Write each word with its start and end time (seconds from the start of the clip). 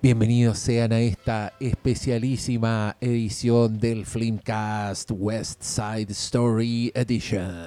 Bienvenidos 0.00 0.60
sean 0.60 0.92
a 0.92 1.00
esta 1.00 1.54
especialísima 1.58 2.96
edición 3.00 3.80
del 3.80 4.06
Filmcast 4.06 5.10
West 5.12 5.60
Side 5.64 6.12
Story 6.12 6.92
Edition. 6.94 7.66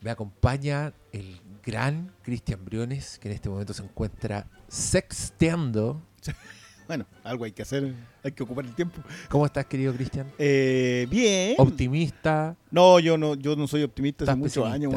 Me 0.00 0.12
acompaña 0.12 0.92
el 1.10 1.40
gran 1.66 2.14
Cristian 2.22 2.64
Briones, 2.64 3.18
que 3.18 3.26
en 3.26 3.34
este 3.34 3.48
momento 3.48 3.74
se 3.74 3.82
encuentra 3.82 4.48
sexteando. 4.68 6.00
Bueno, 6.88 7.06
algo 7.24 7.44
hay 7.44 7.52
que 7.52 7.62
hacer, 7.62 7.94
hay 8.22 8.32
que 8.32 8.42
ocupar 8.42 8.64
el 8.64 8.74
tiempo. 8.74 9.00
¿Cómo 9.28 9.46
estás, 9.46 9.66
querido 9.66 9.94
Cristian? 9.94 10.26
Eh, 10.38 11.06
bien. 11.10 11.54
Optimista. 11.58 12.56
No, 12.70 12.98
yo 12.98 13.16
no, 13.16 13.34
yo 13.34 13.56
no 13.56 13.66
soy 13.66 13.82
optimista 13.82 14.24
hace 14.24 14.34
muchos 14.36 14.66
años. 14.66 14.92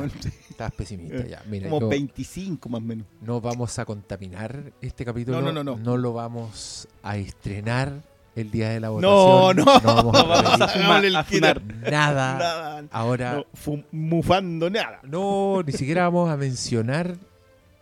Estás 0.50 0.72
pesimista 0.74 1.26
ya. 1.26 1.42
Mira, 1.50 1.70
Como 1.70 1.82
yo- 1.82 1.90
25 1.90 2.68
más 2.70 2.80
o 2.82 2.86
menos. 2.86 3.06
no 3.22 3.40
vamos 3.42 3.78
a 3.80 3.86
contaminar 3.86 4.74
este 4.82 5.06
capítulo. 5.06 5.42
No, 5.42 5.52
no, 5.52 5.64
no, 5.64 5.78
no. 5.78 5.98
lo 5.98 6.14
vamos 6.14 6.88
a 7.04 7.18
estrenar 7.18 7.94
el 8.36 8.52
día 8.52 8.70
de 8.70 8.80
la 8.82 8.88
No, 8.88 8.94
votación. 9.54 9.58
no, 9.58 9.66
vamos 9.66 10.14
no 10.14 10.20
a 10.20 10.24
vamos 10.24 10.72
a 10.90 11.00
el 11.06 11.16
a 11.16 11.24
quitar. 11.26 11.62
nada. 11.64 12.38
Nada. 12.38 12.84
Ahora 12.92 13.46
No, 13.66 13.84
mufando 13.92 14.70
nada. 14.70 15.00
no, 15.04 15.62
ni 15.66 15.72
siquiera 15.72 16.04
vamos 16.04 16.30
a 16.30 16.36
mencionar 16.36 17.16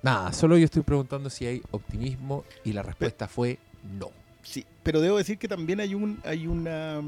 nada. 0.04 0.32
Solo 0.34 0.58
yo 0.58 0.66
estoy 0.66 0.84
preguntando 0.84 1.30
si 1.32 1.46
hay 1.48 1.62
optimismo 1.72 2.44
y 2.64 2.74
la 2.74 2.84
respuesta 2.84 3.28
fue 3.28 3.58
no. 4.00 4.10
Sí, 4.42 4.66
pero 4.84 5.00
debo 5.00 5.18
decir 5.18 5.38
que 5.38 5.48
también 5.48 5.80
hay 5.80 5.96
un 5.96 6.20
hay 6.26 6.48
una 6.48 7.02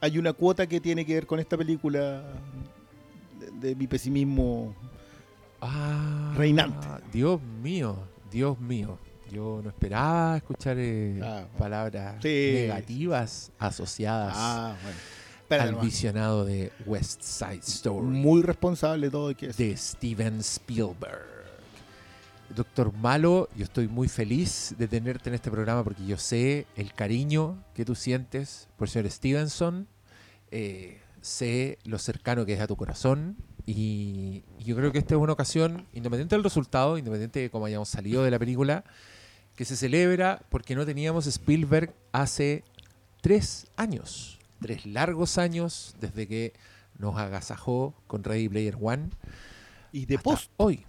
hay 0.00 0.18
una 0.18 0.32
cuota 0.34 0.66
que 0.66 0.78
tiene 0.80 1.06
que 1.06 1.14
ver 1.14 1.26
con 1.26 1.40
esta 1.40 1.56
película 1.56 2.22
de, 3.40 3.68
de 3.68 3.74
mi 3.74 3.86
pesimismo. 3.86 4.74
Ah, 5.60 6.34
Reinante. 6.36 6.86
Dios 7.12 7.40
mío, 7.62 7.96
Dios 8.30 8.58
mío. 8.60 8.98
Yo 9.30 9.60
no 9.64 9.70
esperaba 9.70 10.36
escuchar 10.36 10.76
eh, 10.78 11.18
Ah, 11.24 11.44
palabras 11.56 12.16
sí. 12.20 12.28
negativas 12.54 13.50
asociadas 13.58 14.34
Ah, 14.36 14.76
bueno. 14.82 14.98
Al 15.62 15.74
visionado 15.76 16.44
de 16.46 16.72
West 16.86 17.22
Side 17.22 17.60
Story. 17.60 18.06
Muy 18.06 18.42
responsable 18.42 19.10
todo 19.10 19.34
que 19.36 19.48
de 19.48 19.76
Steven 19.76 20.38
Spielberg. 20.40 21.26
Doctor 22.54 22.92
Malo, 22.92 23.48
yo 23.56 23.64
estoy 23.64 23.88
muy 23.88 24.08
feliz 24.08 24.74
de 24.78 24.88
tenerte 24.88 25.30
en 25.30 25.34
este 25.34 25.50
programa 25.50 25.82
porque 25.84 26.04
yo 26.04 26.18
sé 26.18 26.66
el 26.76 26.92
cariño 26.92 27.62
que 27.74 27.84
tú 27.84 27.94
sientes 27.94 28.68
por 28.76 28.88
el 28.88 28.92
señor 28.92 29.10
Stevenson, 29.10 29.88
eh, 30.50 31.00
sé 31.20 31.78
lo 31.84 31.98
cercano 31.98 32.44
que 32.44 32.54
es 32.54 32.60
a 32.60 32.66
tu 32.66 32.76
corazón 32.76 33.36
y, 33.64 34.44
y 34.58 34.64
yo 34.64 34.76
creo 34.76 34.92
que 34.92 34.98
esta 34.98 35.14
es 35.14 35.20
una 35.20 35.32
ocasión, 35.32 35.86
independiente 35.92 36.34
del 36.34 36.44
resultado, 36.44 36.98
independiente 36.98 37.40
de 37.40 37.50
cómo 37.50 37.66
hayamos 37.66 37.88
salido 37.88 38.22
de 38.22 38.30
la 38.30 38.38
película, 38.38 38.84
que 39.56 39.64
se 39.64 39.76
celebra 39.76 40.42
porque 40.50 40.74
no 40.74 40.84
teníamos 40.84 41.26
Spielberg 41.26 41.94
hace 42.12 42.64
tres 43.22 43.66
años, 43.76 44.38
tres 44.60 44.84
largos 44.84 45.38
años 45.38 45.96
desde 46.00 46.26
que 46.26 46.52
nos 46.98 47.16
agasajó 47.16 47.94
con 48.06 48.24
Ready 48.24 48.48
Player 48.48 48.76
One 48.80 49.10
Y 49.92 50.06
de 50.06 50.18
post, 50.18 50.50
hoy. 50.56 50.84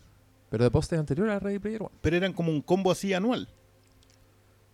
Pero 0.53 0.65
de 0.65 0.69
post 0.69 0.93
es 0.93 0.99
anterior 0.99 1.27
a 1.31 1.39
Ready 1.39 1.57
Player 1.57 1.81
One. 1.81 1.89
pero 1.99 2.15
eran 2.15 2.31
como 2.31 2.51
un 2.51 2.61
combo 2.61 2.91
así 2.91 3.11
anual. 3.11 3.47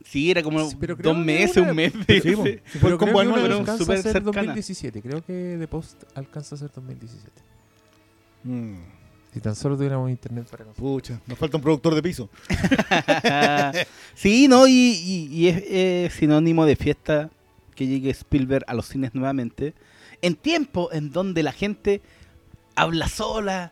Sí, 0.03 0.29
era 0.29 0.43
como 0.43 0.69
Sí, 0.69 0.75
pero 0.77 0.97
dos 0.97 1.17
meses, 1.17 1.55
una- 1.55 1.69
un 1.69 1.75
mes. 1.77 1.93
Sí, 2.21 2.31
po. 2.35 2.43
Sí. 2.45 2.59
Si 2.69 2.79
fue 2.79 2.91
el 2.91 2.97
combo 2.97 3.21
anual, 3.21 3.41
pero 3.43 3.59
alcanza 3.59 3.77
súper 3.85 3.99
a 3.99 4.01
ser 4.01 4.11
cercana. 4.11 4.33
2017. 4.33 5.01
Creo 5.01 5.23
que 5.23 5.31
de 5.33 5.67
post 5.69 6.03
alcanza 6.15 6.55
a 6.55 6.57
ser 6.57 6.69
2017. 6.75 7.31
Mm, 8.43 8.75
Si 9.33 9.39
tan 9.39 9.55
solo 9.55 9.77
tuviéramos 9.77 10.09
internet 10.09 10.47
para 10.51 10.65
conseguir. 10.65 10.89
pucha, 10.91 11.21
nos 11.27 11.37
falta 11.37 11.55
un 11.55 11.63
productor 11.63 11.95
de 11.95 12.03
piso. 12.03 12.29
sí, 14.15 14.47
no, 14.49 14.67
y, 14.67 14.71
y- 14.73 15.27
y 15.31 15.47
es 15.47 15.63
eh, 15.65 16.09
sinónimo 16.13 16.65
de 16.65 16.75
fiesta 16.75 17.29
que 17.75 17.87
llegue 17.87 18.09
Spielberg 18.09 18.65
a 18.67 18.73
los 18.73 18.87
cines 18.87 19.13
nuevamente. 19.15 19.73
En 20.21 20.35
tiempo 20.35 20.89
en 20.91 21.11
donde 21.11 21.41
la 21.43 21.53
gente 21.53 22.01
habla 22.75 23.07
sola, 23.07 23.71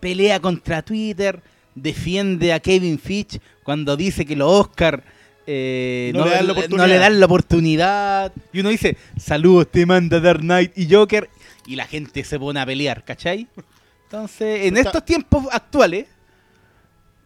pelea 0.00 0.40
contra 0.40 0.82
Twitter, 0.82 1.40
defiende 1.74 2.52
a 2.52 2.60
Kevin 2.60 2.98
Fitch 2.98 3.38
cuando 3.62 3.96
dice 3.96 4.24
que 4.26 4.34
los 4.36 4.50
Oscar 4.50 5.02
eh, 5.46 6.10
No 6.14 6.24
le 6.24 6.30
dan 6.30 6.46
la 6.46 6.52
no 6.52 6.58
oportunidad. 6.58 6.88
le 6.88 6.98
dan 6.98 7.20
la 7.20 7.26
oportunidad. 7.26 8.32
Y 8.52 8.60
uno 8.60 8.68
dice, 8.70 8.96
saludos, 9.18 9.68
te 9.70 9.86
manda 9.86 10.20
Dark 10.20 10.40
Knight 10.40 10.76
y 10.76 10.92
Joker. 10.92 11.28
Y 11.66 11.76
la 11.76 11.86
gente 11.86 12.24
se 12.24 12.38
pone 12.38 12.60
a 12.60 12.66
pelear, 12.66 13.04
¿cachai? 13.04 13.46
Entonces, 14.04 14.66
en 14.66 14.76
Está- 14.76 14.88
estos 14.90 15.04
tiempos 15.04 15.46
actuales, 15.52 16.06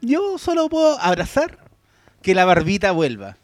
yo 0.00 0.36
solo 0.38 0.68
puedo 0.68 0.98
abrazar 1.00 1.58
que 2.22 2.34
la 2.34 2.44
barbita 2.44 2.92
vuelva. 2.92 3.36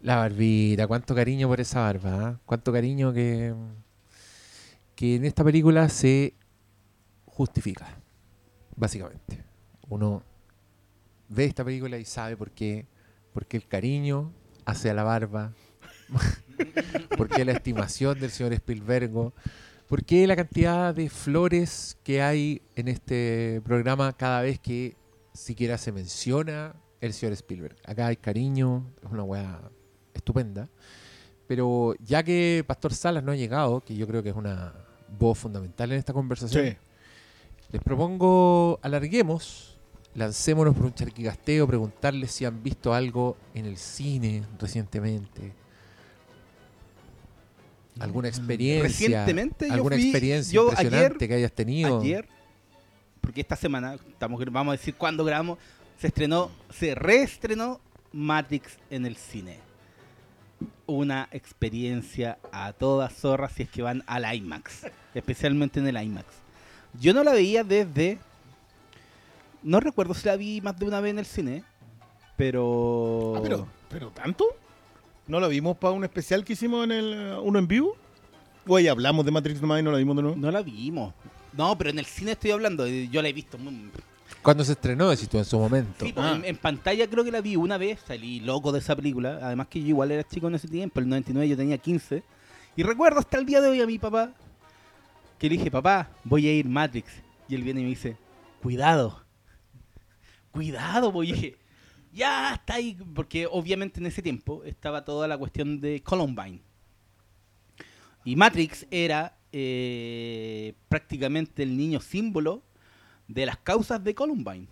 La 0.00 0.16
barbita, 0.16 0.86
cuánto 0.86 1.14
cariño 1.14 1.48
por 1.48 1.60
esa 1.60 1.80
barba. 1.80 2.10
¿ah? 2.28 2.38
Cuánto 2.44 2.72
cariño 2.72 3.12
que, 3.12 3.54
que 4.96 5.16
en 5.16 5.24
esta 5.24 5.44
película 5.44 5.88
se 5.88 6.34
justifica. 7.32 7.86
Básicamente. 8.76 9.44
Uno 9.88 10.22
ve 11.28 11.44
esta 11.44 11.64
película 11.64 11.98
y 11.98 12.04
sabe 12.04 12.36
por 12.36 12.50
qué. 12.50 12.86
Porque 13.32 13.56
el 13.56 13.66
cariño 13.66 14.32
hacia 14.64 14.94
la 14.94 15.02
barba. 15.02 15.52
porque 17.16 17.44
la 17.44 17.52
estimación 17.52 18.18
del 18.20 18.30
señor 18.30 18.52
Spielberg. 18.52 19.32
porque 19.88 20.26
la 20.26 20.36
cantidad 20.36 20.94
de 20.94 21.08
flores 21.08 21.98
que 22.02 22.22
hay 22.22 22.62
en 22.76 22.88
este 22.88 23.60
programa 23.64 24.12
cada 24.12 24.42
vez 24.42 24.58
que 24.58 24.96
siquiera 25.32 25.78
se 25.78 25.92
menciona 25.92 26.74
el 27.00 27.12
señor 27.12 27.32
Spielberg. 27.32 27.76
Acá 27.84 28.08
hay 28.08 28.16
cariño, 28.16 28.86
es 29.02 29.10
una 29.10 29.22
weá 29.24 29.60
estupenda. 30.14 30.68
Pero 31.46 31.94
ya 31.98 32.22
que 32.22 32.64
Pastor 32.66 32.94
Salas 32.94 33.24
no 33.24 33.32
ha 33.32 33.36
llegado, 33.36 33.82
que 33.82 33.96
yo 33.96 34.06
creo 34.06 34.22
que 34.22 34.30
es 34.30 34.36
una 34.36 34.72
voz 35.18 35.38
fundamental 35.38 35.92
en 35.92 35.98
esta 35.98 36.12
conversación, 36.12 36.66
Sí. 36.66 36.76
Les 37.72 37.82
propongo 37.82 38.78
alarguemos, 38.82 39.78
lancémonos 40.14 40.74
por 40.74 40.84
un 40.86 40.94
charquicasteo, 40.94 41.66
preguntarles 41.66 42.30
si 42.32 42.44
han 42.44 42.62
visto 42.62 42.92
algo 42.92 43.36
en 43.54 43.64
el 43.66 43.76
cine 43.78 44.42
recientemente. 44.60 45.52
¿Alguna 48.00 48.28
experiencia? 48.28 48.82
Recientemente 48.88 49.68
yo 49.68 49.74
¿Alguna 49.74 49.96
fui- 49.96 50.04
experiencia 50.06 50.52
yo 50.54 50.68
impresionante 50.70 51.16
ayer- 51.24 51.28
que 51.28 51.34
hayas 51.34 51.52
tenido? 51.52 52.00
Ayer, 52.00 52.26
porque 53.20 53.40
esta 53.42 53.56
semana, 53.56 53.94
estamos, 54.08 54.42
vamos 54.50 54.72
a 54.72 54.76
decir 54.76 54.94
cuándo 54.94 55.24
grabamos, 55.24 55.58
se 55.98 56.06
estrenó, 56.08 56.50
se 56.70 56.94
reestrenó 56.94 57.80
Matrix 58.12 58.78
en 58.90 59.06
el 59.06 59.16
cine. 59.16 59.58
Una 60.86 61.28
experiencia 61.32 62.38
a 62.50 62.72
todas 62.72 63.12
zorras 63.14 63.52
si 63.52 63.62
es 63.64 63.70
que 63.70 63.82
van 63.82 64.02
al 64.06 64.34
IMAX, 64.34 64.86
especialmente 65.14 65.78
en 65.80 65.86
el 65.86 66.02
IMAX. 66.02 66.26
Yo 67.00 67.12
no 67.14 67.24
la 67.24 67.32
veía 67.32 67.64
desde, 67.64 68.18
no 69.62 69.80
recuerdo 69.80 70.14
si 70.14 70.26
la 70.26 70.36
vi 70.36 70.60
más 70.60 70.78
de 70.78 70.84
una 70.84 71.00
vez 71.00 71.10
en 71.12 71.18
el 71.18 71.26
cine, 71.26 71.64
pero... 72.36 73.34
Ah, 73.36 73.40
pero, 73.42 73.66
pero 73.88 74.08
tanto. 74.10 74.44
¿No 75.26 75.38
la 75.40 75.48
vimos 75.48 75.76
para 75.76 75.92
un 75.94 76.04
especial 76.04 76.44
que 76.44 76.54
hicimos 76.54 76.84
en 76.84 76.92
el 76.92 77.12
eh, 77.14 77.36
uno 77.42 77.58
en 77.58 77.68
vivo? 77.68 77.96
O 78.66 78.76
ahí 78.76 78.88
hablamos 78.88 79.24
de 79.24 79.30
Matrix 79.30 79.60
nomás 79.60 79.80
y 79.80 79.82
no 79.82 79.92
la 79.92 79.98
vimos 79.98 80.16
de 80.16 80.22
nuevo. 80.22 80.36
No 80.36 80.50
la 80.50 80.62
vimos. 80.62 81.14
No, 81.52 81.76
pero 81.78 81.90
en 81.90 81.98
el 81.98 82.06
cine 82.06 82.32
estoy 82.32 82.50
hablando, 82.50 82.84
eh, 82.86 83.08
yo 83.10 83.22
la 83.22 83.28
he 83.28 83.32
visto 83.32 83.56
muy- 83.58 83.90
¿Cuándo 84.42 84.64
se 84.64 84.72
estrenó? 84.72 85.08
Decís 85.10 85.28
tú 85.28 85.38
en 85.38 85.44
su 85.44 85.56
momento. 85.58 86.04
Sí, 86.04 86.12
pues, 86.12 86.26
Ah. 86.26 86.34
en, 86.34 86.44
en 86.44 86.56
pantalla 86.56 87.06
creo 87.08 87.22
que 87.22 87.30
la 87.30 87.40
vi 87.40 87.54
una 87.54 87.78
vez, 87.78 88.00
salí 88.06 88.40
loco 88.40 88.72
de 88.72 88.80
esa 88.80 88.96
película. 88.96 89.38
Además 89.40 89.68
que 89.68 89.80
yo 89.80 89.86
igual 89.88 90.10
era 90.10 90.24
chico 90.24 90.48
en 90.48 90.56
ese 90.56 90.66
tiempo, 90.66 90.98
el 90.98 91.08
99 91.08 91.48
yo 91.48 91.56
tenía 91.56 91.78
15. 91.78 92.24
Y 92.74 92.82
recuerdo 92.82 93.20
hasta 93.20 93.38
el 93.38 93.46
día 93.46 93.60
de 93.60 93.68
hoy 93.70 93.80
a 93.80 93.86
mi 93.86 93.98
papá, 94.00 94.32
que 95.42 95.48
le 95.48 95.56
dije, 95.56 95.72
papá, 95.72 96.08
voy 96.22 96.46
a 96.46 96.54
ir 96.54 96.68
Matrix. 96.68 97.10
Y 97.48 97.56
él 97.56 97.64
viene 97.64 97.80
y 97.80 97.82
me 97.82 97.88
dice, 97.88 98.16
cuidado, 98.62 99.24
cuidado, 100.52 101.10
voy. 101.10 101.30
Y 101.30 101.32
dije, 101.32 101.56
ya 102.12 102.54
está 102.54 102.74
ahí, 102.74 102.96
porque 103.12 103.48
obviamente 103.50 103.98
en 103.98 104.06
ese 104.06 104.22
tiempo 104.22 104.62
estaba 104.62 105.04
toda 105.04 105.26
la 105.26 105.36
cuestión 105.36 105.80
de 105.80 106.00
Columbine. 106.04 106.62
Y 108.24 108.36
Matrix 108.36 108.86
era 108.92 109.36
eh, 109.50 110.74
prácticamente 110.88 111.64
el 111.64 111.76
niño 111.76 112.00
símbolo 112.00 112.62
de 113.26 113.44
las 113.44 113.56
causas 113.56 114.04
de 114.04 114.14
Columbine. 114.14 114.68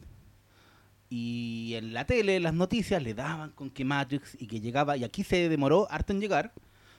Y 1.08 1.72
en 1.74 1.92
la 1.92 2.06
tele, 2.06 2.38
las 2.38 2.54
noticias, 2.54 3.02
le 3.02 3.14
daban 3.14 3.50
con 3.50 3.70
que 3.70 3.84
Matrix 3.84 4.36
y 4.40 4.46
que 4.46 4.60
llegaba, 4.60 4.96
y 4.96 5.02
aquí 5.02 5.24
se 5.24 5.48
demoró 5.48 5.88
harto 5.90 6.12
en 6.12 6.20
llegar. 6.20 6.52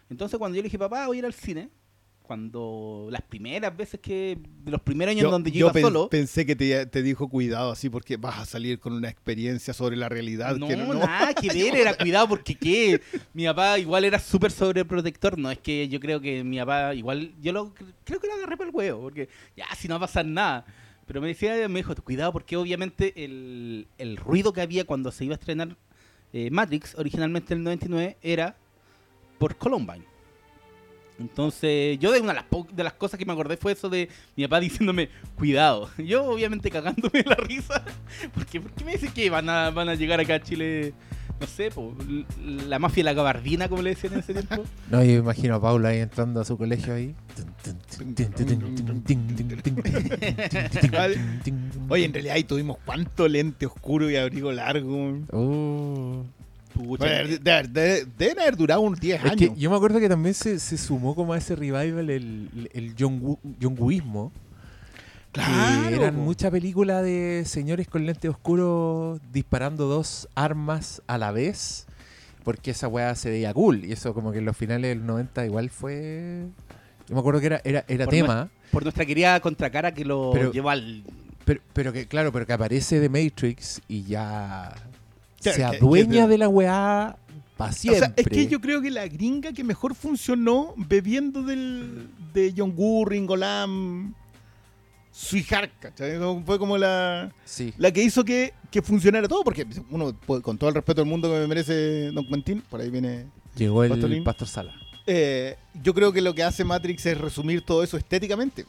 Entonces 0.10 0.38
cuando 0.38 0.58
yo 0.58 0.62
le 0.62 0.68
dije, 0.68 0.78
papá, 0.78 1.08
voy 1.08 1.16
a 1.16 1.20
ir 1.20 1.26
al 1.26 1.34
cine, 1.34 1.70
cuando 2.24 3.08
las 3.10 3.22
primeras 3.22 3.76
veces 3.76 4.00
que, 4.00 4.38
de 4.64 4.72
los 4.72 4.82
primeros 4.82 5.16
años 5.16 5.30
donde 5.30 5.52
yo, 5.52 5.66
iba 5.66 5.74
pen- 5.74 5.84
solo, 5.84 6.10
pensé 6.10 6.46
que 6.46 6.56
te, 6.56 6.86
te 6.86 7.04
dijo 7.04 7.28
cuidado 7.28 7.72
así 7.72 7.90
porque 7.90 8.18
vas 8.18 8.40
a 8.40 8.46
salir 8.46 8.80
con 8.80 8.94
una 8.94 9.10
experiencia 9.10 9.74
sobre 9.74 9.98
la 9.98 10.08
realidad. 10.08 10.56
no, 10.56 10.68
que 10.68 10.78
no, 10.78 10.86
no. 10.94 11.00
nada 11.00 11.34
que 11.36 11.50
ver, 11.50 11.76
era 11.76 11.94
cuidado 11.98 12.30
porque 12.30 12.56
qué, 12.56 13.02
mi 13.34 13.46
papá 13.46 13.80
igual 13.80 14.06
era 14.06 14.20
súper 14.20 14.52
sobreprotector, 14.52 15.38
no 15.38 15.52
es 15.52 15.60
que 15.60 15.88
yo 15.90 16.00
creo 16.00 16.22
que 16.22 16.44
mi 16.44 16.58
papá 16.60 16.96
igual, 16.96 17.34
yo 17.42 17.52
lo 17.52 17.74
creo 18.06 18.20
que 18.20 18.28
lo 18.28 18.34
agarré 18.34 18.56
para 18.58 18.70
el 18.70 18.76
huevo, 18.76 19.02
porque 19.02 19.28
ya, 19.58 19.66
si 19.78 19.88
no 19.88 19.96
va 19.96 20.06
a 20.06 20.08
pasar 20.08 20.26
nada. 20.26 20.66
Pero 21.08 21.20
me 21.20 21.28
decía, 21.28 21.68
me 21.68 21.80
dijo, 21.80 21.94
cuidado 21.96 22.32
porque 22.32 22.56
obviamente 22.56 23.26
el, 23.26 23.88
el 23.98 24.16
ruido 24.16 24.54
que 24.54 24.62
había 24.62 24.86
cuando 24.86 25.12
se 25.12 25.26
iba 25.26 25.34
a 25.34 25.38
estrenar 25.40 25.76
eh, 26.32 26.50
Matrix, 26.50 26.96
originalmente 26.96 27.54
el 27.54 27.64
99, 27.64 28.18
era 28.22 28.56
por 29.38 29.58
Columbine. 29.58 30.06
Entonces, 31.22 31.98
yo 32.00 32.12
de 32.12 32.20
una 32.20 32.30
de 32.34 32.36
las, 32.40 32.46
po- 32.46 32.68
de 32.72 32.84
las 32.84 32.94
cosas 32.94 33.18
que 33.18 33.26
me 33.26 33.34
acordé 33.34 33.58
fue 33.58 33.72
eso 33.74 33.90
de 33.90 34.10
mi 34.36 34.44
papá 34.44 34.60
diciéndome, 34.60 35.10
cuidado. 35.36 35.90
Yo, 35.98 36.26
obviamente, 36.26 36.70
cagándome 36.70 37.24
la 37.26 37.36
risa. 37.36 37.84
Porque, 38.34 38.60
¿Por 38.62 38.72
qué 38.72 38.84
me 38.86 38.92
dicen 38.94 39.12
que 39.14 39.30
van 39.30 39.48
a, 39.50 39.70
van 39.70 39.88
a 39.90 39.96
llegar 39.96 40.20
acá 40.20 40.36
a 40.36 40.42
Chile, 40.42 40.94
no 41.40 41.48
sé, 41.48 41.72
po, 41.72 41.96
la 42.68 42.78
mafia 42.80 43.02
de 43.02 43.06
la 43.06 43.14
gabardina, 43.14 43.68
como 43.70 43.82
le 43.82 43.92
decían 43.92 44.14
en 44.14 44.20
ese 44.20 44.34
tiempo? 44.34 44.64
No, 44.90 45.04
yo 45.04 45.12
imagino 45.14 45.56
a 45.56 45.62
Paula 45.62 45.90
ahí 45.90 46.00
entrando 46.00 46.42
a 46.42 46.46
su 46.46 46.58
colegio 46.58 46.94
ahí. 46.94 47.16
Oye, 51.90 52.06
en 52.06 52.14
realidad 52.14 52.36
ahí 52.36 52.44
tuvimos 52.44 52.78
cuánto 52.86 53.28
lente 53.28 53.66
oscuro 53.66 54.10
y 54.10 54.16
abrigo 54.16 54.52
largo. 54.52 55.20
Uh. 55.32 56.24
Pucha, 56.74 57.06
de- 57.06 57.38
de- 57.40 57.64
de- 57.68 58.08
deben 58.18 58.40
haber 58.40 58.56
durado 58.58 58.82
unos 58.82 59.00
10 59.00 59.20
Es 59.24 59.32
años. 59.32 59.36
que 59.56 59.60
yo 59.60 59.70
me 59.70 59.76
acuerdo 59.76 60.00
que 60.00 60.10
también 60.10 60.34
se, 60.34 60.60
se 60.60 60.78
sumó 60.78 61.16
como 61.16 61.34
a 61.34 61.38
ese 61.38 61.56
revival 61.56 62.10
el, 62.10 62.70
el 62.74 62.96
John, 62.98 63.20
Wooismo, 63.78 64.32
Claro, 65.32 65.88
que 65.90 65.96
eran 65.96 66.16
po. 66.16 66.22
mucha 66.22 66.52
película 66.52 67.02
de 67.02 67.44
señores 67.46 67.88
con 67.88 68.06
lentes 68.06 68.30
oscuros 68.30 69.20
disparando 69.32 69.86
dos 69.88 70.28
armas 70.36 71.02
a 71.08 71.18
la 71.18 71.32
vez, 71.32 71.88
porque 72.44 72.72
esa 72.72 72.88
weá 72.90 73.16
se 73.16 73.30
veía 73.30 73.54
cool, 73.54 73.86
y 73.86 73.94
eso 73.94 74.14
como 74.14 74.32
que 74.34 74.40
en 74.40 74.46
los 74.46 74.58
finales 74.58 74.90
del 74.90 75.06
90 75.06 75.46
igual 75.46 75.70
fue... 75.70 76.48
Yo 77.08 77.16
me 77.16 77.20
acuerdo 77.22 77.40
que 77.40 77.46
era, 77.46 77.62
era, 77.64 77.86
era 77.88 78.06
Por 78.06 78.14
tema, 78.14 78.50
por 78.72 78.84
nuestra 78.84 79.06
querida 79.06 79.40
contracara 79.40 79.94
que 79.94 80.04
lo 80.04 80.32
Pero- 80.34 80.52
llevó 80.52 80.70
al... 80.70 81.04
pero, 81.46 81.62
pero 81.74 81.94
que 81.94 82.08
claro, 82.08 82.32
pero 82.34 82.46
que 82.46 82.54
aparece 82.54 83.00
de 83.00 83.08
Matrix 83.10 83.82
y 83.88 84.04
ya 84.04 84.74
Claro, 85.42 85.56
se 85.58 85.64
que- 85.64 85.72
que 85.72 85.78
adueña 85.78 86.28
de- 86.28 86.38
la 86.38 86.48
weá 86.50 87.18
para 87.58 87.72
O 87.72 87.74
sea, 87.76 88.14
es 88.16 88.28
que 88.28 88.48
yo 88.48 88.60
creo 88.60 88.82
que 88.82 88.90
la 88.90 89.08
gringa 89.08 89.54
que 89.54 89.64
mejor 89.64 89.94
funcionó 89.96 90.74
bebiendo 90.78 91.44
del, 91.44 92.10
de 92.34 92.54
John 92.58 92.74
Woo, 92.76 93.06
Ringo 93.06 93.36
Lam, 93.36 94.16
Sweetheart, 95.12 95.72
¿cachai? 95.80 96.18
Fue 96.46 96.58
como 96.58 96.78
la, 96.78 97.32
Sí. 97.44 97.74
la 97.78 97.92
que 97.92 98.02
hizo 98.02 98.24
que, 98.24 98.54
que 98.72 98.82
funcionara 98.82 99.28
todo, 99.28 99.44
porque 99.44 99.68
uno, 99.90 100.16
con 100.42 100.58
todo 100.58 100.70
el 100.70 100.76
respeto 100.76 101.02
del 101.02 101.10
mundo 101.10 101.30
que 101.30 101.36
me 101.40 101.48
merece 101.48 102.12
Don 102.12 102.26
Quentin, 102.26 102.62
por 102.62 102.80
ahí 102.82 102.90
viene... 102.90 103.26
Llegó 103.56 103.84
el. 103.84 104.24
Pastor 104.24 104.48
Sala. 104.48 104.74
eh, 105.06 105.58
yo 105.84 105.94
creo 105.94 106.14
que 106.14 106.22
lo 106.22 106.34
que 106.34 106.44
hace 106.44 106.64
Matrix 106.64 107.06
es 107.08 107.18
resumir 107.18 107.62
todo 107.64 107.84
eso 107.84 107.98
estéticamente. 107.98 108.66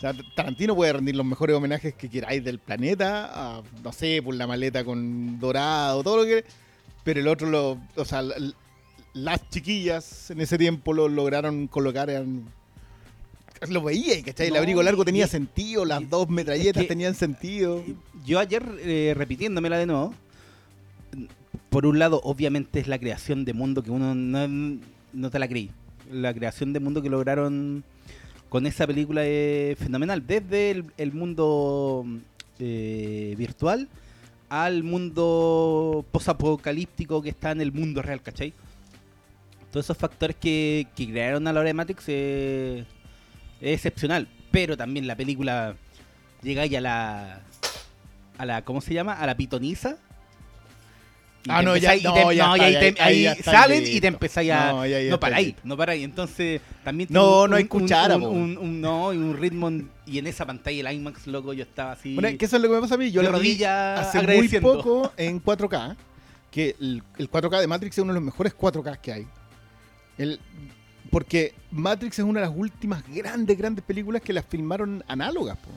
O 0.00 0.02
sea, 0.02 0.14
Tarantino 0.34 0.74
puede 0.74 0.94
rendir 0.94 1.14
los 1.14 1.26
mejores 1.26 1.54
homenajes 1.54 1.92
que 1.94 2.08
queráis 2.08 2.42
del 2.42 2.58
planeta, 2.58 3.30
a, 3.58 3.62
no 3.84 3.92
sé, 3.92 4.22
por 4.24 4.34
la 4.34 4.46
maleta 4.46 4.82
con 4.82 5.38
dorado, 5.38 6.02
todo 6.02 6.16
lo 6.18 6.24
que... 6.24 6.42
Pero 7.04 7.20
el 7.20 7.28
otro, 7.28 7.50
lo, 7.50 7.78
o 7.96 8.04
sea, 8.06 8.22
la- 8.22 8.34
las 9.12 9.46
chiquillas 9.50 10.30
en 10.30 10.40
ese 10.40 10.56
tiempo 10.56 10.94
lo 10.94 11.06
lograron 11.08 11.66
colocar 11.66 12.08
en... 12.08 12.44
Lo 13.68 13.82
veía, 13.82 14.14
y, 14.18 14.22
¿cachai? 14.22 14.46
El 14.46 14.54
No, 14.54 14.60
abrigo 14.60 14.82
largo 14.82 15.04
tenía 15.04 15.26
y- 15.26 15.28
sentido, 15.28 15.84
las 15.84 16.00
y- 16.00 16.06
dos 16.06 16.30
metralletas 16.30 16.82
que- 16.82 16.88
tenían 16.88 17.14
sentido. 17.14 17.84
Yo 18.24 18.38
ayer, 18.38 18.64
eh, 18.80 19.12
repitiéndomela 19.14 19.76
de 19.76 19.84
nuevo, 19.84 20.14
por 21.68 21.84
un 21.84 21.98
lado, 21.98 22.22
obviamente 22.24 22.80
es 22.80 22.88
la 22.88 22.98
creación 22.98 23.44
de 23.44 23.52
mundo 23.52 23.82
que 23.82 23.90
uno 23.90 24.14
no, 24.14 24.78
no 25.12 25.30
te 25.30 25.38
la 25.38 25.46
creí. 25.46 25.70
La 26.10 26.32
creación 26.32 26.72
de 26.72 26.80
mundo 26.80 27.02
que 27.02 27.10
lograron 27.10 27.84
con 28.50 28.66
esa 28.66 28.86
película 28.86 29.24
es 29.24 29.78
fenomenal. 29.78 30.26
Desde 30.26 30.84
el, 30.98 31.12
mundo 31.12 32.04
eh, 32.58 33.34
virtual 33.38 33.88
al 34.50 34.82
mundo 34.82 36.04
posapocalíptico 36.10 37.22
que 37.22 37.30
está 37.30 37.52
en 37.52 37.60
el 37.60 37.72
mundo 37.72 38.02
real, 38.02 38.20
¿cachai? 38.20 38.52
Todos 39.70 39.86
esos 39.86 39.96
factores 39.96 40.36
que, 40.36 40.88
que 40.96 41.06
crearon 41.08 41.46
a 41.46 41.52
la 41.52 41.60
hora 41.60 41.68
de 41.68 41.74
Matrix 41.74 42.04
eh, 42.08 42.84
es 43.60 43.76
excepcional. 43.76 44.26
Pero 44.50 44.76
también 44.76 45.06
la 45.06 45.14
película 45.14 45.76
llega 46.42 46.66
ya 46.66 46.78
a 46.78 46.82
la. 46.82 47.40
a 48.36 48.46
la. 48.46 48.64
¿cómo 48.64 48.80
se 48.80 48.92
llama? 48.92 49.12
a 49.12 49.26
la 49.26 49.36
pitoniza. 49.36 49.96
Ah, 51.48 51.62
no, 51.62 51.74
ya- 51.76 51.96
no, 52.02 52.32
ya 52.32 52.52
ahí 52.52 53.26
salen 53.42 53.84
y 53.86 54.00
te 54.00 54.06
empezáis 54.08 54.50
a. 54.50 54.72
No, 54.72 54.86
ya- 54.86 55.00
ya 55.00 55.08
No, 55.08 55.14
está 55.14 55.20
para 55.20 55.36
ahí, 55.36 55.46
listo. 55.46 55.60
no 55.64 55.76
para 55.76 55.92
ahí. 55.92 56.04
Entonces, 56.04 56.60
también 56.84 57.08
No, 57.10 57.44
un- 57.44 57.50
no 57.50 57.56
hay 57.56 57.66
un- 57.70 58.58
un, 58.58 58.80
no, 58.80 59.12
y 59.14 59.16
un 59.16 59.36
ritmo. 59.36 59.70
Y 60.06 60.18
en 60.18 60.26
esa 60.26 60.44
pantalla, 60.44 60.90
el 60.90 60.96
IMAX, 60.96 61.26
loco, 61.26 61.52
yo 61.54 61.62
estaba 61.62 61.92
así. 61.92 62.14
Bueno, 62.14 62.36
que 62.36 62.44
eso 62.44 62.56
es 62.56 62.62
lo 62.62 62.68
que 62.68 62.74
me 62.74 62.80
pasa 62.82 62.96
a 62.96 62.98
mí. 62.98 63.10
Yo 63.10 63.22
lo 63.22 63.38
vi 63.40 63.62
hace 63.64 64.22
muy 64.22 64.48
poco 64.60 65.12
en 65.16 65.40
4K. 65.42 65.96
Que 66.50 66.74
el, 66.80 67.02
el 67.16 67.30
4K 67.30 67.60
de 67.60 67.66
Matrix 67.68 67.96
es 67.96 68.02
uno 68.02 68.12
de 68.12 68.18
los 68.18 68.24
mejores 68.24 68.52
4K 68.54 69.00
que 69.00 69.12
hay. 69.12 69.26
El, 70.18 70.40
porque 71.10 71.54
Matrix 71.70 72.18
es 72.18 72.24
una 72.24 72.40
de 72.40 72.46
las 72.48 72.54
últimas 72.56 73.02
grandes, 73.08 73.56
grandes 73.56 73.84
películas 73.84 74.20
que 74.20 74.32
las 74.32 74.44
filmaron 74.44 75.02
análogas. 75.08 75.56
po. 75.58 75.70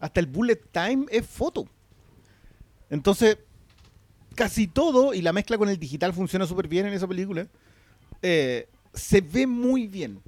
Hasta 0.00 0.20
el 0.20 0.26
bullet 0.26 0.60
time 0.72 1.06
es 1.10 1.26
foto. 1.26 1.66
Entonces, 2.88 3.38
casi 4.36 4.68
todo, 4.68 5.12
y 5.14 5.22
la 5.22 5.32
mezcla 5.32 5.58
con 5.58 5.68
el 5.68 5.78
digital 5.78 6.12
funciona 6.12 6.46
súper 6.46 6.68
bien 6.68 6.86
en 6.86 6.92
esa 6.92 7.08
película, 7.08 7.48
eh, 8.22 8.68
se 8.94 9.20
ve 9.20 9.46
muy 9.46 9.88
bien. 9.88 10.20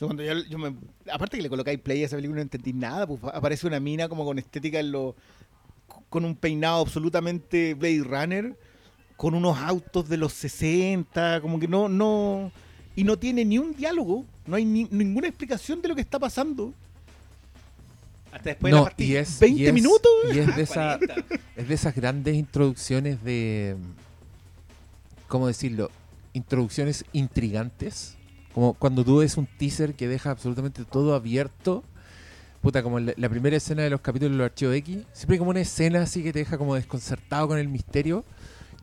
O 0.00 1.12
aparte 1.12 1.36
que 1.36 1.42
le 1.42 1.48
colocáis 1.50 1.78
play 1.78 2.02
a 2.02 2.06
esa 2.06 2.16
película 2.16 2.36
no 2.36 2.42
entendí 2.42 2.72
nada, 2.72 3.06
pues 3.06 3.20
aparece 3.32 3.66
una 3.66 3.80
mina 3.80 4.08
como 4.08 4.24
con 4.24 4.38
estética 4.38 4.80
en 4.80 4.92
lo, 4.92 5.14
con 6.08 6.24
un 6.24 6.34
peinado 6.36 6.80
absolutamente 6.80 7.74
Blade 7.74 8.02
Runner, 8.04 8.58
con 9.16 9.34
unos 9.34 9.58
autos 9.58 10.08
de 10.08 10.16
los 10.16 10.32
60, 10.32 11.40
como 11.42 11.60
que 11.60 11.68
no, 11.68 11.88
no, 11.88 12.50
y 12.96 13.04
no 13.04 13.18
tiene 13.18 13.44
ni 13.44 13.58
un 13.58 13.74
diálogo, 13.74 14.24
no 14.46 14.56
hay 14.56 14.64
ni- 14.64 14.88
ninguna 14.90 15.28
explicación 15.28 15.82
de 15.82 15.88
lo 15.88 15.94
que 15.94 16.00
está 16.00 16.18
pasando. 16.18 16.72
Hasta 18.32 18.50
después 18.50 18.70
de 18.70 18.74
la 18.74 18.78
No, 18.78 18.84
partida. 18.84 19.08
y 19.08 19.16
es, 19.16 19.40
20 19.40 19.60
y 19.62 19.66
es- 19.66 19.74
minutos. 19.74 20.10
Y 20.32 20.38
es 20.38 20.56
de, 20.56 20.62
esa, 20.62 20.98
40. 20.98 21.14
es 21.56 21.68
de 21.68 21.74
esas 21.74 21.94
grandes 21.94 22.34
introducciones 22.34 23.22
de. 23.24 23.76
¿Cómo 25.28 25.46
decirlo? 25.46 25.90
Introducciones 26.32 27.04
intrigantes. 27.12 28.16
Como 28.54 28.74
cuando 28.74 29.04
tú 29.04 29.18
ves 29.18 29.36
un 29.36 29.46
teaser 29.46 29.94
que 29.94 30.08
deja 30.08 30.30
absolutamente 30.30 30.84
todo 30.84 31.14
abierto. 31.14 31.84
Puta, 32.62 32.82
como 32.82 33.00
la, 33.00 33.14
la 33.16 33.28
primera 33.28 33.56
escena 33.56 33.82
de 33.82 33.90
los 33.90 34.00
capítulos 34.00 34.32
de 34.32 34.38
los 34.38 34.44
archivos 34.46 34.74
X. 34.76 34.98
Siempre 35.12 35.34
hay 35.34 35.38
como 35.38 35.50
una 35.50 35.60
escena 35.60 36.02
así 36.02 36.22
que 36.22 36.32
te 36.32 36.40
deja 36.40 36.58
como 36.58 36.74
desconcertado 36.74 37.48
con 37.48 37.58
el 37.58 37.68
misterio. 37.68 38.24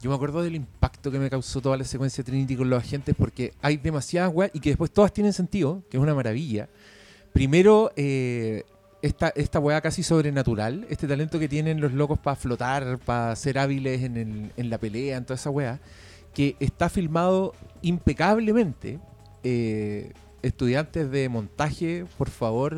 Yo 0.01 0.09
me 0.09 0.15
acuerdo 0.15 0.41
del 0.43 0.55
impacto 0.55 1.11
que 1.11 1.19
me 1.19 1.29
causó 1.29 1.59
toda 1.61 1.75
la 1.77 1.83
secuencia 1.83 2.23
Trinity 2.23 2.55
con 2.55 2.69
los 2.69 2.79
agentes 2.83 3.15
porque 3.17 3.53
hay 3.61 3.77
demasiadas 3.77 4.31
weas 4.33 4.51
y 4.53 4.59
que 4.59 4.69
después 4.69 4.91
todas 4.91 5.11
tienen 5.11 5.33
sentido, 5.33 5.83
que 5.89 5.97
es 5.97 6.03
una 6.03 6.13
maravilla. 6.15 6.69
Primero, 7.33 7.91
eh, 7.95 8.63
esta, 9.01 9.29
esta 9.35 9.59
weá 9.59 9.79
casi 9.81 10.03
sobrenatural, 10.03 10.85
este 10.89 11.07
talento 11.07 11.39
que 11.39 11.47
tienen 11.47 11.79
los 11.81 11.93
locos 11.93 12.17
para 12.19 12.35
flotar, 12.35 12.97
para 12.99 13.35
ser 13.35 13.59
hábiles 13.59 14.01
en, 14.03 14.17
el- 14.17 14.51
en 14.57 14.69
la 14.69 14.77
pelea, 14.77 15.17
en 15.17 15.25
toda 15.25 15.35
esa 15.35 15.49
weá, 15.49 15.79
que 16.33 16.55
está 16.59 16.89
filmado 16.89 17.53
impecablemente. 17.81 18.99
Eh, 19.43 20.11
estudiantes 20.41 21.09
de 21.11 21.29
montaje, 21.29 22.05
por 22.17 22.29
favor, 22.29 22.75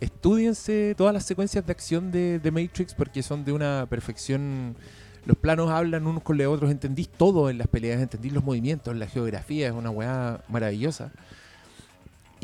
estudiense 0.00 0.94
todas 0.96 1.14
las 1.14 1.24
secuencias 1.24 1.64
de 1.66 1.72
acción 1.72 2.10
de, 2.10 2.38
de 2.38 2.50
Matrix 2.50 2.94
porque 2.94 3.22
son 3.22 3.44
de 3.44 3.52
una 3.52 3.86
perfección. 3.88 4.76
Los 5.24 5.36
planos 5.38 5.70
hablan 5.70 6.06
unos 6.06 6.22
con 6.22 6.36
los 6.36 6.46
otros, 6.48 6.70
entendís 6.70 7.08
todo 7.08 7.48
en 7.48 7.58
las 7.58 7.66
peleas, 7.68 8.00
entendís 8.00 8.32
los 8.32 8.44
movimientos, 8.44 8.94
la 8.96 9.06
geografía, 9.06 9.68
es 9.68 9.72
una 9.72 9.90
weá 9.90 10.42
maravillosa. 10.48 11.12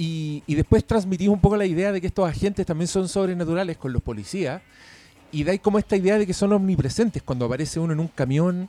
Y, 0.00 0.42
y 0.46 0.54
después 0.54 0.84
transmitís 0.86 1.28
un 1.28 1.40
poco 1.40 1.56
la 1.58 1.66
idea 1.66 1.92
de 1.92 2.00
que 2.00 2.06
estos 2.06 2.26
agentes 2.26 2.64
también 2.64 2.88
son 2.88 3.06
sobrenaturales 3.06 3.76
con 3.76 3.92
los 3.92 4.00
policías. 4.00 4.62
Y 5.30 5.44
dais 5.44 5.60
como 5.60 5.78
esta 5.78 5.94
idea 5.96 6.16
de 6.16 6.26
que 6.26 6.32
son 6.32 6.52
omnipresentes 6.54 7.22
cuando 7.22 7.44
aparece 7.44 7.78
uno 7.78 7.92
en 7.92 8.00
un 8.00 8.08
camión 8.08 8.68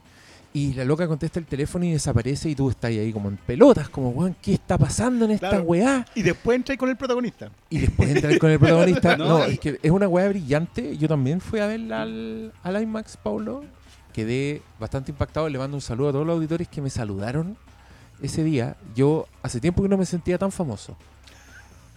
y 0.54 0.74
la 0.74 0.84
loca 0.84 1.08
contesta 1.08 1.40
el 1.40 1.46
teléfono 1.46 1.86
y 1.86 1.94
desaparece 1.94 2.50
y 2.50 2.56
tú 2.56 2.70
estás 2.70 2.90
ahí 2.90 3.14
como 3.14 3.30
en 3.30 3.38
pelotas, 3.38 3.88
como, 3.88 4.10
weón, 4.10 4.36
¿qué 4.42 4.56
está 4.56 4.78
pasando 4.78 5.24
en 5.24 5.32
esta 5.32 5.48
Claro. 5.50 5.64
weá? 5.64 6.06
Y 6.14 6.22
después 6.22 6.58
entra 6.58 6.76
con 6.76 6.90
el 6.90 6.98
protagonista. 6.98 7.50
Y 7.70 7.80
después 7.80 8.10
entrar 8.10 8.38
con 8.38 8.52
el 8.52 8.60
protagonista. 8.60 9.16
No, 9.18 9.46
es 9.46 9.58
que 9.58 9.80
es 9.82 9.92
una 9.92 10.10
weá 10.10 10.28
brillante. 10.28 10.98
Yo 10.98 11.08
también 11.08 11.40
fui 11.40 11.62
a 11.62 11.68
verla 11.68 12.02
al, 12.02 12.52
al 12.62 12.84
IMAX, 12.84 13.16
Paulo. 13.16 13.64
Quedé 14.12 14.62
bastante 14.78 15.12
impactado. 15.12 15.48
Le 15.48 15.58
mando 15.58 15.78
un 15.78 15.82
saludo 15.82 16.10
a 16.10 16.12
todos 16.12 16.28
los 16.28 16.36
auditores 16.36 16.68
que 16.68 16.82
me 16.82 16.90
saludaron 16.90 17.56
ese 18.22 18.44
día. 18.44 18.76
Yo 18.94 19.28
hace 19.42 19.62
tiempo 19.62 19.82
que 19.82 19.88
no 19.88 19.98
me 19.98 20.06
sentía 20.06 20.38
tan 20.38 20.52
famoso. 20.52 20.98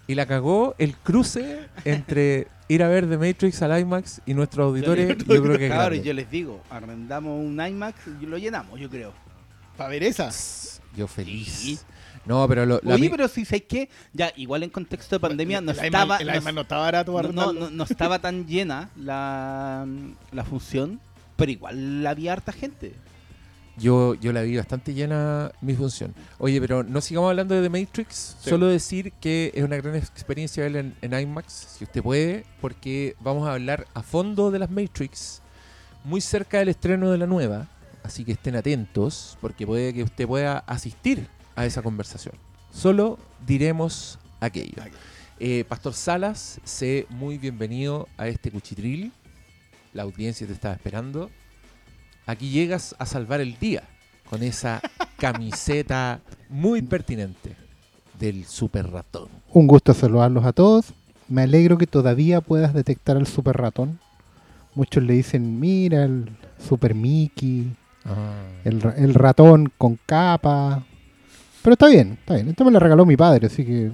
Y 0.06 0.14
la 0.14 0.26
cagó 0.26 0.74
el 0.78 0.94
cruce 0.96 1.60
entre 1.84 2.48
ir 2.68 2.82
a 2.82 2.88
ver 2.88 3.08
The 3.08 3.16
Matrix 3.18 3.62
al 3.62 3.78
IMAX 3.80 4.20
y 4.26 4.34
nuestros 4.34 4.66
auditores. 4.66 5.16
Yo 5.26 5.42
creo 5.42 5.56
que 5.58 5.66
es 5.66 5.72
Claro, 5.72 5.94
yo 5.94 6.12
les 6.12 6.30
digo, 6.30 6.60
arrendamos 6.70 7.38
un 7.42 7.58
IMAX 7.64 7.96
y 8.20 8.26
lo 8.26 8.36
llenamos, 8.38 8.78
yo 8.78 8.90
creo. 8.90 9.12
Para 9.76 9.90
ver 9.90 10.02
esa. 10.04 10.30
Yo 10.96 11.06
feliz. 11.08 11.48
Sí. 11.48 11.78
No, 12.26 12.46
pero 12.48 12.64
lo, 12.64 12.80
la 12.82 12.94
Oye, 12.94 13.02
mi- 13.04 13.08
pero 13.10 13.28
si 13.28 13.44
sabes 13.44 13.64
que 13.64 13.88
ya 14.12 14.32
igual 14.36 14.62
en 14.62 14.70
contexto 14.70 15.16
de 15.16 15.20
pandemia 15.20 15.60
no 15.60 15.72
estaba 15.72 16.18
IMAX- 16.18 16.20
el 16.20 16.26
no- 16.28 16.36
IMAX 16.36 16.54
no 16.54 16.60
estaba 16.62 16.82
barato 16.82 17.22
no, 17.22 17.32
no, 17.32 17.52
no- 17.52 17.70
no 17.70 17.84
estaba 17.84 18.18
tan 18.18 18.46
llena 18.46 18.88
la, 18.96 19.86
la 20.32 20.44
función, 20.44 21.00
pero 21.36 21.50
igual 21.50 22.06
había 22.06 22.32
harta 22.32 22.52
gente. 22.52 22.94
Yo, 23.76 24.14
yo 24.14 24.32
la 24.32 24.42
vi 24.42 24.56
bastante 24.56 24.94
llena 24.94 25.50
mi 25.60 25.74
función. 25.74 26.14
Oye, 26.38 26.60
pero 26.60 26.82
no 26.82 27.00
sigamos 27.00 27.30
hablando 27.30 27.54
de 27.54 27.68
The 27.68 27.80
Matrix, 27.80 28.36
Sí. 28.40 28.50
solo 28.50 28.66
decir 28.66 29.12
que 29.20 29.50
es 29.54 29.64
una 29.64 29.76
gran 29.76 29.96
experiencia 29.96 30.62
verla 30.62 30.80
en, 30.80 30.94
en 31.02 31.18
IMAX, 31.20 31.52
si 31.78 31.84
usted 31.84 32.02
puede, 32.02 32.44
porque 32.60 33.16
vamos 33.20 33.46
a 33.48 33.52
hablar 33.54 33.86
a 33.94 34.02
fondo 34.02 34.50
de 34.50 34.58
las 34.58 34.70
Matrix, 34.70 35.42
muy 36.04 36.20
cerca 36.20 36.58
del 36.58 36.68
estreno 36.68 37.10
de 37.10 37.18
la 37.18 37.26
nueva, 37.26 37.68
así 38.02 38.24
que 38.24 38.32
estén 38.32 38.56
atentos, 38.56 39.38
porque 39.40 39.66
puede 39.66 39.92
que 39.94 40.02
usted 40.02 40.26
pueda 40.26 40.58
asistir 40.58 41.26
a 41.56 41.64
esa 41.66 41.82
conversación. 41.82 42.34
Solo 42.72 43.18
diremos 43.46 44.18
aquello. 44.40 44.82
Eh, 45.40 45.64
Pastor 45.68 45.94
Salas, 45.94 46.60
sé 46.64 47.06
muy 47.10 47.38
bienvenido 47.38 48.08
a 48.16 48.28
este 48.28 48.50
cuchitril. 48.50 49.12
La 49.92 50.02
audiencia 50.02 50.46
te 50.46 50.52
estaba 50.52 50.74
esperando. 50.74 51.30
Aquí 52.26 52.50
llegas 52.50 52.94
a 52.98 53.06
salvar 53.06 53.40
el 53.40 53.58
día 53.58 53.82
con 54.30 54.42
esa 54.42 54.80
camiseta 55.18 56.20
muy 56.48 56.82
pertinente 56.82 57.56
del 58.18 58.44
super 58.44 58.90
ratón. 58.90 59.28
Un 59.52 59.66
gusto 59.66 59.92
saludarlos 59.94 60.44
a 60.44 60.52
todos. 60.52 60.86
Me 61.28 61.42
alegro 61.42 61.78
que 61.78 61.86
todavía 61.86 62.40
puedas 62.40 62.74
detectar 62.74 63.16
al 63.16 63.26
super 63.26 63.56
ratón. 63.56 63.98
Muchos 64.74 65.02
le 65.04 65.14
dicen, 65.14 65.58
mira, 65.60 66.04
el 66.04 66.28
super 66.68 66.94
Mickey, 66.94 67.72
el, 68.64 68.80
ra- 68.80 68.94
el 68.96 69.14
ratón 69.14 69.72
con 69.78 69.98
capa. 70.06 70.84
Pero 71.62 71.74
está 71.74 71.86
bien, 71.88 72.18
está 72.20 72.34
bien. 72.34 72.48
Esto 72.48 72.64
me 72.64 72.70
lo 72.70 72.78
regaló 72.80 73.06
mi 73.06 73.16
padre, 73.16 73.46
así 73.46 73.64
que 73.64 73.90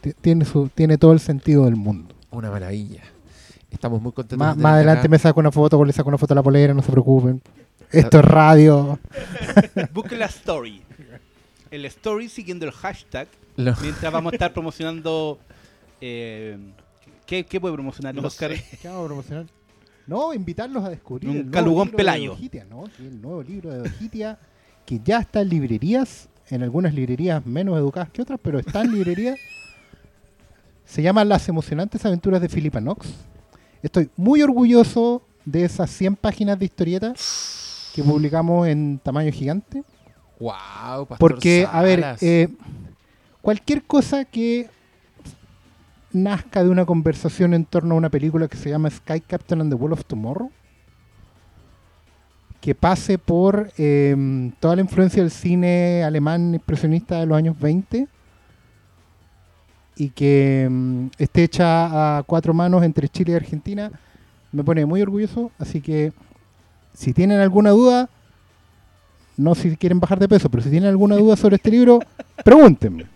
ti- 0.00 0.12
tiene, 0.20 0.44
su, 0.44 0.68
tiene 0.74 0.98
todo 0.98 1.12
el 1.12 1.20
sentido 1.20 1.64
del 1.64 1.76
mundo. 1.76 2.14
Una 2.30 2.50
maravilla. 2.50 3.02
Estamos 3.70 4.00
muy 4.00 4.12
contentos. 4.12 4.56
De 4.56 4.62
más 4.62 4.72
adelante 4.74 5.00
acá. 5.00 5.08
me 5.08 5.18
saco 5.18 5.40
una 5.40 5.52
foto, 5.52 5.84
le 5.84 5.92
saco 5.92 6.08
una 6.08 6.18
foto 6.18 6.34
a 6.34 6.36
la 6.36 6.42
polera, 6.42 6.72
no 6.74 6.82
se 6.82 6.90
preocupen. 6.90 7.42
Esto 7.90 8.18
es 8.18 8.24
radio. 8.24 8.98
Busquen 9.92 10.18
la 10.18 10.26
story. 10.26 10.82
El 11.70 11.84
story 11.86 12.28
siguiendo 12.28 12.64
el 12.66 12.72
hashtag. 12.72 13.28
Mientras 13.56 14.12
vamos 14.12 14.32
a 14.32 14.36
estar 14.36 14.52
promocionando. 14.52 15.38
eh, 16.00 16.56
¿qué, 17.26 17.44
qué 17.44 17.60
puede 17.60 17.74
promocionar 17.74 18.14
No 18.14 18.22
Oscar? 18.26 18.52
sé. 18.56 18.64
¿Qué 18.80 18.88
vamos 18.88 19.04
a 19.04 19.06
promocionar? 19.06 19.46
No, 20.06 20.32
invitarlos 20.32 20.82
a 20.84 20.88
descubrir 20.90 21.28
Un 21.28 21.36
el 21.36 21.42
nuevo 21.42 21.52
calugón 21.54 21.86
libro 21.88 21.96
pelayo. 21.98 22.22
de 22.22 22.28
Dojitia, 22.36 22.64
¿no? 22.70 22.84
Sí, 22.96 23.06
el 23.06 23.20
nuevo 23.20 23.42
libro 23.42 23.70
de 23.70 23.78
Dojitia, 23.80 24.38
que 24.86 25.00
ya 25.04 25.18
está 25.18 25.42
en 25.42 25.50
librerías, 25.50 26.28
en 26.48 26.62
algunas 26.62 26.94
librerías 26.94 27.44
menos 27.44 27.76
educadas 27.76 28.08
que 28.10 28.22
otras, 28.22 28.40
pero 28.42 28.58
está 28.58 28.80
en 28.82 28.92
librerías. 28.94 29.38
Se 30.86 31.02
llama 31.02 31.24
Las 31.26 31.46
emocionantes 31.50 32.06
aventuras 32.06 32.40
de 32.40 32.48
Philippa 32.48 32.80
Knox. 32.80 33.08
Estoy 33.82 34.10
muy 34.16 34.42
orgulloso 34.42 35.22
de 35.44 35.64
esas 35.64 35.90
100 35.90 36.16
páginas 36.16 36.58
de 36.58 36.64
historietas 36.64 37.90
que 37.94 38.02
publicamos 38.02 38.66
en 38.66 39.00
tamaño 39.02 39.32
gigante. 39.32 39.82
Wow, 40.40 41.06
Pastor 41.06 41.18
Porque, 41.18 41.66
a 41.70 41.82
ver, 41.82 42.16
eh, 42.20 42.48
cualquier 43.40 43.82
cosa 43.84 44.24
que 44.24 44.68
nazca 46.12 46.62
de 46.64 46.70
una 46.70 46.84
conversación 46.84 47.54
en 47.54 47.64
torno 47.64 47.94
a 47.94 47.98
una 47.98 48.10
película 48.10 48.48
que 48.48 48.56
se 48.56 48.70
llama 48.70 48.90
Sky 48.90 49.20
Captain 49.20 49.60
and 49.60 49.70
the 49.70 49.76
World 49.76 49.98
of 49.98 50.04
Tomorrow, 50.04 50.50
que 52.60 52.74
pase 52.74 53.18
por 53.18 53.70
eh, 53.78 54.50
toda 54.58 54.76
la 54.76 54.82
influencia 54.82 55.22
del 55.22 55.30
cine 55.30 56.02
alemán 56.02 56.54
expresionista 56.54 57.20
de 57.20 57.26
los 57.26 57.36
años 57.36 57.58
20 57.58 58.08
y 59.98 60.10
que 60.10 60.68
mm, 60.70 61.06
esté 61.18 61.42
hecha 61.42 62.18
a 62.18 62.22
cuatro 62.22 62.54
manos 62.54 62.84
entre 62.84 63.08
Chile 63.08 63.32
y 63.32 63.34
Argentina, 63.34 63.90
me 64.52 64.62
pone 64.64 64.86
muy 64.86 65.02
orgulloso. 65.02 65.50
Así 65.58 65.80
que 65.80 66.12
si 66.94 67.12
tienen 67.12 67.40
alguna 67.40 67.70
duda, 67.70 68.08
no 69.36 69.54
si 69.54 69.76
quieren 69.76 69.98
bajar 70.00 70.18
de 70.20 70.28
peso, 70.28 70.48
pero 70.48 70.62
si 70.62 70.70
tienen 70.70 70.88
alguna 70.88 71.16
duda 71.16 71.36
sobre 71.36 71.56
este 71.56 71.70
libro, 71.70 71.98
pregúntenme. 72.44 73.06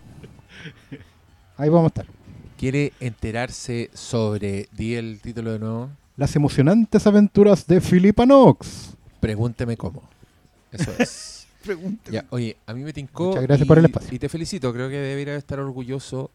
Ahí 1.56 1.68
vamos 1.68 1.84
a 1.84 2.00
estar. 2.00 2.06
¿Quiere 2.58 2.92
enterarse 3.00 3.90
sobre, 3.92 4.68
di 4.72 4.94
el 4.94 5.20
título 5.20 5.52
de 5.52 5.58
nuevo? 5.58 5.90
Las 6.16 6.34
emocionantes 6.36 7.06
aventuras 7.06 7.66
de 7.66 7.80
Philippa 7.80 8.24
Knox. 8.24 8.94
Pregúnteme 9.20 9.76
cómo. 9.76 10.02
Eso 10.70 10.90
es. 10.98 11.46
Pregúnteme. 11.64 12.14
Ya, 12.14 12.24
oye, 12.30 12.56
a 12.66 12.74
mí 12.74 12.82
me 12.82 12.92
tincó. 12.92 13.28
Muchas 13.28 13.42
gracias 13.44 13.66
y- 13.66 13.68
por 13.68 13.78
el 13.78 13.84
espacio. 13.86 14.14
Y 14.14 14.18
te 14.18 14.28
felicito, 14.28 14.72
creo 14.72 14.88
que 14.88 14.96
debería 14.96 15.36
estar 15.36 15.60
orgulloso. 15.60 16.30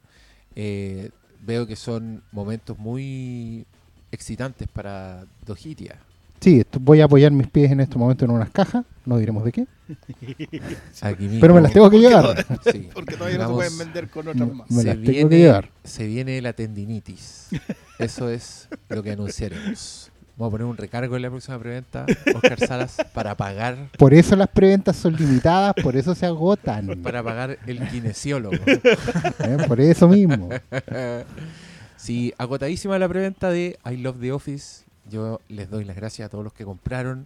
Eh, 0.59 1.11
veo 1.45 1.67
que 1.67 1.75
son 1.75 2.23
momentos 2.31 2.79
muy 2.79 3.63
excitantes 4.11 4.67
para 4.67 5.23
Dojitia. 5.45 5.99
Sí, 6.39 6.63
voy 6.79 7.01
a 7.01 7.05
apoyar 7.05 7.31
mis 7.31 7.47
pies 7.47 7.71
en 7.71 7.79
este 7.79 7.95
momento 7.97 8.25
en 8.25 8.31
unas 8.31 8.49
cajas, 8.49 8.83
no 9.05 9.17
diremos 9.17 9.43
de 9.45 9.51
qué, 9.51 9.67
Aquí 11.01 11.23
mismo. 11.25 11.41
pero 11.41 11.53
me 11.53 11.61
las 11.61 11.71
tengo 11.73 11.89
que 11.91 11.99
llevar. 11.99 12.43
Sí. 12.71 12.89
Porque 12.93 13.15
todavía 13.17 13.37
no 13.37 13.49
se 13.49 13.53
pueden 13.53 13.77
vender 13.77 14.09
con 14.09 14.27
otras 14.27 14.51
más. 14.53 14.69
Me 14.71 14.81
se 14.81 14.87
las 14.87 14.95
tengo 14.97 15.11
viene, 15.11 15.29
que 15.29 15.37
llevar. 15.37 15.69
Se 15.83 16.07
viene 16.07 16.41
la 16.41 16.53
tendinitis. 16.53 17.49
Eso 17.99 18.29
es 18.29 18.67
lo 18.89 19.03
que 19.03 19.11
anunciaremos. 19.11 20.11
Vamos 20.38 20.50
a 20.50 20.51
poner 20.51 20.67
un 20.67 20.77
recargo 20.77 21.15
en 21.15 21.24
la 21.24 21.29
próxima 21.32 21.58
preventa, 21.58 22.06
Oscar 22.36 22.60
Salas, 22.60 22.98
para 23.12 23.36
pagar 23.36 23.75
Por 23.98 24.13
eso 24.13 24.36
las 24.36 24.48
preventas 24.48 24.96
son 24.96 25.15
limitadas, 25.15 25.74
por 25.82 25.96
eso 25.96 26.13
se 26.13 26.27
agotan. 26.27 27.01
para 27.01 27.24
pagar 27.24 27.58
el 27.65 27.88
kinesiólogo. 27.89 28.56
¿eh? 28.67 29.58
Por 29.67 29.82
eso 29.82 30.08
mismo. 30.08 30.50
Sí, 31.96 32.34
agotadísima 32.38 33.00
la 33.00 33.10
preventa 33.10 33.50
de 33.50 33.79
I 33.89 33.98
Love 33.98 34.20
the 34.20 34.32
Office. 34.32 34.86
Yo 35.10 35.41
les 35.50 35.70
doy 35.72 35.84
las 35.86 35.96
gracias 35.96 36.27
a 36.27 36.29
todos 36.29 36.44
los 36.44 36.53
que 36.53 36.63
compraron. 36.65 37.25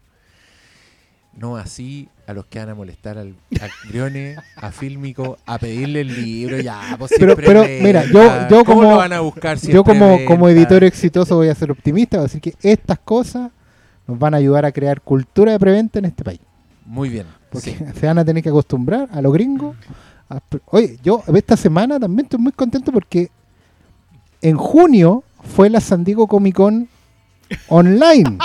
No 1.37 1.55
así 1.57 2.09
a 2.27 2.33
los 2.33 2.45
que 2.45 2.59
van 2.59 2.69
a 2.69 2.75
molestar 2.75 3.17
al, 3.17 3.35
a 3.61 3.67
Grione, 3.87 4.35
a 4.57 4.71
Fílmico, 4.71 5.37
a 5.45 5.57
pedirle 5.57 6.01
el 6.01 6.07
libro. 6.21 6.59
Ya, 6.59 6.95
pues 6.99 7.11
Pero- 7.17 7.35
pero, 7.35 7.63
mira, 7.81 8.03
yo- 8.05 8.47
yo 8.49 8.63
¿Cómo 8.65 8.79
como- 8.81 8.91
lo 8.91 8.97
van 8.97 9.13
a 9.13 9.21
buscar 9.21 9.57
si 9.57 9.71
Yo 9.71 9.83
como, 9.83 10.49
editor 10.49 10.83
exitoso 10.83 11.35
voy 11.37 11.47
a 11.47 11.55
ser 11.55 11.71
optimista, 11.71 12.17
voy 12.17 12.23
a 12.25 12.27
decir 12.27 12.41
que 12.41 12.53
estas 12.61 12.99
cosas 12.99 13.49
nos 14.07 14.19
van 14.19 14.33
a 14.33 14.37
ayudar 14.37 14.65
a 14.65 14.71
crear 14.71 14.99
cultura 15.01 15.53
de 15.53 15.59
preventa 15.59 15.99
en 15.99 16.05
este 16.05 16.23
país. 16.23 16.39
Muy 16.85 17.09
bien. 17.09 17.25
Porque 17.49 17.71
sí. 17.77 17.85
se 17.99 18.05
van 18.07 18.19
a 18.19 18.25
tener 18.25 18.43
que 18.43 18.49
acostumbrar 18.49 19.07
a 19.11 19.21
los 19.21 19.31
gringos. 19.33 19.75
a 20.29 20.39
Oye, 20.67 20.97
yo 21.01 21.23
esta 21.33 21.55
semana 21.55 21.99
también 21.99 22.25
estoy 22.25 22.39
muy 22.39 22.51
contento 22.51 22.91
porque 22.91 23.29
en 24.41 24.57
junio 24.57 25.23
fue 25.55 25.69
la 25.69 25.79
San 25.79 26.03
Diego 26.03 26.27
Comic 26.27 26.55
Con 26.55 26.89
online. 27.69 28.37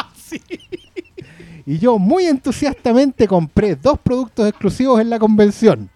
Y 1.67 1.79
yo 1.79 1.99
muy 1.99 2.27
entusiastamente 2.27 3.27
compré 3.27 3.75
dos 3.75 3.99
productos 3.99 4.49
exclusivos 4.49 5.01
en 5.01 5.11
la 5.11 5.19
convención. 5.19 5.91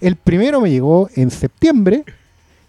El 0.00 0.16
primero 0.16 0.60
me 0.60 0.70
llegó 0.70 1.10
en 1.14 1.30
septiembre 1.30 2.02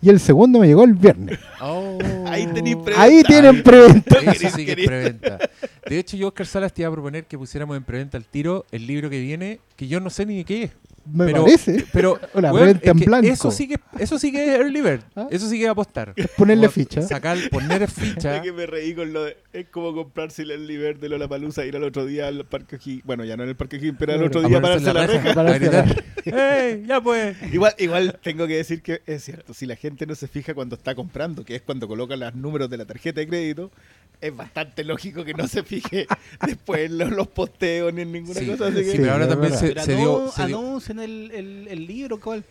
y 0.02 0.10
el 0.10 0.20
segundo 0.20 0.60
me 0.60 0.68
llegó 0.68 0.84
el 0.84 0.94
viernes. 0.94 1.40
Oh. 1.62 1.98
Ahí 2.26 2.46
preventa. 2.48 3.02
Ahí 3.02 3.24
tienen 3.24 3.64
preventa. 3.64 4.18
Eso 4.20 4.50
sí 4.56 4.66
que 4.66 4.74
es 4.74 4.86
preventa. 4.86 5.40
De 5.88 6.00
hecho, 6.00 6.18
yo, 6.18 6.28
Oscar 6.28 6.46
Salas, 6.46 6.74
te 6.74 6.82
iba 6.82 6.90
a 6.90 6.92
proponer 6.92 7.26
que 7.26 7.38
pusiéramos 7.38 7.78
en 7.78 7.84
preventa 7.84 8.18
al 8.18 8.26
tiro 8.26 8.66
el 8.72 8.86
libro 8.86 9.10
que 9.10 9.20
viene, 9.20 9.60
que 9.76 9.88
yo 9.88 10.00
no 10.00 10.10
sé 10.10 10.26
ni 10.26 10.38
de 10.38 10.44
qué 10.44 10.64
es. 10.64 10.72
Me 11.12 11.26
Pero- 11.26 11.44
parece. 11.44 11.86
Pero 11.94 12.20
Una 12.34 12.52
weón, 12.52 12.64
preventa 12.80 12.86
es 12.86 12.92
en 12.92 13.00
que 13.00 13.06
blanco. 13.06 13.28
Eso 13.28 13.52
sí 13.52 13.68
que 13.68 13.76
eso 14.00 14.20
sí 14.20 14.32
que 14.32 14.44
es 14.44 14.60
early 14.60 14.82
bird. 14.82 15.02
¿Ah? 15.16 15.28
Eso 15.32 15.48
sí 15.50 15.58
que 15.58 15.64
es 15.66 15.70
apostar. 15.70 16.14
Es 16.16 16.28
ponerle 16.38 16.68
Como 16.68 16.74
ficha. 16.74 17.02
Sacar, 17.02 17.38
poner 17.50 17.90
ficha. 17.92 18.38
Es 18.38 18.42
que 18.42 18.52
me 18.52 18.66
reí 18.66 18.94
con 18.94 19.14
lo 19.14 19.24
de. 19.24 19.38
Es 19.54 19.68
como 19.70 19.94
comprarse 19.94 20.44
el 20.44 20.68
liber 20.68 21.00
de 21.00 21.10
Lola 21.10 21.28
Palusa 21.28 21.66
ir 21.66 21.76
al 21.76 21.84
otro 21.84 22.06
día 22.06 22.28
al 22.28 22.46
Parque 22.46 22.76
O'Higgins. 22.76 23.04
Bueno, 23.06 23.24
ya 23.26 23.36
no 23.38 23.44
en 23.44 23.50
el 23.50 23.56
Parque 23.56 23.78
O'Higgins, 23.78 23.98
pero 23.98 24.14
al 24.14 24.24
otro 24.24 24.42
día 24.48 24.62
pararse 24.62 24.88
en 24.90 24.94
la 24.96 25.08
reja. 25.08 25.32
a 25.32 25.34
Pararse 25.34 25.60
la 25.72 25.82
gritar, 25.82 26.04
¡Ey! 26.26 26.84
¡Ya 26.88 27.02
pues! 27.02 27.38
Igual, 27.54 27.74
igual 27.78 28.20
tengo 28.22 28.46
que 28.48 28.58
decir 28.58 28.82
que 28.82 29.02
es 29.06 29.24
cierto, 29.24 29.54
si 29.54 29.66
la 29.66 29.76
gente 29.76 30.06
no 30.06 30.14
se 30.14 30.28
fija 30.28 30.54
cuando 30.54 30.76
está 30.76 30.94
comprando, 30.94 31.44
que 31.46 31.56
es 31.56 31.62
cuando 31.62 31.88
coloca 31.88 32.16
los 32.18 32.36
números 32.36 32.70
de 32.70 32.78
la 32.78 32.86
tarjeta 32.86 33.22
de 33.22 33.28
crédito, 33.28 33.72
es 34.20 34.36
bastante 34.36 34.84
lógico 34.84 35.24
que 35.24 35.34
no 35.34 35.48
se 35.48 35.64
fije 35.64 36.08
después 36.46 36.82
en 36.90 36.98
los, 36.98 37.12
los 37.12 37.28
posteos 37.28 37.94
ni 37.94 38.02
en 38.02 38.12
ninguna 38.12 38.40
Sí, 38.40 38.48
cosa. 38.48 38.68
Así 38.68 38.76
que, 38.78 38.84
sí, 38.86 38.92
Sí, 38.92 38.98
pero 39.00 39.12
ahora 39.14 39.28
también 39.28 39.54
se, 39.58 39.80
se 39.80 39.96
dio. 39.96 40.32
se 40.32 40.46
dio- 40.48 40.58
anuncien 40.60 41.00
el, 41.00 41.32
el, 41.34 41.68
el 41.70 41.86
libro, 41.88 42.20
¿cuál? 42.20 42.44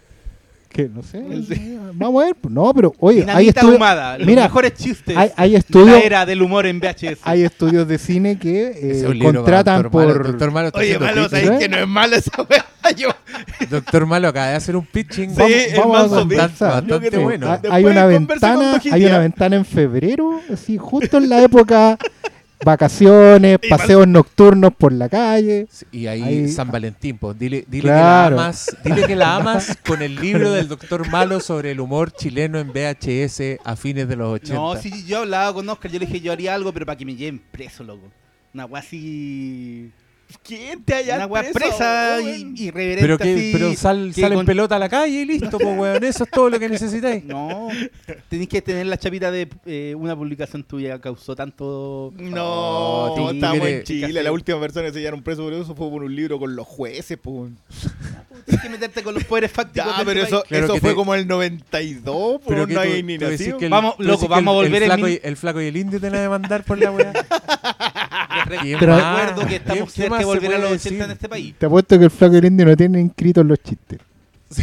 Que 0.77 0.91
no 0.91 1.03
sé. 1.03 1.25
Vamos 1.95 2.23
a 2.23 2.27
ver. 2.27 2.37
No, 2.51 2.75
pero 2.75 2.93
oye, 3.01 3.21
hay 3.21 3.25
Dinamita 3.25 3.61
estudios, 3.61 3.73
ahumada. 3.81 4.19
Los 4.19 4.27
Mira, 4.27 4.43
mejores 4.43 4.75
chistes. 4.75 5.17
hay, 5.17 5.31
hay 5.35 5.51
de 5.53 5.57
estudios, 5.57 5.89
la 5.89 6.01
era 6.01 6.27
del 6.27 6.43
humor 6.43 6.67
en 6.67 6.81
VHS. 6.81 7.21
hay 7.23 7.45
estudios 7.45 7.89
de 7.89 7.97
cine 7.97 8.39
que 8.39 8.73
eh, 8.83 9.19
contratan 9.23 9.85
Doctor 9.85 9.99
Malo. 10.07 10.13
por. 10.19 10.27
Doctor 10.27 10.51
Malo 10.51 10.71
Oye, 10.75 10.85
haciendo 10.97 11.07
malo, 11.07 11.23
pitching. 11.31 11.47
¿sabes 11.47 11.51
¿eh? 11.51 11.59
que 11.65 11.69
no 11.71 11.79
es 11.79 11.89
malo 11.89 12.17
esa 12.17 12.43
weá? 12.43 12.67
Yo, 12.97 13.09
Doctor 13.71 14.05
Malo 14.07 14.29
acaba 14.29 14.49
de 14.49 14.55
hacer 14.57 14.77
un 14.77 14.85
pitching. 14.85 15.31
Sí, 15.35 15.37
Vamos, 15.79 15.79
vamos 15.79 15.97
a 15.97 16.25
bastante, 16.37 16.37
bastante 16.37 17.11
te- 17.11 17.19
bueno. 17.19 17.51
Después 17.53 17.73
hay 17.73 17.85
una 17.87 18.05
ventana, 18.07 18.81
hay 18.93 19.05
una 19.07 19.19
ventana 19.19 19.57
en 19.57 19.65
febrero, 19.65 20.41
así 20.53 20.77
justo 20.77 21.17
en 21.17 21.31
la 21.31 21.43
época 21.43 21.97
vacaciones, 22.65 23.59
paseos 23.69 24.07
nocturnos 24.07 24.73
por 24.75 24.93
la 24.93 25.09
calle. 25.09 25.67
Sí, 25.71 25.87
Y 25.93 26.07
ahí, 26.07 26.23
Ahí- 26.23 26.49
San 26.49 26.71
Valentín, 26.71 27.19
pues, 27.19 27.39
dile, 27.39 27.65
dile 27.69 27.83
Claro. 27.85 28.37
que 28.37 28.41
la 28.41 28.45
amas, 28.47 28.77
dile 28.85 29.07
que 29.07 29.17
la 29.17 29.37
amas 29.37 29.79
con 29.87 30.03
el 30.03 30.17
libro 30.17 30.53
del 30.53 30.69
Doctor 30.69 31.09
Malo 31.11 31.41
sobre 31.41 31.73
el 31.73 31.81
humor 31.81 32.11
chileno 32.13 32.59
en 32.59 32.69
VHS 32.73 33.59
a 33.65 33.77
fines 33.77 34.09
de 34.09 34.17
los 34.17 34.33
80. 34.35 34.55
No, 34.55 34.77
sí, 34.77 35.05
yo 35.07 35.19
hablaba 35.19 35.53
con 35.55 35.69
Oscar, 35.69 35.91
yo 35.91 35.99
le 35.99 36.07
dije, 36.07 36.21
yo 36.21 36.33
haría 36.33 36.55
algo, 36.55 36.73
pero 36.73 36.87
para 36.87 36.97
que 36.97 37.05
me 37.05 37.15
lleven 37.15 37.41
preso, 37.51 37.85
loco. 37.85 38.09
Una 38.55 38.67
así. 38.79 39.91
¿Quién 40.43 40.83
te 40.83 40.95
haya 40.95 41.17
Una 41.17 41.27
weá 41.27 41.53
presa 41.53 42.21
y 42.21 42.55
irreverente 42.65 43.03
Pero, 43.03 43.19
que, 43.19 43.35
así, 43.35 43.51
pero 43.53 43.75
sal, 43.75 44.13
que 44.15 44.21
sale 44.21 44.35
en 44.35 44.47
pelota 44.47 44.77
a 44.77 44.79
la 44.79 44.89
calle 44.89 45.23
y 45.23 45.25
listo, 45.25 45.59
pues, 45.59 45.79
weón. 45.79 46.03
Eso 46.05 46.25
es 46.25 46.31
todo 46.31 46.51
lo 46.51 46.59
que 46.59 46.69
necesitáis. 46.69 47.25
No, 47.37 47.69
tenéis 48.29 48.49
que 48.49 48.63
tener 48.63 48.87
la 48.87 48.97
chapita 48.97 49.31
de 49.31 49.49
eh, 49.67 49.95
una 49.97 50.17
publicación 50.17 50.65
tuya 50.65 50.99
causó 51.01 51.37
tanto... 51.37 52.13
No, 52.17 52.47
Oh, 52.47 53.31
estamos 53.31 53.67
en 53.67 53.83
Chile. 53.83 54.23
La 54.23 54.33
última 54.33 54.59
persona 54.61 54.87
que 54.87 54.93
se 54.93 55.01
llevaron 55.01 55.23
preso 55.23 55.43
por 55.43 55.53
eso 55.53 55.75
fue 55.75 55.91
por 55.91 56.03
un 56.03 56.15
libro 56.15 56.39
con 56.39 56.57
los 56.57 56.67
jueces, 56.67 57.19
pues. 57.21 57.53
Tienes 58.47 58.63
que 58.63 58.69
meterte 58.71 59.03
con 59.03 59.13
los 59.15 59.25
poderes 59.25 59.51
fácticos. 59.53 59.91
Ya, 59.93 59.99
de 59.99 60.05
pero 60.05 60.23
este 60.23 60.35
eso. 60.37 60.45
Claro 60.47 60.65
eso 60.67 60.77
fue 60.77 60.91
te- 60.91 60.95
como 60.97 61.15
el 61.15 61.27
92, 61.27 62.41
Pero 62.47 62.65
pues 62.65 62.67
que 62.69 62.75
no 62.75 62.81
hay 62.81 63.03
ni 63.03 63.19
nacido. 63.19 63.59
Vamos, 63.69 63.97
loco, 63.99 64.29
vamos 64.29 64.53
a 64.53 64.55
volver 64.55 64.83
el 64.85 64.89
flaco, 64.89 65.05
min- 65.07 65.15
y, 65.23 65.27
el 65.27 65.37
flaco 65.37 65.61
y 65.61 65.67
el 65.67 65.77
indio 65.77 66.01
te 66.01 66.11
la 66.11 66.21
demandar 66.21 66.63
por 66.65 66.79
la 66.79 66.91
weá. 66.93 67.13
Recuerdo 68.47 69.47
que 69.47 69.57
estamos 69.57 69.93
¿Qué- 69.93 70.03
qué 70.03 70.09
cerca 70.09 70.11
más 70.11 70.19
de 70.21 70.25
se 70.25 70.27
volver 70.27 70.55
a 70.55 70.59
los 70.59 70.71
decir? 70.71 70.93
80 70.93 71.05
en 71.05 71.11
este 71.11 71.29
país. 71.29 71.55
Te 71.59 71.67
apuesto 71.67 71.99
que 71.99 72.05
el 72.05 72.11
flaco 72.11 72.35
y 72.35 72.39
el 72.39 72.45
indio 72.45 72.67
no 72.67 72.77
tiene 72.77 73.01
inscritos 73.01 73.45
los 73.45 73.59
chistes. 73.63 73.99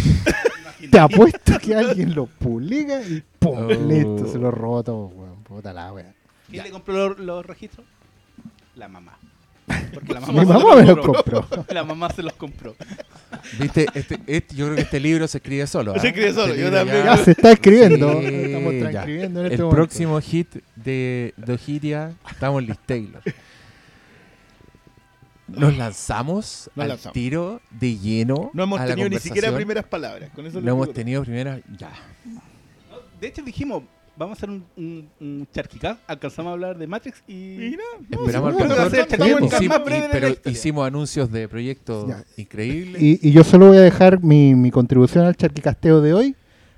Te 0.92 1.00
apuesto 1.00 1.58
que 1.60 1.76
alguien 1.76 2.14
los 2.14 2.30
publica 2.30 3.02
y 3.02 3.24
¡pum! 3.40 3.58
Oh. 3.58 3.68
Listo, 3.74 4.32
se 4.32 4.38
los 4.38 4.54
robó 4.54 4.84
todo, 4.84 5.06
weón. 5.08 5.44
Puta 5.44 5.74
la 5.74 5.92
wea. 5.92 6.14
¿Quién 6.50 6.64
le 6.64 6.70
compró 6.72 7.10
los, 7.10 7.20
los 7.20 7.46
registros? 7.46 7.86
La 8.76 8.88
mamá. 8.88 9.18
Porque 9.94 10.14
la 10.14 10.20
Mi 10.22 10.28
mamá, 10.28 10.42
se 10.42 10.54
mamá 10.54 10.76
me 10.76 10.86
los 10.86 11.00
compró. 11.06 11.42
compró. 11.48 11.66
La 11.74 11.84
mamá 11.84 12.10
se 12.12 12.24
los 12.24 12.34
compró. 12.34 12.76
Viste, 13.60 13.86
este, 13.94 14.20
este- 14.28 14.56
yo 14.56 14.66
creo 14.66 14.76
que 14.76 14.82
este 14.82 15.00
libro 15.00 15.28
se 15.28 15.38
escribe 15.38 15.66
solo. 15.68 15.94
Se 16.00 16.08
¿ah? 16.08 16.10
escribe 16.10 16.34
solo, 16.34 16.48
Este 16.54 16.60
yo 16.60 16.66
libro 16.70 16.78
también. 16.80 17.06
Ya 17.06 17.18
se 17.18 17.32
está 17.32 17.52
escribiendo. 17.52 18.20
Sí, 18.22 18.26
Estamos 18.28 18.74
transcribiendo 18.80 19.40
en 19.42 19.46
El 19.46 19.52
este 19.52 19.64
momento. 19.64 19.76
próximo 19.76 20.20
hit 20.22 20.56
de 20.76 21.34
Dojiria, 21.38 22.14
estamos 22.30 22.62
en 22.62 22.68
Liz 22.70 22.78
Taylor. 22.86 23.22
Nos 25.48 25.78
lanzamos 25.78 26.70
Nos 26.76 26.84
al 26.84 26.90
lanzamos. 26.90 27.14
tiro 27.14 27.62
de 27.70 27.98
lleno. 27.98 28.50
No 28.54 28.64
hemos 28.64 28.80
a 28.80 28.84
la 28.86 28.90
tenido 28.96 29.10
ni 29.10 29.20
siquiera 29.20 29.54
primeras 29.54 29.86
palabras. 29.86 30.30
Con 30.34 30.46
eso 30.48 30.62
No 30.62 30.72
hemos 30.72 30.94
tenido 30.94 31.22
primeras. 31.24 31.62
Ya. 31.78 31.92
De 33.20 33.28
hecho, 33.28 33.42
dijimos, 33.44 33.84
vamos 34.16 34.36
a 34.36 34.38
hacer 34.38 34.50
un, 34.50 34.64
un, 34.78 35.10
un 35.20 35.48
charquicá. 35.52 35.98
Alcanzamos 36.08 36.52
a 36.52 36.54
hablar 36.54 36.78
de 36.78 36.88
Matrix 36.88 37.24
y... 37.28 37.34
Y 37.66 37.78
no, 38.10 38.20
Esperamos 38.26 38.56
sí, 38.56 38.62
al 38.62 38.92
charquicán 39.08 39.50
de 39.50 40.10
pero 40.12 40.36
hicimos 40.46 40.88
anuncios 40.88 41.32
de 41.32 41.48
proyectos 41.48 42.08
Ya. 42.08 42.24
increíbles. 42.38 43.02
Y, 43.02 43.20
y 43.28 43.32
yo 43.32 43.44
solo 43.44 43.68
voy 43.68 43.78
a 43.78 43.82
dejar 43.82 44.22
mi, 44.22 44.56
mi 44.56 44.72
contribución 44.72 45.26
al 45.26 45.36
charquicasteo 45.36 46.02
de 46.02 46.14
hoy, 46.14 46.36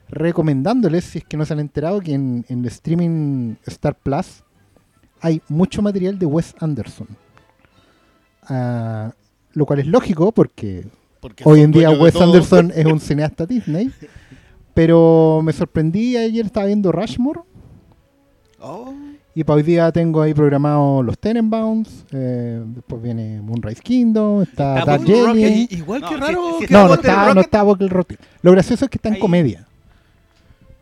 recomendándoles, 0.10 1.04
si 1.04 1.20
es 1.20 1.26
que 1.26 1.38
no 1.38 1.46
se 1.46 1.54
han 1.54 1.60
enterado, 1.60 2.00
que 2.02 2.14
en, 2.14 2.46
en 2.48 2.60
el 2.60 2.66
streaming 2.68 3.56
Star 3.66 3.96
Plus 3.96 4.44
hay 5.22 5.42
mucho 5.50 5.82
material 5.82 6.20
de 6.20 6.26
Wes 6.26 6.54
Anderson. 6.60 7.08
Ah, 8.48 9.12
lo 9.54 9.66
cual 9.66 9.80
es 9.80 9.88
lógico 9.88 10.32
porque 10.32 10.86
porque 11.20 11.44
hoy 11.48 11.62
en 11.62 11.72
día 11.72 11.90
Wes. 11.90 12.16
Anderson 12.16 12.72
es 12.76 12.86
un 12.86 13.00
cineasta 13.00 13.46
Disney. 13.46 13.92
Pero 14.76 15.42
me 15.44 15.52
sorprendí, 15.54 16.16
ayer 16.18 16.46
estaba 16.46 16.68
viendo 16.68 16.92
Rushmore 16.92 17.40
Oh, 18.60 18.94
y 19.34 19.44
para 19.44 19.58
hoy 19.58 19.64
día 19.64 19.92
tengo 19.92 20.22
ahí 20.22 20.34
programados 20.34 21.04
los 21.06 21.18
Tenenbaums, 21.20 22.06
eh, 22.12 22.62
después 22.66 23.02
viene 23.02 23.42
Moonrise 23.42 23.82
Kingdom, 23.82 24.42
está 24.44 24.80
Está 24.80 24.92
Dark 24.92 25.04
Bull 25.06 25.16
Journey. 25.16 25.44
Rocket. 25.46 25.72
Y- 25.72 25.76
Igual 25.76 26.02
No, 26.02 26.10
que 26.10 26.18
raro. 26.18 26.58
si 26.60 26.66
que- 26.68 26.74
No, 26.74 26.88
no 26.88 26.94
está, 26.96 27.34
no 27.34 27.42
está 27.42 27.64
Walker 27.64 27.90
Rocket. 27.90 28.20
Lo 28.42 28.52
gracioso 28.52 28.86
es 28.86 28.92
que 28.92 28.98
está 28.98 29.10
en 29.10 29.16
Ahí. 29.16 29.20
comedia. 29.22 29.68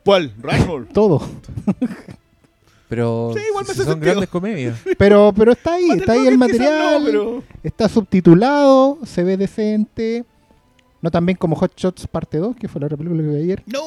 ¿Cuál? 0.05 0.33
Rushmore. 0.41 0.85
Todo. 0.93 1.21
Pero 2.89 3.31
Sí, 3.35 3.39
igual 3.49 3.63
me 3.63 3.65
si 3.65 3.71
hace 3.71 3.83
son 3.83 3.93
sentido. 3.93 4.11
grandes 4.11 4.29
comedias. 4.29 4.77
Pero, 4.97 5.33
pero 5.35 5.51
está 5.53 5.73
ahí, 5.73 5.89
está 5.91 6.11
ahí 6.13 6.27
el 6.27 6.37
material. 6.37 6.99
no, 7.01 7.05
pero- 7.05 7.43
Está 7.63 7.89
subtitulado, 7.89 8.99
se 9.05 9.23
ve 9.23 9.35
decente. 9.37 10.25
No 11.03 11.11
tan 11.11 11.25
bien 11.25 11.37
como 11.37 11.55
Hot 11.57 11.73
Shots 11.75 12.07
parte 12.07 12.37
2, 12.37 12.55
que 12.55 12.67
fue 12.67 12.79
la 12.81 12.87
otra 12.87 12.97
película 12.97 13.21
que 13.21 13.27
vi 13.29 13.43
ayer. 13.43 13.63
No. 13.67 13.81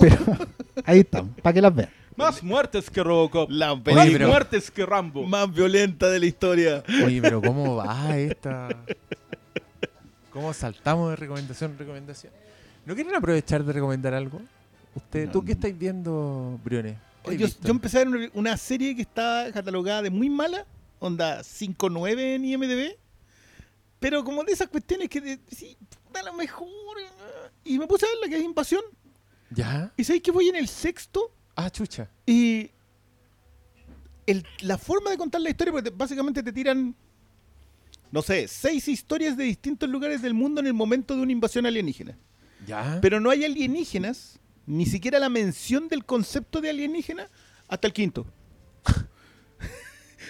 Pero 0.00 0.16
ahí 0.84 1.00
están, 1.00 1.28
para 1.42 1.52
que 1.52 1.60
las 1.60 1.74
vean. 1.74 1.90
más 2.16 2.42
muertes 2.42 2.88
que 2.90 3.02
Robocop. 3.02 3.50
La 3.50 3.74
más 3.74 3.82
pero- 3.84 4.26
muertes 4.28 4.70
que 4.70 4.84
Rambo. 4.86 5.24
más 5.24 5.52
violenta 5.52 6.08
de 6.08 6.18
la 6.18 6.26
historia. 6.26 6.82
Oye, 7.04 7.20
pero 7.22 7.40
¿cómo 7.42 7.76
va 7.76 8.16
esta? 8.18 8.68
¿Cómo 10.30 10.52
saltamos 10.52 11.10
de 11.10 11.16
recomendación 11.16 11.72
en 11.72 11.78
recomendación? 11.78 12.32
¿No 12.86 12.94
quieren 12.94 13.14
aprovechar 13.14 13.62
de 13.64 13.72
recomendar 13.72 14.14
algo? 14.14 14.40
Usted, 14.94 15.30
¿Tú 15.30 15.44
qué 15.44 15.52
estáis 15.52 15.78
viendo, 15.78 16.58
Briones? 16.64 16.96
¿Qué 17.24 17.30
Oye, 17.30 17.44
has 17.44 17.56
Yo, 17.60 17.66
yo 17.66 17.70
empecé 17.72 17.98
a 17.98 18.04
ver 18.04 18.08
una- 18.08 18.30
una 18.34 18.56
serie 18.56 18.94
que 18.96 19.02
está 19.02 19.48
catalogada 19.52 20.02
de 20.02 20.10
muy 20.10 20.28
mala, 20.30 20.66
onda 20.98 21.42
5.9 21.42 22.18
en 22.36 22.44
IMDB, 22.44 22.96
pero 24.00 24.22
como 24.24 24.44
de 24.44 24.52
esas 24.52 24.68
cuestiones 24.68 25.08
que 25.08 25.20
de- 25.20 25.38
sí, 25.50 25.76
da 26.14 26.22
lo 26.22 26.32
mejor. 26.32 26.68
eh, 27.00 27.50
Y 27.64 27.78
me 27.78 27.86
puse 27.86 28.06
a 28.06 28.08
ver 28.08 28.18
la 28.22 28.28
que 28.28 28.36
es 28.36 28.42
Invasión, 28.44 28.82
¿Ya? 29.50 29.92
y 29.96 30.04
sabéis 30.04 30.22
que 30.22 30.30
voy 30.30 30.48
en 30.48 30.56
el 30.56 30.68
sexto, 30.68 31.30
Ah, 31.56 31.70
chucha. 31.70 32.08
y 32.26 32.70
el- 34.26 34.46
la 34.62 34.78
forma 34.78 35.10
de 35.10 35.16
contar 35.18 35.40
la 35.40 35.50
historia, 35.50 35.72
porque 35.72 35.90
te- 35.90 35.96
básicamente 35.96 36.42
te 36.42 36.52
tiran, 36.52 36.94
no 38.10 38.22
sé, 38.22 38.48
seis 38.48 38.88
historias 38.88 39.36
de 39.36 39.44
distintos 39.44 39.88
lugares 39.88 40.22
del 40.22 40.34
mundo 40.34 40.60
en 40.60 40.66
el 40.66 40.74
momento 40.74 41.14
de 41.14 41.22
una 41.22 41.32
invasión 41.32 41.66
alienígena. 41.66 42.16
¿Ya? 42.66 42.98
Pero 43.02 43.20
no 43.20 43.30
hay 43.30 43.44
alienígenas, 43.44 44.38
ni 44.66 44.86
siquiera 44.86 45.18
la 45.18 45.28
mención 45.28 45.88
del 45.88 46.04
concepto 46.04 46.60
de 46.62 46.70
alienígena 46.70 47.28
hasta 47.68 47.86
el 47.86 47.92
quinto. 47.92 48.26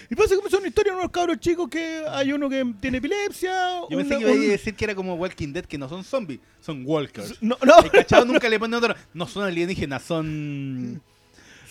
y 0.09 0.15
pasa 0.15 0.35
como 0.35 0.49
son 0.49 0.59
una 0.59 0.67
historia 0.69 0.93
de 0.93 0.99
unos 0.99 1.11
cabros 1.11 1.39
chicos 1.39 1.67
que 1.69 2.03
hay 2.09 2.31
uno 2.33 2.49
que 2.49 2.65
tiene 2.79 2.97
epilepsia. 2.99 3.81
Yo 3.89 3.97
pensé 3.97 4.15
una- 4.15 4.25
que 4.25 4.33
iba 4.35 4.43
a 4.45 4.51
decir 4.51 4.75
que 4.75 4.85
era 4.85 4.95
como 4.95 5.15
Walking 5.15 5.51
Dead, 5.53 5.65
que 5.65 5.77
no 5.77 5.89
son 5.89 6.03
zombies, 6.03 6.39
son 6.61 6.83
walkers. 6.85 7.41
No, 7.41 7.57
no, 7.63 7.79
El 7.79 7.91
cachado 7.91 8.25
nunca 8.25 8.47
le 8.49 8.59
pone 8.59 8.75
otro. 8.77 8.95
No 9.13 9.27
son 9.27 9.43
alienígenas, 9.45 10.03
son. 10.03 10.93
no, 10.93 11.01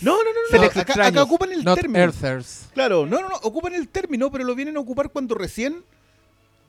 no, 0.00 0.16
no, 0.52 0.58
no, 0.58 0.80
acá 0.80 1.22
ocupan 1.22 1.52
el 1.52 1.64
Not 1.64 1.78
término. 1.80 2.00
Earthers. 2.00 2.68
Claro, 2.74 3.06
no, 3.06 3.20
no, 3.20 3.28
no, 3.28 3.36
ocupan 3.42 3.74
el 3.74 3.88
término, 3.88 4.30
pero 4.30 4.44
lo 4.44 4.54
vienen 4.54 4.76
a 4.76 4.80
ocupar 4.80 5.10
cuando 5.10 5.34
recién 5.34 5.84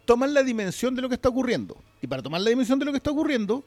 toman 0.05 0.33
la 0.33 0.43
dimensión 0.43 0.95
de 0.95 1.01
lo 1.01 1.09
que 1.09 1.15
está 1.15 1.29
ocurriendo. 1.29 1.75
Y 2.01 2.07
para 2.07 2.21
tomar 2.21 2.41
la 2.41 2.49
dimensión 2.51 2.77
de 2.77 2.85
lo 2.85 2.91
que 2.91 2.97
está 2.97 3.09
ocurriendo, 3.11 3.63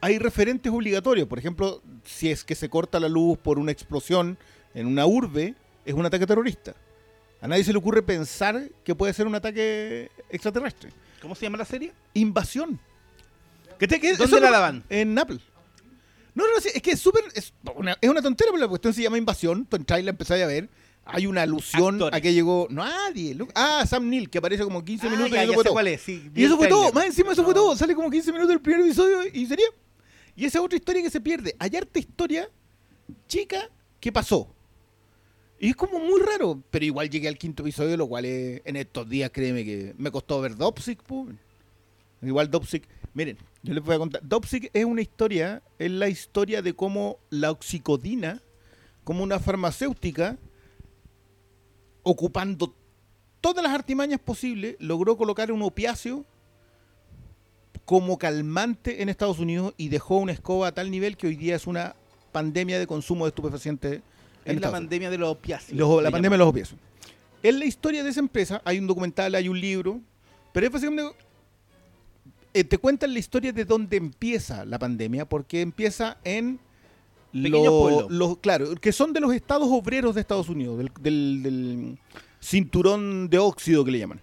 hay 0.00 0.18
referentes 0.18 0.72
obligatorios. 0.72 1.28
Por 1.28 1.38
ejemplo, 1.38 1.82
si 2.04 2.30
es 2.30 2.42
que 2.42 2.54
se 2.54 2.70
corta 2.70 2.98
la 2.98 3.08
luz 3.08 3.36
por 3.38 3.58
una 3.58 3.70
explosión 3.72 4.38
en 4.72 4.86
una 4.86 5.04
urbe, 5.06 5.54
es 5.84 5.92
un 5.94 6.06
ataque 6.06 6.26
terrorista. 6.26 6.74
A 7.40 7.48
nadie 7.48 7.64
se 7.64 7.72
le 7.72 7.78
ocurre 7.78 8.02
pensar 8.02 8.68
que 8.84 8.94
puede 8.94 9.12
ser 9.12 9.26
un 9.26 9.34
ataque 9.34 10.10
extraterrestre. 10.30 10.90
¿Cómo 11.22 11.34
se 11.34 11.42
llama 11.46 11.58
la 11.58 11.64
serie? 11.64 11.92
Invasión. 12.14 12.80
¿Qué 13.78 13.86
te- 13.86 14.00
qué- 14.00 14.16
¿Dónde 14.16 14.40
la 14.40 14.50
daban? 14.50 14.84
En 14.88 15.16
Apple. 15.18 15.38
No, 16.34 16.44
no, 16.44 16.58
es 16.58 16.82
que 16.82 16.92
es 16.92 17.00
súper. 17.00 17.24
Es 17.34 17.52
una, 17.76 17.96
es 18.00 18.08
una 18.10 18.22
tontera, 18.22 18.50
pero 18.50 18.60
la 18.60 18.68
cuestión 18.68 18.92
se 18.94 19.02
llama 19.02 19.18
Invasión. 19.18 19.66
Tú 19.66 19.76
entras 19.76 20.00
y 20.00 20.02
la 20.04 20.10
empezáis 20.10 20.42
a 20.44 20.46
ver. 20.46 20.68
Hay 21.04 21.26
una 21.26 21.42
alusión 21.42 21.94
Actores. 21.94 22.16
a 22.16 22.20
que 22.20 22.34
llegó. 22.34 22.66
Nadie. 22.70 23.36
Ah, 23.54 23.84
Sam 23.88 24.08
Neill, 24.10 24.28
que 24.28 24.38
aparece 24.38 24.62
como 24.62 24.84
15 24.84 25.06
Ah, 25.06 25.10
minutos 25.10 25.30
ya, 25.32 25.38
y 25.38 25.44
eso 25.44 25.52
ya 25.52 25.54
fue 25.54 25.64
todo. 25.64 25.72
cuál 25.72 25.88
es, 25.88 26.02
sí, 26.02 26.28
vi 26.32 26.42
Y 26.42 26.44
eso 26.44 26.56
fue 26.56 26.68
todo. 26.68 26.92
Más 26.92 27.06
encima, 27.06 27.32
eso 27.32 27.44
fue 27.44 27.54
todo. 27.54 27.74
Sale 27.76 27.94
como 27.94 28.10
15 28.10 28.30
minutos 28.30 28.50
del 28.50 28.60
primer 28.60 28.80
episodio 28.82 29.20
y 29.32 29.46
sería. 29.46 29.66
Y 30.36 30.44
esa 30.44 30.58
es 30.58 30.64
otra 30.64 30.76
historia 30.76 31.02
que 31.02 31.10
se 31.10 31.20
pierde. 31.20 31.56
Hay 31.58 31.74
harta 31.74 31.98
historia 31.98 32.48
chica 33.26 33.68
que 34.00 34.12
pasó. 34.12 34.54
Y 35.58 35.70
es 35.70 35.76
como 35.76 35.98
muy 35.98 36.20
raro. 36.22 36.62
Pero 36.70 36.84
igual 36.84 37.10
llegué 37.10 37.28
al 37.28 37.36
quinto 37.38 37.62
episodio, 37.62 37.96
lo 37.96 38.06
cual 38.06 38.24
es- 38.24 38.62
en 38.64 38.76
estos 38.76 39.08
días, 39.08 39.30
créeme 39.32 39.64
que 39.64 39.94
me 39.98 40.10
costó 40.10 40.40
ver 40.40 40.56
Dopsic. 40.56 41.02
po. 41.02 41.26
Igual 42.22 42.50
Dopsic. 42.50 42.84
Miren, 43.14 43.36
yo 43.62 43.74
les 43.74 43.82
voy 43.82 43.94
a 43.94 43.98
contar. 43.98 44.20
Dopsic 44.24 44.70
es 44.72 44.84
una 44.84 45.02
historia, 45.02 45.62
es 45.78 45.90
la 45.90 46.08
historia 46.08 46.62
de 46.62 46.74
cómo 46.74 47.18
la 47.30 47.50
oxicodina, 47.50 48.42
como 49.04 49.22
una 49.24 49.38
farmacéutica, 49.40 50.36
ocupando 52.02 52.74
todas 53.40 53.62
las 53.62 53.72
artimañas 53.72 54.20
posibles, 54.20 54.76
logró 54.78 55.16
colocar 55.16 55.50
un 55.52 55.62
opiáceo 55.62 56.24
como 57.84 58.18
calmante 58.18 59.02
en 59.02 59.08
Estados 59.08 59.38
Unidos 59.38 59.74
y 59.76 59.88
dejó 59.88 60.18
una 60.18 60.32
escoba 60.32 60.68
a 60.68 60.72
tal 60.72 60.90
nivel 60.90 61.16
que 61.16 61.26
hoy 61.28 61.36
día 61.36 61.56
es 61.56 61.66
una 61.66 61.94
pandemia 62.32 62.78
de 62.78 62.86
consumo 62.86 63.24
de 63.24 63.30
estupefacientes 63.30 64.02
en 64.50 64.56
Es 64.56 64.62
la 64.62 64.70
pandemia 64.70 65.10
de 65.10 65.18
los 65.18 65.28
opiáceos. 65.30 65.78
Los- 65.78 66.02
la 66.02 66.10
pandemia 66.10 66.34
de 66.34 66.38
los 66.38 66.48
opiáceos. 66.48 66.80
En 67.42 67.58
la 67.58 67.64
historia 67.64 68.02
de 68.02 68.10
esa 68.10 68.20
empresa 68.20 68.60
hay 68.64 68.78
un 68.78 68.86
documental, 68.86 69.34
hay 69.34 69.48
un 69.48 69.60
libro, 69.60 70.00
pero 70.52 70.66
es 70.66 70.72
básicamente... 70.72 71.12
eh, 72.54 72.64
te 72.64 72.78
cuentan 72.78 73.12
la 73.12 73.18
historia 73.18 73.52
de 73.52 73.64
dónde 73.64 73.96
empieza 73.96 74.64
la 74.64 74.78
pandemia, 74.78 75.28
porque 75.28 75.60
empieza 75.60 76.18
en... 76.24 76.58
Pequeños 77.30 77.66
lo- 77.66 78.08
los- 78.10 78.38
claro, 78.38 78.74
que 78.76 78.90
son 78.90 79.12
de 79.12 79.20
los 79.20 79.32
estados 79.34 79.68
obreros 79.70 80.14
de 80.14 80.20
Estados 80.22 80.48
Unidos, 80.48 80.78
del, 80.78 80.90
del- 81.00 81.42
del 81.42 81.98
cinturón 82.40 83.28
de 83.28 83.38
óxido 83.38 83.84
que 83.84 83.90
le 83.90 83.98
llaman. 83.98 84.20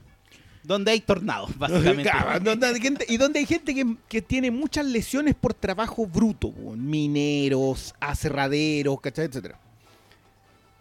Donde 0.64 0.90
hay 0.92 1.00
tornados, 1.02 1.56
básicamente. 1.60 3.06
Y 3.08 3.18
donde 3.18 3.40
hay 3.40 3.46
gente 3.46 3.76
que, 3.76 3.96
que 4.10 4.22
tiene 4.24 4.50
muchas 4.50 4.86
lesiones 4.88 5.36
por 5.36 5.54
trabajo 5.54 6.08
bruto, 6.08 6.52
mineros, 6.52 7.94
aserraderos, 8.00 9.00
¿cachai? 9.00 9.26
Etcétera. 9.26 9.60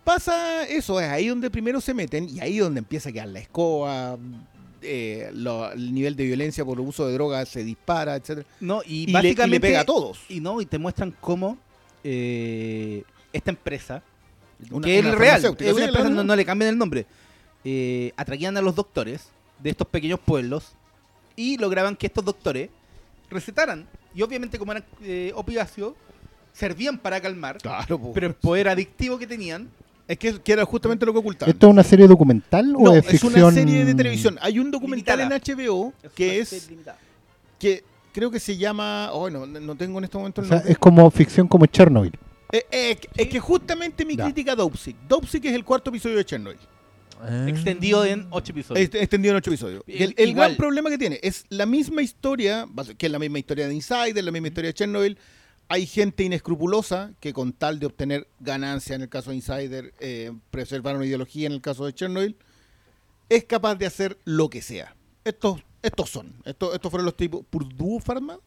Pasa 0.04 0.64
eso, 0.64 1.00
es 1.00 1.08
ahí 1.08 1.28
donde 1.28 1.50
primero 1.50 1.80
se 1.80 1.94
meten 1.94 2.28
y 2.28 2.40
ahí 2.40 2.58
donde 2.58 2.78
empieza 2.80 3.08
a 3.08 3.12
quedar 3.12 3.28
la 3.28 3.38
escoba 3.40 4.18
eh, 4.82 5.30
lo- 5.32 5.72
el 5.72 5.94
nivel 5.94 6.14
de 6.14 6.24
violencia 6.24 6.62
por 6.62 6.78
uso 6.78 7.06
de 7.06 7.14
drogas 7.14 7.48
se 7.48 7.64
dispara, 7.64 8.16
etcétera 8.16 8.46
No, 8.60 8.82
y, 8.84 9.04
y, 9.04 9.06
le, 9.06 9.10
y 9.10 9.12
básicamente. 9.14 9.48
le 9.56 9.60
pega 9.60 9.80
a 9.80 9.84
todos. 9.86 10.20
Y 10.28 10.40
no, 10.40 10.60
y 10.60 10.66
te 10.66 10.76
muestran 10.78 11.14
cómo 11.22 11.56
eh, 12.04 13.02
esta 13.32 13.50
empresa, 13.50 14.02
Una- 14.70 14.84
que 14.86 14.98
es 14.98 15.04
una 15.04 15.12
el 15.14 15.18
real, 15.18 15.38
es 15.58 15.72
una 15.72 15.84
empresa, 15.86 16.08
no, 16.10 16.22
no 16.22 16.36
le 16.36 16.44
cambian 16.44 16.68
el 16.70 16.76
nombre, 16.78 17.06
eh, 17.64 18.12
atraían 18.16 18.56
a 18.58 18.60
los 18.60 18.74
doctores 18.74 19.28
de 19.58 19.70
estos 19.70 19.86
pequeños 19.88 20.20
pueblos 20.20 20.72
y 21.34 21.56
lograban 21.56 21.96
que 21.96 22.06
estos 22.06 22.22
doctores 22.24 22.68
recetaran. 23.30 23.86
Y 24.14 24.20
obviamente, 24.20 24.58
como 24.58 24.72
eran 24.72 24.84
eh, 25.02 25.32
opiáceos, 25.34 25.94
servían 26.52 26.98
para 26.98 27.20
calmar, 27.22 27.56
Claro, 27.58 28.12
pero 28.12 28.26
el 28.26 28.34
poder 28.34 28.68
adictivo 28.68 29.18
que 29.18 29.26
tenían. 29.26 29.70
Es 30.06 30.18
que, 30.18 30.40
que 30.40 30.52
era 30.52 30.64
justamente 30.64 31.06
lo 31.06 31.12
que 31.12 31.18
ocultaban. 31.18 31.52
¿Esto 31.52 31.66
es 31.66 31.70
una 31.72 31.82
serie 31.82 32.06
documental 32.06 32.74
o 32.76 32.92
es 32.92 33.04
es 33.04 33.10
ficción? 33.20 33.34
una 33.44 33.52
serie 33.52 33.84
de 33.84 33.94
televisión. 33.94 34.38
Hay 34.42 34.58
un 34.58 34.70
documental 34.70 35.18
Limitada. 35.18 35.40
en 35.54 35.56
HBO 35.58 35.92
que 36.14 36.38
es 36.40 36.68
que 37.58 37.82
creo 38.12 38.30
que 38.30 38.38
se 38.40 38.56
llama, 38.56 39.10
oh, 39.12 39.30
no, 39.30 39.46
no 39.46 39.74
tengo 39.76 39.98
en 39.98 40.04
este 40.04 40.16
momento 40.18 40.40
O 40.40 40.44
el 40.44 40.48
sea, 40.48 40.56
nombre. 40.58 40.72
es 40.72 40.78
como 40.78 41.10
ficción 41.10 41.48
como 41.48 41.66
Chernobyl. 41.66 42.12
Eh, 42.52 42.64
eh, 42.70 42.98
es 43.16 43.28
que 43.28 43.40
justamente 43.40 44.04
mi 44.04 44.16
Ya. 44.16 44.24
crítica 44.24 44.52
a 44.52 44.56
Dopesick. 44.56 44.96
Dopesick 45.08 45.44
es 45.46 45.52
el 45.54 45.64
cuarto 45.64 45.90
episodio 45.90 46.16
de 46.16 46.24
Chernobyl. 46.24 46.58
Ah. 47.20 47.46
Extendido 47.48 48.04
en 48.04 48.26
ocho 48.30 48.52
episodios. 48.52 48.84
Est- 48.84 48.94
extendido 48.96 49.32
en 49.32 49.38
ocho 49.38 49.50
episodios. 49.50 49.82
El, 49.86 50.34
gran 50.34 50.54
problema 50.56 50.90
que 50.90 50.98
tiene 50.98 51.18
es 51.22 51.46
la 51.48 51.64
misma 51.64 52.02
historia, 52.02 52.66
que 52.98 53.06
es 53.06 53.12
la 53.12 53.18
misma 53.18 53.38
historia 53.38 53.66
de 53.66 53.74
Insider, 53.74 54.22
la 54.22 54.30
misma 54.30 54.48
historia 54.48 54.68
de 54.68 54.74
Chernobyl. 54.74 55.18
Hay 55.68 55.86
gente 55.86 56.22
inescrupulosa 56.24 57.12
que 57.20 57.32
con 57.32 57.52
tal 57.52 57.78
de 57.78 57.86
obtener 57.86 58.28
ganancia 58.40 58.94
en 58.94 59.02
el 59.02 59.08
caso 59.08 59.30
de 59.30 59.36
Insider, 59.36 59.94
eh, 59.98 60.30
preservar 60.50 60.96
una 60.96 61.06
ideología 61.06 61.46
en 61.46 61.52
el 61.54 61.60
caso 61.60 61.86
de 61.86 61.94
Chernobyl, 61.94 62.36
es 63.28 63.44
capaz 63.44 63.74
de 63.76 63.86
hacer 63.86 64.18
lo 64.24 64.50
que 64.50 64.60
sea. 64.62 64.94
Estos, 65.24 65.62
estos 65.82 66.10
son. 66.10 66.34
Estos, 66.44 66.74
estos 66.74 66.90
fueron 66.90 67.06
los 67.06 67.16
tipos. 67.16 67.44
Purdue 67.48 67.98
Pharma. 68.00 68.38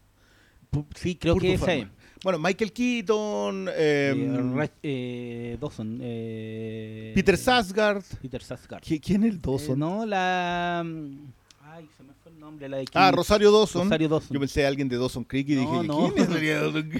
Sí, 0.95 1.15
creo 1.15 1.33
Purdue 1.33 1.57
que 1.57 1.79
es. 1.81 1.87
Bueno, 2.23 2.39
Michael 2.39 2.71
Keaton, 2.73 3.67
Eh, 3.69 4.13
eh, 4.15 4.69
eh, 4.83 5.57
Dawson. 5.59 5.99
eh, 6.01 7.11
Peter 7.15 7.37
Sarsgaard. 7.37 8.03
Peter 8.21 8.43
Sarsgaard. 8.43 8.83
¿Qui- 8.83 9.01
¿Quién 9.01 9.23
es 9.23 9.29
el 9.31 9.35
Eh, 9.37 9.41
Dawson? 9.41 9.79
no, 9.79 10.05
la. 10.05 10.83
mm, 10.85 11.17
Ay, 11.61 11.87
se 11.95 12.03
me 12.03 12.13
nombre. 12.37 12.69
La 12.69 12.77
de 12.77 12.85
Ah, 12.93 13.11
Rosario 13.11 13.51
Dawson. 13.51 13.83
Rosario 13.83 14.07
Dawson. 14.09 14.33
Yo 14.33 14.39
pensé 14.39 14.65
a 14.65 14.67
alguien 14.67 14.87
de 14.89 14.97
Dawson 14.97 15.23
Creek 15.23 15.49
y 15.49 15.55
No, 15.55 15.61
dije, 15.61 15.87
no. 15.87 16.13
¿quién 16.13 16.27
sería 16.31 16.59
Dawson? 16.61 16.91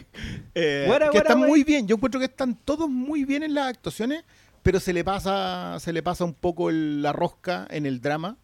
Eh, 0.56 0.84
Güera, 0.88 1.10
que 1.10 1.17
están 1.19 1.39
muy 1.39 1.63
bien. 1.63 1.88
Yo 1.88 1.95
encuentro 1.95 2.19
que 2.19 2.26
están 2.26 2.56
todos 2.65 2.89
muy 2.89 3.23
bien 3.26 3.43
en 3.43 3.54
las 3.54 3.67
actuaciones, 3.67 4.23
pero 4.63 4.80
se 4.80 4.93
le 4.93 5.04
pasa, 5.04 5.78
se 5.80 5.93
le 5.93 6.04
pasa 6.04 6.26
un 6.26 6.34
poco 6.34 6.69
el- 6.69 7.02
la 7.02 7.13
rosca 7.13 7.67
en 7.69 7.86
el 7.86 8.02
drama. 8.02 8.38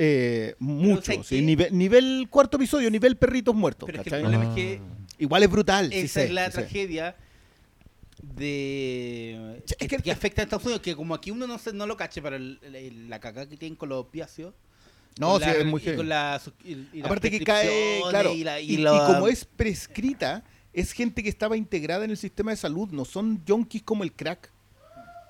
Eh, 0.00 0.54
mucho. 0.60 1.10
nivel, 1.32 1.76
nivel 1.76 2.28
cuarto 2.30 2.56
episodio, 2.56 2.88
nivel 2.90 3.16
perritos 3.16 3.54
muertos. 3.54 3.86
Pero 3.86 3.98
es 4.02 4.04
que 4.08 4.14
el 4.14 4.20
problema 4.22 4.44
Ah. 4.44 4.48
es 4.50 4.54
que 4.54 4.80
Igual 5.18 5.42
es 5.42 5.50
brutal. 5.50 5.90
sí 5.92 5.98
esa 5.98 6.20
sé, 6.20 6.24
es 6.26 6.30
la 6.32 6.46
sí 6.46 6.52
sé. 6.52 6.58
tragedia 6.60 7.16
de 8.22 9.60
Sí, 9.64 9.74
es 9.78 9.88
que, 10.02 10.10
afecta 10.12 10.42
a 10.42 10.44
Estados 10.44 10.64
Unidos 10.64 10.82
que 10.82 10.94
como 10.94 11.14
aquí 11.14 11.30
uno 11.30 11.46
no 11.46 11.58
se, 11.58 11.72
no 11.72 11.86
lo 11.86 11.96
cache 11.96 12.22
para 12.22 12.36
el- 12.36 12.58
el- 12.62 13.08
la 13.10 13.18
cagada 13.20 13.48
que 13.48 13.56
tienen 13.56 13.76
con 13.76 13.88
los 13.88 13.98
opiáceos 13.98 14.54
No, 15.18 15.38
sí, 15.38 15.44
la- 15.46 15.52
es 15.52 15.66
muy 15.66 15.82
y 15.84 15.96
con 15.96 16.08
la 16.08 16.40
y- 16.64 17.00
Aparte 17.02 17.30
que 17.30 17.40
cae, 17.44 18.00
claro, 18.10 18.32
y, 18.32 18.44
la- 18.44 18.60
y 18.60 18.76
como 18.82 19.28
es 19.28 19.44
prescrita, 19.44 20.44
es 20.72 20.92
gente 20.92 21.22
que 21.22 21.28
estaba 21.28 21.56
integrada 21.56 22.04
en 22.04 22.10
el 22.10 22.16
sistema 22.16 22.50
de 22.52 22.56
salud, 22.56 22.88
no 22.90 23.04
son 23.04 23.42
junkies 23.46 23.82
como 23.82 24.04
el 24.04 24.12
crack. 24.12 24.52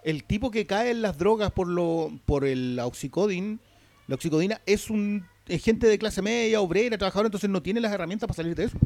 El 0.04 0.24
tipo 0.24 0.50
que 0.50 0.66
cae 0.66 0.90
en 0.90 1.02
las 1.02 1.16
drogas 1.18 1.50
por 1.52 1.68
lo 1.68 2.12
por 2.26 2.44
el 2.44 2.78
oxicodin, 2.78 3.60
la 4.06 4.14
oxicodina 4.14 4.60
es 4.66 4.90
un 4.90 5.26
es 5.48 5.62
gente 5.64 5.87
de 5.87 5.98
clase 5.98 6.22
media, 6.22 6.61
obrera, 6.61 6.96
trabajadora, 6.98 7.26
entonces 7.28 7.48
no 7.50 7.62
tiene 7.62 7.80
las 7.80 7.92
herramientas 7.92 8.26
para 8.26 8.37
salir 8.37 8.54
de 8.54 8.64
eso. 8.64 8.76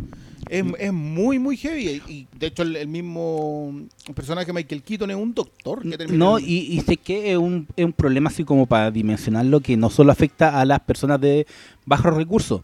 Es, 0.49 0.65
es 0.79 0.93
muy, 0.93 1.39
muy 1.39 1.57
heavy. 1.57 2.03
Y 2.09 2.27
de 2.39 2.47
hecho, 2.49 2.63
el, 2.63 2.77
el 2.77 2.89
mismo 2.89 3.75
personaje 4.15 4.53
Michael 4.53 4.83
Keaton 4.83 5.11
es 5.11 5.17
un 5.17 5.33
doctor 5.35 5.83
que 5.83 5.97
termina 5.97 6.19
No, 6.19 6.39
en- 6.39 6.45
y, 6.47 6.57
y 6.59 6.81
sé 6.81 6.97
que 6.97 7.33
es 7.33 7.39
un, 7.39 7.67
es 7.77 7.85
un 7.85 7.93
problema 7.93 8.29
así 8.29 8.45
como 8.45 8.67
para 8.67 8.91
dimensionarlo 8.91 9.61
que 9.61 9.77
no 9.77 9.89
solo 9.91 10.13
afecta 10.13 10.61
a 10.61 10.65
las 10.65 10.81
personas 10.81 11.21
de 11.21 11.47
bajos 11.87 12.15
recursos. 12.15 12.61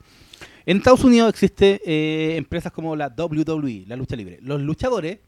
En 0.66 0.76
Estados 0.78 1.02
Unidos 1.04 1.30
existe 1.30 1.80
eh, 1.86 2.36
empresas 2.36 2.72
como 2.72 2.94
la 2.94 3.08
WWE, 3.16 3.84
la 3.86 3.96
lucha 3.96 4.16
libre. 4.16 4.38
Los 4.42 4.60
luchadores, 4.60 5.18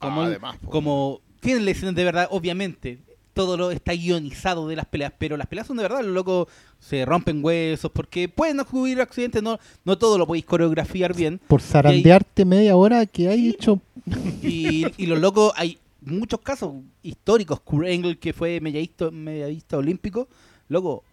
como, 0.00 0.22
Ah, 0.22 0.26
además, 0.26 0.56
como 0.66 1.20
tienen 1.40 1.64
lesiones 1.64 1.94
de 1.94 2.04
verdad, 2.04 2.26
obviamente, 2.30 2.98
todo 3.34 3.56
lo 3.56 3.70
está 3.70 3.92
guionizado 3.92 4.66
de 4.66 4.74
las 4.76 4.86
peleas, 4.86 5.12
pero 5.16 5.36
las 5.36 5.46
peleas 5.46 5.68
son 5.68 5.76
de 5.76 5.84
verdad, 5.84 6.00
los 6.02 6.12
locos 6.12 6.48
se 6.80 7.04
rompen 7.04 7.44
huesos 7.44 7.90
porque 7.92 8.28
pueden 8.28 8.58
ocurrir 8.58 9.00
accidentes, 9.00 9.42
no, 9.42 9.58
no 9.84 9.98
todo 9.98 10.18
lo 10.18 10.26
podéis 10.26 10.46
coreografiar 10.46 11.14
bien. 11.14 11.40
Por 11.46 11.60
zarandearte 11.60 12.44
media 12.44 12.74
hora 12.74 13.06
que 13.06 13.28
hay 13.28 13.50
hecho. 13.50 13.80
Y, 14.42 14.86
y 14.96 15.06
los 15.06 15.20
locos, 15.20 15.52
hay 15.56 15.78
muchos 16.00 16.40
casos 16.40 16.74
históricos. 17.02 17.60
Kurt 17.60 17.86
Angle, 17.86 18.18
que 18.18 18.32
fue 18.32 18.60
medallista, 18.60 19.10
medallista 19.10 19.76
olímpico, 19.76 20.28
loco, 20.68 21.04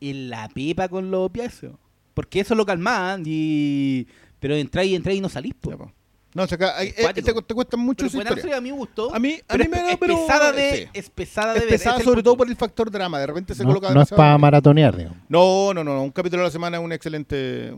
en 0.00 0.28
la 0.28 0.48
pipa 0.48 0.88
con 0.88 1.10
los 1.10 1.26
opiáceos. 1.26 1.76
Porque 2.12 2.40
eso 2.40 2.54
lo 2.54 2.66
calmaban 2.66 3.22
y... 3.24 4.06
Pero 4.40 4.54
entráis 4.54 4.92
y 4.92 4.94
entráis 4.96 5.18
y 5.18 5.20
no 5.20 5.28
salís, 5.28 5.54
po. 5.54 5.92
No, 6.38 6.44
o 6.44 6.46
sea, 6.46 6.54
acá 6.54 6.78
hay- 6.78 6.94
eh, 6.96 7.12
te, 7.14 7.22
te 7.22 7.54
cuesta 7.54 7.76
mucho 7.76 8.06
Pero 8.06 8.22
esa 8.22 8.32
historia. 8.34 8.56
a 8.58 8.60
mí 8.60 8.70
me 8.70 8.78
gustó. 8.78 9.12
A 9.12 9.18
mí, 9.18 9.40
a 9.48 9.56
mí 9.58 9.64
me 9.68 9.76
es, 9.78 9.82
da, 9.82 9.90
es 9.90 9.98
pero 9.98 10.14
pesada 10.16 10.52
de, 10.52 10.76
sí. 10.76 10.84
es 10.94 11.10
pesada 11.10 11.54
de 11.54 11.74
Es 11.74 11.82
sobre 12.04 12.22
todo 12.22 12.36
por 12.36 12.48
el 12.48 12.54
factor 12.54 12.90
drama. 12.90 13.18
De 13.18 13.26
repente 13.26 13.54
se 13.56 13.64
No, 13.64 13.70
coloca 13.70 13.92
no 13.92 14.02
es 14.02 14.08
para 14.10 14.38
maratonear, 14.38 14.96
digamos. 14.96 15.18
No, 15.28 15.74
no, 15.74 15.82
no, 15.82 16.00
un 16.02 16.10
capítulo 16.12 16.42
a 16.42 16.44
la 16.46 16.50
semana 16.52 16.76
es 16.78 16.82
un 16.84 16.92
excelente. 16.92 17.74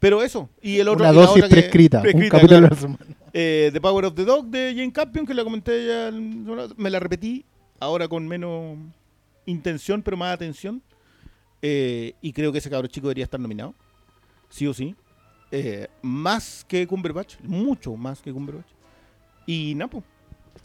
Pero 0.00 0.22
eso, 0.22 0.50
y 0.60 0.80
el 0.80 0.88
otro. 0.88 1.04
Una 1.04 1.12
dosis 1.12 1.44
que- 1.44 1.48
prescrita. 1.48 1.98
Un 1.98 2.02
prescrita, 2.02 2.36
capítulo 2.36 2.56
a 2.56 2.60
claro. 2.62 2.74
la 2.74 2.80
semana. 2.80 3.16
Eh, 3.32 3.70
The 3.72 3.80
Power 3.80 4.04
of 4.06 4.14
the 4.16 4.24
Dog 4.24 4.46
de 4.46 4.72
Jane 4.74 4.92
Campion, 4.92 5.24
que 5.24 5.32
la 5.34 5.44
comenté 5.44 5.86
ya. 5.86 6.10
Me 6.76 6.90
la 6.90 6.98
repetí 6.98 7.44
ahora 7.78 8.08
con 8.08 8.26
menos 8.26 8.76
intención, 9.46 10.02
pero 10.02 10.16
más 10.16 10.34
atención. 10.34 10.82
Eh, 11.62 12.14
y 12.22 12.32
creo 12.32 12.50
que 12.52 12.58
ese 12.58 12.70
cabro 12.70 12.88
chico 12.88 13.06
debería 13.06 13.24
estar 13.24 13.38
nominado. 13.38 13.74
Sí 14.48 14.66
o 14.66 14.74
sí. 14.74 14.96
Eh, 15.52 15.88
más 16.02 16.64
que 16.68 16.86
Cumberbatch, 16.86 17.36
mucho 17.42 17.96
más 17.96 18.20
que 18.22 18.32
Cumberbatch. 18.32 18.66
Y 19.46 19.74
Napo. 19.74 20.02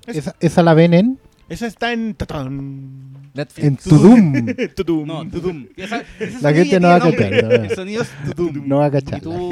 Esa, 0.06 0.19
Esa, 0.19 0.36
esa 0.39 0.63
la 0.63 0.74
ven 0.76 0.93
en, 0.93 1.19
esa 1.50 1.65
está 1.67 1.91
en. 1.93 2.13
tatán. 2.15 3.32
Netflix. 3.34 3.65
en 3.67 3.78
Tudum. 3.78 4.45
Tutum. 4.76 5.06
No, 5.08 5.30
tudum. 5.30 5.67
Esa- 5.76 6.04
La 6.41 6.54
gente 6.54 6.80
no 6.80 6.88
va 6.89 6.95
a 6.95 7.00
cachar. 7.00 7.32
nombre. 7.32 7.41
no, 7.43 7.50
El 7.65 7.69
sonido 7.76 8.02
es 8.04 8.10
tudum. 8.36 8.67
No 8.67 8.78
va 8.78 8.86
a 8.86 8.88
Y 8.89 8.91
cachar. 8.91 9.21
tú, 9.21 9.50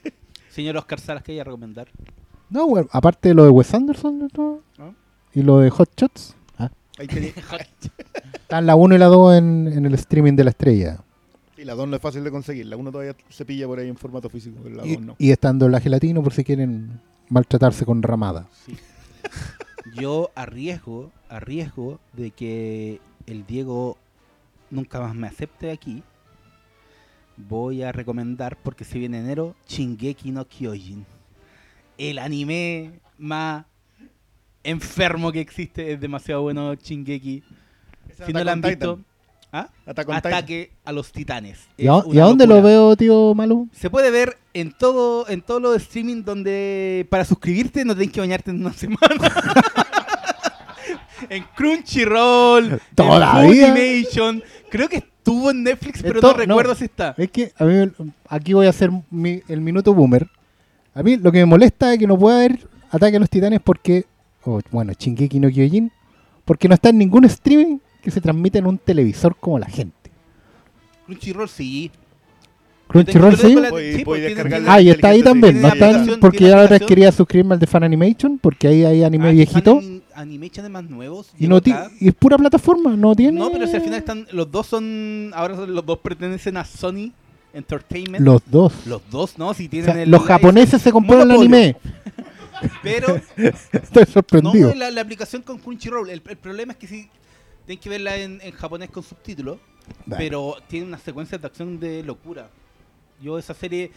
señor 0.50 0.76
Oscar 0.76 1.00
Salas, 1.00 1.22
que 1.22 1.32
hay 1.32 1.40
a 1.40 1.44
recomendar? 1.44 1.88
No, 2.50 2.66
bueno, 2.68 2.88
aparte 2.92 3.28
de 3.30 3.34
lo 3.34 3.44
de 3.44 3.50
Wes 3.50 3.72
Anderson 3.74 4.28
¿no? 4.36 4.60
¿No? 4.78 4.94
y 5.34 5.42
lo 5.42 5.58
de 5.58 5.70
Hot 5.70 5.90
Shots. 5.96 6.36
Ah, 6.58 6.70
Ahí 6.98 7.08
están 8.40 8.66
la 8.66 8.76
1 8.76 8.94
y 8.94 8.98
la 8.98 9.06
2 9.06 9.34
en, 9.38 9.72
en 9.72 9.86
el 9.86 9.94
streaming 9.94 10.34
de 10.34 10.44
la 10.44 10.50
estrella. 10.50 10.98
La 11.66 11.74
2 11.74 11.88
no 11.88 11.96
es 11.96 12.02
fácil 12.02 12.22
de 12.22 12.30
conseguir. 12.30 12.66
La 12.66 12.76
1 12.76 12.92
todavía 12.92 13.16
se 13.28 13.44
pilla 13.44 13.66
por 13.66 13.78
ahí 13.78 13.88
en 13.88 13.96
formato 13.96 14.30
físico. 14.30 14.58
pero 14.62 14.76
La 14.76 14.86
Y, 14.86 14.94
2 14.94 15.04
no. 15.04 15.16
y 15.18 15.32
estando 15.32 15.68
la 15.68 15.80
gelatino 15.80 16.22
por 16.22 16.32
si 16.32 16.44
quieren 16.44 17.00
maltratarse 17.28 17.84
con 17.84 18.02
ramada. 18.02 18.48
Sí. 18.64 18.76
Yo 20.00 20.30
arriesgo, 20.34 21.10
arriesgo 21.28 21.98
de 22.12 22.30
que 22.30 23.00
el 23.26 23.46
Diego 23.46 23.96
nunca 24.70 25.00
más 25.00 25.14
me 25.14 25.26
acepte 25.26 25.70
aquí. 25.70 26.02
Voy 27.36 27.82
a 27.82 27.92
recomendar, 27.92 28.56
porque 28.62 28.84
se 28.84 28.98
viene 28.98 29.18
enero, 29.18 29.56
Shingeki 29.68 30.30
no 30.30 30.46
Kyojin. 30.46 31.04
El 31.98 32.18
anime 32.18 33.00
más 33.18 33.66
enfermo 34.62 35.32
que 35.32 35.40
existe. 35.40 35.92
Es 35.92 36.00
demasiado 36.00 36.42
bueno 36.42 36.74
Shingeki. 36.74 37.42
Si 38.24 38.32
no 38.32 38.44
lo 38.44 38.50
han 38.52 38.60
visto, 38.60 39.00
¿ah? 39.60 39.70
Attack 39.86 40.08
on 40.08 40.16
Titan. 40.16 40.32
Ataque 40.32 40.70
a 40.84 40.92
los 40.92 41.12
titanes. 41.12 41.58
¿Y 41.76 41.86
a, 41.86 41.94
una 41.96 42.14
y 42.14 42.18
a 42.18 42.24
dónde 42.24 42.46
lo 42.46 42.60
veo, 42.62 42.96
tío 42.96 43.34
Malu? 43.34 43.68
Se 43.72 43.90
puede 43.90 44.10
ver 44.10 44.38
en 44.54 44.72
todo 44.72 45.28
en 45.28 45.42
todos 45.42 45.60
los 45.62 45.76
streaming 45.76 46.22
donde 46.24 47.06
para 47.10 47.24
suscribirte 47.24 47.84
no 47.84 47.94
tenés 47.94 48.12
que 48.12 48.20
bañarte 48.20 48.50
en 48.50 48.60
una 48.64 48.72
semana. 48.72 48.98
en 51.30 51.44
Crunchyroll, 51.54 52.80
Todavía. 52.94 53.68
en 53.68 53.74
Funimation. 53.76 54.42
Creo 54.70 54.88
que 54.88 54.96
estuvo 54.98 55.50
en 55.50 55.62
Netflix, 55.62 56.02
pero 56.02 56.16
Esto- 56.16 56.32
no 56.32 56.36
recuerdo 56.36 56.72
no. 56.72 56.78
si 56.78 56.84
está. 56.84 57.14
Es 57.16 57.30
que 57.30 57.52
a 57.56 57.64
mí, 57.64 57.90
aquí 58.28 58.52
voy 58.52 58.66
a 58.66 58.70
hacer 58.70 58.90
mi- 59.10 59.42
el 59.48 59.60
minuto 59.60 59.94
boomer. 59.94 60.28
A 60.94 61.02
mí 61.02 61.16
lo 61.16 61.30
que 61.32 61.38
me 61.38 61.46
molesta 61.46 61.92
es 61.92 61.98
que 61.98 62.06
no 62.06 62.18
pueda 62.18 62.36
haber 62.38 62.66
Ataque 62.90 63.16
a 63.16 63.20
los 63.20 63.28
Titanes 63.30 63.60
porque, 63.62 64.04
o, 64.44 64.60
bueno, 64.70 64.92
Shingeki 64.98 65.40
no 65.40 65.48
Kyojin, 65.50 65.90
porque 66.44 66.68
no 66.68 66.74
está 66.74 66.90
en 66.90 66.98
ningún 66.98 67.24
streaming 67.24 67.78
que 68.06 68.12
se 68.12 68.20
transmite 68.20 68.58
en 68.58 68.66
un 68.68 68.78
televisor 68.78 69.34
como 69.34 69.58
la 69.58 69.66
gente. 69.66 70.12
Crunchyroll 71.06 71.48
sí. 71.48 71.90
Crunchyroll 72.86 73.36
sí. 73.36 73.56
Voy- 73.68 73.94
sí, 73.96 74.04
Ah, 74.68 74.80
y 74.80 74.90
está 74.90 75.08
ahí 75.08 75.24
también. 75.24 75.60
No 75.60 75.72
tiene 75.72 75.74
está 75.74 75.90
en- 75.90 75.94
aplicación, 75.96 76.20
porque 76.20 76.44
yo 76.44 76.56
ahora 76.56 76.78
quería 76.78 77.10
suscribirme 77.10 77.54
al 77.54 77.58
de 77.58 77.66
Fan 77.66 77.82
Animation 77.82 78.38
porque 78.38 78.68
ahí 78.68 78.84
hay 78.84 79.02
anime 79.02 79.30
Ah, 79.30 79.32
viejito. 79.32 79.80
Fan, 79.80 80.70
más 80.70 80.84
nuevos. 80.84 81.32
Y, 81.36 81.48
no 81.48 81.58
y 81.98 82.06
es 82.08 82.14
pura 82.14 82.38
plataforma, 82.38 82.94
no 82.96 83.12
tiene. 83.16 83.40
No, 83.40 83.50
pero 83.50 83.66
si 83.66 83.74
al 83.74 83.82
final 83.82 83.98
están. 83.98 84.28
Los 84.30 84.52
dos 84.52 84.68
son. 84.68 85.32
Ahora 85.34 85.56
son- 85.56 85.74
los 85.74 85.84
dos 85.84 85.98
pertenecen 85.98 86.56
a 86.58 86.64
Sony 86.64 87.10
Entertainment. 87.52 88.24
Los 88.24 88.40
dos. 88.48 88.72
Los 88.86 89.02
dos, 89.10 89.36
¿no? 89.36 89.52
Si 89.52 89.66
O 89.66 89.68
tienen 89.68 89.92
sea, 89.92 90.02
el. 90.04 90.08
los 90.12 90.22
japoneses 90.22 90.80
se 90.80 90.92
compraron 90.92 91.28
el 91.32 91.38
anime. 91.40 91.76
Pero. 92.84 93.16
Estoy 93.36 94.04
No, 94.06 94.12
sorprendido. 94.12 94.74
la, 94.76 94.92
la 94.92 95.00
aplicación 95.00 95.42
con 95.42 95.58
Crunchyroll. 95.58 96.08
El, 96.08 96.22
el 96.24 96.36
problema 96.36 96.72
es 96.72 96.78
que 96.78 96.86
sí. 96.86 97.08
Tienen 97.66 97.80
que 97.82 97.88
verla 97.90 98.16
en, 98.16 98.40
en 98.40 98.52
japonés 98.52 98.90
con 98.90 99.02
subtítulos. 99.02 99.58
Pero 100.08 100.56
tiene 100.68 100.86
unas 100.86 101.02
secuencias 101.02 101.40
de 101.40 101.46
acción 101.46 101.78
de 101.78 102.02
locura. 102.02 102.48
Yo 103.22 103.38
esa 103.38 103.54
serie 103.54 103.90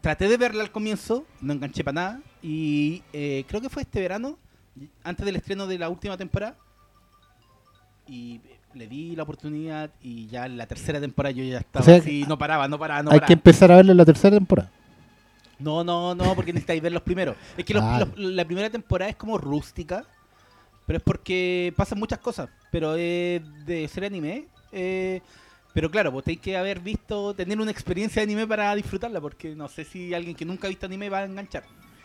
traté 0.00 0.28
de 0.28 0.36
verla 0.36 0.62
al 0.62 0.70
comienzo, 0.70 1.24
no 1.40 1.52
enganché 1.52 1.82
para 1.84 1.94
nada. 1.94 2.20
Y 2.42 3.02
eh, 3.12 3.44
creo 3.48 3.60
que 3.60 3.68
fue 3.68 3.82
este 3.82 4.00
verano, 4.00 4.38
antes 5.04 5.24
del 5.26 5.36
estreno 5.36 5.66
de 5.66 5.78
la 5.78 5.88
última 5.88 6.16
temporada. 6.16 6.56
Y 8.06 8.40
le 8.74 8.86
di 8.88 9.14
la 9.16 9.22
oportunidad 9.24 9.90
y 10.02 10.26
ya 10.28 10.46
en 10.46 10.56
la 10.56 10.66
tercera 10.66 11.00
temporada 11.00 11.30
yo 11.32 11.44
ya 11.44 11.58
estaba 11.58 11.82
O 11.82 11.86
sea, 11.86 11.96
así, 11.96 12.24
no 12.26 12.38
paraba, 12.38 12.66
no 12.68 12.78
paraba, 12.78 13.02
no 13.02 13.10
hay 13.10 13.16
paraba. 13.18 13.26
que 13.26 13.32
empezar 13.34 13.70
a 13.70 13.76
verlo 13.76 13.92
en 13.92 13.98
la 13.98 14.04
tercera 14.04 14.36
temporada. 14.36 14.70
No, 15.58 15.84
no, 15.84 16.14
no, 16.14 16.34
porque 16.34 16.52
necesitáis 16.52 16.82
ver 16.82 16.92
los 16.92 17.02
primeros. 17.02 17.36
Es 17.56 17.64
que 17.64 17.74
los- 17.74 17.82
Ah. 17.82 18.00
los- 18.00 18.18
la 18.18 18.44
primera 18.44 18.70
temporada 18.70 19.10
es 19.10 19.16
como 19.16 19.36
rústica, 19.38 20.04
pero 20.86 20.96
es 20.98 21.02
porque 21.02 21.72
pasan 21.76 21.98
muchas 21.98 22.18
cosas. 22.18 22.48
Pero 22.72 22.96
es 22.96 23.40
de 23.66 23.86
ser 23.86 24.04
anime. 24.06 24.46
eh, 24.72 25.20
pero 25.74 25.90
claro, 25.90 26.10
pues 26.12 26.24
tenéis 26.26 26.40
que 26.40 26.56
haber 26.56 26.80
visto, 26.80 27.32
tener 27.34 27.58
una 27.60 27.70
experiencia 27.70 28.20
de 28.20 28.24
anime 28.24 28.46
para 28.46 28.74
disfrutarla, 28.74 29.20
porque 29.22 29.54
no 29.54 29.68
sé 29.68 29.84
si 29.84 30.12
alguien 30.12 30.34
que 30.36 30.44
nunca 30.44 30.66
ha 30.66 30.70
visto 30.70 30.84
anime 30.86 31.08
va 31.08 31.20
a 31.20 31.24
enganchar. 31.24 31.62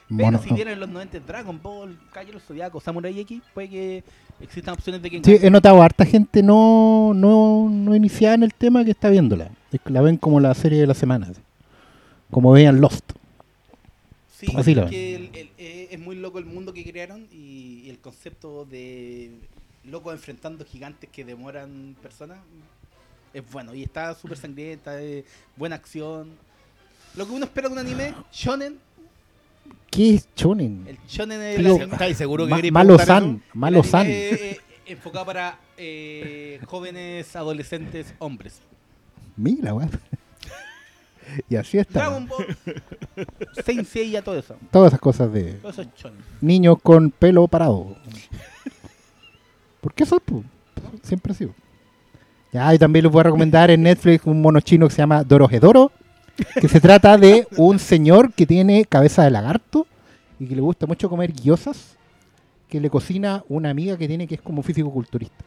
Pero 0.07 0.23
Mono- 0.31 0.41
si 0.41 0.53
vienen 0.53 0.79
los 0.79 0.87
90 0.87 1.19
Dragon 1.19 1.59
Ball, 1.61 1.99
Calle 2.13 2.31
los 2.31 2.43
Zodiacos, 2.43 2.81
Samurai 2.81 3.19
X, 3.19 3.41
puede 3.53 3.67
que 3.69 4.03
existan 4.39 4.75
opciones 4.75 5.01
de 5.01 5.09
que 5.09 5.17
Sí, 5.17 5.21
enganchen. 5.31 5.47
he 5.47 5.49
notado 5.51 5.81
harta 5.81 6.05
gente 6.05 6.41
no, 6.43 7.11
no, 7.13 7.67
no 7.69 7.93
iniciada 7.93 8.35
en 8.35 8.43
el 8.43 8.53
tema 8.53 8.85
que 8.85 8.91
está 8.91 9.09
viéndola. 9.09 9.49
Es 9.73 9.81
que 9.81 9.89
la 9.91 10.01
ven 10.01 10.15
como 10.15 10.39
la 10.39 10.53
serie 10.53 10.79
de 10.79 10.87
la 10.87 10.93
semana. 10.93 11.27
así. 11.29 11.41
Como 12.31 12.53
veían 12.53 12.79
Lost. 12.79 13.11
Sí, 14.31 14.47
Así 14.55 14.75
la 14.75 14.83
es 14.83 14.89
ven. 14.89 14.97
que 14.97 15.15
el- 15.15 15.29
el- 15.33 15.49
eh, 15.57 15.87
es 15.91 15.99
muy 15.99 16.15
loco 16.15 16.39
el 16.39 16.45
mundo 16.45 16.71
que 16.71 16.83
crearon 16.89 17.27
y, 17.33 17.81
y 17.85 17.89
el 17.89 17.99
concepto 17.99 18.63
de 18.65 19.31
locos 19.87 20.13
enfrentando 20.13 20.63
gigantes 20.65 21.09
que 21.09 21.23
demoran 21.25 21.95
personas 22.01 22.39
es 23.33 23.43
bueno 23.51 23.73
y 23.75 23.83
está 23.83 24.13
súper 24.15 24.37
sangrienta, 24.37 24.99
es 25.01 25.25
buena 25.55 25.75
acción. 25.75 26.31
Lo 27.15 27.25
que 27.25 27.33
uno 27.33 27.45
espera 27.45 27.67
de 27.67 27.73
un 27.73 27.79
anime, 27.79 28.13
shonen, 28.31 28.79
¿Qué 29.91 30.15
es 30.15 30.33
Chonen? 30.35 30.85
el 30.87 30.97
shonen 31.07 31.41
es 31.41 31.57
Tío, 31.57 31.75
¿Estáis 31.91 32.17
seguro 32.17 32.45
que 32.45 32.51
Ma- 32.71 32.83
malo 32.83 32.97
San, 32.99 33.41
malo 33.53 33.83
San. 33.83 34.05
eh, 34.07 34.57
enfocado 34.85 35.25
para 35.25 35.59
eh, 35.77 36.59
jóvenes 36.67 37.35
adolescentes 37.35 38.13
hombres. 38.19 38.61
Mira, 39.35 39.73
weón. 39.73 39.89
y 41.49 41.55
así 41.57 41.77
está. 41.77 41.99
Dragon 42.01 42.27
Ball, 42.27 42.57
Saint 43.65 43.85
Seiya, 43.85 44.21
todo 44.21 44.37
eso. 44.39 44.55
Todas 44.71 44.89
esas 44.91 44.99
cosas 45.01 45.31
de 45.33 45.53
Todo 45.55 45.71
eso 45.71 45.81
es 45.81 45.87
shonen. 45.95 46.19
niños 46.41 46.77
con 46.81 47.11
pelo 47.11 47.47
parado. 47.47 47.97
¿Por 49.87 49.93
qué 49.93 50.03
eso? 50.03 50.19
po? 50.19 50.43
Siempre 51.01 51.31
ha 51.31 51.35
sido. 51.35 51.53
Ya, 52.51 52.75
y 52.75 52.77
también 52.77 53.03
les 53.03 53.11
voy 53.11 53.21
a 53.21 53.23
recomendar 53.23 53.71
en 53.71 53.83
Netflix 53.83 54.25
un 54.25 54.41
mono 54.41 54.59
chino 54.59 54.85
que 54.85 54.93
se 54.93 54.97
llama 54.97 55.23
Dorohedoro, 55.23 55.93
que 56.59 56.67
se 56.67 56.81
trata 56.81 57.17
de 57.17 57.47
un 57.55 57.79
señor 57.79 58.33
que 58.33 58.45
tiene 58.45 58.83
cabeza 58.83 59.23
de 59.23 59.31
lagarto 59.31 59.87
y 60.41 60.45
que 60.45 60.55
le 60.57 60.61
gusta 60.61 60.87
mucho 60.87 61.09
comer 61.09 61.31
guiosas, 61.31 61.95
que 62.67 62.81
le 62.81 62.89
cocina 62.89 63.45
una 63.47 63.69
amiga 63.69 63.97
que 63.97 64.09
tiene 64.09 64.27
que 64.27 64.35
es 64.35 64.41
como 64.41 64.61
físico-culturista. 64.61 65.45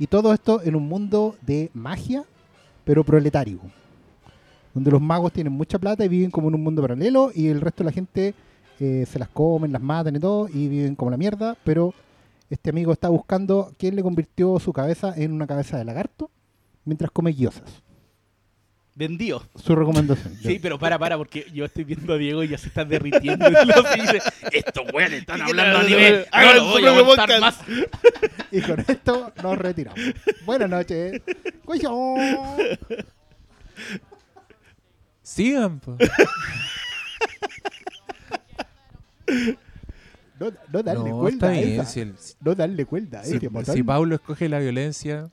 Y 0.00 0.08
todo 0.08 0.34
esto 0.34 0.60
en 0.64 0.74
un 0.74 0.88
mundo 0.88 1.36
de 1.40 1.70
magia, 1.72 2.24
pero 2.82 3.04
proletario. 3.04 3.60
Donde 4.74 4.90
los 4.90 5.00
magos 5.00 5.32
tienen 5.32 5.52
mucha 5.52 5.78
plata 5.78 6.04
y 6.04 6.08
viven 6.08 6.32
como 6.32 6.48
en 6.48 6.56
un 6.56 6.64
mundo 6.64 6.82
paralelo 6.82 7.30
y 7.32 7.46
el 7.46 7.60
resto 7.60 7.84
de 7.84 7.90
la 7.90 7.92
gente 7.92 8.34
eh, 8.80 9.06
se 9.08 9.20
las 9.20 9.28
comen, 9.28 9.70
las 9.70 9.82
matan 9.82 10.16
y 10.16 10.18
todo 10.18 10.48
y 10.48 10.66
viven 10.66 10.96
como 10.96 11.12
la 11.12 11.16
mierda, 11.16 11.56
pero 11.62 11.94
este 12.50 12.70
amigo 12.70 12.92
está 12.92 13.08
buscando 13.08 13.72
quién 13.78 13.96
le 13.96 14.02
convirtió 14.02 14.58
su 14.58 14.72
cabeza 14.72 15.14
en 15.16 15.32
una 15.32 15.46
cabeza 15.46 15.78
de 15.78 15.84
lagarto 15.84 16.30
mientras 16.84 17.10
come 17.12 17.32
guiosas. 17.32 17.82
Vendido. 18.96 19.44
Su 19.54 19.76
recomendación. 19.76 20.36
Sí, 20.42 20.58
pero 20.60 20.76
para, 20.78 20.98
para, 20.98 21.16
porque 21.16 21.46
yo 21.54 21.64
estoy 21.64 21.84
viendo 21.84 22.12
a 22.12 22.18
Diego 22.18 22.42
y 22.42 22.48
ya 22.48 22.58
se 22.58 22.66
está 22.68 22.84
derritiendo. 22.84 23.48
y 23.48 23.52
lo 23.52 23.82
dice, 23.94 24.18
estos 24.52 24.90
güeyes 24.90 25.12
están 25.12 25.40
hablando 25.40 25.78
a 25.78 25.82
nivel. 25.84 26.26
No 26.32 26.54
lo 26.54 26.64
voy 26.64 26.84
a 26.84 26.96
aguantar 26.96 27.40
más. 27.40 27.58
Y 28.52 28.60
con 28.62 28.80
esto 28.80 29.32
nos 29.40 29.56
retiramos. 29.56 30.00
Buenas 30.44 30.68
noches. 30.68 31.22
Cuyo. 31.64 32.16
Sigan, 35.22 35.78
po. 35.78 35.96
No, 40.40 40.50
no 40.72 40.82
darle 40.82 41.10
No, 41.10 41.18
cuerda 41.20 41.34
está 41.36 41.48
a 41.48 41.50
bien. 41.52 41.80
esa. 41.80 41.84
Si, 41.84 42.00
el- 42.00 42.14
No 42.40 42.54
darle 42.54 42.84
cuerda 42.86 43.20
a 43.20 43.24
si- 43.24 43.38
botón. 43.46 43.74
si 43.74 43.82
Pablo 43.82 44.14
escoge 44.16 44.48
la 44.48 44.58
violencia, 44.58 45.28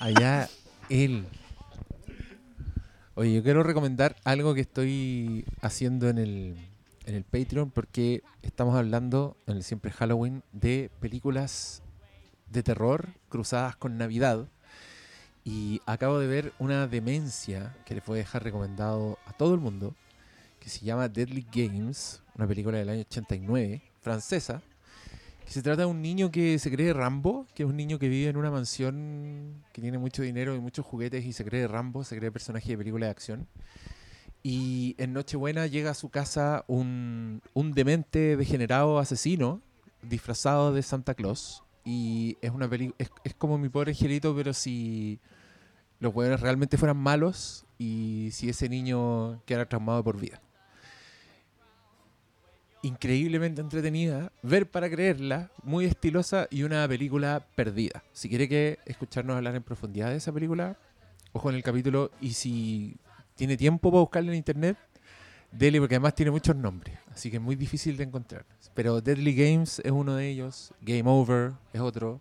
allá 0.00 0.48
él. 0.90 1.24
Oye, 3.16 3.32
yo 3.34 3.42
quiero 3.42 3.62
recomendar 3.62 4.16
algo 4.24 4.54
que 4.54 4.60
estoy 4.62 5.44
haciendo 5.62 6.08
en 6.08 6.18
el, 6.18 6.56
en 7.06 7.14
el 7.14 7.22
Patreon 7.24 7.70
porque 7.70 8.22
estamos 8.42 8.74
hablando 8.76 9.36
en 9.46 9.56
el 9.56 9.62
Siempre 9.62 9.92
Halloween 9.92 10.42
de 10.52 10.90
películas 11.00 11.82
de 12.50 12.62
terror 12.62 13.08
cruzadas 13.28 13.76
con 13.76 13.96
Navidad. 13.98 14.46
Y 15.44 15.80
acabo 15.86 16.18
de 16.18 16.26
ver 16.26 16.52
una 16.58 16.86
demencia 16.88 17.74
que 17.84 17.94
les 17.94 18.04
voy 18.04 18.16
a 18.16 18.22
dejar 18.22 18.42
recomendado 18.42 19.18
a 19.26 19.32
todo 19.32 19.54
el 19.54 19.60
mundo, 19.60 19.94
que 20.58 20.68
se 20.70 20.84
llama 20.84 21.08
Deadly 21.08 21.46
Games, 21.52 22.22
una 22.36 22.46
película 22.46 22.78
del 22.78 22.88
año 22.88 23.00
89, 23.02 23.82
francesa, 24.00 24.62
que 25.44 25.52
se 25.52 25.62
trata 25.62 25.82
de 25.82 25.86
un 25.86 26.00
niño 26.02 26.30
que 26.30 26.58
se 26.58 26.70
cree 26.70 26.92
Rambo, 26.92 27.46
que 27.54 27.62
es 27.62 27.68
un 27.68 27.76
niño 27.76 27.98
que 27.98 28.08
vive 28.08 28.30
en 28.30 28.36
una 28.36 28.50
mansión 28.50 29.62
que 29.72 29.82
tiene 29.82 29.98
mucho 29.98 30.22
dinero 30.22 30.54
y 30.54 30.60
muchos 30.60 30.86
juguetes 30.86 31.24
y 31.24 31.32
se 31.32 31.44
cree 31.44 31.68
Rambo, 31.68 32.02
se 32.02 32.16
cree 32.16 32.32
personaje 32.32 32.70
de 32.70 32.78
película 32.78 33.06
de 33.06 33.12
acción. 33.12 33.46
Y 34.42 34.94
en 34.98 35.12
Nochebuena 35.12 35.66
llega 35.66 35.90
a 35.90 35.94
su 35.94 36.10
casa 36.10 36.64
un, 36.66 37.40
demente 37.54 38.36
degenerado 38.36 38.98
asesino 38.98 39.60
disfrazado 40.02 40.72
de 40.72 40.82
Santa 40.82 41.14
Claus. 41.14 41.62
Y 41.84 42.36
es 42.40 42.50
una 42.50 42.68
peli 42.68 42.94
es, 42.98 43.10
es 43.24 43.34
como 43.34 43.58
mi 43.58 43.68
pobre 43.68 43.92
angelito, 43.92 44.34
pero 44.34 44.52
si 44.52 45.20
los 45.98 46.14
hueones 46.14 46.40
realmente 46.40 46.76
fueran 46.76 46.96
malos 46.96 47.66
y 47.78 48.30
si 48.32 48.48
ese 48.48 48.68
niño 48.68 49.42
quedara 49.46 49.68
traumado 49.68 50.02
por 50.02 50.18
vida 50.18 50.43
increíblemente 52.84 53.60
entretenida, 53.60 54.30
ver 54.42 54.70
para 54.70 54.90
creerla, 54.90 55.50
muy 55.62 55.86
estilosa 55.86 56.46
y 56.50 56.62
una 56.62 56.86
película 56.86 57.44
perdida. 57.54 58.02
Si 58.12 58.28
quiere 58.28 58.48
que 58.48 58.78
escucharnos 58.86 59.36
hablar 59.36 59.54
en 59.54 59.62
profundidad 59.62 60.10
de 60.10 60.16
esa 60.16 60.32
película, 60.32 60.76
ojo 61.32 61.50
en 61.50 61.56
el 61.56 61.62
capítulo 61.62 62.10
y 62.20 62.32
si 62.34 62.96
tiene 63.34 63.56
tiempo 63.56 63.90
para 63.90 64.00
buscarla 64.00 64.30
en 64.32 64.36
internet, 64.36 64.76
dele 65.50 65.78
porque 65.80 65.94
además 65.94 66.14
tiene 66.14 66.30
muchos 66.30 66.54
nombres, 66.56 66.98
así 67.12 67.30
que 67.30 67.36
es 67.36 67.42
muy 67.42 67.56
difícil 67.56 67.96
de 67.96 68.04
encontrar. 68.04 68.44
Pero 68.74 69.00
Deadly 69.00 69.34
Games 69.34 69.80
es 69.84 69.90
uno 69.92 70.14
de 70.16 70.28
ellos, 70.28 70.72
Game 70.82 71.04
Over 71.08 71.52
es 71.72 71.80
otro, 71.80 72.20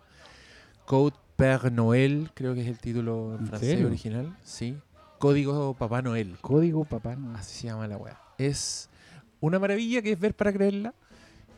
Code 0.86 1.16
Père 1.38 1.72
Noël, 1.72 2.32
creo 2.34 2.54
que 2.54 2.62
es 2.62 2.68
el 2.68 2.78
título 2.80 3.34
en 3.36 3.42
¿En 3.42 3.48
francés 3.48 3.70
serio? 3.70 3.88
original, 3.88 4.38
sí. 4.44 4.78
Código 5.20 5.74
Papá 5.74 6.02
Noel. 6.02 6.38
Código 6.42 6.84
papá. 6.84 7.16
no. 7.16 7.36
Así 7.36 7.62
se 7.62 7.68
llama 7.68 7.88
la 7.88 7.96
weá. 7.98 8.20
Es 8.38 8.90
una 9.44 9.60
maravilla 9.60 10.02
que 10.02 10.14
es 10.14 10.20
ver 10.20 10.34
para 10.34 10.54
creerla. 10.54 10.94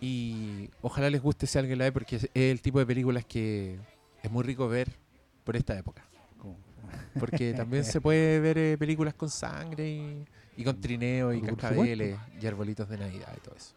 Y 0.01 0.69
ojalá 0.81 1.09
les 1.09 1.21
guste 1.21 1.45
si 1.45 1.57
alguien 1.57 1.77
la 1.77 1.85
ve 1.85 1.91
porque 1.91 2.15
es 2.15 2.29
el 2.33 2.59
tipo 2.61 2.79
de 2.79 2.85
películas 2.85 3.25
que 3.25 3.77
es 4.23 4.31
muy 4.31 4.43
rico 4.43 4.67
ver 4.67 4.91
por 5.43 5.55
esta 5.55 5.77
época. 5.77 6.03
Porque 7.19 7.53
también 7.57 7.85
se 7.85 8.01
puede 8.01 8.39
ver 8.39 8.57
eh, 8.57 8.77
películas 8.77 9.13
con 9.13 9.29
sangre 9.29 9.87
y, 9.87 10.25
y 10.57 10.63
con 10.63 10.81
trineo 10.81 11.31
y 11.31 11.41
cascabeles 11.41 12.17
y 12.41 12.47
arbolitos 12.47 12.89
de 12.89 12.97
Navidad 12.97 13.31
y 13.37 13.39
todo 13.41 13.55
eso. 13.55 13.75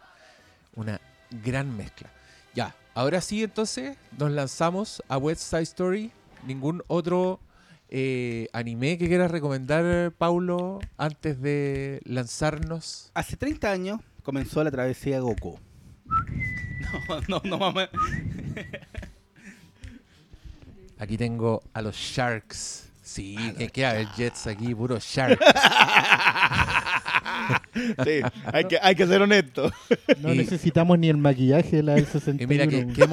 Una 0.75 0.99
gran 1.43 1.77
mezcla. 1.77 2.11
Ya, 2.55 2.75
ahora 2.95 3.21
sí 3.21 3.45
entonces 3.45 3.99
nos 4.19 4.31
lanzamos 4.31 5.03
a 5.09 5.19
West 5.19 5.43
Side 5.43 5.63
Story. 5.63 6.13
Ningún 6.47 6.83
otro 6.87 7.41
eh, 7.89 8.49
anime 8.53 8.99
que 8.99 9.09
quieras 9.09 9.31
recomendar, 9.31 10.13
Paulo, 10.13 10.81
antes 10.97 11.41
de 11.41 12.01
lanzarnos. 12.05 13.11
Hace 13.15 13.37
30 13.37 13.71
años 13.71 14.01
comenzó 14.23 14.63
la 14.63 14.71
travesía 14.71 15.21
Goku. 15.21 15.59
No, 17.09 17.21
no, 17.29 17.43
no 17.45 17.59
mames. 17.59 17.91
Aquí 20.99 21.19
tengo 21.19 21.63
a 21.75 21.83
los 21.83 21.95
Sharks. 21.95 22.89
Sí, 23.03 23.37
que 23.59 23.69
queda 23.69 23.99
el 23.99 24.09
Jets 24.13 24.47
aquí, 24.47 24.75
puro 24.75 24.99
Shark. 24.99 25.39
Sí, 28.05 28.21
hay 28.53 28.65
que, 28.65 28.79
hay 28.81 28.95
que 28.95 29.07
ser 29.07 29.23
honesto. 29.23 29.71
No 30.21 30.35
Y- 30.35 30.39
necesitamos 30.39 30.99
ni 30.99 31.09
el 31.09 31.17
maquillaje 31.17 31.77
de 31.77 31.83
la 31.83 31.95
del 31.95 32.07
61. 32.07 32.43
Y 32.43 32.47
mira 32.47 32.67
que, 32.67 33.09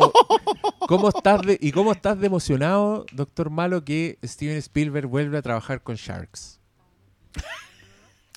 ¿cómo 0.88 1.10
estás 1.10 1.42
de, 1.42 1.58
y 1.62 1.72
cómo 1.72 1.92
estás 1.92 2.20
de 2.20 2.28
emocionado, 2.28 3.06
doctor 3.12 3.50
Malo, 3.50 3.84
que 3.84 4.18
Steven 4.24 4.58
Spielberg 4.58 5.08
vuelve 5.08 5.38
a 5.38 5.42
trabajar 5.42 5.82
con 5.82 5.96
Sharks. 5.96 6.60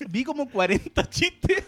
Vi 0.09 0.23
como 0.23 0.49
40 0.49 1.09
chistes 1.09 1.63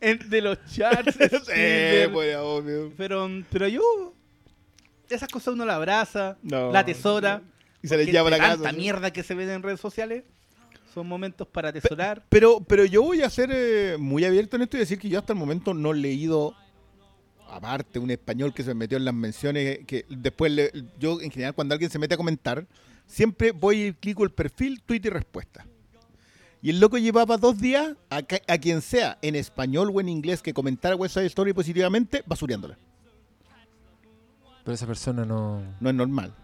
de 0.28 0.40
los 0.42 0.58
charts. 0.66 1.14
Sí, 1.16 2.08
pues, 2.12 2.36
obvio. 2.36 2.92
pero, 2.96 3.28
pero 3.50 3.68
yo. 3.68 3.82
Esas 5.08 5.28
cosas 5.30 5.54
uno 5.54 5.64
la 5.64 5.76
abraza, 5.76 6.36
No. 6.42 6.70
la 6.72 6.80
atesora. 6.80 7.42
Y 7.82 7.88
se 7.88 7.96
les 7.96 8.08
lleva 8.08 8.28
la 8.28 8.38
casa. 8.38 8.54
Tanta 8.56 8.70
¿sí? 8.72 8.76
mierda 8.76 9.10
que 9.12 9.22
se 9.22 9.34
ven 9.34 9.48
en 9.48 9.62
redes 9.62 9.80
sociales. 9.80 10.24
Son 10.98 11.06
momentos 11.06 11.46
para 11.46 11.68
atesorar. 11.68 12.24
Pero, 12.28 12.58
pero 12.58 12.84
yo 12.84 13.02
voy 13.04 13.22
a 13.22 13.30
ser 13.30 13.50
eh, 13.52 13.96
muy 14.00 14.24
abierto 14.24 14.56
en 14.56 14.62
esto 14.62 14.76
y 14.76 14.80
decir 14.80 14.98
que 14.98 15.08
yo 15.08 15.20
hasta 15.20 15.32
el 15.32 15.38
momento 15.38 15.72
no 15.72 15.92
he 15.92 15.96
leído, 15.96 16.56
aparte, 17.48 18.00
un 18.00 18.10
español 18.10 18.52
que 18.52 18.64
se 18.64 18.70
me 18.70 18.80
metió 18.80 18.98
en 18.98 19.04
las 19.04 19.14
menciones, 19.14 19.78
que 19.86 20.04
después 20.08 20.50
le- 20.50 20.72
yo 20.98 21.20
en 21.20 21.30
general 21.30 21.54
cuando 21.54 21.74
alguien 21.74 21.88
se 21.88 22.00
mete 22.00 22.14
a 22.14 22.16
comentar, 22.16 22.66
siempre 23.06 23.52
voy 23.52 23.82
y 23.84 23.92
clico 23.92 24.24
el 24.24 24.30
perfil, 24.30 24.82
tweet 24.82 25.02
y 25.04 25.08
respuesta. 25.08 25.64
Y 26.62 26.70
el 26.70 26.80
loco 26.80 26.98
llevaba 26.98 27.36
dos 27.36 27.60
días 27.60 27.94
a 28.10 28.58
quien 28.58 28.82
sea, 28.82 29.18
en 29.22 29.36
español 29.36 29.92
o 29.94 30.00
en 30.00 30.08
inglés, 30.08 30.42
que 30.42 30.52
comentara 30.52 30.96
West 30.96 31.14
Side 31.14 31.26
Story 31.26 31.52
positivamente, 31.52 32.24
basureándola. 32.26 32.76
Pero 34.64 34.74
esa 34.74 34.84
persona 34.88 35.24
no... 35.24 35.62
No 35.78 35.90
es 35.90 35.94
normal. 35.94 36.34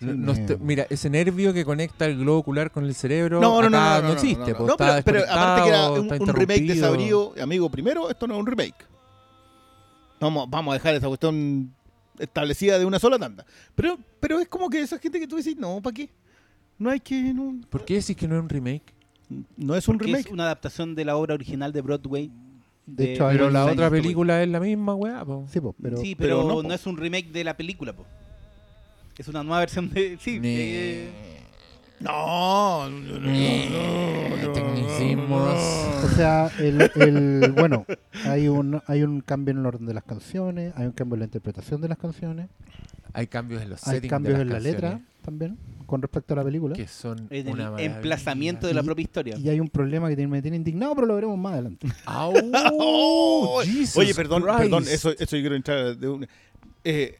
No- 0.00 0.14
no 0.14 0.32
está- 0.32 0.56
mira, 0.58 0.86
ese 0.90 1.08
nervio 1.10 1.52
que 1.52 1.64
conecta 1.64 2.06
el 2.06 2.18
globo 2.18 2.38
ocular 2.38 2.70
con 2.70 2.84
el 2.84 2.94
cerebro 2.94 3.40
No, 3.40 3.60
no, 3.62 3.70
no, 3.70 3.78
acá 3.78 4.00
no, 4.02 4.08
no, 4.08 4.12
existe. 4.14 4.52
no, 4.52 4.56
pues, 4.58 4.74
pero, 4.78 5.02
pero 5.04 5.20
aparte 5.30 5.62
que 5.62 5.68
era 5.68 5.90
un, 5.90 6.12
un 6.22 6.28
remake 6.28 6.66
de. 6.66 6.76
Sabrío, 6.76 7.32
amigo, 7.40 7.70
primero, 7.70 8.10
esto 8.10 8.26
no 8.26 8.34
es 8.34 8.40
un 8.40 8.46
remake. 8.46 8.86
Vamos, 10.20 10.48
vamos 10.50 10.72
a 10.72 10.74
dejar 10.74 10.94
esa 10.94 11.08
cuestión 11.08 11.72
establecida 12.18 12.78
de 12.78 12.84
una 12.84 12.98
sola 12.98 13.18
tanda. 13.18 13.44
Pero, 13.74 13.98
pero 14.20 14.38
es 14.38 14.48
como 14.48 14.68
que 14.68 14.80
esa 14.82 14.98
gente 14.98 15.18
que 15.18 15.26
tú 15.26 15.36
decís, 15.36 15.56
no, 15.56 15.80
¿para 15.80 15.94
qué? 15.94 16.10
No 16.78 16.90
hay 16.90 17.00
que. 17.00 17.32
No, 17.34 17.60
¿Por 17.70 17.84
qué 17.84 17.94
decís 17.94 18.16
que 18.16 18.28
no 18.28 18.36
es 18.36 18.42
un 18.42 18.48
remake? 18.48 18.94
no 19.56 19.76
es 19.76 19.86
un 19.86 19.94
porque 19.96 20.06
remake. 20.06 20.26
es 20.26 20.32
una 20.32 20.42
adaptación 20.44 20.94
de 20.96 21.04
la 21.04 21.16
obra 21.16 21.34
original 21.34 21.72
de 21.72 21.80
Broadway. 21.82 22.30
De 22.86 23.12
hecho, 23.12 23.26
hay 23.28 23.36
Pero 23.36 23.50
la 23.50 23.66
otra 23.66 23.88
película 23.88 24.42
es 24.42 24.48
la 24.48 24.58
misma, 24.58 24.94
weá. 24.94 25.24
po. 25.24 25.44
Sí, 25.48 25.60
po, 25.60 25.74
pero, 25.80 25.96
sí, 25.98 26.16
pero 26.16 26.38
pero, 26.42 26.48
no, 26.62 26.62
no, 26.68 26.74
es 26.74 26.84
un 26.86 26.96
remake 26.96 27.30
de 27.30 27.44
la 27.44 27.56
película, 27.56 27.92
po. 27.94 28.04
Es 29.20 29.28
una 29.28 29.42
nueva 29.42 29.60
versión 29.60 29.90
de. 29.90 30.16
Sí, 30.18 30.40
eh, 30.42 31.10
No, 32.00 32.88
no, 32.88 33.18
no, 33.18 33.20
no, 33.20 34.36
no, 34.46 34.52
tecnicismos. 34.52 35.54
O 36.04 36.08
sea, 36.16 36.50
el, 36.58 36.90
el- 36.94 37.52
bueno, 37.52 37.84
hay 38.24 38.48
un, 38.48 38.80
hay 38.86 39.02
un 39.02 39.20
cambio 39.20 39.52
en 39.52 39.58
el 39.58 39.66
orden 39.66 39.86
de 39.86 39.92
las 39.92 40.04
canciones, 40.04 40.72
hay 40.76 40.86
un 40.86 40.92
cambio 40.92 41.16
en 41.16 41.20
la 41.20 41.24
interpretación 41.26 41.82
de 41.82 41.88
las 41.88 41.98
canciones, 41.98 42.48
Hay 43.12 43.26
cambios 43.26 43.60
en 43.62 43.68
los 43.70 43.86
hay 43.86 43.96
settings 43.96 44.10
cambios 44.10 44.36
de 44.36 44.42
en 44.42 44.48
las 44.48 44.62
la 44.62 44.70
letra 44.70 44.88
canciones 44.92 45.10
también 45.22 45.58
con 45.84 46.00
respecto 46.00 46.32
a 46.32 46.36
la 46.38 46.44
película. 46.44 46.74
que 46.74 46.86
son 46.88 47.26
en 47.28 47.48
una 47.48 47.64
el 47.64 47.70
maravilla. 47.72 47.96
emplazamiento 47.96 48.66
de 48.68 48.72
la 48.74 48.80
Y- 48.80 48.84
propia 48.84 49.02
historia. 49.02 49.36
Y 49.36 49.48
hay 49.50 49.60
un 49.60 49.68
problema 49.68 50.08
que 50.08 50.16
tiene- 50.16 50.30
me 50.32 50.40
tiene 50.40 50.56
indignado, 50.56 50.94
pero 50.94 51.06
lo 51.06 51.14
veremos 51.16 51.36
más 51.38 51.52
adelante. 51.52 51.86
Oh, 52.72 53.60
Jesus 53.62 53.98
Oye, 53.98 54.14
perdón, 54.14 54.42
Christ. 54.44 54.58
perdón, 54.60 54.84
eso, 54.88 55.10
eso 55.10 55.36
yo 55.36 55.42
quiero 55.42 55.56
entrar 55.56 55.94
de 55.98 56.08
un. 56.08 56.26
Eh, 56.84 57.18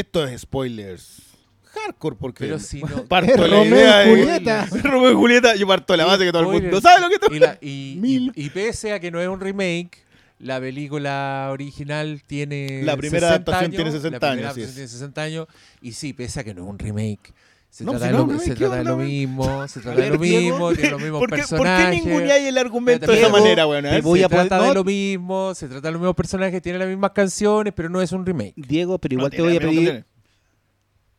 esto 0.00 0.24
es 0.26 0.40
spoilers. 0.42 1.22
Hardcore, 1.64 2.16
porque. 2.18 2.44
Pero 2.44 2.58
si 2.58 2.80
no... 2.82 3.04
parto 3.08 3.36
la 3.36 3.46
Romeo 3.46 3.64
idea 3.66 4.04
y 4.06 4.08
de- 4.08 4.22
Julieta. 4.22 4.66
Romeo 4.82 5.10
y 5.12 5.14
Julieta, 5.14 5.54
yo 5.56 5.66
parto 5.66 5.92
de 5.92 5.96
la 5.98 6.06
base 6.06 6.24
que 6.24 6.32
todo 6.32 6.50
el 6.52 6.62
mundo 6.62 6.80
sabe 6.80 7.00
lo 7.02 7.08
que 7.08 7.14
esto 7.16 7.34
y, 7.34 7.38
la- 7.38 7.58
y- 7.60 7.96
Mil. 7.98 8.32
y- 8.34 8.44
y 8.46 8.50
pese 8.50 8.92
a 8.92 9.00
que 9.00 9.10
no 9.10 9.20
es 9.20 9.28
un 9.28 9.38
remake, 9.40 10.04
la 10.38 10.60
película 10.60 11.48
original 11.50 12.22
tiene 12.26 12.82
La 12.84 12.96
primera 12.96 13.28
60 13.28 13.34
adaptación 13.34 13.64
años, 13.64 13.76
tiene 13.76 13.90
60 13.90 14.10
la 14.26 14.32
primera 14.32 14.50
años, 14.50 14.74
tiene 14.74 14.88
60 14.88 15.22
años 15.22 15.46
y 15.82 15.92
sí, 15.92 16.12
pese 16.12 16.40
a 16.40 16.44
que 16.44 16.54
no 16.54 16.62
es 16.64 16.68
un 16.70 16.78
remake. 16.78 17.32
Se 17.70 17.84
No, 17.84 17.92
trata, 17.92 18.06
si 18.06 18.12
de, 18.12 18.18
no, 18.18 18.26
lo, 18.26 18.32
no, 18.32 18.38
se 18.40 18.50
¿qué 18.50 18.54
trata 18.56 18.76
de 18.76 18.84
lo 18.84 18.96
mismo, 18.96 19.68
se 19.68 19.80
trata 19.80 20.00
de 20.00 20.10
lo 20.10 20.18
mismo, 20.18 20.72
tiene 20.72 20.90
los 20.90 21.00
mismos 21.02 21.20
¿Por 21.20 21.30
qué, 21.30 21.36
¿Por 21.42 21.48
qué 21.50 21.56
personajes. 21.56 22.04
ninguneáis 22.04 22.46
el 22.46 22.58
argumento 22.58 23.06
de 23.12 23.18
esa 23.20 23.28
manera, 23.28 23.66
weón? 23.66 23.82
Ver, 23.84 24.02
voy 24.02 24.18
se 24.20 24.24
a 24.24 24.28
trata 24.28 24.60
de 24.60 24.66
no. 24.68 24.74
lo 24.74 24.84
mismo, 24.84 25.54
se 25.54 25.68
trata 25.68 25.88
de 25.88 25.92
los 25.92 26.00
mismos 26.00 26.16
personajes, 26.16 26.62
tiene 26.62 26.78
las 26.78 26.88
mismas 26.88 27.10
canciones, 27.12 27.72
pero 27.76 27.88
no 27.90 28.00
es 28.00 28.10
un 28.12 28.24
remake. 28.26 28.54
Diego, 28.56 28.98
pero 28.98 29.14
no 29.16 29.20
igual 29.20 29.30
te 29.30 29.42
voy 29.42 29.56
a 29.56 29.60
pedir 29.60 30.04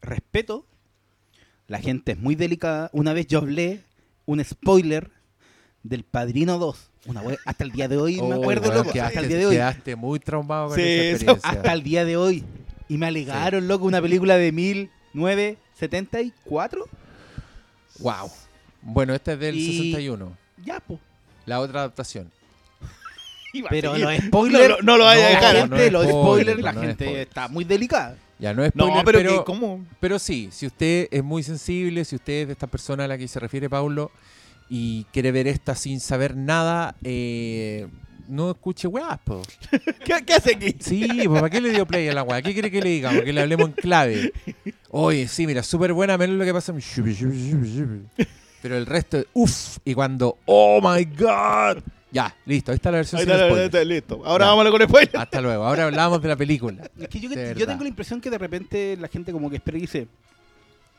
respeto. 0.01 0.65
La 1.67 1.79
gente 1.79 2.13
es 2.13 2.19
muy 2.19 2.35
delicada. 2.35 2.89
Una 2.93 3.13
vez 3.13 3.27
yo 3.27 3.39
hablé 3.39 3.81
un 4.25 4.43
spoiler 4.43 5.12
del 5.83 6.03
Padrino 6.03 6.57
2. 6.57 6.89
Una 7.05 7.21
we- 7.21 7.38
hasta 7.45 7.63
el 7.63 7.71
día 7.71 7.88
de 7.88 7.97
hoy 7.97 8.21
me 8.21 8.35
acuerdo, 8.35 8.73
loco. 8.73 8.91
quedaste, 8.91 8.99
Hasta 9.01 9.19
el 9.21 9.27
día 9.27 9.38
de 9.38 9.45
hoy. 9.45 9.55
quedaste 9.55 9.95
muy 9.95 10.19
traumado 10.19 10.69
con 10.69 10.75
Sí, 10.77 10.81
esa 10.81 10.91
eso- 10.91 11.13
experiencia. 11.31 11.49
Hasta 11.49 11.73
el 11.73 11.83
día 11.83 12.05
de 12.05 12.17
hoy. 12.17 12.43
Y 12.88 12.97
me 12.97 13.05
alegaron, 13.05 13.67
loco, 13.67 13.85
una 13.85 14.01
película 14.01 14.35
de 14.38 14.51
1974. 15.79 16.85
Wow. 17.99 18.31
Bueno, 18.81 19.13
esta 19.13 19.33
es 19.33 19.39
del 19.39 19.55
Y- 19.55 19.77
61. 19.77 20.35
Ya, 20.63 20.79
po. 20.79 20.99
La 21.45 21.59
otra 21.59 21.79
adaptación. 21.81 22.31
Pero 23.69 23.97
los 23.97 24.15
spoilers. 24.17 24.69
No, 24.69 24.75
lo- 24.77 24.81
no 24.83 24.97
lo 24.97 25.05
vaya 25.05 25.25
a 25.27 25.29
la 25.29 25.35
dejar. 25.35 25.55
¿eh? 25.55 25.59
no 25.61 25.67
gente, 25.67 25.85
es 25.87 25.91
los 25.91 26.03
spoiler, 26.03 26.23
spoilers, 26.23 26.61
la 26.61 26.71
no 26.73 26.81
es 26.81 26.87
gente 26.87 27.05
spoiler. 27.05 27.27
está 27.27 27.47
muy 27.47 27.63
delicada. 27.65 28.17
Ya 28.37 28.53
no 28.53 28.63
es 28.63 28.73
No, 28.75 28.85
spoiler, 28.85 29.05
pero, 29.05 29.17
pero, 29.19 29.37
que, 29.39 29.43
¿cómo? 29.45 29.85
pero 29.99 30.17
sí, 30.19 30.49
si 30.51 30.65
usted 30.67 31.07
es 31.11 31.23
muy 31.23 31.43
sensible, 31.43 32.05
si 32.05 32.15
usted 32.15 32.41
es 32.41 32.47
de 32.47 32.53
esta 32.53 32.67
persona 32.67 33.03
a 33.03 33.07
la 33.07 33.17
que 33.17 33.27
se 33.27 33.37
refiere 33.39 33.69
Paulo 33.69 34.11
y 34.69 35.03
quiere 35.11 35.31
ver 35.33 35.47
esta 35.47 35.75
sin 35.75 35.99
saber 35.99 36.37
nada, 36.37 36.95
eh, 37.03 37.87
no 38.29 38.51
escuche 38.51 38.87
weas, 38.87 39.19
po. 39.23 39.41
¿Qué, 40.05 40.23
qué 40.25 40.33
hace 40.33 40.55
aquí? 40.55 40.75
Sí, 40.79 41.07
pues 41.25 41.41
¿para 41.41 41.49
qué 41.49 41.59
le 41.59 41.71
dio 41.71 41.85
play 41.85 42.07
a 42.07 42.13
la 42.13 42.23
wea? 42.23 42.41
¿Qué 42.41 42.53
quiere 42.53 42.71
que 42.71 42.81
le 42.81 42.89
digamos? 42.89 43.23
Que 43.23 43.33
le 43.33 43.41
hablemos 43.41 43.67
en 43.69 43.73
clave. 43.73 44.31
Oye, 44.89 45.27
sí, 45.27 45.45
mira, 45.47 45.63
súper 45.63 45.93
buena, 45.93 46.17
menos 46.17 46.37
lo 46.37 46.45
que 46.45 46.53
pasa. 46.53 46.73
Pero 48.61 48.77
el 48.77 48.85
resto 48.85 49.17
es 49.17 49.25
uff. 49.33 49.77
Y 49.85 49.93
cuando, 49.93 50.37
oh 50.45 50.79
my 50.81 51.05
god. 51.05 51.81
Ya, 52.11 52.35
listo, 52.45 52.71
ahí 52.71 52.75
está 52.77 52.89
la 52.89 52.97
versión 52.97 53.19
Ahí 53.19 53.25
sin 53.25 53.31
está, 53.33 53.43
ahí 53.45 53.49
spoilers. 53.51 53.73
está, 53.75 53.85
listo. 53.85 54.21
Ahora 54.25 54.45
Ya. 54.45 54.49
vámonos 54.49 54.71
con 54.71 54.81
spoiler. 54.81 55.17
Hasta 55.17 55.41
luego. 55.41 55.63
Ahora 55.63 55.83
hablamos 55.85 56.21
de 56.21 56.27
la 56.27 56.35
película. 56.35 56.89
Es 56.99 57.07
que 57.07 57.19
yo, 57.19 57.29
yo 57.29 57.67
tengo 57.67 57.83
la 57.83 57.89
impresión 57.89 58.19
que 58.19 58.29
de 58.31 58.37
repente 58.37 58.97
la 58.99 59.07
gente 59.07 59.31
como 59.31 59.49
que 59.49 59.57
espera 59.57 59.77
y 59.77 59.81
dice, 59.81 60.07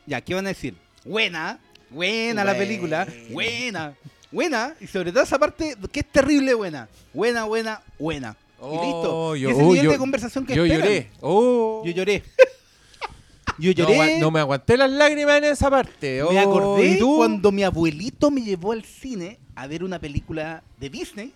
ya, 0.05 0.21
¿qué 0.21 0.33
van 0.33 0.45
a 0.45 0.49
decir? 0.49 0.73
Buena, 1.03 1.59
buena 1.89 2.43
la 2.45 2.55
película, 2.57 3.05
buena, 3.31 3.93
buena, 4.31 4.75
y 4.79 4.87
sobre 4.87 5.11
todo 5.11 5.23
esa 5.23 5.37
parte 5.39 5.75
que 5.91 5.99
es 6.01 6.05
terrible 6.07 6.53
buena, 6.53 6.87
buena, 7.13 7.43
buena, 7.45 7.81
buena. 7.99 8.35
y 8.59 8.63
listo. 8.63 9.17
Oh, 9.29 9.35
Y 9.35 9.41
yo- 9.41 9.49
ese 9.49 9.61
oh, 9.61 9.67
nivel 9.69 9.83
yo- 9.85 9.91
de 9.91 9.97
conversación 9.97 10.45
que 10.45 10.55
Yo 10.55 10.63
esperan. 10.65 10.83
lloré. 10.87 11.09
Oh. 11.21 11.81
Yo 11.85 11.91
lloré. 11.91 12.23
Yo 13.57 13.71
No, 13.71 13.75
lloré. 13.75 13.93
agua- 14.01 14.19
no 14.19 14.31
me 14.31 14.39
aguanté 14.39 14.77
las 14.77 14.89
lágrimas 14.89 15.37
en 15.37 15.43
esa 15.45 15.69
parte. 15.69 16.23
me 16.23 16.39
Oh, 16.45 16.49
acordé 16.49 16.99
cuando 16.99 17.51
mi 17.51 17.63
abuelito 17.63 18.31
me 18.31 18.41
llevó 18.41 18.71
al 18.71 18.83
cine 18.83 19.39
a 19.55 19.67
ver 19.67 19.83
una 19.83 19.99
película 19.99 20.63
de 20.79 20.89
Disney, 20.89 21.33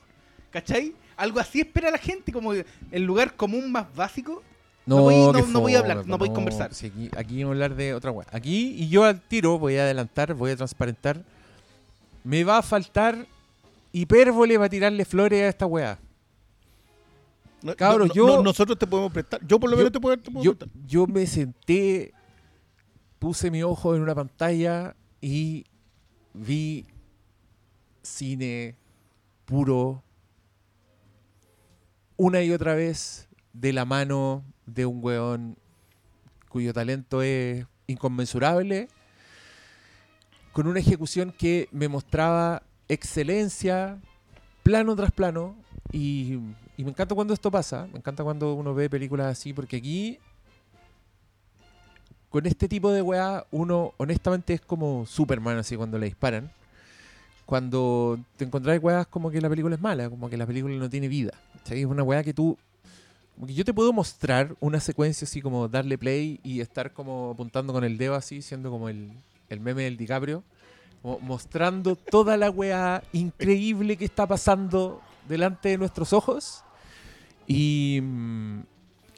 ¿cachai? 0.51 0.93
Algo 1.17 1.39
así 1.39 1.59
espera 1.61 1.91
la 1.91 1.97
gente, 1.97 2.31
como 2.31 2.53
el 2.53 3.03
lugar 3.03 3.35
común 3.35 3.71
más 3.71 3.93
básico. 3.95 4.41
No 4.85 5.01
voy- 5.01 5.15
no- 5.15 5.47
no 5.47 5.61
voy 5.61 5.75
a 5.75 5.79
hablar, 5.79 6.05
no 6.05 6.17
voy 6.17 6.29
a 6.29 6.33
conversar. 6.33 6.71
aquí, 6.71 7.09
aquí 7.17 7.43
vamos 7.43 7.53
a 7.53 7.63
hablar 7.65 7.75
de 7.75 7.93
otra 7.93 8.11
weá. 8.11 8.27
Aquí, 8.31 8.75
y 8.77 8.87
yo 8.89 9.03
al 9.03 9.19
tiro 9.21 9.57
voy 9.59 9.77
a 9.77 9.83
adelantar, 9.83 10.33
voy 10.35 10.51
a 10.51 10.55
transparentar. 10.55 11.21
Me 12.25 12.43
va 12.43 12.57
a 12.57 12.61
faltar 12.61 13.25
hipérbole 13.93 14.57
para 14.57 14.67
tirarle 14.67 15.05
flores 15.05 15.41
a 15.43 15.47
esta 15.47 15.65
weá. 15.65 15.97
No, 17.61 17.75
Cabros, 17.75 18.09
no, 18.09 18.13
yo- 18.13 18.27
no, 18.27 18.43
nosotros 18.43 18.77
te 18.77 18.85
podemos 18.85 19.13
prestar. 19.13 19.39
Yo 19.47 19.59
por 19.59 19.69
lo 19.69 19.75
yo- 19.75 19.77
menos 19.77 19.93
te 19.93 19.99
puedo, 20.01 20.17
te 20.17 20.29
puedo 20.31 20.43
Yo, 20.43 20.55
prestar. 20.57 20.81
yo 20.85 21.07
me 21.07 21.25
senté, 21.25 22.13
puse 23.19 23.49
mi 23.49 23.63
ojo 23.63 23.95
en 23.95 24.01
una 24.01 24.13
pantalla 24.13 24.95
y 25.21 25.63
vi 26.33 26.85
cine 28.01 28.75
puro 29.45 30.03
una 32.17 32.41
y 32.41 32.51
otra 32.51 32.75
vez 32.75 33.27
de 33.53 33.73
la 33.73 33.85
mano 33.85 34.43
de 34.65 34.85
un 34.85 35.03
weón 35.03 35.57
cuyo 36.49 36.73
talento 36.73 37.21
es 37.21 37.65
inconmensurable, 37.87 38.87
con 40.55 40.67
una 40.67 40.79
ejecución 40.79 41.33
que 41.37 41.67
me 41.73 41.89
mostraba 41.89 42.63
excelencia, 42.87 43.99
plano 44.63 44.95
tras 44.95 45.11
plano, 45.11 45.53
y, 45.91 46.39
me 46.77 46.91
encanta 46.91 47.13
cuando 47.13 47.33
esto 47.33 47.51
pasa, 47.51 47.89
me 47.91 47.97
encanta 47.99 48.23
cuando 48.23 48.53
uno 48.53 48.73
ve 48.73 48.89
películas 48.89 49.27
así, 49.27 49.51
porque 49.51 49.75
aquí, 49.75 50.17
con 52.29 52.45
este 52.45 52.69
tipo 52.69 52.89
de 52.93 53.01
weá, 53.01 53.45
uno 53.51 53.93
honestamente 53.97 54.53
es 54.53 54.61
como 54.61 55.05
Superman, 55.05 55.57
así 55.57 55.75
cuando 55.75 55.99
le 55.99 56.05
disparan. 56.05 56.49
Cuando 57.45 58.17
te 58.37 58.45
encontrás 58.45 58.81
weas 58.81 59.07
como 59.07 59.29
que 59.29 59.41
la 59.41 59.49
película 59.49 59.75
es 59.75 59.81
mala, 59.81 60.09
como 60.09 60.29
que 60.29 60.37
la 60.37 60.47
película 60.47 60.73
no 60.75 60.89
tiene 60.89 61.09
vida. 61.09 61.33
¿cachai? 61.57 61.81
Es 61.81 61.85
una 61.85 62.01
weá 62.01 62.23
que 62.23 62.33
tú 62.33 62.57
que 63.45 63.53
yo 63.53 63.65
te 63.65 63.73
puedo 63.73 63.91
mostrar 63.91 64.55
una 64.61 64.79
secuencia 64.79 65.25
así 65.25 65.41
como 65.41 65.67
darle 65.67 65.97
play 65.97 66.39
y 66.43 66.61
estar 66.61 66.93
como 66.93 67.31
apuntando 67.31 67.73
con 67.73 67.83
el 67.83 67.97
dedo 67.97 68.15
así, 68.15 68.41
siendo 68.41 68.71
como 68.71 68.87
el, 68.87 69.11
el 69.49 69.59
meme 69.59 69.83
del 69.83 69.97
DiCaprio, 69.97 70.43
Mo- 71.03 71.19
mostrando 71.21 71.95
toda 71.95 72.35
la 72.37 72.49
weá 72.49 73.03
increíble 73.13 73.95
que 73.97 74.05
está 74.05 74.25
pasando 74.27 75.01
delante 75.27 75.69
de 75.69 75.77
nuestros 75.77 76.13
ojos. 76.13 76.63
Y, 77.47 78.01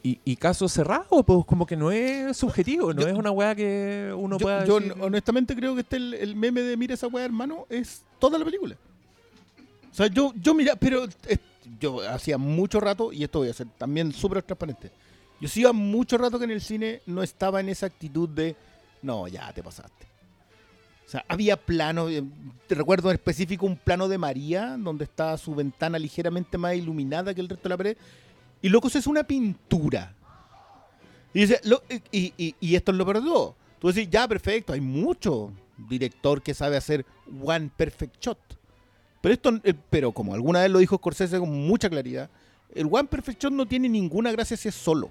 y, 0.02 0.20
y 0.24 0.36
caso 0.36 0.68
cerrado, 0.68 1.22
pues 1.22 1.44
como 1.46 1.64
que 1.66 1.76
no 1.76 1.90
es 1.90 2.36
subjetivo, 2.36 2.92
no 2.92 3.00
Yo- 3.02 3.08
es 3.08 3.14
una 3.16 3.30
weá 3.30 3.54
que 3.54 4.12
uno 4.16 4.36
yo, 4.38 4.44
pueda 4.44 4.64
yo 4.66 4.80
decir- 4.80 4.94
honestamente 5.00 5.56
creo 5.56 5.74
que 5.74 5.80
este 5.80 5.96
el, 5.96 6.14
el 6.14 6.36
meme 6.36 6.60
de 6.60 6.76
mira 6.76 6.94
esa 6.94 7.06
weá, 7.08 7.24
hermano, 7.24 7.66
es 7.70 8.04
toda 8.18 8.38
la 8.38 8.44
película. 8.44 8.76
O 9.90 9.94
sea, 9.94 10.06
yo, 10.08 10.32
yo 10.36 10.54
mira, 10.54 10.76
pero 10.76 11.04
eh, 11.26 11.38
yo 11.80 12.00
hacía 12.08 12.36
mucho 12.38 12.78
rato, 12.80 13.12
y 13.12 13.24
esto 13.24 13.38
voy 13.40 13.48
a 13.48 13.54
ser 13.54 13.66
también 13.78 14.12
súper 14.12 14.42
transparente. 14.42 14.90
Yo 15.40 15.46
hacía 15.48 15.72
mucho 15.72 16.18
rato 16.18 16.38
que 16.38 16.44
en 16.44 16.50
el 16.50 16.60
cine 16.60 17.00
no 17.06 17.22
estaba 17.22 17.60
en 17.60 17.68
esa 17.70 17.86
actitud 17.86 18.28
de, 18.28 18.54
no, 19.02 19.26
ya 19.26 19.52
te 19.52 19.62
pasaste. 19.62 20.06
O 21.08 21.10
sea, 21.10 21.24
había 21.26 21.56
planos, 21.56 22.10
eh, 22.10 22.22
te 22.66 22.74
recuerdo 22.74 23.08
en 23.08 23.14
específico 23.14 23.64
un 23.64 23.78
plano 23.78 24.08
de 24.08 24.18
María, 24.18 24.76
donde 24.78 25.04
está 25.04 25.38
su 25.38 25.54
ventana 25.54 25.98
ligeramente 25.98 26.58
más 26.58 26.74
iluminada 26.74 27.32
que 27.32 27.40
el 27.40 27.48
resto 27.48 27.62
de 27.62 27.68
la 27.70 27.76
pared. 27.78 27.96
Y 28.60 28.68
loco, 28.68 28.88
eso 28.88 28.98
es 28.98 29.06
una 29.06 29.24
pintura. 29.24 30.14
Y, 31.32 31.40
dice, 31.40 31.62
lo- 31.64 31.82
y, 32.12 32.34
y- 32.36 32.54
y 32.60 32.74
esto 32.76 32.92
es 32.92 32.98
lo 32.98 33.06
todo. 33.06 33.56
Tú 33.78 33.88
decís, 33.88 34.06
ya, 34.10 34.28
perfecto, 34.28 34.74
hay 34.74 34.82
mucho 34.82 35.50
director 35.88 36.42
que 36.42 36.52
sabe 36.52 36.76
hacer 36.76 37.06
one 37.42 37.70
perfect 37.74 38.16
shot. 38.22 38.38
Pero 39.22 39.32
esto, 39.32 39.58
eh, 39.64 39.72
pero 39.88 40.12
como 40.12 40.34
alguna 40.34 40.60
vez 40.60 40.70
lo 40.70 40.78
dijo 40.78 40.96
Scorsese 40.96 41.38
con 41.38 41.50
mucha 41.66 41.88
claridad, 41.88 42.28
el 42.74 42.86
one 42.90 43.04
perfect 43.08 43.42
shot 43.42 43.52
no 43.54 43.64
tiene 43.64 43.88
ninguna 43.88 44.30
gracia 44.30 44.58
si 44.58 44.68
es 44.68 44.74
solo. 44.74 45.08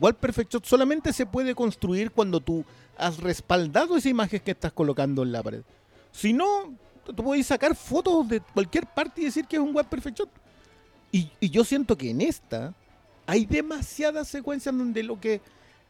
One 0.00 0.14
perfect 0.14 0.52
shot 0.52 0.64
solamente 0.64 1.12
se 1.12 1.26
puede 1.26 1.54
construir 1.54 2.10
cuando 2.10 2.40
tú 2.40 2.64
has 2.96 3.18
respaldado 3.18 3.96
esa 3.96 4.08
imagen 4.08 4.40
que 4.40 4.52
estás 4.52 4.72
colocando 4.72 5.22
en 5.22 5.32
la 5.32 5.42
pared. 5.42 5.62
Si 6.12 6.32
no, 6.32 6.72
tú 7.04 7.14
puedes 7.16 7.46
sacar 7.46 7.74
fotos 7.76 8.28
de 8.28 8.40
cualquier 8.40 8.86
parte 8.86 9.20
y 9.20 9.24
decir 9.24 9.46
que 9.46 9.56
es 9.56 9.62
un 9.62 9.76
one 9.76 9.84
perfect 9.84 10.18
shot. 10.18 10.28
Y, 11.12 11.30
y 11.38 11.50
yo 11.50 11.64
siento 11.64 11.96
que 11.98 12.10
en 12.10 12.20
esta 12.22 12.72
hay 13.26 13.44
demasiadas 13.46 14.28
secuencias 14.28 14.76
donde 14.76 15.02
lo 15.02 15.20
que 15.20 15.40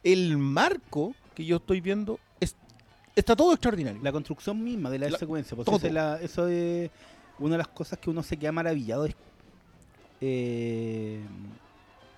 el 0.03 0.37
marco 0.37 1.15
que 1.33 1.45
yo 1.45 1.57
estoy 1.57 1.79
viendo 1.81 2.19
es, 2.39 2.55
está 3.15 3.35
todo 3.35 3.53
extraordinario. 3.53 4.01
La 4.03 4.11
construcción 4.11 4.61
misma 4.63 4.89
de 4.89 4.99
la, 4.99 5.09
La- 5.09 5.17
secuencia. 5.17 5.55
Pues 5.55 5.65
todo. 5.65 5.77
esa 5.77 5.87
es 5.87 5.93
la- 5.93 6.21
eso 6.21 6.47
es 6.47 6.91
una 7.39 7.53
de 7.53 7.57
las 7.59 7.67
cosas 7.69 7.97
que 7.99 8.09
uno 8.09 8.21
se 8.23 8.35
queda 8.37 8.51
maravillado. 8.51 9.05
Es, 9.05 9.15
eh, 10.21 11.21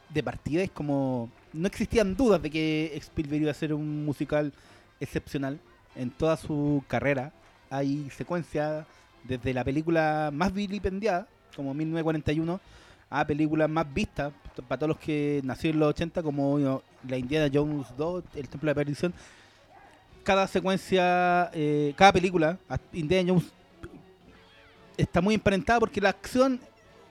de 0.09 0.23
partida 0.23 0.63
es 0.63 0.71
como... 0.71 1.29
No 1.53 1.67
existían 1.67 2.15
dudas 2.15 2.41
de 2.41 2.49
que 2.49 2.91
Spielberg 2.95 3.41
iba 3.41 3.51
a 3.51 3.55
ser 3.55 3.73
un 3.73 4.05
musical 4.05 4.53
excepcional 4.99 5.59
en 5.95 6.11
toda 6.11 6.37
su 6.37 6.83
carrera. 6.87 7.31
Hay 7.69 8.09
secuencias 8.11 8.85
desde 9.23 9.53
la 9.53 9.63
película 9.63 10.29
más 10.33 10.53
vilipendiada, 10.53 11.27
como 11.55 11.73
1941, 11.73 12.59
a 13.09 13.25
películas 13.25 13.69
más 13.69 13.91
vistas, 13.93 14.33
para 14.67 14.79
todos 14.79 14.89
los 14.89 14.99
que 14.99 15.41
nacieron 15.43 15.77
en 15.77 15.79
los 15.81 15.89
80, 15.89 16.23
como 16.23 16.81
la 17.07 17.17
Indiana 17.17 17.49
Jones 17.51 17.87
2, 17.97 18.23
El 18.35 18.49
Templo 18.49 18.67
de 18.67 18.71
la 18.71 18.75
Perdición. 18.75 19.13
Cada 20.23 20.47
secuencia, 20.47 21.49
eh, 21.53 21.93
cada 21.95 22.11
película, 22.11 22.57
Indiana 22.91 23.29
Jones 23.29 23.45
está 24.97 25.21
muy 25.21 25.35
emparentada 25.35 25.79
porque 25.79 26.01
la 26.01 26.09
acción 26.09 26.59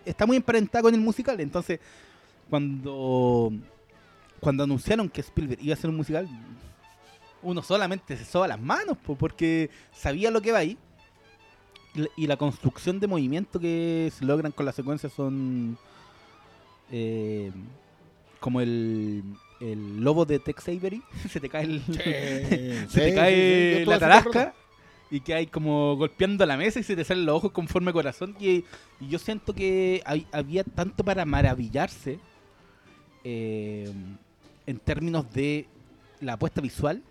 está 0.04 0.26
muy 0.26 0.36
emparentada 0.36 0.82
con 0.82 0.94
el 0.94 1.00
musical. 1.00 1.40
Entonces, 1.40 1.80
cuando, 2.50 3.52
cuando 4.40 4.64
anunciaron 4.64 5.08
que 5.08 5.20
Spielberg 5.20 5.60
iba 5.62 5.74
a 5.74 5.78
hacer 5.78 5.90
un 5.90 5.96
musical, 5.96 6.28
uno 7.42 7.62
solamente 7.62 8.16
se 8.16 8.24
soba 8.24 8.48
las 8.48 8.60
manos 8.60 8.96
po, 8.98 9.14
porque 9.16 9.70
sabía 9.92 10.30
lo 10.30 10.40
que 10.42 10.52
va 10.52 10.58
ahí. 10.58 10.76
Y 12.16 12.26
la- 12.26 12.36
construcción 12.36 13.00
de 13.00 13.06
movimiento 13.06 13.58
que 13.58 14.12
se 14.16 14.24
logran 14.24 14.52
con 14.52 14.66
las 14.66 14.74
secuencias 14.74 15.12
son 15.14 15.78
eh, 16.92 17.50
como 18.40 18.60
el, 18.60 19.22
el 19.60 20.00
lobo 20.02 20.24
de 20.26 20.38
Tex 20.38 20.68
Avery. 20.68 21.02
se 21.30 21.40
te 21.40 21.48
cae 21.48 21.64
el, 21.64 21.82
se 22.90 23.00
te 23.00 23.14
cae 23.14 23.86
la 23.86 23.98
tarasca 23.98 24.54
y 25.10 25.20
que 25.20 25.34
hay 25.34 25.46
como 25.46 25.96
golpeando 25.96 26.44
la 26.44 26.56
mesa 26.56 26.80
y 26.80 26.82
se 26.82 26.96
te 26.96 27.04
salen 27.04 27.24
los 27.26 27.36
ojos 27.36 27.52
con 27.52 27.66
forma 27.68 27.90
de 27.90 27.94
corazón. 27.94 28.36
Y, 28.40 28.64
y 29.00 29.08
yo 29.08 29.18
siento 29.18 29.54
que 29.54 30.02
hay- 30.04 30.26
había 30.32 30.64
tanto 30.64 31.02
para 31.04 31.24
maravillarse 31.24 32.18
eh, 33.28 33.92
en 34.66 34.78
términos 34.78 35.26
de 35.34 35.66
la 36.20 36.34
apuesta 36.34 36.60
visual 36.60 37.02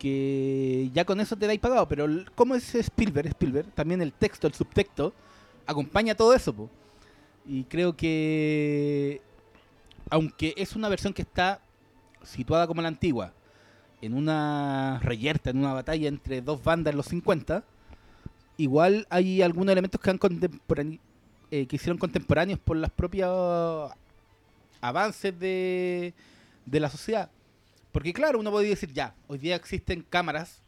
que 0.00 0.90
ya 0.92 1.04
con 1.04 1.20
eso 1.20 1.36
te 1.36 1.46
dais 1.46 1.60
pagado. 1.60 1.86
Pero 1.86 2.08
como 2.34 2.56
es 2.56 2.74
Spielberg, 2.74 3.28
Spielberg, 3.28 3.68
también 3.70 4.02
el 4.02 4.12
texto, 4.12 4.48
el 4.48 4.52
subtexto, 4.52 5.14
acompaña 5.64 6.16
todo 6.16 6.34
eso. 6.34 6.68
Y 7.46 7.62
creo 7.64 7.96
que, 7.96 9.22
aunque 10.10 10.54
es 10.56 10.74
una 10.74 10.88
versión 10.88 11.12
que 11.12 11.22
está 11.22 11.60
situada 12.24 12.66
como 12.66 12.82
la 12.82 12.88
antigua, 12.88 13.32
en 14.02 14.14
una 14.14 14.98
reyerta, 15.04 15.50
en 15.50 15.58
una 15.58 15.72
batalla 15.72 16.08
entre 16.08 16.42
dos 16.42 16.64
bandas 16.64 16.90
en 16.90 16.96
los 16.96 17.06
50, 17.06 17.62
igual 18.56 19.06
hay 19.08 19.40
algunos 19.40 19.70
elementos 19.70 20.00
que, 20.00 20.10
han 20.10 20.18
eh, 21.52 21.66
que 21.66 21.76
hicieron 21.76 21.96
contemporáneos 21.96 22.58
por 22.58 22.76
los 22.76 22.90
propios 22.90 23.92
avances 24.88 25.38
de, 25.38 26.14
de 26.66 26.80
la 26.80 26.90
sociedad. 26.90 27.30
Porque 27.90 28.12
claro, 28.12 28.38
uno 28.38 28.50
puede 28.50 28.68
decir, 28.68 28.92
ya, 28.92 29.14
hoy 29.28 29.38
día 29.38 29.56
existen 29.56 30.02
cámaras 30.02 30.60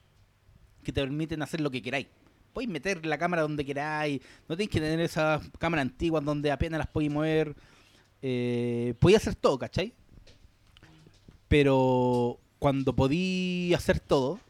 que 0.82 0.92
te 0.92 1.00
permiten 1.00 1.42
hacer 1.42 1.60
lo 1.60 1.70
que 1.70 1.82
queráis. 1.82 2.06
Podéis 2.52 2.70
meter 2.70 3.04
la 3.04 3.18
cámara 3.18 3.42
donde 3.42 3.64
queráis, 3.64 4.22
no 4.48 4.56
tenéis 4.56 4.70
que 4.70 4.80
tener 4.80 5.00
esas 5.00 5.42
cámaras 5.58 5.82
antiguas 5.82 6.24
donde 6.24 6.50
apenas 6.50 6.78
las 6.78 6.86
podéis 6.86 7.12
mover. 7.12 7.54
Eh, 8.22 8.94
hacer 9.14 9.34
todo, 9.34 9.58
¿cachai? 9.58 9.92
Pero 11.48 12.38
cuando 12.58 12.96
podí 12.96 13.74
hacer 13.74 14.00
todo, 14.00 14.40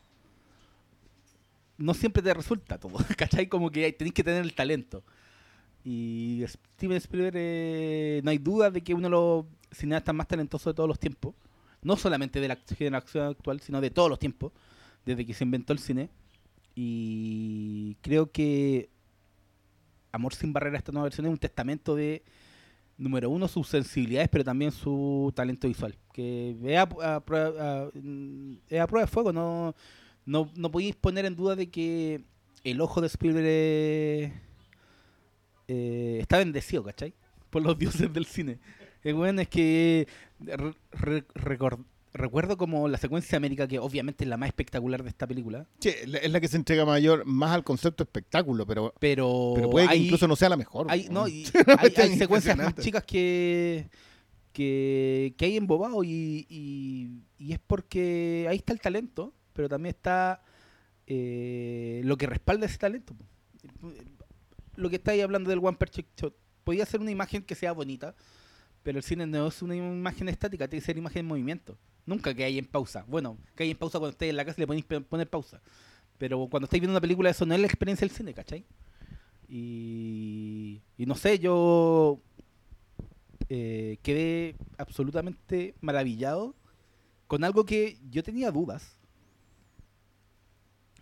no 1.76 1.92
siempre 1.94 2.22
te 2.22 2.32
resulta 2.32 2.78
todo, 2.78 2.98
¿cachai? 3.16 3.48
Como 3.48 3.70
que 3.70 3.92
tenéis 3.92 4.14
que 4.14 4.22
tener 4.22 4.42
el 4.44 4.54
talento. 4.54 5.02
Y 5.84 6.44
Steven 6.74 6.96
Spielberg, 6.96 7.36
eh, 7.36 8.20
no 8.24 8.30
hay 8.30 8.38
duda 8.38 8.70
de 8.70 8.82
que 8.82 8.92
uno 8.92 9.04
de 9.04 9.10
los 9.10 9.44
cineastas 9.72 10.14
más 10.14 10.28
talentosos 10.28 10.72
de 10.72 10.76
todos 10.76 10.88
los 10.88 10.98
tiempos, 10.98 11.34
no 11.82 11.96
solamente 11.96 12.40
de 12.40 12.48
la 12.48 12.56
generación 12.56 13.28
actual, 13.28 13.60
sino 13.60 13.80
de 13.80 13.90
todos 13.90 14.08
los 14.08 14.18
tiempos, 14.18 14.52
desde 15.04 15.24
que 15.24 15.34
se 15.34 15.44
inventó 15.44 15.72
el 15.72 15.78
cine. 15.78 16.10
Y 16.74 17.96
creo 18.02 18.30
que 18.30 18.90
Amor 20.16 20.34
sin 20.34 20.50
barreras, 20.50 20.78
esta 20.78 20.92
nueva 20.92 21.04
versión, 21.04 21.26
es 21.26 21.32
un 21.32 21.38
testamento 21.38 21.94
de, 21.94 22.22
número 22.96 23.28
uno, 23.28 23.48
sus 23.48 23.68
sensibilidades, 23.68 24.30
pero 24.30 24.42
también 24.44 24.72
su 24.72 25.30
talento 25.36 25.68
visual. 25.68 25.94
Que 26.10 26.56
es 26.64 26.78
a, 26.78 26.86
mm, 26.86 28.56
prueba 28.88 29.00
de 29.02 29.06
fuego, 29.06 29.32
no, 29.34 29.74
no, 30.24 30.50
no 30.56 30.70
podéis 30.70 30.96
poner 30.96 31.26
en 31.26 31.36
duda 31.36 31.54
de 31.54 31.68
que 31.68 32.24
el 32.64 32.80
ojo 32.80 33.02
de 33.02 33.08
Spielberg 33.08 33.46
eh, 35.68 36.18
está 36.18 36.38
bendecido, 36.38 36.82
¿cachai? 36.82 37.12
Por 37.50 37.62
los 37.62 37.78
dioses 37.78 38.10
del 38.10 38.24
cine. 38.24 38.58
El 39.06 39.14
bueno 39.14 39.40
es 39.40 39.48
que 39.48 40.06
re- 40.40 40.74
re- 40.92 41.26
record- 41.34 41.84
recuerdo 42.12 42.56
como 42.56 42.88
la 42.88 42.98
secuencia 42.98 43.30
de 43.32 43.36
América, 43.36 43.68
que 43.68 43.78
obviamente 43.78 44.24
es 44.24 44.28
la 44.30 44.36
más 44.36 44.48
espectacular 44.48 45.02
de 45.02 45.10
esta 45.10 45.26
película, 45.26 45.66
Sí, 45.80 45.90
es 45.90 46.30
la 46.30 46.40
que 46.40 46.48
se 46.48 46.56
entrega 46.56 46.84
mayor 46.84 47.24
más 47.26 47.52
al 47.52 47.62
concepto 47.62 48.02
espectáculo, 48.04 48.66
pero, 48.66 48.94
pero, 48.98 49.52
pero 49.54 49.70
puede 49.70 49.86
que 49.86 49.92
hay- 49.92 50.04
incluso 50.06 50.26
no 50.26 50.34
sea 50.36 50.48
la 50.48 50.56
mejor. 50.56 50.86
hay, 50.88 51.04
po. 51.04 51.12
no, 51.12 51.28
y 51.28 51.44
Una 51.54 51.64
hay, 51.74 51.78
cuestión 51.90 52.10
hay 52.12 52.18
secuencias 52.18 52.56
más 52.56 52.74
chicas 52.76 53.04
que, 53.04 53.88
que, 54.52 55.34
que 55.36 55.44
hay 55.44 55.56
embobado 55.56 56.02
y, 56.04 56.46
y, 56.48 57.10
y 57.38 57.52
es 57.52 57.58
porque 57.66 58.46
ahí 58.48 58.56
está 58.56 58.72
el 58.72 58.80
talento, 58.80 59.34
pero 59.52 59.68
también 59.68 59.94
está 59.94 60.42
eh, 61.06 62.00
lo 62.04 62.16
que 62.16 62.26
respalda 62.26 62.66
ese 62.66 62.78
talento. 62.78 63.14
Lo 64.74 64.90
que 64.90 64.96
estáis 64.96 65.22
hablando 65.22 65.50
del 65.50 65.60
One 65.62 65.76
Perfect 65.76 66.20
Shot, 66.20 66.34
podía 66.64 66.84
ser 66.86 67.00
una 67.00 67.10
imagen 67.10 67.42
que 67.42 67.54
sea 67.54 67.72
bonita, 67.72 68.14
pero 68.86 68.98
el 68.98 69.02
cine 69.02 69.26
no 69.26 69.48
es 69.48 69.62
una 69.62 69.74
imagen 69.74 70.28
estática, 70.28 70.68
tiene 70.68 70.80
que 70.80 70.86
ser 70.86 70.96
imagen 70.96 71.18
en 71.18 71.26
movimiento. 71.26 71.76
Nunca 72.06 72.32
que 72.32 72.44
hay 72.44 72.56
en 72.56 72.66
pausa. 72.66 73.04
Bueno, 73.08 73.36
que 73.56 73.64
hay 73.64 73.72
en 73.72 73.76
pausa 73.76 73.98
cuando 73.98 74.12
estéis 74.12 74.30
en 74.30 74.36
la 74.36 74.44
casa 74.44 74.60
y 74.60 74.62
le 74.62 74.66
ponéis 74.68 74.84
poner 74.84 75.28
pausa. 75.28 75.60
Pero 76.18 76.46
cuando 76.48 76.66
estáis 76.66 76.80
viendo 76.80 76.92
una 76.92 77.00
película, 77.00 77.28
eso 77.28 77.44
no 77.44 77.54
es 77.54 77.60
la 77.60 77.66
experiencia 77.66 78.06
del 78.06 78.16
cine, 78.16 78.32
¿cachai? 78.32 78.64
Y, 79.48 80.82
no 80.98 81.16
sé, 81.16 81.40
yo 81.40 82.20
eh, 83.48 83.98
quedé 84.04 84.54
absolutamente 84.78 85.74
maravillado 85.80 86.54
con 87.26 87.42
algo 87.42 87.66
que 87.66 87.98
yo 88.08 88.22
tenía 88.22 88.52
dudas. 88.52 89.00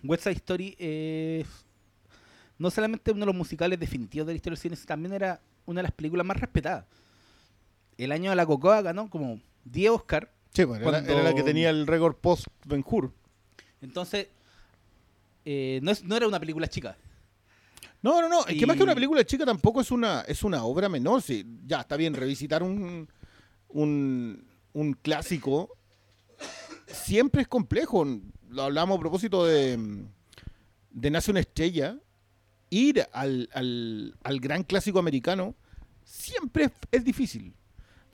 West 0.02 0.22
Side 0.22 0.36
Story 0.36 0.74
es 0.78 1.46
no 2.56 2.70
solamente 2.70 3.10
uno 3.10 3.20
de 3.20 3.26
los 3.26 3.34
musicales 3.34 3.78
definitivos 3.78 4.26
de 4.26 4.32
la 4.32 4.36
historia 4.36 4.56
del 4.56 4.62
cine, 4.70 4.86
también 4.86 5.12
era 5.12 5.42
una 5.66 5.80
de 5.80 5.82
las 5.82 5.92
películas 5.92 6.24
más 6.24 6.40
respetadas. 6.40 6.86
El 7.98 8.12
año 8.12 8.30
de 8.30 8.36
la 8.36 8.46
Cocoa 8.46 8.82
ganó 8.82 9.08
como 9.10 9.40
10 9.64 9.90
Oscar. 9.90 10.30
Sí, 10.52 10.64
bueno, 10.64 10.82
era, 10.88 10.98
cuando- 10.98 11.12
era 11.12 11.22
la 11.22 11.34
que 11.34 11.42
tenía 11.42 11.70
el 11.70 11.86
récord 11.86 12.16
post 12.16 12.46
Ben 12.64 12.84
Hur. 12.88 13.12
Entonces, 13.80 14.28
eh, 15.44 15.80
no, 15.82 15.90
es- 15.90 16.04
no 16.04 16.16
era 16.16 16.26
una 16.28 16.40
película 16.40 16.66
chica. 16.68 16.96
No, 18.02 18.20
no, 18.20 18.28
no. 18.28 18.46
Es 18.46 18.58
que 18.58 18.66
más 18.66 18.76
que 18.76 18.82
una 18.82 18.94
película 18.94 19.24
chica 19.24 19.44
tampoco 19.46 19.80
es 19.80 19.90
una, 19.90 20.20
es 20.22 20.42
una 20.42 20.64
obra 20.64 20.88
menor. 20.88 21.22
Sí, 21.22 21.44
ya, 21.66 21.80
está 21.80 21.96
bien, 21.96 22.14
revisitar 22.14 22.62
un, 22.62 23.08
un, 23.68 24.46
un 24.74 24.92
clásico 24.94 25.70
siempre 26.86 27.42
es 27.42 27.48
complejo. 27.48 28.06
Lo 28.50 28.62
hablamos 28.62 28.96
a 28.96 29.00
propósito 29.00 29.44
de, 29.46 30.04
de 30.90 31.10
Nace 31.10 31.30
una 31.30 31.40
estrella. 31.40 31.96
Ir 32.70 33.06
al, 33.12 33.48
al- 33.52 34.14
al 34.22 34.40
gran 34.40 34.64
clásico 34.64 34.98
americano 34.98 35.54
siempre 36.04 36.64
es, 36.64 36.72
es 36.90 37.04
difícil. 37.04 37.54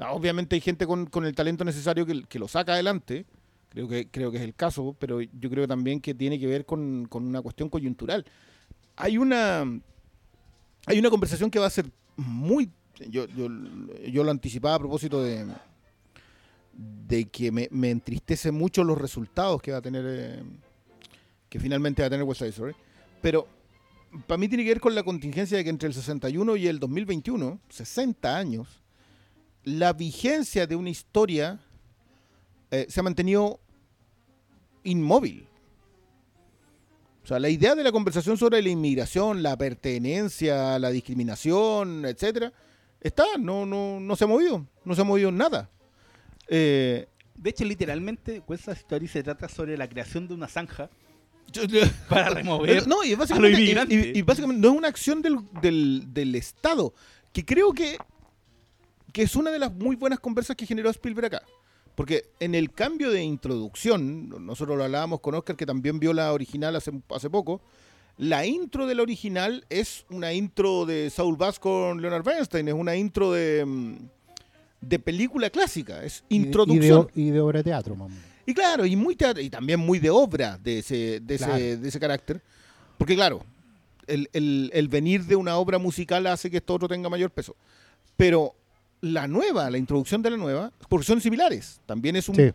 Ah, 0.01 0.13
Obviamente 0.13 0.57
hay 0.57 0.61
gente 0.61 0.87
con, 0.87 1.07
con 1.07 1.25
el 1.27 1.35
talento 1.35 1.65
necesario 1.65 2.07
que, 2.07 2.25
que 2.25 2.39
lo 2.39 2.49
saca 2.49 2.73
adelante. 2.73 3.27
Creo 3.69 3.87
que, 3.87 4.09
creo 4.09 4.33
que 4.33 4.39
es 4.39 4.43
el 4.43 4.55
caso, 4.55 4.97
pero 4.99 5.21
yo 5.21 5.51
creo 5.51 5.69
también 5.69 6.01
que 6.01 6.15
tiene 6.15 6.41
que 6.41 6.47
ver 6.47 6.67
con, 6.67 7.07
con 7.07 7.25
una 7.25 7.41
cuestión 7.43 7.69
coyuntural. 7.69 8.25
Hay 8.97 9.19
una, 9.19 9.61
hay 10.87 10.99
una 10.99 11.11
conversación 11.11 11.51
que 11.51 11.59
va 11.59 11.67
a 11.67 11.71
ser 11.71 11.87
muy... 12.17 12.71
Yo, 13.09 13.27
yo, 13.27 13.49
yo 14.11 14.25
lo 14.25 14.31
anticipaba 14.31 14.75
a 14.75 14.79
propósito 14.79 15.23
de, 15.23 15.47
de 16.73 17.27
que 17.27 17.53
me, 17.53 17.69
me 17.71 17.91
entristece 17.91 18.51
mucho 18.51 18.85
los 18.85 18.99
resultados 18.99 19.63
que 19.63 19.73
va 19.73 19.79
a 19.79 19.83
tener, 19.83 20.05
eh, 20.07 20.43
que 21.49 21.61
finalmente 21.61 22.03
va 22.03 22.07
a 22.07 22.11
tener 22.11 22.25
West 22.25 22.43
Side. 22.43 22.75
Pero 23.23 23.47
para 24.27 24.39
mí 24.39 24.49
tiene 24.49 24.65
que 24.65 24.71
ver 24.71 24.81
con 24.81 24.95
la 24.95 25.03
contingencia 25.03 25.57
de 25.57 25.65
que 25.65 25.71
entre 25.71 25.89
el 25.89 25.95
61 25.95 26.57
y 26.57 26.67
el 26.67 26.79
2021, 26.79 27.61
60 27.69 28.37
años, 28.37 28.80
la 29.65 29.93
vigencia 29.93 30.67
de 30.67 30.77
una 30.77 30.91
historia 30.91 31.61
eh, 32.71 32.87
se 32.89 33.01
ha 33.01 33.03
mantenido 33.03 33.61
inmóvil. 34.85 35.47
O 37.23 37.27
sea, 37.27 37.39
la 37.39 37.49
idea 37.51 37.75
de 37.75 37.85
la 37.85 37.93
conversación 37.93 38.37
sobre 38.39 38.63
la 38.63 38.69
inmigración, 38.71 39.43
la 39.43 39.57
pertenencia, 39.57 40.79
la 40.79 40.91
discriminación, 40.91 42.05
etcétera, 42.07 42.53
está, 43.01 43.25
no, 43.39 43.67
no, 43.67 44.01
no 44.01 44.17
se 44.17 44.25
ha 44.25 44.27
movido, 44.27 44.67
no 44.85 44.95
se 44.95 45.01
ha 45.03 45.05
movido 45.05 45.31
nada. 45.31 45.69
Eh, 46.49 47.07
De 47.37 47.51
hecho, 47.51 47.65
literalmente, 47.65 48.43
Side 48.49 48.73
Story 48.73 49.07
se 49.07 49.23
trata 49.23 49.49
sobre 49.49 49.77
la 49.77 49.89
creación 49.89 50.27
de 50.27 50.35
una 50.35 50.49
zanja 50.49 50.89
para 52.09 52.31
remover. 52.31 52.87
no, 52.89 53.05
y 53.05 53.15
básicamente, 53.15 53.59
y- 53.61 53.63
inmigrantes. 53.65 54.07
y- 54.07 54.19
y 54.19 54.23
básicamente 54.23 54.61
no 54.67 54.73
es 54.73 54.79
una 54.79 54.89
acción 54.89 55.21
del, 55.23 55.37
del, 55.61 56.05
del 56.13 56.35
Estado, 56.35 56.95
que 57.33 57.45
creo 57.45 57.73
que, 57.73 57.99
que 59.13 59.23
es 59.23 59.37
una 59.37 59.51
de 59.51 59.59
las 59.59 59.73
muy 59.73 59.97
buenas 59.97 60.21
conversas 60.21 60.57
que 60.57 60.67
generó 60.67 60.91
Spielberg 60.91 61.27
acá. 61.35 61.43
Porque 61.95 62.25
en 62.41 62.55
el 62.55 62.71
cambio 62.73 63.11
de 63.11 63.23
introducción, 63.23 64.29
nosotros 64.47 64.79
lo 64.79 64.85
hablábamos 64.85 65.21
con 65.21 65.35
Oscar, 65.35 65.57
que 65.57 65.67
también 65.67 65.99
vio 66.01 66.13
la 66.13 66.33
original 66.33 66.75
hace, 66.77 66.93
hace 67.11 67.29
poco, 67.29 67.61
la 68.17 68.47
intro 68.47 68.87
de 68.87 68.95
la 68.95 69.03
original 69.03 69.65
es 69.69 70.05
una 70.11 70.33
intro 70.33 70.87
de 70.87 71.11
Saul 71.11 71.37
Bass 71.37 71.59
con 71.59 72.01
Leonard 72.01 72.23
Bernstein, 72.25 72.69
es 72.69 72.75
una 72.75 72.97
intro 72.97 73.33
de, 73.33 73.65
mm, 73.67 73.95
de 74.83 74.99
película 74.99 75.51
clásica, 75.51 76.05
es 76.05 76.25
introducción. 76.29 77.09
Y 77.15 77.23
de, 77.23 77.29
y 77.29 77.31
de 77.33 77.41
obra 77.41 77.59
de 77.59 77.65
teatro, 77.65 77.97
mamá. 77.97 78.15
Y 78.47 78.55
claro, 78.55 78.87
y 78.87 78.97
muy 78.97 79.15
teatro- 79.17 79.43
y 79.43 79.51
también 79.51 79.81
muy 79.81 79.99
de 79.99 80.11
obra 80.11 80.59
de 80.59 80.79
ese, 80.79 81.21
de 81.21 81.37
Claro. 81.37 81.55
ese, 81.57 81.77
de 81.77 81.89
ese 81.89 82.01
carácter. 82.01 82.41
Porque 82.99 83.15
claro, 83.15 83.45
el, 84.07 84.29
el- 84.33 84.71
el 84.73 84.89
venir 84.89 85.25
de 85.25 85.37
una 85.37 85.57
obra 85.57 85.79
musical 85.79 86.27
hace 86.27 86.51
que 86.51 86.59
esto 86.59 86.75
otro 86.75 86.89
tenga 86.89 87.09
mayor 87.09 87.31
peso. 87.31 87.55
Pero 88.17 88.55
la 89.01 89.27
nueva, 89.27 89.71
la 89.71 89.79
introducción 89.79 90.23
de 90.23 90.31
la 90.31 90.37
nueva, 90.37 90.73
porque 90.89 91.07
son 91.07 91.21
similares, 91.21 91.81
también 91.87 92.17
es 92.17 92.29
un 92.29 92.35
Sí. 92.37 92.53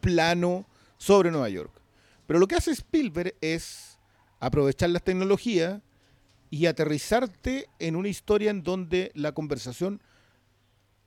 plano 0.00 0.66
sobre 0.98 1.30
Nueva 1.30 1.48
York. 1.48 1.72
Pero 2.26 2.38
lo 2.38 2.46
que 2.46 2.56
hace 2.56 2.70
Spielberg 2.72 3.34
es 3.40 3.98
aprovechar 4.40 4.90
las 4.90 5.02
tecnologías 5.02 5.80
y 6.50 6.66
aterrizarte 6.66 7.68
en 7.78 7.96
una 7.96 8.08
historia 8.08 8.50
en 8.50 8.62
donde 8.62 9.10
la 9.14 9.32
conversación 9.32 10.00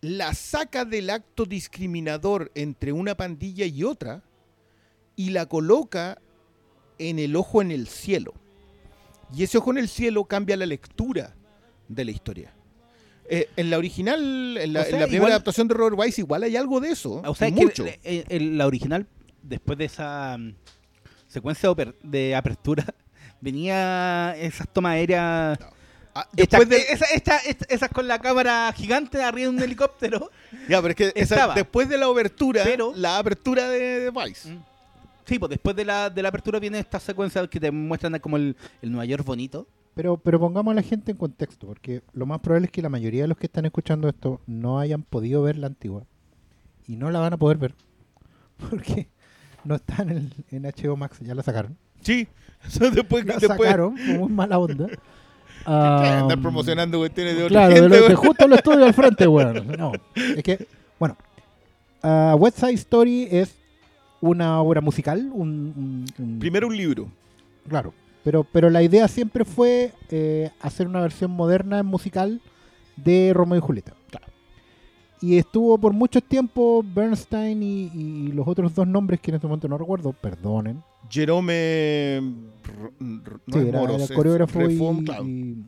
la 0.02 0.34
saca 0.34 0.84
del 0.84 1.10
acto 1.12 1.46
discriminador 1.46 2.52
entre 2.56 2.92
una 2.92 3.16
pandilla 3.16 3.66
y 3.66 3.84
otra 3.84 4.24
y 5.16 5.30
la 5.30 5.46
coloca 5.46 6.20
en 6.98 7.20
el 7.20 7.36
ojo 7.36 7.62
en 7.62 7.70
el 7.72 7.88
cielo. 7.88 8.34
Y 9.34 9.44
ese 9.44 9.60
ojo 9.60 9.72
en 9.72 9.78
el 9.78 9.88
cielo 9.88 10.26
cambia 10.26 10.58
la 10.58 10.66
lectura 10.66 11.36
de 11.88 12.06
la 12.06 12.12
historia. 12.12 12.54
Eh, 13.34 13.48
en 13.56 13.70
la 13.70 13.78
original, 13.78 14.58
en 14.58 14.74
la, 14.74 14.82
O 14.82 14.84
sea, 14.84 14.94
en 14.94 15.00
la 15.00 15.06
primera 15.06 15.16
igual- 15.18 15.32
adaptación 15.32 15.68
de 15.70 15.74
Robert 15.74 15.96
Wise, 15.98 16.20
igual 16.20 16.44
hay 16.44 16.58
algo 16.58 16.82
de 16.82 16.90
eso. 16.90 17.22
O 17.26 17.34
sea, 17.34 17.48
es 17.48 17.54
que 17.54 17.62
mucho. 17.62 17.86
el- 18.04 18.26
el- 18.28 18.58
la 18.58 18.68
original, 18.68 19.08
después 19.42 19.78
de 19.78 19.86
esa 19.86 20.38
mm, 20.38 20.54
secuencia 21.30 21.70
de, 22.04 22.36
apertura, 22.36 22.86
venía 23.42 24.36
esas 24.38 24.68
tomas 24.68 24.94
aéreas. 24.96 25.58
Ah, 26.14 26.28
Esta- 26.36 26.60
de- 26.66 26.76
esa- 26.78 27.06
esta- 27.14 27.38
esta- 27.38 27.66
esas 27.74 27.90
con 27.90 28.06
la 28.06 28.20
cámara 28.20 28.74
gigante 28.76 29.24
arriba 29.24 29.50
de 29.50 29.56
un 29.58 29.64
helicóptero. 29.64 30.30
ya, 30.70 30.82
pero 30.82 30.90
es 30.90 30.96
que 30.96 31.12
esa- 31.16 31.54
después 31.54 31.88
de 31.88 31.98
la 31.98 32.08
abertura, 32.08 32.64
Pero- 32.66 32.92
la 32.96 33.18
apertura 33.18 33.70
de, 33.70 34.02
de 34.02 34.12
Vice. 34.12 34.58
Sí, 35.26 35.40
pues 35.40 35.50
después 35.52 35.74
de 35.74 35.86
la, 35.86 36.10
de 36.10 36.22
la 36.22 36.28
apertura 36.28 36.60
viene 36.60 36.80
esta 36.80 37.00
secuencia 37.00 37.48
que 37.48 37.60
te 37.62 37.72
muestran 37.72 38.20
como 38.20 38.36
el, 38.36 38.58
el 38.82 38.92
Nueva 38.92 39.06
York 39.06 39.24
bonito. 39.24 39.66
Pero, 39.94 40.18
pero 40.18 40.40
pongamos 40.40 40.72
a 40.72 40.76
la 40.76 40.82
gente 40.84 41.12
en 41.12 41.18
contexto, 41.18 41.68
porque 41.68 42.02
lo 42.14 42.26
más 42.26 42.40
probable 42.40 42.66
es 42.68 42.72
que 42.72 42.82
la 42.82 42.90
mayoría 42.90 43.24
de 43.24 43.28
los 43.28 43.38
que 43.38 43.48
están 43.48 43.66
escuchando 43.66 44.08
esto 44.08 44.40
no 44.48 44.80
hayan 44.80 45.04
podido 45.04 45.42
ver 45.44 45.58
la 45.58 45.68
antigua. 45.68 46.04
Y 46.88 46.96
no 46.96 47.12
la 47.12 47.20
van 47.20 47.34
a 47.34 47.38
poder 47.38 47.58
ver. 47.58 47.76
Porque 48.70 49.08
no 49.64 49.76
está 49.76 50.02
en, 50.04 50.10
el, 50.10 50.34
en 50.52 50.64
HBO 50.64 50.96
Max, 50.98 51.20
ya 51.22 51.36
la 51.36 51.44
sacaron. 51.44 51.78
Sí, 52.02 52.28
eso 52.68 52.90
después, 52.90 53.26
La 53.26 53.34
después 53.36 53.58
sacaron, 53.60 53.96
como 53.98 54.20
muy 54.20 54.30
mala 54.32 54.58
onda. 54.60 54.88
¿Qué 54.88 54.98
andar 55.68 56.32
Am, 56.38 56.42
promocionando 56.42 56.98
cuestiones 56.98 57.38
de 57.38 57.48
Claro, 57.48 57.74
de, 57.74 57.90
lo- 57.90 58.08
de 58.10 58.16
justo 58.16 58.46
el 58.46 58.54
estudio 58.54 58.86
al 58.86 58.94
frente, 58.94 59.28
weón. 59.28 59.68
No, 59.78 59.92
es 60.16 60.42
que, 60.44 60.66
bueno, 61.00 61.16
ah, 62.02 62.36
West 62.40 62.58
Side 62.60 62.74
Story 62.74 63.28
es 63.30 63.56
una 64.22 64.60
obra 64.62 64.82
musical, 64.82 65.30
un, 65.34 65.74
un- 65.76 66.06
un- 66.18 66.40
Primero 66.40 66.68
un 66.68 66.76
libro. 66.78 67.08
Claro, 67.70 67.94
pero, 68.24 68.44
pero 68.44 68.70
la 68.70 68.84
idea 68.84 69.08
siempre 69.08 69.46
fue 69.46 69.92
eh, 70.10 70.50
hacer 70.60 70.88
una 70.88 71.02
versión 71.02 71.32
moderna 71.32 71.80
en 71.80 71.86
musical 71.86 72.42
de 72.98 73.32
Romeo 73.34 73.58
y 73.58 73.62
Julieta. 73.62 73.94
Y 75.24 75.38
estuvo 75.38 75.78
por 75.78 75.94
mucho 75.94 76.20
tiempo 76.20 76.84
Bernstein 76.84 77.62
y, 77.62 77.92
y 77.94 78.28
los 78.32 78.48
otros 78.48 78.74
dos 78.74 78.88
nombres 78.88 79.20
que 79.20 79.30
en 79.30 79.36
este 79.36 79.46
momento 79.46 79.68
no 79.68 79.78
recuerdo, 79.78 80.14
perdonen. 80.14 80.82
Jerome. 81.10 82.22
No 83.00 83.22
Sí, 83.52 83.68
era, 83.68 83.80
Moros, 83.80 84.02
era 84.10 84.16
coreógrafo 84.16 84.62
y, 84.62 84.68
Reform, 84.68 85.04
claro. 85.06 85.28
y- 85.28 85.64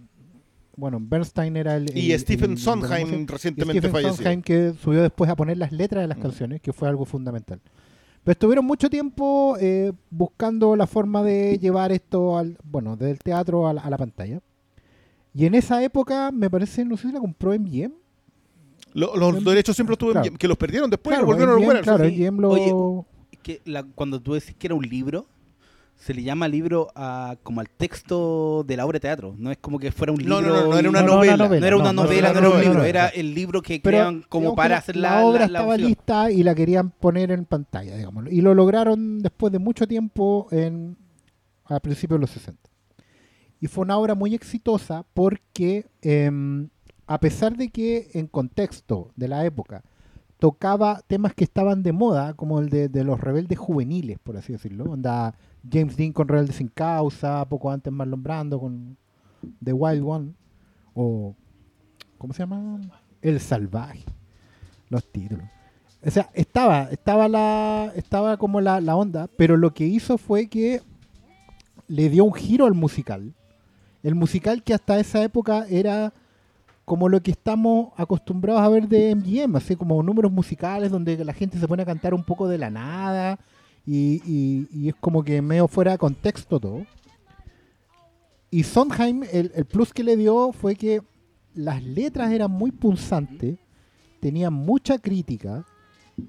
bueno, 0.75 0.97
Bernstein 0.99 1.55
era 1.55 1.75
el... 1.75 1.95
Y 1.95 2.13
el- 2.13 2.19
Stephen 2.19 2.51
el- 2.53 2.57
Sondheim 2.57 3.13
el- 3.13 3.27
recientemente 3.27 3.79
Stephen 3.79 3.91
falleció. 3.91 4.15
Sondheim 4.15 4.41
que 4.41 4.73
subió 4.81 5.03
después 5.03 5.29
a 5.29 5.35
poner 5.35 5.57
las 5.57 5.71
letras 5.71 6.01
de 6.03 6.07
las 6.07 6.17
Mm. 6.17 6.21
canciones, 6.21 6.61
que 6.61 6.73
fue 6.73 6.87
algo 6.89 7.05
fundamental. 7.05 7.61
Pero 8.23 8.31
estuvieron 8.33 8.65
mucho 8.65 8.89
tiempo 8.89 9.57
eh, 9.59 9.91
buscando 10.09 10.75
la 10.75 10.87
forma 10.87 11.23
de 11.23 11.57
llevar 11.59 11.91
esto 11.91 12.37
al, 12.37 12.57
bueno, 12.63 12.95
del 12.95 13.19
teatro 13.19 13.67
a 13.67 13.73
la, 13.73 13.81
a 13.81 13.89
la 13.89 13.97
pantalla. 13.97 14.39
Y 15.33 15.45
en 15.45 15.55
esa 15.55 15.83
época, 15.83 16.31
me 16.31 16.49
parece, 16.49 16.85
no 16.85 16.95
sé 16.95 17.07
si 17.07 17.13
la 17.13 17.19
compró 17.19 17.51
MGM. 17.53 17.91
Lo- 18.93 19.15
los 19.17 19.43
derechos 19.43 19.75
siempre 19.75 19.93
estuvo 19.93 20.11
en 20.11 20.13
claro. 20.13 20.27
MGM, 20.27 20.37
que 20.37 20.47
los 20.47 20.57
perdieron 20.57 20.89
después 20.89 21.13
y 21.13 21.17
Claro, 21.17 21.25
volvieron 21.25 21.55
a 21.55 21.57
MGM, 21.57 21.69
recuperar. 21.71 21.83
claro, 21.83 22.09
sí. 22.09 22.15
MGM 22.15 22.39
lo... 22.39 22.49
Oye, 22.49 23.05
Que 23.41 23.61
la- 23.65 23.83
cuando 23.83 24.21
tú 24.21 24.33
decís 24.35 24.55
que 24.57 24.67
era 24.67 24.75
un 24.75 24.87
libro, 24.87 25.25
se 26.03 26.13
le 26.13 26.21
llama 26.21 26.47
libro 26.49 26.89
a, 26.95 27.37
como 27.43 27.61
al 27.61 27.69
texto 27.69 28.63
de 28.67 28.75
la 28.75 28.85
obra 28.85 28.97
de 28.97 29.01
teatro. 29.01 29.35
No 29.37 29.51
es 29.51 29.57
como 29.57 29.79
que 29.79 29.91
fuera 29.91 30.11
un 30.11 30.19
No, 30.25 30.41
libro. 30.41 30.55
no, 30.55 30.61
no, 30.63 30.69
no 30.71 30.77
era 30.77 30.85
y- 30.85 30.89
una 30.89 31.01
No, 31.01 31.07
no, 31.07 31.13
novela. 31.15 31.37
no 31.37 31.53
era 31.55 31.75
una 31.77 31.85
no, 31.85 31.93
no, 31.93 32.03
novela, 32.03 32.33
no, 32.33 32.33
no, 32.33 32.39
era 32.39 32.41
no, 32.41 32.49
un 32.49 32.55
no, 32.57 32.61
libro, 32.63 32.79
no, 32.79 32.83
era 32.85 33.03
no. 33.05 33.11
el 33.15 33.33
libro 33.33 33.61
que 33.61 33.79
Pero, 33.81 33.97
crean 33.97 34.25
como 34.27 34.53
para 34.55 34.77
hacer 34.77 34.97
la, 34.97 35.21
la, 35.21 35.25
obra 35.25 35.39
la- 35.41 35.47
la 35.47 35.59
estaba 35.59 35.73
opción. 35.75 35.87
lista 35.89 36.31
y 36.31 36.43
la 36.43 36.53
querían 36.55 36.89
poner 36.91 37.31
en 37.31 37.45
pantalla, 37.45 37.95
digamos. 37.95 38.25
Y 38.31 38.41
lo 38.41 38.53
lograron 38.53 39.19
después 39.19 39.53
de 39.53 39.59
mucho 39.59 39.87
tiempo 39.87 40.47
en 40.51 40.97
a 41.65 41.79
principios 41.79 42.17
de 42.19 42.21
los 42.21 42.31
60. 42.31 42.69
Y 43.61 43.67
fue 43.67 43.83
una 43.85 43.97
obra 43.97 44.13
muy 44.13 44.35
exitosa 44.35 45.05
porque 45.13 45.85
em, 46.01 46.67
a 47.07 47.17
pesar 47.21 47.55
de 47.55 47.69
que 47.69 48.09
en 48.13 48.27
contexto 48.27 49.11
de 49.15 49.29
la 49.29 49.45
época 49.45 49.83
tocaba 50.37 51.01
temas 51.07 51.33
que 51.33 51.45
estaban 51.45 51.81
de 51.83 51.93
moda, 51.93 52.33
como 52.33 52.59
el 52.59 52.69
de, 52.69 52.89
de 52.89 53.05
los 53.05 53.21
rebeldes 53.21 53.57
juveniles, 53.57 54.19
por 54.21 54.35
así 54.35 54.51
decirlo. 54.51 54.83
Onda 54.91 55.33
James 55.69 55.95
Dean 55.95 56.11
con 56.11 56.27
Rebeldes 56.27 56.57
sin 56.57 56.67
Causa, 56.67 57.47
poco 57.47 57.71
antes 57.71 57.91
Marlon 57.91 58.21
Brando 58.21 58.59
con 58.59 58.97
The 59.63 59.73
Wild 59.73 60.03
One, 60.05 60.33
o 60.93 61.35
¿cómo 62.17 62.33
se 62.33 62.39
llama? 62.39 62.79
El 63.21 63.39
Salvaje. 63.39 64.03
Los 64.89 65.09
títulos. 65.11 65.45
O 66.05 66.11
sea, 66.11 66.29
estaba, 66.33 66.89
estaba 66.91 67.27
la, 67.29 67.91
estaba 67.95 68.37
como 68.37 68.59
la, 68.59 68.81
la 68.81 68.95
onda, 68.95 69.29
pero 69.37 69.55
lo 69.55 69.73
que 69.73 69.85
hizo 69.85 70.17
fue 70.17 70.47
que 70.47 70.81
le 71.87 72.09
dio 72.09 72.25
un 72.25 72.33
giro 72.33 72.65
al 72.65 72.73
musical. 72.73 73.33
El 74.03 74.15
musical 74.15 74.63
que 74.63 74.73
hasta 74.73 74.99
esa 74.99 75.23
época 75.23 75.65
era 75.69 76.13
como 76.83 77.07
lo 77.07 77.23
que 77.23 77.31
estamos 77.31 77.93
acostumbrados 77.95 78.61
a 78.61 78.67
ver 78.67 78.89
de 78.89 79.15
MGM, 79.15 79.55
así 79.55 79.77
como 79.77 80.03
números 80.03 80.31
musicales 80.31 80.91
donde 80.91 81.23
la 81.23 81.33
gente 81.33 81.57
se 81.57 81.67
pone 81.67 81.83
a 81.83 81.85
cantar 81.85 82.13
un 82.13 82.23
poco 82.23 82.49
de 82.49 82.57
la 82.57 82.69
nada 82.69 83.39
y, 83.85 84.67
y- 84.71 84.89
es 84.89 84.95
como 84.95 85.23
que 85.23 85.41
medio 85.41 85.67
fuera 85.67 85.91
de 85.91 85.97
contexto 85.97 86.59
todo. 86.59 86.85
Y 88.49 88.63
Sondheim, 88.63 89.23
el, 89.31 89.51
el 89.55 89.65
plus 89.65 89.91
que 89.93 90.03
le 90.03 90.15
dio 90.15 90.51
fue 90.51 90.75
que 90.75 91.01
las 91.55 91.83
letras 91.83 92.31
eran 92.31 92.51
muy 92.51 92.71
punzantes, 92.71 93.57
tenían 94.19 94.53
mucha 94.53 94.97
crítica 94.99 95.65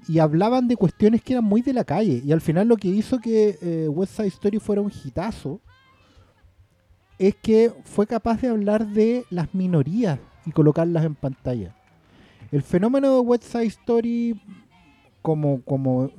y 0.07 0.19
hablaban 0.19 0.67
de 0.67 0.75
cuestiones 0.75 1.21
que 1.21 1.33
eran 1.33 1.45
muy 1.45 1.61
de 1.61 1.73
la 1.73 1.83
calle. 1.83 2.21
Y 2.25 2.31
al 2.31 2.41
final 2.41 2.67
lo 2.67 2.77
que 2.77 2.87
hizo 2.87 3.19
que 3.19 3.57
eh, 3.61 3.87
West 3.87 4.15
Side 4.15 4.27
Story 4.29 4.59
fuera 4.59 4.81
un 4.81 4.91
hitazo 4.91 5.61
es 7.19 7.35
que 7.35 7.71
fue 7.85 8.05
capaz 8.07 8.41
de 8.41 8.49
hablar 8.49 8.87
de 8.87 9.23
las 9.29 9.53
minorías 9.53 10.19
y 10.45 10.51
colocarlas 10.51 11.05
en 11.05 11.15
pantalla. 11.15 11.75
El 12.51 12.61
fenómeno 12.63 13.13
de 13.13 13.19
West 13.19 13.43
Side 13.43 13.65
Story 13.67 14.39
como, 15.21 15.61
como 15.61 16.11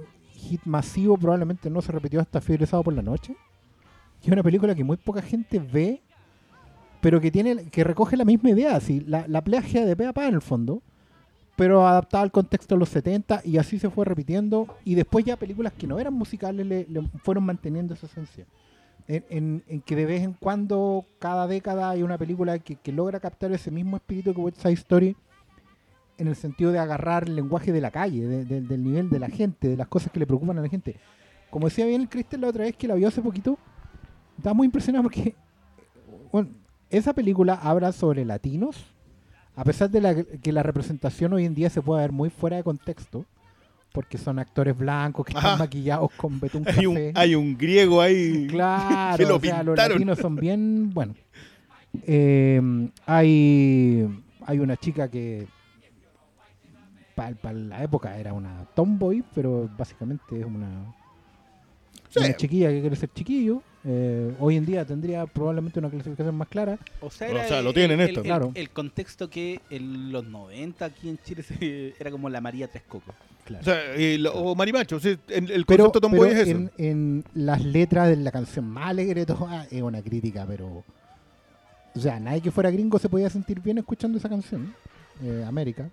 hit 0.46 0.62
masivo 0.64 1.16
probablemente 1.18 1.68
no 1.70 1.82
se 1.82 1.92
repitió 1.92 2.20
hasta 2.20 2.40
Fiebre 2.40 2.66
Sábado 2.66 2.84
por 2.84 2.94
la 2.94 3.02
Noche. 3.02 3.34
Que 4.20 4.28
es 4.28 4.32
una 4.32 4.42
película 4.42 4.74
que 4.74 4.84
muy 4.84 4.96
poca 4.96 5.20
gente 5.22 5.58
ve, 5.58 6.00
pero 7.00 7.20
que 7.20 7.30
tiene 7.30 7.66
que 7.70 7.84
recoge 7.84 8.16
la 8.16 8.24
misma 8.24 8.50
idea, 8.50 8.74
así, 8.76 9.00
la, 9.00 9.26
la 9.28 9.42
plagia 9.42 9.84
de 9.84 9.94
pe 9.96 10.06
a 10.06 10.12
pa 10.12 10.26
en 10.26 10.34
el 10.34 10.40
fondo, 10.42 10.82
pero 11.56 11.86
adaptada 11.86 12.22
al 12.22 12.32
contexto 12.32 12.74
de 12.74 12.78
los 12.80 12.88
70 12.88 13.42
y 13.44 13.58
así 13.58 13.78
se 13.78 13.90
fue 13.90 14.04
repitiendo. 14.04 14.66
Y 14.84 14.94
después 14.94 15.24
ya 15.24 15.36
películas 15.36 15.72
que 15.74 15.86
no 15.86 15.98
eran 15.98 16.14
musicales 16.14 16.66
le, 16.66 16.86
le 16.88 17.02
fueron 17.22 17.44
manteniendo 17.44 17.94
esa 17.94 18.06
esencia. 18.06 18.46
En, 19.08 19.24
en- 19.30 19.62
en 19.68 19.80
que 19.82 19.94
de 19.94 20.04
vez 20.06 20.22
en 20.22 20.32
cuando, 20.32 21.04
cada 21.20 21.46
década, 21.46 21.90
hay 21.90 22.02
una 22.02 22.18
película 22.18 22.58
que, 22.58 22.74
que 22.76 22.90
logra 22.92 23.20
captar 23.20 23.52
ese 23.52 23.70
mismo 23.70 23.96
espíritu 23.96 24.34
que 24.34 24.40
West 24.40 24.58
Side 24.60 24.72
Story 24.74 25.16
en 26.18 26.28
el 26.28 26.36
sentido 26.36 26.72
de 26.72 26.78
agarrar 26.78 27.24
el 27.28 27.36
lenguaje 27.36 27.72
de 27.72 27.80
la 27.80 27.90
calle, 27.90 28.26
de- 28.26 28.44
de- 28.44 28.60
del 28.62 28.82
nivel 28.84 29.10
de 29.10 29.18
la 29.18 29.28
gente, 29.28 29.68
de 29.68 29.76
las 29.76 29.88
cosas 29.88 30.10
que 30.12 30.18
le 30.20 30.26
preocupan 30.26 30.58
a 30.58 30.62
la 30.62 30.68
gente. 30.68 30.96
Como 31.50 31.68
decía 31.68 31.86
bien 31.86 32.00
el 32.02 32.08
Cristian 32.08 32.40
la 32.40 32.48
otra 32.48 32.64
vez 32.64 32.76
que 32.76 32.88
la 32.88 32.94
vio 32.94 33.08
hace 33.08 33.20
poquito, 33.22 33.58
estaba 34.36 34.54
muy 34.54 34.66
impresionado 34.66 35.02
porque 35.04 35.34
bueno, 36.32 36.50
esa 36.90 37.12
película 37.14 37.54
habla 37.54 37.92
sobre 37.92 38.24
latinos, 38.24 38.84
a 39.54 39.64
pesar 39.64 39.88
de 39.90 40.00
la, 40.00 40.14
que 40.22 40.52
la 40.52 40.62
representación 40.62 41.32
hoy 41.32 41.44
en 41.46 41.54
día 41.54 41.70
se 41.70 41.80
puede 41.82 42.02
ver 42.02 42.12
muy 42.12 42.28
fuera 42.30 42.56
de 42.56 42.62
contexto, 42.64 43.24
porque 43.92 44.18
son 44.18 44.38
actores 44.38 44.76
blancos 44.76 45.24
que 45.24 45.30
están 45.32 45.46
Ajá. 45.46 45.56
maquillados 45.56 46.10
con 46.16 46.38
betún 46.38 46.64
Hay 46.68 46.84
un, 46.86 46.94
café. 46.94 47.12
hay 47.14 47.34
un 47.34 47.56
griego 47.56 48.00
ahí. 48.02 48.46
Claro, 48.50 49.16
que 49.16 49.24
lo 49.24 49.36
o 49.36 49.40
sea, 49.40 49.62
los 49.62 49.76
latinos 49.78 50.18
son 50.18 50.36
bien, 50.36 50.90
bueno. 50.92 51.14
Eh, 52.06 52.60
hay, 53.06 54.06
hay 54.44 54.58
una 54.58 54.76
chica 54.76 55.08
que 55.10 55.46
para 57.16 57.52
la 57.54 57.82
época 57.82 58.16
era 58.18 58.32
una 58.32 58.64
tomboy, 58.74 59.24
pero 59.34 59.68
básicamente 59.76 60.38
es 60.38 60.44
una, 60.44 60.94
Sí. 62.10 62.20
una 62.20 62.36
chiquilla 62.36 62.68
que 62.70 62.80
quiere 62.82 62.96
ser 62.96 63.10
chiquillo. 63.12 63.62
Eh, 63.88 64.34
hoy 64.40 64.56
en 64.56 64.66
día 64.66 64.84
tendría 64.84 65.26
probablemente 65.26 65.78
una 65.78 65.88
clasificación 65.90 66.34
más 66.36 66.48
clara. 66.48 66.78
O 67.00 67.10
sea, 67.10 67.28
O 67.30 67.62
lo 67.62 67.68
el- 67.70 67.74
tienen 67.74 68.00
el, 68.00 68.08
esto. 68.08 68.20
el- 68.20 68.26
Claro. 68.26 68.52
el 68.54 68.70
contexto 68.70 69.30
que 69.30 69.60
en 69.70 70.12
los 70.12 70.26
90 70.26 70.84
aquí 70.86 71.08
en 71.08 71.18
Chile 71.18 71.42
se- 71.42 71.94
era 72.00 72.10
como 72.10 72.28
la 72.28 72.40
María 72.40 72.68
Tres 72.68 72.82
Cocos. 72.88 73.14
O, 73.60 73.62
sea, 73.62 73.96
y 73.96 74.18
lo- 74.18 74.34
o 74.34 74.54
marimacho. 74.56 74.98
sí, 74.98 75.16
el, 75.28 75.50
el 75.52 75.64
Pero, 75.66 75.84
concepto 75.84 76.00
tomboy 76.00 76.28
pero 76.30 76.40
es 76.40 76.48
eso. 76.48 76.56
en, 76.56 76.70
en 76.78 77.24
las 77.34 77.64
letras 77.64 78.08
de 78.08 78.16
la 78.16 78.32
canción 78.32 78.66
más 78.68 78.88
alegre 78.88 79.20
de 79.20 79.26
todas 79.26 79.72
es 79.72 79.82
una 79.82 80.02
crítica, 80.02 80.44
pero... 80.48 80.82
O 81.94 81.98
sea, 82.00 82.18
nadie 82.20 82.40
que 82.42 82.50
fuera 82.50 82.70
gringo 82.70 82.98
se 82.98 83.08
podía 83.08 83.30
sentir 83.30 83.60
bien 83.60 83.78
escuchando 83.78 84.18
esa 84.18 84.28
canción, 84.28 84.74
eh, 85.22 85.44
América, 85.46 85.88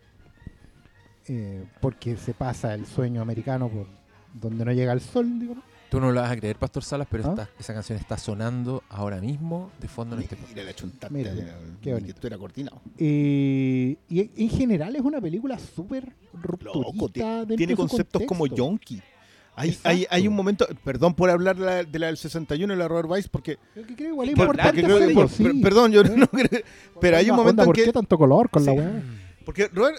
eh, 1.27 1.65
porque 1.81 2.17
se 2.17 2.33
pasa 2.33 2.73
el 2.73 2.85
sueño 2.85 3.21
americano 3.21 3.69
por 3.69 3.87
donde 4.33 4.65
no 4.65 4.71
llega 4.71 4.93
el 4.93 5.01
sol, 5.01 5.39
digo. 5.39 5.55
Tú 5.89 5.99
no 5.99 6.11
lo 6.11 6.21
vas 6.21 6.31
a 6.31 6.35
creer, 6.35 6.55
Pastor 6.55 6.83
Salas, 6.83 7.07
pero 7.09 7.23
¿Ah? 7.27 7.29
esta- 7.29 7.49
esa 7.59 7.73
canción 7.75 7.99
está 7.99 8.17
sonando 8.17 8.81
ahora 8.89 9.21
mismo 9.21 9.69
de 9.79 9.87
fondo 9.87 10.15
en 10.15 10.23
este. 10.23 10.35
Mira, 10.49 10.63
la 10.63 10.73
chuntaste. 10.73 11.13
Mira, 11.15 11.31
mira, 11.33 11.55
qué 11.83 11.95
que 12.03 12.09
esto 12.09 12.25
era 12.25 12.37
cortinado. 12.37 12.81
Eh, 12.97 13.95
y 14.09 14.43
en 14.43 14.49
general 14.49 14.95
es 14.95 15.03
una 15.03 15.21
película 15.21 15.59
súper 15.59 16.11
Loco, 16.33 16.81
rupturista. 16.83 17.37
dentro 17.39 17.57
tiene 17.57 17.73
de 17.73 17.75
su 17.75 17.87
conceptos 17.87 18.23
como. 18.27 18.47
Yonki. 18.47 19.01
Hay, 19.55 19.77
hay, 19.83 20.07
hay 20.09 20.27
un 20.27 20.33
momento, 20.33 20.65
perdón 20.83 21.13
por 21.13 21.29
hablar 21.29 21.55
de 21.55 21.63
la, 21.63 21.83
de 21.83 21.99
la 21.99 22.07
del 22.07 22.17
61 22.17 22.73
y 22.73 22.75
la 22.77 22.87
Robert 22.87 23.07
Weiss, 23.07 23.27
porque, 23.29 23.59
Yo 23.75 23.85
que 23.85 23.95
creo 23.95 24.09
igual 24.09 24.29
es 24.29 24.33
Por- 24.35 24.45
importante 24.45 24.81
porque 24.81 24.95
creo 25.05 25.13
por- 25.13 25.29
per- 25.31 25.61
perdón, 25.61 25.91
yo 25.91 26.01
¿Eh? 26.01 26.09
no 26.17 26.27
creo, 26.27 26.63
pero 26.99 27.17
hay 27.17 27.25
un 27.25 27.31
Onda, 27.33 27.43
momento 27.43 27.61
en 27.61 27.65
¿por 27.67 27.75
que, 27.75 27.83
qué 27.83 27.93
tanto 27.93 28.17
color 28.17 28.49
con 28.49 28.65
la 28.65 28.71
Sí. 28.71 28.77
weá? 28.79 29.03
porque 29.45 29.67
Robert, 29.67 29.97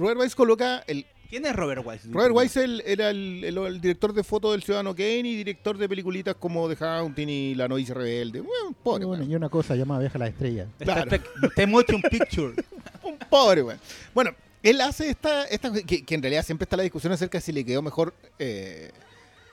Robert 0.00 0.18
Weiss 0.20 0.34
coloca, 0.34 0.82
el, 0.86 1.06
¿Quién 1.28 1.46
es 1.46 1.54
Robert 1.54 1.86
Weiss? 1.86 2.10
Robert 2.10 2.34
Weiss 2.34 2.56
el- 2.56 2.82
era 2.84 3.10
el, 3.10 3.44
el- 3.44 3.56
el 3.58 3.80
director 3.80 4.12
de 4.12 4.24
foto 4.24 4.50
del 4.50 4.62
Ciudadano 4.64 4.94
Kane 4.96 5.18
y 5.28 5.36
director 5.36 5.78
de 5.78 5.88
peliculitas 5.88 6.34
como 6.34 6.68
The 6.68 6.82
Haunting 6.84 7.28
y 7.28 7.54
La 7.54 7.68
Novicia 7.68 7.94
Rebelde. 7.94 8.40
Bueno, 8.40 8.74
pobre, 8.82 9.04
Bueno, 9.04 9.22
y 9.24 9.34
una 9.36 9.48
cosa 9.48 9.76
llamada 9.76 10.00
Viaja 10.00 10.18
a 10.18 10.20
la 10.20 10.26
Estrella. 10.28 10.66
Claro. 10.78 11.10
The 11.54 11.66
Motion 11.68 12.02
Picture. 12.02 12.54
Un 13.04 13.16
pobre, 13.30 13.62
weón. 13.62 13.78
Bueno, 14.12 14.32
él 14.62 14.80
hace 14.80 15.10
esta, 15.10 15.44
esta 15.44 15.72
que, 15.72 16.04
que 16.04 16.14
en 16.14 16.22
realidad 16.22 16.44
siempre 16.44 16.64
está 16.64 16.76
la 16.76 16.82
discusión 16.82 17.12
acerca 17.12 17.38
de 17.38 17.42
si 17.42 17.52
le 17.52 17.64
quedó 17.64 17.80
mejor 17.80 18.12
eh, 18.38 18.90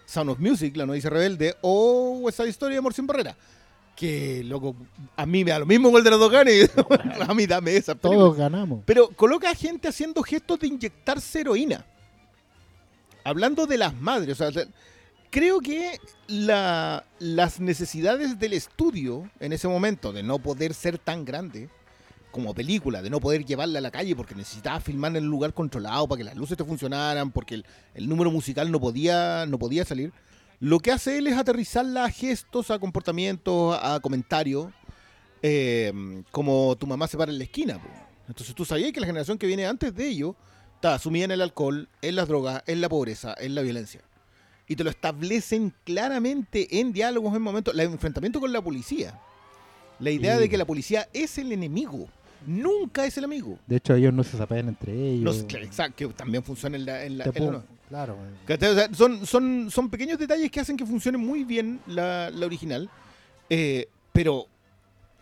Sound 0.08 0.32
of 0.32 0.40
Music, 0.40 0.76
La 0.76 0.86
Novicia 0.86 1.10
Rebelde, 1.10 1.56
o 1.62 2.20
West 2.22 2.38
Side 2.38 2.50
Story, 2.50 2.76
Amor 2.76 2.94
sin 2.94 3.06
Barrera. 3.06 3.36
Que, 3.98 4.44
loco, 4.44 4.76
a 5.16 5.26
mí 5.26 5.44
me 5.44 5.50
da 5.50 5.58
lo 5.58 5.66
mismo 5.66 5.98
el 5.98 6.04
de 6.04 6.12
los 6.12 6.20
dos 6.20 6.32
ganes. 6.32 6.70
a 7.28 7.34
mí 7.34 7.48
dame 7.48 7.76
esa 7.76 7.96
película. 7.96 8.26
Todos 8.26 8.38
ganamos. 8.38 8.82
Pero 8.86 9.10
coloca 9.10 9.50
a 9.50 9.56
gente 9.56 9.88
haciendo 9.88 10.22
gestos 10.22 10.60
de 10.60 10.68
inyectarse 10.68 11.42
heroína. 11.42 11.84
Hablando 13.24 13.66
de 13.66 13.78
las 13.78 13.96
madres. 14.00 14.40
O 14.40 14.52
sea, 14.52 14.66
creo 15.32 15.60
que 15.60 16.00
la- 16.28 17.04
las 17.20 17.60
necesidades 17.60 18.40
del 18.40 18.54
estudio 18.54 19.30
en 19.40 19.52
ese 19.52 19.68
momento, 19.68 20.14
de 20.14 20.22
no 20.24 20.40
poder 20.40 20.74
ser 20.76 20.98
tan 21.00 21.26
grande 21.26 21.68
como 22.32 22.54
película, 22.54 23.02
de 23.02 23.10
no 23.10 23.20
poder 23.20 23.46
llevarla 23.46 23.80
a 23.80 23.82
la 23.82 23.90
calle 23.90 24.16
porque 24.16 24.36
necesitaba 24.36 24.80
filmar 24.80 25.16
en 25.18 25.24
un 25.24 25.30
lugar 25.32 25.54
controlado 25.56 26.08
para 26.08 26.18
que 26.20 26.24
las 26.24 26.36
luces 26.36 26.56
te 26.56 26.64
funcionaran, 26.64 27.32
porque 27.32 27.56
el, 27.56 27.66
el 27.96 28.08
número 28.08 28.30
musical 28.30 28.72
no 28.72 28.80
podía, 28.80 29.46
no 29.48 29.58
podía 29.58 29.84
salir. 29.86 30.14
Lo 30.60 30.80
que 30.80 30.92
hace 30.92 31.18
él 31.18 31.28
es 31.28 31.38
aterrizarla 31.38 32.06
a 32.06 32.10
gestos, 32.10 32.72
a 32.72 32.80
comportamientos, 32.80 33.78
a 33.82 34.00
comentarios, 34.00 34.72
eh, 35.42 36.24
como 36.32 36.76
tu 36.78 36.88
mamá 36.88 37.08
se 37.08 37.18
para 37.18 37.32
en 37.32 37.38
la 37.38 37.44
esquina. 37.44 37.76
po. 37.82 37.88
Entonces 38.28 38.56
tú 38.56 38.66
sabías 38.66 38.92
que 38.92 39.00
la 39.00 39.06
generación 39.08 39.38
que 39.38 39.48
viene 39.48 39.66
antes 39.68 39.94
de 39.94 40.08
ello 40.08 40.36
está 40.76 40.98
sumida 41.00 41.26
en 41.26 41.32
el 41.32 41.42
alcohol, 41.42 41.88
en 42.02 42.16
las 42.16 42.28
drogas, 42.28 42.64
en 42.66 42.82
la 42.82 42.90
pobreza, 42.90 43.36
en 43.38 43.56
la 43.56 43.62
violencia. 43.62 44.02
Y 44.68 44.76
te 44.76 44.84
lo 44.84 44.90
establecen 44.90 45.74
claramente 45.86 46.80
en 46.80 46.92
diálogos, 46.92 47.34
en 47.36 47.42
momentos, 47.42 47.74
el 47.74 47.80
enfrentamiento 47.82 48.40
con 48.40 48.52
la 48.52 48.62
policía. 48.62 49.18
La 50.00 50.12
idea 50.12 50.38
de 50.38 50.50
que 50.50 50.58
la 50.58 50.66
policía 50.66 51.08
es 51.14 51.38
el 51.38 51.52
enemigo, 51.52 52.08
nunca 52.46 53.06
es 53.06 53.18
el 53.18 53.24
amigo. 53.24 53.58
De 53.66 53.78
hecho, 53.78 53.96
ellos 53.96 54.14
no 54.14 54.24
se 54.24 54.38
sapean 54.38 54.68
entre 54.68 54.92
No, 54.94 55.32
ellos. 55.32 55.46
claro, 55.48 55.66
exacto, 55.66 55.96
que 56.10 56.14
también 56.14 56.44
funciona 56.44 56.76
en 56.76 56.86
la... 56.86 57.04
En 57.06 57.18
la- 57.18 57.24
Te 57.32 57.40
en 57.40 57.46
la- 57.46 57.52
pon- 57.54 57.77
claro. 57.88 58.18
eh. 58.48 58.54
O 58.54 58.76
sea, 58.76 58.90
son, 58.94 59.26
son, 59.26 59.72
son 59.72 59.90
pequeños 59.90 60.18
detalles 60.20 60.52
que 60.52 60.60
hacen 60.60 60.78
que 60.78 60.86
funcione 60.86 61.18
muy 61.18 61.44
bien 61.44 61.80
la, 61.88 62.30
la 62.30 62.46
original. 62.46 62.90
Eh, 63.50 63.88
pero 64.12 64.48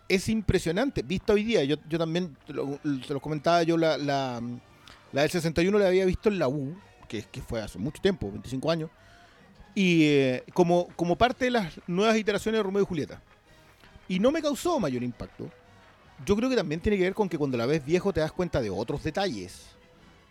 es 0.08 0.28
impresionante. 0.28 1.02
Visto 1.02 1.32
hoy 1.34 1.44
día, 1.44 1.64
yo, 1.64 1.76
yo 1.88 1.98
también, 1.98 2.36
te 2.46 2.52
lo 2.52 3.20
comentaba 3.20 3.62
yo, 3.62 3.76
la, 3.76 3.98
la, 3.98 4.40
la 5.12 5.22
del 5.22 5.30
61 5.30 5.78
la 5.78 5.88
había 5.88 6.04
visto 6.04 6.28
en 6.28 6.38
la 6.38 6.48
U, 6.48 6.76
que, 7.08 7.22
que 7.22 7.42
fue 7.42 7.60
hace 7.60 7.78
mucho 7.78 8.00
tiempo, 8.00 8.30
25 8.30 8.70
años. 8.70 8.90
Y 9.74 10.04
eh, 10.04 10.44
como, 10.54 10.88
como 10.96 11.16
parte 11.16 11.44
de 11.46 11.50
las 11.50 11.80
nuevas 11.86 12.16
iteraciones 12.16 12.58
de 12.58 12.62
Romeo 12.62 12.82
y 12.82 12.86
Julieta. 12.86 13.20
Y 14.08 14.18
no 14.18 14.30
me 14.30 14.40
causó 14.40 14.80
mayor 14.80 15.02
impacto. 15.02 15.50
Yo 16.24 16.34
creo 16.34 16.48
que 16.48 16.56
también 16.56 16.80
tiene 16.80 16.96
que 16.96 17.04
ver 17.04 17.14
con 17.14 17.28
que 17.28 17.36
cuando 17.36 17.58
la 17.58 17.66
ves 17.66 17.84
viejo 17.84 18.12
te 18.12 18.20
das 18.20 18.32
cuenta 18.32 18.60
de 18.62 18.70
otros 18.70 19.02
detalles. 19.02 19.66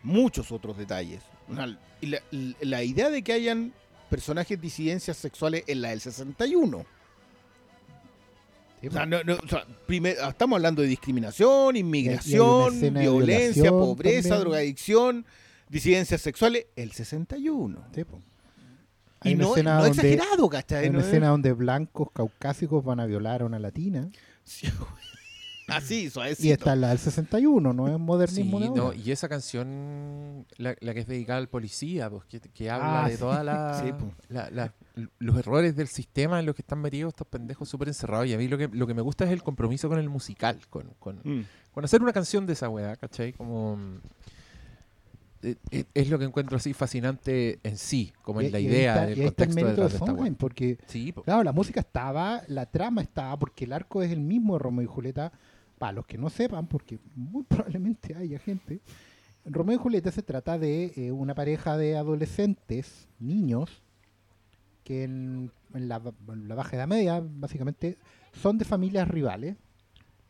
Muchos 0.02 0.52
otros 0.52 0.78
detalles. 0.78 1.22
Y 2.02 2.08
la, 2.08 2.22
la 2.62 2.84
idea 2.84 3.10
de 3.10 3.24
que 3.24 3.34
hayan 3.34 3.74
personajes 4.10 4.60
disidencias 4.60 5.18
sexuales 5.18 5.64
en 5.68 5.82
la 5.82 5.90
del 5.90 6.02
61. 6.02 6.86
Sí, 8.82 8.88
O 8.88 8.92
sea, 8.92 9.06
no- 9.06 9.24
no, 9.24 9.36
o 9.36 9.48
sea, 9.48 9.66
primer- 9.88 10.18
estamos 10.18 10.58
hablando 10.58 10.82
de 10.82 10.88
discriminación, 10.90 11.76
Y 11.76 11.80
inmigración, 11.80 12.80
violencia, 12.94 13.72
pobreza, 13.72 14.30
también. 14.30 14.40
drogadicción, 14.42 15.26
disidencias 15.70 16.22
sexuales, 16.22 16.68
el 16.76 16.92
61. 16.92 17.84
Sí, 17.96 18.04
po. 18.04 18.22
Y 19.24 19.30
Hay 19.30 19.36
una 19.36 19.44
no, 19.46 19.50
escena 19.52 19.76
no 19.78 19.84
donde- 19.86 20.14
exagerado, 20.14 20.50
¿cachai? 20.50 20.84
Hay 20.84 20.90
una 20.90 21.00
No 21.00 21.06
escena 21.06 21.30
donde 21.30 21.54
blancos 21.54 22.10
caucásicos 22.12 22.84
van 22.84 23.00
a 23.00 23.06
violar 23.08 23.42
a 23.42 23.46
una 23.46 23.58
latina. 23.60 24.10
Sí, 24.44 24.68
Así, 25.76 26.10
suavecito. 26.10 26.48
Y 26.48 26.52
está 26.52 26.76
la 26.76 26.90
del 26.90 27.00
61, 27.00 27.74
no 27.74 27.88
es 27.88 27.94
Sí, 27.94 28.00
modernismo 28.00 28.60
de 28.60 28.70
no, 28.70 28.84
ahora. 28.84 28.98
y 28.98 29.12
esa 29.12 29.28
canción, 29.28 30.46
la, 30.58 30.76
la 30.80 30.94
que 30.94 31.00
es 31.00 31.08
dedicada 31.08 31.40
al 31.40 31.50
policía, 31.50 32.10
pues, 32.10 32.24
que, 32.26 32.40
que 32.40 32.70
habla 32.70 33.04
Ah, 33.04 33.08
de 33.08 33.14
sí. 33.16 33.20
todos 33.20 33.36
Sí, 33.84 33.94
pues. 33.98 34.52
los 35.20 35.38
errores 35.38 35.76
del 35.76 35.88
sistema 35.88 36.40
en 36.40 36.46
los 36.46 36.56
que 36.56 36.62
están 36.62 36.80
metidos 36.82 37.14
estos 37.14 37.28
pendejos 37.28 37.68
súper 37.68 37.88
encerrados. 37.88 38.28
Y 38.28 38.34
a 38.34 38.38
mí 38.38 38.48
lo 38.48 38.58
que, 38.58 38.68
lo 38.68 38.86
que 38.88 38.94
me 38.94 39.02
gusta 39.02 39.26
es 39.26 39.32
el 39.32 39.42
compromiso 39.44 39.90
con 39.90 39.98
el 40.00 40.10
musical, 40.10 40.60
con, 40.70 40.94
con, 41.00 41.16
Mm. 41.24 41.46
con 41.74 41.84
hacer 41.84 42.02
una 42.02 42.14
canción 42.14 42.46
de 42.46 42.54
esa 42.54 42.70
weá, 42.70 42.96
¿cachai? 42.96 43.34
Como. 43.34 43.78
eh, 45.42 45.56
eh, 45.72 45.86
es 45.94 46.10
lo 46.10 46.18
que 46.18 46.26
encuentro 46.26 46.58
así 46.58 46.74
fascinante 46.74 47.60
en 47.64 47.78
sí, 47.78 48.12
como 48.24 48.42
en 48.42 48.52
la 48.52 48.60
y 48.60 48.66
idea 48.66 48.94
está- 48.96 49.06
del 49.08 49.18
y 49.18 49.22
ahí 49.22 49.28
está 49.28 49.44
el 49.44 49.50
contexto 49.50 49.56
mérito 49.66 49.82
detrás 49.84 49.92
de 49.92 50.00
de 50.00 50.06
Sondheim, 50.12 50.36
porque 50.36 50.78
Sí, 50.88 51.12
po. 51.12 51.22
Claro, 51.24 51.44
la 51.44 51.52
música 51.52 51.80
estaba, 51.82 52.42
la 52.48 52.66
trama 52.66 53.02
estaba, 53.02 53.38
porque 53.38 53.66
el 53.66 53.74
arco 53.74 54.02
es 54.02 54.12
el 54.12 54.22
mismo 54.22 54.54
de 54.54 54.60
Romeo 54.60 54.84
y 54.84 54.88
Julieta. 54.88 55.32
Para 55.78 55.94
los 55.94 56.06
que 56.06 56.18
no 56.18 56.30
sepan, 56.30 56.68
porque 56.68 57.00
muy 57.16 57.44
probablemente 57.48 58.16
haya 58.16 58.40
gente. 58.40 58.82
Romeo 59.46 59.76
y 59.76 59.80
Julieta 59.80 60.12
se 60.12 60.24
trata 60.24 60.58
de 60.58 60.94
eh, 60.96 61.12
una 61.12 61.36
pareja 61.36 61.78
de 61.78 61.98
adolescentes, 61.98 63.08
niños, 63.20 63.84
que 64.84 65.04
en, 65.04 65.52
la 65.74 66.00
baja 66.00 66.76
edad 66.76 66.88
media, 66.88 67.22
básicamente, 67.24 67.98
son 68.34 68.58
de 68.58 68.66
familias 68.66 69.08
rivales. 69.08 69.56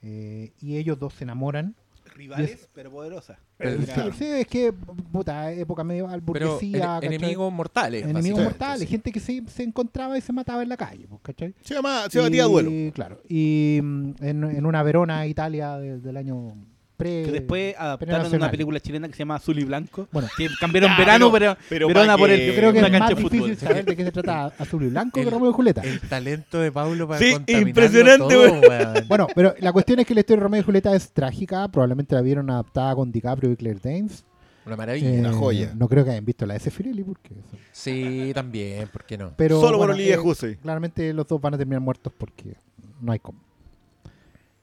eh, 0.02 0.54
y 0.60 0.78
ellos 0.78 1.00
dos 1.00 1.14
se 1.14 1.24
enamoran. 1.24 1.76
Rivales, 2.16 2.70
pero 2.74 2.90
poderosas. 2.90 3.38
Pero- 3.58 3.78
Sí, 3.82 3.86
claro. 3.88 4.14
sí, 4.14 4.26
es 4.26 4.48
que, 4.48 4.72
puta, 5.12 5.52
época 5.52 5.84
medieval, 5.84 6.22
burguesía, 6.22 7.00
enemigos 7.02 7.52
mortales. 7.52 8.04
enemigos 8.06 8.42
mortales, 8.42 8.82
sí. 8.82 8.88
gente 8.88 9.12
que 9.12 9.20
se, 9.20 9.44
se 9.48 9.64
encontraba 9.64 10.18
y 10.18 10.22
se 10.22 10.32
mataba 10.34 10.64
en 10.64 10.70
la 10.70 10.78
calle, 10.78 11.06
pues, 11.08 11.22
¿cachai? 11.22 11.54
Se 11.62 11.74
llama, 11.74 12.06
se 12.10 12.20
batía 12.20 12.46
duelo. 12.46 12.72
Claro. 12.94 13.22
Y 13.30 13.80
mm, 13.84 14.12
en, 14.22 14.44
en 14.46 14.66
una 14.66 14.82
Verona, 14.82 15.28
Italia, 15.28 15.78
de- 15.78 16.00
del 16.00 16.18
año 16.18 16.56
pre. 16.96 17.24
Que 17.24 17.32
después 17.32 17.76
adaptaron 17.78 18.34
una 18.34 18.50
película 18.52 18.80
chilena 18.80 19.08
que 19.08 19.14
se 19.14 19.20
llama 19.20 19.36
Azul 19.36 19.60
y 19.60 19.64
Blanco. 19.64 20.08
Bueno. 20.12 20.28
Que 20.38 20.48
cambiaron 20.60 20.92
Ya, 20.92 20.98
verano, 20.98 21.32
pero- 21.32 21.58
pero, 21.70 21.88
Verona 21.88 22.18
por 22.18 22.30
el. 22.30 22.48
Yo 22.48 22.56
creo 22.56 22.74
que 22.74 22.80
una 22.80 22.88
es 22.88 22.92
cancha 22.94 23.16
más 23.16 23.18
de 23.18 23.30
difícil 23.30 23.58
saber 23.58 23.86
de 23.86 23.96
qué 23.96 24.04
se 24.04 24.12
trata 24.12 24.46
Azul 24.58 24.84
y 24.84 24.88
Blanco 24.88 25.16
que 25.16 25.22
El- 25.22 25.32
Romeo 25.32 25.50
y 25.50 25.54
Julieta. 25.54 25.82
El 25.82 26.00
talento 26.02 26.60
de 26.60 26.72
Pablo 26.72 27.08
para 27.08 27.20
Sí, 27.20 27.36
impresionante, 27.48 28.34
todo. 28.36 28.62
Bueno, 29.08 29.28
pero 29.36 29.54
la 29.60 29.72
cuestión 29.72 30.00
es 30.00 30.06
que 30.08 30.14
la 30.14 30.22
historia 30.22 30.40
de 30.40 30.44
Romeo 30.44 30.62
y 30.62 30.64
Julieta 30.64 30.96
es 30.96 31.12
trágica. 31.12 31.68
Probablemente 31.68 32.16
la 32.16 32.22
vieron 32.22 32.50
adaptada 32.50 32.96
con 32.96 33.12
DiCaprio 33.12 33.52
y 33.52 33.56
Claire 33.56 33.80
Danes. 33.84 34.26
Una 34.66 34.76
maravilla. 34.76 35.10
Eh, 35.14 35.20
una 35.20 35.32
joya. 35.34 35.74
No 35.76 35.88
creo 35.88 36.04
que 36.04 36.10
hayan 36.12 36.26
visto 36.26 36.46
la 36.46 36.56
de 36.56 36.60
Sefirelli, 36.60 37.04
porque. 37.04 37.34
eso- 37.34 37.58
Sí, 37.72 38.32
también, 38.34 38.88
¿por 38.88 39.04
qué 39.04 39.16
no? 39.18 39.32
Pero, 39.38 39.58
Solo 39.62 39.78
por 39.78 39.88
bueno, 39.88 39.94
Olivia 39.94 40.16
eh. 40.16 40.58
Claramente 40.62 41.14
los 41.14 41.28
dos 41.28 41.40
van 41.40 41.54
a 41.54 41.58
terminar 41.58 41.82
muertos 41.82 42.12
porque 42.18 42.56
no 43.00 43.12
hay 43.12 43.20
cómo. 43.20 43.40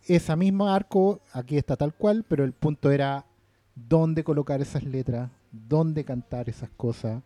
Esa 0.06 0.36
misma 0.36 0.74
arco 0.74 1.20
aquí 1.32 1.56
está 1.56 1.76
tal 1.76 1.94
cual, 1.94 2.24
pero 2.26 2.44
el 2.44 2.52
punto 2.52 2.90
era 2.90 3.24
dónde 3.74 4.24
colocar 4.24 4.60
esas 4.60 4.82
letras, 4.84 5.30
dónde 5.52 6.04
cantar 6.04 6.48
esas 6.48 6.70
cosas 6.76 7.22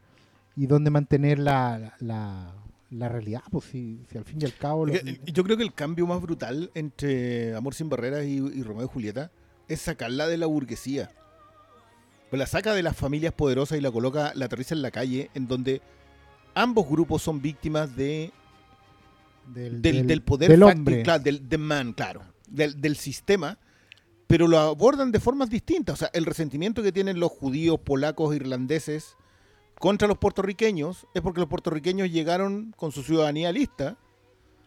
y 0.57 0.67
dónde 0.67 0.91
mantener 0.91 1.39
la, 1.39 1.95
la, 2.01 2.53
la 2.91 3.09
realidad. 3.09 3.43
Pues 3.51 3.65
si, 3.67 4.05
si 4.11 4.19
al 4.19 4.25
fin 4.25 4.41
y 4.41 4.45
al 4.45 4.55
cabo... 4.55 4.87
lo- 4.87 4.95
Yo 4.95 5.43
creo 5.45 5.57
que 5.57 5.63
el 5.63 5.73
cambio 5.75 6.07
más 6.07 6.21
brutal 6.21 6.71
entre 6.75 7.55
Amor 7.55 7.75
sin 7.75 7.89
barreras 7.89 8.25
y, 8.25 8.37
y 8.37 8.63
Romeo 8.63 8.85
y 8.85 8.89
Julieta 8.89 9.31
es 9.69 9.81
sacarla 9.81 10.27
de 10.27 10.37
la 10.37 10.47
burguesía. 10.47 11.11
Pues 12.31 12.39
la 12.39 12.47
saca 12.47 12.75
de 12.75 12.83
las 12.83 12.97
familias 12.97 13.33
poderosas 13.33 13.79
y 13.79 13.81
la 13.81 13.91
coloca, 13.91 14.33
la 14.35 14.47
aterriza 14.47 14.75
en 14.75 14.83
la 14.83 14.91
calle, 14.91 15.31
en 15.35 15.47
donde 15.49 15.81
ambos 16.55 16.89
grupos 16.89 17.23
son 17.23 17.41
víctimas 17.41 17.95
de, 17.97 18.33
del, 19.55 19.81
del, 19.81 20.07
del 20.07 20.23
poder 20.23 20.51
del 20.51 20.63
hombre. 20.63 21.03
claro, 21.03 21.23
del, 21.23 21.49
del 21.49 21.61
man, 21.61 21.93
claro, 21.93 22.23
del, 22.47 22.81
del 22.81 22.97
sistema, 22.97 23.59
pero 24.27 24.49
lo 24.49 24.59
abordan 24.59 25.13
de 25.13 25.21
formas 25.21 25.51
distintas. 25.51 25.95
O 25.95 25.97
sea, 25.99 26.11
el 26.13 26.25
resentimiento 26.25 26.83
que 26.83 26.93
tienen 26.93 27.21
los 27.21 27.31
judíos, 27.31 27.81
polacos, 27.81 28.35
irlandeses 28.35 29.17
contra 29.79 30.09
los 30.09 30.19
puertorriqueños 30.19 31.07
es 31.15 31.23
porque 31.23 31.41
los 31.41 31.49
puertorriqueños 31.49 32.11
llegaron 32.11 32.73
con 32.77 32.93
su 32.93 33.03
ciudadanía 33.03 33.53
lista, 33.53 33.99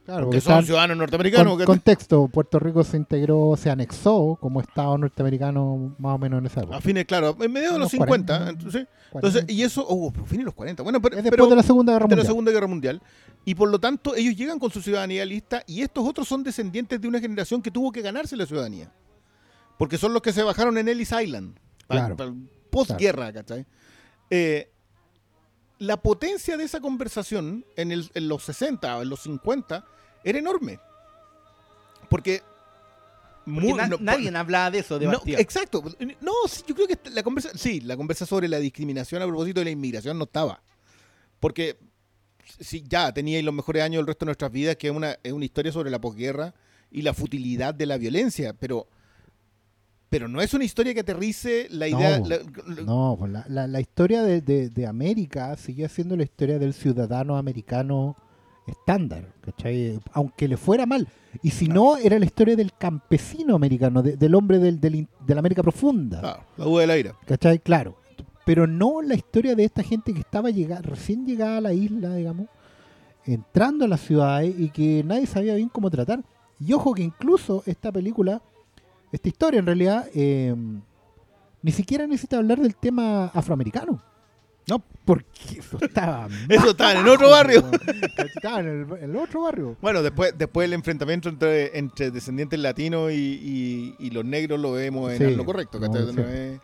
Claro, 0.10 0.26
porque 0.26 0.40
porque 0.40 0.54
son 0.54 0.66
ciudadanos 0.66 0.98
norteamericanos. 0.98 1.52
con- 1.54 1.58
que- 1.60 1.66
contexto, 1.66 2.28
Puerto 2.28 2.60
Rico 2.60 2.84
se 2.84 2.98
integró, 2.98 3.56
se 3.58 3.70
anexó 3.70 4.38
como 4.42 4.60
Estado 4.62 4.98
norteamericano 4.98 5.96
más 6.00 6.16
o 6.16 6.18
menos 6.18 6.40
en 6.40 6.46
esa 6.48 6.62
A 6.62 6.64
época. 6.64 6.82
fines, 6.82 7.06
claro, 7.06 7.38
en 7.40 7.52
medio 7.52 7.74
de 7.74 7.80
los 7.80 7.92
Unos 7.92 7.92
50. 7.92 8.38
40, 8.38 8.50
entonces, 8.50 8.88
40. 9.12 9.28
entonces, 9.40 9.56
y 9.58 9.62
eso, 9.64 9.86
oh, 9.88 10.12
fines 10.12 10.40
de 10.40 10.44
los 10.46 10.54
40. 10.56 10.82
Bueno, 10.84 11.02
pero, 11.02 11.16
es 11.18 11.22
pero 11.24 11.32
después 11.36 11.50
de 11.52 11.56
la 11.56 11.64
Segunda 11.64 11.94
Guerra 11.94 12.06
de 12.06 12.10
la 12.10 12.16
Mundial. 12.16 12.28
Segunda 12.28 12.52
Guerra 12.52 12.68
Mundial. 12.68 13.02
Y 13.46 13.56
por 13.56 13.70
lo 13.70 13.80
tanto, 13.80 14.16
ellos 14.16 14.36
llegan 14.36 14.60
con 14.60 14.72
su 14.72 14.82
ciudadanía 14.82 15.24
lista 15.26 15.64
y 15.68 15.82
estos 15.82 16.08
otros 16.08 16.28
son 16.28 16.44
descendientes 16.44 17.00
de 17.00 17.08
una 17.08 17.20
generación 17.20 17.62
que 17.62 17.72
tuvo 17.72 17.92
que 17.92 18.02
ganarse 18.02 18.36
la 18.36 18.46
ciudadanía. 18.46 18.92
Porque 19.78 19.98
son 19.98 20.12
los 20.14 20.22
que 20.22 20.34
se 20.34 20.44
bajaron 20.44 20.78
en 20.78 20.88
Ellis 20.90 21.12
Island. 21.12 21.56
Claro. 21.88 22.16
Postguerra, 22.70 23.32
¿cachai? 23.32 23.66
Eh, 24.30 24.70
la 25.80 25.96
potencia 25.98 26.58
de 26.58 26.66
esa 26.66 26.82
conversación 26.82 27.66
en, 27.78 27.92
el- 27.94 28.12
en 28.14 28.28
los 28.28 28.44
60 28.44 28.98
o 28.98 29.02
en 29.02 29.10
los 29.10 29.22
50 29.22 29.86
era 30.24 30.40
enorme. 30.40 30.80
Porque... 32.10 32.42
Porque 33.46 33.68
mu- 33.68 33.76
na- 33.76 33.88
no, 33.88 33.98
nadie 34.00 34.30
hablaba 34.36 34.70
de 34.70 34.80
eso 34.80 35.00
de 35.00 35.06
no, 35.08 35.14
exacto. 35.40 35.84
No, 36.22 36.32
sí, 36.48 36.64
yo 36.68 36.76
creo 36.76 36.88
que 36.88 37.00
la 37.10 37.24
conversa, 37.24 37.50
sí, 37.56 37.82
la 37.82 37.98
conversa 37.98 38.26
sobre 38.28 38.48
la 38.48 38.60
discriminación 38.60 39.22
a 39.22 39.26
propósito 39.26 39.60
de 39.62 39.66
la 39.66 39.72
inmigración 39.72 40.18
no 40.20 40.26
estaba. 40.26 40.62
Porque 41.40 41.78
sí, 42.60 42.84
ya 42.88 43.12
teníais 43.12 43.44
los 43.44 43.54
mejores 43.54 43.82
años 43.82 44.00
del 44.00 44.08
resto 44.08 44.26
de 44.26 44.28
nuestras 44.28 44.52
vidas, 44.52 44.76
que 44.76 44.88
es 44.90 44.94
una, 44.96 45.18
es 45.24 45.32
una 45.34 45.46
historia 45.46 45.72
sobre 45.72 45.90
la 45.90 46.00
posguerra 46.00 46.54
y 46.92 47.02
la 47.02 47.14
futilidad 47.14 47.74
de 47.74 47.86
la 47.88 47.98
violencia, 47.98 48.54
pero 48.54 48.88
pero 50.10 50.28
no 50.28 50.42
es 50.42 50.54
una 50.56 50.64
historia 50.66 50.94
que 50.96 51.02
aterrice 51.02 51.68
la 51.70 51.88
idea. 51.88 52.18
No, 52.20 52.28
la- 52.28 52.38
la- 52.68 52.82
No, 52.84 53.16
pues 53.18 53.32
la, 53.32 53.46
la- 53.48 53.68
la 53.68 53.80
historia 53.80 54.24
de, 54.24 54.42
de- 54.42 54.70
de 54.70 54.88
América 54.88 55.56
sigue 55.56 55.88
siendo 55.90 56.16
la 56.16 56.24
historia 56.24 56.58
del 56.60 56.74
ciudadano 56.74 57.38
americano 57.38 58.16
estándar, 58.70 59.26
¿cachai? 59.42 60.00
Aunque 60.14 60.48
le 60.48 60.58
fuera 60.58 60.86
mal. 60.86 61.08
Y 61.44 61.52
si 61.52 61.68
no, 61.68 61.98
era 61.98 62.18
la 62.20 62.26
historia 62.26 62.56
del 62.56 62.72
campesino 62.74 63.56
americano, 63.56 64.02
de- 64.02 64.18
del 64.18 64.34
hombre 64.36 64.58
del, 64.60 64.80
del 64.80 65.08
de 65.26 65.34
la 65.36 65.40
América 65.40 65.62
profunda, 65.62 66.22
ah, 66.24 66.46
la 66.58 66.66
duda 66.66 66.82
del 66.82 66.90
aire. 66.92 67.12
¿cachai? 67.26 67.60
Claro. 67.60 67.96
Pero 68.46 68.66
no 68.66 69.02
la 69.04 69.14
historia 69.16 69.54
de 69.56 69.64
esta 69.64 69.84
gente 69.84 70.12
que 70.14 70.20
estaba 70.22 70.50
llega- 70.50 70.82
recién 70.82 71.26
llegada 71.26 71.58
a 71.58 71.62
la 71.62 71.74
isla, 71.74 72.16
digamos, 72.16 72.48
entrando 73.26 73.86
a 73.86 73.88
las 73.88 74.02
ciudades 74.02 74.56
y 74.58 74.70
que 74.70 75.04
nadie 75.04 75.28
sabía 75.28 75.54
bien 75.56 75.70
cómo 75.70 75.90
tratar. 75.92 76.24
Y 76.60 76.74
ojo 76.74 76.94
que 76.94 77.04
incluso 77.04 77.62
esta 77.68 77.92
película, 77.92 78.42
esta 79.12 79.28
historia 79.30 79.60
en 79.60 79.66
realidad, 79.68 80.08
eh, 80.16 80.56
ni 81.62 81.72
siquiera 81.72 82.08
necesita 82.08 82.38
hablar 82.38 82.60
del 82.60 82.76
tema 82.76 83.26
afroamericano. 83.28 84.02
No. 84.70 84.84
Porque 85.06 85.26
eso 85.60 85.78
estaba. 85.82 86.28
más 86.28 86.40
Eso 86.50 86.70
estaba 86.72 86.94
en 87.00 87.08
otro 87.08 87.30
barrio. 87.32 87.64
Estaba 88.36 88.60
en 88.60 88.68
el, 88.68 88.98
en 89.04 89.10
el 89.12 89.16
otro 89.16 89.42
barrio. 89.42 89.76
Bueno, 89.82 90.04
después, 90.04 90.34
después 90.38 90.66
el 90.66 90.74
enfrentamiento 90.74 91.30
entre, 91.30 91.78
entre 91.78 92.12
descendientes 92.12 92.60
latinos 92.60 93.12
y, 93.12 93.16
y- 93.16 93.96
y 94.06 94.10
los 94.12 94.24
negros 94.26 94.60
lo 94.60 94.74
vemos 94.74 95.12
en 95.14 95.30
Sí, 95.30 95.36
lo 95.36 95.46
correcto. 95.46 95.80
no, 95.80 95.88
¿cachai? 95.88 96.08
sí. 96.08 96.14
No 96.16 96.22
es- 96.28 96.60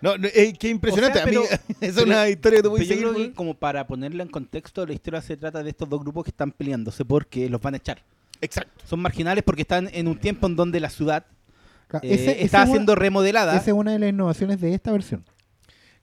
no, 0.00 0.16
no, 0.16 0.28
es 0.32 0.56
que 0.56 0.68
impresionante. 0.68 1.18
O 1.18 1.22
sea, 1.22 1.24
a 1.24 1.40
mí, 1.40 1.46
es 1.80 1.94
pero- 1.94 2.06
una 2.06 2.28
historia 2.28 2.58
que 2.58 2.62
te 2.62 2.68
voy 2.68 2.80
a 2.80 2.84
Pero 2.84 2.88
yo 2.94 2.94
seguir. 3.08 3.14
creo 3.16 3.28
que 3.30 3.34
como 3.34 3.54
para 3.54 3.86
ponerla 3.88 4.22
en 4.22 4.28
contexto, 4.28 4.86
la 4.86 4.92
historia 4.92 5.20
se 5.20 5.36
trata 5.36 5.62
de 5.64 5.70
estos 5.70 5.88
dos 5.88 6.00
grupos 6.00 6.22
que 6.24 6.30
están 6.30 6.52
peleándose 6.52 7.04
porque 7.04 7.48
los 7.50 7.60
van 7.60 7.74
a 7.74 7.78
echar. 7.78 8.02
Exacto. 8.40 8.84
Son 8.86 9.00
marginales 9.00 9.42
porque 9.42 9.62
están 9.62 9.90
en 9.92 10.06
un 10.06 10.16
tiempo 10.16 10.46
en 10.46 10.54
donde 10.54 10.78
la 10.78 10.90
ciudad 10.90 11.26
eh, 11.94 11.98
ese- 12.02 12.30
ese 12.32 12.44
está 12.44 12.62
una- 12.62 12.70
siendo 12.70 12.94
remodelada. 12.94 13.56
Esa 13.56 13.70
es 13.70 13.76
una 13.76 13.90
de 13.92 13.98
las 13.98 14.10
innovaciones 14.10 14.60
de 14.60 14.72
esta 14.74 14.92
versión. 14.92 15.24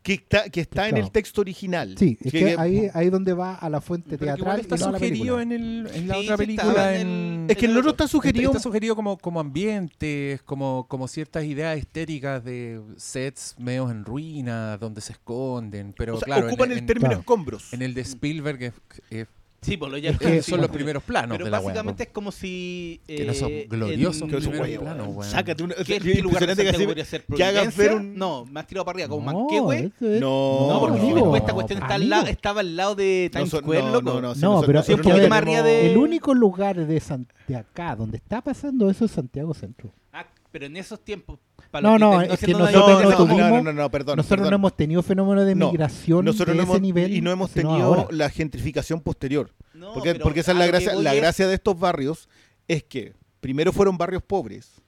Que 0.05 0.13
está, 0.13 0.47
que 0.51 0.61
está 0.61 0.85
en 0.87 0.91
Claro. 0.91 1.05
el 1.07 1.11
texto 1.11 1.41
original. 1.41 1.95
Sí, 1.97 2.15
es 2.21 2.31
Que- 2.31 2.39
que 2.39 2.55
ahí 2.59 2.87
ahí 2.93 3.09
donde 3.09 3.33
va 3.33 3.55
a 3.55 3.67
la 3.71 3.81
fuente 3.81 4.19
teatral 4.19 4.59
está 4.59 4.75
y 4.75 4.79
no 4.79 4.85
a 4.85 4.91
la 4.91 4.97
sugerido 4.99 5.37
película. 5.37 5.41
en, 5.41 5.51
el, 5.51 5.89
en 5.95 6.07
la 6.07 6.13
Sí, 6.13 6.21
otra 6.25 6.37
película. 6.37 6.95
en 6.99 7.07
en- 7.07 7.47
Es 7.49 7.57
que 7.57 7.65
el 7.65 7.75
otro 7.75 7.89
está 7.89 8.07
sugerido. 8.07 8.51
Está 8.51 8.59
sugerido 8.61 8.95
como, 8.95 9.17
como 9.17 9.39
ambientes, 9.39 10.43
como, 10.43 10.85
como 10.87 11.07
ciertas 11.07 11.43
ideas 11.45 11.75
estéticas 11.79 12.43
de 12.43 12.81
sets 12.97 13.55
medios 13.57 13.89
en 13.89 14.05
ruinas, 14.05 14.79
donde 14.79 15.01
se 15.01 15.13
esconden. 15.13 15.93
Pero 15.97 16.13
o 16.15 16.17
sea, 16.19 16.25
claro, 16.27 16.43
en- 16.47 16.53
ocupan 16.53 16.71
el 16.71 16.77
en, 16.77 16.85
término 16.85 17.07
Claro. 17.09 17.19
escombros. 17.21 17.73
en 17.73 17.81
el 17.81 17.95
de 17.95 18.01
Spielberg 18.01 18.61
es- 18.61 18.73
es- 19.09 19.27
Sí, 19.65 19.77
pues 19.77 19.91
lo 19.91 19.97
ya 19.97 20.11
es 20.11 20.19
que 20.19 20.41
son 20.43 20.57
los 20.59 20.67
bueno, 20.67 20.73
primeros 20.73 21.03
planos 21.03 21.31
Pero 21.31 21.45
de 21.45 21.51
la 21.51 21.57
weá, 21.59 21.65
básicamente 21.67 22.03
es 22.03 22.09
como 22.09 22.31
si. 22.31 23.01
Que 23.07 23.25
no 23.25 23.33
son 23.33 23.51
eh, 23.51 23.67
gloriosos 23.69 24.21
en- 24.21 24.27
primeros 24.29 24.57
güey, 24.57 24.77
planos, 24.77 25.07
weón. 25.07 25.17
weón. 25.17 25.31
Sácate 25.31 25.63
una. 25.63 25.75
¿Qué, 25.75 25.99
qué 25.99 26.21
lugar 26.21 26.55
de 26.55 26.63
que 26.71 26.85
podría 26.85 27.05
ser? 27.05 27.25
que 27.25 27.43
hagas 27.43 27.75
ver 27.75 27.93
un- 27.95 28.15
No, 28.15 28.45
más 28.45 28.67
tirado 28.67 28.85
para 28.85 28.95
arriba, 28.97 29.09
como 29.09 29.31
No, 29.31 29.39
Manquehue. 29.39 29.91
eso 29.95 30.11
es- 30.11 30.21
No, 30.21 30.67
No, 30.69 30.79
porque 30.79 30.99
amigo, 30.99 31.15
después 31.17 31.41
esta 31.41 31.53
cuestión 31.53 31.81
está 31.81 31.95
al 31.95 32.09
lado, 32.09 32.21
amigo. 32.21 32.33
estaba 32.35 32.59
al 32.61 32.75
lado 32.75 32.95
de 32.95 33.29
No, 33.33 33.37
Times 33.39 33.49
son- 33.49 33.61
Square, 33.61 33.81
no, 33.81 33.91
loco. 33.91 34.01
no, 34.05 34.21
no, 34.21 34.35
No, 34.35 34.61
pero 34.65 34.79
es 34.81 34.85
que 34.85 34.95
no 34.97 35.65
El 35.65 35.97
único 35.97 36.33
lugar 36.33 36.75
de 36.85 37.55
acá 37.57 37.95
donde 37.95 38.17
está 38.17 38.41
pasando 38.41 38.89
eso 38.89 39.05
es 39.05 39.11
Santiago 39.11 39.53
Centro. 39.53 39.91
Ah, 40.13 40.25
pero 40.51 40.65
en 40.67 40.77
esos 40.77 40.99
tiempos. 41.03 41.39
No, 41.81 41.99
no, 41.99 42.21
es 42.21 42.39
que 42.39 42.47
nosotros 42.53 42.73
No, 42.73 42.87
de- 42.87 42.93
no, 42.93 43.01
no 43.03 43.09
no, 43.11 43.17
tuvimos- 43.17 43.49
no, 43.49 43.61
no, 43.63 43.73
no, 43.73 43.91
perdón. 43.91 44.17
Nosotros 44.17 44.37
perdón. 44.39 44.51
no 44.51 44.55
hemos 44.55 44.77
tenido 44.77 45.03
fenómeno 45.03 45.43
de 45.43 45.55
No, 45.55 45.71
migración 45.71 46.23
Nosotros 46.25 46.49
de 46.49 46.55
no 46.55 46.63
ese 46.63 46.71
hemos, 46.71 46.81
nivel. 46.81 47.13
y 47.13 47.21
no 47.21 47.31
hemos 47.31 47.51
tenido 47.51 47.73
ahora. 47.83 48.07
la 48.11 48.29
gentrificación 48.29 49.01
posterior. 49.01 49.51
No, 49.73 49.93
Porque, 49.93 50.15
porque 50.15 50.39
esa 50.39 50.51
es 50.53 50.57
la 50.57 50.67
gracia, 50.67 50.95
la 50.95 51.13
gracia 51.13 51.47
de 51.47 51.53
estos 51.55 51.77
barrios 51.77 52.29
es 52.67 52.83
que 52.83 53.13
primero 53.41 53.73
fueron 53.73 53.97
barrios 53.97 54.23
pobres, 54.23 54.81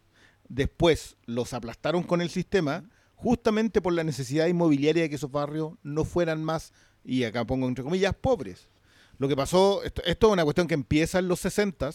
después 0.47 1.17
los 1.25 1.53
aplastaron 1.53 2.03
con 2.03 2.21
el 2.21 2.29
sistema, 2.29 2.83
justamente 3.15 3.81
por 3.81 3.93
la 3.93 4.03
necesidad 4.03 4.47
inmobiliaria 4.47 5.03
de 5.03 5.09
que 5.09 5.15
esos 5.15 5.31
barrios 5.31 5.73
no 5.83 6.05
fueran 6.05 6.43
más, 6.43 6.71
y 7.03 7.23
acá 7.23 7.45
pongo 7.45 7.67
entre 7.67 7.83
comillas, 7.83 8.13
pobres. 8.19 8.69
Lo 9.17 9.27
que 9.27 9.35
pasó, 9.35 9.83
esto, 9.83 10.01
esto 10.05 10.27
es 10.27 10.33
una 10.33 10.43
cuestión 10.43 10.67
que 10.67 10.73
empieza 10.75 11.19
en 11.19 11.27
los 11.27 11.39
60 11.39 11.89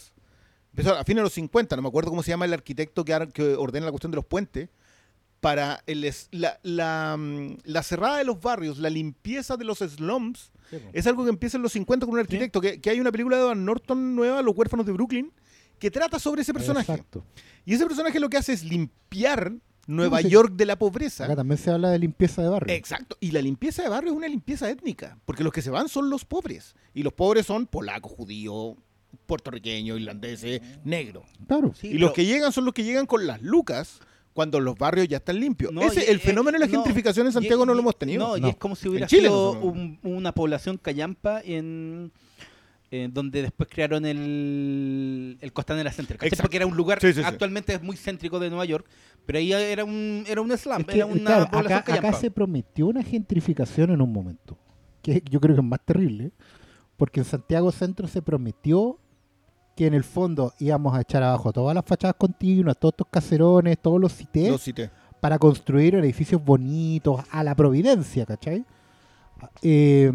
empezó 0.73 0.95
a 0.95 1.03
fines 1.03 1.17
de 1.19 1.23
los 1.23 1.33
50, 1.33 1.75
no 1.75 1.81
me 1.83 1.87
acuerdo 1.87 2.09
cómo 2.09 2.23
se 2.23 2.31
llama 2.31 2.45
el 2.45 2.53
arquitecto 2.53 3.05
que, 3.05 3.13
ordena 3.57 3.85
la 3.85 3.91
cuestión 3.91 4.11
de 4.11 4.15
los 4.17 4.25
puentes, 4.25 4.69
para 5.39 5.83
el 5.87 6.03
es- 6.05 6.29
la, 6.31 6.59
la, 6.63 7.15
mm, 7.17 7.57
la 7.65 7.83
cerrada 7.83 8.17
de 8.17 8.23
los 8.23 8.41
barrios, 8.41 8.77
la 8.79 8.89
limpieza 8.89 9.57
de 9.57 9.65
los 9.65 9.79
slums, 9.79 10.51
es 10.93 11.05
algo 11.05 11.23
que 11.23 11.29
empieza 11.29 11.57
en 11.57 11.63
los 11.63 11.73
50 11.73 12.05
con 12.07 12.13
un 12.13 12.19
arquitecto, 12.19 12.59
que, 12.59 12.81
que 12.81 12.89
hay 12.89 12.99
una 12.99 13.11
película 13.11 13.37
de 13.37 13.43
Edward 13.43 13.57
Norton 13.57 14.15
nueva, 14.15 14.41
Los 14.41 14.55
huérfanos 14.57 14.85
de 14.85 14.91
Brooklyn, 14.93 15.31
que 15.77 15.91
trata 15.91 16.17
sobre 16.17 16.41
ese 16.41 16.53
personaje. 16.53 16.91
Exacto. 16.91 17.23
Y 17.65 17.73
ese 17.75 17.85
personaje 17.85 18.19
lo 18.19 18.29
que 18.29 18.37
hace 18.37 18.53
es 18.53 18.63
limpiar 18.63 19.53
Nueva 19.85 20.21
sí. 20.21 20.29
York 20.29 20.53
de 20.53 20.65
la 20.65 20.77
pobreza. 20.79 21.25
Acá 21.25 21.35
también 21.35 21.57
se 21.57 21.69
habla 21.69 21.89
de 21.89 21.99
limpieza 21.99 22.41
de 22.41 22.47
barrio. 22.47 22.73
Exacto. 22.73 23.17
Y 23.19 23.31
la 23.31 23.41
limpieza 23.41 23.83
de 23.83 23.89
barrio 23.89 24.11
es 24.11 24.17
una 24.17 24.29
limpieza 24.29 24.69
étnica, 24.69 25.19
porque 25.25 25.43
los 25.43 25.51
que 25.51 25.61
se 25.61 25.69
van 25.69 25.89
son 25.89 26.09
los 26.09 26.23
pobres. 26.23 26.73
Y 26.93 27.03
los 27.03 27.11
pobres 27.11 27.45
son 27.45 27.67
polacos, 27.67 28.13
judíos, 28.13 28.77
puertorriqueños, 29.25 29.99
irlandeses, 29.99 30.61
negros. 30.83 31.23
Claro. 31.47 31.73
Sí, 31.75 31.87
y 31.89 31.97
los 31.97 32.11
que 32.13 32.25
llegan 32.25 32.51
son 32.51 32.65
los 32.65 32.73
que 32.73 32.83
llegan 32.83 33.05
con 33.05 33.25
las 33.27 33.41
lucas 33.41 33.99
cuando 34.33 34.59
los 34.59 34.75
barrios 34.75 35.07
ya 35.07 35.17
están 35.17 35.39
limpios. 35.39 35.71
No, 35.71 35.81
Ese, 35.81 36.01
y- 36.05 36.09
el 36.09 36.17
eh, 36.17 36.19
fenómeno 36.19 36.57
de 36.57 36.65
la 36.65 36.71
no, 36.71 36.71
gentrificación 36.73 37.27
en 37.27 37.31
y- 37.31 37.33
Santiago 37.33 37.65
no 37.65 37.73
lo 37.73 37.79
hemos 37.81 37.97
tenido. 37.97 38.37
No, 38.37 38.47
y 38.47 38.49
es 38.49 38.55
como 38.57 38.75
si 38.75 38.89
hubiera 38.89 39.05
Chile 39.07 39.23
sido 39.27 39.51
un- 39.59 39.99
una 40.03 40.31
población 40.33 40.77
callampa 40.77 41.39
en, 41.43 42.11
en 42.89 43.13
donde 43.13 43.43
después 43.43 43.69
crearon 43.71 44.05
el, 44.05 45.37
el 45.39 45.53
Costanera 45.53 45.91
Center. 45.91 46.17
Porque 46.41 46.57
era 46.57 46.65
un 46.65 46.75
lugar, 46.75 46.99
Sí, 46.99 47.07
sí, 47.13 47.19
sí. 47.19 47.25
actualmente 47.25 47.73
es 47.75 47.81
muy 47.83 47.95
céntrico 47.95 48.39
de 48.39 48.49
Nueva 48.49 48.65
York, 48.65 48.87
pero 49.25 49.37
ahí 49.39 49.53
era 49.53 49.83
un, 49.85 50.23
era 50.27 50.41
un 50.41 50.55
slum, 50.57 50.81
Es 50.81 50.85
que, 50.87 50.95
era 50.97 51.05
una 51.05 51.23
claro, 51.23 51.45
población 51.51 51.79
acá, 51.79 51.93
acá 51.95 52.13
se 52.13 52.31
prometió 52.31 52.87
una 52.87 53.03
gentrificación 53.03 53.91
en 53.91 54.01
un 54.01 54.11
momento, 54.11 54.57
que 55.01 55.23
yo 55.29 55.39
creo 55.39 55.55
que 55.55 55.61
es 55.61 55.67
más 55.67 55.79
terrible, 55.85 56.31
porque 56.97 57.19
en 57.19 57.25
Santiago 57.25 57.71
Centro 57.71 58.07
se 58.07 58.21
prometió 58.21 58.99
que 59.75 59.87
en 59.87 59.93
el 59.93 60.03
fondo 60.03 60.53
íbamos 60.59 60.95
a 60.95 61.01
echar 61.01 61.23
abajo 61.23 61.51
todas 61.51 61.73
las 61.75 61.83
fachadas 61.85 62.15
continuas, 62.17 62.77
todos 62.77 62.93
estos 62.93 63.07
caserones, 63.09 63.77
todos 63.81 63.99
los 63.99 64.13
cités, 64.13 64.71
para 65.19 65.39
construir 65.39 65.95
edificios 65.95 66.43
bonitos 66.43 67.21
a 67.31 67.43
la 67.43 67.55
Providencia, 67.55 68.25
¿cachai? 68.25 68.65
Eh, 69.61 70.11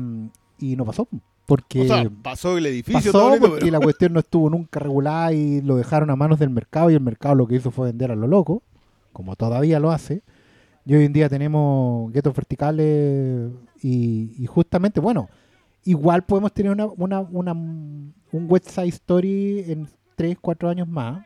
y 0.58 0.76
no 0.76 0.84
pasó, 0.84 1.08
porque 1.46 1.82
O 1.82 1.84
sea, 1.86 2.10
pasó 2.22 2.56
el 2.58 2.66
edificio. 2.66 3.12
todo 3.12 3.22
pasó 3.22 3.30
bonito, 3.30 3.48
porque 3.48 3.64
pero- 3.66 3.78
la 3.78 3.80
cuestión 3.84 4.12
no 4.12 4.20
estuvo 4.20 4.50
nunca 4.50 4.80
regulada 4.80 5.32
y 5.32 5.60
lo 5.62 5.76
dejaron 5.76 6.10
a 6.10 6.16
manos 6.16 6.38
del 6.38 6.50
mercado 6.50 6.90
y 6.90 6.94
el 6.94 7.00
mercado 7.00 7.34
lo 7.34 7.46
que 7.46 7.56
hizo 7.56 7.70
fue 7.70 7.86
vender 7.88 8.10
a 8.12 8.16
lo 8.16 8.26
loco, 8.26 8.62
como 9.12 9.36
todavía 9.36 9.80
lo 9.80 9.90
hace. 9.90 10.22
Y 10.84 10.94
hoy 10.94 11.04
en 11.04 11.12
día 11.12 11.28
tenemos 11.28 12.10
guetos 12.12 12.34
verticales 12.34 13.50
y, 13.82 14.32
y 14.42 14.46
justamente, 14.46 15.00
bueno, 15.00 15.28
igual 15.90 16.24
podemos 16.24 16.52
tener 16.52 16.72
una, 16.72 16.86
una, 16.86 17.20
una- 17.20 17.52
un 17.52 18.14
West 18.48 18.68
Side 18.70 18.88
Story 18.88 19.64
en 19.68 19.88
3, 20.16 20.36
4 20.40 20.68
años 20.68 20.88
más. 20.88 21.24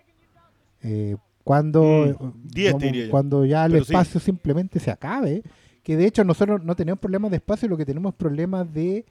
eh, 0.84 1.16
cuando, 1.44 1.82
Mm, 1.82 2.26
eh, 2.26 2.32
10 2.44 2.78
te 2.78 2.90
como- 2.92 3.10
cuando 3.10 3.44
ya 3.44 3.64
el 3.66 3.72
Pero 3.72 3.84
sí. 3.84 3.92
espacio 3.92 4.20
simplemente 4.20 4.78
se 4.80 4.90
acabe. 4.90 5.42
Que 5.82 5.96
de 5.96 6.06
hecho 6.06 6.22
nosotros 6.24 6.62
no 6.64 6.74
tenemos 6.76 6.98
problemas 7.00 7.30
de 7.32 7.36
espacio, 7.38 7.68
lo 7.68 7.76
que 7.76 7.84
tenemos 7.86 8.12
es 8.12 8.16
problemas 8.16 8.72
de 8.72 9.04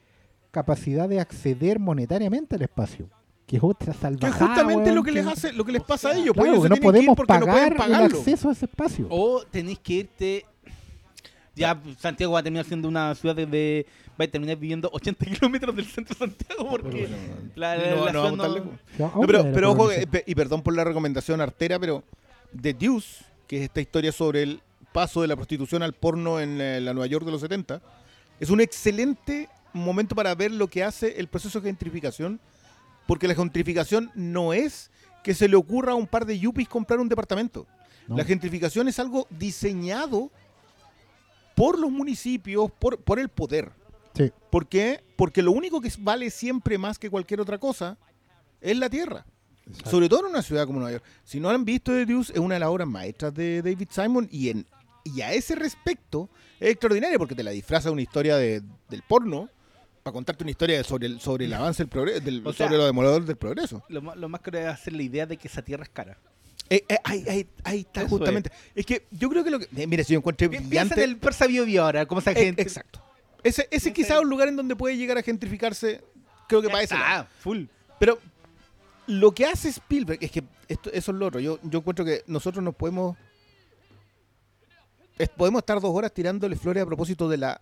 capacidad 0.51 1.07
de 1.09 1.19
acceder 1.19 1.79
monetariamente 1.79 2.55
al 2.55 2.61
espacio. 2.61 3.09
Que 3.45 3.57
es 3.57 3.63
otra 3.63 3.91
Que 3.93 3.99
salvajada. 3.99 4.29
es 4.29 4.49
justamente 4.49 4.83
weón, 4.83 4.95
lo 4.95 5.03
que 5.03 5.11
les 5.11 5.25
que- 5.25 5.31
hace, 5.31 5.53
lo 5.53 5.65
que 5.65 5.71
les 5.73 5.83
pasa 5.83 6.09
a 6.09 6.13
ellos. 6.13 6.33
pues 6.35 6.45
Claro, 6.45 6.51
ellos 6.51 6.63
que 6.63 6.69
no 6.69 6.75
que 6.75 6.81
podemos 6.81 7.17
no 7.17 7.25
pagar 7.25 7.75
el 7.85 7.93
acceso 7.95 8.49
a 8.49 8.51
ese 8.53 8.65
espacio. 8.65 9.07
O 9.09 9.43
tenéis 9.49 9.79
que 9.79 9.93
irte. 9.93 10.45
Ya 11.55 11.77
Santiago 11.97 12.33
va 12.33 12.39
a 12.39 12.43
terminar 12.43 12.65
siendo 12.65 12.87
una 12.87 13.13
ciudad 13.15 13.35
de. 13.35 13.45
de- 13.45 13.85
va 14.21 14.25
a 14.25 14.31
terminar 14.31 14.57
viviendo 14.57 14.89
80 14.93 15.25
kilómetros 15.37 15.75
del 15.75 15.85
centro 15.85 16.13
de 16.15 16.19
Santiago 16.19 16.69
porque 16.69 17.07
la, 17.55 17.75
la- 17.75 17.95
No, 17.95 18.05
la 18.05 18.11
no 18.11 18.21
vamos 18.23 18.37
no- 18.97 19.21
pero, 19.27 19.43
pero 19.53 19.71
ojo, 19.71 19.89
y 20.25 20.35
perdón 20.35 20.61
por 20.61 20.75
la 20.75 20.83
recomendación 20.83 21.41
artera, 21.41 21.79
pero 21.79 22.03
The 22.59 22.73
Deuce, 22.73 23.23
que 23.47 23.57
es 23.57 23.63
esta 23.63 23.81
historia 23.81 24.11
sobre 24.11 24.43
el 24.43 24.61
paso 24.93 25.21
de 25.21 25.27
la 25.27 25.35
prostitución 25.35 25.83
al 25.83 25.93
porno 25.93 26.39
en 26.39 26.59
eh, 26.61 26.79
la 26.81 26.93
Nueva 26.93 27.07
York 27.07 27.25
de 27.25 27.31
los 27.31 27.41
70, 27.41 27.81
es 28.39 28.49
un 28.49 28.59
excelente 28.61 29.47
momento 29.73 30.15
para 30.15 30.35
ver 30.35 30.51
lo 30.51 30.67
que 30.67 30.83
hace 30.83 31.19
el 31.19 31.27
proceso 31.27 31.61
de 31.61 31.69
gentrificación, 31.69 32.39
porque 33.07 33.27
la 33.27 33.35
gentrificación 33.35 34.11
no 34.15 34.51
es 34.53 34.91
que 35.23 35.33
se 35.33 35.47
le 35.47 35.55
ocurra 35.55 35.93
a 35.93 35.95
un 35.95 36.07
par 36.07 36.25
de 36.25 36.37
yuppies 36.39 36.67
comprar 36.67 36.99
un 36.99 37.07
departamento. 37.07 37.65
No. 38.07 38.17
La 38.17 38.25
gentrificación 38.25 38.87
es 38.89 38.99
algo 38.99 39.27
diseñado 39.29 40.29
por 41.55 41.77
los 41.77 41.91
municipios, 41.91 42.71
por, 42.79 42.97
por 42.99 43.19
el 43.19 43.29
poder. 43.29 43.71
Sí. 44.15 44.31
¿Por 44.49 44.67
qué? 44.67 45.03
Porque 45.15 45.41
lo 45.41 45.51
único 45.51 45.79
que 45.81 45.91
vale 45.99 46.29
siempre 46.29 46.77
más 46.77 46.99
que 46.99 47.09
cualquier 47.09 47.39
otra 47.41 47.57
cosa 47.57 47.97
es 48.59 48.75
la 48.77 48.89
tierra. 48.89 49.25
Sobre 49.89 50.09
todo 50.09 50.21
en 50.21 50.31
una 50.31 50.41
ciudad 50.41 50.65
como 50.65 50.79
Nueva 50.79 50.93
York. 50.93 51.05
Si 51.23 51.39
no 51.39 51.49
han 51.49 51.63
visto 51.63 51.91
The 51.93 52.05
Deuce, 52.05 52.33
es 52.33 52.39
una 52.39 52.55
de 52.55 52.59
las 52.59 52.69
obras 52.69 52.87
maestras 52.87 53.33
de 53.33 53.61
David 53.61 53.87
Simon 53.89 54.27
y, 54.31 54.49
en, 54.49 54.65
y 55.05 55.21
a 55.21 55.31
ese 55.33 55.55
respecto 55.55 56.29
es 56.59 56.71
extraordinaria 56.71 57.17
porque 57.17 57.35
te 57.35 57.43
la 57.43 57.51
disfraza 57.51 57.89
de 57.89 57.93
una 57.93 58.01
historia 58.01 58.35
de- 58.37 58.61
del 58.89 59.01
porno 59.03 59.49
para 60.03 60.13
contarte 60.13 60.43
una 60.43 60.51
historia 60.51 60.83
sobre 60.83 61.05
el, 61.07 61.21
sobre 61.21 61.45
el 61.45 61.53
avance 61.53 61.83
del 61.83 61.89
progreso, 61.89 62.19
del, 62.21 62.45
O 62.45 62.51
sea- 62.53 62.65
sobre 62.67 62.79
lo 62.79 62.85
demoledor 62.85 63.23
del 63.23 63.37
progreso. 63.37 63.83
Lo, 63.87 64.01
más- 64.01 64.17
lo 64.17 64.27
más 64.27 64.41
caro 64.41 64.57
es 64.59 64.65
hacer 64.65 64.93
la 64.93 65.03
idea 65.03 65.25
de 65.25 65.37
que 65.37 65.47
esa 65.47 65.61
tierra 65.61 65.83
es 65.83 65.89
cara. 65.89 66.17
Eh, 66.69 66.83
eh, 66.89 66.97
ahí, 67.03 67.23
ahí- 67.29 67.47
ahí 67.63 67.79
está 67.81 68.01
Eso 68.01 68.09
justamente. 68.09 68.51
Es. 68.75 68.85
que 68.85 69.05
yo 69.11 69.29
creo 69.29 69.43
que 69.43 69.51
lo 69.51 69.59
que... 69.59 69.67
eh, 69.75 69.87
mira, 69.87 70.03
si 70.03 70.13
yo 70.13 70.19
encontré 70.19 70.49
Pi- 70.49 70.59
Piensa 70.59 70.95
en 70.95 71.01
el 71.01 71.17
Persa 71.17 71.45
Bio 71.47 71.83
ahora, 71.83 72.05
como 72.07 72.19
esa 72.19 72.31
Eh, 72.31 72.35
gente. 72.45 72.61
exacto. 72.61 73.01
Ese, 73.43 73.67
ese 73.71 73.89
No 73.89 73.93
quizá 73.95 74.07
sé. 74.09 74.13
es 74.15 74.19
un 74.21 74.29
lugar 74.29 74.47
en 74.47 74.55
donde 74.55 74.75
puede 74.75 74.97
llegar 74.97 75.17
a 75.17 75.23
gentrificarse, 75.23 76.03
creo 76.47 76.61
que 76.61 76.69
para 76.69 76.83
ese 76.83 76.93
lado. 76.93 77.05
Ah, 77.23 77.27
full. 77.39 77.65
Pero 77.99 78.19
lo 79.07 79.31
que 79.33 79.45
hace 79.45 79.69
Spielberg 79.69 80.19
es 80.23 80.31
que 80.31 80.43
esto, 80.67 80.91
eso 80.91 81.11
es 81.11 81.17
lo 81.17 81.25
otro. 81.27 81.39
Yo, 81.39 81.59
yo 81.63 81.79
encuentro 81.79 82.05
que 82.05 82.23
nosotros 82.27 82.63
nos 82.63 82.75
podemos. 82.75 83.17
es- 85.17 85.29
podemos 85.29 85.59
estar 85.59 85.79
dos 85.79 85.93
horas 85.95 86.13
tirándole 86.13 86.55
flores 86.55 86.83
a 86.83 86.85
propósito 86.85 87.27
de 87.29 87.37
la 87.37 87.61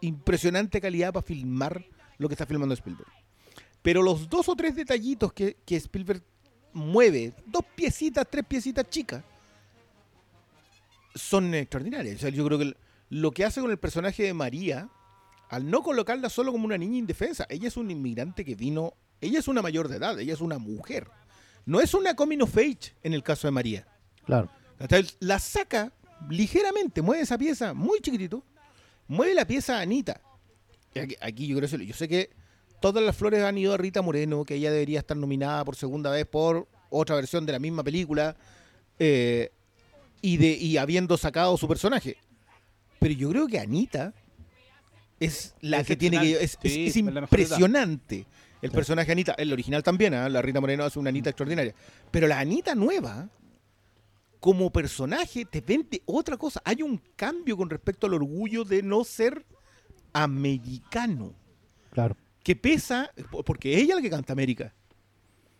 impresionante 0.00 0.80
calidad 0.80 1.12
para 1.12 1.22
filmar 1.26 1.84
lo 2.18 2.28
que 2.28 2.34
está 2.34 2.46
filmando 2.46 2.74
Spielberg. 2.74 3.08
Pero 3.82 4.02
los 4.02 4.28
dos 4.28 4.48
o 4.48 4.54
tres 4.56 4.74
detallitos 4.76 5.32
que, 5.32 5.56
que 5.64 5.76
Spielberg 5.76 6.22
mueve, 6.72 7.32
dos 7.46 7.64
piecitas, 7.74 8.26
tres 8.30 8.44
piecitas 8.46 8.88
chicas, 8.88 9.22
son 11.14 11.54
extraordinarias. 11.54 12.16
O 12.16 12.18
sea, 12.18 12.30
yo 12.30 12.44
creo 12.44 12.58
que 12.58 12.64
el- 12.64 12.76
lo 13.08 13.30
que 13.30 13.44
hace 13.44 13.60
con 13.60 13.70
el 13.70 13.78
personaje 13.78 14.22
de 14.22 14.34
María, 14.34 14.88
al 15.48 15.70
no 15.70 15.82
colocarla 15.82 16.28
solo 16.28 16.52
como 16.52 16.66
una 16.66 16.78
niña 16.78 16.98
indefensa, 16.98 17.46
ella 17.48 17.68
es 17.68 17.76
un 17.76 17.90
inmigrante 17.90 18.44
que 18.44 18.54
vino, 18.54 18.94
ella 19.20 19.38
es 19.38 19.48
una 19.48 19.62
mayor 19.62 19.88
de 19.88 19.96
edad, 19.96 20.18
ella 20.18 20.32
es 20.32 20.40
una 20.40 20.58
mujer. 20.58 21.08
No 21.66 21.80
es 21.80 21.94
una 21.94 22.14
coming 22.14 22.40
of 22.40 22.56
age 22.56 22.94
en 23.02 23.14
el 23.14 23.22
caso 23.22 23.46
de 23.46 23.52
María. 23.52 23.86
Claro. 24.24 24.50
La 25.20 25.38
saca 25.38 25.92
ligeramente, 26.28 27.02
mueve 27.02 27.22
esa 27.22 27.38
pieza 27.38 27.74
muy 27.74 28.00
chiquitito, 28.00 28.44
mueve 29.06 29.34
la 29.34 29.46
pieza 29.46 29.78
a 29.78 29.80
Anita. 29.80 30.20
Aquí, 31.00 31.16
aquí 31.20 31.46
yo 31.46 31.56
creo 31.56 31.68
que 31.68 31.86
yo 31.86 31.94
sé 31.94 32.08
que 32.08 32.30
todas 32.80 33.02
las 33.02 33.16
flores 33.16 33.42
han 33.42 33.56
ido 33.56 33.72
a 33.72 33.76
Rita 33.76 34.02
Moreno, 34.02 34.44
que 34.44 34.56
ella 34.56 34.70
debería 34.70 34.98
estar 34.98 35.16
nominada 35.16 35.64
por 35.64 35.76
segunda 35.76 36.10
vez 36.10 36.26
por 36.26 36.68
otra 36.90 37.16
versión 37.16 37.46
de 37.46 37.52
la 37.52 37.58
misma 37.58 37.82
película, 37.82 38.36
eh, 38.98 39.50
y, 40.20 40.36
de, 40.36 40.52
y 40.52 40.76
habiendo 40.76 41.16
sacado 41.16 41.56
su 41.56 41.66
personaje. 41.66 42.16
Pero 43.04 43.14
yo 43.14 43.28
creo 43.28 43.46
que 43.46 43.58
Anita 43.60 44.14
es 45.20 45.54
la 45.60 45.84
que 45.84 45.94
tiene 45.94 46.18
que... 46.20 46.42
Es, 46.42 46.56
Sí, 46.62 46.90
impresionante 47.00 48.24
el 48.62 48.70
Sí. 48.70 48.74
personaje 48.74 49.08
de 49.08 49.12
Anita. 49.12 49.34
El 49.36 49.52
original 49.52 49.82
también, 49.82 50.14
¿ah? 50.14 50.26
la 50.30 50.40
Rita 50.40 50.58
Moreno 50.58 50.84
hace 50.84 50.98
una 50.98 51.10
Anita 51.10 51.28
extraordinaria. 51.28 51.74
Pero 52.10 52.26
la 52.26 52.38
Anita 52.40 52.74
nueva, 52.74 53.28
como 54.40 54.70
personaje, 54.70 55.44
te 55.44 55.60
vende 55.60 56.00
otra 56.06 56.38
cosa. 56.38 56.62
Hay 56.64 56.80
un 56.80 56.98
cambio 57.14 57.58
con 57.58 57.68
respecto 57.68 58.06
al 58.06 58.14
orgullo 58.14 58.64
de 58.64 58.82
no 58.82 59.04
ser 59.04 59.44
americano. 60.14 61.34
Claro. 61.90 62.16
Que 62.42 62.56
pesa, 62.56 63.10
porque 63.44 63.76
ella 63.76 63.90
es 63.92 63.96
la 63.96 64.02
que 64.02 64.10
canta 64.10 64.32
América. 64.32 64.72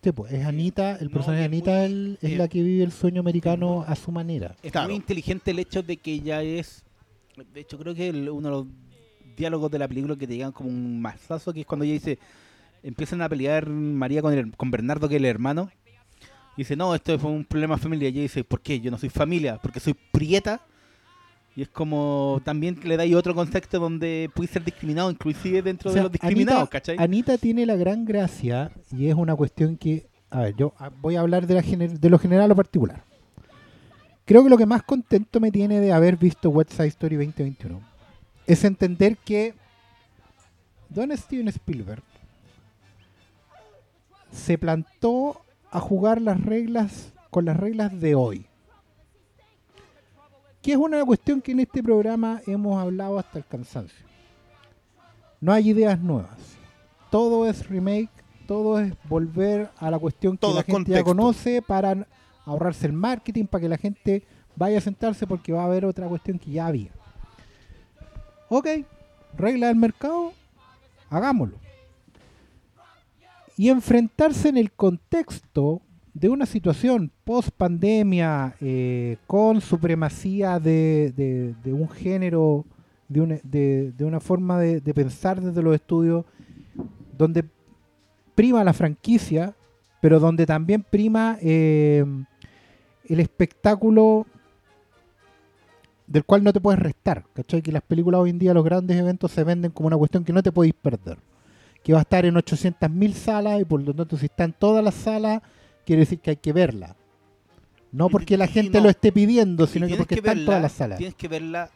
Sí, 0.03 0.12
pues, 0.12 0.32
es 0.32 0.45
Anita, 0.47 0.97
el 0.97 1.09
No, 1.09 1.12
personaje 1.12 1.42
de 1.42 1.49
muy- 1.51 1.57
Anita 1.59 1.84
el- 1.84 2.18
es 2.22 2.32
eh, 2.32 2.36
la 2.36 2.49
que 2.49 2.62
vive 2.62 2.84
el 2.84 2.92
sueño 2.92 3.20
americano 3.20 3.84
a 3.86 3.95
su 3.97 4.11
manera. 4.12 4.57
Es 4.62 4.72
Claro. 4.72 4.88
muy 4.88 4.97
inteligente 4.97 5.51
el 5.51 5.59
hecho 5.59 5.82
de 5.82 5.99
que 5.99 6.12
ella 6.12 6.42
es. 6.42 6.84
De 7.53 7.61
hecho, 7.61 7.78
creo 7.78 7.95
que 7.95 8.09
el- 8.09 8.28
uno 8.30 8.49
de 8.49 8.55
los 8.55 8.66
diálogos 9.37 9.70
de 9.70 9.78
la 9.78 9.89
película 9.89 10.16
que 10.16 10.26
te 10.26 10.35
llegan 10.37 10.53
como 10.53 10.68
un 10.68 11.01
mazazo, 11.01 11.53
que 11.53 11.61
es 11.61 11.66
cuando 11.66 11.85
ella 11.85 11.95
dice: 11.95 12.18
empiezan 12.82 13.22
a 13.22 13.28
pelear 13.28 13.68
María 13.68 14.22
con, 14.22 14.32
el- 14.32 14.57
con 14.57 14.70
Bernardo, 14.70 15.09
que 15.09 15.16
es 15.16 15.20
el 15.20 15.24
hermano. 15.26 15.70
Y 16.57 16.61
dice: 16.62 16.76
No, 16.76 16.95
esto 16.95 17.18
fue 17.18 17.30
un 17.30 17.45
problema 17.45 17.76
familiar. 17.76 18.07
Y 18.12 18.14
ella 18.16 18.22
dice: 18.22 18.45
¿Por 18.45 18.61
qué? 18.61 18.80
Yo 18.80 18.91
no 18.91 18.99
soy 18.99 19.09
familia, 19.09 19.59
porque 19.62 19.80
soy 19.80 19.95
prieta. 20.12 20.61
Y 21.57 21.62
es 21.62 21.68
como 21.68 22.41
también 22.45 22.78
le 22.82 22.97
da 22.97 23.05
ahí 23.05 23.14
otro 23.14 23.32
contexto 23.32 23.78
donde 23.78 24.28
puede 24.35 24.49
ser 24.49 24.64
discriminado, 24.64 25.09
inclusive 25.09 25.62
dentro 25.62 25.89
O 25.89 25.93
sea, 25.93 26.01
de 26.01 26.05
los 26.05 26.12
discriminados, 26.12 26.62
Anita, 26.62 26.70
¿cachai? 26.70 26.97
Anita 26.99 27.39
tiene 27.39 27.64
la 27.64 27.76
gran 27.76 28.05
gracia 28.05 28.72
y 28.91 29.07
es 29.07 29.14
una 29.14 29.37
cuestión 29.37 29.76
que, 29.76 30.09
a 30.30 30.41
ver, 30.41 30.57
yo 30.57 30.74
voy 31.01 31.14
a 31.14 31.20
hablar 31.20 31.47
de, 31.47 31.55
la 31.55 31.62
gener- 31.62 31.97
de 32.01 32.11
lo 32.11 32.18
general 32.18 32.51
o 32.51 32.57
particular. 32.57 33.05
Creo 34.25 34.43
que 34.43 34.51
lo 34.51 34.57
que 34.57 34.66
más 34.66 34.83
contento 34.83 35.39
me 35.39 35.51
tiene 35.51 35.81
de 35.81 35.93
haber 35.93 36.16
visto 36.16 36.49
West 36.49 36.72
Side 36.72 36.89
Story 36.89 37.16
2021 37.16 37.81
es 38.47 38.64
entender 38.64 39.16
que 39.18 39.55
Don 40.89 41.14
Steven 41.16 41.49
Spielberg 41.49 42.03
se 44.33 44.59
plantó 44.59 45.43
a 45.70 45.81
jugar 45.81 46.20
las 46.20 46.41
reglas 46.43 47.12
con 47.31 47.45
las 47.45 47.57
reglas 47.57 48.01
de 48.01 48.14
hoy. 48.14 48.47
que 50.62 50.72
es 50.72 50.79
una 50.79 51.05
cuestión 51.05 51.43
que 51.43 51.53
en 51.53 51.61
este 51.61 51.83
programa 51.83 52.41
hemos 52.47 52.81
hablado 52.81 53.18
hasta 53.18 53.39
el 53.39 53.45
cansancio. 53.45 54.07
No 55.39 55.53
hay 55.53 55.68
ideas 55.68 56.01
nuevas. 56.01 56.39
Todo 57.11 57.47
es 57.47 57.68
remake, 57.68 58.09
todo 58.47 58.81
es 58.81 58.95
volver 59.07 59.68
a 59.77 59.91
la 59.91 59.99
cuestión 59.99 60.39
que 60.39 60.41
Todo 60.41 60.55
la 60.55 60.62
gente 60.62 60.93
ya 60.93 61.05
conoce 61.05 61.61
para 61.61 62.07
ahorrarse 62.45 62.86
el 62.86 62.92
marketing, 62.92 63.47
para 63.47 63.62
que 63.62 63.68
la 63.68 63.78
gente 63.78 64.22
vaya 64.57 64.78
a 64.78 64.80
sentarse 64.80 65.26
porque 65.26 65.53
va 65.53 65.62
a 65.62 65.66
haber 65.66 65.84
otra 65.84 66.07
cuestión 66.07 66.38
que 66.38 66.51
ya 66.51 66.66
había. 66.66 66.90
Ok, 68.49 68.68
regla 69.36 69.68
del 69.68 69.76
mercado, 69.76 70.32
hagámoslo. 71.11 71.59
Y 73.57 73.68
enfrentarse 73.68 74.49
en 74.49 74.57
el 74.57 74.72
contexto 74.72 75.80
de 76.12 76.28
una 76.28 76.47
situación 76.47 77.11
post 77.24 77.51
pandemia 77.51 78.55
eh, 78.61 79.16
con 79.26 79.61
supremacía 79.61 80.61
de, 80.61 81.55
un 81.66 81.88
género, 81.88 82.64
de 83.09 83.95
una, 84.01 84.20
forma 84.20 84.61
de, 84.61 84.80
de 84.80 84.95
pensar 84.95 85.40
desde 85.40 85.62
los 85.62 85.74
estudios, 85.74 86.24
donde 87.16 87.45
prima 88.34 88.64
la 88.64 88.72
franquicia, 88.72 89.55
pero 90.01 90.20
donde 90.20 90.47
también 90.47 90.82
prima 90.82 91.38
eh, 91.40 92.05
el 93.09 93.21
espectáculo 93.21 94.27
del 96.07 96.25
cual 96.25 96.45
no 96.45 96.53
te 96.53 96.61
puedes 96.61 96.81
restar. 96.81 97.25
¿Cachai? 97.35 97.63
Que 97.63 97.73
las 97.73 97.83
películas 97.83 98.21
hoy 98.21 98.31
en 98.31 98.39
día, 98.39 98.53
los 98.55 98.65
grandes 98.65 98.97
eventos 98.99 99.31
se 99.33 99.45
venden 99.45 99.71
como 99.71 99.87
una 99.89 99.97
cuestión 99.97 100.25
que 100.25 100.33
no 100.33 100.43
te 100.43 100.53
podéis 100.53 100.75
perder. 100.75 101.19
Que 101.83 101.93
va 101.93 102.01
a 102.01 102.03
estar 102.03 102.25
en 102.25 102.35
800.000 102.35 103.13
salas 103.13 103.61
y 103.61 103.65
por 103.65 103.83
lo 103.83 103.95
tanto 103.95 104.17
si 104.17 104.27
está 104.27 104.45
en 104.45 104.53
todas 104.53 104.83
las 104.85 104.95
salas, 104.95 105.43
quiere 105.85 106.01
decir 106.01 106.19
que 106.21 106.31
hay 106.31 106.37
que 106.37 106.53
verla. 106.53 106.97
No 107.93 108.09
porque 108.09 108.37
la 108.37 108.47
gente 108.47 108.79
no. 108.79 108.85
lo 108.85 108.91
esté 108.91 109.13
pidiendo, 109.13 109.67
sino 109.67 109.87
que 109.87 109.97
porque 109.97 110.17
que 110.17 110.21
está 110.21 110.33
en 110.33 110.39
verla- 110.39 110.47
todas 110.47 110.63
las 110.63 110.73
salas. 110.73 110.99
Tienes 110.99 111.15
que 111.15 111.29
verla 111.29 111.71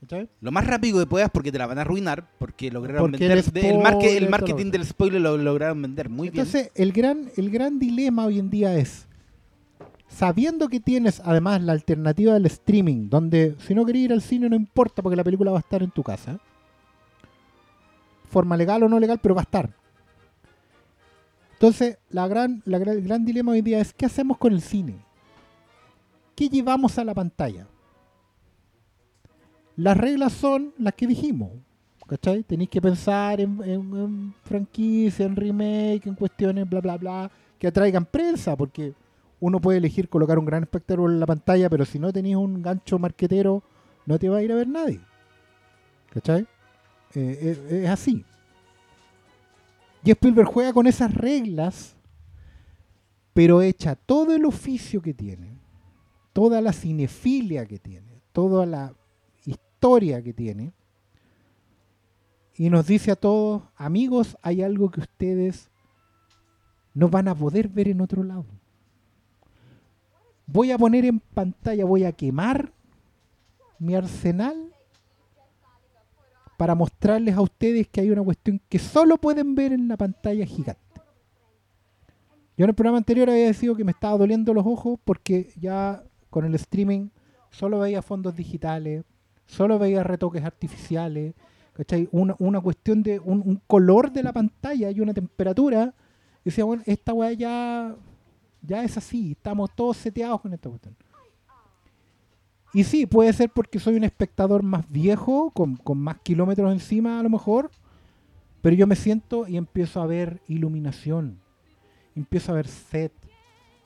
¿Cachai? 0.00 0.28
lo 0.40 0.52
más 0.52 0.66
rápido 0.66 0.98
que 1.00 1.06
puedas 1.06 1.30
porque 1.30 1.50
te 1.50 1.58
la 1.58 1.66
van 1.66 1.78
a 1.78 1.80
arruinar. 1.80 2.28
Porque 2.38 2.70
lograron 2.70 3.10
Porque 3.10 3.26
vender. 3.28 3.38
el 3.38 3.44
spoiler, 3.44 4.22
el 4.22 4.28
marketing 4.28 4.70
del 4.70 4.84
spoiler 4.86 5.20
lo 5.20 5.36
lograron 5.38 5.80
vender 5.82 6.08
muy 6.08 6.28
bien. 6.30 6.44
Entonces, 6.46 6.70
el 6.74 6.92
gran, 6.92 7.30
el 7.36 7.50
gran 7.50 7.78
dilema 7.78 8.26
hoy 8.26 8.38
en 8.38 8.50
día 8.50 8.74
es, 8.76 9.08
sabiendo 10.14 10.68
que 10.68 10.78
tienes 10.80 11.20
además 11.24 11.62
la 11.62 11.72
alternativa 11.72 12.34
del 12.34 12.46
streaming, 12.46 13.08
donde 13.08 13.56
si 13.60 13.74
no 13.74 13.84
querés 13.86 14.02
ir 14.02 14.12
al 14.12 14.20
cine 14.22 14.48
no 14.48 14.56
importa 14.56 15.02
porque 15.02 15.16
la 15.16 15.24
película 15.24 15.50
va 15.50 15.58
a 15.58 15.60
estar 15.60 15.82
en 15.82 15.90
tu 15.90 16.02
casa, 16.02 16.38
forma 18.30 18.56
legal 18.56 18.82
o 18.82 18.88
no 18.88 19.00
legal, 19.00 19.18
pero 19.22 19.34
va 19.34 19.40
a 19.42 19.44
estar. 19.44 19.70
Entonces, 21.54 21.98
la 22.10 22.26
gran, 22.28 22.62
la 22.64 22.78
gran- 22.78 23.02
gran 23.04 23.24
dilema 23.24 23.52
hoy 23.52 23.62
día 23.62 23.80
es, 23.80 23.92
¿qué 23.94 24.06
hacemos 24.06 24.36
con 24.38 24.52
el 24.52 24.60
cine? 24.60 24.96
¿Qué 26.34 26.48
llevamos 26.48 26.98
a 26.98 27.04
la 27.04 27.14
pantalla? 27.14 27.66
Las 29.76 29.96
reglas 29.96 30.32
son 30.32 30.72
las 30.78 30.94
que 30.94 31.06
dijimos. 31.06 31.50
¿Cachai? 32.06 32.42
Tenéis 32.42 32.68
que 32.68 32.82
pensar 32.82 33.40
en, 33.40 33.62
en- 33.62 33.96
en 33.96 34.34
franquicia, 34.44 35.24
en 35.24 35.36
remake, 35.36 36.06
en 36.06 36.14
cuestiones, 36.14 36.68
bla, 36.68 36.80
bla, 36.80 36.96
bla, 36.98 37.30
que 37.58 37.68
atraigan 37.68 38.04
prensa, 38.04 38.54
porque 38.56 38.92
uno 39.42 39.60
puede 39.60 39.78
elegir 39.78 40.08
colocar 40.08 40.38
un 40.38 40.44
gran 40.44 40.62
espectáculo 40.62 41.12
en 41.12 41.18
la 41.18 41.26
pantalla, 41.26 41.68
pero 41.68 41.84
si 41.84 41.98
no 41.98 42.12
tenéis 42.12 42.36
un 42.36 42.62
gancho 42.62 42.96
marquetero, 43.00 43.64
no 44.06 44.16
te 44.16 44.28
va 44.28 44.36
a 44.36 44.42
ir 44.42 44.52
a 44.52 44.54
ver 44.54 44.68
nadie. 44.68 45.00
¿Cachai? 46.10 46.46
Eh, 47.12 47.38
es, 47.66 47.72
es 47.72 47.88
así. 47.90 48.24
Y 50.04 50.12
Spielberg 50.12 50.46
juega 50.46 50.72
con 50.72 50.86
esas 50.86 51.12
reglas, 51.12 51.96
pero 53.34 53.62
echa 53.62 53.96
todo 53.96 54.32
el 54.36 54.44
oficio 54.44 55.02
que 55.02 55.12
tiene, 55.12 55.58
toda 56.32 56.60
la 56.60 56.72
cinefilia 56.72 57.66
que 57.66 57.80
tiene, 57.80 58.22
toda 58.30 58.64
la 58.64 58.94
historia 59.44 60.22
que 60.22 60.32
tiene, 60.32 60.72
y 62.54 62.70
nos 62.70 62.86
dice 62.86 63.10
a 63.10 63.16
todos, 63.16 63.64
amigos, 63.74 64.38
hay 64.40 64.62
algo 64.62 64.88
que 64.88 65.00
ustedes 65.00 65.68
no 66.94 67.08
van 67.08 67.26
a 67.26 67.34
poder 67.34 67.66
ver 67.66 67.88
en 67.88 68.00
otro 68.00 68.22
lado. 68.22 68.61
Voy 70.52 70.70
a 70.70 70.76
poner 70.76 71.06
en 71.06 71.18
pantalla, 71.18 71.86
voy 71.86 72.04
a 72.04 72.12
quemar 72.12 72.74
mi 73.78 73.94
arsenal 73.94 74.70
para 76.58 76.74
mostrarles 76.74 77.34
a 77.34 77.40
ustedes 77.40 77.88
que 77.88 78.02
hay 78.02 78.10
una 78.10 78.22
cuestión 78.22 78.60
que 78.68 78.78
solo 78.78 79.16
pueden 79.16 79.54
ver 79.54 79.72
en 79.72 79.88
la 79.88 79.96
pantalla 79.96 80.44
gigante. 80.44 80.82
Yo 82.54 82.64
en 82.64 82.68
el 82.68 82.74
programa 82.74 82.98
anterior 82.98 83.30
había 83.30 83.46
decidido 83.46 83.74
que 83.74 83.84
me 83.84 83.92
estaba 83.92 84.18
doliendo 84.18 84.52
los 84.52 84.66
ojos 84.66 85.00
porque 85.02 85.50
ya 85.58 86.04
con 86.28 86.44
el 86.44 86.54
streaming 86.56 87.08
solo 87.48 87.78
veía 87.78 88.02
fondos 88.02 88.36
digitales, 88.36 89.04
solo 89.46 89.78
veía 89.78 90.04
retoques 90.04 90.44
artificiales, 90.44 91.32
¿cachai? 91.72 92.10
Una, 92.12 92.60
cuestión 92.60 93.02
de 93.02 93.20
un, 93.20 93.40
un 93.40 93.62
color 93.66 94.12
de 94.12 94.22
la 94.22 94.34
pantalla 94.34 94.90
y 94.90 95.00
una 95.00 95.14
temperatura. 95.14 95.94
Y 96.44 96.50
decía, 96.50 96.64
bueno, 96.64 96.82
esta 96.84 97.14
weá 97.14 97.32
ya, 97.32 97.96
ya 98.62 98.84
es 98.84 98.96
así, 98.96 99.32
estamos 99.32 99.70
todos 99.74 99.96
seteados 99.96 100.40
con 100.40 100.52
esta 100.52 100.68
cuestión. 100.68 100.96
Y 102.74 102.84
sí, 102.84 103.06
puede 103.06 103.32
ser 103.32 103.50
porque 103.50 103.78
soy 103.78 103.96
un 103.96 104.04
espectador 104.04 104.62
más 104.62 104.90
viejo, 104.90 105.50
con, 105.50 105.76
con 105.76 105.98
más 105.98 106.18
kilómetros 106.20 106.72
encima 106.72 107.20
a 107.20 107.22
lo 107.22 107.28
mejor, 107.28 107.70
pero 108.62 108.74
yo 108.74 108.86
me 108.86 108.96
siento 108.96 109.46
y 109.46 109.56
empiezo 109.56 110.00
a 110.00 110.06
ver 110.06 110.40
iluminación, 110.46 111.38
empiezo 112.14 112.52
a 112.52 112.54
ver 112.54 112.68
set, 112.68 113.12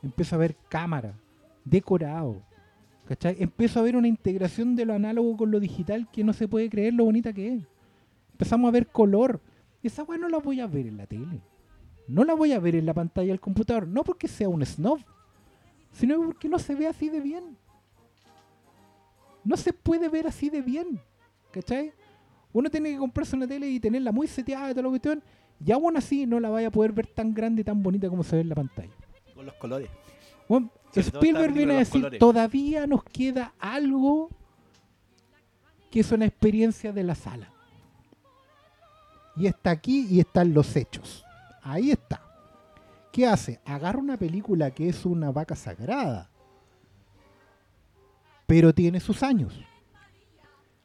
empiezo 0.03 0.35
a 0.35 0.39
ver 0.39 0.55
cámara, 0.69 1.13
decorado, 1.65 2.41
¿cachai? 3.07 3.35
Empiezo 3.39 3.79
a 3.79 3.83
ver 3.83 3.95
una 3.95 4.07
integración 4.07 4.75
de 4.75 4.85
lo 4.85 4.93
análogo 4.93 5.35
con 5.35 5.51
lo 5.51 5.59
digital 5.59 6.07
que 6.11 6.23
no 6.23 6.31
se 6.31 6.47
puede 6.47 6.69
creer 6.69 6.93
lo 6.93 7.05
bonita 7.05 7.33
que 7.33 7.55
es. 7.55 7.63
Empezamos 8.33 8.69
a 8.69 8.71
ver 8.71 8.87
color. 8.87 9.41
Esa 9.81 10.03
weá 10.03 10.19
no 10.19 10.29
la 10.29 10.37
voy 10.37 10.59
a 10.59 10.67
ver 10.67 10.87
en 10.87 10.97
la 10.97 11.07
tele. 11.07 11.41
No 12.07 12.23
la 12.23 12.33
voy 12.33 12.53
a 12.53 12.59
ver 12.59 12.75
en 12.75 12.85
la 12.85 12.93
pantalla 12.93 13.29
del 13.29 13.39
computador. 13.39 13.87
No 13.87 14.03
porque 14.03 14.27
sea 14.27 14.47
un 14.47 14.65
snob, 14.65 14.99
sino 15.91 16.17
porque 16.23 16.47
no 16.47 16.57
se 16.57 16.75
ve 16.75 16.87
así 16.87 17.09
de 17.09 17.19
bien. 17.19 17.57
No 19.43 19.57
se 19.57 19.73
puede 19.73 20.09
ver 20.09 20.27
así 20.27 20.49
de 20.49 20.61
bien. 20.61 21.01
¿Cachai? 21.51 21.93
Uno 22.53 22.69
tiene 22.69 22.91
que 22.91 22.97
comprarse 22.97 23.35
una 23.35 23.47
tele 23.47 23.69
y 23.69 23.79
tenerla 23.79 24.11
muy 24.11 24.27
seteada 24.27 24.69
y 24.69 24.73
toda 24.73 24.83
la 24.83 24.89
cuestión. 24.89 25.23
Y 25.63 25.71
aún 25.71 25.97
así 25.97 26.25
no 26.25 26.39
la 26.39 26.49
vaya 26.49 26.67
a 26.67 26.71
poder 26.71 26.91
ver 26.91 27.07
tan 27.07 27.33
grande 27.33 27.61
y 27.61 27.65
tan 27.65 27.81
bonita 27.83 28.09
como 28.09 28.23
se 28.23 28.35
ve 28.35 28.41
en 28.41 28.49
la 28.49 28.55
pantalla. 28.55 28.93
Con 29.35 29.45
los 29.45 29.55
colores. 29.55 29.89
Bueno, 30.47 30.71
Spielberg 30.95 31.53
viene 31.53 31.75
a 31.75 31.79
decir, 31.79 32.01
colores. 32.01 32.19
todavía 32.19 32.87
nos 32.87 33.03
queda 33.03 33.53
algo 33.59 34.29
que 35.91 35.99
es 35.99 36.11
una 36.11 36.25
experiencia 36.25 36.93
de 36.93 37.03
la 37.03 37.15
sala. 37.15 37.51
Y 39.35 39.47
está 39.47 39.71
aquí 39.71 40.07
y 40.09 40.19
están 40.19 40.53
los 40.53 40.75
hechos. 40.75 41.26
Ahí 41.67 41.91
está. 41.91 42.21
¿Qué 43.11 43.27
hace? 43.27 43.59
Agarra 43.65 43.99
una 43.99 44.15
película 44.15 44.71
que 44.71 44.87
es 44.87 45.05
una 45.05 45.31
vaca 45.31 45.53
sagrada, 45.53 46.29
pero 48.45 48.73
tiene 48.73 49.01
sus 49.01 49.21
años. 49.21 49.59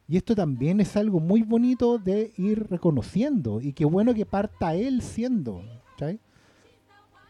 Y 0.08 0.16
esto 0.16 0.34
también 0.34 0.80
es 0.80 0.96
algo 0.96 1.20
muy 1.20 1.42
bonito 1.42 1.98
de 1.98 2.32
ir 2.36 2.66
reconociendo. 2.68 3.60
Y 3.60 3.72
qué 3.72 3.84
bueno 3.84 4.12
que 4.12 4.26
parta 4.26 4.74
él 4.74 5.02
siendo. 5.02 5.62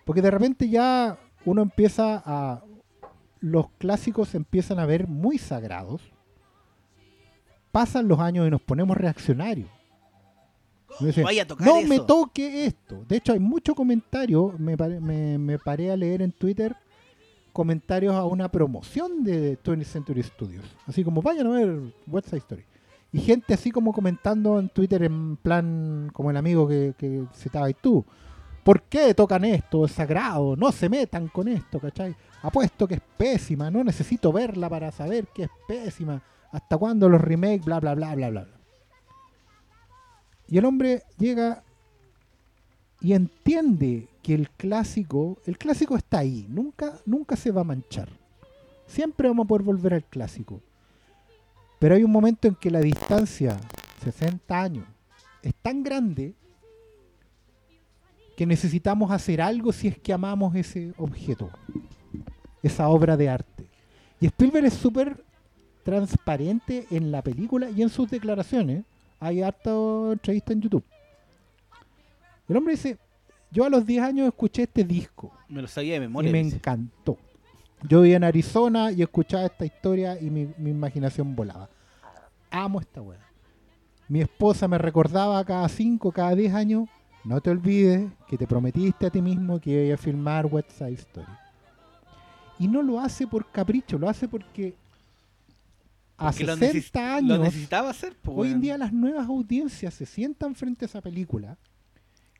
Porque 0.07 0.23
de 0.23 0.31
repente 0.31 0.69
ya 0.71 1.19
uno 1.45 1.63
empieza 1.63 2.23
a. 2.25 2.65
Los 3.41 3.69
clásicos 3.73 4.31
se 4.31 4.39
empiezan 4.39 4.79
a 4.79 4.87
ver 4.87 5.09
muy 5.09 5.37
sagrados. 5.37 6.01
Pasan 7.71 8.09
los 8.09 8.19
años 8.19 8.47
y 8.47 8.51
nos 8.51 8.63
ponemos 8.63 8.97
reaccionarios. 8.97 9.69
Y 11.01 11.07
dicen, 11.07 11.25
Vaya 11.25 11.43
a 11.43 11.47
tocar 11.47 11.67
no 11.67 11.79
eso". 11.79 11.89
me 11.89 12.01
toque 12.01 12.67
esto. 12.67 13.05
De 13.09 13.17
hecho, 13.17 13.33
hay 13.33 13.39
mucho 13.41 13.75
comentario. 13.75 14.55
Me, 14.59 14.77
pare- 14.77 15.01
me, 15.01 15.39
me 15.39 15.59
paré 15.59 15.91
a 15.91 15.97
leer 15.97 16.23
en 16.23 16.33
Twitter 16.33 16.77
comentarios 17.53 18.15
a 18.15 18.25
una 18.25 18.51
promoción 18.51 19.23
de 19.25 19.59
20th 19.63 19.85
Century 19.85 20.23
Studios. 20.23 20.65
Así 20.87 21.05
como 21.05 21.21
vayan 21.23 21.47
a 21.49 21.51
ver 21.51 21.81
West 22.07 22.29
Side 22.29 22.39
Story. 22.39 22.65
Y 23.13 23.21
gente 23.21 23.53
así 23.53 23.71
como 23.71 23.93
comentando 23.93 24.59
en 24.59 24.71
Twitter 24.71 25.03
en 25.03 25.37
plan 25.37 26.11
como 26.15 26.31
el 26.31 26.37
amigo 26.37 26.67
que, 26.67 26.95
que 26.97 27.25
citabas 27.35 27.75
tú. 27.83 28.05
¿Por 28.65 28.83
qué 28.85 29.13
tocan 29.13 29.45
esto? 29.45 29.85
Es 29.85 29.93
sagrado. 29.93 30.57
No 30.57 30.73
se 30.73 30.89
metan 30.89 31.29
con 31.29 31.49
esto, 31.49 31.79
¿cachai? 31.79 32.15
Apuesto 32.43 32.87
que 32.89 32.95
es 32.95 33.01
pésima. 33.19 33.71
No 33.71 33.85
necesito 33.85 34.33
verla 34.33 34.71
para 34.71 34.91
saber 34.93 35.27
que 35.35 35.43
es 35.45 35.51
pésima. 35.69 36.23
¿Hasta 36.53 36.79
cuándo 36.79 37.09
los 37.09 37.21
remakes? 37.21 37.65
Bla, 37.67 37.81
bla, 37.81 37.95
bla, 37.95 38.15
bla, 38.15 38.31
bla. 38.31 38.45
bla. 38.45 38.55
Y 40.53 40.59
el 40.59 40.67
hombre 40.67 41.03
llega 41.17 41.63
y 43.01 43.15
entiende 43.15 44.07
que 44.23 44.35
el 44.35 44.51
clásico, 44.51 45.39
el 45.47 45.57
clásico 45.57 45.97
está 45.97 46.19
ahí, 46.19 46.45
nunca, 46.47 46.99
nunca 47.07 47.37
se 47.37 47.51
va 47.51 47.63
a 47.63 47.65
manchar. 47.65 48.11
Siempre 48.87 49.29
vamos 49.29 49.47
a 49.47 49.49
poder 49.49 49.63
volver 49.63 49.95
al 49.95 50.05
clásico. 50.05 50.61
Pero 51.79 51.95
hay 51.95 52.05
un 52.05 52.11
momento 52.13 52.49
en 52.49 52.55
que 52.55 52.71
la 52.71 52.81
distancia, 52.81 53.59
60 54.05 54.61
años, 54.61 54.85
es 55.43 55.55
tan 55.55 55.83
grande 55.83 56.35
que 58.37 58.45
necesitamos 58.45 59.11
hacer 59.11 59.41
algo 59.41 59.73
si 59.73 59.89
es 59.89 59.97
que 59.97 60.13
amamos 60.13 60.55
ese 60.55 60.93
objeto, 60.99 61.49
esa 62.63 62.89
obra 62.89 63.17
de 63.17 63.31
arte. 63.31 63.65
Y 64.21 64.27
Spielberg 64.27 64.67
es 64.67 64.75
súper 64.75 65.25
transparente 65.83 66.89
en 66.91 67.11
la 67.11 67.23
película 67.23 67.71
y 67.71 67.81
en 67.81 67.89
sus 67.89 68.11
declaraciones. 68.11 68.85
Hay 69.23 69.41
harta 69.41 69.71
entrevista 70.11 70.53
en 70.53 70.63
YouTube. 70.63 70.85
El 72.49 72.57
hombre 72.57 72.73
dice, 72.73 72.99
yo 73.53 73.65
a 73.65 73.71
los 73.71 73.87
10 73.87 74.03
años 74.03 74.27
escuché 74.27 74.63
este 74.63 74.83
disco 74.83 75.33
Me 75.49 75.63
lo 75.63 75.69
sabía 75.69 75.93
de 75.93 75.99
y 75.99 76.01
memoria. 76.01 76.33
me 76.33 76.43
dice. 76.43 76.57
encantó. 76.57 77.17
Yo 77.89 78.01
vivía 78.01 78.17
en 78.17 78.25
Arizona 78.25 78.91
y 78.91 79.01
escuchaba 79.01 79.45
esta 79.47 79.65
historia 79.65 80.21
y 80.21 80.29
mi, 80.29 80.49
mi 80.59 80.71
imaginación 80.71 81.37
volaba. 81.37 81.69
Amo 82.51 82.81
esta 82.81 83.01
weá. 83.01 83.21
Mi 84.09 84.21
esposa 84.21 84.67
me 84.67 84.77
recordaba 84.77 85.45
cada 85.45 85.69
5, 85.69 86.11
cada 86.11 86.35
10 86.35 86.55
años, 86.55 86.89
no 87.23 87.41
te 87.41 87.51
olvides 87.51 88.11
que 88.27 88.37
te 88.37 88.49
prometiste 88.49 89.07
a 89.07 89.11
ti 89.11 89.23
mismo 89.23 89.61
que 89.61 89.87
iba 89.87 89.95
a 89.95 89.99
filmar 89.99 90.47
West 90.47 90.73
Side 90.73 90.95
Story. 90.95 91.33
Y 92.59 92.67
no 92.67 92.83
lo 92.83 92.99
hace 92.99 93.29
por 93.29 93.47
capricho, 93.53 93.99
lo 93.99 94.09
hace 94.09 94.27
porque 94.27 94.75
a 96.23 96.31
Porque 96.31 96.45
lo 96.45 96.57
60 96.57 97.01
neces- 97.01 97.17
años 97.17 97.39
Lo 97.39 97.45
necesitaba 97.45 97.91
hacer, 97.91 98.17
po, 98.17 98.33
Hoy 98.33 98.51
en 98.51 98.61
día 98.61 98.79
las 98.79 98.93
nuevas 98.93 99.27
audiencias 99.29 99.95
se 99.95 100.07
sientan 100.07 100.55
frente 100.55 100.85
a 100.85 100.87
esa 100.87 101.01
película 101.01 101.59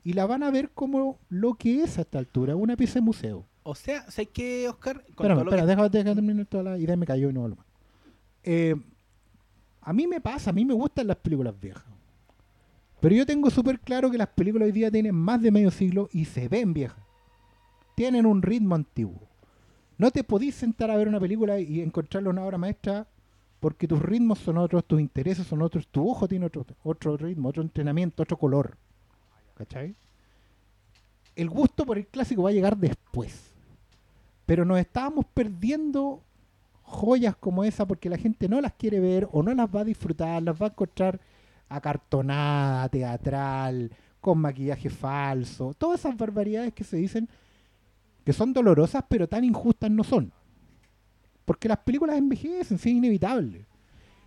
y 0.03 0.13
la 0.13 0.25
van 0.25 0.43
a 0.43 0.51
ver 0.51 0.69
como 0.71 1.19
lo 1.29 1.53
que 1.55 1.83
es 1.83 1.97
a 1.97 2.01
esta 2.01 2.19
altura, 2.19 2.55
una 2.55 2.75
pieza 2.75 2.95
de 2.95 3.01
museo. 3.01 3.45
O 3.63 3.75
sea, 3.75 4.09
¿sabes 4.11 4.29
qué, 4.33 4.67
Oscar? 4.67 5.03
Espérame, 5.07 5.39
espera, 5.39 5.61
que- 5.61 5.67
deja, 5.67 5.89
deja 5.89 6.13
terminar 6.15 6.45
toda 6.47 6.63
la 6.63 6.77
idea, 6.77 6.97
me 6.97 7.05
cayó 7.05 7.29
y 7.29 7.33
no 7.33 7.43
hablo 7.43 7.55
más. 7.55 7.65
Eh, 8.43 8.75
a 9.81 9.93
mí 9.93 10.05
me 10.07 10.19
pasa, 10.19 10.49
a 10.49 10.53
mí 10.53 10.65
me 10.65 10.73
gustan 10.73 11.07
las 11.07 11.17
películas 11.17 11.53
viejas. 11.59 11.85
Pero 12.99 13.15
yo 13.15 13.25
tengo 13.25 13.49
súper 13.49 13.79
claro 13.79 14.09
que 14.11 14.17
las 14.17 14.29
películas 14.29 14.65
hoy 14.67 14.71
día 14.71 14.89
tienen 14.91 15.15
más 15.15 15.41
de 15.41 15.51
medio 15.51 15.71
siglo 15.71 16.09
y 16.11 16.25
se 16.25 16.47
ven 16.47 16.73
viejas. 16.73 16.97
Tienen 17.95 18.25
un 18.25 18.41
ritmo 18.41 18.75
antiguo. 18.75 19.27
No 19.97 20.09
te 20.11 20.23
podís 20.23 20.55
sentar 20.55 20.89
a 20.89 20.95
ver 20.97 21.07
una 21.07 21.19
película 21.19 21.59
y 21.59 21.81
encontrarle 21.81 22.29
una 22.29 22.43
obra 22.43 22.57
maestra 22.57 23.07
porque 23.63 23.87
tus 23.87 24.01
ritmos 24.01 24.39
son 24.39 24.57
otros, 24.57 24.83
tus 24.83 24.99
intereses 24.99 25.47
son 25.47 25.61
otros, 25.61 25.87
tu 25.87 26.09
ojo 26.09 26.27
tiene 26.27 26.47
otro, 26.47 26.65
otro 26.83 27.15
ritmo, 27.15 27.47
otro 27.47 27.63
entrenamiento, 27.63 28.23
otro 28.23 28.35
color. 28.35 28.75
¿Cachai? 29.55 29.95
El 31.33 31.49
gusto 31.49 31.85
por 31.85 31.97
el 31.97 32.05
clásico 32.07 32.43
va 32.43 32.49
a 32.49 32.51
llegar 32.51 32.75
después. 32.75 33.53
Pero 34.45 34.65
nos 34.65 34.77
estábamos 34.79 35.23
perdiendo 35.33 36.21
joyas 36.81 37.37
como 37.37 37.63
esa 37.63 37.87
porque 37.87 38.09
la 38.09 38.17
gente 38.17 38.49
no 38.49 38.59
las 38.59 38.73
quiere 38.73 38.99
ver 38.99 39.29
o 39.31 39.41
no 39.41 39.53
las 39.53 39.73
va 39.73 39.79
a 39.79 39.85
disfrutar, 39.85 40.43
las 40.43 40.61
va 40.61 40.65
a 40.65 40.71
encontrar 40.71 41.21
acartonada, 41.69 42.89
teatral, 42.89 43.93
con 44.19 44.39
maquillaje 44.39 44.89
falso, 44.89 45.73
todas 45.77 46.01
esas 46.01 46.17
barbaridades 46.17 46.73
que 46.73 46.83
se 46.83 46.97
dicen 46.97 47.29
que 48.25 48.33
son 48.33 48.51
dolorosas 48.51 49.05
pero 49.07 49.29
tan 49.29 49.45
injustas 49.45 49.89
no 49.89 50.03
son. 50.03 50.33
Porque 51.45 51.67
las 51.67 51.79
películas 51.79 52.17
envejecen, 52.17 52.75
es 52.75 52.85
inevitable. 52.85 53.65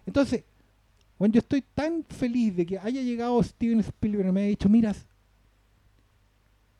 Entonces, 0.04 0.44
bueno, 1.18 1.32
yo 1.32 1.38
estoy 1.38 1.62
tan 1.74 2.04
feliz 2.04 2.56
de 2.56 2.66
que 2.66 2.78
haya 2.78 3.02
llegado 3.02 3.42
Steven 3.42 3.80
Spielberg 3.80 4.28
y 4.28 4.32
me 4.32 4.40
haya 4.40 4.50
dicho, 4.50 4.68
mira, 4.68 4.94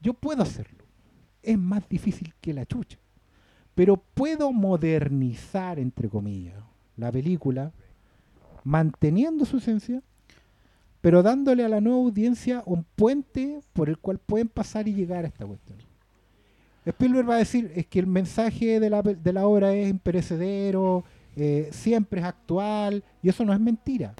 yo 0.00 0.14
puedo 0.14 0.42
hacerlo. 0.42 0.84
Es 1.42 1.58
más 1.58 1.88
difícil 1.88 2.34
que 2.40 2.52
la 2.52 2.66
chucha. 2.66 2.98
Pero 3.74 3.96
puedo 3.96 4.52
modernizar, 4.52 5.78
entre 5.78 6.08
comillas, 6.08 6.56
la 6.96 7.12
película, 7.12 7.72
manteniendo 8.64 9.44
su 9.44 9.58
esencia, 9.58 10.02
pero 11.00 11.22
dándole 11.22 11.64
a 11.64 11.68
la 11.68 11.80
nueva 11.80 11.98
audiencia 11.98 12.62
un 12.66 12.84
puente 12.96 13.60
por 13.72 13.88
el 13.88 13.98
cual 13.98 14.18
pueden 14.18 14.48
pasar 14.48 14.88
y 14.88 14.94
llegar 14.94 15.24
a 15.24 15.28
esta 15.28 15.46
cuestión. 15.46 15.78
Spielberg 16.90 17.28
va 17.28 17.34
a 17.34 17.38
decir 17.38 17.72
es 17.74 17.86
que 17.86 17.98
el 17.98 18.06
mensaje 18.06 18.78
de 18.80 18.90
la, 18.90 19.02
de 19.02 19.32
la 19.32 19.46
obra 19.46 19.72
es 19.74 19.88
imperecedero, 19.90 21.04
eh, 21.36 21.68
siempre 21.72 22.20
es 22.20 22.26
actual, 22.26 23.02
y 23.22 23.28
eso 23.28 23.44
no 23.44 23.52
es 23.52 23.60
mentira. 23.60 24.14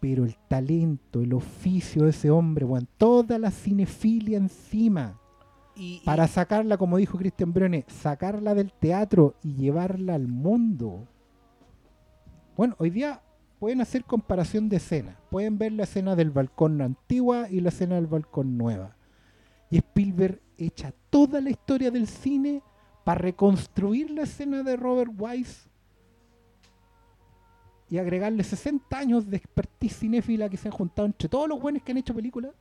Pero 0.00 0.24
el 0.24 0.34
talento, 0.48 1.20
el 1.20 1.32
oficio 1.32 2.04
de 2.04 2.10
ese 2.10 2.30
hombre, 2.30 2.64
bueno, 2.64 2.86
toda 2.98 3.38
la 3.38 3.50
cinefilia 3.50 4.36
encima, 4.38 5.18
Y- 5.76 5.96
y- 5.96 6.00
para 6.04 6.26
sacarla, 6.28 6.76
como 6.76 6.96
dijo 6.98 7.18
Christian 7.18 7.52
Brune, 7.52 7.84
sacarla 7.88 8.54
del 8.54 8.72
teatro 8.72 9.34
y 9.42 9.54
llevarla 9.54 10.14
al 10.14 10.28
mundo. 10.28 11.06
Bueno, 12.56 12.76
hoy 12.78 12.90
día 12.90 13.20
pueden 13.58 13.80
hacer 13.80 14.04
comparación 14.04 14.68
de 14.68 14.76
escenas. 14.76 15.16
Pueden 15.30 15.58
ver 15.58 15.72
la 15.72 15.84
escena 15.84 16.14
del 16.16 16.30
balcón 16.30 16.80
antigua 16.80 17.48
y 17.50 17.60
la 17.60 17.70
escena 17.70 17.96
del 17.96 18.06
balcón 18.06 18.56
nueva. 18.56 18.94
Y 19.74 19.78
Spielberg 19.78 20.40
echa 20.56 20.94
toda 21.10 21.40
la 21.40 21.50
historia 21.50 21.90
del 21.90 22.06
cine 22.06 22.62
para 23.02 23.18
reconstruir 23.18 24.08
la 24.08 24.22
escena 24.22 24.62
de 24.62 24.76
Robert 24.76 25.10
Wise 25.18 25.68
y 27.90 27.98
agregarle 27.98 28.44
60 28.44 28.96
años 28.96 29.28
de 29.28 29.36
expertise 29.36 29.98
cinéfila 29.98 30.48
que 30.48 30.56
se 30.56 30.68
han 30.68 30.72
juntado 30.72 31.06
entre 31.06 31.28
todos 31.28 31.48
los 31.48 31.60
buenos 31.60 31.82
que 31.82 31.90
han 31.90 31.98
hecho 31.98 32.14
películas 32.14 32.52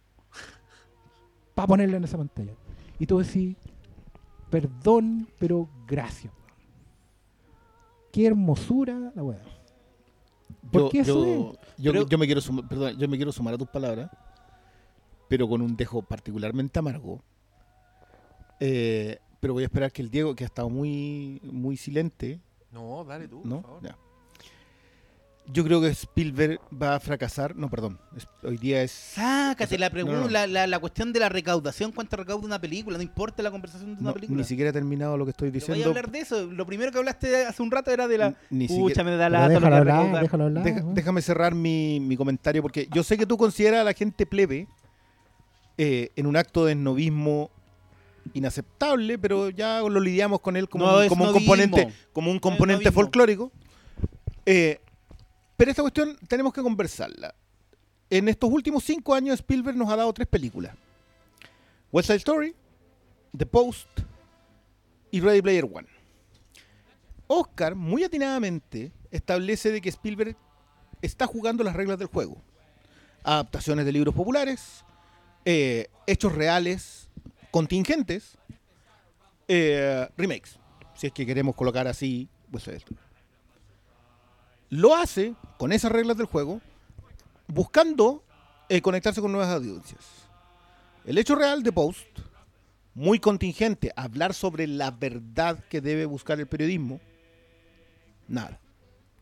para 1.53 1.67
ponerla 1.67 1.97
en 1.97 2.03
esa 2.03 2.17
pantalla. 2.17 2.53
Y 2.97 3.05
tú 3.05 3.19
decís, 3.19 3.57
perdón, 4.49 5.27
pero 5.37 5.69
gracias. 5.85 6.33
Qué 8.11 8.25
hermosura 8.25 9.11
la 9.13 9.21
weá. 9.21 9.39
Porque 10.71 11.01
eso 11.01 11.23
yo, 11.23 11.53
yo, 11.77 11.91
Pero- 11.91 12.07
yo 12.07 12.17
me 12.17 12.25
quiero 12.25 12.41
sumar, 12.41 12.67
perdón, 12.67 12.97
yo 12.97 13.07
me 13.07 13.17
quiero 13.17 13.31
sumar 13.31 13.53
a 13.53 13.57
tus 13.59 13.67
palabras, 13.67 14.09
pero 15.33 15.47
con 15.49 15.63
un 15.63 15.75
dejo 15.75 16.03
particularmente 16.03 16.77
amargo. 16.77 17.23
Eh, 18.59 19.17
pero 19.39 19.53
voy 19.53 19.63
a 19.63 19.65
esperar 19.65 19.91
que 19.91 20.03
el 20.03 20.11
Diego, 20.11 20.35
que 20.35 20.43
ha 20.43 20.45
estado 20.47 20.69
muy, 20.69 21.41
muy 21.43 21.75
silente, 21.75 22.39
No, 22.71 23.03
dale 23.03 23.27
tú, 23.27 23.41
¿no? 23.43 23.61
por 23.61 23.63
favor. 23.63 23.83
Ya. 23.83 23.97
Yo 25.51 25.63
creo 25.65 25.81
que 25.81 25.87
Spielberg 25.87 26.59
va 26.71 26.95
a 26.95 26.99
fracasar. 26.99 27.55
No, 27.55 27.67
perdón. 27.69 27.99
es- 28.15 28.27
hoy 28.43 28.57
día 28.57 28.83
es. 28.83 28.91
Sácate 28.91 29.63
O 29.63 29.67
sea, 29.69 29.79
la 29.79 29.89
pregunta, 29.89 30.17
no, 30.19 30.25
no. 30.25 30.29
La, 30.29 30.45
la, 30.45 30.67
la 30.67 30.77
cuestión 30.79 31.11
de 31.11 31.19
la 31.19 31.29
recaudación, 31.29 31.91
cuánto 31.91 32.15
recauda 32.15 32.45
una 32.45 32.61
película, 32.61 32.95
no 32.97 33.03
importa 33.03 33.41
la 33.41 33.49
conversación 33.49 33.95
de 33.95 34.01
una 34.01 34.09
no, 34.11 34.13
película. 34.13 34.37
ni 34.37 34.43
siquiera 34.43 34.69
he 34.69 34.73
terminado 34.73 35.17
lo 35.17 35.25
que 35.25 35.31
estoy 35.31 35.49
Pero 35.49 35.61
vaya 35.61 35.73
a 35.73 35.75
diciendo. 35.77 35.89
hablar 35.99 36.11
de 36.11 36.19
eso. 36.19 36.45
Lo 36.45 36.65
primero 36.67 36.91
que 36.91 36.99
hablaste 36.99 37.45
hace 37.47 37.61
un 37.63 37.71
rato 37.71 37.89
era 37.89 38.07
de 38.07 38.19
la. 38.19 38.35
Ni 38.51 38.67
Pucha, 38.67 39.01
siquiera- 39.01 39.03
me 39.03 39.11
da 39.17 39.25
Pero 39.29 39.29
la 39.41 39.49
déjalo 39.49 39.75
hablar, 39.77 40.21
déjalo 40.21 40.43
hablar. 40.45 40.63
Deja- 40.63 40.81
weón. 40.83 40.93
déjame 40.93 41.21
cerrar 41.23 41.55
mi, 41.55 41.99
mi 41.99 42.15
comentario 42.15 42.61
porque 42.61 42.87
yo 42.93 43.01
sé 43.03 43.17
que 43.17 43.25
tú 43.25 43.35
consideras 43.35 43.81
a 43.81 43.83
la 43.83 43.93
gente 43.93 44.25
plebe 44.27 44.67
eh, 45.77 46.11
en 46.15 46.27
un 46.27 46.35
acto 46.35 46.65
de 46.65 46.73
esnovismo 46.73 47.49
inaceptable, 48.33 49.17
pero 49.17 49.49
ya 49.49 49.81
lo 49.81 49.99
lidiamos 49.99 50.39
con 50.39 50.55
él 50.55 50.69
como, 50.69 50.85
No 50.85 50.99
un, 50.99 51.07
como 51.07 51.31
componente, 51.31 51.93
como 52.13 52.31
un 52.31 52.39
componente 52.39 52.91
folclórico. 52.91 53.51
Eh, 54.45 54.79
pero 55.57 55.71
esta 55.71 55.83
cuestión 55.83 56.17
tenemos 56.27 56.53
que 56.53 56.61
conversarla. 56.61 57.33
En 58.09 58.27
estos 58.27 58.49
últimos 58.49 58.83
cinco 58.83 59.13
años 59.13 59.39
Spielberg 59.39 59.77
nos 59.77 59.89
ha 59.89 59.95
dado 59.95 60.13
tres 60.13 60.27
películas. 60.27 60.75
West 61.91 62.07
Side 62.07 62.17
Story, 62.17 62.55
The 63.37 63.45
Post 63.45 63.87
y 65.11 65.19
Ready 65.19 65.41
Player 65.41 65.65
One. 65.65 65.87
Oscar, 67.27 67.75
muy 67.75 68.03
atinadamente, 68.03 68.91
establece 69.11 69.71
de 69.71 69.81
que 69.81 69.89
Spielberg 69.89 70.35
está 71.01 71.27
jugando 71.27 71.63
las 71.63 71.75
reglas 71.75 71.97
del 71.97 72.07
juego. 72.07 72.37
Adaptaciones 73.23 73.85
de 73.85 73.91
libros 73.91 74.13
populares, 74.13 74.83
eh, 75.45 75.87
hechos 76.07 76.33
reales, 76.33 77.09
contingentes, 77.51 78.37
eh, 79.47 80.07
remakes, 80.17 80.59
si 80.95 81.07
es 81.07 81.13
que 81.13 81.25
queremos 81.25 81.55
colocar 81.55 81.87
así 81.87 82.29
Side 82.59 82.77
Story. 82.77 82.99
Lo 84.69 84.95
hace 84.95 85.35
con 85.57 85.71
esas 85.71 85.91
reglas 85.91 86.17
del 86.17 86.25
juego, 86.25 86.61
buscando 87.47 88.23
eh, 88.69 88.81
conectarse 88.81 89.21
con 89.21 89.31
nuevas 89.31 89.49
audiencias. 89.49 90.03
El 91.05 91.17
hecho 91.17 91.35
real 91.35 91.63
de 91.63 91.71
Post, 91.71 92.07
muy 92.93 93.19
contingente, 93.19 93.91
hablar 93.95 94.33
sobre 94.33 94.67
la 94.67 94.91
verdad 94.91 95.59
que 95.69 95.81
debe 95.81 96.05
buscar 96.05 96.39
el 96.39 96.47
periodismo, 96.47 96.99
nada. 98.27 98.59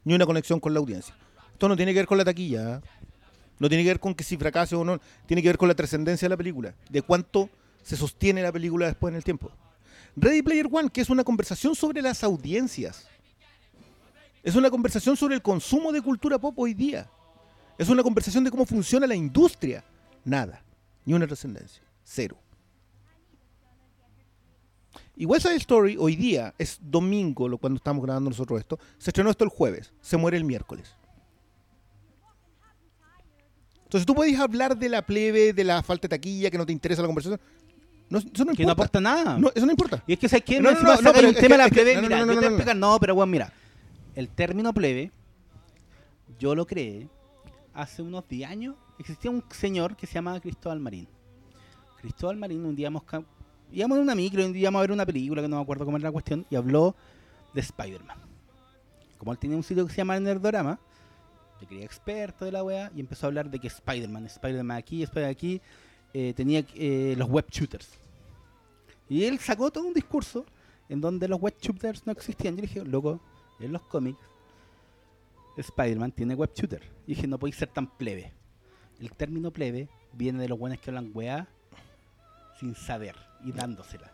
Ni 0.03 0.13
una 0.13 0.25
conexión 0.25 0.59
con 0.59 0.73
la 0.73 0.79
audiencia. 0.79 1.15
Esto 1.53 1.67
no 1.67 1.75
tiene 1.75 1.93
que 1.93 1.99
ver 1.99 2.07
con 2.07 2.17
la 2.17 2.25
taquilla, 2.25 2.75
¿eh? 2.75 2.81
No 3.61 3.69
tiene 3.69 3.83
que 3.83 3.89
ver 3.89 3.99
con 3.99 4.15
que 4.15 4.23
si 4.23 4.37
fracase 4.37 4.75
o 4.75 4.83
no, 4.83 4.99
tiene 5.27 5.43
que 5.43 5.49
ver 5.49 5.57
con 5.59 5.67
la 5.67 5.75
trascendencia 5.75 6.25
de 6.25 6.31
la 6.31 6.37
película, 6.37 6.73
de 6.89 7.03
cuánto 7.03 7.47
se 7.83 7.95
sostiene 7.95 8.41
la 8.41 8.51
película 8.51 8.87
después 8.87 9.11
en 9.11 9.17
el 9.17 9.23
tiempo. 9.23 9.51
Ready 10.15 10.41
Player 10.41 10.67
One, 10.71 10.89
que 10.89 11.01
es 11.01 11.11
una 11.11 11.23
conversación 11.23 11.75
sobre 11.75 12.01
las 12.01 12.23
audiencias. 12.23 13.07
Es 14.41 14.55
una 14.55 14.71
conversación 14.71 15.15
sobre 15.15 15.35
el 15.35 15.43
consumo 15.43 15.91
de 15.91 16.01
cultura 16.01 16.39
pop 16.39 16.57
hoy 16.57 16.73
día. 16.73 17.07
Es 17.77 17.87
una 17.87 18.01
conversación 18.01 18.43
de 18.43 18.49
cómo 18.49 18.65
funciona 18.65 19.05
la 19.05 19.13
industria. 19.13 19.83
Nada. 20.25 20.63
Ni 21.05 21.13
una 21.13 21.27
trascendencia. 21.27 21.83
Cero. 22.03 22.39
Y 25.15 25.25
West 25.25 25.45
Side 25.45 25.57
Story 25.57 25.97
hoy 25.99 26.15
día 26.15 26.55
es 26.57 26.79
domingo, 26.81 27.55
cuando 27.59 27.77
estamos 27.77 28.03
grabando 28.03 28.31
nosotros 28.31 28.59
esto. 28.59 28.79
Se 28.97 29.11
estrenó 29.11 29.29
esto 29.29 29.43
el 29.43 29.51
jueves. 29.51 29.93
Se 30.01 30.17
muere 30.17 30.35
el 30.37 30.45
miércoles. 30.45 30.95
Entonces 33.91 34.05
tú 34.05 34.15
podés 34.15 34.39
hablar 34.39 34.77
de 34.77 34.87
la 34.87 35.01
plebe, 35.01 35.51
de 35.51 35.65
la 35.65 35.83
falta 35.83 36.03
de 36.07 36.09
taquilla, 36.17 36.49
que 36.49 36.57
no 36.57 36.65
te 36.65 36.71
interesa 36.71 37.01
la 37.01 37.09
conversación. 37.09 37.41
No, 38.09 38.19
eso 38.19 38.27
no 38.29 38.53
Que 38.53 38.63
no 38.63 38.71
importa. 38.71 38.71
aporta 38.71 39.01
nada. 39.01 39.37
No, 39.37 39.51
eso 39.53 39.65
no 39.65 39.71
importa. 39.73 40.01
Y 40.07 40.13
es 40.13 40.19
que, 40.19 40.29
¿sabes 40.29 40.45
qué? 40.45 40.61
No, 40.61 40.71
no, 40.71 40.81
no, 40.81 40.95
saca 40.95 41.11
pero 41.11 41.27
un 41.27 41.35
tema 41.35 41.57
de 41.57 41.63
la 41.63 41.67
plebe. 41.67 41.95
no, 41.95 42.01
no, 42.03 42.07
mira, 42.07 42.25
no, 42.25 42.25
yo 42.25 42.27
te 42.27 42.35
no, 42.35 42.35
voy 42.35 42.45
a 42.45 42.49
no. 42.49 42.55
explicar. 42.55 42.75
No, 42.77 42.97
pero 43.01 43.15
bueno, 43.15 43.29
mira. 43.29 43.53
El 44.15 44.29
término 44.29 44.73
plebe 44.73 45.11
yo 46.39 46.55
lo 46.55 46.65
creé, 46.65 47.09
hace 47.73 48.01
unos 48.01 48.25
10 48.29 48.49
años 48.49 48.75
existía 48.97 49.29
un 49.29 49.43
señor 49.51 49.97
que 49.97 50.07
se 50.07 50.13
llamaba 50.13 50.39
Cristóbal 50.39 50.79
Marín. 50.79 51.09
Cristóbal 51.99 52.37
Marín 52.37 52.63
un 52.65 52.75
día 52.77 52.85
íbamos, 52.85 53.03
íbamos 53.73 53.97
en 53.97 54.03
una 54.03 54.15
micro, 54.15 54.45
un 54.45 54.53
día 54.53 54.61
íbamos 54.61 54.79
a 54.79 54.81
ver 54.83 54.91
una 54.93 55.05
película 55.05 55.41
que 55.41 55.49
no 55.49 55.57
me 55.57 55.61
acuerdo 55.63 55.83
cómo 55.83 55.97
era 55.97 56.05
la 56.07 56.11
cuestión, 56.13 56.45
y 56.49 56.55
habló 56.55 56.95
de 57.53 57.59
Spider-Man. 57.59 58.17
Como 59.17 59.33
él 59.33 59.37
tenía 59.37 59.57
un 59.57 59.63
sitio 59.63 59.85
que 59.85 59.91
se 59.91 59.97
llama 59.97 60.17
Nerdorama, 60.19 60.79
se 61.61 61.67
creía 61.67 61.85
experto 61.85 62.43
de 62.43 62.51
la 62.51 62.63
weá 62.63 62.91
y 62.95 62.99
empezó 62.99 63.25
a 63.25 63.27
hablar 63.27 63.49
de 63.49 63.59
que 63.59 63.67
Spider-Man, 63.67 64.25
Spider-Man 64.25 64.77
aquí, 64.77 65.03
Spider-Man 65.03 65.31
aquí, 65.31 65.61
eh, 66.11 66.33
tenía 66.33 66.65
eh, 66.73 67.13
los 67.17 67.29
web 67.29 67.45
shooters. 67.49 67.87
Y 69.07 69.25
él 69.25 69.37
sacó 69.39 69.71
todo 69.71 69.85
un 69.85 69.93
discurso 69.93 70.45
en 70.89 70.99
donde 70.99 71.27
los 71.27 71.39
web 71.39 71.55
shooters 71.61 72.05
no 72.07 72.13
existían. 72.13 72.55
Yo 72.55 72.61
le 72.61 72.67
dije, 72.67 72.83
loco, 72.83 73.21
en 73.59 73.71
los 73.71 73.83
cómics, 73.83 74.19
Spider-Man 75.55 76.11
tiene 76.13 76.33
web 76.33 76.51
shooter. 76.55 76.81
Y 77.05 77.13
dije, 77.13 77.27
no 77.27 77.37
podéis 77.37 77.57
ser 77.57 77.69
tan 77.69 77.95
plebe. 77.95 78.33
El 78.99 79.11
término 79.11 79.51
plebe 79.51 79.87
viene 80.13 80.39
de 80.39 80.49
los 80.49 80.57
buenos 80.57 80.79
que 80.79 80.89
hablan 80.89 81.11
weá 81.13 81.47
sin 82.59 82.73
saber 82.73 83.15
y 83.43 83.51
dándosela. 83.51 84.11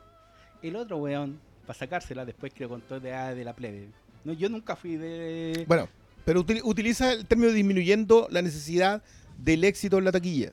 El 0.62 0.76
otro 0.76 0.98
weón, 0.98 1.40
para 1.66 1.80
sacársela, 1.80 2.26
después 2.26 2.54
que 2.54 2.64
lo 2.66 2.70
contó 2.70 3.00
de, 3.00 3.14
ah, 3.14 3.34
de 3.34 3.46
la 3.46 3.54
plebe. 3.54 3.90
No, 4.26 4.34
yo 4.34 4.50
nunca 4.50 4.76
fui 4.76 4.98
de. 4.98 5.64
Bueno, 5.68 5.88
pero 6.28 6.44
util- 6.46 6.60
utiliza 6.66 7.14
el 7.14 7.26
término 7.26 7.54
disminuyendo 7.54 8.28
la 8.30 8.42
necesidad 8.42 9.02
del 9.38 9.64
éxito 9.64 9.98
en 9.98 10.04
la 10.04 10.12
taquilla. 10.12 10.52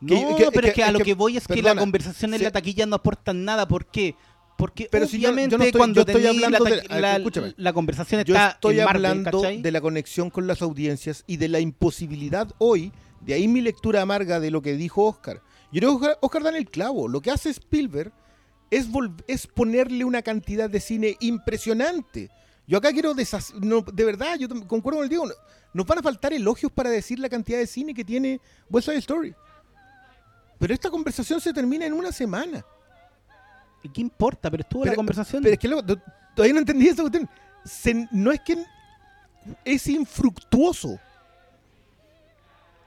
no, 0.00 0.36
que- 0.36 0.44
que- 0.44 0.52
pero 0.52 0.66
es 0.68 0.74
que- 0.74 0.82
a 0.84 0.92
lo 0.92 0.98
que- 1.00 1.14
voy 1.14 1.38
es 1.38 1.46
que 1.48 1.56
la 1.56 1.62
perdona, 1.62 1.80
conversación 1.80 2.34
en 2.34 2.38
si- 2.40 2.44
la 2.44 2.50
taquilla 2.52 2.84
no 2.86 2.96
aporta 2.96 3.32
nada. 3.32 3.66
¿Por 3.66 3.86
qué? 3.86 4.14
Porque 4.58 4.86
Pero 4.90 5.06
si 5.06 5.18
yo- 5.18 5.22
yo 5.22 5.28
no 5.28 5.34
obviamente 5.34 5.66
estoy- 5.68 5.78
cuando 5.78 5.94
yo 6.04 6.06
estoy 6.12 6.26
hablando 6.26 6.58
la, 6.64 6.70
de- 6.70 6.88
la- 6.88 7.54
la 7.56 7.72
conversación 7.72 8.22
Yo 8.24 8.34
está 8.34 8.50
estoy 8.50 8.78
en 8.80 8.84
Marvel, 8.84 9.06
hablando 9.06 9.40
¿cachai? 9.40 9.62
de 9.62 9.72
la 9.72 9.80
conexión 9.80 10.30
con 10.30 10.46
las 10.46 10.60
audiencias 10.62 11.24
y 11.26 11.36
de 11.38 11.48
la 11.48 11.60
imposibilidad 11.60 12.52
hoy, 12.58 12.92
de 13.22 13.34
ahí 13.34 13.48
mi 13.48 13.60
lectura 13.62 14.02
amarga 14.02 14.38
de 14.40 14.50
lo 14.50 14.60
que 14.62 14.74
dijo 14.76 15.04
Oscar. 15.04 15.40
Yo 15.72 15.80
creo 15.80 15.90
que 15.90 15.96
Oscar, 16.06 16.18
Oscar 16.20 16.42
da 16.44 16.50
en 16.50 16.56
el 16.56 16.66
clavo. 16.70 17.08
Lo 17.08 17.20
que 17.20 17.30
hace 17.30 17.50
Spielberg 17.50 18.12
es, 18.70 18.86
es 19.26 19.46
ponerle 19.46 20.04
una 20.04 20.22
cantidad 20.22 20.68
de 20.70 20.80
cine 20.80 21.16
impresionante. 21.20 22.28
Yo 22.68 22.78
acá 22.78 22.92
quiero 22.92 23.14
deshac- 23.14 23.54
no, 23.54 23.80
de 23.80 24.04
verdad, 24.04 24.36
yo 24.38 24.46
concuerdo 24.68 24.98
con 24.98 25.04
el 25.04 25.08
Diego. 25.08 25.26
no- 25.26 25.34
Nos 25.72 25.86
van 25.86 25.98
a 25.98 26.02
faltar 26.02 26.32
elogios 26.32 26.70
para 26.70 26.88
decir 26.90 27.18
la 27.18 27.28
cantidad 27.28 27.58
de 27.58 27.66
cine 27.66 27.92
que 27.94 28.04
tiene 28.04 28.40
West 28.70 28.86
Side 28.88 28.98
Story. 28.98 29.34
Pero 30.58 30.72
esta 30.74 30.90
conversación 30.90 31.40
se 31.40 31.52
termina 31.52 31.84
en 31.86 31.92
una 31.92 32.12
semana. 32.12 32.64
¿Y 33.82 33.88
¿Qué 33.88 34.00
importa? 34.00 34.50
Pero 34.50 34.62
estuvo 34.62 34.82
Pero- 34.82 34.92
la 34.92 34.96
conversación. 34.96 35.42
Pero 35.42 35.54
es 35.54 35.58
que 35.58 35.68
luego, 35.68 35.82
to- 35.84 36.00
todavía 36.34 36.52
no 36.54 36.60
entendí 36.60 36.88
esa 36.88 37.02
cuestión. 37.02 37.28
Se- 37.64 38.08
no 38.12 38.32
es 38.32 38.40
que 38.40 38.62
es 39.64 39.86
infructuoso. 39.86 40.98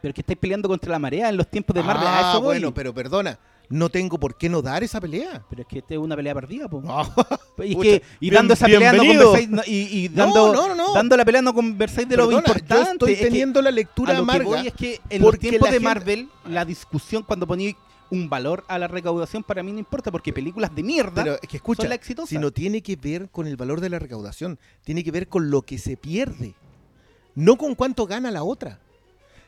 Pero 0.02 0.14
que 0.14 0.22
estáis 0.22 0.40
peleando 0.40 0.68
contra 0.68 0.91
la 0.91 0.99
marea 0.99 1.30
en 1.30 1.38
los 1.38 1.48
tiempos 1.48 1.76
de 1.76 1.84
Marvel. 1.84 2.08
Ah, 2.08 2.40
bueno, 2.41 2.74
pero 2.74 2.94
perdona, 2.94 3.38
no 3.72 3.89
tengo 3.89 4.19
por 4.19 4.35
qué 4.38 4.49
no 4.49 4.61
dar 4.61 4.84
esa 4.84 5.02
pelea. 5.02 5.43
Pero 5.49 5.61
es 5.64 5.68
que 5.68 5.80
esta 5.80 5.93
es 5.95 5.99
una 5.99 6.15
pelea 6.15 6.34
perdida, 6.35 6.68
po. 6.68 6.81
No, 6.81 7.02
y, 7.64 7.76
que, 7.77 8.02
y 8.19 8.30
bien- 8.30 8.35
dando 8.35 8.53
esa 8.53 8.65
pelea 8.68 8.93
no 8.93 9.03
conversáis. 9.06 9.49
no- 9.49 9.61
y 9.65 9.73
y 10.03 10.07
dando, 10.10 10.53
no, 10.76 10.93
dando 10.93 11.18
la 11.18 11.26
pelea 11.26 11.41
no 11.41 11.53
conversáis 11.53 12.07
de 12.07 12.18
lo 12.18 12.27
Perdona, 12.27 12.48
importante. 12.48 12.85
Yo 12.85 12.91
estoy 12.93 13.14
Es 13.14 13.19
que 13.19 13.26
teniendo 13.26 13.61
la 13.61 13.72
lectura 13.72 14.14
lo 14.14 14.19
amarga. 14.19 14.43
voy 14.45 14.68
es 14.68 14.73
que 14.73 14.99
en 15.10 15.22
los 15.22 15.39
tiempos 15.39 15.61
la 15.68 15.72
de 15.72 15.80
gente- 15.80 15.84
Marvel, 15.84 16.30
la 16.45 16.65
discusión 16.65 17.23
cuando 17.23 17.48
ponía 17.48 17.73
un 18.10 18.30
valor 18.30 18.65
a 18.68 18.77
la 18.77 18.89
recaudación 18.89 19.41
para 19.41 19.64
mí 19.64 19.72
no 19.72 19.80
importa, 19.80 20.11
porque 20.11 20.34
películas 20.34 20.76
de 20.76 20.84
mierda 20.84 21.23
Pero 21.23 21.35
es 21.41 21.48
que 21.48 21.56
escucha, 21.57 21.84
son 21.84 21.89
las 21.89 21.98
exitosas. 21.98 22.30
si 22.30 22.38
no 22.38 22.52
tiene 22.52 22.81
que 22.84 22.98
ver 22.98 23.30
con 23.30 23.48
el 23.48 23.56
valor 23.56 23.80
de 23.80 23.89
la 23.89 23.99
recaudación, 23.99 24.60
tiene 24.84 25.02
que 25.03 25.11
ver 25.11 25.30
con 25.30 25.49
lo 25.49 25.61
que 25.61 25.77
se 25.77 25.95
pierde, 25.95 26.53
no 27.35 27.56
con 27.57 27.73
cuánto 27.73 28.06
gana 28.07 28.30
la 28.30 28.43
otra. 28.43 28.80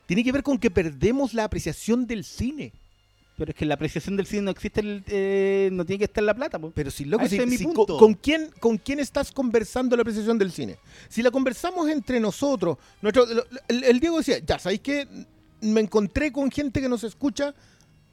Tiene 0.06 0.24
que 0.24 0.32
ver 0.32 0.44
con 0.44 0.58
que 0.58 0.72
perdemos 0.72 1.34
la 1.34 1.44
apreciación 1.45 2.08
del 2.08 2.24
cine. 2.24 2.72
Pero 3.36 3.50
es 3.52 3.56
que 3.58 3.66
en 3.66 3.70
la 3.70 3.76
apreciación 3.76 4.16
del 4.16 4.28
cine 4.28 4.44
no 4.44 4.52
existe, 4.52 4.80
el, 4.82 5.04
eh, 5.08 5.70
no 5.72 5.86
tiene 5.86 5.98
que 6.00 6.06
estar 6.06 6.24
la 6.24 6.36
plata. 6.36 6.60
po. 6.60 6.72
Pero 6.76 6.92
si 6.92 7.06
loco, 7.06 7.28
si- 7.28 7.38
es 7.38 7.48
mi 7.48 7.58
si 7.58 7.64
punto. 7.66 7.86
con, 7.88 7.98
con 7.98 8.14
quién, 8.14 8.52
¿con 8.60 8.78
quién 8.78 9.00
estás 9.00 9.32
conversando 9.32 9.96
la 9.96 10.02
apreciación 10.04 10.38
del 10.38 10.52
cine? 10.52 10.78
Si 11.10 11.24
la 11.24 11.32
conversamos 11.32 11.90
entre 11.90 12.20
nosotros, 12.20 12.78
nuestro, 13.02 13.26
el, 13.68 13.84
el 13.84 14.00
Diego 14.00 14.18
decía, 14.20 14.38
ya, 14.40 14.60
¿sabéis 14.60 14.82
qué? 14.82 15.08
Me 15.62 15.82
encontré 15.82 16.32
con 16.32 16.52
gente 16.52 16.80
que 16.80 16.88
nos 16.90 17.04
escucha 17.04 17.56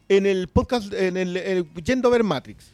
en 0.08 0.24
el 0.24 0.48
podcast, 0.48 0.92
en 0.94 1.16
el, 1.18 1.36
el- 1.36 1.66
yendo 1.84 2.08
a 2.08 2.12
ver 2.12 2.24
Matrix. 2.24 2.64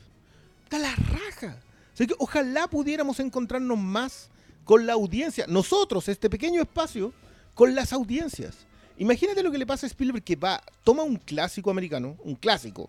Da 0.70 0.78
la 0.78 0.94
raja. 0.94 1.58
O 1.92 1.96
sea 1.96 2.06
que 2.06 2.14
ojalá 2.18 2.68
pudiéramos 2.68 3.18
encontrarnos 3.20 3.78
más 3.78 4.28
con 4.64 4.86
la 4.86 4.92
audiencia. 4.92 5.46
Nosotros, 5.48 6.08
este 6.08 6.30
pequeño 6.30 6.60
espacio, 6.62 7.12
con 7.54 7.74
las 7.74 7.92
audiencias. 7.92 8.54
Imagínate 8.98 9.42
lo 9.42 9.50
que 9.52 9.58
le 9.58 9.66
pasa 9.66 9.86
a 9.86 9.88
Spielberg 9.88 10.24
que 10.24 10.36
va, 10.36 10.62
toma 10.84 11.02
un 11.02 11.16
clásico 11.16 11.70
americano, 11.70 12.16
un 12.24 12.34
clásico, 12.34 12.88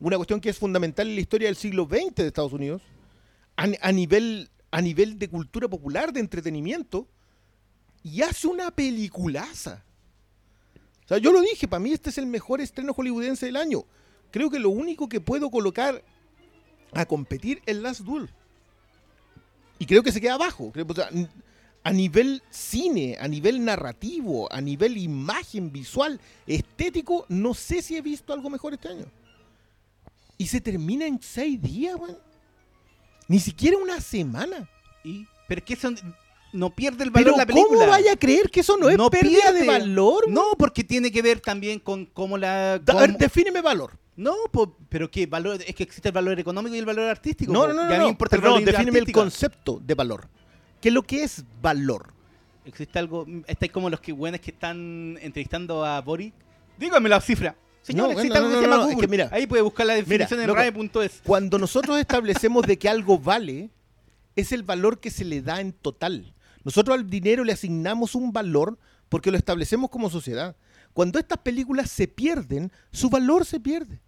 una 0.00 0.16
cuestión 0.16 0.40
que 0.40 0.50
es 0.50 0.58
fundamental 0.58 1.08
en 1.08 1.14
la 1.14 1.20
historia 1.20 1.48
del 1.48 1.56
siglo 1.56 1.84
XX 1.86 2.14
de 2.16 2.26
Estados 2.26 2.52
Unidos, 2.52 2.82
a, 3.56 3.92
nivel, 3.92 4.48
a 4.70 4.80
nivel 4.80 5.18
de 5.18 5.28
cultura 5.28 5.68
popular, 5.68 6.12
de 6.12 6.20
entretenimiento, 6.20 7.06
y 8.02 8.22
hace 8.22 8.46
una 8.46 8.70
peliculaza. 8.70 9.84
O 11.04 11.08
sea, 11.08 11.18
yo 11.18 11.32
lo 11.32 11.42
dije, 11.42 11.68
para 11.68 11.80
mí 11.80 11.92
este 11.92 12.08
es 12.10 12.18
el 12.18 12.26
mejor 12.26 12.60
estreno 12.62 12.94
hollywoodense 12.94 13.46
del 13.46 13.56
año. 13.56 13.84
Creo 14.30 14.48
que 14.48 14.58
lo 14.58 14.70
único 14.70 15.08
que 15.08 15.20
puedo 15.20 15.50
colocar 15.50 16.02
a 16.92 17.04
competir 17.04 17.60
es 17.66 17.76
Last 17.76 18.00
Duel. 18.00 18.30
Y 19.78 19.86
creo 19.86 20.02
que 20.02 20.12
se 20.12 20.20
queda 20.20 20.34
abajo. 20.34 20.70
Creo- 20.72 20.86
o 20.88 20.94
sea, 20.94 21.10
a 21.82 21.92
nivel 21.92 22.42
cine, 22.50 23.16
a 23.20 23.26
nivel 23.28 23.64
narrativo, 23.64 24.52
a 24.52 24.60
nivel 24.60 24.98
imagen 24.98 25.72
visual, 25.72 26.20
estético, 26.46 27.24
no 27.28 27.54
sé 27.54 27.80
si 27.82 27.96
he 27.96 28.02
visto 28.02 28.32
algo 28.32 28.50
mejor 28.50 28.74
este 28.74 28.88
año. 28.88 29.06
Y 30.36 30.46
se 30.46 30.60
termina 30.60 31.06
en 31.06 31.20
seis 31.22 31.60
días, 31.60 31.94
weón. 31.96 32.18
Ni 33.28 33.38
siquiera 33.40 33.76
una 33.78 34.00
semana. 34.00 34.68
Y, 35.04 35.26
pero 35.48 35.58
es 35.60 35.64
que 35.64 35.74
eso 35.74 35.90
no 36.52 36.70
pierde 36.70 37.04
el 37.04 37.12
Pero 37.12 37.26
valor 37.32 37.38
la 37.38 37.46
película. 37.46 37.78
¿cómo 37.78 37.90
vaya 37.90 38.12
a 38.12 38.16
creer 38.16 38.50
que 38.50 38.60
eso 38.60 38.76
no 38.76 38.88
es 38.88 38.96
No 38.98 39.08
pérdida 39.10 39.52
de 39.52 39.66
valor? 39.66 40.24
weón? 40.26 40.34
No, 40.34 40.44
porque 40.58 40.82
tiene 40.84 41.10
que 41.12 41.22
ver 41.22 41.40
también 41.40 41.78
con 41.78 42.06
cómo 42.06 42.36
la... 42.36 42.78
Da- 42.78 42.92
a 42.94 43.00
ver, 43.00 43.10
cómo- 43.10 43.18
defíneme 43.18 43.60
valor. 43.62 43.98
No, 44.16 44.34
po- 44.50 44.76
pero 44.88 45.10
que 45.10 45.26
valor 45.26 45.60
es 45.66 45.74
que 45.74 45.82
existe 45.84 46.08
el 46.08 46.12
valor 46.14 46.38
económico 46.38 46.74
y 46.74 46.78
el 46.78 46.84
valor 46.84 47.08
artístico. 47.08 47.52
No, 47.52 47.60
po. 47.62 47.68
no, 47.68 47.74
no, 47.74 47.84
no. 47.88 47.96
no. 47.96 48.08
importa 48.08 48.36
el 48.36 48.42
Perdón, 48.42 48.56
valor 48.60 48.66
defíneme 48.72 48.98
el 48.98 49.02
artístico. 49.04 49.20
concepto 49.20 49.80
de 49.82 49.94
valor. 49.94 50.28
¿Qué 50.80 50.88
es 50.88 50.94
lo 50.94 51.02
que 51.02 51.22
es 51.24 51.44
valor? 51.60 52.12
Existe 52.64 52.98
algo, 52.98 53.26
estáis 53.46 53.72
como 53.72 53.90
los 53.90 54.00
que 54.00 54.12
buenos 54.12 54.40
que 54.40 54.50
están 54.50 55.18
entrevistando 55.20 55.84
a 55.84 56.00
Boris. 56.00 56.32
Dígame 56.78 57.08
la 57.08 57.20
cifra. 57.20 57.56
Señor, 57.82 58.08
No, 58.08 58.12
existe 58.12 58.38
no, 58.38 58.46
algo 58.46 58.48
no, 58.48 58.54
que 58.54 58.60
se 58.60 58.66
no, 58.66 58.70
llama 58.70 58.76
no, 58.76 58.88
es 58.88 58.94
Google. 58.94 59.06
que 59.06 59.10
mira, 59.10 59.28
Ahí 59.32 59.46
puede 59.46 59.62
buscar 59.62 59.86
la 59.86 59.94
definición 59.94 60.46
loco, 60.46 60.60
en 60.60 60.74
RAE.es. 60.74 61.20
Cuando 61.24 61.58
nosotros 61.58 61.98
establecemos 61.98 62.66
de 62.66 62.78
que 62.78 62.88
algo 62.88 63.18
vale, 63.18 63.70
es 64.36 64.52
el 64.52 64.62
valor 64.62 65.00
que 65.00 65.10
se 65.10 65.24
le 65.24 65.42
da 65.42 65.60
en 65.60 65.72
total. 65.72 66.34
Nosotros 66.64 66.96
al 66.98 67.08
dinero 67.08 67.42
le 67.44 67.52
asignamos 67.52 68.14
un 68.14 68.32
valor 68.32 68.78
porque 69.08 69.30
lo 69.30 69.38
establecemos 69.38 69.90
como 69.90 70.10
sociedad. 70.10 70.56
Cuando 70.92 71.18
estas 71.18 71.38
películas 71.38 71.90
se 71.90 72.06
pierden, 72.08 72.70
su 72.92 73.08
valor 73.08 73.44
se 73.46 73.60
pierde. 73.60 74.00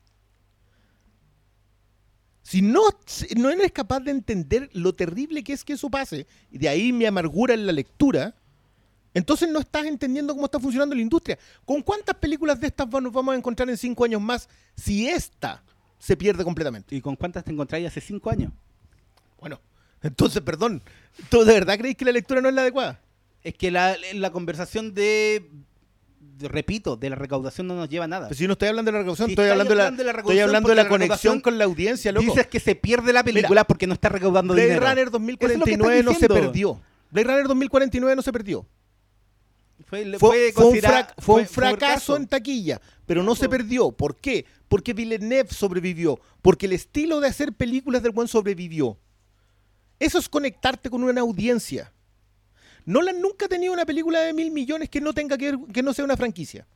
Si 2.43 2.61
no, 2.61 2.83
si 3.07 3.35
no 3.37 3.51
eres 3.51 3.71
capaz 3.73 4.01
de 4.01 4.11
entender 4.11 4.69
lo 4.73 4.95
terrible 4.95 5.45
que 5.45 5.53
es 5.53 5.65
que 5.65 5.75
eso 5.75 5.89
pase, 5.89 6.27
y 6.51 6.59
de 6.59 6.69
ahí 6.69 6.93
mi 6.93 7.05
amargura 7.07 7.55
en 7.55 7.67
la 7.67 7.73
lectura, 7.73 8.35
entonces 9.15 9.49
no 9.49 9.61
estás 9.61 9.85
entendiendo 9.85 10.35
cómo 10.35 10.47
está 10.47 10.59
funcionando 10.59 10.95
la 10.95 11.03
industria. 11.03 11.39
¿Con 11.65 11.83
cuántas 11.83 12.17
películas 12.17 12.59
de 12.61 12.67
estas 12.67 12.89
nos 12.89 13.13
vamos 13.13 13.35
a 13.35 13.39
encontrar 13.39 13.69
en 13.71 13.77
cinco 13.77 14.05
años 14.05 14.21
más 14.21 14.49
si 14.77 15.09
esta 15.09 15.63
se 15.99 16.17
pierde 16.17 16.45
completamente? 16.45 16.97
¿Y 16.97 17.01
con 17.01 17.15
cuántas 17.15 17.45
te 17.45 17.53
encontráis 17.53 17.87
hace 17.87 18.01
cinco 18.01 18.31
años? 18.31 18.53
Bueno, 19.39 19.61
entonces, 20.03 20.43
perdón, 20.43 20.83
¿tú 21.29 21.45
de 21.45 21.53
verdad 21.53 21.79
creéis 21.79 21.97
que 21.97 22.05
la 22.05 22.13
lectura 22.13 22.41
no 22.41 22.49
es 22.49 22.55
la 22.55 22.63
adecuada? 22.63 23.01
Es 23.43 23.55
que 23.55 23.71
la, 23.71 23.97
la 24.15 24.31
conversación 24.31 24.95
de- 24.95 25.49
repito, 26.41 26.97
de 26.97 27.11
la 27.11 27.17
recaudación 27.17 27.67
no 27.67 27.75
nos 27.75 27.89
lleva 27.89 28.05
a 28.07 28.09
nada. 28.09 28.29
Pues 28.29 28.39
si 28.39 28.47
no 28.47 28.53
estoy 28.53 28.69
hablando 28.69 28.91
de 28.91 28.93
la 28.93 28.99
recaudación, 29.01 29.29
Si 29.29 29.33
estoy 29.33 29.49
hablando, 29.49 29.71
de 29.71 29.77
la, 29.77 29.83
hablando 29.85 30.03
de 30.03 30.13
la 30.13 30.19
estoy 30.21 30.39
hablando 30.41 30.69
de 30.69 30.75
la 30.75 30.89
conexión 30.89 31.41
con 31.41 31.59
la 31.59 31.65
audiencia, 31.65 32.13
loco. 32.13 32.27
Dices 32.27 32.47
que 32.47 32.61
se 32.61 32.75
pierde 32.75 33.13
la 33.13 33.23
película 33.25 33.65
porque 33.65 33.87
no 33.87 33.95
está 33.95 34.09
recaudando 34.09 34.55
Blade 34.55 34.69
dinero. 34.69 34.87
Runner 34.87 35.05
lo 35.07 35.11
que 35.11 35.19
2049 35.19 35.99
estás 36.01 36.15
no 36.15 36.19
se 36.19 36.29
perdió. 36.29 36.81
Blade 37.11 37.29
Runner 37.29 37.47
2049 37.49 38.17
no 38.17 38.23
se 38.23 38.33
perdió. 38.33 38.67
Fue, 39.87 40.19
Fue, 40.19 40.53
fue 40.53 40.65
un, 40.67 40.77
frac- 40.77 41.15
fue 41.19 41.41
un 41.43 41.47
fracaso 41.49 42.17
en 42.17 42.27
taquilla, 42.27 42.81
pero 43.05 43.23
no 43.23 43.35
se 43.35 43.49
perdió. 43.49 43.91
¿Por 43.93 44.17
qué? 44.17 44.47
Porque 44.69 44.95
Villeneuve 44.95 45.49
sobrevivió. 45.51 46.19
Porque 46.41 46.67
el 46.67 46.73
estilo 46.73 47.21
de 47.21 47.29
hacer 47.29 47.53
películas 47.53 48.03
del 48.03 48.13
buen 48.13 48.29
sobrevivió. 48.29 48.97
Eso 49.99 50.19
es 50.19 50.29
conectarte 50.29 50.89
con 50.89 51.03
una 51.05 51.21
audiencia. 51.21 51.93
Nolan 52.85 53.21
nunca 53.21 53.47
ha 53.47 53.49
tenido 53.49 53.73
una 53.73 53.87
película 53.87 54.21
de 54.21 54.33
mil 54.33 54.51
millones 54.51 54.89
que 54.89 55.01
no 55.01 55.13
tenga 55.13 55.39
que 55.39 55.53
ver, 55.53 55.73
que 55.73 55.83
no 55.83 55.93
sea 55.93 56.05
una 56.05 56.17
franquicia. 56.17 56.67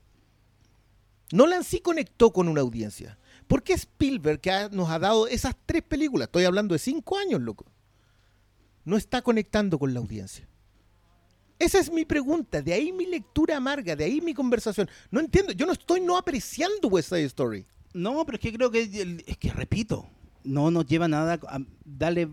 Nolan 1.32 1.64
sí 1.64 1.80
conectó 1.80 2.32
con 2.32 2.48
una 2.48 2.60
audiencia. 2.60 3.18
¿Por 3.46 3.62
qué 3.62 3.72
Spielberg, 3.72 4.40
que 4.40 4.68
nos 4.72 4.90
ha 4.90 4.98
dado 4.98 5.26
esas 5.26 5.54
tres 5.66 5.82
películas, 5.82 6.26
estoy 6.26 6.44
hablando 6.44 6.74
de 6.74 6.78
cinco 6.78 7.18
años, 7.18 7.40
loco, 7.40 7.66
no 8.84 8.96
está 8.96 9.22
conectando 9.22 9.78
con 9.78 9.92
la 9.92 10.00
audiencia? 10.00 10.48
Esa 11.58 11.78
es 11.78 11.90
mi 11.90 12.04
pregunta, 12.04 12.60
de 12.60 12.72
ahí 12.72 12.92
mi 12.92 13.06
lectura 13.06 13.56
amarga, 13.56 13.96
de 13.96 14.04
ahí 14.04 14.20
mi 14.20 14.34
conversación. 14.34 14.88
No 15.10 15.20
entiendo, 15.20 15.52
yo 15.52 15.64
no 15.64 15.72
estoy 15.72 16.00
no 16.00 16.18
apreciando 16.18 16.88
West 16.88 17.08
Side 17.08 17.24
Story. 17.24 17.66
No, 17.94 18.26
pero 18.26 18.36
es 18.36 18.42
que 18.42 18.52
creo 18.52 18.70
que 18.70 19.22
es 19.26 19.38
que 19.38 19.52
repito, 19.52 20.06
no 20.44 20.70
nos 20.70 20.86
lleva 20.86 21.08
nada 21.08 21.40
a 21.48 21.58
darle 21.84 22.28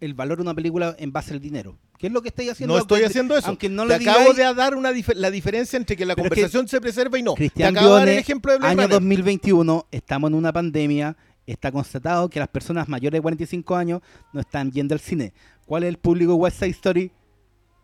el 0.00 0.14
valor 0.14 0.38
a 0.38 0.42
una 0.42 0.54
película 0.54 0.94
en 0.98 1.12
base 1.12 1.32
al 1.32 1.40
dinero. 1.40 1.76
¿Qué 1.98 2.08
es 2.08 2.12
lo 2.12 2.20
que 2.22 2.28
estáis 2.28 2.50
haciendo? 2.50 2.74
No 2.74 2.80
estoy 2.80 2.96
Aunque- 2.98 3.06
haciendo 3.06 3.36
eso. 3.36 3.46
Aunque 3.48 3.68
no 3.68 3.82
Te 3.86 3.88
le 3.88 3.94
acabo 3.96 4.32
digáis, 4.32 4.36
de 4.36 4.54
dar 4.54 4.74
una 4.74 4.92
dif- 4.92 5.14
la 5.14 5.30
diferencia 5.30 5.76
entre 5.76 5.96
que 5.96 6.04
la 6.04 6.14
Pero 6.14 6.26
es 6.26 6.30
que 6.30 6.34
conversación 6.36 6.68
se 6.68 6.80
preserva 6.80 7.18
y 7.18 7.22
no. 7.22 7.34
Cristian 7.34 7.72
Te 7.72 7.78
acabo 7.80 7.94
de 7.94 8.00
dar 8.00 8.08
el 8.08 8.18
ejemplo 8.18 8.52
de 8.52 8.58
Blade 8.58 8.72
año 8.72 8.82
Runner. 8.82 8.94
2021, 9.00 9.86
estamos 9.90 10.28
en 10.30 10.34
una 10.34 10.52
pandemia, 10.52 11.16
está 11.46 11.70
constatado 11.72 12.28
que 12.28 12.38
las 12.40 12.48
personas 12.48 12.88
mayores 12.88 13.18
de 13.18 13.22
45 13.22 13.76
años 13.76 14.00
no 14.32 14.40
están 14.40 14.70
yendo 14.72 14.94
al 14.94 15.00
cine. 15.00 15.32
¿Cuál 15.66 15.84
es 15.84 15.88
el 15.90 15.98
público 15.98 16.32
de 16.32 16.38
West 16.38 16.58
Side 16.58 16.70
Story? 16.72 17.10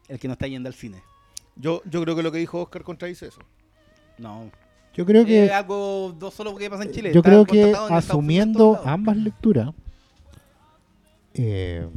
El 0.08 0.18
que 0.18 0.26
no 0.28 0.32
está 0.32 0.46
yendo 0.46 0.68
al 0.68 0.74
cine. 0.74 1.02
Yo, 1.56 1.82
yo 1.88 2.02
creo 2.02 2.16
que 2.16 2.22
lo 2.22 2.32
que 2.32 2.38
dijo 2.38 2.60
Oscar 2.62 2.82
contradice 2.82 3.28
eso. 3.28 3.40
No. 4.18 4.50
Yo 4.94 5.06
creo 5.06 5.24
que 5.24 5.50
algo 5.50 6.14
no 6.20 6.30
solo 6.30 6.54
que 6.56 6.68
pasa 6.68 6.82
en 6.82 6.90
Chile. 6.92 7.12
Yo 7.14 7.22
creo 7.22 7.44
que 7.46 7.72
asumiendo 7.90 8.80
ambas 8.84 9.16
lecturas, 9.16 9.70
eh, 11.34 11.88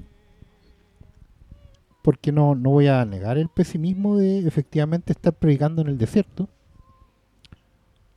porque 2.01 2.31
no, 2.31 2.53
no 2.53 2.71
voy 2.71 2.87
a 2.87 3.03
negar 3.05 3.37
el 3.37 3.49
pesimismo 3.49 4.17
de 4.17 4.45
efectivamente 4.45 5.13
estar 5.13 5.33
predicando 5.33 5.81
en 5.81 5.87
el 5.87 5.97
desierto, 5.97 6.49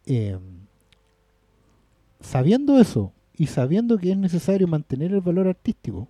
eh, 0.07 0.39
sabiendo 2.21 2.79
eso 2.79 3.13
y 3.37 3.47
sabiendo 3.47 3.99
que 3.99 4.13
es 4.13 4.19
necesario 4.19 4.67
mantener 4.67 5.13
el 5.13 5.21
valor 5.21 5.47
artístico, 5.47 6.09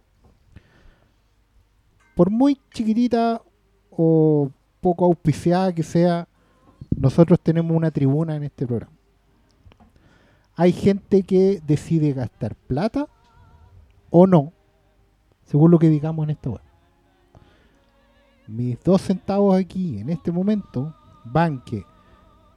por 2.14 2.30
muy 2.30 2.58
chiquitita 2.72 3.42
o 3.90 4.50
poco 4.80 5.04
auspiciada 5.04 5.74
que 5.74 5.82
sea, 5.82 6.28
nosotros 6.96 7.38
tenemos 7.40 7.76
una 7.76 7.90
tribuna 7.90 8.36
en 8.36 8.44
este 8.44 8.66
programa. 8.66 8.96
Hay 10.54 10.72
gente 10.72 11.22
que 11.22 11.60
decide 11.66 12.14
gastar 12.14 12.54
plata 12.54 13.06
o 14.08 14.26
no, 14.26 14.54
según 15.47 15.70
lo 15.70 15.78
que 15.78 15.89
digamos 15.89 16.24
en 16.24 16.31
esta 16.31 16.51
web. 16.51 16.60
Mis 18.47 18.82
dos 18.82 19.02
centavos 19.02 19.59
aquí 19.59 19.98
en 19.98 20.10
este 20.10 20.31
momento 20.31 20.94
van 21.24 21.60
que, 21.64 21.85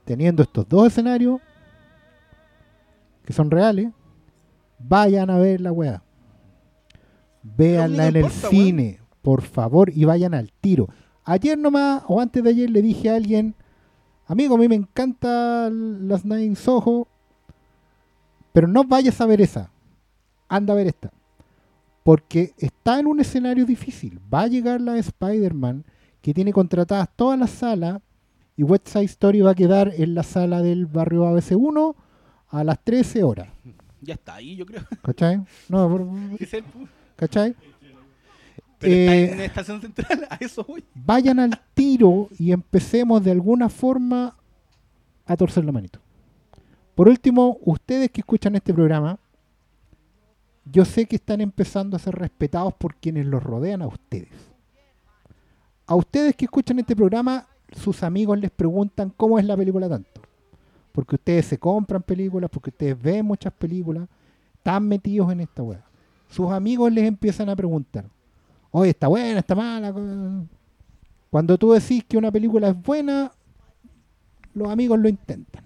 teniendo 0.06 0.44
estos 0.44 0.68
dos 0.68 0.88
escenarios, 0.88 1.40
que 3.24 3.34
son 3.34 3.50
reales, 3.50 3.92
vayan 4.78 5.30
a 5.30 5.38
ver 5.38 5.62
la 5.62 5.72
weá. 5.72 6.04
Véanla 7.42 8.08
en 8.08 8.16
el 8.18 8.30
cine, 8.30 9.00
por 9.22 9.42
favor, 9.42 9.92
y 9.94 10.06
vayan 10.06 10.34
al 10.34 10.52
tiro. 10.52 10.90
Ayer 11.24 11.58
nomás, 11.58 12.04
o 12.08 12.20
antes 12.20 12.44
de 12.44 12.50
ayer, 12.50 12.70
le 12.70 12.82
dije 12.82 13.10
a 13.10 13.16
alguien, 13.16 13.56
amigo, 14.28 14.56
a 14.56 14.58
mí 14.58 14.68
me 14.68 14.76
encanta 14.76 15.70
las 15.72 16.26
Nine 16.26 16.56
Soho, 16.56 17.08
pero 18.52 18.68
no 18.68 18.84
vayas 18.84 19.20
a 19.22 19.26
ver 19.26 19.42
esa. 19.42 19.72
Anda 20.48 20.74
a 20.74 20.78
ver 20.78 20.88
esta. 20.88 21.12
Porque 22.04 22.54
está 22.58 23.00
en 23.00 23.08
un 23.08 23.20
escenario 23.20 23.66
difícil. 23.66 24.20
Va 24.34 24.42
a 24.42 24.48
llegar 24.48 24.82
la 24.82 24.98
Spider-Man 24.98 25.84
que 26.22 26.34
tiene 26.34 26.52
contratadas 26.54 27.10
todas 27.16 27.38
las 27.40 27.50
salas 27.52 28.02
y 28.58 28.64
West 28.64 28.88
Side 28.90 29.06
Story 29.06 29.42
va 29.42 29.52
a 29.52 29.56
quedar 29.56 29.94
en 29.96 30.16
la 30.16 30.24
sala 30.24 30.62
del 30.62 30.86
barrio 30.86 31.24
ABC1 31.26 31.96
a 32.50 32.64
las 32.64 32.84
13 32.84 33.24
horas. 33.24 33.48
Ya 34.02 34.14
está 34.14 34.36
ahí, 34.36 34.56
yo 34.56 34.66
creo. 34.66 34.82
¿Cachai? 35.02 35.42
No, 35.68 35.90
por- 35.90 36.08
Es 36.42 36.54
el- 36.54 36.64
¿cachai? 37.18 37.54
Pero 38.80 38.94
Eh, 38.94 39.06
está 39.24 39.32
en 39.34 39.38
la 39.40 39.44
estación 39.46 39.82
central, 39.82 40.26
a 40.30 40.36
eso 40.40 40.64
voy. 40.66 40.86
Vayan 40.96 41.38
al 41.40 41.60
tiro 41.74 42.30
y 42.40 42.54
empecemos 42.54 43.22
de 43.22 43.32
alguna 43.32 43.68
forma 43.68 44.38
a 45.26 45.36
torcer 45.36 45.66
la 45.66 45.74
manito. 45.74 46.00
Por 46.96 47.10
último, 47.10 47.58
ustedes 47.66 48.10
que 48.10 48.22
escuchan 48.22 48.56
este 48.56 48.74
programa, 48.74 49.20
yo 50.72 50.86
sé 50.86 51.06
que 51.06 51.16
están 51.16 51.42
empezando 51.42 51.96
a 51.96 52.00
ser 52.00 52.16
respetados 52.16 52.74
por 52.74 52.96
quienes 52.96 53.26
los 53.26 53.42
rodean 53.42 53.82
a 53.82 53.88
ustedes. 53.88 54.30
A 55.88 55.96
ustedes 55.96 56.36
que 56.36 56.46
escuchan 56.46 56.80
este 56.80 56.96
programa, 56.96 57.48
sus 57.72 58.04
amigos 58.04 58.40
les 58.40 58.52
preguntan 58.52 59.12
cómo 59.16 59.40
es 59.40 59.46
la 59.46 59.58
película 59.58 59.90
tanto. 59.90 60.22
Porque 60.92 61.16
ustedes 61.16 61.46
se 61.46 61.58
compran 61.58 62.04
películas, 62.04 62.50
porque 62.52 62.70
ustedes 62.70 63.02
ven 63.02 63.26
muchas 63.26 63.54
películas, 63.54 64.08
están 64.54 64.88
metidos 64.88 65.32
en 65.32 65.40
esta 65.42 65.64
weá. 65.64 65.84
Sus 66.30 66.52
amigos 66.52 66.92
les 66.92 67.06
empiezan 67.06 67.50
a 67.50 67.56
preguntar, 67.56 68.06
oye, 68.70 68.92
está 68.92 69.08
buena, 69.08 69.40
está 69.40 69.56
mala. 69.56 69.94
Cuando 71.32 71.58
tú 71.58 71.72
decís 71.72 72.04
que 72.04 72.18
una 72.18 72.32
película 72.32 72.70
es 72.70 72.82
buena, 72.82 73.32
los 74.54 74.70
amigos 74.70 75.00
lo 75.00 75.10
intentan. 75.10 75.64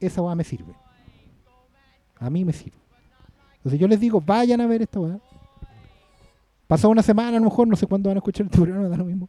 Esa 0.00 0.22
weá 0.22 0.34
me 0.34 0.42
sirve. 0.42 0.74
A 2.18 2.28
mí 2.28 2.44
me 2.44 2.52
sirve. 2.52 2.81
Entonces 3.62 3.78
yo 3.78 3.86
les 3.86 4.00
digo, 4.00 4.20
vayan 4.20 4.60
a 4.60 4.66
ver 4.66 4.82
esta 4.82 4.98
weá. 4.98 5.20
Pasó 6.66 6.88
una 6.88 7.02
semana, 7.02 7.36
a 7.36 7.40
lo 7.40 7.44
mejor, 7.44 7.68
no 7.68 7.76
sé 7.76 7.86
cuándo 7.86 8.10
van 8.10 8.16
a 8.16 8.18
escuchar 8.18 8.46
este 8.46 8.58
programa, 8.60 8.88
da 8.88 8.96
lo 8.96 9.04
mismo. 9.04 9.28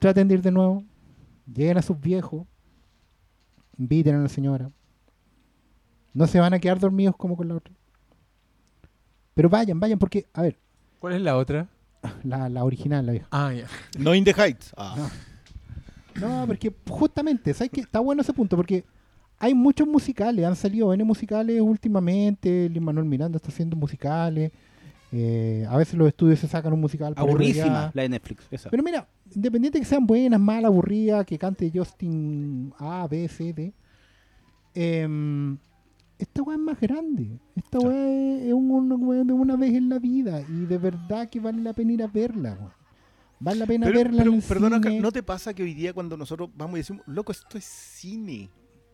Traten 0.00 0.26
de 0.26 0.34
ir 0.34 0.42
de 0.42 0.50
nuevo. 0.50 0.82
Lleguen 1.46 1.78
a 1.78 1.82
sus 1.82 2.00
viejos. 2.00 2.44
Inviten 3.78 4.16
a 4.16 4.22
la 4.22 4.28
señora. 4.28 4.70
No 6.12 6.26
se 6.26 6.40
van 6.40 6.52
a 6.52 6.58
quedar 6.58 6.80
dormidos 6.80 7.16
como 7.16 7.36
con 7.36 7.46
la 7.46 7.54
otra. 7.54 7.72
Pero 9.34 9.48
vayan, 9.48 9.78
vayan, 9.78 9.98
porque, 9.98 10.26
a 10.34 10.42
ver, 10.42 10.58
¿Cuál 10.98 11.14
es 11.14 11.22
la 11.22 11.36
otra? 11.36 11.68
la, 12.24 12.48
la 12.48 12.64
original, 12.64 13.06
la 13.06 13.12
vieja. 13.12 13.28
Ah, 13.30 13.52
ya. 13.52 13.66
No 13.98 14.14
in 14.14 14.24
the 14.24 14.32
Heights. 14.32 14.72
Ah. 14.76 15.08
No, 16.20 16.44
porque 16.46 16.74
justamente, 16.88 17.54
¿sabes 17.54 17.70
qué? 17.70 17.80
Está 17.80 18.00
bueno 18.00 18.22
ese 18.22 18.32
punto, 18.32 18.56
porque 18.56 18.84
hay 19.42 19.54
muchos 19.54 19.88
musicales, 19.88 20.44
han 20.46 20.54
salido 20.56 20.92
N 20.94 21.02
musicales 21.04 21.60
últimamente, 21.60 22.68
Lin 22.68 22.84
Manuel 22.84 23.06
Miranda 23.06 23.36
está 23.36 23.48
haciendo 23.48 23.74
musicales, 23.76 24.52
eh, 25.10 25.66
a 25.68 25.76
veces 25.76 25.94
los 25.94 26.06
estudios 26.08 26.38
se 26.38 26.46
sacan 26.48 26.72
un 26.72 26.80
musical. 26.80 27.12
Aburrísima, 27.16 27.90
la 27.92 28.02
de 28.02 28.08
Netflix. 28.08 28.46
Esa. 28.50 28.70
Pero 28.70 28.82
mira, 28.82 29.06
independiente 29.34 29.78
que 29.80 29.84
sean 29.84 30.06
buenas, 30.06 30.40
malas, 30.40 30.66
aburridas, 30.66 31.26
que 31.26 31.36
cante 31.38 31.70
Justin 31.74 32.72
A, 32.78 33.06
B, 33.10 33.28
C, 33.28 33.52
D, 33.52 33.72
em, 34.74 35.58
esta 36.18 36.42
weá 36.42 36.56
es 36.56 36.62
más 36.62 36.80
grande. 36.80 37.38
Esta 37.56 37.78
weá 37.80 38.08
es, 38.38 38.42
es 38.46 38.52
un- 38.52 38.70
una 38.70 38.94
weá 38.94 39.24
de 39.24 39.32
una 39.32 39.56
vez 39.56 39.74
en 39.74 39.88
la 39.88 39.98
vida 39.98 40.40
y 40.48 40.66
de 40.66 40.78
verdad 40.78 41.28
que 41.28 41.40
vale 41.40 41.60
la 41.62 41.72
pena 41.72 41.92
ir 41.92 42.02
a 42.02 42.06
verla. 42.06 42.56
weón. 42.58 42.72
Vale 43.40 43.58
la 43.58 43.66
pena 43.66 43.86
Pero, 43.86 43.98
verla 43.98 44.18
pero, 44.18 44.30
en 44.30 44.36
el 44.36 44.42
perdona, 44.44 44.78
cine. 44.80 45.00
¿no 45.00 45.10
te 45.10 45.22
pasa 45.24 45.52
que 45.52 45.64
hoy 45.64 45.74
día 45.74 45.92
cuando 45.92 46.16
nosotros 46.16 46.48
vamos 46.56 46.76
y 46.76 46.78
decimos, 46.78 47.02
loco, 47.06 47.32
esto 47.32 47.58
es 47.58 47.64
cine? 47.64 48.48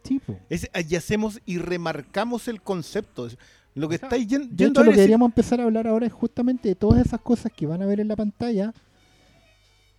Sí, 0.09 0.19
po. 0.21 0.37
Es- 0.49 0.69
y 0.89 0.97
hacemos 0.97 1.41
y 1.47 1.59
remarcamos 1.59 2.49
el 2.49 2.61
concepto. 2.63 3.29
Lo 3.75 3.89
que 3.89 3.97
O 3.97 3.99
sea, 3.99 4.09
estáis 4.09 4.27
yen- 4.27 4.49
De 4.51 4.65
yendo 4.65 4.67
hecho, 4.67 4.81
a 4.81 4.85
lo 4.85 4.91
que 4.91 4.95
es- 4.95 4.97
deberíamos 4.97 5.27
empezar 5.29 5.61
a 5.61 5.65
hablar 5.65 5.87
ahora 5.87 6.07
es 6.07 6.13
justamente 6.13 6.69
de 6.71 6.75
todas 6.75 7.05
esas 7.05 7.21
cosas 7.21 7.53
que 7.55 7.67
van 7.67 7.83
a 7.83 7.87
ver 7.87 8.01
en 8.01 8.09
la 8.09 8.17
pantalla 8.17 8.73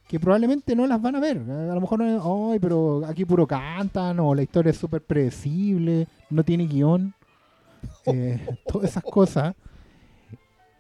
que 0.08 0.20
probablemente 0.20 0.76
no 0.76 0.88
las 0.88 1.00
van 1.02 1.16
a 1.16 1.20
ver. 1.20 1.38
A 1.38 1.76
lo 1.76 1.82
mejor, 1.82 2.00
no, 2.00 2.52
ay, 2.52 2.60
pero 2.60 3.06
aquí 3.06 3.26
puro 3.26 3.46
cantan 3.46 4.20
o 4.20 4.34
la 4.34 4.42
historia 4.42 4.72
es 4.72 4.78
súper 4.78 5.02
predecible, 5.04 6.08
no 6.32 6.44
tiene 6.44 6.66
guion. 6.66 7.14
eh, 8.08 8.46
todas 8.68 8.90
esas 8.90 9.04
cosas. 9.04 9.56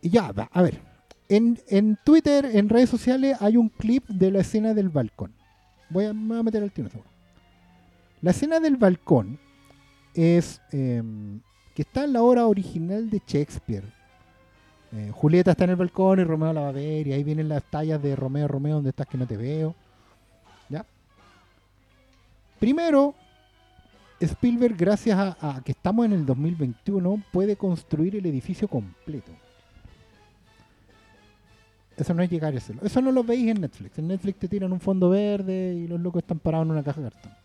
Y 0.02 0.10
ya, 0.10 0.32
va, 0.32 0.50
a 0.52 0.62
ver. 0.64 0.82
En, 1.30 1.60
en 1.68 1.98
Twitter, 2.04 2.44
en 2.54 2.70
redes 2.70 2.90
sociales, 2.90 3.38
hay 3.40 3.56
un 3.56 3.70
clip 3.70 4.04
de 4.08 4.32
la 4.32 4.40
escena 4.40 4.74
del 4.74 4.90
balcón. 4.90 5.32
Voy 5.92 6.06
a, 6.06 6.14
me 6.14 6.30
voy 6.30 6.40
a 6.40 6.44
meter 6.44 6.64
al 6.64 6.72
tiro. 6.72 6.90
La 8.22 8.32
escena 8.32 8.60
del 8.60 8.76
balcón 8.78 9.40
es 10.14 10.62
em, 10.72 11.40
que 11.74 11.84
está 11.84 12.04
en 12.04 12.14
la 12.14 12.22
obra 12.22 12.48
original 12.48 13.10
de 13.10 13.22
Shakespeare. 13.26 13.86
Eh, 14.92 15.12
Julieta 15.14 15.52
está 15.52 15.64
en 15.64 15.70
el 15.72 15.76
balcón 15.76 16.20
y 16.20 16.24
Romeo 16.24 16.52
la 16.52 16.62
va 16.62 16.70
a 16.70 16.74
ver 16.74 17.08
y 17.08 17.14
ahí 17.14 17.24
vienen 17.24 17.48
las 17.48 17.64
tallas 17.64 18.02
de 18.02 18.16
Romeo, 18.16 18.48
Romeo, 18.48 18.76
¿dónde 18.76 18.90
estás 18.90 19.08
que 19.08 19.18
no 19.18 19.28
te 19.28 19.38
veo? 19.38 19.76
¿Ya? 20.68 20.86
Primero, 22.60 23.14
Spielberg, 24.20 24.76
gracias 24.76 25.18
a, 25.18 25.62
que 25.64 25.72
estamos 25.72 26.06
en 26.06 26.14
el 26.14 26.26
2021, 26.26 27.24
puede 27.32 27.56
construir 27.56 28.16
el 28.16 28.26
edificio 28.26 28.68
completo. 28.68 29.32
Eso 31.96 32.14
no 32.14 32.24
es 32.24 32.30
llegar 32.30 32.54
a 32.54 32.58
eso. 32.58 32.74
Eso 32.82 33.02
no 33.02 33.12
lo 33.12 33.24
veis 33.24 33.50
en 33.50 33.62
Netflix. 33.62 33.98
En 34.00 34.08
Netflix 34.08 34.40
te 34.40 34.48
tiran 34.48 34.72
un 34.72 34.80
fondo 34.80 35.10
verde 35.10 35.76
y 35.76 35.88
los 35.88 36.00
locos 36.00 36.24
están 36.24 36.40
parados 36.40 36.66
en 36.66 36.72
una 36.72 36.84
caja 36.84 37.02
de 37.02 37.12
cartón. 37.12 37.39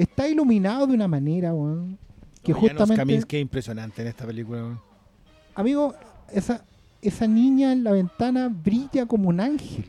Está 0.00 0.26
iluminado 0.26 0.86
de 0.86 0.94
una 0.94 1.06
manera, 1.06 1.52
weón, 1.52 1.98
que 2.42 2.54
justamente... 2.54 2.96
Kaminski 2.96 3.36
es 3.36 3.42
impresionante 3.42 4.00
en 4.00 4.08
esta 4.08 4.24
película. 4.24 4.62
weón. 4.62 4.80
Amigo, 5.54 5.94
esa, 6.32 6.64
esa 7.02 7.26
niña 7.26 7.70
en 7.72 7.84
la 7.84 7.92
ventana 7.92 8.48
brilla 8.48 9.04
como 9.04 9.28
un 9.28 9.40
ángel. 9.40 9.84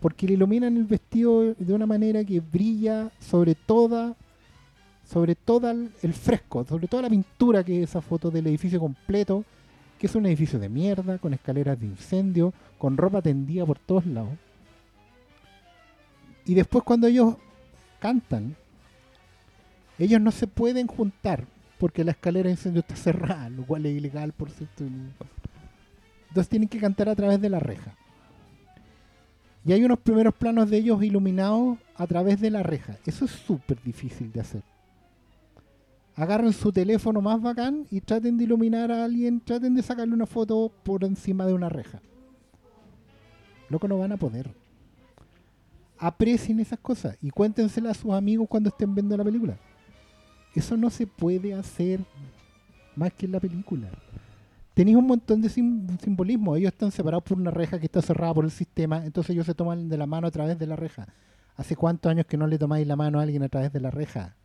Porque 0.00 0.28
le 0.28 0.34
iluminan 0.34 0.76
el 0.76 0.84
vestido 0.84 1.52
de 1.54 1.74
una 1.74 1.84
manera 1.84 2.22
que 2.22 2.38
brilla 2.38 3.10
sobre 3.18 3.56
toda, 3.56 4.14
sobre 5.04 5.34
todo 5.34 5.68
el 5.68 6.12
fresco, 6.12 6.64
sobre 6.64 6.86
toda 6.86 7.02
la 7.02 7.10
pintura 7.10 7.64
que 7.64 7.82
es 7.82 7.90
esa 7.90 8.00
foto 8.00 8.30
del 8.30 8.46
edificio 8.46 8.78
completo, 8.78 9.44
que 9.98 10.06
es 10.06 10.14
un 10.14 10.26
edificio 10.26 10.60
de 10.60 10.68
mierda, 10.68 11.18
con 11.18 11.34
escaleras 11.34 11.80
de 11.80 11.86
incendio, 11.86 12.54
con 12.78 12.96
ropa 12.96 13.20
tendida 13.20 13.66
por 13.66 13.80
todos 13.80 14.06
lados. 14.06 14.38
Y 16.46 16.54
después 16.54 16.84
cuando 16.84 17.08
ellos 17.08 17.34
cantan, 17.98 18.54
ellos 20.04 20.20
no 20.20 20.30
se 20.30 20.46
pueden 20.46 20.86
juntar 20.86 21.46
porque 21.78 22.04
la 22.04 22.12
escalera 22.12 22.46
de 22.46 22.52
incendio 22.52 22.80
está 22.80 22.94
cerrada, 22.94 23.50
lo 23.50 23.64
cual 23.66 23.86
es 23.86 23.96
ilegal, 23.96 24.32
por 24.32 24.50
cierto. 24.50 24.84
Entonces 24.84 26.48
tienen 26.48 26.68
que 26.68 26.78
cantar 26.78 27.08
a 27.08 27.16
través 27.16 27.40
de 27.40 27.48
la 27.48 27.58
reja. 27.58 27.94
Y 29.64 29.72
hay 29.72 29.84
unos 29.84 29.98
primeros 29.98 30.34
planos 30.34 30.70
de 30.70 30.76
ellos 30.78 31.02
iluminados 31.02 31.78
a 31.94 32.06
través 32.06 32.40
de 32.40 32.50
la 32.50 32.62
reja. 32.62 32.98
Eso 33.06 33.24
es 33.24 33.30
súper 33.30 33.82
difícil 33.82 34.32
de 34.32 34.40
hacer. 34.40 34.62
Agarren 36.14 36.52
su 36.52 36.72
teléfono 36.72 37.20
más 37.20 37.40
bacán 37.40 37.86
y 37.90 38.00
traten 38.00 38.36
de 38.36 38.44
iluminar 38.44 38.92
a 38.92 39.04
alguien, 39.04 39.40
traten 39.40 39.74
de 39.74 39.82
sacarle 39.82 40.14
una 40.14 40.26
foto 40.26 40.70
por 40.82 41.04
encima 41.04 41.46
de 41.46 41.54
una 41.54 41.68
reja. 41.68 42.00
Loco, 43.68 43.88
no 43.88 43.98
van 43.98 44.12
a 44.12 44.16
poder. 44.16 44.50
Aprecien 45.98 46.60
esas 46.60 46.78
cosas 46.78 47.16
y 47.22 47.30
cuéntenselas 47.30 47.98
a 47.98 48.00
sus 48.00 48.12
amigos 48.12 48.48
cuando 48.48 48.68
estén 48.68 48.94
viendo 48.94 49.16
la 49.16 49.24
película. 49.24 49.56
Eso 50.54 50.76
no 50.76 50.90
se 50.90 51.06
puede 51.06 51.54
hacer 51.54 52.00
más 52.96 53.12
que 53.14 53.26
en 53.26 53.32
la 53.32 53.40
película. 53.40 53.88
Tenéis 54.74 54.96
un 54.96 55.06
montón 55.06 55.40
de 55.42 55.48
sim- 55.48 55.86
simbolismo. 56.02 56.56
Ellos 56.56 56.72
están 56.72 56.90
separados 56.90 57.24
por 57.24 57.38
una 57.38 57.50
reja 57.50 57.78
que 57.78 57.86
está 57.86 58.00
cerrada 58.02 58.32
por 58.34 58.44
el 58.44 58.50
sistema, 58.50 59.04
entonces 59.04 59.30
ellos 59.34 59.46
se 59.46 59.54
toman 59.54 59.88
de 59.88 59.96
la 59.98 60.06
mano 60.06 60.26
a 60.26 60.30
través 60.30 60.58
de 60.58 60.66
la 60.66 60.76
reja. 60.76 61.08
¿Hace 61.56 61.76
cuántos 61.76 62.10
años 62.10 62.26
que 62.26 62.36
no 62.38 62.46
le 62.46 62.58
tomáis 62.58 62.86
la 62.86 62.96
mano 62.96 63.18
a 63.20 63.22
alguien 63.22 63.42
a 63.42 63.48
través 63.48 63.72
de 63.72 63.80
la 63.80 63.90
reja? 63.90 64.36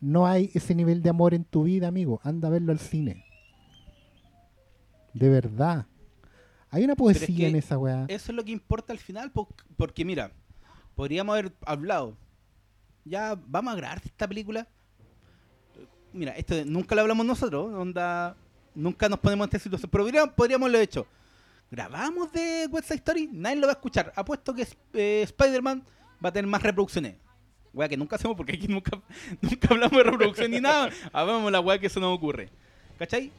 No 0.00 0.26
hay 0.26 0.50
ese 0.54 0.74
nivel 0.74 1.02
de 1.02 1.10
amor 1.10 1.32
en 1.34 1.44
tu 1.44 1.62
vida, 1.64 1.88
amigo. 1.88 2.20
Anda 2.22 2.48
a 2.48 2.50
verlo 2.50 2.72
al 2.72 2.78
cine. 2.80 3.24
De 5.14 5.28
verdad. 5.28 5.86
Hay 6.70 6.84
una 6.84 6.92
es 6.92 6.98
poesía 6.98 7.36
que 7.36 7.48
en 7.48 7.56
esa 7.56 7.78
weá. 7.78 8.04
Eso 8.08 8.32
es 8.32 8.36
lo 8.36 8.44
que 8.44 8.50
importa 8.52 8.92
al 8.92 8.98
final, 8.98 9.30
po- 9.30 9.48
porque 9.76 10.04
mira, 10.04 10.32
podríamos 10.94 11.32
haber 11.32 11.52
hablado, 11.64 12.16
ya 13.06 13.38
vamos 13.46 13.72
a 13.72 13.76
grabar 13.76 14.02
esta 14.04 14.26
película. 14.26 14.66
Mira, 16.12 16.32
esto 16.32 16.54
nunca 16.64 16.94
lo 16.94 17.02
hablamos 17.02 17.24
nosotros, 17.24 17.72
nunca 18.74 19.08
nos 19.08 19.18
ponemos 19.20 19.44
en 19.44 19.48
esta 19.48 19.58
situación, 19.58 19.90
pero 19.90 20.04
podríamos, 20.04 20.34
podríamos 20.34 20.66
haberlo 20.66 20.82
hecho. 20.82 21.06
Grabamos 21.70 22.32
de 22.32 22.68
West 22.70 22.88
Side 22.88 22.98
Story, 22.98 23.28
nadie 23.32 23.56
lo 23.56 23.66
va 23.66 23.72
a 23.72 23.76
escuchar. 23.76 24.12
Apuesto 24.16 24.54
que 24.54 24.66
eh, 24.94 25.22
Spider-Man 25.24 25.84
va 26.24 26.28
a 26.28 26.32
tener 26.32 26.48
más 26.48 26.62
reproducciones. 26.62 27.16
Weá 27.72 27.88
que 27.88 27.96
nunca 27.96 28.16
hacemos 28.16 28.36
porque 28.36 28.54
aquí 28.54 28.68
nunca, 28.68 29.02
nunca 29.40 29.68
hablamos 29.70 29.96
de 29.98 30.04
reproducción 30.04 30.50
ni 30.50 30.60
nada. 30.60 30.90
Hablamos 31.12 31.52
la 31.52 31.60
weá 31.60 31.78
que 31.78 31.88
eso 31.88 32.00
nos 32.00 32.16
ocurre. 32.16 32.50
¿Cachai? 32.98 33.30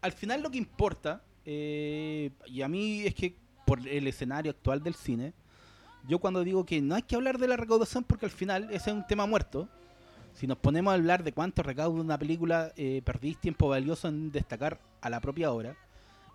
Al 0.00 0.12
final 0.12 0.42
lo 0.42 0.50
que 0.50 0.58
importa, 0.58 1.22
eh, 1.44 2.30
y 2.46 2.62
a 2.62 2.68
mí 2.68 3.02
es 3.02 3.14
que 3.14 3.36
por 3.64 3.86
el 3.86 4.06
escenario 4.06 4.50
actual 4.50 4.82
del 4.82 4.94
cine, 4.94 5.32
yo 6.06 6.18
cuando 6.18 6.44
digo 6.44 6.64
que 6.64 6.80
no 6.80 6.94
hay 6.94 7.02
que 7.02 7.16
hablar 7.16 7.38
de 7.38 7.48
la 7.48 7.56
recaudación 7.56 8.04
porque 8.04 8.26
al 8.26 8.32
final 8.32 8.64
ese 8.70 8.90
es 8.90 8.96
un 8.96 9.06
tema 9.06 9.26
muerto, 9.26 9.68
si 10.34 10.46
nos 10.46 10.58
ponemos 10.58 10.90
a 10.90 10.94
hablar 10.94 11.22
de 11.22 11.32
cuánto 11.32 11.62
recauda 11.62 12.00
una 12.00 12.18
película, 12.18 12.72
eh, 12.76 13.02
perdís 13.04 13.38
tiempo 13.38 13.68
valioso 13.68 14.08
en 14.08 14.32
destacar 14.32 14.80
a 15.00 15.08
la 15.08 15.20
propia 15.20 15.52
obra. 15.52 15.76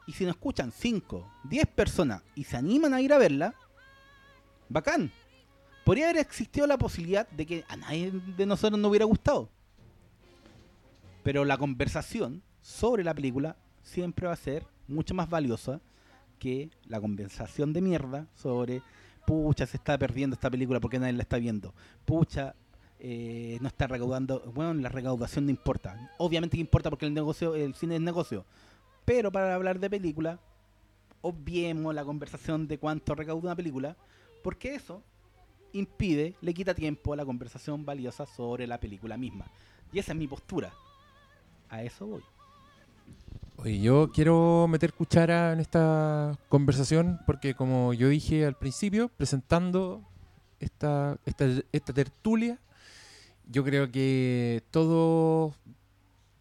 Y 0.07 0.13
si 0.13 0.25
nos 0.25 0.35
escuchan 0.35 0.71
5, 0.71 1.29
10 1.43 1.67
personas 1.67 2.23
y 2.33 2.45
se 2.45 2.57
animan 2.57 2.93
a 2.93 3.01
ir 3.01 3.11
a 3.13 3.17
verla, 3.17 3.53
bacán. 4.69 5.11
Podría 5.83 6.09
haber 6.09 6.21
existido 6.21 6.65
la 6.65 6.77
posibilidad 6.77 7.27
de 7.29 7.45
que 7.45 7.65
a 7.67 7.75
nadie 7.75 8.11
de 8.11 8.45
nosotros 8.45 8.79
no 8.79 8.87
hubiera 8.87 9.05
gustado. 9.05 9.49
Pero 11.23 11.43
la 11.43 11.57
conversación 11.57 12.41
sobre 12.61 13.03
la 13.03 13.13
película 13.13 13.57
siempre 13.83 14.27
va 14.27 14.33
a 14.33 14.37
ser 14.37 14.65
mucho 14.87 15.13
más 15.13 15.29
valiosa 15.29 15.81
que 16.39 16.69
la 16.85 17.01
conversación 17.01 17.73
de 17.73 17.81
mierda 17.81 18.27
sobre 18.33 18.81
pucha, 19.29 19.67
se 19.67 19.77
está 19.77 19.95
perdiendo 19.95 20.33
esta 20.33 20.49
película 20.49 20.79
porque 20.79 20.97
nadie 20.97 21.13
la 21.13 21.21
está 21.21 21.37
viendo. 21.37 21.71
Pucha, 22.03 22.55
eh, 22.97 23.59
no 23.61 23.67
está 23.67 23.85
recaudando. 23.85 24.39
Bueno, 24.55 24.73
la 24.73 24.89
recaudación 24.89 25.45
no 25.45 25.51
importa. 25.51 26.15
Obviamente 26.17 26.57
que 26.57 26.61
importa 26.61 26.89
porque 26.89 27.05
el 27.05 27.13
negocio, 27.13 27.53
el 27.53 27.75
cine 27.75 27.97
es 27.97 28.01
negocio. 28.01 28.43
Pero 29.05 29.31
para 29.31 29.53
hablar 29.53 29.79
de 29.79 29.87
película, 29.87 30.39
obviemos 31.21 31.93
la 31.93 32.03
conversación 32.03 32.67
de 32.67 32.79
cuánto 32.79 33.13
recauda 33.13 33.43
una 33.43 33.55
película, 33.55 33.95
porque 34.43 34.73
eso 34.73 35.03
impide, 35.73 36.33
le 36.41 36.51
quita 36.55 36.73
tiempo 36.73 37.13
a 37.13 37.15
la 37.15 37.23
conversación 37.23 37.85
valiosa 37.85 38.25
sobre 38.25 38.65
la 38.65 38.79
película 38.79 39.15
misma. 39.15 39.45
Y 39.93 39.99
esa 39.99 40.13
es 40.13 40.17
mi 40.17 40.27
postura. 40.27 40.73
A 41.69 41.83
eso 41.83 42.07
voy. 42.07 42.23
Oye, 43.61 43.81
yo 43.81 44.09
quiero 44.13 44.67
meter 44.69 44.93
cuchara 44.93 45.51
en 45.51 45.59
esta 45.59 46.31
conversación 46.47 47.19
porque 47.25 47.55
como 47.55 47.93
yo 47.93 48.07
dije 48.07 48.45
al 48.45 48.55
principio, 48.55 49.09
presentando 49.09 50.01
esta, 50.61 51.17
esta, 51.25 51.45
esta 51.73 51.91
tertulia, 51.91 52.57
yo 53.49 53.65
creo 53.65 53.91
que 53.91 54.63
todo, 54.71 55.53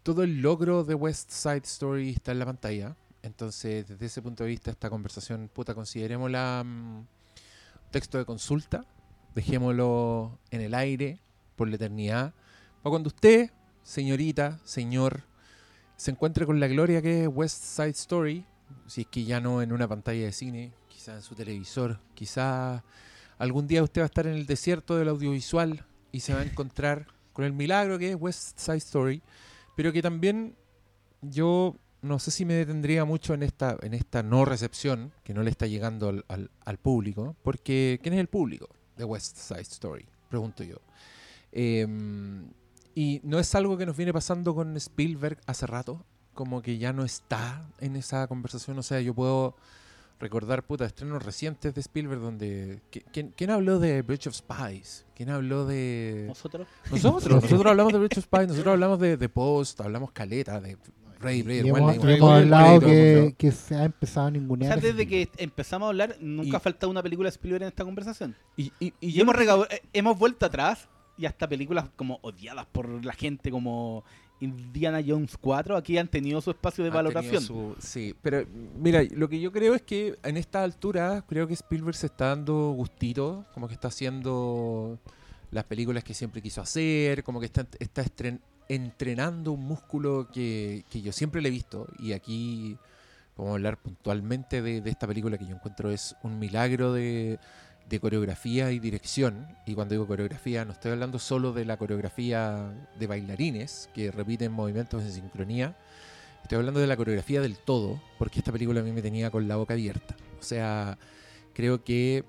todo 0.03 0.23
el 0.23 0.41
logro 0.41 0.85
de 0.85 0.95
West 0.95 1.31
Side 1.31 1.63
Story 1.65 2.11
está 2.11 2.31
en 2.31 2.39
la 2.39 2.45
pantalla. 2.45 2.95
Entonces, 3.21 3.85
desde 3.85 4.05
ese 4.05 4.21
punto 4.21 4.45
de 4.45 4.51
vista, 4.51 4.71
esta 4.71 4.89
conversación, 4.89 5.49
puta, 5.53 5.75
considerémosla 5.75 6.63
mm, 6.65 7.05
texto 7.91 8.17
de 8.17 8.23
consulta, 8.23 8.85
dejémoslo 9.35 10.39
en 10.51 10.61
el 10.61 10.73
aire 10.73 11.19
por 11.57 11.67
la 11.67 11.75
eternidad. 11.75 12.33
Para 12.81 12.91
cuando 12.91 13.07
usted, 13.07 13.51
señorita, 13.83 14.61
señor, 14.63 15.23
se 15.99 16.11
encuentre 16.11 16.45
con 16.45 16.61
la 16.61 16.67
gloria 16.67 17.01
que 17.01 17.23
es 17.23 17.27
West 17.29 17.61
Side 17.61 17.89
Story, 17.89 18.45
si 18.87 19.01
es 19.01 19.07
que 19.07 19.25
ya 19.25 19.41
no 19.41 19.61
en 19.61 19.73
una 19.73 19.85
pantalla 19.85 20.23
de 20.23 20.31
cine, 20.31 20.71
quizás 20.87 21.17
en 21.17 21.21
su 21.21 21.35
televisor, 21.35 21.99
quizás 22.13 22.81
algún 23.37 23.67
día 23.67 23.83
usted 23.83 23.99
va 24.01 24.05
a 24.05 24.13
estar 24.13 24.25
en 24.25 24.35
el 24.35 24.45
desierto 24.45 24.95
del 24.95 25.09
audiovisual 25.09 25.85
y 26.13 26.21
se 26.21 26.33
va 26.33 26.39
a 26.39 26.43
encontrar 26.43 27.07
con 27.33 27.43
el 27.43 27.51
milagro 27.51 27.99
que 27.99 28.11
es 28.11 28.15
West 28.17 28.57
Side 28.57 28.77
Story, 28.77 29.21
pero 29.75 29.91
que 29.91 30.01
también 30.01 30.55
yo 31.21 31.75
no 32.01 32.17
sé 32.17 32.31
si 32.31 32.45
me 32.45 32.53
detendría 32.53 33.03
mucho 33.03 33.33
en 33.33 33.43
esta, 33.43 33.75
en 33.81 33.93
esta 33.93 34.23
no 34.23 34.45
recepción 34.45 35.11
que 35.25 35.33
no 35.33 35.43
le 35.43 35.49
está 35.51 35.67
llegando 35.67 36.07
al, 36.07 36.23
al- 36.29 36.49
al 36.63 36.77
público, 36.77 37.35
porque 37.43 37.99
¿quién 38.01 38.13
es 38.13 38.21
el 38.21 38.27
público 38.29 38.69
de 38.95 39.03
West 39.03 39.35
Side 39.35 39.61
Story? 39.63 40.05
Pregunto 40.29 40.63
yo. 40.63 40.77
Em, 41.51 42.45
y 42.99 43.21
no 43.23 43.39
es 43.39 43.53
algo 43.55 43.77
que 43.77 43.85
nos 43.85 43.95
viene 43.95 44.11
pasando 44.11 44.53
con 44.53 44.75
Spielberg 44.75 45.37
hace 45.45 45.65
rato, 45.67 46.03
como 46.33 46.61
que 46.61 46.77
ya 46.77 46.91
no 46.91 47.03
está 47.05 47.65
en 47.79 47.95
esa 47.95 48.27
conversación. 48.27 48.77
O 48.77 48.83
sea, 48.83 48.99
yo 48.99 49.13
puedo 49.13 49.55
recordar, 50.19 50.63
puta, 50.63 50.85
estrenos 50.85 51.23
recientes 51.23 51.73
de 51.73 51.79
Spielberg 51.81 52.19
donde... 52.19 52.81
¿qui- 52.91 53.05
¿Quién, 53.13 53.33
quién 53.37 53.51
habló 53.51 53.79
de 53.79 54.01
Bridge 54.01 54.27
of 54.27 54.35
Spies? 54.35 55.05
¿Quién 55.15 55.29
habló 55.29 55.65
de...? 55.65 56.25
Nosotros. 56.27 56.67
Nosotros, 56.91 57.41
nosotros 57.43 57.65
hablamos 57.67 57.93
de 57.93 57.99
Bridge 57.99 58.17
of 58.17 58.23
Spies, 58.25 58.47
nosotros 58.49 58.73
hablamos 58.73 58.99
de, 58.99 59.15
de 59.15 59.29
Post, 59.29 59.79
hablamos 59.79 60.11
caleta, 60.11 60.59
de 60.59 60.77
Ray, 61.21 61.41
Ray, 61.43 61.61
Y 61.65 61.69
hemos, 61.69 61.97
Ray, 62.03 62.15
hemos 62.17 62.31
hablado 62.33 62.79
que, 62.81 63.51
se 63.51 63.75
ha 63.75 63.85
empezado 63.85 64.25
a 64.25 64.29
O 64.29 64.31
ningunear. 64.31 64.73
sea, 64.81 64.91
desde 64.91 65.07
que 65.07 65.29
empezamos 65.37 65.85
a 65.85 65.89
hablar, 65.89 66.17
nunca 66.19 66.49
Y- 66.49 66.55
ha 66.55 66.59
faltado 66.59 66.89
una 66.91 67.01
película 67.03 67.27
de 67.27 67.31
Spielberg 67.35 67.63
en 67.63 67.69
esta 67.69 67.85
conversación. 67.85 68.35
Y, 68.57 68.73
y, 68.79 68.93
y 68.99 69.21
hemos, 69.21 69.35
eh, 69.37 69.81
hemos 69.93 70.17
vuelto 70.19 70.45
atrás 70.45 70.87
y 71.19 71.25
hasta 71.25 71.47
películas 71.47 71.89
como 71.95 72.19
odiadas 72.21 72.65
por 72.65 73.03
la 73.05 73.13
gente 73.13 73.51
como 73.51 74.03
Indiana 74.41 75.01
Jones 75.05 75.35
4 75.37 75.75
aquí 75.75 75.97
han 75.97 76.07
tenido 76.07 76.39
su 76.39 76.49
espacio 76.51 76.83
de 76.83 76.89
valoración. 76.89 77.43
su- 77.43 77.75
sí, 77.79 78.15
pero 78.21 78.45
mira, 78.77 79.03
lo 79.11 79.27
que 79.27 79.39
yo 79.41 79.51
creo 79.51 79.75
es 79.75 79.81
que 79.81 80.17
en 80.23 80.37
esta 80.37 80.63
altura 80.63 81.25
creo 81.27 81.45
que 81.45 81.53
Spielberg 81.55 81.95
se 81.95 82.05
está 82.05 82.27
dando 82.29 82.71
gustito, 82.71 83.45
como 83.53 83.67
que 83.67 83.73
está 83.73 83.89
haciendo 83.89 84.97
las 85.51 85.65
películas 85.65 86.03
que 86.03 86.13
siempre 86.13 86.41
quiso 86.41 86.61
hacer, 86.61 87.23
como 87.23 87.39
que 87.39 87.47
está, 87.47 87.67
está 87.79 88.01
estren- 88.03 88.39
entrenando 88.69 89.51
un 89.51 89.65
músculo 89.65 90.29
que, 90.31 90.85
que 90.89 91.01
yo 91.01 91.11
siempre 91.11 91.41
le 91.41 91.49
he 91.49 91.51
visto 91.51 91.87
y 91.99 92.13
aquí 92.13 92.77
vamos 93.35 93.51
a 93.51 93.55
hablar 93.55 93.77
puntualmente 93.77 94.61
de, 94.61 94.79
de 94.81 94.89
esta 94.89 95.07
película 95.07 95.37
que 95.37 95.47
yo 95.47 95.55
encuentro 95.55 95.89
es 95.91 96.15
un 96.23 96.37
milagro 96.39 96.93
de, 96.93 97.39
de 97.89 97.99
coreografía 97.99 98.71
y 98.71 98.79
dirección. 98.79 99.47
Y 99.65 99.73
cuando 99.73 99.93
digo 99.93 100.07
coreografía, 100.07 100.63
no 100.63 100.73
estoy 100.73 100.91
hablando 100.91 101.19
solo 101.19 101.51
de 101.51 101.65
la 101.65 101.77
coreografía 101.77 102.71
de 102.97 103.07
bailarines 103.07 103.89
que 103.93 104.11
repiten 104.11 104.51
movimientos 104.51 105.03
en 105.03 105.11
sincronía. 105.11 105.75
Estoy 106.43 106.59
hablando 106.59 106.79
de 106.79 106.87
la 106.87 106.95
coreografía 106.95 107.41
del 107.41 107.57
todo, 107.57 108.01
porque 108.17 108.39
esta 108.39 108.51
película 108.51 108.81
a 108.81 108.83
mí 108.83 108.91
me 108.91 109.01
tenía 109.01 109.31
con 109.31 109.47
la 109.47 109.55
boca 109.55 109.73
abierta. 109.73 110.15
O 110.39 110.43
sea, 110.43 110.97
creo 111.53 111.83
que 111.83 112.23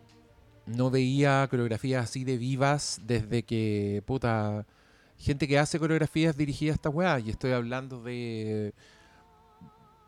no 0.66 0.90
veía 0.90 1.46
coreografías 1.50 2.04
así 2.04 2.24
de 2.24 2.36
vivas 2.36 3.00
desde 3.06 3.42
que, 3.44 4.02
puta, 4.06 4.66
gente 5.18 5.46
que 5.46 5.58
hace 5.58 5.78
coreografías 5.78 6.36
dirigidas 6.36 6.74
a 6.74 6.76
esta 6.76 6.88
weá. 6.88 7.20
Y 7.20 7.30
estoy 7.30 7.52
hablando 7.52 8.02
de 8.02 8.74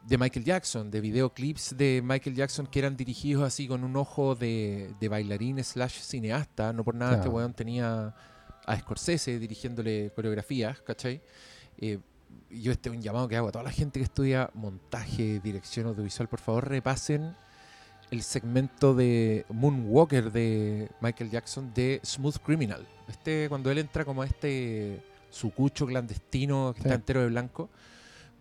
de 0.07 0.19
Michael 0.19 0.45
Jackson, 0.45 0.91
de 0.91 1.01
videoclips 1.01 1.77
de 1.77 2.03
Michael 2.05 2.35
Jackson 2.37 2.67
que 2.67 2.79
eran 2.81 2.97
dirigidos 2.97 3.45
así 3.45 3.69
con 3.69 3.85
un 3.85 3.97
ojo 3.97 4.35
de, 4.35 4.93
de 5.01 5.09
bailarín 5.09 5.63
slash 5.63 6.01
cineasta. 6.01 6.73
No 6.73 6.83
por 6.85 6.95
nada 6.95 7.13
este 7.13 7.23
Claro. 7.25 7.37
weón 7.37 7.55
tenía 7.55 8.15
a 8.67 8.79
Scorsese 8.79 9.39
dirigiéndole 9.39 10.11
coreografías, 10.15 10.81
¿cachai? 10.81 11.21
Eh, 11.79 11.99
yo 12.51 12.73
este 12.73 12.89
es 12.89 12.95
un 12.97 13.03
llamado 13.03 13.29
que 13.29 13.37
hago 13.37 13.49
a 13.49 13.53
toda 13.53 13.65
la 13.65 13.71
gente 13.73 14.01
que 14.01 14.05
estudia 14.05 14.51
montaje, 14.55 15.41
dirección 15.41 15.87
audiovisual, 15.87 16.29
por 16.29 16.41
favor 16.41 16.69
repasen 16.69 17.35
el 18.11 18.23
segmento 18.23 18.95
de 18.95 19.47
Moonwalker 19.51 20.31
de 20.33 20.91
Michael 21.01 21.31
Jackson 21.31 21.73
de 21.75 22.01
Smooth 22.05 22.37
Criminal. 22.45 22.87
Este, 23.09 23.47
cuando 23.49 23.71
él 23.71 23.79
entra 23.79 24.05
como 24.05 24.23
a 24.23 24.27
este 24.27 25.03
sucucho 25.31 25.87
clandestino 25.87 26.73
que 26.75 26.83
Sí. 26.83 26.89
está 26.89 26.95
entero 26.97 27.21
de 27.23 27.29
blanco, 27.29 27.71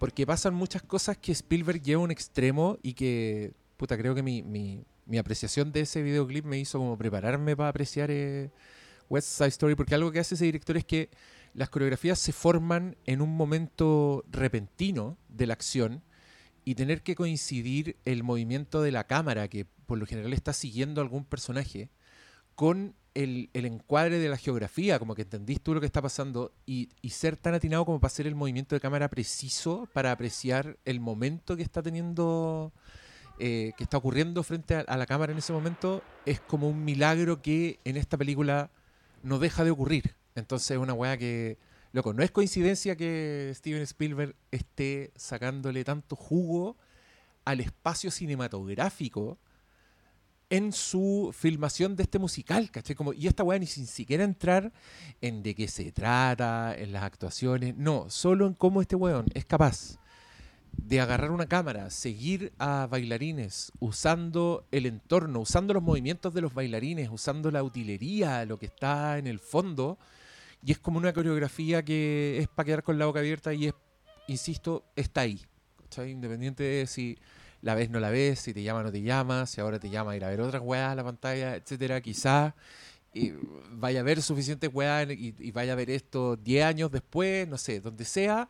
porque 0.02 0.26
pasan 0.26 0.56
muchas 0.56 0.82
cosas 0.82 1.16
que 1.16 1.32
Spielberg 1.32 1.80
lleva 1.80 2.02
a 2.02 2.06
un 2.06 2.10
extremo 2.10 2.80
y 2.82 2.94
que, 2.94 3.54
puta, 3.78 3.96
creo 4.00 4.16
que 4.16 4.24
mi, 4.24 4.42
mi- 4.42 4.84
mi 5.06 5.20
apreciación 5.20 5.72
de 5.72 5.82
ese 5.82 6.02
videoclip 6.02 6.44
me 6.44 6.58
hizo 6.58 6.80
como 6.80 6.98
prepararme 6.98 7.56
para 7.56 7.70
apreciar 7.70 8.10
eh, 8.10 8.50
West 9.12 9.28
Side 9.28 9.50
Story, 9.50 9.76
porque 9.76 9.94
algo 9.94 10.12
que 10.12 10.18
hace 10.18 10.34
ese 10.34 10.46
director 10.46 10.76
es 10.76 10.86
que 10.86 11.12
las 11.54 11.70
coreografías 11.70 12.18
se 12.18 12.32
forman 12.32 12.96
en 13.06 13.22
un 13.22 13.30
momento 13.38 14.24
repentino 14.32 15.20
de 15.30 15.46
la 15.46 15.54
acción 15.54 16.02
y 16.66 16.74
tener 16.74 17.04
que 17.04 17.14
coincidir 17.14 17.96
el 18.04 18.24
movimiento 18.24 18.82
de 18.82 18.92
la 18.92 19.04
cámara, 19.06 19.50
que 19.50 19.68
por 19.86 20.00
lo 20.00 20.08
general 20.08 20.34
está 20.34 20.52
siguiendo 20.52 21.02
algún 21.02 21.26
personaje, 21.26 21.92
con 22.56 22.96
el, 23.14 23.50
el 23.54 23.66
encuadre 23.66 24.20
de 24.20 24.30
la 24.30 24.38
geografía, 24.38 25.00
como 25.00 25.16
que 25.16 25.24
entendís 25.24 25.62
tú 25.62 25.74
lo 25.74 25.80
que 25.80 25.86
está 25.86 26.02
pasando, 26.02 26.52
y, 26.66 26.90
y 27.02 27.10
ser 27.10 27.38
tan 27.38 27.54
atinado 27.54 27.86
como 27.86 28.00
para 28.00 28.08
hacer 28.08 28.28
el 28.28 28.36
movimiento 28.36 28.76
de 28.76 28.80
cámara 28.80 29.10
preciso 29.10 29.88
para 29.94 30.12
apreciar 30.12 30.78
el 30.86 31.00
momento 31.00 31.58
que 31.58 31.64
está 31.64 31.82
teniendo, 31.82 32.72
eh, 33.40 33.74
que 33.78 33.84
está 33.84 33.98
ocurriendo 33.98 34.44
frente 34.44 34.76
a, 34.76 34.80
a 34.82 34.98
la 34.98 35.06
cámara 35.06 35.32
en 35.32 35.40
ese 35.40 35.54
momento, 35.54 36.04
es 36.26 36.40
como 36.40 36.70
un 36.70 36.86
milagro 36.86 37.42
que 37.42 37.80
en 37.84 37.98
esta 37.98 38.18
película 38.18 38.70
no 39.24 39.40
deja 39.40 39.64
de 39.64 39.72
ocurrir. 39.72 40.16
Entonces 40.36 40.72
es 40.72 40.78
una 40.78 40.94
weá 40.94 41.18
que, 41.18 41.58
loco, 41.92 42.14
no 42.14 42.24
es 42.24 42.32
coincidencia 42.32 42.96
que 42.96 43.52
Steven 43.54 43.82
Spielberg 43.82 44.36
esté 44.52 45.12
sacándole 45.16 45.84
tanto 45.84 46.16
jugo 46.16 46.78
al 47.44 47.60
espacio 47.60 48.12
cinematográfico 48.12 49.38
en 50.52 50.74
su 50.74 51.34
filmación 51.34 51.96
de 51.96 52.04
este 52.04 52.20
musical, 52.20 52.70
¿cachai? 52.70 52.94
Como, 52.94 53.14
y 53.14 53.26
esta 53.26 53.42
weá 53.42 53.58
ni 53.58 53.66
sin 53.66 53.88
siquiera 53.88 54.26
entrar 54.26 54.74
en 55.22 55.42
de 55.42 55.56
qué 55.56 55.70
se 55.70 55.94
trata, 55.94 56.76
en 56.78 56.92
las 56.92 57.04
actuaciones, 57.04 57.76
no, 57.78 58.10
solo 58.10 58.46
en 58.48 58.54
cómo 58.54 58.82
este 58.82 58.98
weón 58.98 59.26
es 59.34 59.46
capaz 59.46 59.98
de 60.74 61.00
agarrar 61.00 61.32
una 61.32 61.46
cámara, 61.46 61.90
seguir 61.90 62.52
a 62.60 62.86
bailarines, 62.92 63.72
usando 63.80 64.68
el 64.72 64.88
entorno, 64.88 65.40
usando 65.40 65.74
los 65.74 65.84
movimientos 65.84 66.34
de 66.34 66.42
los 66.42 66.54
bailarines, 66.54 67.10
usando 67.10 67.50
la 67.50 67.64
utilería, 67.64 68.44
lo 68.44 68.60
que 68.60 68.66
está 68.66 69.18
en 69.18 69.28
el 69.28 69.40
fondo, 69.40 69.98
y 70.66 70.74
es 70.74 70.80
como 70.80 70.98
una 70.98 71.14
coreografía 71.14 71.84
que 71.84 72.40
es 72.40 72.50
para 72.50 72.66
quedar 72.66 72.84
con 72.84 73.00
la 73.00 73.06
boca 73.06 73.20
abierta 73.20 73.54
y 73.54 73.68
es, 73.68 73.74
insisto, 74.28 74.84
está 74.98 75.22
ahí. 75.22 75.40
¿cachai? 75.84 76.12
Independiente 76.12 76.64
de 76.64 76.88
si 76.88 77.18
la 77.62 77.76
ves 77.76 77.90
no 77.90 78.00
la 78.00 78.10
ves, 78.10 78.40
si 78.40 78.54
te 78.54 78.64
llama 78.64 78.84
no 78.84 78.92
te 78.92 79.02
llama, 79.02 79.46
si 79.46 79.62
ahora 79.62 79.80
te 79.80 79.90
llama 79.90 80.12
a 80.12 80.16
ir 80.16 80.24
a 80.26 80.30
ver 80.30 80.42
otras 80.42 80.62
weas 80.64 80.92
a 80.92 80.96
la 80.96 81.04
pantalla, 81.04 81.56
etcétera, 81.56 82.02
quizás 82.02 82.54
y 83.14 83.34
vaya 83.72 84.00
a 84.00 84.04
ver 84.04 84.22
suficientes 84.22 84.70
weas 84.74 85.10
y, 85.10 85.36
y 85.38 85.52
vaya 85.52 85.74
a 85.74 85.76
ver 85.76 85.90
esto 85.90 86.38
10 86.38 86.66
años 86.66 86.92
después, 86.92 87.48
no 87.48 87.58
sé, 87.58 87.82
donde 87.82 88.06
sea, 88.06 88.50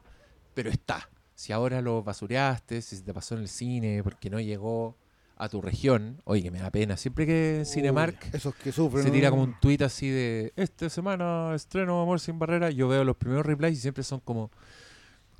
pero 0.54 0.70
está. 0.70 1.10
Si 1.34 1.52
ahora 1.52 1.82
lo 1.82 2.04
basureaste, 2.04 2.82
si 2.82 2.98
se 2.98 3.04
te 3.04 3.14
pasó 3.14 3.36
en 3.36 3.42
el 3.42 3.48
cine 3.48 4.04
porque 4.04 4.30
no 4.30 4.40
llegó 4.40 4.96
a 5.38 5.50
tu 5.50 5.60
región, 5.60 6.22
oye, 6.26 6.44
que 6.44 6.52
me 6.52 6.60
da 6.60 6.70
pena. 6.70 6.98
Siempre 6.98 7.26
que 7.26 7.64
Cinemark 7.66 8.30
Esos 8.32 8.54
que 8.54 8.72
sufren. 8.72 9.02
se 9.02 9.10
¿no? 9.10 9.16
tira 9.16 9.32
como 9.32 9.42
un 9.42 9.60
tweet 9.60 9.80
así 9.84 10.08
de 10.08 10.54
esta 10.56 10.88
semana 10.88 11.54
estreno 11.56 12.00
Amor 12.00 12.20
sin 12.20 12.38
barrera, 12.38 12.70
yo 12.70 12.88
veo 12.88 13.04
los 13.04 13.18
primeros 13.18 13.44
replies 13.44 13.74
y 13.74 13.82
siempre 13.82 14.04
son 14.04 14.20
como 14.20 14.52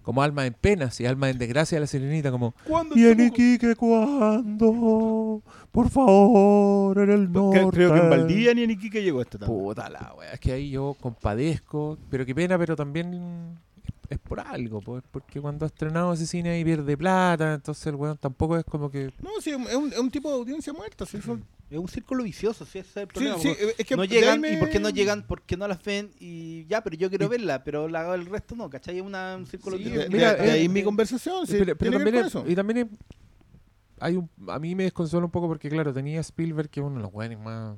como 0.04 0.22
almas 0.24 0.48
en 0.48 0.54
penas 0.54 1.00
y 1.00 1.06
almas 1.06 1.32
en 1.32 1.38
desgracia 1.38 1.76
de 1.78 1.82
la 1.82 1.88
sirenita, 1.88 2.32
como 2.32 2.54
¿Cuándo 2.68 2.96
¿Viene 2.96 3.26
estamos- 3.26 3.40
Iquique 3.40 3.76
cuándo? 3.76 5.42
Por 5.72 5.90
favor, 5.90 6.98
en 7.00 7.10
el 7.12 7.32
norte. 7.32 7.68
Creo 7.72 7.94
que 7.94 8.00
en 8.00 8.10
Valdivia 8.10 8.54
ni 8.54 8.64
en 8.64 8.72
Iquique 8.72 9.02
llegó 9.04 9.22
este 9.22 9.38
también. 9.38 9.60
Puta 9.60 9.90
la 9.90 10.14
wea, 10.18 10.34
es 10.34 10.40
que 10.40 10.52
ahí 10.54 10.72
yo 10.72 10.96
compadezco, 11.00 11.98
pero 12.10 12.26
qué 12.26 12.36
pena, 12.36 12.58
pero 12.58 12.76
también 12.76 13.58
es, 14.12 14.18
es 14.18 14.20
por 14.20 14.40
algo, 14.40 14.82
pues, 14.82 15.04
porque 15.12 15.40
cuando 15.42 15.66
ha 15.66 15.68
estrenado 15.68 16.14
ese 16.14 16.26
cine 16.28 16.50
ahí 16.52 16.64
pierde 16.64 16.96
plata, 16.98 17.54
entonces 17.54 17.86
el 17.88 17.96
weón 17.96 18.18
tampoco 18.18 18.58
es 18.58 18.64
como 18.66 18.90
que... 18.92 19.12
No, 19.22 19.30
sí, 19.42 19.52
es 19.52 19.76
un, 19.76 19.92
es 19.92 19.98
un 20.00 20.12
tipo 20.12 20.30
de 20.30 20.36
audiencia 20.36 20.74
muerta. 20.74 21.06
Sí, 21.06 21.22
son- 21.22 21.44
Es 21.70 21.78
un 21.80 21.88
círculo 21.88 22.24
vicioso, 22.24 22.66
sí, 22.66 22.80
ese 22.80 22.90
es 22.90 22.98
el 22.98 23.08
problema. 23.08 23.38
sí, 23.40 23.54
es 23.78 23.86
que 23.88 23.96
no 23.96 24.04
llegan, 24.04 24.42
me- 24.42 24.52
¿y 24.54 24.58
por 24.58 24.70
qué 24.70 24.80
no 24.80 24.90
llegan? 24.90 25.26
Porque 25.26 25.56
no 25.56 25.68
las 25.70 25.82
ven 25.84 26.12
y 26.20 26.66
ya, 26.66 26.84
pero 26.84 26.98
yo 26.98 27.08
quiero 27.10 27.30
verla, 27.30 27.64
pero 27.64 27.88
la, 27.88 28.14
el 28.14 28.26
resto 28.26 28.56
no, 28.58 28.70
¿cachai? 28.70 28.98
Es 28.98 29.04
una- 29.04 29.38
un 29.38 29.46
círculo 29.48 29.78
Sí, 29.78 29.86
vicioso. 29.86 30.10
Mira, 30.12 30.34
de- 30.36 30.44
de 30.44 30.52
ahí 30.52 30.66
eh, 30.66 30.70
mi 30.70 30.84
conversación. 30.84 31.48
Sí, 31.48 31.54
pero, 31.60 31.78
pero 31.78 31.92
tiene 31.92 31.92
que 31.92 32.04
también 32.04 32.16
ver 32.16 32.26
es- 32.26 32.34
con 32.34 32.42
eso. 32.42 32.52
y 32.52 32.56
también 32.56 32.78
es- 32.80 32.88
hay 34.02 34.16
un, 34.18 34.30
a 34.50 34.60
mí 34.60 34.76
me 34.76 34.84
desconsuela 34.84 35.26
un 35.26 35.32
poco 35.32 35.48
porque 35.48 35.70
claro, 35.70 35.94
tenía 35.94 36.20
Spielberg 36.22 36.70
que 36.70 36.80
es 36.80 36.86
uno 36.86 36.96
de 36.98 37.04
los 37.04 37.14
weones 37.14 37.40
más 37.40 37.78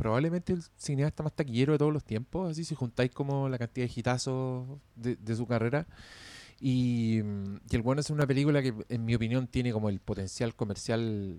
probablemente 0.00 0.54
el 0.54 0.62
cineasta 0.78 1.22
más 1.22 1.34
taquillero 1.34 1.72
de 1.72 1.78
todos 1.78 1.92
los 1.92 2.02
tiempos, 2.02 2.50
así 2.50 2.64
si 2.64 2.74
juntáis 2.74 3.10
como 3.10 3.50
la 3.50 3.58
cantidad 3.58 3.86
de 3.86 3.92
hitazos 3.94 4.66
de, 4.96 5.36
su 5.36 5.46
carrera. 5.46 5.86
Y, 6.58 7.18
el 7.18 7.82
bueno 7.82 8.00
es 8.00 8.08
una 8.08 8.26
película 8.26 8.62
que 8.62 8.72
en 8.88 9.04
mi 9.04 9.14
opinión 9.14 9.46
tiene 9.46 9.72
como 9.72 9.90
el 9.90 10.00
potencial 10.00 10.54
comercial 10.54 11.38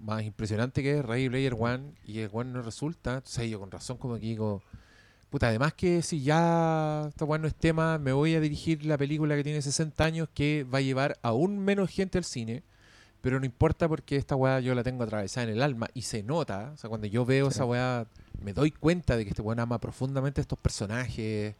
más 0.00 0.24
impresionante 0.24 0.82
que 0.82 0.98
es 0.98 1.04
Ready 1.04 1.28
Player 1.28 1.54
One 1.56 1.92
y 2.04 2.18
el 2.18 2.28
bueno 2.28 2.50
no 2.54 2.62
resulta. 2.62 3.14
Entonces 3.14 3.48
yo 3.48 3.60
con 3.60 3.70
razón 3.70 3.96
como 3.96 4.14
que 4.14 4.26
digo, 4.26 4.60
puta, 5.30 5.46
además 5.46 5.72
que 5.74 6.02
si 6.02 6.20
ya 6.20 7.06
esta 7.08 7.26
no 7.26 7.46
es 7.46 7.54
tema, 7.54 7.98
me 7.98 8.12
voy 8.12 8.34
a 8.34 8.40
dirigir 8.40 8.84
la 8.84 8.98
película 8.98 9.36
que 9.36 9.44
tiene 9.44 9.62
60 9.62 10.04
años 10.04 10.28
que 10.34 10.64
va 10.64 10.78
a 10.78 10.80
llevar 10.80 11.16
aún 11.22 11.60
menos 11.60 11.90
gente 11.90 12.18
al 12.18 12.24
cine. 12.24 12.64
Pero 13.28 13.40
no 13.40 13.44
importa 13.44 13.86
porque 13.90 14.16
esta 14.16 14.36
weá 14.36 14.58
yo 14.60 14.74
la 14.74 14.82
tengo 14.82 15.04
atravesada 15.04 15.44
en 15.46 15.52
el 15.52 15.62
alma 15.62 15.86
y 15.92 16.00
se 16.00 16.22
nota. 16.22 16.70
O 16.72 16.76
sea, 16.78 16.88
cuando 16.88 17.06
yo 17.08 17.26
veo 17.26 17.50
Sí. 17.50 17.56
esa 17.56 17.66
weá, 17.66 18.06
me 18.42 18.54
doy 18.54 18.70
cuenta 18.70 19.18
de 19.18 19.24
que 19.24 19.28
este 19.30 19.42
weón 19.42 19.60
ama 19.60 19.78
profundamente 19.78 20.40
estos 20.40 20.58
personajes, 20.58 21.54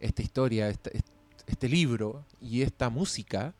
esta 0.00 0.22
historia, 0.22 0.68
esta- 0.68 0.90
est- 0.90 1.06
este 1.46 1.68
libro 1.68 2.24
y 2.40 2.62
esta 2.62 2.90
música. 2.90 3.54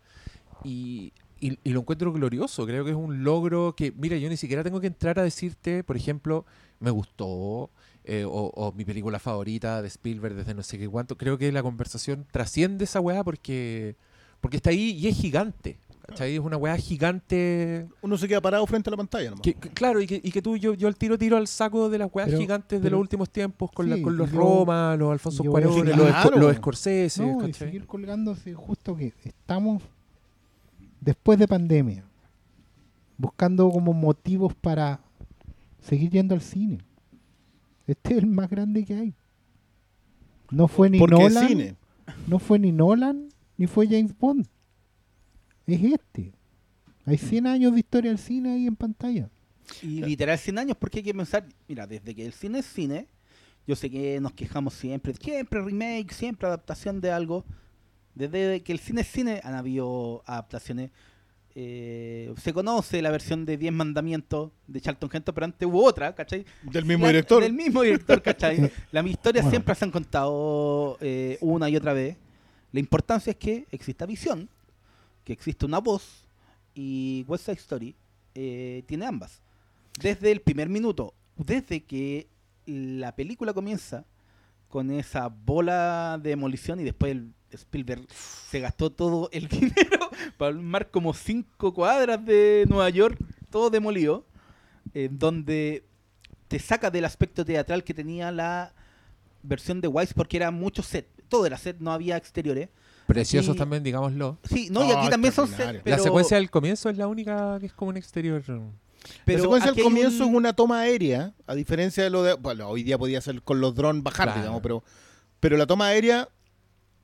Y, 0.65 1.13
y- 1.41 1.57
y 1.63 1.71
lo 1.71 1.81
encuentro 1.81 2.13
glorioso. 2.13 2.67
Creo 2.67 2.85
que 2.85 2.91
es 2.91 2.97
un 2.97 3.23
logro 3.23 3.77
que, 3.77 3.93
mira, 3.93 4.17
yo 4.17 4.29
ni 4.29 4.37
siquiera 4.37 4.65
tengo 4.65 4.81
que 4.81 4.89
entrar 4.89 5.21
a 5.21 5.23
decirte, 5.23 5.85
por 5.85 5.97
ejemplo, 5.97 6.45
me 6.81 6.91
gustó. 6.91 7.71
eh, 8.07 8.25
o, 8.27 8.51
o 8.55 8.73
mi 8.73 8.85
película 8.85 9.19
favorita 9.19 9.81
de 9.81 9.89
Spielberg 9.89 10.35
desde 10.35 10.53
no 10.55 10.63
sé 10.65 10.77
qué 10.77 10.87
cuánto. 10.89 11.17
Creo 11.17 11.39
que 11.39 11.51
la 11.53 11.63
conversación 11.63 12.27
trasciende 12.33 12.85
esa 12.85 13.01
weá 13.01 13.23
porque, 13.25 13.97
porque 14.43 14.59
está 14.59 14.69
ahí 14.71 14.91
y 14.91 15.07
es 15.09 15.17
gigante. 15.17 15.79
¿Cachai? 16.07 16.35
Es 16.35 16.41
una 16.41 16.57
weá 16.57 16.77
gigante. 16.77 17.87
Uno 18.03 18.17
se 18.19 18.29
queda 18.29 18.41
parado 18.41 18.67
frente 18.67 18.91
a 18.91 18.93
la 18.93 18.97
pantalla 18.97 19.31
nomás. 19.31 19.43
Que, 19.43 19.55
que- 19.55 19.71
claro, 19.71 20.01
y 20.01 20.07
que, 20.07 20.21
y 20.23 20.31
que 20.31 20.43
tú, 20.43 20.57
yo, 20.57 20.75
yo 20.75 20.89
al 20.89 20.97
tiro 20.97 21.17
tiro 21.19 21.37
al 21.37 21.47
saco 21.47 21.89
de 21.89 21.99
las 21.99 22.09
weas 22.13 22.29
Pero- 22.29 22.41
gigantes 22.41 22.83
de 22.83 22.91
los 22.91 23.01
últimos 23.01 23.31
tiempos 23.31 23.71
con, 23.73 23.89
la- 23.91 23.97
sí, 23.97 24.03
con 24.03 24.17
los 24.17 24.31
yo- 24.31 24.39
Roma, 24.39 24.97
los 24.97 25.11
Alfonso 25.13 25.43
Cuarón, 25.45 25.75
los, 25.87 25.95
Claro. 25.97 26.07
Esco- 26.31 26.37
los 26.39 26.57
Scorsese. 26.57 27.23
No, 27.27 27.49
y 27.49 27.53
seguir 27.53 27.87
colgándose 27.87 28.55
justo 28.55 28.97
que 28.97 29.13
estamos 29.25 29.83
después 31.01 31.39
de 31.39 31.47
pandemia, 31.49 32.05
buscando 33.19 33.71
como 33.71 33.93
motivos 33.93 34.55
para 34.55 35.01
seguir 35.81 36.11
yendo 36.11 36.35
al 36.35 36.41
cine. 36.41 36.79
Este 37.87 38.13
es 38.15 38.19
el 38.21 38.27
más 38.27 38.49
grande 38.49 38.85
que 38.85 38.95
hay. 38.95 39.15
No 40.51 40.69
fue 40.69 40.89
ni 40.91 40.99
Porque 40.99 41.17
Nolan, 41.17 41.49
cine. 41.49 41.77
no 42.27 42.39
fue 42.39 42.59
ni 42.59 42.73
Nolan, 42.73 43.29
ni 43.57 43.67
fue 43.67 43.87
James 43.87 44.17
Bond. 44.19 44.47
Es 45.67 45.83
este. 45.83 46.33
Hay 47.07 47.19
100 47.19 47.47
años 47.47 47.73
de 47.73 47.81
historia 47.81 48.11
del 48.11 48.19
cine 48.19 48.55
ahí 48.55 48.67
en 48.67 48.77
pantalla. 48.77 49.29
Y 49.83 50.03
literal 50.03 50.39
100 50.39 50.59
años, 50.59 50.77
porque 50.79 50.99
hay 50.99 51.05
que 51.05 51.15
pensar, 51.15 51.47
mira, 51.69 51.87
desde 51.87 52.15
que 52.15 52.25
el 52.25 52.33
cine 52.33 52.59
es 52.61 52.67
cine, 52.67 53.09
yo 53.67 53.75
sé 53.77 53.89
que 53.91 54.21
nos 54.21 54.33
quejamos 54.33 54.75
siempre, 54.75 55.15
siempre 55.15 55.61
remake, 55.63 56.13
siempre 56.13 56.47
adaptación 56.47 57.01
de 57.01 57.11
algo. 57.11 57.45
Desde 58.15 58.63
que 58.63 58.73
el 58.73 58.79
cine 58.79 59.01
es 59.01 59.09
cine 59.09 59.41
han 59.43 59.55
habido 59.55 60.23
adaptaciones. 60.27 60.91
Eh, 61.57 62.35
se 62.43 62.53
conoce 62.53 63.01
la 63.01 63.11
versión 63.11 63.45
de 63.47 63.57
10 63.57 63.73
mandamientos 63.73 64.51
de 64.67 64.81
Charlton 64.81 65.09
Heston, 65.13 65.35
pero 65.35 65.45
antes 65.45 65.69
hubo 65.69 65.85
otra, 65.85 66.15
¿cachai? 66.15 66.45
Del 66.63 66.85
mismo 66.85 67.05
La- 67.05 67.13
director. 67.13 67.43
Del 67.43 67.53
mismo 67.53 67.83
director, 67.83 68.21
¿cachai? 68.23 68.71
Las 68.93 69.07
historias 69.07 69.45
Bueno. 69.45 69.51
siempre 69.51 69.75
se 69.77 69.85
han 69.85 69.91
contado 69.93 70.99
eh, 71.01 71.39
una 71.41 71.69
y 71.71 71.77
otra 71.77 71.93
vez. 71.93 72.17
La 72.73 72.81
importancia 72.81 73.31
es 73.31 73.37
que 73.37 73.67
exista 73.71 74.05
visión, 74.05 74.49
que 75.25 75.33
exista 75.33 75.67
una 75.67 75.79
voz, 75.79 76.29
y 76.75 77.25
West 77.29 77.47
Side 77.47 77.59
Story 77.59 77.95
eh, 78.35 78.83
tiene 78.87 79.07
ambas. 79.07 79.41
Desde 80.01 80.33
el 80.33 80.41
primer 80.41 80.69
minuto, 80.69 81.15
desde 81.37 81.85
que 81.85 82.27
la 82.67 83.15
película 83.15 83.53
comienza 83.53 84.05
con 84.69 84.91
esa 84.91 85.29
bola 85.29 86.19
de 86.21 86.31
demolición 86.31 86.81
y 86.81 86.85
después 86.85 87.13
el 87.13 87.33
Spielberg 87.53 88.07
se 88.11 88.59
gastó 88.59 88.91
todo 88.91 89.29
el 89.33 89.47
dinero 89.49 90.11
para 90.37 90.55
armar 90.55 90.91
como 90.91 91.15
cinco 91.15 91.73
cuadras 91.73 92.25
de 92.25 92.65
Nueva 92.69 92.91
York, 92.91 93.17
todo 93.51 93.71
demolido, 93.71 94.27
eh, 94.93 95.09
donde 95.11 95.85
te 96.49 96.59
saca 96.59 96.91
del 96.91 97.05
aspecto 97.05 97.45
teatral 97.45 97.85
que 97.85 97.95
tenía 97.95 98.33
la 98.33 98.75
versión 99.43 99.81
de 99.81 99.89
Wise 99.89 100.15
porque 100.15 100.39
era 100.39 100.51
mucho 100.51 100.83
set, 100.83 101.07
todo 101.29 101.47
era 101.47 101.57
set, 101.57 101.77
no 101.79 101.93
había 101.93 102.17
exteriores, 102.17 102.69
Preciosos 103.07 103.57
también, 103.57 103.83
digámoslo. 103.83 104.39
Sí, 104.49 104.69
no, 104.71 104.85
y 104.87 104.91
aquí 104.91 105.09
también 105.11 105.33
son 105.33 105.51
pero, 105.57 105.81
La 105.85 105.99
secuencia 105.99 106.37
del 106.37 106.51
comienzo 106.51 106.89
es 106.89 106.97
la 106.97 107.07
única 107.07 107.59
que 107.61 107.67
es 107.67 107.73
como 107.73 107.91
un 107.91 107.97
exterior. 107.97 108.43
pero 108.45 109.39
la 109.39 109.43
secuencia 109.43 109.73
del 109.73 109.85
comienzo 109.85 110.25
un- 110.27 110.31
es 110.33 110.37
una 110.39 110.53
toma 110.55 110.81
aérea, 110.81 111.35
a 111.47 111.55
diferencia 111.55 112.03
de 112.05 112.11
lo 112.11 112.23
de. 112.23 112.35
Bueno, 112.35 112.69
hoy 112.69 112.83
día 112.83 112.97
podía 112.97 113.21
ser 113.21 113.43
con 113.43 113.61
los 113.61 113.75
drones 113.75 114.03
bajar, 114.03 114.27
Claro. 114.29 114.41
digamos, 114.41 114.63
pero, 114.63 114.83
pero 115.41 115.57
la 115.59 115.67
toma 115.67 115.89
aérea 115.89 116.29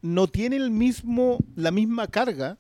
no 0.03 0.27
tiene 0.27 0.57
el 0.57 0.71
mismo, 0.71 1.39
la 1.57 1.71
misma 1.71 2.07
carga. 2.07 2.57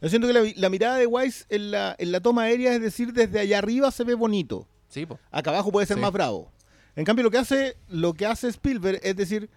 Yo 0.00 0.08
siento 0.08 0.26
que 0.26 0.32
la, 0.32 0.40
la 0.56 0.68
mirada 0.70 0.96
de 0.96 1.06
Wise 1.06 1.44
en 1.50 1.70
la, 1.70 1.94
en 1.98 2.10
la 2.10 2.20
toma 2.20 2.42
aérea, 2.44 2.74
es 2.74 2.80
decir, 2.80 3.12
desde 3.12 3.38
allá 3.38 3.58
arriba 3.58 3.90
se 3.90 4.04
ve 4.04 4.14
bonito. 4.14 4.66
Sí, 4.88 5.04
po. 5.06 5.18
Acá 5.30 5.50
abajo 5.50 5.70
puede 5.70 5.86
ser 5.86 5.96
Sí. 5.98 6.00
más 6.00 6.12
bravo. 6.12 6.50
En 6.96 7.04
cambio, 7.04 7.22
lo 7.22 7.30
que 7.30 7.38
hace, 7.38 7.76
lo 7.88 8.14
que 8.14 8.26
hace 8.26 8.48
Spielberg 8.48 9.00
es 9.02 9.14
decir, 9.16 9.48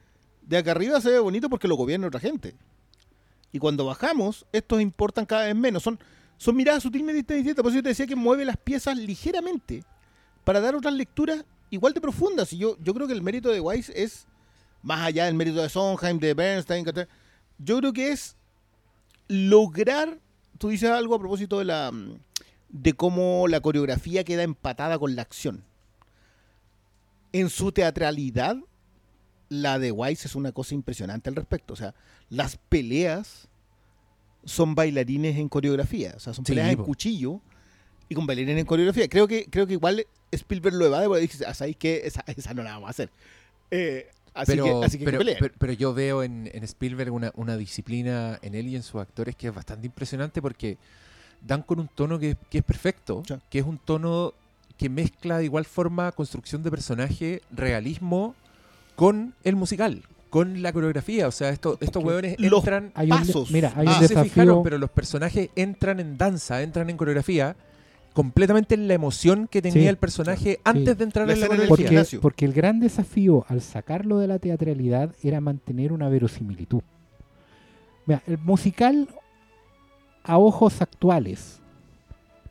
de 0.42 0.58
acá 0.58 0.72
arriba 0.72 1.02
se 1.02 1.10
ve 1.10 1.20
bonito 1.20 1.50
porque 1.50 1.68
lo 1.68 1.76
gobierna 1.76 2.08
otra 2.08 2.20
gente. 2.20 2.54
Y 3.56 3.60
cuando 3.60 3.86
bajamos, 3.86 4.46
estos 4.52 4.82
importan 4.82 5.26
cada 5.26 5.46
vez 5.46 5.56
menos. 5.56 5.82
Son, 5.82 5.98
son 6.36 6.58
miradas 6.58 6.84
sutilmente 6.84 7.36
distintas. 7.36 7.64
Por 7.64 7.72
eso 7.72 7.78
yo 7.78 7.84
te 7.84 7.88
decía 7.88 8.06
que 8.06 8.14
mueve 8.14 8.44
las 8.44 8.58
piezas 8.58 8.98
ligeramente 8.98 9.86
para 10.44 10.60
dar 10.60 10.76
otras 10.76 10.94
lecturas 10.94 11.46
igual 11.70 11.94
de 11.94 12.02
profundas. 12.02 12.52
Y 12.52 12.58
yo, 12.58 12.78
yo 12.84 12.94
creo 12.94 13.08
que 13.08 13.14
el 13.14 13.22
mérito 13.22 13.48
de 13.48 13.62
Weiss 13.62 13.94
es, 13.96 14.28
más 14.82 15.00
allá 15.06 15.24
del 15.24 15.36
mérito 15.36 15.62
de 15.62 15.70
Sondheim, 15.70 16.20
de 16.20 16.34
Bernstein, 16.34 16.86
yo 17.58 17.78
creo 17.78 17.94
que 17.94 18.12
es 18.12 18.36
lograr, 19.30 20.20
tú 20.58 20.68
dices 20.68 20.90
algo 20.90 21.16
a 21.16 21.20
propósito 21.20 21.60
de 21.60 21.64
la 21.64 21.94
mm, 21.94 22.20
de 22.68 22.92
cómo 22.92 23.48
la 23.48 23.62
coreografía 23.62 24.26
queda 24.26 24.44
empatada 24.44 25.00
con 25.00 25.16
la 25.16 25.22
acción. 25.22 25.64
En 27.32 27.50
su 27.50 27.72
teatralidad, 27.72 28.58
la 29.48 29.80
de 29.80 29.94
Weiss 29.94 30.26
es 30.26 30.36
una 30.36 30.52
cosa 30.52 30.76
impresionante 30.76 31.30
al 31.30 31.38
respecto. 31.38 31.72
O 31.72 31.78
sea, 31.78 31.96
las 32.30 32.58
peleas 32.70 33.48
son 34.44 34.76
bailarines 34.76 35.38
en 35.38 35.50
coreografía. 35.50 36.14
O 36.16 36.20
sea, 36.20 36.34
son 36.34 36.46
Sí, 36.46 36.52
peleas 36.52 36.70
en 36.72 36.78
po. 36.78 36.86
cuchillo 36.86 37.42
y 38.10 38.16
con 38.16 38.26
bailarines 38.28 38.60
en 38.60 38.66
coreografía. 38.66 39.08
Creo 39.08 39.28
que, 39.28 39.46
creo 39.46 39.66
que 39.68 39.74
igual 39.74 40.06
Spielberg 40.32 40.76
lo 40.76 40.86
evade 40.86 41.08
porque 41.08 41.22
dice, 41.22 41.46
ah, 41.48 41.54
¿sabéis 41.54 41.78
qué? 41.78 42.02
Esa, 42.06 42.24
esa 42.28 42.54
no 42.54 42.64
la 42.64 42.72
vamos 42.74 42.88
a 42.88 42.92
hacer. 42.92 43.10
Eh, 43.72 44.08
así 44.34 44.52
pero, 44.52 44.64
que, 44.82 44.86
así 44.86 45.00
que, 45.00 45.06
pero, 45.06 45.20
pero, 45.40 45.54
pero 45.58 45.74
yo 45.74 45.94
veo 45.94 46.22
en, 46.24 46.50
en 46.54 46.64
Spielberg 46.64 47.12
una, 47.12 47.32
una 47.36 47.58
disciplina 47.58 48.38
en 48.42 48.54
él 48.54 48.68
y 48.68 48.76
en 48.76 48.84
sus 48.84 49.02
actores 49.02 49.36
que 49.36 49.48
es 49.48 49.54
bastante 49.56 49.88
impresionante 49.88 50.42
porque 50.42 50.78
dan 51.42 51.64
con 51.64 51.80
un 51.80 51.88
tono 51.88 52.20
que, 52.20 52.36
que 52.50 52.60
es 52.60 52.64
perfecto, 52.64 53.24
Sí. 53.28 53.36
que 53.50 53.60
es 53.60 53.66
un 53.66 53.78
tono 53.80 54.34
que 54.78 54.90
mezcla 54.90 55.38
de 55.38 55.46
igual 55.46 55.66
forma 55.66 56.12
construcción 56.12 56.62
de 56.64 56.70
personaje, 56.70 57.42
realismo 57.52 58.36
con 58.96 59.34
el 59.44 59.56
musical, 59.56 60.04
con 60.36 60.62
la 60.62 60.74
coreografía. 60.74 61.30
O 61.30 61.32
sea, 61.32 61.48
esto, 61.48 61.78
estos 61.80 62.04
hueones 62.04 62.36
los 62.40 62.60
entran... 62.60 62.92
Hay 62.94 63.10
un, 63.10 63.18
Pasos. 63.20 63.52
mira, 63.52 63.72
hay 63.74 63.88
Ah. 63.88 64.00
un 64.02 64.06
se 64.10 64.22
fijaron, 64.26 64.64
pero 64.64 64.78
los 64.78 64.90
personajes 64.90 65.50
entran 65.56 66.02
en 66.02 66.18
danza, 66.18 66.62
entran 66.62 66.90
en 66.90 66.98
coreografía, 66.98 67.56
completamente 68.12 68.76
en 68.76 68.90
la 68.90 68.96
emoción 68.96 69.48
que 69.48 69.62
tenía 69.62 69.84
Sí. 69.84 69.88
el 69.88 69.96
personaje 69.96 70.60
antes 70.66 70.98
de 70.98 71.06
entrar 71.06 71.26
La 71.28 71.36
en 71.36 71.40
la 71.40 71.48
coreografía. 71.48 71.70
Porque, 71.70 71.88
gimnasio. 71.88 72.20
porque 72.20 72.44
el 72.44 72.52
gran 72.52 72.82
desafío 72.82 73.46
al 73.48 73.62
sacarlo 73.62 74.20
de 74.20 74.28
la 74.28 74.38
teatralidad 74.40 75.16
era 75.24 75.40
mantener 75.40 75.94
una 75.94 76.10
verosimilitud. 76.10 76.82
Mira, 78.06 78.22
el 78.28 78.38
musical 78.38 79.08
a 80.22 80.38
ojos 80.38 80.82
actuales, 80.82 81.62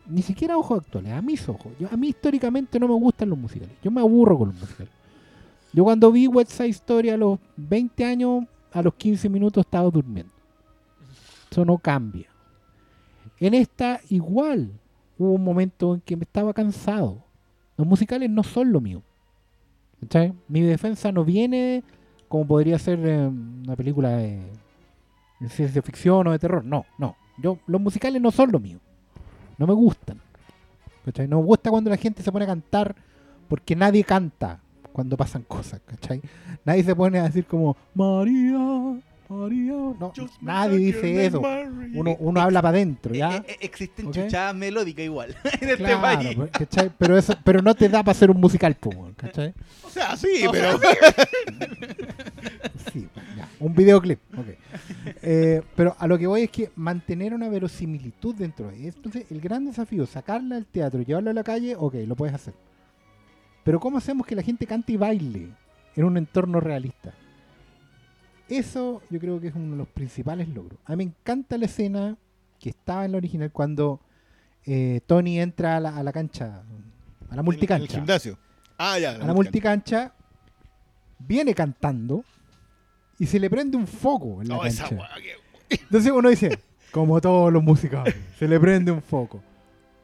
ni 0.08 0.22
siquiera 0.22 0.54
a 0.54 0.56
ojos 0.56 0.78
actuales, 0.80 1.12
a 1.12 1.20
mis 1.20 1.46
ojos. 1.50 1.70
Yo, 1.78 1.88
a 1.92 1.96
mí 1.98 2.08
históricamente 2.08 2.80
no 2.80 2.88
me 2.88 2.94
gustan 2.94 3.28
los 3.28 3.38
musicales. 3.38 3.74
Yo 3.82 3.90
me 3.90 4.00
aburro 4.00 4.38
con 4.38 4.48
los 4.48 4.58
musicales. 4.58 4.90
Yo 5.74 5.82
cuando 5.82 6.12
vi 6.12 6.28
West 6.28 6.52
Side 6.52 6.68
Story 6.68 7.10
a 7.10 7.16
los 7.16 7.40
20 7.56 8.04
años, 8.04 8.44
a 8.72 8.80
los 8.80 8.94
15 8.94 9.28
minutos 9.28 9.64
estaba 9.66 9.90
durmiendo. 9.90 10.32
Eso 11.50 11.64
no 11.64 11.78
cambia. 11.78 12.28
En 13.40 13.54
esta 13.54 14.00
igual 14.08 14.70
hubo 15.18 15.32
un 15.32 15.42
momento 15.42 15.94
en 15.94 16.00
que 16.00 16.16
me 16.16 16.22
estaba 16.22 16.54
cansado. 16.54 17.24
Los 17.76 17.88
musicales 17.88 18.30
no 18.30 18.44
son 18.44 18.70
lo 18.70 18.80
mío. 18.80 19.02
¿Cachai? 20.00 20.32
Mi 20.46 20.60
defensa 20.60 21.10
no 21.10 21.24
viene 21.24 21.82
como 22.28 22.46
podría 22.46 22.78
ser 22.78 23.00
eh, 23.04 23.26
una 23.26 23.74
película 23.74 24.10
de, 24.10 24.42
ciencia 25.48 25.82
ficción 25.82 26.28
o 26.28 26.32
de 26.32 26.38
terror. 26.38 26.64
No, 26.64 26.86
no. 26.98 27.16
Yo, 27.38 27.58
los 27.66 27.80
musicales 27.80 28.22
no 28.22 28.30
son 28.30 28.52
lo 28.52 28.60
mío. 28.60 28.78
No 29.58 29.66
me 29.66 29.74
gustan. 29.74 30.20
¿Cachai? 31.04 31.26
No 31.26 31.40
me 31.40 31.46
gusta 31.46 31.70
cuando 31.70 31.90
la 31.90 31.96
gente 31.96 32.22
se 32.22 32.30
pone 32.30 32.44
a 32.44 32.48
cantar 32.48 32.94
porque 33.48 33.74
nadie 33.74 34.04
canta 34.04 34.60
cuando 34.94 35.16
pasan 35.16 35.42
cosas. 35.42 35.80
¿cachai? 35.84 36.22
Nadie 36.64 36.84
se 36.84 36.94
pone 36.94 37.18
a 37.18 37.24
decir 37.24 37.44
como 37.44 37.76
María, 37.94 38.56
María. 39.28 39.72
No, 39.98 40.12
nadie 40.40 40.78
dice 40.78 41.26
eso. 41.26 41.42
Uno, 41.94 42.16
uno 42.20 42.40
habla 42.40 42.62
para 42.62 42.76
adentro, 42.76 43.12
¿ya? 43.12 43.38
Eh, 43.38 43.42
eh, 43.48 43.56
existen 43.62 44.12
chuchadas 44.12 44.54
melódicas 44.54 45.04
igual 45.04 45.34
en 45.60 45.68
este 45.68 45.76
Claro, 45.78 46.00
país. 46.00 46.36
pues, 46.36 46.50
¿cachai? 46.52 46.90
Pero, 46.96 47.18
eso, 47.18 47.34
pero 47.42 47.60
no 47.60 47.74
te 47.74 47.88
da 47.88 48.04
para 48.04 48.12
hacer 48.12 48.30
un 48.30 48.40
musical, 48.40 48.76
¿cachai? 49.16 49.52
O 49.82 49.90
sea, 49.90 50.16
sí, 50.16 50.44
pero. 50.52 50.78
Sí, 52.92 53.08
ya, 53.36 53.48
un 53.60 53.74
videoclip. 53.74 54.20
ok. 54.38 54.46
Eh, 55.22 55.62
pero 55.74 55.96
a 55.98 56.06
lo 56.06 56.16
que 56.18 56.26
voy 56.28 56.42
es 56.42 56.50
que 56.50 56.70
mantener 56.76 57.34
una 57.34 57.48
verosimilitud 57.48 58.34
dentro 58.36 58.68
de. 58.68 58.88
Entonces, 58.88 59.24
el 59.30 59.40
gran 59.40 59.64
desafío, 59.64 60.06
sacarla 60.06 60.54
del 60.56 60.66
teatro, 60.66 61.02
llevarla 61.02 61.30
a 61.32 61.34
la 61.34 61.42
calle, 61.42 61.74
ok, 61.76 61.94
lo 62.06 62.14
puedes 62.14 62.34
hacer. 62.34 62.54
Pero 63.64 63.80
¿cómo 63.80 63.98
hacemos 63.98 64.26
que 64.26 64.34
la 64.36 64.42
gente 64.42 64.66
cante 64.66 64.92
y 64.92 64.96
baile 64.96 65.48
en 65.96 66.04
un 66.04 66.16
entorno 66.16 66.60
realista? 66.60 67.12
Eso 68.48 69.02
yo 69.10 69.18
creo 69.18 69.40
que 69.40 69.48
es 69.48 69.54
uno 69.54 69.72
de 69.72 69.78
los 69.78 69.88
principales 69.88 70.48
logros. 70.48 70.78
A 70.84 70.92
mí 70.92 70.96
me 70.98 71.04
encanta 71.04 71.56
la 71.56 71.64
escena 71.64 72.16
que 72.60 72.70
estaba 72.70 73.04
en 73.04 73.12
la 73.12 73.18
original 73.18 73.50
cuando 73.50 74.00
eh, 74.66 75.00
Tony 75.06 75.40
entra 75.40 75.76
a 75.76 75.80
la, 75.80 75.96
a 75.96 76.02
la 76.02 76.12
cancha, 76.12 76.46
a 76.46 77.28
la 77.30 77.32
En 77.32 77.38
el 77.38 77.44
multicancha 77.44 77.94
gimnasio. 77.98 78.38
Ah, 78.76 78.98
ya. 78.98 79.12
a 79.12 79.18
la 79.18 79.32
multicancha, 79.32 80.12
viene 81.18 81.54
cantando 81.54 82.24
y 83.18 83.26
se 83.26 83.38
le 83.40 83.48
prende 83.48 83.76
un 83.76 83.86
foco 83.86 84.42
en 84.42 84.48
la 84.48 84.58
esa 84.66 84.88
cancha. 84.88 85.08
que- 85.68 85.76
Entonces 85.76 86.12
uno 86.12 86.28
dice, 86.28 86.58
como 86.90 87.20
todos 87.20 87.50
los 87.52 87.62
musicales, 87.62 88.14
se 88.38 88.46
le 88.46 88.60
prende 88.60 88.90
un 88.92 89.00
foco. 89.00 89.42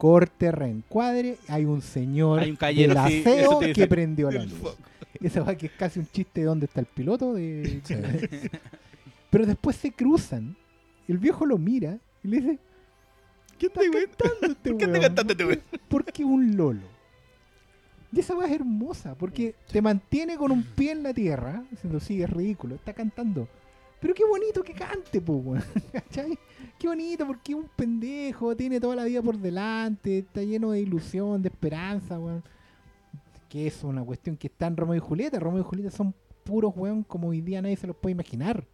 Corte, 0.01 0.51
reencuadre, 0.51 1.37
hay 1.47 1.65
un 1.65 1.79
señor 1.79 2.39
Hay 2.39 2.49
un 2.49 2.57
del 2.57 2.97
aseo 2.97 3.59
que 3.59 3.85
prendió 3.85 4.31
la 4.31 4.43
luz. 4.45 4.53
foco. 4.53 4.75
Esa 5.19 5.43
va 5.43 5.53
que 5.53 5.67
es 5.67 5.73
casi 5.73 5.99
un 5.99 6.07
chiste 6.07 6.39
de 6.39 6.47
dónde 6.47 6.65
está 6.65 6.79
el 6.79 6.87
piloto. 6.87 7.35
De... 7.35 7.81
Pero 9.29 9.45
después 9.45 9.75
se 9.75 9.91
cruzan. 9.91 10.55
El 11.07 11.19
viejo 11.19 11.45
lo 11.45 11.59
mira 11.59 11.99
y 12.23 12.29
le 12.29 12.37
dice, 12.37 12.59
¿Qué 13.59 13.67
está 13.67 13.81
cantando 13.91 14.47
este 14.47 14.69
¿Por 14.71 14.77
qué 14.79 14.85
weón? 14.87 15.01
cantaste 15.01 15.33
este 15.33 15.45
weón? 15.45 15.61
Porque 15.87 16.25
un 16.25 16.57
lolo. 16.57 16.87
Y 18.11 18.21
esa 18.21 18.35
weá 18.35 18.47
es 18.47 18.53
hermosa, 18.53 19.13
porque 19.13 19.53
te 19.71 19.83
mantiene 19.83 20.35
con 20.35 20.51
un 20.51 20.63
pie 20.63 20.93
en 20.93 21.03
la 21.03 21.13
tierra, 21.13 21.63
diciendo, 21.69 21.99
sí, 21.99 22.23
es 22.23 22.29
ridículo, 22.31 22.73
está 22.73 22.93
cantando. 22.93 23.47
Pero 24.01 24.15
qué 24.15 24.25
bonito 24.25 24.63
que 24.63 24.73
cante, 24.73 25.19
weón. 25.19 25.63
¿Cachai? 25.93 26.37
Qué 26.79 26.87
bonito, 26.87 27.27
porque 27.27 27.53
un 27.53 27.69
pendejo, 27.75 28.55
tiene 28.55 28.79
toda 28.79 28.95
la 28.95 29.05
vida 29.05 29.21
por 29.21 29.37
delante, 29.37 30.19
está 30.19 30.41
lleno 30.41 30.71
de 30.71 30.81
ilusión, 30.81 31.41
de 31.41 31.49
esperanza, 31.49 32.19
weón. 32.19 32.43
Que 33.47 33.67
es 33.67 33.83
una 33.83 34.03
cuestión 34.03 34.35
que 34.35 34.47
está 34.47 34.65
en 34.65 34.75
Romeo 34.75 34.95
y 34.95 34.99
Julieta. 34.99 35.39
Romeo 35.39 35.61
y 35.61 35.63
Julieta 35.63 35.91
son 35.91 36.15
puros, 36.43 36.73
weón, 36.75 37.03
como 37.03 37.29
hoy 37.29 37.41
día 37.41 37.61
nadie 37.61 37.77
se 37.77 37.85
los 37.85 37.95
puede 37.95 38.13
imaginar. 38.13 38.65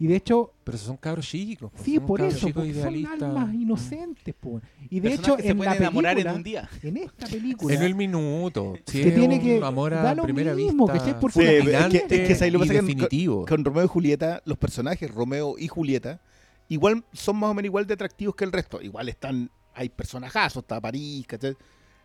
Y 0.00 0.06
de 0.06 0.14
hecho, 0.16 0.52
Pero 0.62 0.76
esos 0.76 0.86
son 0.86 0.96
cabros 0.96 1.26
chicos. 1.26 1.70
pues, 1.72 1.82
sí, 1.84 1.96
son 1.96 2.06
por 2.06 2.20
eso, 2.20 2.48
porque 2.54 2.72
son 2.74 2.94
almas 3.22 3.52
inocentes, 3.54 4.32
po. 4.38 4.60
Y 4.90 5.00
de 5.00 5.08
Personas 5.10 5.26
hecho, 5.28 5.36
que 5.36 5.42
se 5.42 5.48
en 5.50 5.58
la 5.58 5.64
pueden 5.64 5.82
enamorar 5.82 6.12
película, 6.14 6.30
en 6.30 6.36
un 6.36 6.42
día. 6.44 6.70
en 6.84 6.96
esta 6.98 7.26
película, 7.30 7.74
En 7.74 7.82
el 7.82 7.94
minuto. 7.96 8.74
Sí, 8.86 9.02
que 9.02 9.10
tiene 9.10 9.40
que- 9.40 9.60
amor 9.64 9.90
da 9.92 10.10
a 10.10 10.14
lo 10.14 10.22
primera 10.22 10.54
mismo, 10.54 10.84
vista. 10.86 10.98
¿cachai? 11.00 11.18
Porque 11.20 11.40
Sí, 11.40 11.44
es 11.46 11.88
que- 12.06 12.22
es 12.22 12.28
que 12.28 12.34
¿sabes 12.36 12.52
lo 12.52 12.60
pasa? 12.60 12.72
Que- 12.74 12.80
definitivo. 12.80 13.44
Con 13.44 13.64
Romeo 13.64 13.84
y 13.84 13.88
Julieta, 13.88 14.40
los 14.44 14.56
personajes, 14.56 15.10
Romeo 15.12 15.56
y 15.58 15.66
Julieta, 15.66 16.20
igual 16.68 17.04
son 17.12 17.36
más 17.36 17.50
o 17.50 17.54
menos 17.54 17.66
igual 17.66 17.86
de 17.88 17.94
atractivos 17.94 18.36
que 18.36 18.44
el 18.44 18.52
resto. 18.52 18.80
Igual 18.80 19.08
están, 19.08 19.50
hay 19.74 19.88
personajazos, 19.88 20.62
está 20.62 20.80
París, 20.80 21.26
¿cachai? 21.26 21.56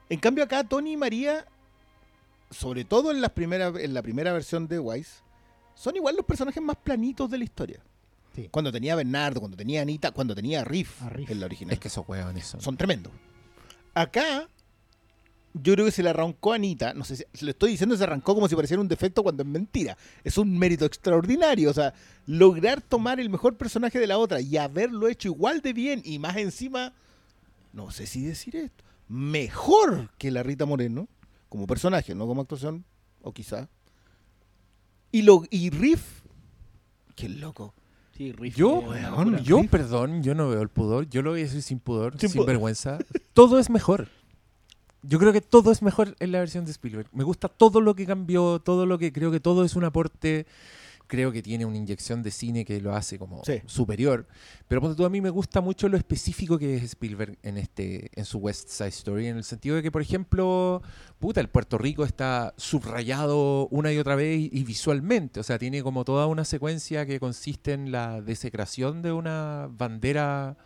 En 0.10 0.20
cambio 0.20 0.44
acá 0.44 0.64
Tony 0.64 0.94
y 0.94 0.98
María, 0.98 1.46
sobre 2.50 2.86
todo 2.86 3.12
en, 3.12 3.22
las 3.22 3.32
primeras, 3.32 3.76
en 3.80 3.94
la 3.94 4.02
primera 4.02 4.34
versión 4.34 4.68
de 4.68 4.80
Wise, 4.80 5.22
son 5.76 5.96
igual 5.96 6.16
los 6.16 6.26
personajes 6.26 6.62
más 6.62 6.78
planitos 6.78 7.30
de 7.30 7.38
la 7.38 7.44
historia. 7.44 7.80
Sí. 8.36 8.48
Cuando 8.50 8.72
tenía 8.72 8.94
a 8.94 8.96
Bernardo, 8.96 9.40
cuando 9.40 9.56
tenía 9.58 9.80
a 9.80 9.84
Anita, 9.84 10.12
cuando 10.12 10.34
tenía 10.34 10.62
a 10.62 10.64
Riff, 10.64 11.02
A 11.04 11.10
Riff. 11.10 11.30
en 11.30 11.40
la 11.40 11.46
original. 11.46 11.74
Es 11.74 11.80
que 11.80 11.88
esos 11.88 12.08
hueones 12.08 12.46
son. 12.48 12.62
son 12.62 12.78
tremendos. 12.78 13.14
Acá, 13.94 14.48
yo 15.54 15.74
creo 15.74 15.86
que 15.86 15.92
se 15.92 16.02
le 16.02 16.10
arrancó 16.10 16.52
a 16.52 16.56
Anita, 16.56 16.96
no 16.96 17.04
sé 17.04 17.16
si 17.16 17.24
se 17.32 17.46
lo 17.46 17.52
estoy 17.52 17.72
diciendo, 17.72 17.96
se 17.96 18.04
arrancó 18.04 18.34
como 18.34 18.48
si 18.48 18.56
pareciera 18.56 18.82
un 18.82 18.88
defecto 18.88 19.22
cuando 19.22 19.44
es 19.44 19.50
mentira. 19.50 19.96
Es 20.24 20.40
un 20.40 20.58
mérito 20.58 20.86
extraordinario, 20.86 21.70
o 21.70 21.74
sea, 21.74 21.94
lograr 22.26 22.82
tomar 22.82 23.20
el 23.20 23.30
mejor 23.30 23.56
personaje 23.56 24.00
de 24.00 24.08
la 24.08 24.18
otra 24.18 24.42
y 24.42 24.58
haberlo 24.58 25.08
hecho 25.08 25.28
igual 25.28 25.62
de 25.62 25.74
bien 25.74 26.02
y 26.04 26.18
más 26.18 26.38
encima, 26.38 26.94
no 27.72 27.92
sé 27.92 28.08
si 28.08 28.24
decir 28.26 28.56
esto, 28.56 28.84
mejor 29.08 30.10
que 30.18 30.32
la 30.32 30.42
Rita 30.42 30.66
Moreno, 30.66 31.08
como 31.50 31.68
personaje, 31.68 32.16
no 32.16 32.26
como 32.26 32.42
actuación, 32.42 32.84
o 33.22 33.32
quizá. 33.32 33.70
Y, 35.14 35.22
lo, 35.22 35.44
y 35.52 35.70
Riff, 35.70 36.24
qué 37.16 37.30
loco. 37.30 37.76
Sí, 38.18 38.32
Riff 38.32 38.56
Yo, 38.56 38.80
weón, 38.80 39.38
yo, 39.44 39.62
Riff. 39.62 39.70
perdón, 39.70 40.24
yo 40.24 40.34
no 40.34 40.50
veo 40.50 40.62
el 40.62 40.70
pudor. 40.70 41.08
Yo 41.08 41.22
lo 41.22 41.30
voy 41.30 41.42
a 41.42 41.44
decir 41.44 41.62
sin 41.62 41.80
pudor, 41.80 42.20
Sin 42.20 42.44
vergüenza. 42.46 42.98
Todo 43.34 43.60
es 43.60 43.70
mejor. 43.70 44.08
Yo 45.04 45.20
creo 45.20 45.32
que 45.32 45.42
todo 45.42 45.72
es 45.72 45.82
mejor 45.84 46.16
en 46.20 46.32
la 46.32 46.40
versión 46.40 46.66
de 46.66 46.72
Spielberg. 46.72 47.08
Me 47.12 47.24
gusta 47.24 47.50
todo 47.50 47.80
lo 47.82 47.94
que 47.94 48.06
cambió, 48.06 48.60
todo 48.60 48.86
lo 48.86 48.98
que 48.98 49.12
creo 49.12 49.32
que 49.32 49.40
todo 49.42 49.66
es 49.66 49.76
un 49.76 49.84
aporte. 49.84 50.48
Creo 51.14 51.32
que 51.32 51.44
tiene 51.44 51.64
una 51.64 51.78
inyección 51.78 52.24
de 52.24 52.32
cine 52.32 52.66
que 52.66 52.82
lo 52.82 52.96
hace 52.96 53.20
como 53.20 53.44
Sí. 53.46 53.62
superior. 53.68 54.26
Pero 54.68 54.82
ponte 54.82 54.98
tú, 54.98 55.06
a 55.06 55.10
mí 55.12 55.22
me 55.22 55.30
gusta 55.30 55.62
mucho 55.62 55.88
lo 55.88 55.96
específico 55.96 56.58
que 56.58 56.76
es 56.78 56.84
Spielberg 56.86 57.38
en 57.44 57.60
este 57.60 58.10
en 58.16 58.26
su 58.26 58.40
West 58.40 58.68
Side 58.70 58.88
Story, 58.90 59.28
en 59.28 59.38
el 59.38 59.44
sentido 59.44 59.76
de 59.76 59.84
que, 59.84 59.92
por 59.92 60.02
ejemplo, 60.02 60.82
puta, 61.20 61.40
el 61.40 61.50
Puerto 61.50 61.78
Rico 61.78 62.04
está 62.04 62.56
subrayado 62.58 63.68
una 63.68 63.94
y 63.94 64.00
otra 64.00 64.16
vez 64.16 64.40
y, 64.40 64.50
y 64.52 64.64
visualmente. 64.64 65.40
O 65.40 65.44
sea, 65.44 65.60
tiene 65.60 65.84
como 65.84 66.04
toda 66.04 66.26
una 66.26 66.46
secuencia 66.46 67.06
que 67.06 67.20
consiste 67.20 67.74
en 67.74 67.92
la 67.92 68.20
desecración 68.22 69.04
de 69.04 69.12
una 69.12 69.70
bandera 69.72 70.58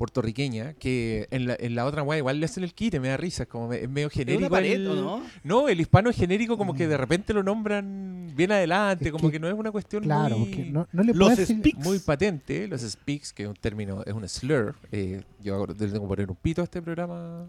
puertorriqueña 0.00 0.72
que 0.72 1.28
en 1.30 1.46
la, 1.46 1.56
en 1.60 1.74
la 1.74 1.84
otra 1.84 2.02
weá 2.02 2.16
igual 2.16 2.40
le 2.40 2.46
hacen 2.46 2.64
el 2.64 2.72
quite, 2.72 2.98
me 3.00 3.08
da 3.08 3.18
risa, 3.18 3.42
es 3.42 3.48
como 3.50 3.70
es 3.72 3.86
medio 3.86 4.08
¿Es 4.08 4.14
genérico. 4.14 4.48
pared 4.48 4.72
el- 4.72 4.84
no? 4.96 5.22
No, 5.44 5.68
el 5.68 5.78
hispano 5.78 6.08
es 6.08 6.16
genérico 6.16 6.56
como 6.56 6.72
que 6.74 6.88
de 6.88 6.96
repente 6.96 7.34
lo 7.34 7.42
nombran 7.42 8.32
bien 8.34 8.50
adelante, 8.50 9.04
Es 9.06 9.12
como 9.12 9.28
que- 9.28 9.32
que, 9.32 9.40
no 9.40 9.46
es 9.48 9.52
una 9.54 9.70
cuestión 9.70 10.02
Claro, 10.02 10.38
muy, 10.38 10.48
porque 10.48 10.64
no, 10.70 10.88
no 10.90 11.02
le 11.02 11.12
Los 11.12 11.34
speaks. 11.38 11.78
muy 11.84 11.98
patente. 11.98 12.66
Los 12.66 12.80
speaks, 12.80 13.32
que 13.34 13.42
es 13.42 13.48
un 13.50 13.54
término, 13.56 14.02
es 14.06 14.14
un 14.14 14.26
slur. 14.26 14.74
eh, 14.90 15.22
yo 15.42 15.66
le 15.66 15.74
tengo 15.74 16.00
que 16.00 16.08
poner 16.08 16.30
un 16.30 16.36
pito 16.36 16.62
a 16.62 16.64
este 16.64 16.80
programa. 16.80 17.46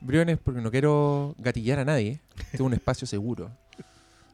Briones, 0.00 0.38
porque 0.42 0.60
no 0.62 0.70
quiero 0.70 1.34
gatillar 1.38 1.78
a 1.80 1.84
nadie. 1.84 2.20
Tengo 2.52 2.64
un 2.64 2.72
espacio 2.72 3.06
seguro. 3.06 3.50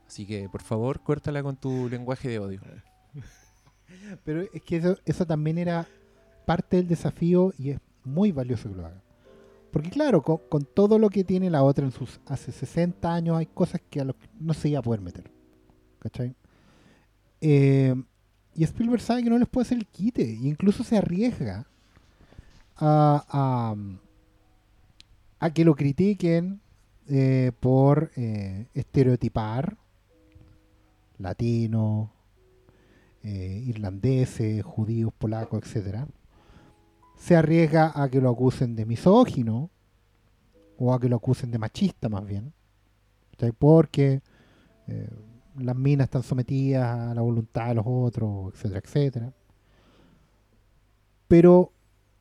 Así 0.07 0.27
que, 0.27 0.49
por 0.49 0.63
favor, 0.63 1.01
córtala 1.01 1.43
con 1.43 1.57
tu 1.57 1.89
lenguaje 1.89 2.29
de 2.29 2.39
odio. 2.39 2.61
Pero 4.25 4.43
es 4.53 4.63
que 4.63 4.77
eso, 4.77 4.97
eso 5.07 5.27
también 5.27 5.59
era 5.59 5.87
parte 6.45 6.77
del 6.77 6.89
desafío 6.89 7.53
y 7.59 7.71
es 7.71 7.81
muy 8.05 8.33
valioso 8.33 8.69
que 8.69 8.77
lo 8.77 8.87
haga. 8.87 9.03
Porque 9.75 9.91
claro, 9.91 10.23
con, 10.23 10.65
todo 10.73 11.01
lo 11.01 11.11
que 11.11 11.25
tiene 11.25 11.51
la 11.51 11.65
otra 11.65 11.85
en 11.85 11.91
sus 11.91 12.21
hace 12.27 12.53
60 12.53 13.13
años 13.13 13.37
hay 13.37 13.47
cosas 13.47 13.81
que 13.91 14.01
a 14.01 14.05
los 14.05 14.15
que 14.15 14.29
no 14.39 14.55
se 14.55 14.69
iba 14.69 14.79
a 14.79 14.83
poder 14.83 15.01
meter. 15.01 15.29
¿Cachai? 15.99 16.37
Eh, 17.41 17.93
y 18.55 18.63
Spielberg 18.63 19.03
sabe 19.03 19.25
que 19.25 19.31
no 19.31 19.39
les 19.39 19.49
puede 19.49 19.67
hacer 19.67 19.79
el 19.79 19.87
quite. 19.87 20.23
E 20.23 20.47
incluso 20.47 20.85
se 20.85 20.97
arriesga 20.97 21.67
a, 22.77 23.75
a, 25.41 25.51
que 25.51 25.65
lo 25.65 25.75
critiquen 25.75 26.61
eh, 27.09 27.51
por 27.59 28.13
eh, 28.15 28.69
estereotipar 28.75 29.77
latinos, 31.19 32.11
irlandeses, 33.25 34.63
judíos, 34.63 35.13
polacos, 35.19 35.63
etcétera, 35.65 36.07
se 37.17 37.37
arriesga 37.37 37.93
a 37.95 38.09
que 38.09 38.21
lo 38.21 38.31
acusen 38.31 38.75
de 38.77 38.85
misógino 38.87 39.71
o 40.79 40.93
a 40.93 41.01
que 41.01 41.09
lo 41.09 41.17
acusen 41.17 41.51
de 41.51 41.59
machista 41.59 42.09
más 42.09 42.27
bien, 42.27 42.53
porque 43.59 44.21
eh, 44.89 45.09
las 45.59 45.77
minas 45.77 46.07
están 46.07 46.23
sometidas 46.23 47.11
a 47.11 47.15
la 47.15 47.23
voluntad 47.23 47.69
de 47.69 47.75
los 47.75 47.85
otros, 47.87 48.53
etcétera, 48.55 48.81
etcétera. 48.85 49.33
Pero, 51.29 51.73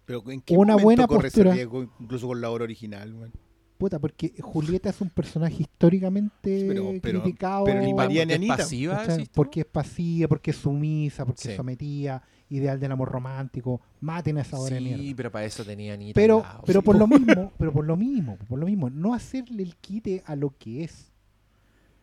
Pero 0.05 0.29
¿en 0.31 0.41
qué 0.41 0.55
Una 0.57 0.75
buena 0.75 1.07
corre 1.07 1.23
postura. 1.23 1.49
ese 1.51 1.57
riesgo, 1.59 1.83
incluso 1.99 2.27
con 2.27 2.41
la 2.41 2.49
obra 2.49 2.63
original? 2.65 3.13
weón? 3.13 3.31
puta, 3.75 3.99
porque 3.99 4.33
Julieta 4.39 4.89
es 4.91 5.01
un 5.01 5.09
personaje 5.09 5.63
históricamente 5.63 6.65
Pero- 6.69 6.91
pero- 7.01 7.21
criticado. 7.21 7.65
pero 7.65 7.81
ni 7.81 7.93
María 7.93 8.23
ni 8.25 8.31
¿Es 8.31 8.37
Anita, 8.37 8.57
pasiva. 8.57 9.03
Porque 9.33 9.59
es 9.61 9.65
pasiva, 9.65 10.29
porque 10.29 10.51
es 10.51 10.57
sumisa, 10.57 11.25
porque 11.25 11.41
Sí. 11.41 11.49
es 11.49 11.57
sometida, 11.57 12.23
ideal 12.55 12.79
del 12.79 12.91
amor 12.91 13.09
romántico. 13.11 13.81
Maten 14.01 14.37
a 14.37 14.41
esa 14.41 14.57
hora 14.59 14.75
de 14.75 14.79
Sí, 14.81 14.85
mierda. 14.85 15.15
pero 15.17 15.31
para 15.31 15.45
eso 15.45 15.63
tenía 15.65 15.93
Anita 15.93 16.13
Pero, 16.15 16.41
lado, 16.41 16.63
pero 16.65 16.79
sí. 16.81 16.85
por 16.85 16.95
lo 16.97 17.07
mismo, 17.07 17.51
pero 17.57 17.71
por 17.73 17.85
lo 17.85 17.95
mismo, 17.97 18.37
por 18.47 18.59
lo 18.59 18.65
mismo, 18.65 18.89
no 18.89 19.13
hacerle 19.13 19.63
el 19.63 19.75
quite 19.77 20.23
a 20.25 20.35
lo 20.35 20.55
que 20.57 20.83
es. 20.83 21.11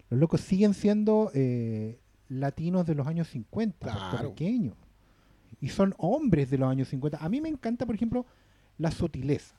Los 0.09 0.19
locos 0.21 0.41
siguen 0.41 0.75
siendo 0.75 1.31
eh, 1.35 1.99
latinos 2.29 2.85
de 2.87 2.95
los 2.95 3.07
años 3.07 3.29
50, 3.29 3.79
Claro. 3.79 4.01
puertorriqueños. 4.11 4.75
Y 5.61 5.69
son 5.69 5.95
hombres 5.99 6.51
de 6.51 6.59
los 6.59 6.69
años 6.71 6.89
50. 6.89 7.19
A 7.19 7.29
mí 7.29 7.41
me 7.41 7.49
encanta, 7.49 7.87
por 7.87 7.95
ejemplo, 7.95 8.25
la 8.79 8.91
sutileza. 8.91 9.55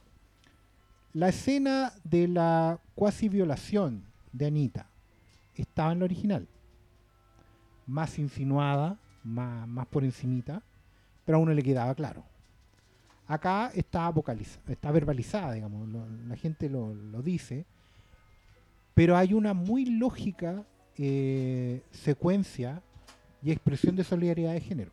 La 1.13 1.29
escena 1.29 1.93
de 2.03 2.27
la 2.27 2.79
cuasi 2.95 3.29
violación 3.29 4.03
de 4.33 4.47
Anita 4.47 4.87
estaba 5.55 5.91
en 5.91 5.99
la 5.99 6.05
original. 6.05 6.47
Más 7.85 8.17
insinuada, 8.19 8.97
más, 9.23 9.67
más 9.67 9.85
por 9.87 10.03
encimita, 10.03 10.63
pero 11.25 11.37
a 11.37 11.41
uno 11.41 11.53
le 11.53 11.63
quedaba 11.63 11.93
claro. 11.95 12.23
Acá 13.27 13.71
está 13.73 14.09
vocaliza, 14.09 14.59
está 14.67 14.91
verbalizada, 14.91 15.53
digamos, 15.53 15.87
lo- 15.87 16.05
la 16.27 16.35
gente 16.35 16.69
lo, 16.69 16.93
lo 16.93 17.21
dice, 17.21 17.65
pero 18.93 19.15
hay 19.15 19.33
una 19.33 19.53
muy 19.53 19.85
lógica 19.85 20.63
eh, 20.97 21.81
secuencia 21.91 22.81
y 23.41 23.51
expresión 23.51 23.95
de 23.95 24.03
solidaridad 24.03 24.53
de 24.53 24.59
género. 24.61 24.91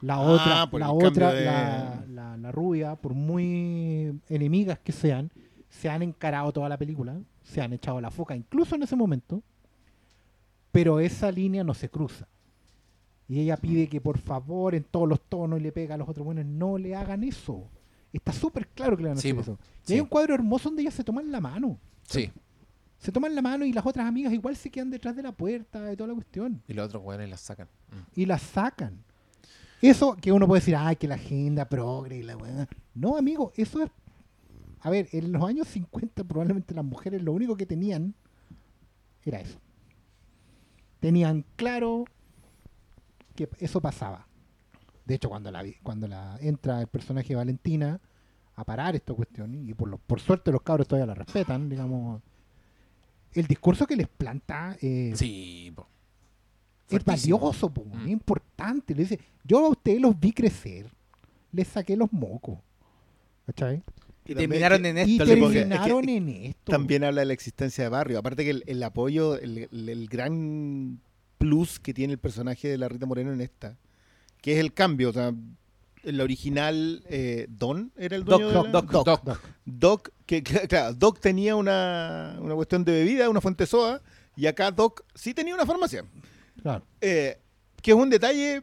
La 0.00 0.14
Ah, 0.14 0.20
otra, 0.64 0.78
la, 0.78 0.90
otra 0.90 1.32
de- 1.32 1.44
la, 1.44 2.04
la- 2.08 2.36
la 2.36 2.52
rubia, 2.52 2.96
por 2.96 3.12
muy 3.14 4.18
enemigas 4.28 4.78
que 4.78 4.92
sean, 4.92 5.30
se 5.68 5.88
han 5.90 6.02
encarado 6.02 6.52
toda 6.52 6.68
la 6.68 6.76
película, 6.78 7.20
se 7.42 7.60
han 7.60 7.72
echado 7.72 8.00
la 8.00 8.10
foca, 8.10 8.34
incluso 8.34 8.74
en 8.74 8.82
ese 8.82 8.96
momento, 8.96 9.42
pero 10.72 10.98
esa 11.00 11.30
línea 11.30 11.62
no 11.62 11.74
se 11.74 11.88
cruza. 11.90 12.26
Y 13.28 13.40
ella 13.40 13.56
pide 13.56 13.88
que 13.88 14.00
por 14.00 14.18
favor 14.18 14.74
en 14.74 14.84
todos 14.84 15.08
los 15.08 15.20
tonos 15.22 15.58
y 15.58 15.62
le 15.62 15.72
pega 15.72 15.94
a 15.94 15.98
los 15.98 16.08
otros 16.08 16.24
buenos, 16.24 16.44
no 16.44 16.76
le 16.78 16.94
hagan 16.94 17.24
eso. 17.24 17.68
Está 18.12 18.32
súper 18.32 18.68
claro 18.68 18.96
que 18.96 19.04
le 19.04 19.08
van 19.10 19.18
a 19.18 19.20
Sí, 19.20 19.28
hacer 19.30 19.36
po. 19.36 19.40
eso. 19.52 19.58
Y 19.84 19.86
Sí. 19.86 19.94
hay 19.94 20.00
un 20.00 20.06
cuadro 20.08 20.34
hermoso 20.34 20.68
donde 20.68 20.82
ellas 20.82 20.94
se 20.94 21.04
toman 21.04 21.30
la 21.32 21.40
mano. 21.40 21.78
Sí, 22.02 22.30
Se 22.98 23.10
toman 23.10 23.34
la 23.34 23.42
mano 23.42 23.64
y 23.64 23.72
las 23.72 23.84
otras 23.84 24.06
amigas 24.06 24.32
igual 24.32 24.54
se 24.54 24.70
quedan 24.70 24.88
detrás 24.90 25.16
de 25.16 25.22
la 25.24 25.32
puerta 25.32 25.92
y 25.92 25.96
toda 25.96 26.06
la 26.08 26.14
cuestión. 26.14 26.62
y 26.68 26.72
los 26.72 26.86
otros 26.86 27.02
weones 27.04 27.28
las 27.30 27.40
sacan. 27.40 27.66
Mm. 27.90 28.20
Y 28.20 28.26
las 28.26 28.42
sacan. 28.42 29.02
Eso 29.80 30.14
que 30.14 30.30
uno 30.30 30.46
puede 30.46 30.60
decir, 30.60 30.76
ay, 30.76 30.94
que 30.94 31.08
la 31.08 31.16
agenda 31.16 31.64
progre 31.68 32.18
y 32.18 32.22
la 32.22 32.36
weá. 32.36 32.68
No, 32.94 33.16
amigo, 33.16 33.50
eso 33.56 33.82
es. 33.82 33.90
A 34.82 34.90
ver, 34.90 35.08
en 35.10 35.32
los 35.32 35.42
años 35.42 35.66
50 35.66 36.22
probablemente 36.22 36.74
las 36.74 36.84
mujeres 36.84 37.20
lo 37.22 37.32
único 37.32 37.56
que 37.56 37.66
tenían 37.66 38.14
era 39.24 39.40
eso. 39.40 39.58
Tenían 41.00 41.44
claro 41.56 42.04
que 43.48 43.64
eso 43.64 43.80
pasaba. 43.80 44.26
De 45.04 45.14
hecho, 45.14 45.28
cuando 45.28 45.50
la 45.50 45.62
vi- 45.62 45.76
cuando 45.82 46.06
la 46.08 46.38
entra 46.40 46.80
el 46.80 46.86
personaje 46.86 47.28
de 47.30 47.34
Valentina 47.36 48.00
a 48.54 48.64
parar 48.64 48.94
esta 48.94 49.14
cuestión, 49.14 49.54
y 49.68 49.74
por, 49.74 49.88
lo- 49.88 49.98
por 49.98 50.20
suerte 50.20 50.52
los 50.52 50.62
cabros 50.62 50.86
todavía 50.86 51.06
la 51.06 51.14
respetan, 51.14 51.68
digamos, 51.68 52.22
el 53.32 53.46
discurso 53.46 53.86
que 53.86 53.96
les 53.96 54.08
planta 54.08 54.76
eh, 54.80 55.12
Sí, 55.16 55.72
po. 55.74 55.86
es 56.88 57.04
valioso, 57.04 57.70
po, 57.72 57.84
Mm. 57.86 58.02
es 58.02 58.08
importante. 58.08 58.94
Le 58.94 59.02
dice, 59.02 59.18
yo 59.44 59.66
a 59.66 59.68
ustedes 59.70 60.00
los 60.00 60.18
vi 60.20 60.32
crecer, 60.32 60.86
les 61.50 61.66
saqué 61.68 61.96
los 61.96 62.12
mocos. 62.12 62.58
¿Cachai? 63.46 63.82
Y 64.24 64.34
terminaron 64.36 64.84
en 64.86 64.98
Y 64.98 65.00
esto. 65.16 65.24
Pongo. 65.24 65.50
terminaron 65.50 65.98
es 66.00 66.06
que- 66.06 66.16
en 66.16 66.28
esto. 66.28 66.70
También 66.72 67.02
habla 67.02 67.22
de 67.22 67.26
la 67.26 67.32
existencia 67.32 67.82
de 67.84 67.90
barrio. 67.90 68.18
Aparte 68.18 68.44
que 68.44 68.50
el, 68.50 68.62
el 68.66 68.82
apoyo, 68.84 69.36
el, 69.36 69.66
el- 69.72 69.88
el 69.88 70.08
gran 70.08 71.00
plus 71.42 71.80
que 71.80 71.92
tiene 71.92 72.12
el 72.12 72.18
personaje 72.18 72.68
de 72.68 72.78
la 72.78 72.88
Rita 72.88 73.04
Moreno 73.06 73.32
en 73.32 73.40
esta, 73.40 73.76
que 74.40 74.52
es 74.54 74.58
el 74.60 74.72
cambio. 74.72 75.10
O 75.10 75.12
sea, 75.12 75.28
en 76.04 76.16
la 76.16 76.22
original, 76.24 77.02
eh, 77.08 77.46
Don 77.48 77.92
era 77.96 78.16
el 78.16 78.24
dueño 78.24 78.50
Doc, 78.50 78.66
de 78.66 78.72
la- 78.72 78.80
Doc, 78.80 78.90
Doc, 78.90 79.04
Doc. 79.04 79.24
Doc. 79.24 79.40
Doc, 79.64 80.08
que 80.26 80.42
cl- 80.44 80.68
claro, 80.68 80.94
Doc 80.94 81.20
tenía 81.20 81.56
una, 81.56 82.36
una 82.40 82.54
cuestión 82.54 82.84
de 82.84 82.92
bebida, 82.92 83.28
una 83.28 83.40
fuente 83.40 83.66
soda, 83.66 84.00
y 84.36 84.46
acá 84.46 84.70
Doc 84.70 85.04
sí 85.14 85.34
tenía 85.34 85.54
una 85.54 85.66
farmacia. 85.66 86.04
Claro. 86.62 86.84
Eh, 87.00 87.38
que 87.82 87.90
es 87.90 87.96
un 87.96 88.08
detalle, 88.10 88.62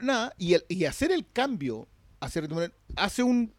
nada, 0.00 0.32
y, 0.38 0.54
el- 0.54 0.64
y 0.68 0.84
hacer 0.84 1.10
el 1.12 1.26
cambio 1.32 1.88
hacia 2.20 2.42
Rita 2.42 2.54
Moreno 2.54 2.74
hace 2.96 3.22
un, 3.22 3.52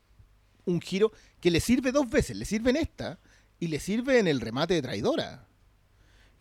un 0.65 0.79
giro 0.81 1.11
que 1.41 1.51
le 1.51 1.59
sirve 1.59 1.91
dos 1.91 2.09
veces, 2.09 2.37
le 2.37 2.45
sirve 2.45 2.69
en 2.69 2.77
esta 2.77 3.19
y 3.59 3.67
le 3.67 3.79
sirve 3.79 4.19
en 4.19 4.27
el 4.27 4.39
remate 4.41 4.73
de 4.75 4.81
traidora. 4.81 5.47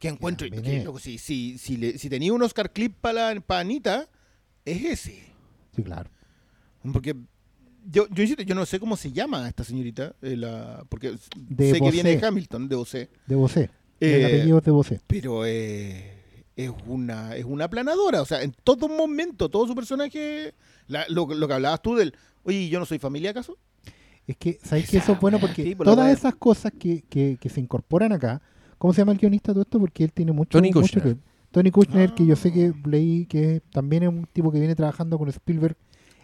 Que 0.02 0.08
encuentro, 0.08 0.48
que, 0.50 0.82
loco, 0.82 0.98
si, 0.98 1.16
si, 1.16 1.56
si, 1.58 1.76
le- 1.76 1.96
si 1.96 2.10
tenía 2.10 2.32
un 2.32 2.42
Oscar 2.42 2.72
Clip 2.72 2.92
para 3.00 3.32
Anita, 3.48 4.08
es 4.64 4.84
ese. 4.84 5.22
Sí, 5.76 5.82
claro. 5.84 6.10
Porque 6.92 7.14
yo, 7.88 8.08
yo 8.10 8.22
insisto, 8.22 8.42
yo 8.42 8.56
no 8.56 8.66
sé 8.66 8.80
cómo 8.80 8.96
se 8.96 9.12
llama 9.12 9.48
esta 9.48 9.62
señorita, 9.62 10.16
eh, 10.20 10.36
la, 10.36 10.84
porque 10.88 11.12
De 11.36 11.70
sé 11.70 11.80
que 11.80 11.90
viene 11.92 12.10
de 12.10 12.16
Bosé. 12.16 12.26
Hamilton, 12.26 12.68
de 12.68 12.74
OC, 12.74 12.92
De 13.28 13.34
Bosé. 13.36 13.70
Eh, 14.00 14.16
el 14.16 14.24
apellido 14.26 14.60
de 14.60 14.70
Bosé. 14.72 15.00
pero 15.06 15.46
eh, 15.46 16.24
es 16.56 16.72
una 16.88 17.36
es 17.36 17.44
una 17.44 17.70
planadora, 17.70 18.22
o 18.22 18.24
sea, 18.24 18.42
en 18.42 18.52
todo 18.64 18.88
momento, 18.88 19.48
todo 19.48 19.68
su 19.68 19.74
personaje, 19.76 20.52
la- 20.88 21.06
lo, 21.10 21.32
lo 21.32 21.46
que 21.46 21.54
hablabas 21.54 21.80
tú 21.80 21.94
del, 21.94 22.12
oye, 22.42 22.68
¿yo 22.68 22.80
no 22.80 22.86
soy 22.86 22.98
familia 22.98 23.30
acaso? 23.30 23.56
Es 24.26 24.36
que, 24.36 24.58
¿sabéis 24.64 24.90
que 24.90 24.98
eso 24.98 25.12
es 25.12 25.20
bueno? 25.20 25.38
Porque 25.38 25.62
sí, 25.62 25.74
por 25.76 25.86
la 25.86 25.92
todas 25.94 26.12
esas 26.18 26.34
cosas 26.34 26.72
que, 26.76 27.02
que, 27.08 27.38
que 27.40 27.48
se 27.48 27.60
incorporan 27.60 28.10
acá, 28.12 28.42
¿cómo 28.82 28.92
se 28.92 29.00
llama 29.00 29.12
el 29.12 29.18
guionista 29.18 29.52
de 29.52 29.54
todo 29.54 29.62
esto? 29.62 29.78
Porque 29.78 30.02
él 30.02 30.12
tiene 30.12 30.32
mucho, 30.32 30.59
Tony 30.59 30.68
mucho 30.72 30.80
Kushner. 30.80 31.04
que- 31.14 31.20
Tony 31.52 31.70
Kushner, 31.70 32.14
que 32.14 32.26
yo 32.26 32.34
sé 32.34 32.52
que 32.52 32.72
Ah. 32.74 32.88
leí 32.88 33.26
que 33.26 33.62
también 33.70 34.02
es 34.02 34.09
un 34.09 34.26
tipo 34.32 34.50
que 34.50 34.59
viene 34.59 34.74
trabajando 34.74 35.16
con 35.18 35.28
Spielberg 35.28 35.76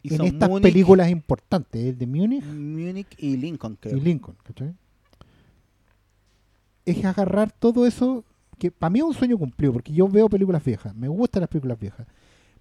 Hizo 0.02 0.16
en 0.24 0.34
estas 0.34 0.48
películas 0.60 1.08
importantes, 1.08 1.84
el 1.84 1.96
de 1.98 2.06
Múnich 2.08 2.44
Múnich 2.44 3.14
y 3.16 3.36
Lincoln, 3.36 3.76
creo. 3.80 3.96
y 3.96 4.00
Lincoln. 4.00 4.36
¿cachai? 4.42 4.74
Es 6.84 7.04
agarrar 7.04 7.52
todo 7.52 7.86
eso, 7.86 8.24
que 8.58 8.70
para 8.72 8.90
mí 8.90 8.98
es 8.98 9.04
un 9.04 9.14
sueño 9.14 9.38
cumplido, 9.38 9.72
porque 9.74 9.92
yo 9.92 10.08
veo 10.08 10.28
películas 10.28 10.64
viejas, 10.64 10.94
me 10.96 11.06
gustan 11.08 11.40
las 11.42 11.48
películas 11.50 11.78
viejas, 11.78 12.06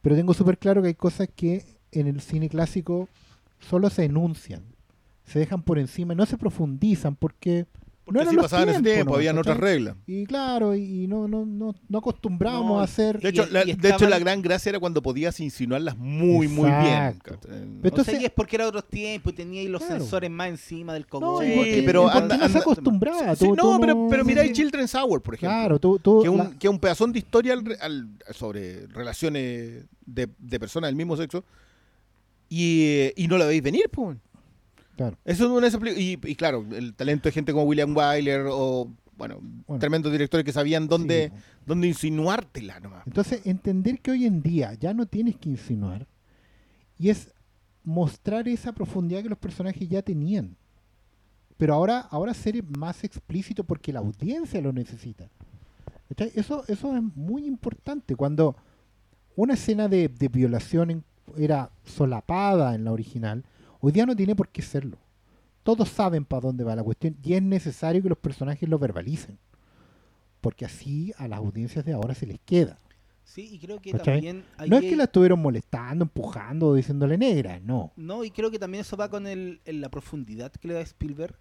pero 0.02 0.16
tengo 0.16 0.34
súper 0.36 0.58
claro 0.60 0.82
que 0.82 0.90
hay 0.90 0.94
cosas 0.96 1.28
que 1.36 1.64
en 1.92 2.08
el 2.08 2.22
cine 2.22 2.50
clásico 2.50 3.08
solo 3.60 3.90
se 3.90 4.04
enuncian, 4.06 4.62
se 5.24 5.40
dejan 5.40 5.64
por 5.64 5.80
encima, 5.80 6.14
no 6.14 6.26
se 6.28 6.38
profundizan, 6.38 7.16
porque 7.16 7.66
Porque 8.08 8.20
eran 8.22 8.28
así 8.30 8.36
los 8.38 8.46
pasaba 8.46 8.64
en 8.64 8.70
ese 8.70 8.78
tiempos, 8.82 8.94
tiempo, 8.96 9.12
¿no? 9.12 9.18
habían 9.18 9.38
otras 9.38 9.58
reglas. 9.58 9.96
Y 10.08 10.26
claro, 10.26 10.74
y 10.76 11.08
no, 11.08 11.28
no, 11.28 11.46
no, 11.46 11.76
no 11.90 11.98
acostumbrábamos 11.98 12.68
No, 12.70 12.80
a 12.80 12.84
hacer... 12.86 13.20
De 13.20 13.28
Y- 13.28 13.32
hecho, 13.32 13.46
la, 13.52 13.64
y 13.64 13.66
de 13.66 13.72
hecho, 13.74 13.88
estaban- 13.90 14.10
la 14.12 14.20
gran 14.20 14.42
gracia 14.42 14.70
era 14.70 14.80
cuando 14.80 15.02
podías 15.02 15.38
insinuarlas 15.42 15.98
muy, 15.98 16.48
muy 16.48 16.70
bien. 16.70 16.86
Exacto. 16.86 17.36
¿cachai? 17.42 17.50
Pero 17.50 17.58
o 17.60 17.82
sea, 17.82 17.90
entonces- 17.90 18.22
y 18.22 18.26
es 18.26 18.32
porque 18.32 18.56
era 18.56 18.68
otros 18.68 18.88
tiempos 18.88 19.34
y 19.34 19.36
tenía 19.36 19.60
ahí 19.62 19.68
los 19.68 19.84
Claro. 19.84 20.00
sensores 20.00 20.32
más 20.32 20.48
encima 20.48 20.94
del 20.94 21.04
No, 21.04 21.10
cogollo. 21.10 21.44
y 21.48 21.52
Sí, 21.52 21.56
porque- 21.58 21.84
pero 21.86 22.02
y 22.02 22.04
porque 22.06 22.18
anda- 22.18 22.36
no 22.38 22.40
se 22.40 22.46
anda- 22.48 22.60
acostumbraba. 22.62 23.36
Sí, 23.36 23.46
tú- 23.46 23.56
no, 23.56 23.62
tú 23.76 23.78
pero, 23.82 24.08
pero 24.10 24.24
mira, 24.26 24.42
sí, 24.44 24.48
hay 24.50 24.56
sí. 24.56 24.62
Children's 24.62 24.96
Hour, 24.96 25.22
por 25.22 25.34
ejemplo. 25.34 25.58
Claro, 25.58 25.80
tú, 25.80 26.00
tú- 26.00 26.22
que, 26.24 26.30
un, 26.30 26.38
la- 26.38 26.52
que 26.58 26.70
un 26.70 26.80
pedazón 26.80 27.12
de 27.12 27.20
historia 27.20 27.54
al- 27.54 27.78
al- 27.82 28.08
sobre 28.34 28.88
relaciones 28.88 29.84
de, 30.06 30.30
de 30.40 30.60
personas 30.62 30.88
del 30.88 30.96
mismo 30.96 31.18
sexo 31.18 31.44
y, 32.50 32.84
eh, 32.86 33.14
y 33.18 33.28
no 33.28 33.38
la 33.38 33.46
veis 33.46 33.62
venir, 33.62 33.90
pues. 33.92 34.18
Claro. 34.98 35.18
Eso 35.24 35.48
no 35.48 35.66
es 35.66 35.78
y, 35.98 36.20
y 36.24 36.36
claro, 36.36 36.66
el 36.74 36.94
talento 36.94 37.30
de 37.30 37.32
gente 37.34 37.54
como 37.54 37.64
William 37.66 37.96
Wyler 37.96 38.46
o, 38.50 38.92
bueno, 39.16 39.40
Bueno. 39.66 39.80
tremendos 39.80 40.12
directores 40.12 40.44
que 40.44 40.52
sabían 40.52 40.88
dónde, 40.88 41.32
Sí, 41.34 41.42
dónde 41.66 41.88
insinuártela 41.88 42.80
nomás. 42.82 43.08
Entonces, 43.08 43.42
entender 43.46 44.00
que 44.02 44.12
hoy 44.12 44.26
en 44.26 44.42
día 44.42 44.74
ya 44.74 44.94
no 44.94 45.06
tienes 45.06 45.38
que 45.38 45.50
insinuar 45.50 46.06
y 47.00 47.10
es 47.10 47.32
mostrar 47.84 48.48
esa 48.50 48.74
profundidad 48.74 49.24
que 49.24 49.30
los 49.30 49.38
personajes 49.38 49.88
ya 49.88 50.02
tenían. 50.02 50.58
Pero 51.58 51.74
ahora, 51.74 52.02
ahora 52.02 52.34
ser 52.34 52.62
más 52.78 53.04
explícito 53.04 53.64
porque 53.64 53.94
la 53.94 54.00
audiencia 54.00 54.62
lo 54.62 54.74
necesita. 54.74 55.30
Eso, 56.36 56.64
eso 56.68 56.96
es 56.96 57.04
muy 57.16 57.46
importante. 57.46 58.16
Cuando 58.16 58.56
una 59.36 59.54
escena 59.56 59.88
de, 59.88 60.08
de 60.08 60.28
violación 60.28 60.92
en- 60.92 61.04
era 61.38 61.70
solapada 61.86 62.76
en 62.76 62.84
la 62.86 62.92
original, 62.92 63.44
hoy 63.80 63.92
día 63.92 64.06
no 64.06 64.16
tiene 64.16 64.36
por 64.36 64.50
qué 64.50 64.62
serlo. 64.62 64.98
Todos 65.64 65.90
saben 65.90 66.24
para 66.24 66.42
dónde 66.42 66.64
va 66.64 66.76
la 66.76 66.84
cuestión 66.84 67.18
y 67.24 67.34
es 67.34 67.42
necesario 67.42 68.02
que 68.02 68.10
los 68.10 68.18
personajes 68.18 68.68
lo 68.70 68.80
verbalicen. 68.80 69.38
Porque 70.42 70.66
así 70.66 71.14
a 71.18 71.28
las 71.28 71.40
audiencias 71.40 71.84
de 71.84 71.94
ahora 71.94 72.14
se 72.14 72.26
les 72.26 72.40
queda. 72.40 72.80
Sí, 73.24 73.50
y 73.52 73.60
creo 73.60 73.82
que 73.82 73.92
¿Cachai? 73.92 74.16
también... 74.16 74.46
No 74.68 74.78
es 74.78 74.84
que 74.84 74.96
la 74.96 75.04
estuvieron 75.04 75.42
molestando, 75.42 76.06
empujando, 76.06 76.74
diciéndole 76.74 77.18
negra, 77.18 77.60
no. 77.60 77.92
No, 77.98 78.24
y 78.24 78.32
creo 78.32 78.50
que 78.50 78.60
también 78.60 78.82
eso 78.82 78.96
va 78.96 79.10
con 79.10 79.28
el, 79.28 79.60
en 79.66 79.82
la 79.82 79.90
profundidad 79.90 80.52
que 80.54 80.70
le 80.70 80.74
da 80.76 80.82
Spielberg 80.82 81.36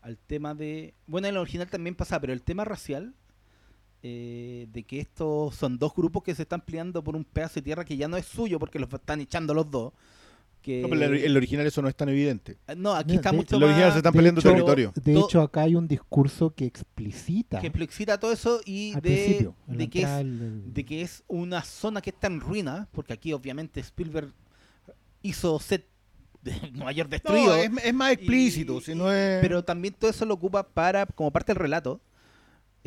al 0.00 0.16
tema 0.16 0.54
de... 0.54 0.94
Bueno, 1.06 1.28
en 1.28 1.34
el 1.34 1.40
original 1.40 1.68
también 1.68 1.94
pasa, 1.94 2.18
pero 2.20 2.32
el 2.32 2.42
tema 2.42 2.64
racial, 2.64 3.14
eh, 4.02 4.66
de 4.72 4.84
que 4.84 5.00
estos 5.00 5.54
son 5.54 5.78
dos 5.78 5.94
grupos 5.94 6.22
que 6.22 6.34
se 6.34 6.42
están 6.42 6.62
peleando 6.62 7.04
por 7.04 7.16
un 7.16 7.24
pedazo 7.24 7.56
de 7.56 7.62
tierra 7.62 7.84
que 7.84 7.98
ya 7.98 8.08
no 8.08 8.16
es 8.16 8.24
suyo 8.24 8.58
porque 8.58 8.78
los 8.78 8.90
están 8.90 9.20
echando 9.20 9.52
los 9.52 9.70
dos. 9.70 9.92
Que... 10.66 10.82
No, 10.82 10.88
pero 10.88 11.14
el- 11.14 11.36
original 11.36 11.64
eso 11.64 11.80
no 11.80 11.88
es 11.88 11.94
tan 11.94 12.08
evidente. 12.08 12.58
No, 12.76 12.92
aquí 12.92 13.10
No, 13.12 13.14
está 13.20 13.30
de- 13.30 13.36
mucho 13.36 13.56
el 13.56 13.62
original 13.62 13.92
se 13.92 13.98
están 13.98 14.12
de 14.12 14.16
peleando 14.18 14.40
hecho- 14.40 14.48
territorio. 14.50 14.92
De 14.96 15.16
hecho, 15.16 15.40
acá 15.40 15.60
hay 15.60 15.76
un 15.76 15.86
discurso 15.86 16.52
que 16.52 16.64
explicita 16.66 17.60
que 17.60 17.68
explicita 17.68 18.18
todo 18.18 18.32
eso 18.32 18.60
y 18.64 18.92
de, 19.00 19.48
de 19.68 19.88
que 19.88 20.02
es 20.02 20.08
de 20.74 20.84
que 20.84 21.02
es 21.02 21.22
una 21.28 21.62
zona 21.62 22.00
que 22.00 22.10
está 22.10 22.26
en 22.26 22.40
ruina, 22.40 22.88
porque 22.90 23.12
aquí 23.12 23.32
obviamente 23.32 23.78
Spielberg 23.78 24.32
hizo 25.22 25.58
set 25.60 25.86
de 26.42 26.52
Nueva 26.72 26.90
York 26.90 27.10
destruido, 27.10 27.46
No, 27.46 27.54
es, 27.54 27.70
es 27.84 27.94
más 27.94 28.10
explícito, 28.12 28.78
Y- 28.78 28.80
si 28.80 28.94
no 28.96 29.12
es... 29.12 29.40
pero 29.40 29.62
también 29.64 29.94
todo 29.96 30.10
eso 30.10 30.24
lo 30.24 30.34
ocupa 30.34 30.66
para 30.68 31.06
como 31.06 31.30
parte 31.30 31.52
del 31.52 31.60
relato, 31.60 32.00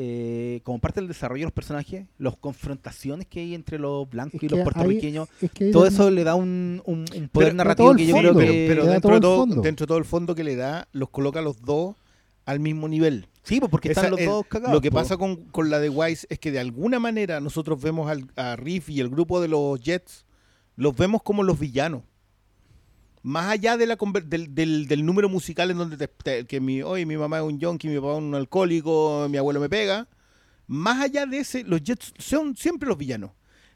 eh, 0.01 0.61
como 0.63 0.79
parte 0.79 1.01
del 1.01 1.09
desarrollo 1.09 1.41
de 1.41 1.45
los 1.47 1.51
personajes, 1.51 2.05
las 2.19 2.33
confrontaciones 2.37 3.27
que 3.27 3.41
hay 3.41 3.53
entre 3.53 3.77
los 3.79 4.09
blancos 4.09 4.35
Es 4.35 4.43
y 4.43 4.47
los 4.47 4.61
puertorriqueños, 4.61 5.27
es 5.41 5.51
que 5.51 5.71
todo 5.71 5.85
eso 5.87 6.09
le 6.09 6.23
da 6.23 6.35
un, 6.35 6.81
un- 6.85 6.99
un 7.13 7.27
poder 7.27 7.49
Pero- 7.49 7.53
narrativo 7.55 7.93
que 7.95 8.05
yo 8.05 8.15
fondo, 8.15 8.33
creo 8.35 8.47
que 8.47 8.65
pero 8.69 8.85
dentro, 8.85 9.01
todo 9.01 9.11
de 9.11 9.15
el 9.17 9.21
todo, 9.21 9.37
fondo. 9.37 9.61
dentro 9.61 9.83
de 9.85 9.87
todo 9.89 9.97
el 9.97 10.05
fondo 10.05 10.35
que 10.35 10.43
le 10.45 10.55
da, 10.55 10.87
los 10.93 11.09
coloca 11.09 11.39
a 11.39 11.41
los 11.41 11.61
dos 11.61 11.97
al 12.45 12.61
mismo 12.61 12.87
nivel. 12.87 13.27
sí, 13.43 13.59
pues 13.59 13.69
porque 13.69 13.91
Esa 13.91 14.01
están 14.01 14.11
los 14.11 14.19
es- 14.21 14.25
dos 14.27 14.45
cagados. 14.47 14.73
Lo 14.73 14.79
que 14.81 14.89
po. 14.89 14.95
pasa 14.99 15.17
con, 15.17 15.35
con 15.51 15.69
la 15.69 15.79
de 15.79 15.89
Wise 15.89 16.27
es 16.29 16.39
que 16.39 16.51
de 16.51 16.59
alguna 16.59 16.99
manera 16.99 17.41
nosotros 17.41 17.81
vemos 17.81 18.09
al, 18.09 18.25
a 18.37 18.55
Riff 18.55 18.89
y 18.89 19.01
el 19.01 19.09
grupo 19.09 19.41
de 19.41 19.49
los 19.49 19.81
Jets, 19.81 20.25
los 20.77 20.95
vemos 20.95 21.21
como 21.23 21.43
los 21.43 21.59
villanos. 21.59 22.03
Más 23.21 23.49
allá 23.49 23.75
de 23.77 23.85
la 23.85 23.97
del, 24.25 24.55
del- 24.55 24.87
del 24.87 25.05
número 25.05 25.27
musical 25.29 25.69
en 25.71 25.77
donde 25.77 25.97
te, 25.97 26.07
te- 26.07 26.45
que 26.45 26.59
mi, 26.61 26.81
oye, 26.81 27.05
mi 27.05 27.17
mamá 27.17 27.37
es 27.39 27.43
un 27.43 27.59
junkie, 27.59 27.89
mi 27.89 27.95
papá 27.99 28.13
es 28.13 28.17
un 28.19 28.33
alcohólico, 28.35 29.27
mi 29.29 29.37
abuelo 29.37 29.59
me 29.59 29.69
pega. 29.69 30.07
Más 30.67 31.01
allá 31.01 31.25
de 31.25 31.39
ese, 31.39 31.63
los 31.63 31.81
Jets 31.83 32.13
son 32.17 32.55
siempre 32.55 32.87
los 32.87 32.97
villanos. 32.97 33.31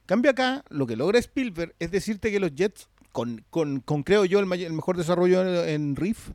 Cambio 0.05 0.31
acá, 0.31 0.63
lo 0.69 0.85
que 0.87 0.95
logra 0.95 1.19
Spielberg 1.19 1.75
es 1.79 1.91
decirte 1.91 2.31
que 2.31 2.39
los 2.39 2.53
Jets, 2.55 2.87
con, 3.11 3.43
con- 3.49 3.79
con, 3.81 4.03
creo 4.03 4.25
yo, 4.25 4.39
el, 4.39 4.45
mejor 4.45 4.95
desarrollo 4.97 5.41
en, 5.41 5.69
en 5.69 5.95
Riff, 5.95 6.29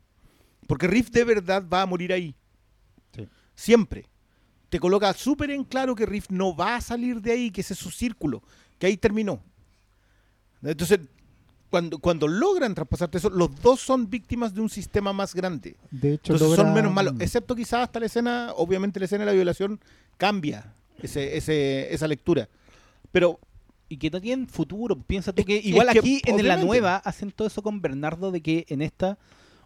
porque 0.67 0.87
Riff 0.87 1.09
de 1.09 1.23
verdad 1.23 1.63
va 1.67 1.81
a 1.81 1.85
morir 1.87 2.13
ahí. 2.13 2.35
Sí. 3.15 3.27
Siempre. 3.55 4.05
Te 4.69 4.79
coloca 4.79 5.11
súper 5.13 5.49
en 5.49 5.63
claro 5.63 5.95
que 5.95 6.05
Riff 6.05 6.29
no 6.29 6.55
va 6.55 6.75
a 6.75 6.81
salir 6.81 7.21
de 7.21 7.31
ahí, 7.31 7.49
que 7.49 7.61
ese 7.61 7.73
es 7.73 7.79
su 7.79 7.89
círculo, 7.89 8.43
que 8.77 8.85
ahí 8.85 8.97
terminó. 8.97 9.41
Entonces, 10.61 10.99
cuando, 11.69 11.99
cuando 11.99 12.27
logran 12.27 12.73
traspasarte 12.73 13.17
eso, 13.19 13.29
los 13.29 13.49
dos 13.61 13.79
son 13.79 14.09
víctimas 14.09 14.53
de 14.53 14.61
un 14.61 14.69
sistema 14.69 15.13
más 15.13 15.33
grande. 15.35 15.75
de 15.91 16.13
hecho, 16.15 16.33
Entonces 16.33 16.57
son 16.57 16.73
menos 16.73 16.91
malos. 16.93 17.13
Excepto 17.19 17.55
quizás 17.55 17.81
hasta 17.83 17.99
la 17.99 18.07
escena, 18.07 18.53
obviamente 18.55 18.99
la 18.99 19.05
escena 19.05 19.21
de 19.25 19.31
la 19.31 19.35
violación 19.35 19.79
cambia 20.17 20.73
ese, 21.01 21.37
ese, 21.37 21.93
esa 21.93 22.07
lectura. 22.07 22.49
Pero 23.11 23.39
y 23.87 23.97
que 23.97 24.09
no 24.11 24.21
tienen 24.21 24.47
futuro. 24.47 24.95
Piensa 24.95 25.33
tú 25.33 25.41
Es- 25.41 25.45
que 25.47 25.57
igual 25.63 25.89
que, 25.91 25.99
aquí 25.99 26.21
en 26.25 26.47
la 26.47 26.57
nueva 26.57 26.97
hacen 26.97 27.31
todo 27.31 27.47
eso 27.47 27.63
con 27.63 27.81
Bernardo 27.81 28.31
de 28.31 28.41
que 28.41 28.65
en 28.69 28.81
esta, 28.83 29.17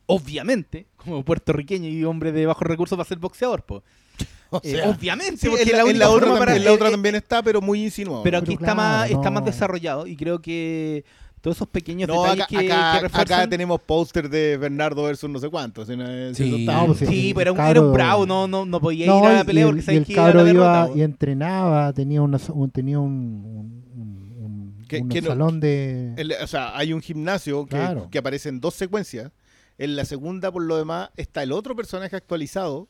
obviamente, 0.05 0.85
como 0.97 1.23
puertorriqueño 1.23 1.89
y 1.89 2.03
hombre 2.03 2.31
de 2.31 2.45
bajos 2.45 2.67
recursos 2.67 2.97
va 2.97 3.03
a 3.03 3.05
ser 3.05 3.17
boxeador, 3.17 3.63
po. 3.63 3.83
o 4.49 4.61
Eh, 4.63 4.81
obviamente, 4.85 5.37
sí, 5.37 5.49
porque 5.49 5.63
en 5.63 5.71
la, 5.71 5.77
la 5.77 5.81
en 5.83 5.87
única 5.89 5.99
la 6.05 6.09
otra, 6.11 6.27
forma 6.27 6.39
también, 6.39 6.39
para- 6.45 6.55
en 6.57 6.63
la 6.65 6.73
otra 6.73 6.87
eh, 6.87 6.91
también 6.91 7.15
está, 7.15 7.43
pero 7.43 7.61
muy 7.61 7.83
insinuado. 7.83 8.23
Pero 8.23 8.39
Pero 8.39 8.43
aquí 8.53 8.53
está 8.63 8.75
más 8.75 9.09
está 9.09 9.31
más 9.31 9.45
desarrollado 9.45 10.07
y 10.07 10.15
creo 10.15 10.41
que 10.41 11.03
todos 11.43 11.57
esos 11.57 11.67
pequeños 11.67 12.07
no, 12.07 12.21
detalles 12.23 12.43
acá, 12.45 12.47
que, 12.47 12.55
acá- 12.55 12.65
que 12.67 12.71
acá 12.71 12.99
refuerzan- 13.01 13.49
tenemos 13.49 13.81
póster 13.81 14.29
de 14.29 14.55
Bernardo 14.55 15.03
versus 15.03 15.29
no 15.29 15.39
sé 15.39 15.49
cuántos. 15.49 15.87
si 15.89 15.97
no 15.97 16.09
es- 16.09 16.37
si 16.37 16.49
Sí. 16.49 16.65
No, 16.65 16.85
pues 16.87 16.99
sí. 16.99 17.33
Pero 17.35 17.51
era 17.51 17.51
un- 17.51 17.69
era 17.69 17.81
bravo, 17.81 18.25
no, 18.25 18.47
no, 18.47 18.65
no 18.65 18.79
podía 18.79 19.05
No, 19.07 19.19
ir 19.19 19.25
a 19.25 19.33
la 19.33 19.41
y 19.41 19.43
pelea 19.43 19.63
el- 19.65 19.67
porque 19.71 19.81
y 19.81 19.83
sabía 19.83 20.03
que 20.05 20.13
iba 20.13 20.25
a 20.25 20.33
la 20.33 20.43
derrota. 20.45 20.85
iba 20.87 20.97
y 20.97 21.01
entrenaba, 21.01 21.91
tenía, 21.91 22.21
una, 22.21 22.39
un- 22.53 22.71
tenía 22.71 22.97
un, 22.99 23.11
un- 23.11 23.83
un- 23.93 24.43
un- 24.79 24.85
Que- 24.87 24.99
un 25.01 25.09
que 25.09 25.21
no- 25.21 25.27
salón 25.27 25.59
de... 25.59 26.13
El- 26.15 26.31
o 26.41 26.47
sea, 26.47 26.77
hay 26.77 26.93
un 26.93 27.01
gimnasio 27.01 27.65
que, 27.65 27.75
Claro. 27.75 28.07
que 28.09 28.17
aparece 28.19 28.47
en 28.47 28.61
dos 28.61 28.73
secuencias. 28.75 29.31
En 29.77 29.97
la 29.97 30.05
segunda, 30.05 30.49
por 30.49 30.63
lo 30.63 30.77
demás, 30.77 31.09
está 31.17 31.43
el 31.43 31.51
otro 31.51 31.75
personaje 31.75 32.15
actualizado, 32.15 32.87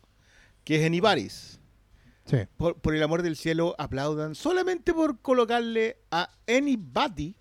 que 0.64 0.76
es 0.76 0.84
Enibaris. 0.84 1.60
Sí. 2.26 2.38
Por, 2.58 2.76
por 2.76 2.94
el 2.96 3.02
amor 3.02 3.24
del 3.24 3.36
cielo, 3.36 3.74
aplaudan 3.80 4.36
solamente 4.36 4.94
por 4.94 5.20
colocarle 5.22 5.98
a 6.12 6.30
anybody, 6.48 7.36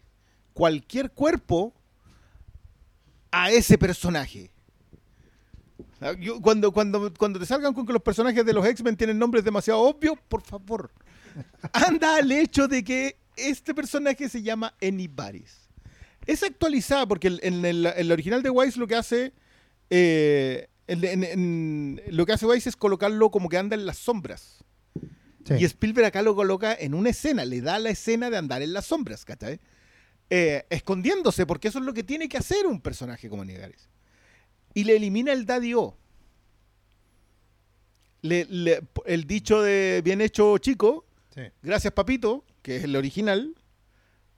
cualquier 0.52 1.10
cuerpo, 1.10 1.72
a 3.30 3.50
ese 3.50 3.78
personaje. 3.78 4.50
Yo- 6.20 6.40
cuando, 6.40 6.72
cuando, 6.72 7.12
cuando 7.14 7.38
te 7.38 7.46
salgan 7.46 7.72
con 7.74 7.86
que 7.86 7.92
los 7.92 8.02
personajes 8.02 8.44
de 8.44 8.52
los 8.52 8.66
X-Men 8.66 8.96
tienen 8.96 9.18
nombres 9.18 9.44
demasiado 9.44 9.80
obvios, 9.80 10.18
por 10.28 10.42
favor, 10.42 10.90
anda 11.72 12.16
al 12.16 12.30
hecho 12.32 12.66
de 12.68 12.82
que 12.82 13.16
este 13.36 13.72
personaje 13.74 14.28
se 14.28 14.42
llama 14.42 14.74
Anybody's. 14.82 15.68
Es 16.26 16.42
actualizada 16.42 17.06
porque 17.06 17.28
en 17.42 17.64
el, 17.64 17.86
en 17.86 17.92
el 17.96 18.12
original 18.12 18.42
de 18.42 18.50
Wise 18.50 18.78
lo 18.78 18.86
que 18.86 18.96
hace 18.96 19.32
eh, 19.90 20.68
en- 20.88 22.00
lo 22.10 22.26
que 22.26 22.32
hace 22.32 22.46
Wise 22.46 22.68
es 22.68 22.76
colocarlo 22.76 23.30
como 23.30 23.48
que 23.48 23.58
anda 23.58 23.76
en 23.76 23.86
las 23.86 23.96
sombras. 23.98 24.64
sí. 25.46 25.54
Y 25.58 25.64
Spielberg 25.64 26.06
acá 26.06 26.22
lo 26.22 26.34
coloca 26.34 26.74
en 26.74 26.94
una 26.94 27.10
escena, 27.10 27.44
le 27.44 27.60
da 27.60 27.78
la 27.78 27.90
escena 27.90 28.28
de 28.28 28.36
andar 28.36 28.60
en 28.62 28.72
las 28.72 28.86
sombras, 28.86 29.24
¿cachai? 29.24 29.60
Eh, 30.34 30.64
escondiéndose, 30.70 31.44
porque 31.44 31.68
eso 31.68 31.78
es 31.78 31.84
lo 31.84 31.92
que 31.92 32.02
tiene 32.04 32.26
que 32.26 32.38
hacer 32.38 32.66
un 32.66 32.80
personaje 32.80 33.28
como 33.28 33.44
Nigaris. 33.44 33.86
Y 34.72 34.84
le 34.84 34.96
elimina 34.96 35.30
el 35.30 35.44
daddy 35.44 35.74
O. 35.74 35.94
Le- 38.22 38.46
le- 38.46 38.80
el 39.04 39.26
dicho 39.26 39.60
de 39.60 40.00
bien 40.02 40.22
hecho 40.22 40.56
chico, 40.58 41.04
Sí. 41.34 41.42
gracias 41.62 41.92
papito, 41.92 42.44
que 42.62 42.76
es 42.76 42.84
el 42.84 42.96
original, 42.96 43.54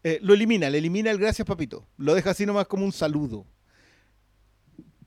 eh, 0.03 0.19
lo 0.21 0.35
elimina, 0.35 0.69
le 0.69 0.79
elimina 0.79 1.13
el 1.13 1.19
gracias 1.19 1.47
papito. 1.47 1.87
Lo 1.99 2.15
deja 2.15 2.31
así 2.31 2.45
nomás 2.45 2.67
como 2.67 2.85
un 2.85 2.93
saludo. 2.93 3.47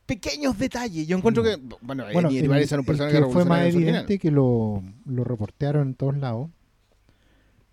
Pequeños 0.05 0.57
detalles. 0.57 1.05
Yo 1.05 1.17
encuentro 1.17 1.43
que, 1.43 1.57
bueno, 1.81 2.05
Bueno, 2.13 2.29
el- 2.29 2.47
Varese 2.47 2.75
era 2.75 2.79
un 2.81 2.85
personaje 2.85 3.19
que 3.19 3.25
fue 3.25 3.43
más 3.43 3.65
evidente 3.65 4.17
que 4.19 4.31
lo, 4.31 4.81
lo 5.05 5.23
reportearon 5.25 5.89
en 5.89 5.93
todos 5.95 6.15
lados 6.17 6.49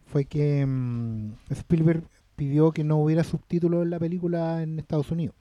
fue 0.07 0.25
que 0.25 0.65
mm, 0.67 1.33
Spielberg 1.51 2.03
pidió 2.37 2.73
que 2.73 2.85
no 2.85 2.99
hubiera 2.99 3.25
subtítulos 3.25 3.83
en 3.83 3.91
la 3.91 3.99
película 3.99 4.63
en 4.63 4.79
Estados 4.79 5.11
Unidos. 5.11 5.35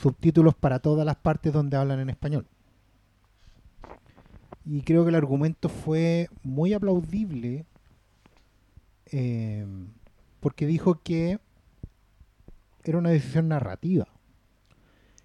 Subtítulos 0.00 0.54
para 0.54 0.78
todas 0.78 1.04
las 1.04 1.16
partes 1.16 1.52
donde 1.52 1.76
hablan 1.76 2.00
en 2.00 2.10
español. 2.10 2.46
Y 4.64 4.82
creo 4.82 5.04
que 5.04 5.10
el 5.10 5.14
argumento 5.16 5.68
fue 5.68 6.28
muy 6.42 6.72
aplaudible 6.74 7.64
eh, 9.12 9.66
porque 10.40 10.66
dijo 10.66 11.00
que 11.02 11.38
era 12.84 12.98
una 12.98 13.10
decisión 13.10 13.48
narrativa. 13.48 14.06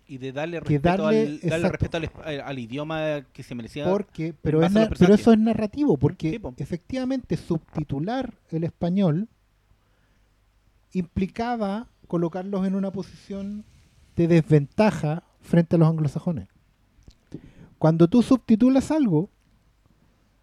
Y 0.07 0.19
de 0.19 0.31
darle 0.31 0.59
respeto, 0.59 0.87
darle- 0.89 1.39
al, 1.43 1.49
darle 1.49 1.69
respeto 1.69 1.97
al, 2.23 2.41
al- 2.41 2.59
idioma 2.59 3.25
que 3.33 3.41
se 3.43 3.55
merecía. 3.55 3.85
Porque, 3.89 4.33
pero, 4.39 4.61
es 4.61 4.71
pero 4.99 5.15
eso 5.15 5.31
es 5.31 5.39
narrativo, 5.39 5.97
porque 5.97 6.31
Sí, 6.31 6.39
po. 6.39 6.53
efectivamente 6.57 7.37
subtitular 7.37 8.33
el 8.51 8.63
español 8.65 9.27
implicaba 10.95 11.87
colocarlos 12.07 12.65
en 12.65 12.75
una 12.75 12.91
posición 12.91 13.65
de 14.15 14.27
desventaja 14.27 15.23
frente 15.41 15.75
a 15.75 15.79
los 15.79 15.89
anglosajones. 15.89 16.47
Cuando 17.77 18.07
tú 18.07 18.21
subtitulas 18.23 18.89
algo, 18.91 19.29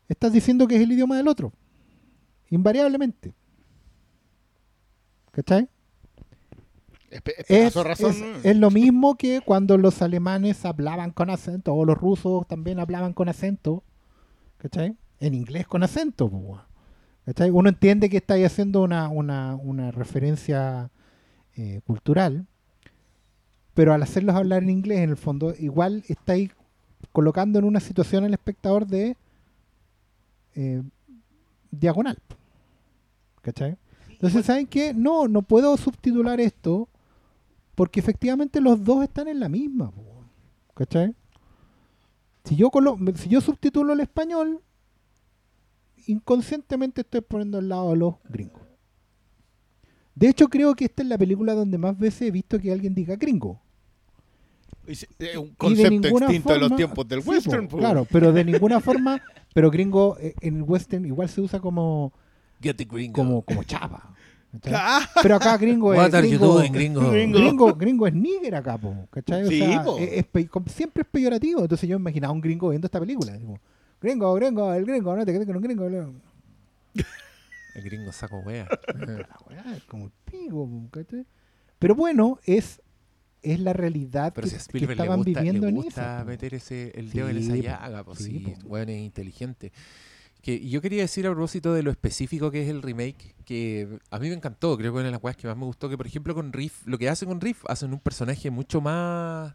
estás 0.09 0.33
diciendo 0.33 0.69
que 0.69 0.77
es 0.77 0.83
el 0.83 0.93
idioma 0.93 1.16
del 1.16 1.29
otro, 1.29 1.53
invariablemente. 2.51 3.33
¿Cachai? 5.33 5.69
Es, 7.49 7.73
es- 8.11 8.16
es 8.45 8.57
lo 8.57 8.70
mismo 8.70 9.16
que 9.16 9.41
cuando 9.41 9.79
los 9.79 10.03
alemanes 10.03 10.65
hablaban 10.65 11.11
con 11.11 11.31
acento, 11.31 11.74
o 11.74 11.85
los 11.85 11.97
rusos 11.97 12.47
también 12.47 12.79
hablaban 12.81 13.12
con 13.15 13.29
acento, 13.29 13.83
¿cachai? 14.59 14.97
En 15.20 15.35
inglés 15.35 15.66
con 15.66 15.83
acento. 15.83 16.31
¿Cachai? 17.24 17.51
Uno 17.51 17.69
entiende 17.69 18.09
que 18.09 18.19
estáis 18.19 18.47
haciendo 18.47 18.82
una, 18.82 19.09
una, 19.09 19.55
una 19.57 19.90
referencia 19.90 20.90
eh, 21.57 21.81
cultural, 21.86 22.47
pero 23.74 23.93
al 23.93 24.03
hacerlos 24.03 24.36
hablar 24.36 24.62
en 24.62 24.70
inglés, 24.70 25.01
en 25.01 25.11
el 25.11 25.16
fondo, 25.16 25.55
igual 25.59 26.05
estáis 26.09 26.51
colocando 27.12 27.59
en 27.59 27.65
una 27.65 27.81
situación 27.81 28.24
al 28.24 28.32
espectador 28.32 28.86
de 28.86 29.16
eh, 30.55 30.82
diagonal. 31.70 32.19
¿Cachai? 33.40 33.77
Entonces, 34.09 34.47
¿saben 34.47 34.66
qué? 34.66 34.94
No, 34.94 35.27
no 35.27 35.43
puedo 35.43 35.77
subtitular 35.77 36.40
esto 36.40 36.89
porque 37.74 38.01
efectivamente 38.01 38.61
los 38.61 38.85
dos 38.85 39.03
están 39.03 39.28
en 39.28 39.40
la 39.40 39.49
misma. 39.49 39.93
¿Cachai? 40.74 41.15
Si 42.44 42.57
yo, 42.57 42.70
si 43.16 43.28
yo 43.28 43.40
subtitulo 43.40 43.93
el 43.93 44.01
español, 44.01 44.61
inconscientemente 46.07 47.03
estoy 47.03 47.20
poniendo 47.20 47.59
al 47.59 47.69
lado 47.69 47.93
a 47.93 47.97
los 47.97 48.15
gringos. 48.29 48.62
De 50.15 50.29
hecho, 50.29 50.49
creo 50.49 50.74
que 50.74 50.85
esta 50.85 51.03
es 51.03 51.09
la 51.09 51.16
película 51.19 51.55
donde 51.55 51.79
más 51.79 51.99
veces 51.99 52.23
he 52.23 52.31
visto 52.31 52.59
que 52.59 52.70
alguien 52.73 52.95
diga 52.95 53.16
gringo. 53.16 53.61
Es 54.87 55.07
un 55.09 55.16
Y 55.19 55.24
de 55.24 55.55
concepto 55.57 55.91
ninguna 55.91 56.27
extinto 56.27 56.53
de 56.53 56.59
los 56.59 56.69
forma- 56.69 56.77
tiempos 56.77 57.09
del 57.09 57.23
Sí, 57.23 57.29
western. 57.31 57.69
po, 57.69 57.79
claro, 57.79 58.07
pero 58.11 58.33
de 58.33 58.45
ninguna 58.45 58.81
forma. 58.81 59.20
Pero 59.55 59.70
gringo 59.70 60.16
eh, 60.19 60.35
en 60.41 60.57
el 60.57 60.62
western 60.62 61.05
igual 61.07 61.29
se 61.29 61.41
usa 61.41 61.61
como, 61.61 62.12
Get 62.61 62.77
the 62.77 62.85
gringo. 62.85 63.12
como, 63.15 63.43
como 63.43 63.62
chapa. 63.65 64.15
¿cachai? 64.61 65.07
Pero 65.23 65.37
acá 65.37 65.57
gringo 65.57 65.95
es. 65.95 66.12
Gringo- 66.12 66.62
gringo? 66.70 67.74
Gringo. 67.74 68.07
es 68.07 68.12
nigger 68.15 68.55
acá, 68.55 68.77
po, 68.77 69.07
¿cachai? 69.11 69.45
O 69.45 69.49
Sí, 69.49 69.59
sea, 69.61 69.83
po. 69.85 69.99
es- 69.99 70.12
es 70.12 70.24
pe- 70.24 70.49
com- 70.49 70.66
siempre 70.66 71.03
es 71.03 71.09
peyorativo. 71.09 71.61
Entonces 71.62 71.89
yo 71.89 71.99
me 71.99 72.03
imaginaba 72.03 72.33
un 72.35 72.41
gringo 72.41 72.69
viendo 72.70 72.87
esta 72.87 72.99
película. 73.01 73.33
Digo, 73.37 73.59
gringo, 74.03 74.35
gringo, 74.35 74.73
el 74.74 74.85
gringo, 74.85 75.16
no 75.16 75.24
te 75.24 75.33
quedes 75.33 75.47
con 75.47 75.57
un 75.57 75.62
gringo. 75.62 75.87
El 77.74 77.83
gringo 77.85 78.12
saco 78.12 78.39
wea. 78.41 78.69
La 78.95 79.39
weá 79.49 79.77
es 79.77 79.83
como 79.85 80.05
el 80.07 80.12
pico, 80.27 80.69
po, 80.69 80.89
¿cachai? 80.91 81.24
Pero 81.79 81.95
bueno, 81.95 82.39
es, 82.45 82.83
es 83.43 83.61
la 83.61 83.73
realidad 83.73 84.33
Pero 84.35 84.45
que, 84.45 84.51
si 84.51 84.57
a 84.57 84.59
que 84.59 84.62
Spielberg 84.62 84.99
le 84.99 85.03
estaban 85.05 85.23
gusta, 85.23 85.41
viviendo 85.41 85.66
le 85.66 85.70
en 85.70 85.74
gusta 85.77 85.91
esa. 86.16 86.19
po. 86.20 86.29
meter 86.29 86.55
ese, 86.55 86.93
el 86.95 87.11
dedo 87.11 87.29
en 87.31 87.39
Sí, 87.39 87.45
esa 87.45 87.57
po. 87.57 87.62
llaga, 87.62 88.05
pues 88.05 88.19
Sí, 88.19 88.45
sí, 88.45 88.66
weón 88.66 88.89
es 88.91 89.01
inteligente. 89.01 89.73
Que 90.43 90.69
yo 90.69 90.81
quería 90.82 91.02
decir 91.02 91.24
a 91.27 91.31
propósito 91.31 91.73
de 91.73 91.85
lo 91.85 91.90
específico 91.93 92.51
que 92.51 92.62
es 92.64 92.69
el 92.69 92.82
remake, 92.82 93.35
que 93.44 93.89
a 94.10 94.19
mí 94.19 94.28
me 94.28 94.35
encantó, 94.35 94.77
creo 94.77 94.93
que 94.93 94.97
una 94.98 95.06
de 95.06 95.12
las 95.12 95.20
cosas 95.20 95.36
que 95.36 95.47
más 95.47 95.56
me 95.56 95.64
gustó, 95.64 95.89
que 95.89 95.97
por 95.97 96.06
ejemplo 96.06 96.35
con 96.35 96.52
Riff, 96.52 96.85
lo 96.85 96.98
que 96.98 97.09
hacen 97.09 97.28
con 97.28 97.40
Riff, 97.40 97.62
hacen 97.69 97.93
un 97.93 98.01
personaje 98.01 98.51
mucho 98.51 98.81
más 98.81 99.55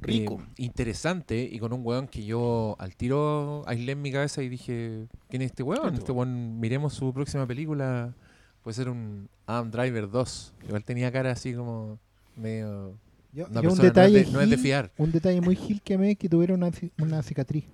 Rico. 0.00 0.40
eh, 0.40 0.52
interesante 0.56 1.46
y 1.50 1.58
con 1.58 1.74
un 1.74 1.80
weón 1.84 2.08
que 2.08 2.24
yo 2.24 2.74
al 2.78 2.96
tiro 2.96 3.64
aislé 3.68 3.92
en 3.92 4.00
mi 4.02 4.10
cabeza 4.12 4.42
y 4.42 4.48
dije, 4.48 5.06
¿quién 5.28 5.42
es 5.42 5.50
este 5.50 5.62
weón? 5.62 5.94
Este 5.94 6.10
weón, 6.12 6.58
miremos 6.58 6.94
su 6.94 7.12
próxima 7.12 7.46
película, 7.46 8.14
puede 8.62 8.74
ser 8.74 8.88
un 8.88 9.28
Adam 9.46 9.70
Driver 9.70 10.10
2. 10.10 10.54
Igual 10.68 10.84
tenía 10.84 11.12
cara 11.12 11.32
así 11.32 11.52
como 11.52 11.98
medio... 12.34 12.96
Yo- 13.34 13.46
Una 13.50 13.60
yo 13.62 13.68
un 13.70 13.76
persona 13.76 13.82
no 13.82 13.88
es 13.88 13.94
detalle 14.12 14.24
de- 14.24 14.30
no 14.32 14.40
es 14.40 14.48
de 14.50 14.56
fiar. 14.56 14.90
Un 14.96 15.12
detalle 15.12 15.40
muy 15.42 15.56
gil 15.56 15.82
que 15.82 15.98
me 15.98 16.16
que 16.16 16.28
tuviera 16.30 16.54
una, 16.54 16.70
una 16.98 17.22
cicatriz. 17.22 17.64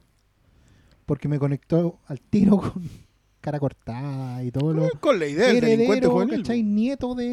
Porque 1.10 1.26
me 1.26 1.40
conectó 1.40 1.98
al 2.06 2.20
tiro 2.20 2.56
con 2.58 2.84
cara 3.40 3.58
cortada 3.58 4.44
y 4.44 4.52
todo 4.52 4.72
lo. 4.72 4.88
Con 5.00 5.18
la 5.18 5.26
idea 5.26 5.48
del 5.48 5.60
delincuente 5.60 6.06
juvenil. 6.06 6.36
¿cachai? 6.42 6.62
Nieto 6.62 7.16
de. 7.16 7.26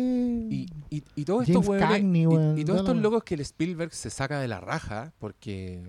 Y, 0.50 0.66
y, 0.90 1.04
y 1.16 1.24
todos 1.24 1.46
James 1.46 1.50
estos 1.50 1.68
weones- 1.68 1.88
Cagney, 1.88 2.22
y- 2.24 2.26
weón, 2.28 2.58
y, 2.58 2.66
todos 2.66 2.80
estos 2.80 2.98
locos 2.98 3.24
que 3.24 3.36
el 3.36 3.42
Spielberg 3.42 3.94
se 3.94 4.10
saca 4.10 4.40
de 4.40 4.48
la 4.48 4.60
raja, 4.60 5.14
porque 5.20 5.84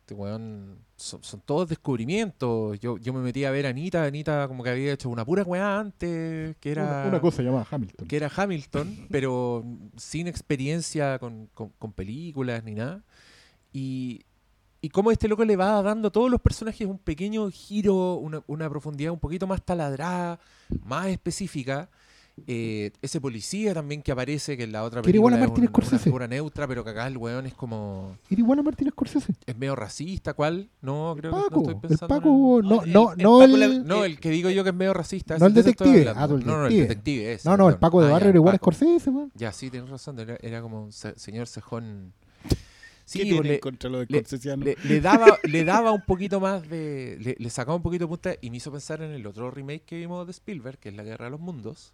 este 0.00 0.14
weón 0.14 0.78
son, 0.96 1.22
son 1.22 1.42
todos 1.44 1.68
descubrimientos. 1.68 2.80
Yo, 2.80 2.96
yo 2.96 3.12
me 3.12 3.20
metí 3.20 3.44
a 3.44 3.50
ver 3.50 3.66
a 3.66 3.68
Anita, 3.68 4.04
Anita 4.04 4.48
como 4.48 4.64
que 4.64 4.70
había 4.70 4.94
hecho 4.94 5.10
una 5.10 5.26
pura 5.26 5.42
weá 5.42 5.80
antes, 5.80 6.56
que 6.60 6.70
era, 6.70 6.84
Una, 7.02 7.08
una 7.08 7.20
cosa 7.20 7.42
llamada 7.42 7.66
Hamilton. 7.70 8.06
que 8.08 8.16
era 8.16 8.30
Hamilton, 8.34 9.06
pero 9.10 9.64
sin 9.98 10.28
experiencia 10.28 11.18
con, 11.18 11.50
con- 11.52 11.72
con 11.78 11.92
películas 11.92 12.64
ni 12.64 12.74
nada. 12.74 13.02
Y, 13.72 14.22
y 14.84 14.88
cómo 14.90 15.10
este 15.10 15.28
loco 15.28 15.44
le 15.44 15.56
va 15.56 15.80
dando 15.82 16.08
a 16.08 16.10
todos 16.10 16.30
los 16.30 16.40
personajes 16.40 16.86
un 16.86 16.98
pequeño 16.98 17.50
giro, 17.50 18.14
una, 18.16 18.42
una 18.46 18.68
profundidad 18.68 19.12
un 19.12 19.18
poquito 19.18 19.46
más 19.46 19.62
taladrada, 19.64 20.38
más 20.84 21.06
específica. 21.06 21.88
Eh, 22.48 22.90
ese 23.00 23.20
policía 23.20 23.72
también 23.74 24.02
que 24.02 24.10
aparece, 24.10 24.56
que 24.56 24.64
en 24.64 24.72
la 24.72 24.82
otra 24.82 25.00
película 25.02 25.36
es 25.40 25.48
un- 25.48 25.70
una 25.72 25.98
figura 26.00 26.26
neutra, 26.26 26.66
pero 26.66 26.82
que 26.82 26.90
acá 26.90 27.06
el 27.06 27.16
weón 27.16 27.46
es 27.46 27.54
como... 27.54 28.18
Era 28.28 28.40
igual 28.40 28.58
a 28.58 28.62
Martín 28.64 28.88
Scorsese. 28.90 29.32
Es 29.46 29.56
medio 29.56 29.76
racista, 29.76 30.34
¿cuál? 30.34 30.68
No, 30.82 31.14
creo 31.16 31.30
que 31.30 31.36
no 31.38 31.44
estoy 31.60 31.74
el 31.74 31.80
pensando 31.80 32.14
en 32.16 32.20
Paco. 32.20 32.58
el- 32.58 32.68
No, 32.68 32.82
el- 32.82 32.92
no, 32.92 33.12
el 33.12 33.18
no 33.22 33.38
Paco 33.38 33.54
el. 33.56 33.86
No, 33.86 34.02
que 34.20 34.30
digo 34.30 34.50
yo 34.50 34.64
que 34.64 34.70
es 34.70 34.74
medio 34.74 34.92
racista. 34.92 35.38
No 35.38 35.46
el 35.46 35.54
detective. 35.54 36.08
Ah, 36.14 36.26
No, 36.26 36.36
no, 36.38 36.66
el 36.66 36.76
detective. 36.76 37.32
ese, 37.34 37.48
No, 37.48 37.56
no, 37.56 37.68
el. 37.68 37.76
Paco 37.76 38.02
de 38.02 38.08
Ah, 38.08 38.12
Barrio 38.14 38.30
era 38.30 38.38
igual. 38.38 38.56
Scorsese, 38.56 39.10
weón. 39.10 39.30
Ya, 39.36 39.52
sí, 39.52 39.70
tienes 39.70 39.88
razón. 39.88 40.18
Era, 40.18 40.36
era 40.42 40.60
como 40.60 40.86
un 40.86 40.92
se- 40.92 41.16
señor 41.16 41.46
cejón. 41.46 42.12
¿Qué 43.10 43.22
Sí, 43.22 43.34
pues, 43.34 43.46
le, 43.46 43.60
contra 43.60 43.90
lo 43.90 43.98
de 43.98 44.06
le- 44.08 44.22
le- 44.64 44.76
le 44.84 45.00
daba, 45.00 45.26
le 45.44 45.64
daba 45.64 45.92
un 45.92 46.02
poquito 46.06 46.40
más 46.40 46.68
de. 46.68 47.18
Le, 47.20 47.36
le 47.38 47.50
sacaba 47.50 47.76
un 47.76 47.82
poquito 47.82 48.04
de 48.04 48.08
punta 48.08 48.34
y 48.40 48.50
me 48.50 48.56
hizo 48.56 48.72
pensar 48.72 49.02
en 49.02 49.12
el 49.12 49.26
otro 49.26 49.50
remake 49.50 49.84
que 49.84 49.96
vimos 49.98 50.26
de 50.26 50.30
Spielberg, 50.32 50.78
que 50.78 50.88
es 50.88 50.94
La 50.94 51.02
Guerra 51.02 51.26
de 51.26 51.30
los 51.32 51.40
Mundos. 51.40 51.92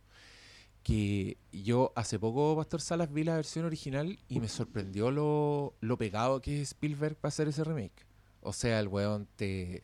Que 0.83 1.37
yo 1.53 1.93
hace 1.95 2.19
poco, 2.19 2.57
Pastor 2.57 2.81
Salas, 2.81 3.13
vi 3.13 3.23
la 3.25 3.37
versión 3.37 3.67
original 3.67 4.19
y 4.29 4.41
me 4.41 4.49
sorprendió 4.49 5.11
lo, 5.11 5.75
lo 5.81 5.99
pegado 5.99 6.41
que 6.41 6.63
es 6.63 6.69
Spielberg 6.71 7.17
para 7.17 7.29
hacer 7.29 7.49
ese 7.49 7.65
remake. 7.65 8.07
O 8.41 8.55
sea, 8.55 8.81
el 8.81 8.89
weón 8.89 9.29
te, 9.37 9.83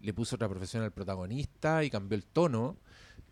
le 0.00 0.12
puso 0.12 0.36
otra 0.36 0.48
profesión 0.48 0.82
al 0.82 0.92
protagonista 0.92 1.82
y 1.82 1.88
cambió 1.88 2.16
el 2.16 2.26
tono, 2.26 2.76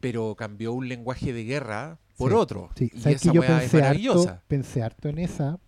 pero 0.01 0.35
cambió 0.37 0.73
un 0.73 0.89
lenguaje 0.89 1.35
de 1.35 1.45
guerra 1.45 1.99
por 2.17 2.31
Sí, 2.31 2.37
otro. 2.37 2.71
Sí, 2.77 2.91
y 2.95 2.99
sabes 3.01 3.17
esa 3.17 3.31
que 3.31 3.35
yo 3.35 3.41
weá 3.43 3.57
es 3.57 3.61
pensé 3.71 3.77
harto, 3.77 3.83
maravillosa. 3.89 4.43
pensé 4.49 4.83
harto 4.83 5.09
en 5.11 5.19
esa 5.19 5.59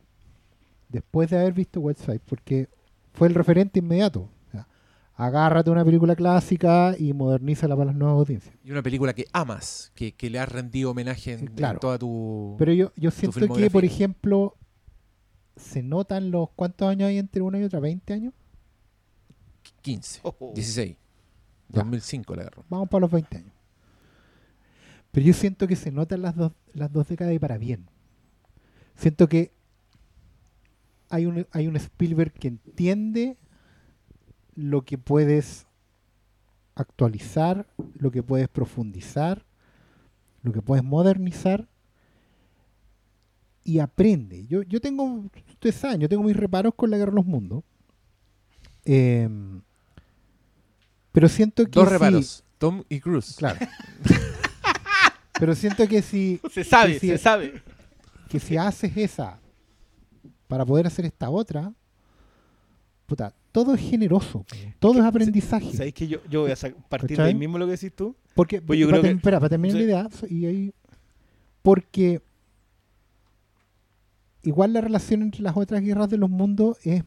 después 0.94 1.28
de 1.28 1.38
haber 1.38 1.52
visto 1.52 1.80
Website, 1.80 2.22
porque 2.24 2.68
fue 3.12 3.26
el 3.26 3.34
referente 3.34 3.80
inmediato. 3.80 4.30
O 4.46 4.50
sea, 4.52 4.68
agárrate 5.16 5.68
una 5.70 5.84
película 5.84 6.14
clásica 6.14 6.94
y 6.96 7.12
modernízala 7.12 7.74
para 7.74 7.86
las 7.86 7.96
nuevas 7.96 8.16
audiencias. 8.16 8.54
Y 8.62 8.70
una 8.70 8.80
película 8.82 9.12
que 9.12 9.26
amas, 9.32 9.90
que, 9.96 10.12
que 10.12 10.30
le 10.30 10.38
has 10.38 10.48
rendido 10.48 10.92
homenaje 10.92 11.32
en, 11.32 11.52
toda 11.80 11.98
tu... 11.98 12.54
Pero 12.58 12.72
yo, 12.72 12.92
yo 12.96 13.10
siento 13.10 13.52
que, 13.52 13.70
por 13.70 13.84
ejemplo, 13.84 14.56
se 15.56 15.82
notan 15.82 16.30
los 16.30 16.50
cuántos 16.54 16.88
años 16.88 17.08
hay 17.08 17.18
entre 17.18 17.42
una 17.42 17.58
y 17.58 17.64
otra, 17.64 17.80
20 17.80 18.12
años. 18.12 18.32
15, 19.82 20.20
Oh. 20.22 20.52
16, 20.54 20.96
Ya. 21.70 21.80
2005 21.82 22.36
la 22.36 22.42
agarró. 22.42 22.64
Vamos 22.68 22.88
para 22.88 23.00
los 23.00 23.10
20 23.10 23.36
años. 23.36 23.52
Pero 25.10 25.26
yo 25.26 25.32
siento 25.32 25.66
que 25.66 25.74
se 25.74 25.90
notan 25.90 26.22
las 26.22 26.36
dos, 26.36 26.52
las 26.72 26.92
dos 26.92 27.08
décadas 27.08 27.34
y 27.34 27.38
para 27.40 27.58
bien. 27.58 27.88
Siento 28.94 29.28
que 29.28 29.52
hay 31.10 31.26
un, 31.26 31.46
hay 31.52 31.66
un 31.66 31.76
Spielberg 31.76 32.32
que 32.32 32.48
entiende 32.48 33.36
lo 34.54 34.82
que 34.82 34.98
puedes 34.98 35.66
actualizar, 36.74 37.66
lo 37.98 38.10
que 38.10 38.22
puedes 38.22 38.48
profundizar, 38.48 39.44
lo 40.42 40.52
que 40.52 40.60
puedes 40.62 40.84
modernizar 40.84 41.68
y 43.64 43.78
aprende. 43.78 44.46
Yo, 44.46 44.62
yo 44.62 44.80
tengo, 44.80 45.24
ustedes 45.48 45.74
saben, 45.76 46.00
yo 46.00 46.08
tengo 46.08 46.22
mis 46.22 46.36
reparos 46.36 46.74
con 46.74 46.90
la 46.90 46.98
guerra 46.98 47.10
de 47.12 47.16
los 47.16 47.26
mundos. 47.26 47.64
Em, 48.84 49.62
pero 51.12 51.28
siento 51.28 51.64
que 51.64 51.70
Dos 51.80 51.88
reparos, 51.90 52.44
Tom 52.58 52.82
y 52.88 53.00
Cruz. 53.00 53.36
Claro. 53.36 53.58
Pero 55.38 55.54
siento 55.56 55.88
que 55.88 56.00
si, 56.00 56.40
Se 56.50 56.62
sabe, 56.62 56.92
que 56.94 57.00
si- 57.00 57.08
se 57.08 57.18
sabe. 57.18 57.62
que 58.28 58.38
si 58.38 58.56
haces 58.56 58.96
esa 58.96 59.40
para 60.54 60.64
poder 60.64 60.86
hacer 60.86 61.04
esta 61.04 61.30
otra, 61.30 61.72
puta, 63.06 63.34
todo 63.50 63.74
es 63.74 63.80
generoso, 63.80 64.46
todo 64.78 65.00
es 65.00 65.04
aprendizaje. 65.04 65.72
¿Sabéis 65.72 65.94
que 65.94 66.06
yo, 66.06 66.18
yo 66.30 66.42
voy 66.42 66.52
a 66.52 66.54
partir 66.88 67.08
de 67.10 67.16
¿Cachai? 67.16 67.32
ahí 67.32 67.34
mismo 67.34 67.58
lo 67.58 67.66
que 67.66 67.72
decís 67.72 67.92
tú? 67.92 68.14
Porque, 68.36 68.62
Pues 68.62 68.78
yo 68.78 68.86
creo 68.88 69.02
que- 69.02 69.10
espera, 69.10 69.40
para 69.40 69.48
terminar 69.50 69.76
sí. 69.76 69.78
la 69.78 69.84
idea, 69.84 70.08
y 70.30 70.46
ahí, 70.46 70.72
porque 71.60 72.22
igual 74.44 74.72
la 74.74 74.80
relación 74.80 75.22
entre 75.22 75.42
las 75.42 75.56
otras 75.56 75.82
guerras 75.82 76.08
de 76.08 76.18
los 76.18 76.30
mundos 76.30 76.78
es 76.84 77.02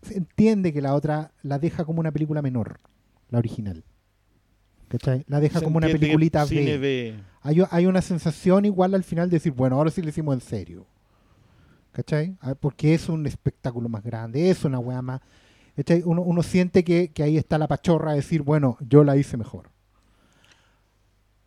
se 0.00 0.16
entiende 0.16 0.72
que 0.72 0.80
la 0.80 0.94
otra 0.94 1.32
la 1.42 1.58
deja 1.58 1.84
como 1.84 2.00
una 2.00 2.10
película 2.12 2.40
menor, 2.40 2.80
la 3.28 3.38
original. 3.38 3.84
¿Cachai? 4.88 5.24
La 5.28 5.38
deja 5.40 5.58
Se 5.58 5.64
como 5.64 5.76
una 5.78 5.86
peliculita 5.86 6.44
B. 6.44 6.78
B. 6.78 7.14
Hay, 7.42 7.62
hay 7.70 7.86
una 7.86 8.00
sensación 8.02 8.64
igual 8.64 8.94
al 8.94 9.04
final 9.04 9.28
de 9.30 9.36
decir, 9.36 9.52
bueno, 9.52 9.76
ahora 9.76 9.90
sí 9.90 10.00
lo 10.02 10.08
hicimos 10.08 10.34
en 10.34 10.40
serio. 10.40 10.86
¿Cachai? 11.92 12.36
Ah, 12.40 12.54
Porque 12.54 12.94
es 12.94 13.08
un 13.08 13.26
espectáculo 13.26 13.88
más 13.88 14.02
grande, 14.02 14.50
es 14.50 14.64
una 14.64 14.78
weá 14.78 15.02
más. 15.02 15.20
¿cachai? 15.76 16.02
Uno, 16.04 16.22
uno 16.22 16.42
siente 16.42 16.84
que, 16.84 17.08
que 17.12 17.22
ahí 17.22 17.36
está 17.36 17.58
la 17.58 17.68
pachorra 17.68 18.10
de 18.12 18.16
decir, 18.18 18.42
bueno, 18.42 18.78
yo 18.80 19.04
la 19.04 19.16
hice 19.16 19.36
mejor. 19.36 19.70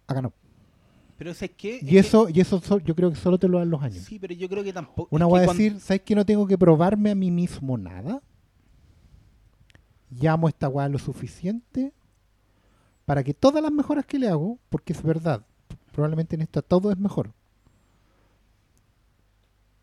Acá 0.07 0.21
no. 0.21 0.33
Pero 1.17 1.33
¿sabes 1.33 1.51
qué? 1.57 1.79
Y 1.81 1.97
Es 1.97 2.07
eso, 2.07 2.29
y 2.29 2.39
eso 2.41 2.59
so- 2.59 2.79
yo 2.79 2.95
creo 2.95 3.09
que 3.11 3.15
solo 3.15 3.37
te 3.39 3.47
lo 3.47 3.59
dan 3.59 3.69
los 3.69 3.81
años. 3.81 4.03
Sí, 4.03 4.17
pero 4.19 4.33
yo 4.33 4.49
creo 4.49 4.63
que 4.63 4.73
tampoco. 4.73 5.15
Una 5.15 5.25
cuando- 5.27 5.51
decir, 5.53 5.79
¿sabes 5.79 6.01
que 6.01 6.15
no 6.15 6.25
tengo 6.25 6.45
que 6.47 6.57
probarme 6.57 7.11
a 7.11 7.15
mí 7.15 7.29
mismo 7.31 7.77
nada? 7.77 8.21
Llamo 10.09 10.47
esta 10.49 10.67
weá 10.67 10.89
lo 10.89 10.99
suficiente 10.99 11.93
para 13.11 13.25
que 13.25 13.33
todas 13.33 13.61
las 13.61 13.73
mejoras 13.73 14.05
que 14.05 14.17
le 14.17 14.29
hago, 14.29 14.57
porque 14.69 14.93
es 14.93 15.03
verdad, 15.03 15.45
probablemente 15.91 16.33
en 16.37 16.41
esta 16.43 16.61
todo 16.61 16.89
es 16.93 16.97
mejor. 16.97 17.33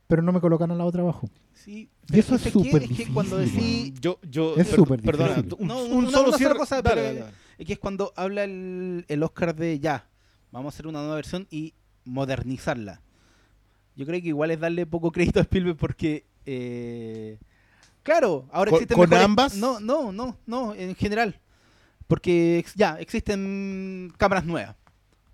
Pero 0.06 0.22
no 0.22 0.32
me 0.32 0.40
colocan 0.40 0.70
a 0.70 0.74
la 0.74 0.86
otra 0.86 1.02
abajo. 1.02 1.28
Sí, 1.52 1.90
Y 2.10 2.18
eso 2.20 2.36
es 2.36 2.40
súper 2.40 2.84
Es 2.84 2.88
que 2.96 3.12
cuando 3.12 3.36
difícil, 3.36 3.84
decís. 3.92 4.00
Yo, 4.00 4.18
yo, 4.22 4.56
Es 4.56 4.68
per- 4.68 4.76
súper 4.76 5.02
Perdona, 5.02 5.34
difícil. 5.34 5.56
un, 5.60 5.68
No, 5.68 5.84
un 5.84 5.92
una- 5.92 6.10
solo 6.10 6.20
una 6.22 6.26
sola 6.28 6.38
cierre. 6.38 6.56
cosa, 6.56 6.80
Dale, 6.80 6.88
pero- 6.94 7.02
dale, 7.06 7.18
dale. 7.20 7.32
Es 7.58 7.66
que 7.66 7.72
es 7.74 7.78
cuando 7.78 8.14
habla 8.16 8.44
el, 8.44 9.04
el 9.08 9.22
Oscar 9.22 9.54
de 9.54 9.78
ya, 9.78 10.08
vamos 10.50 10.72
a 10.72 10.74
hacer 10.74 10.86
una 10.86 11.00
nueva 11.00 11.16
versión 11.16 11.46
y 11.50 11.74
modernizarla. 12.06 13.02
Yo 13.94 14.06
creo 14.06 14.22
que 14.22 14.28
igual 14.28 14.52
es 14.52 14.60
darle 14.60 14.86
poco 14.86 15.12
crédito 15.12 15.38
a 15.38 15.42
Spielberg 15.42 15.76
porque, 15.76 16.24
eh, 16.46 17.38
claro, 18.02 18.46
ahora 18.52 18.70
¿Con- 18.70 18.78
existen 18.78 18.96
con 18.96 19.10
mejores- 19.10 19.24
ambas? 19.26 19.54
No, 19.58 19.80
no, 19.80 20.12
no, 20.12 20.38
no, 20.46 20.74
en 20.74 20.94
general. 20.94 21.38
Porque 22.08 22.64
ya, 22.74 22.98
existen 22.98 24.12
cámaras 24.16 24.44
nuevas. 24.44 24.74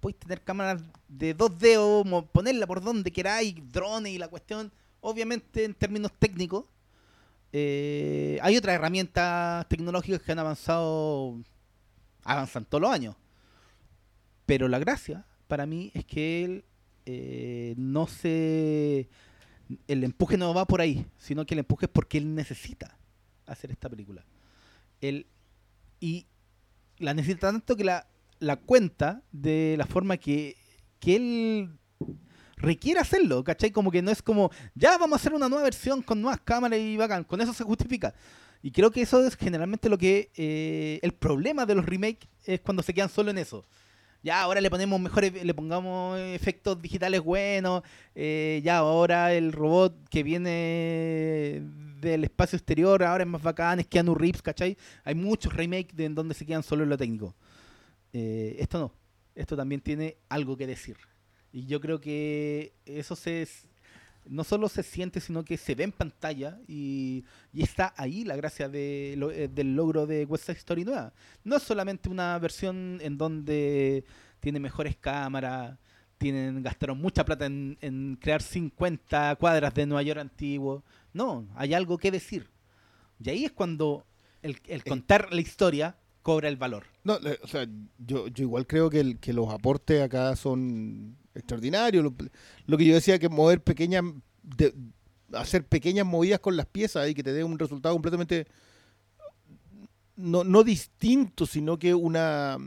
Podéis 0.00 0.18
tener 0.18 0.42
cámaras 0.42 0.82
de 1.08 1.32
dos 1.32 1.56
dedos, 1.58 2.04
ponerla 2.32 2.66
por 2.66 2.82
donde 2.82 3.10
queráis, 3.10 3.54
drones 3.72 4.12
y 4.12 4.18
la 4.18 4.28
cuestión. 4.28 4.70
Obviamente, 5.00 5.64
en 5.64 5.72
términos 5.72 6.12
técnicos, 6.18 6.64
eh, 7.52 8.38
hay 8.42 8.56
otras 8.56 8.74
herramientas 8.74 9.66
tecnológicas 9.68 10.20
que 10.20 10.32
han 10.32 10.40
avanzado, 10.40 11.40
avanzan 12.24 12.64
todos 12.64 12.82
los 12.82 12.90
años. 12.90 13.14
Pero 14.44 14.66
la 14.66 14.80
gracia, 14.80 15.24
para 15.46 15.64
mí, 15.64 15.92
es 15.94 16.04
que 16.04 16.44
él 16.44 16.64
eh, 17.06 17.74
no 17.76 18.08
se. 18.08 19.08
El 19.86 20.02
empuje 20.02 20.36
no 20.36 20.52
va 20.52 20.66
por 20.66 20.80
ahí, 20.80 21.06
sino 21.18 21.46
que 21.46 21.54
el 21.54 21.60
empuje 21.60 21.86
es 21.86 21.92
porque 21.92 22.18
él 22.18 22.34
necesita 22.34 22.98
hacer 23.46 23.70
esta 23.70 23.88
película. 23.88 24.24
Él. 25.00 25.28
Y 26.00 26.26
la 26.98 27.14
necesita 27.14 27.50
tanto 27.50 27.76
que 27.76 27.84
la, 27.84 28.06
la 28.38 28.56
cuenta 28.56 29.22
de 29.32 29.74
la 29.78 29.86
forma 29.86 30.16
que, 30.16 30.56
que 31.00 31.16
él 31.16 31.78
requiere 32.56 33.00
hacerlo, 33.00 33.44
¿cachai? 33.44 33.70
Como 33.70 33.90
que 33.90 34.02
no 34.02 34.10
es 34.10 34.22
como, 34.22 34.50
ya 34.74 34.96
vamos 34.98 35.14
a 35.14 35.20
hacer 35.20 35.34
una 35.34 35.48
nueva 35.48 35.64
versión 35.64 36.02
con 36.02 36.20
nuevas 36.20 36.40
cámaras 36.40 36.78
y 36.78 36.96
bacán, 36.96 37.24
con 37.24 37.40
eso 37.40 37.52
se 37.52 37.64
justifica. 37.64 38.14
Y 38.62 38.70
creo 38.70 38.90
que 38.90 39.02
eso 39.02 39.24
es 39.26 39.36
generalmente 39.36 39.88
lo 39.88 39.98
que, 39.98 40.30
eh, 40.36 40.98
el 41.02 41.12
problema 41.12 41.66
de 41.66 41.74
los 41.74 41.84
remakes 41.84 42.28
es 42.44 42.60
cuando 42.60 42.82
se 42.82 42.94
quedan 42.94 43.10
solo 43.10 43.30
en 43.30 43.38
eso. 43.38 43.64
Ya, 44.22 44.40
ahora 44.40 44.62
le 44.62 44.70
ponemos 44.70 44.98
mejores, 44.98 45.44
le 45.44 45.52
pongamos 45.52 46.18
efectos 46.18 46.80
digitales 46.80 47.20
buenos, 47.20 47.82
eh, 48.14 48.62
ya, 48.64 48.78
ahora 48.78 49.34
el 49.34 49.52
robot 49.52 50.08
que 50.08 50.22
viene 50.22 51.62
del 52.04 52.24
espacio 52.24 52.56
exterior, 52.56 53.02
ahora 53.02 53.24
es 53.24 53.28
más 53.30 53.42
bacán, 53.42 53.80
es 53.80 53.86
Keanu 53.88 54.14
Reeves, 54.14 54.42
¿cachai? 54.42 54.76
Hay 55.04 55.14
muchos 55.16 55.52
remakes 55.52 55.96
de 55.96 56.04
en 56.06 56.14
donde 56.14 56.34
se 56.34 56.46
quedan 56.46 56.62
solo 56.62 56.84
en 56.84 56.90
lo 56.90 56.96
técnico. 56.98 57.34
Eh, 58.12 58.56
esto 58.60 58.78
no, 58.78 58.92
esto 59.34 59.56
también 59.56 59.80
tiene 59.80 60.16
algo 60.28 60.56
que 60.56 60.66
decir. 60.66 60.96
Y 61.52 61.66
yo 61.66 61.80
creo 61.80 62.00
que 62.00 62.74
eso 62.86 63.16
se 63.16 63.46
no 64.26 64.42
solo 64.42 64.68
se 64.70 64.82
siente, 64.82 65.20
sino 65.20 65.44
que 65.44 65.58
se 65.58 65.74
ve 65.74 65.84
en 65.84 65.92
pantalla 65.92 66.58
y, 66.66 67.24
y 67.52 67.62
está 67.62 67.92
ahí 67.96 68.24
la 68.24 68.36
gracia 68.36 68.70
de 68.70 69.14
lo- 69.18 69.30
eh, 69.30 69.48
del 69.48 69.76
logro 69.76 70.06
de 70.06 70.24
West 70.24 70.46
Side 70.46 70.58
Story 70.58 70.84
nueva. 70.84 71.12
No 71.44 71.56
es 71.56 71.62
solamente 71.62 72.08
una 72.08 72.38
versión 72.38 72.98
en 73.02 73.18
donde 73.18 74.04
tiene 74.40 74.60
mejores 74.60 74.96
cámaras, 74.96 75.78
tienen 76.16 76.62
gastaron 76.62 76.98
mucha 76.98 77.22
plata 77.24 77.44
en, 77.46 77.76
en 77.82 78.16
crear 78.18 78.40
50 78.40 79.36
cuadras 79.36 79.74
de 79.74 79.84
Nueva 79.86 80.02
York 80.02 80.20
antiguo. 80.20 80.84
No, 81.14 81.48
hay 81.54 81.72
algo 81.72 81.96
que 81.96 82.10
decir. 82.10 82.50
Y 83.24 83.30
ahí 83.30 83.44
es 83.46 83.52
cuando 83.52 84.04
el, 84.42 84.60
el 84.66 84.84
contar 84.84 85.32
la 85.32 85.40
historia 85.40 85.96
cobra 86.20 86.48
el 86.48 86.56
valor. 86.56 86.84
No, 87.04 87.18
o 87.42 87.46
sea, 87.48 87.66
yo, 87.98 88.28
yo 88.28 88.42
igual 88.44 88.66
creo 88.66 88.90
que, 88.90 89.00
el- 89.00 89.18
que 89.18 89.32
los 89.32 89.48
aportes 89.48 90.02
acá 90.02 90.36
son 90.36 91.16
extraordinarios. 91.34 92.04
Lo, 92.04 92.14
lo 92.66 92.76
que 92.78 92.84
yo 92.84 92.94
decía 92.94 93.18
que 93.18 93.28
mover 93.28 93.62
pequeñas, 93.62 94.04
de- 94.42 94.74
hacer 95.32 95.66
pequeñas 95.66 96.04
movidas 96.06 96.40
con 96.40 96.56
las 96.56 96.66
piezas 96.66 97.08
y 97.08 97.14
que 97.14 97.22
te 97.22 97.32
dé 97.32 97.42
un 97.44 97.58
resultado 97.58 97.94
completamente 97.94 98.46
no, 100.16 100.44
no 100.44 100.62
distinto, 100.62 101.46
sino 101.46 101.78
que 101.78 101.94
una 101.94 102.58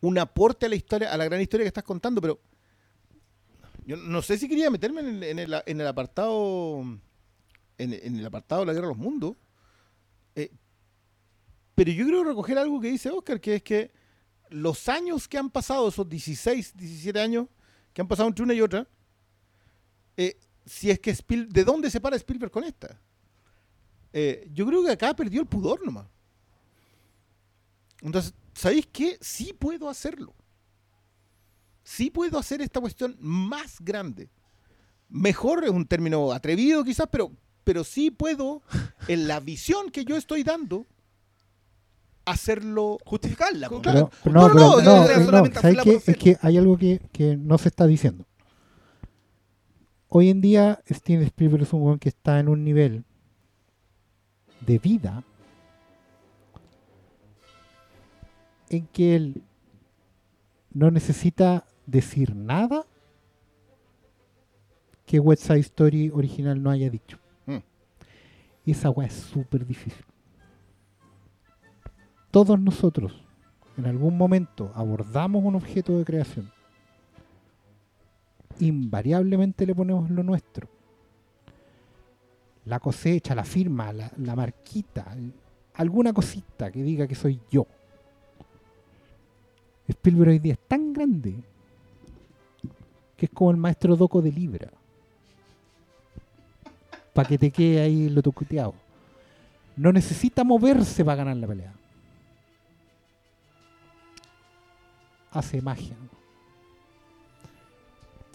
un 0.00 0.16
aporte 0.18 0.66
a 0.66 0.68
la 0.68 0.76
historia, 0.76 1.12
a 1.12 1.16
la 1.16 1.24
gran 1.24 1.40
historia 1.40 1.64
que 1.64 1.68
estás 1.68 1.82
contando, 1.82 2.20
pero 2.20 2.40
yo 3.84 3.96
no 3.96 4.22
sé 4.22 4.38
si 4.38 4.48
quería 4.48 4.70
meterme 4.70 5.00
en 5.00 5.08
el, 5.08 5.22
en 5.24 5.38
el, 5.40 5.62
en 5.66 5.80
el 5.80 5.86
apartado 5.86 6.84
en, 7.78 8.16
el 8.18 8.26
apartado 8.26 8.62
de 8.62 8.66
la 8.66 8.72
guerra 8.72 8.88
de 8.88 8.94
los 8.94 9.02
mundos. 9.02 9.36
Eh, 10.34 10.50
pero 11.74 11.90
yo 11.92 12.06
creo 12.06 12.24
recoger 12.24 12.58
algo 12.58 12.80
que 12.80 12.90
dice 12.90 13.10
Oscar, 13.10 13.40
que 13.40 13.54
es 13.56 13.62
que 13.62 13.92
los 14.50 14.88
años 14.88 15.28
que 15.28 15.38
han 15.38 15.50
pasado, 15.50 15.88
esos 15.88 16.08
16, 16.08 16.76
17 16.76 17.20
años 17.20 17.46
que 17.92 18.00
han 18.00 18.08
pasado 18.08 18.28
entre 18.28 18.44
una 18.44 18.54
y 18.54 18.60
otra, 18.60 18.86
eh, 20.16 20.38
si 20.66 20.90
es 20.90 20.98
que 20.98 21.14
Spiel, 21.14 21.48
¿de 21.48 21.64
dónde 21.64 21.90
se 21.90 22.00
para 22.00 22.16
Spielberg 22.16 22.50
con 22.50 22.64
esta? 22.64 23.00
Eh, 24.12 24.48
yo 24.52 24.66
creo 24.66 24.84
que 24.84 24.90
acá 24.90 25.14
perdió 25.14 25.40
el 25.40 25.46
pudor 25.46 25.84
nomás. 25.84 26.06
Entonces, 28.00 28.34
¿sabéis 28.54 28.86
qué? 28.92 29.18
Sí 29.20 29.52
puedo 29.52 29.88
hacerlo. 29.88 30.34
Sí 31.82 32.10
puedo 32.10 32.38
hacer 32.38 32.60
esta 32.60 32.80
cuestión 32.80 33.16
más 33.20 33.80
grande. 33.80 34.28
Mejor 35.08 35.64
es 35.64 35.70
un 35.70 35.86
término 35.86 36.32
atrevido 36.32 36.84
quizás, 36.84 37.08
pero, 37.10 37.32
pero 37.68 37.84
sí 37.84 38.10
puedo, 38.10 38.62
en 39.08 39.28
la 39.28 39.40
visión 39.40 39.90
que 39.90 40.06
yo 40.06 40.16
estoy 40.16 40.42
dando, 40.42 40.86
hacerlo 42.24 42.96
Justificarla. 43.04 43.68
Claro. 43.68 43.82
Pero, 43.82 44.10
pero 44.24 44.32
No, 44.32 44.48
no, 44.48 44.54
no, 44.54 44.76
pero 44.76 44.82
no, 44.82 45.00
no, 45.02 45.18
no, 45.18 45.24
solamente 45.26 45.60
¿sabes 45.60 45.76
hacerla 45.76 45.82
qué? 45.84 46.00
por 46.00 46.14
Es 46.14 46.16
que 46.16 46.38
hay 46.40 46.56
algo 46.56 46.78
que, 46.78 47.02
que 47.12 47.36
no 47.36 47.58
se 47.58 47.68
está 47.68 47.86
diciendo. 47.86 48.24
Hoy 50.08 50.30
en 50.30 50.40
día 50.40 50.80
Steven 50.88 51.24
Spielberg 51.24 51.64
es 51.64 51.72
un 51.74 51.82
weón 51.82 51.98
que 51.98 52.08
está 52.08 52.40
en 52.40 52.48
un 52.48 52.64
nivel 52.64 53.04
de 54.64 54.78
vida 54.78 55.22
en 58.70 58.86
que 58.86 59.14
él 59.14 59.42
no 60.72 60.90
necesita 60.90 61.66
decir 61.84 62.34
nada 62.34 62.86
que 65.04 65.20
West 65.20 65.42
Side 65.42 65.60
Story 65.60 66.08
original 66.08 66.62
no 66.62 66.70
haya 66.70 66.88
dicho. 66.88 67.18
Y 68.68 68.72
esa 68.72 68.90
weá 68.90 69.06
es 69.06 69.14
súper 69.14 69.64
difícil. 69.64 70.04
Todos 72.30 72.60
nosotros 72.60 73.18
en 73.78 73.86
algún 73.86 74.18
momento 74.18 74.70
abordamos 74.74 75.42
un 75.42 75.54
objeto 75.54 75.96
de 75.96 76.04
creación. 76.04 76.52
Invariablemente 78.60 79.64
le 79.64 79.74
ponemos 79.74 80.10
lo 80.10 80.22
nuestro. 80.22 80.68
La 82.66 82.78
cosecha, 82.78 83.34
la 83.34 83.44
firma, 83.44 83.90
la, 83.90 84.12
la 84.18 84.36
marquita, 84.36 85.16
alguna 85.72 86.12
cosita 86.12 86.70
que 86.70 86.82
diga 86.82 87.06
que 87.06 87.14
soy 87.14 87.40
yo. 87.50 87.66
Spielberg 89.88 90.28
hoy 90.28 90.38
día 90.40 90.52
es 90.52 90.68
tan 90.68 90.92
grande 90.92 91.36
que 93.16 93.24
es 93.24 93.32
como 93.32 93.50
el 93.50 93.56
maestro 93.56 93.96
Doco 93.96 94.20
de 94.20 94.30
Libra. 94.30 94.77
Para 97.12 97.28
que 97.28 97.38
te 97.38 97.50
quede 97.50 97.80
ahí 97.80 98.08
lo 98.08 98.22
tocuteado. 98.22 98.74
No 99.76 99.92
necesita 99.92 100.44
moverse 100.44 101.04
para 101.04 101.16
ganar 101.16 101.36
la 101.36 101.46
pelea. 101.46 101.74
hace 105.30 105.60
magia. 105.60 105.96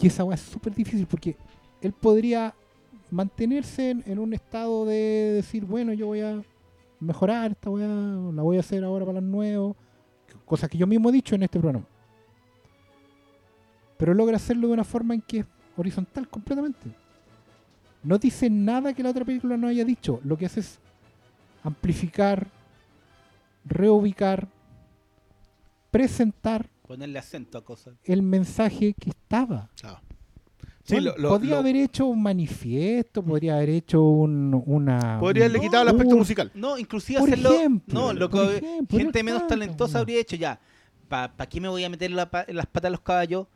Y 0.00 0.06
esa 0.06 0.24
weá 0.24 0.34
es 0.34 0.42
súper 0.42 0.74
difícil 0.74 1.06
porque 1.06 1.36
él 1.80 1.92
podría 1.92 2.54
mantenerse 3.10 3.90
en, 3.90 4.02
en 4.06 4.18
un 4.18 4.34
estado 4.34 4.84
de 4.84 5.32
decir, 5.34 5.64
bueno, 5.64 5.92
yo 5.92 6.06
voy 6.06 6.20
a 6.20 6.42
mejorar 7.00 7.52
esta 7.52 7.70
weá, 7.70 7.86
la 7.86 8.42
voy 8.42 8.56
a 8.56 8.60
hacer 8.60 8.84
ahora 8.84 9.04
para 9.06 9.20
los 9.20 9.30
nuevos, 9.30 9.76
cosas 10.44 10.68
que 10.68 10.78
yo 10.78 10.86
mismo 10.86 11.08
he 11.08 11.12
dicho 11.12 11.34
en 11.34 11.44
este 11.44 11.58
programa. 11.58 11.86
Pero 13.96 14.12
logra 14.12 14.36
hacerlo 14.36 14.68
de 14.68 14.74
una 14.74 14.84
forma 14.84 15.14
en 15.14 15.22
que 15.22 15.38
es 15.40 15.46
horizontal 15.76 16.28
completamente. 16.28 17.03
No 18.04 18.18
dice 18.18 18.50
nada 18.50 18.92
que 18.92 19.02
la 19.02 19.10
otra 19.10 19.24
película 19.24 19.56
no 19.56 19.66
haya 19.66 19.84
dicho. 19.84 20.20
Lo 20.24 20.36
que 20.36 20.46
hace 20.46 20.60
es 20.60 20.78
amplificar, 21.62 22.46
reubicar, 23.64 24.46
presentar 25.90 26.68
Ponerle 26.86 27.18
acento 27.18 27.56
a 27.58 27.64
cosas. 27.64 27.94
el 28.04 28.22
mensaje 28.22 28.94
que 28.98 29.10
estaba. 29.10 29.70
Sí, 30.82 30.96
Bueno, 30.96 31.12
lo- 31.12 31.18
lo- 31.22 31.28
podría 31.30 31.52
lo- 31.52 31.58
haber 31.60 31.76
hecho 31.76 32.04
un 32.04 32.22
manifiesto, 32.22 33.22
podría 33.22 33.56
haber 33.56 33.70
hecho 33.70 34.02
un, 34.02 34.62
una... 34.66 35.18
Podría 35.18 35.44
haberle 35.46 35.60
quitado 35.60 35.82
el 35.84 35.88
aspecto 35.88 36.14
musical. 36.16 36.50
No, 36.54 36.76
inclusive 36.76 37.20
Por 37.20 37.30
hacerlo. 37.30 37.54
ejemplo, 37.54 37.94
no, 38.00 38.12
lo 38.12 38.28
que 38.28 38.36
por 38.36 38.50
ejemplo, 38.52 38.98
gente 38.98 39.18
no 39.20 39.24
menos 39.24 39.46
talentosa 39.46 39.94
no. 39.94 39.98
habría 40.00 40.20
hecho 40.20 40.36
ya. 40.36 40.60
¿Para 41.08 41.46
qué 41.48 41.58
me 41.58 41.68
voy 41.68 41.84
a 41.84 41.88
meter 41.88 42.10
la 42.10 42.30
pa- 42.30 42.44
en 42.46 42.56
las 42.56 42.66
patas 42.66 42.88
a 42.88 42.90
los 42.90 43.00
caballos? 43.00 43.46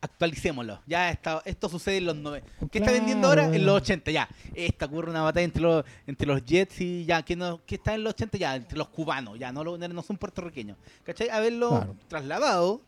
Actualicémoslo. 0.00 0.80
Ya 0.86 1.10
está, 1.10 1.42
esto 1.44 1.68
sucede 1.68 1.96
en 1.98 2.04
los 2.06 2.16
90. 2.16 2.48
¿Qué 2.70 2.78
está 2.78 2.92
vendiendo 2.92 3.26
ahora? 3.28 3.46
En 3.54 3.66
los 3.66 3.76
80, 3.82 4.10
ya. 4.12 4.28
Esta 4.54 4.86
ocurre 4.86 5.10
una 5.10 5.22
batalla 5.22 5.44
entre 5.44 5.62
los, 5.62 5.84
entre 6.06 6.26
los 6.26 6.44
Jets 6.44 6.80
y 6.80 7.04
ya. 7.04 7.22
¿Qué, 7.22 7.34
no, 7.34 7.60
qué 7.66 7.74
está 7.76 7.94
en 7.94 8.04
los 8.04 8.12
80? 8.14 8.38
Ya, 8.38 8.54
entre 8.56 8.78
los 8.78 8.88
cubanos. 8.88 9.38
Ya, 9.38 9.50
no, 9.50 9.64
lo- 9.64 9.76
no 9.76 10.02
son 10.02 10.16
puertorriqueños. 10.16 10.76
¿Cachai? 11.04 11.28
Haberlo 11.30 11.70
Claro. 11.70 11.96
trasladado 12.06 12.80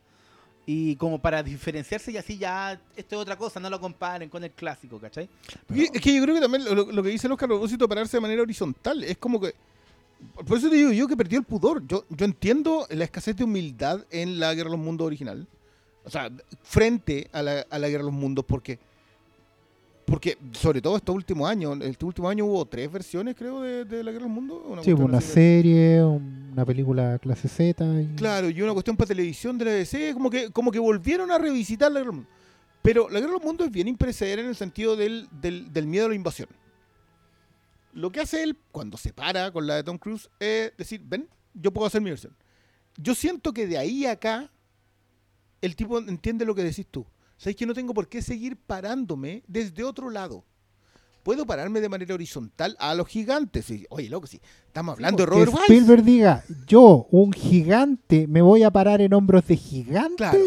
y 0.66 0.94
como 0.96 1.18
para 1.20 1.42
diferenciarse 1.42 2.12
y 2.12 2.16
así 2.16 2.38
ya, 2.38 2.80
esto 2.94 3.16
es 3.16 3.22
otra 3.22 3.36
cosa, 3.36 3.58
no 3.58 3.68
lo 3.70 3.80
comparen 3.80 4.28
con 4.28 4.44
el 4.44 4.52
clásico, 4.52 5.00
¿cachai? 5.00 5.28
Es 5.74 5.90
que 6.00 6.14
yo 6.14 6.22
creo 6.22 6.34
que 6.36 6.40
también 6.40 6.64
lo, 6.64 6.92
lo 6.92 7.02
que 7.02 7.08
dice 7.08 7.26
el 7.26 7.32
Oscar 7.32 7.46
a 7.46 7.54
propósito 7.54 7.84
de 7.84 7.88
pararse 7.88 8.16
de 8.18 8.20
manera 8.20 8.42
horizontal 8.42 9.02
es 9.02 9.16
como 9.18 9.40
que. 9.40 9.52
Por 10.46 10.58
eso 10.58 10.68
te 10.70 10.76
digo 10.76 10.92
yo 10.92 11.08
que 11.08 11.16
perdió 11.16 11.38
el 11.40 11.44
pudor. 11.44 11.84
Yo, 11.88 12.04
yo 12.10 12.24
entiendo 12.26 12.86
la 12.90 13.02
escasez 13.04 13.34
de 13.36 13.42
humildad 13.42 14.04
en 14.10 14.38
la 14.38 14.54
Guerra 14.54 14.70
de 14.70 14.76
los 14.76 14.84
Mundos 14.84 15.06
original. 15.06 15.46
O 16.04 16.10
sea, 16.10 16.30
frente 16.62 17.28
a 17.32 17.42
la, 17.42 17.66
a 17.68 17.78
la 17.78 17.88
Guerra 17.88 18.04
de 18.04 18.10
los 18.10 18.18
Mundos, 18.18 18.44
porque. 18.46 18.78
Porque, 20.06 20.36
sobre 20.52 20.82
todo 20.82 20.96
estos 20.96 21.14
últimos 21.14 21.48
años, 21.48 21.78
este 21.82 22.04
último 22.04 22.28
año 22.28 22.44
hubo 22.44 22.66
tres 22.66 22.90
versiones, 22.90 23.36
creo, 23.36 23.60
de, 23.60 23.84
de 23.84 24.02
la 24.02 24.10
Guerra 24.10 24.24
de 24.24 24.28
los 24.28 24.34
Mundos. 24.42 24.58
Una 24.66 24.82
Sí, 24.82 24.90
cuestión 24.90 25.08
una 25.08 25.18
de- 25.18 25.24
serie, 25.24 26.02
una 26.04 26.64
película 26.66 27.18
clase 27.20 27.46
Z. 27.48 27.84
y- 28.02 28.16
Claro, 28.16 28.50
y 28.50 28.60
una 28.60 28.72
cuestión 28.72 28.96
para 28.96 29.06
televisión 29.06 29.56
de 29.56 29.64
la 29.66 29.70
DC, 29.70 30.12
como 30.14 30.28
que, 30.28 30.50
como 30.50 30.72
que 30.72 30.80
volvieron 30.80 31.30
a 31.30 31.38
revisitar 31.38 31.92
la 31.92 32.00
Guerra 32.00 32.10
de 32.10 32.16
los 32.16 32.24
Mundos. 32.24 32.34
Pero 32.82 33.08
la 33.08 33.20
Guerra 33.20 33.32
de 33.32 33.38
los 33.38 33.44
Mundos 33.44 33.66
es 33.68 33.72
bien 33.72 33.86
imperecedera 33.86 34.42
en 34.42 34.48
el 34.48 34.56
sentido 34.56 34.96
del, 34.96 35.28
del, 35.30 35.72
del 35.72 35.86
miedo 35.86 36.06
a 36.06 36.08
la 36.08 36.14
invasión. 36.16 36.48
Lo 37.92 38.10
que 38.10 38.20
hace 38.20 38.42
él 38.42 38.56
cuando 38.72 38.96
se 38.96 39.12
para 39.12 39.52
con 39.52 39.66
la 39.66 39.76
de 39.76 39.84
Tom 39.84 39.98
Cruise 39.98 40.28
es 40.40 40.72
decir, 40.76 41.00
ven, 41.04 41.28
yo 41.54 41.72
puedo 41.72 41.86
hacer 41.86 42.00
mi 42.00 42.10
versión. 42.10 42.34
Yo 42.96 43.14
siento 43.14 43.52
que 43.52 43.66
de 43.68 43.78
ahí 43.78 44.06
a 44.06 44.12
acá 44.12 44.50
el 45.60 45.76
tipo 45.76 45.98
entiende 45.98 46.44
lo 46.44 46.54
que 46.54 46.62
decís 46.64 46.86
tú. 46.90 47.06
Sabéis 47.36 47.56
que 47.56 47.66
no 47.66 47.74
tengo 47.74 47.94
por 47.94 48.08
qué 48.08 48.20
seguir 48.22 48.56
parándome 48.56 49.42
desde 49.46 49.82
otro 49.84 50.10
lado. 50.10 50.44
Puedo 51.22 51.44
pararme 51.46 51.80
de 51.80 51.88
manera 51.88 52.14
horizontal 52.14 52.76
a 52.78 52.94
los 52.94 53.06
gigantes. 53.06 53.66
Oye, 53.90 54.08
loco, 54.08 54.26
sí, 54.26 54.40
estamos 54.66 54.94
hablando 54.94 55.18
de 55.22 55.26
Robert 55.26 55.52
Wise. 55.52 55.62
Spielberg 55.64 56.02
diga, 56.02 56.44
yo, 56.66 57.06
un 57.10 57.32
gigante, 57.32 58.26
me 58.26 58.40
voy 58.42 58.62
a 58.62 58.70
parar 58.70 59.00
en 59.02 59.12
hombros 59.12 59.46
de 59.46 59.56
gigante. 59.56 60.16
Claro. 60.16 60.38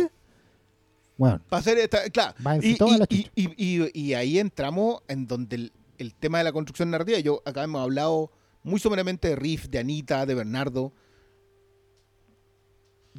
Bueno, 1.15 1.41
Para 1.48 1.60
hacer 1.60 1.77
esta, 1.77 2.10
claro. 2.10 2.34
Y, 3.10 3.30
y- 3.35 3.53
y- 3.84 4.02
y 4.02 4.14
ahí 4.15 4.40
entramos 4.40 5.02
en 5.07 5.27
donde 5.27 5.56
el, 5.57 5.73
el 5.99 6.15
tema 6.15 6.40
de 6.40 6.44
la 6.44 6.52
construcción 6.52 6.90
narrativa, 6.90 7.19
yo 7.19 7.41
acá 7.45 7.64
hemos 7.64 7.81
hablado 7.81 8.31
muy 8.64 8.80
someramente 8.80 9.27
de 9.30 9.35
Riff, 9.35 9.68
de 9.69 9.77
Anita, 9.80 10.26
de 10.26 10.34
Bernardo. 10.34 10.91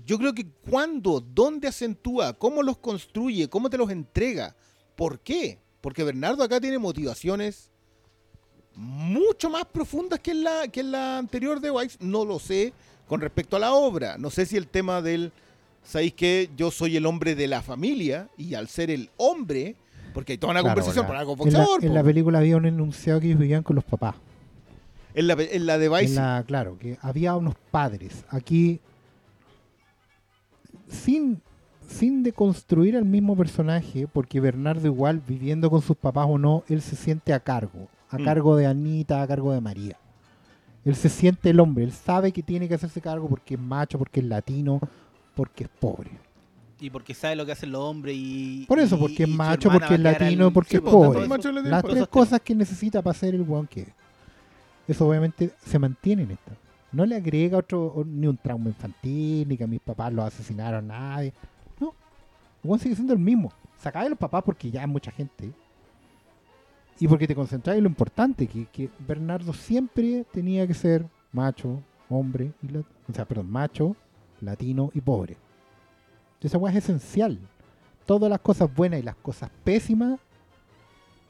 Yo 0.04 0.18
creo 0.18 0.34
que 0.34 0.46
cuando, 0.68 1.20
dónde 1.20 1.68
acentúa, 1.68 2.32
cómo 2.32 2.62
los 2.62 2.78
construye, 2.78 3.48
cómo 3.48 3.70
te 3.70 3.78
los 3.78 3.90
entrega, 3.90 4.54
¿por 4.96 5.20
qué? 5.20 5.58
Porque 5.80 6.02
Bernardo 6.04 6.42
acá 6.42 6.60
tiene 6.60 6.78
motivaciones 6.78 7.70
mucho 8.74 9.50
más 9.50 9.64
profundas 9.66 10.18
que 10.20 10.32
en 10.32 10.42
la, 10.44 10.68
que 10.68 10.80
en 10.80 10.90
la 10.92 11.18
anterior 11.18 11.60
de 11.60 11.70
Wise. 11.70 11.96
No 12.00 12.24
lo 12.24 12.38
sé 12.38 12.72
con 13.06 13.20
respecto 13.20 13.56
a 13.56 13.60
la 13.60 13.72
obra. 13.74 14.18
No 14.18 14.30
sé 14.30 14.46
si 14.46 14.56
el 14.56 14.66
tema 14.66 15.00
del, 15.00 15.32
¿sabéis 15.84 16.14
que 16.14 16.50
Yo 16.56 16.70
soy 16.70 16.96
el 16.96 17.06
hombre 17.06 17.34
de 17.34 17.46
la 17.46 17.62
familia 17.62 18.28
y 18.36 18.54
al 18.54 18.68
ser 18.68 18.90
el 18.90 19.10
hombre, 19.16 19.76
porque 20.12 20.32
hay 20.32 20.38
toda 20.38 20.50
una 20.52 20.60
Claro, 20.60 20.74
conversación 20.74 21.06
para 21.06 21.20
algo 21.20 21.32
en 21.32 21.38
boxeador. 21.38 21.84
en 21.84 21.94
la 21.94 22.02
película 22.02 22.38
había 22.40 22.56
un 22.56 22.66
enunciado 22.66 23.20
que 23.20 23.26
ellos 23.28 23.38
vivían 23.38 23.62
con 23.62 23.76
los 23.76 23.84
papás. 23.84 24.16
En 25.14 25.28
la, 25.28 25.34
en 25.34 25.66
la 25.66 25.78
de 25.78 25.88
Vice, 25.88 26.04
En 26.06 26.14
la- 26.16 26.44
claro, 26.44 26.76
que 26.76 26.98
había 27.00 27.36
unos 27.36 27.54
padres. 27.70 28.24
Aquí, 28.30 28.80
sin, 30.94 31.40
sin 31.88 32.22
deconstruir 32.22 32.96
al 32.96 33.04
mismo 33.04 33.36
personaje, 33.36 34.06
porque 34.06 34.40
Bernardo 34.40 34.86
igual, 34.86 35.20
viviendo 35.26 35.70
con 35.70 35.82
sus 35.82 35.96
papás 35.96 36.26
o 36.28 36.38
no, 36.38 36.64
él 36.68 36.80
se 36.82 36.96
siente 36.96 37.32
a 37.32 37.40
cargo. 37.40 37.88
A 38.10 38.18
Mm. 38.18 38.24
cargo 38.24 38.56
de 38.56 38.66
Anita, 38.66 39.22
a 39.22 39.26
cargo 39.26 39.52
de 39.52 39.60
María. 39.60 39.96
Él 40.84 40.94
se 40.94 41.08
siente 41.08 41.50
el 41.50 41.60
hombre, 41.60 41.84
él 41.84 41.92
sabe 41.92 42.30
que 42.32 42.42
tiene 42.42 42.68
que 42.68 42.74
hacerse 42.74 43.00
cargo 43.00 43.28
porque 43.28 43.54
es 43.54 43.60
macho, 43.60 43.98
porque 43.98 44.20
es 44.20 44.26
latino, 44.26 44.80
porque 45.34 45.64
es 45.64 45.70
pobre. 45.80 46.10
Y 46.80 46.90
porque 46.90 47.14
sabe 47.14 47.36
lo 47.36 47.46
que 47.46 47.52
hacen 47.52 47.72
los 47.72 47.80
hombres 47.80 48.14
y. 48.18 48.66
Por 48.68 48.78
eso, 48.78 48.98
porque 48.98 49.22
es 49.22 49.28
y 49.28 49.32
macho, 49.32 49.70
porque 49.70 49.94
es 49.94 50.00
latino, 50.00 50.52
porque 50.52 50.70
Sí, 50.70 50.76
es 50.76 50.82
pues, 50.82 50.92
pobre. 50.92 51.62
Las 51.62 51.82
tres 51.82 52.06
cosas 52.08 52.40
que 52.40 52.54
necesita 52.54 53.00
para 53.00 53.14
ser 53.18 53.34
el 53.34 53.42
weón 53.42 53.66
que 53.66 53.82
es. 53.82 53.88
Eso 54.86 55.08
obviamente 55.08 55.52
se 55.64 55.78
mantiene 55.78 56.24
en 56.24 56.32
esta. 56.32 56.52
No 56.94 57.04
le 57.06 57.16
agrega 57.16 57.58
otro, 57.58 58.04
ni 58.06 58.26
un 58.26 58.36
trauma 58.36 58.68
infantil, 58.68 59.48
ni 59.48 59.56
que 59.56 59.64
a 59.64 59.66
mis 59.66 59.80
papás 59.80 60.12
los 60.12 60.24
asesinaron 60.26 60.90
a 60.90 60.98
nadie. 60.98 61.32
No. 61.80 61.92
Weón 62.62 62.78
sigue 62.78 62.94
siendo 62.94 63.12
el 63.12 63.18
mismo. 63.18 63.52
Sacáis 63.78 64.06
a 64.06 64.10
los 64.10 64.18
papás 64.18 64.42
porque 64.44 64.70
ya 64.70 64.82
es 64.82 64.88
mucha 64.88 65.10
gente. 65.10 65.52
Y 67.00 67.08
porque 67.08 67.26
te 67.26 67.34
concentráis 67.34 67.78
en 67.78 67.84
lo 67.84 67.90
importante, 67.90 68.46
que, 68.46 68.66
que 68.66 68.88
Bernardo 69.06 69.52
siempre 69.52 70.24
tenía 70.32 70.66
que 70.66 70.74
ser 70.74 71.04
macho, 71.32 71.82
hombre, 72.08 72.52
y 72.62 72.68
la- 72.68 72.80
o 73.08 73.12
sea, 73.12 73.24
perdón, 73.24 73.50
macho, 73.50 73.96
latino 74.40 74.90
y 74.94 75.00
pobre. 75.00 75.36
Esa 76.40 76.58
weá 76.58 76.72
es 76.72 76.84
esencial. 76.84 77.38
Todas 78.06 78.28
las 78.30 78.38
cosas 78.40 78.72
buenas 78.72 79.00
y 79.00 79.02
las 79.02 79.16
cosas 79.16 79.50
pésimas 79.64 80.20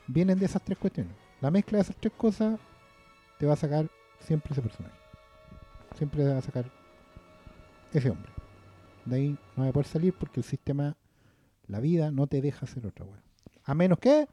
vienen 0.08 0.38
de 0.38 0.44
esas 0.46 0.60
tres 0.62 0.76
cuestiones. 0.76 1.12
La 1.40 1.50
mezcla 1.50 1.78
de 1.78 1.82
esas 1.82 1.96
tres 1.96 2.12
cosas 2.16 2.58
te 3.38 3.46
va 3.46 3.52
a 3.52 3.56
sacar 3.56 3.88
siempre 4.18 4.52
ese 4.52 4.60
personaje. 4.60 4.94
Siempre 5.94 6.24
va 6.24 6.38
a 6.38 6.42
sacar 6.42 6.70
ese 7.92 8.10
hombre. 8.10 8.30
De 9.04 9.16
ahí 9.16 9.38
no 9.56 9.64
va 9.64 9.68
a 9.68 9.72
poder 9.72 9.86
salir 9.86 10.12
porque 10.14 10.40
el 10.40 10.44
sistema, 10.44 10.96
la 11.66 11.80
vida, 11.80 12.10
no 12.10 12.26
te 12.26 12.40
deja 12.40 12.64
hacer 12.64 12.86
otra 12.86 13.04
weá. 13.04 13.22
A 13.64 13.74
menos 13.74 13.98
que 13.98 14.26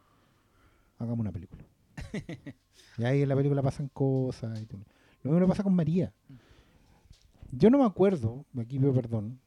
hagamos 0.97 1.19
una 1.19 1.31
película. 1.31 1.63
y 2.97 3.03
ahí 3.03 3.21
en 3.21 3.29
la 3.29 3.35
película 3.35 3.61
pasan 3.61 3.89
cosas. 3.89 4.61
y 4.61 4.65
todo. 4.65 4.81
Lo 5.23 5.31
mismo 5.31 5.47
pasa 5.47 5.63
con 5.63 5.75
María. 5.75 6.13
Yo 7.51 7.69
no 7.69 7.77
me 7.77 7.85
acuerdo, 7.85 8.45
aquí 8.57 8.79
pido 8.79 8.93
perdón, 8.93 9.39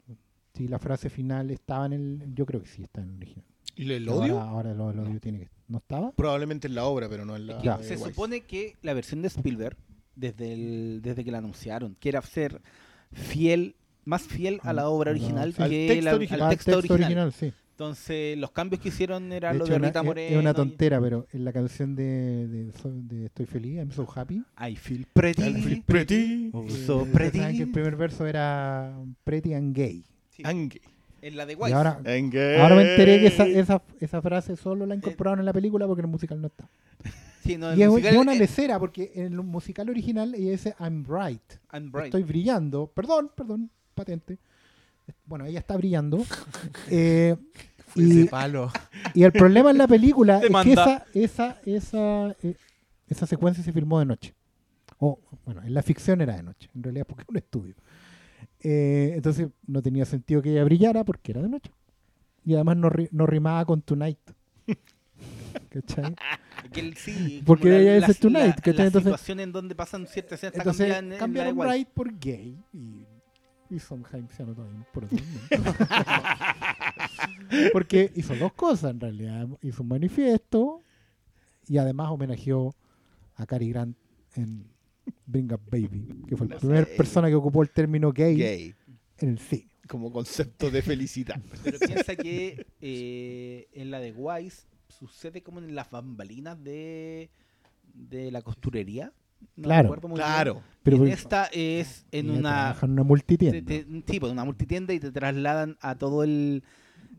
si 0.53 0.69
la 0.69 0.79
frase 0.79 1.09
final 1.09 1.51
estaba 1.51 1.87
en 1.87 1.93
el. 1.95 2.35
Yo 2.35 2.47
creo 2.47 2.61
que 2.61 2.69
sí 2.69 2.83
está 2.83 3.01
en 3.01 3.11
el 3.11 3.17
original. 3.17 3.47
¿Y 3.77 3.91
el 3.91 4.09
odio? 4.09 4.41
Ahora, 4.41 4.71
ahora 4.71 4.75
lo, 4.75 4.91
el 4.91 4.99
odio 5.01 5.21
tiene 5.21 5.41
que. 5.41 5.51
¿No 5.67 5.79
estaba? 5.79 6.13
Probablemente 6.13 6.69
en 6.69 6.75
la 6.75 6.85
obra, 6.85 7.09
pero 7.09 7.25
no 7.25 7.35
en 7.35 7.47
la. 7.47 7.83
Se 7.83 7.97
supone 7.97 8.43
que 8.43 8.77
la 8.83 8.95
versión 8.95 9.23
de 9.23 9.29
Spielberg, 9.29 9.77
desde, 10.17 10.53
el, 10.53 11.01
desde 11.03 11.25
que 11.25 11.31
la 11.31 11.39
anunciaron, 11.39 11.97
que 12.01 12.09
era 12.09 12.23
ser 12.23 12.61
fiel, 13.13 13.75
más 14.05 14.23
fiel 14.23 14.61
a 14.63 14.73
la 14.73 14.89
obra 14.89 15.11
Ah, 15.11 15.15
original 15.15 15.53
sí. 15.55 15.63
Al 15.63 15.71
que 15.71 15.87
texto 15.89 16.05
la- 16.05 16.15
original. 16.17 16.41
al 16.41 16.47
Ah, 16.47 16.51
texto, 16.51 16.79
original. 16.79 17.33
sí. 17.33 17.53
Entonces, 17.71 18.39
los 18.39 18.53
cambios 18.53 18.81
que 18.81 18.91
hicieron 18.91 19.33
era 19.33 19.53
De 19.53 19.59
lo 19.59 19.65
hecho, 19.65 19.73
de 19.73 19.79
Rita 19.81 20.03
Moreno. 20.05 20.37
es 20.37 20.41
una 20.41 20.51
y- 20.51 20.55
tontera, 20.55 21.01
pero 21.01 21.27
en 21.33 21.45
la 21.45 21.53
canción 21.53 21.97
de, 21.97 22.47
de, 22.47 22.73
So- 22.73 22.93
de 22.93 23.27
Estoy 23.27 23.47
feliz, 23.47 23.77
I'm 23.79 23.91
so 23.91 24.07
happy. 24.15 24.45
I 24.65 24.77
feel 24.77 25.07
pretty. 25.13 25.43
I 25.43 25.55
feel 25.61 25.83
pretty. 25.83 26.51
Oh, 26.53 26.69
so 26.69 27.05
pretty. 27.13 27.39
saben 27.39 27.57
que 27.57 27.63
el 27.65 27.73
primer 27.73 27.97
verso 27.97 28.27
era 28.27 28.97
Pretty 29.25 29.55
and 29.55 29.75
Gay. 29.75 30.05
Sí, 30.31 30.43
Angue. 30.45 30.81
En 31.25 31.39
la 31.39 31.47
de 31.47 31.55
Y 31.55 31.57
Wise. 31.57 31.75
ahora, 31.75 32.01
me 32.05 32.19
enteré 32.19 33.19
que 33.21 33.29
esa, 33.29 33.47
esa, 33.47 33.83
esa 33.99 34.21
frase 34.21 34.57
solo 34.57 34.85
la 34.85 34.95
incorporaron 34.95 35.39
en 35.39 35.47
la 35.47 35.55
película 35.55 35.87
porque 35.87 36.01
en 36.03 36.07
el 36.07 36.11
musical 36.11 36.41
no 36.41 36.49
está. 36.49 36.69
Sí, 37.45 37.59
no, 37.59 37.71
el 37.71 37.79
Y 37.79 37.83
es, 37.83 37.91
musical 37.91 38.17
una 38.17 38.35
lecera 38.35 38.79
porque 38.79 39.13
en 39.17 39.25
el 39.25 39.43
musical 39.43 39.91
original 39.91 40.35
ella 40.35 40.53
dice 40.53 40.75
I'm 40.81 41.03
bright. 41.03 41.43
I'm 41.75 41.93
bright. 41.93 42.07
Estoy 42.07 42.23
brillando. 42.23 42.87
Perdón, 42.87 43.31
perdón, 43.35 43.71
patente. 43.95 44.39
Bueno, 45.27 45.45
ella 45.45 45.59
está 45.59 45.77
brillando. 45.77 46.25
Eh, 46.91 47.37
y, 47.97 48.21
ese 48.23 48.31
palo. 48.31 48.73
y 49.13 49.23
el 49.25 49.33
problema 49.33 49.71
en 49.71 49.79
la 49.79 49.87
película 49.87 50.37
es 50.39 50.41
que 50.41 50.47
Demanda. 50.47 50.73
esa, 50.73 51.07
esa, 51.13 51.61
esa, 51.67 52.37
eh, 52.43 52.57
esa 53.09 53.27
secuencia 53.27 53.63
se 53.63 53.73
filmó 53.73 53.99
de 53.99 54.07
noche. 54.07 54.35
O, 54.99 55.21
bueno, 55.45 55.63
en 55.63 55.75
la 55.75 55.83
ficción 55.83 56.23
era 56.23 56.37
de 56.37 56.43
noche, 56.43 56.71
en 56.75 56.83
realidad 56.83 57.07
porque 57.07 57.25
es 57.25 57.29
un 57.29 57.37
estudio. 57.37 57.75
Eh, 58.67 59.13
entonces 59.15 59.49
no 59.67 59.83
tenía 59.83 60.05
sentido 60.07 60.41
que 60.43 60.51
ella 60.51 60.65
brillara 60.65 61.05
porque 61.05 61.33
era 61.33 61.43
de 61.43 61.49
noche. 61.51 61.71
Y 62.47 62.55
además 62.55 62.77
no, 62.79 62.89
ri- 62.91 63.09
no 63.13 63.27
rimaba 63.27 63.65
con 63.67 63.83
Tonight. 63.83 64.19
¿Cachai? 65.69 66.15
Sí, 66.97 67.43
Porque 67.45 67.69
ella 67.81 67.93
la, 67.93 67.97
es 67.99 68.09
la- 68.09 68.15
Tonight, 68.15 68.47
la- 68.47 68.55
¿cachai? 68.57 68.75
la 68.77 68.85
Entonces- 68.87 69.03
situación 69.13 69.41
en 69.41 69.53
donde 69.53 69.75
pasan 69.75 70.07
ciertas 70.07 70.39
escenas 70.43 70.57
Entonces 70.57 70.87
cambiada 70.89 70.99
en- 70.99 71.11
la 71.11 71.19
cambiaron 71.19 71.59
Wise. 71.59 71.69
Bright 71.69 71.89
por 71.89 72.19
gay 72.19 72.57
y 72.73 73.07
hizo 73.71 73.95
un 73.95 74.03
Jaime 74.05 74.29
Ciano 74.35 74.55
también 74.55 74.85
por 74.93 75.05
otro 75.05 75.19
Porque 77.73 78.11
hizo 78.15 78.35
dos 78.37 78.53
cosas 78.55 78.93
en 78.93 79.01
realidad. 79.01 79.47
Hizo 79.63 79.83
un 79.83 79.89
manifiesto 79.89 80.81
y 81.69 81.79
además 81.79 82.11
homenajeó 82.11 82.75
a 83.37 83.47
Cary 83.47 83.71
Grant 83.71 83.97
en 84.37 84.65
Bring 85.27 85.53
Up 85.53 85.61
Baby, 85.71 86.07
que 86.29 86.37
fue 86.37 86.47
la 86.49 86.57
primera 86.59 86.87
persona 86.97 87.29
que 87.29 87.35
ocupó 87.35 87.63
el 87.63 87.71
término 87.71 88.13
gay, 88.13 88.37
Gay. 88.37 88.75
en 89.19 89.29
el 89.31 89.39
cine. 89.39 89.69
Como 89.89 90.11
concepto 90.13 90.71
de 90.71 90.81
felicidad. 90.83 91.41
Pero 91.65 91.79
piensa 91.79 92.17
que 92.17 92.67
eh, 92.81 93.69
en 93.73 93.91
la 93.91 94.01
de 94.01 94.13
Wise 94.13 94.67
sucede 94.89 95.43
como 95.43 95.59
en 95.61 95.75
las 95.75 95.91
bambalinas 95.91 96.63
de, 96.63 97.31
de 97.93 98.31
la 98.31 98.41
costurería. 98.43 99.13
No 99.57 99.65
Claro. 99.65 99.89
muy 99.91 99.99
bien. 100.01 100.15
Claro. 100.15 100.63
Pero 100.83 100.97
en 100.97 101.01
porque 101.03 101.13
esta 101.15 101.45
es 101.53 102.07
en 102.13 102.31
una 102.31 102.75
en 102.81 102.91
una 102.93 103.03
te- 103.03 103.09
multitienda. 103.09 103.63
te- 103.67 103.87
sí, 104.11 104.21
pues, 104.21 104.33
una 104.33 104.45
multitienda 104.45 104.95
y 104.95 105.01
te 105.01 105.11
trasladan 105.13 105.77
a 105.81 105.97
todo 105.99 106.23
el, 106.25 106.63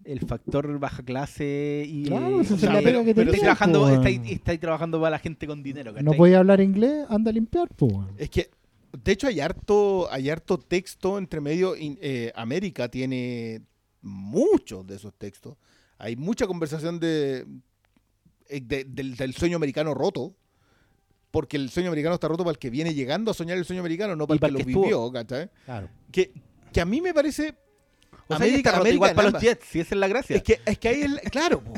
el 0.05 0.19
factor 0.21 0.77
baja 0.79 1.03
clase 1.03 1.83
y 1.87 2.03
Claro, 2.05 2.41
esa 2.41 2.53
o 2.53 2.55
es 2.55 2.61
sea, 2.61 2.73
la 2.73 2.81
pega 2.81 3.03
que 3.03 3.15
pero 3.15 3.31
trabajando, 3.31 3.81
po, 3.81 3.89
estáis, 4.07 4.59
trabajando 4.59 4.99
para 4.99 5.11
la 5.11 5.19
gente 5.19 5.47
con 5.47 5.63
dinero, 5.63 5.93
No 6.01 6.13
podía 6.13 6.39
hablar 6.39 6.61
inglés, 6.61 7.05
anda 7.09 7.31
a 7.31 7.33
limpiar, 7.33 7.67
pues. 7.75 7.91
weón. 7.91 8.11
Es 8.17 8.29
que, 8.29 8.49
de 9.03 9.11
hecho, 9.11 9.27
hay 9.27 9.39
harto, 9.39 10.07
hay 10.11 10.29
harto 10.29 10.57
texto 10.57 11.17
entre 11.17 11.41
medio. 11.41 11.73
eh, 11.77 12.31
América 12.35 12.87
tiene 12.89 13.61
muchos 14.01 14.85
de 14.87 14.95
esos 14.95 15.13
textos. 15.15 15.57
Hay 15.97 16.15
mucha 16.15 16.45
conversación 16.47 16.99
de, 16.99 17.45
eh, 18.49 18.61
de- 18.61 18.83
del, 18.85 19.15
del 19.15 19.33
sueño 19.33 19.55
americano 19.57 19.93
roto. 19.93 20.35
Porque 21.31 21.57
el 21.57 21.69
sueño 21.69 21.89
americano 21.89 22.15
está 22.15 22.29
roto 22.29 22.43
para 22.45 22.53
el 22.53 22.59
que 22.59 22.69
viene 22.69 22.93
llegando 22.93 23.29
a 23.31 23.33
soñar 23.33 23.57
el 23.57 23.65
sueño 23.65 23.81
americano, 23.81 24.15
no 24.15 24.25
para 24.25 24.35
Y 24.35 24.37
el 24.37 24.39
para 24.39 24.49
que 24.53 24.53
lo 24.53 24.57
que 24.65 24.71
estuvo. 24.71 24.83
vivió, 24.83 25.11
¿cachai? 25.11 25.49
Claro. 25.65 25.89
Que, 26.09 26.31
que 26.71 26.79
a 26.79 26.85
mí 26.85 27.01
me 27.01 27.13
parece. 27.13 27.55
O 28.27 28.37
sea, 28.37 28.47
ya 28.47 28.55
está 28.57 28.71
roto 28.71 28.89
igual 28.89 29.15
para 29.15 29.29
los 29.31 29.41
Jets, 29.41 29.65
si 29.65 29.79
esa 29.79 29.95
es 29.95 29.99
la 29.99 30.07
gracia. 30.07 30.35
Es 30.35 30.43
que, 30.43 30.59
es 30.65 30.77
que 30.79 30.87
ahí, 30.87 31.01
el, 31.03 31.19
claro, 31.31 31.61
po. 31.61 31.73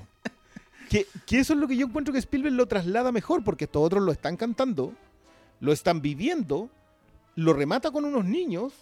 que, 0.90 1.06
que 1.26 1.40
eso 1.40 1.54
es 1.54 1.60
lo 1.60 1.68
que 1.68 1.76
yo 1.78 1.88
encuentro 1.88 2.14
que 2.14 2.20
Spielberg 2.20 2.54
lo 2.56 2.68
traslada 2.68 3.12
mejor, 3.12 3.44
porque 3.44 3.66
estos 3.66 3.84
otros 3.84 4.04
lo 4.04 4.12
están 4.12 4.38
cantando, 4.38 4.94
lo 5.60 5.72
están 5.74 6.02
viviendo, 6.02 6.70
lo 7.36 7.54
remata 7.54 7.92
con 7.92 8.06
unos 8.06 8.26
niños, 8.26 8.74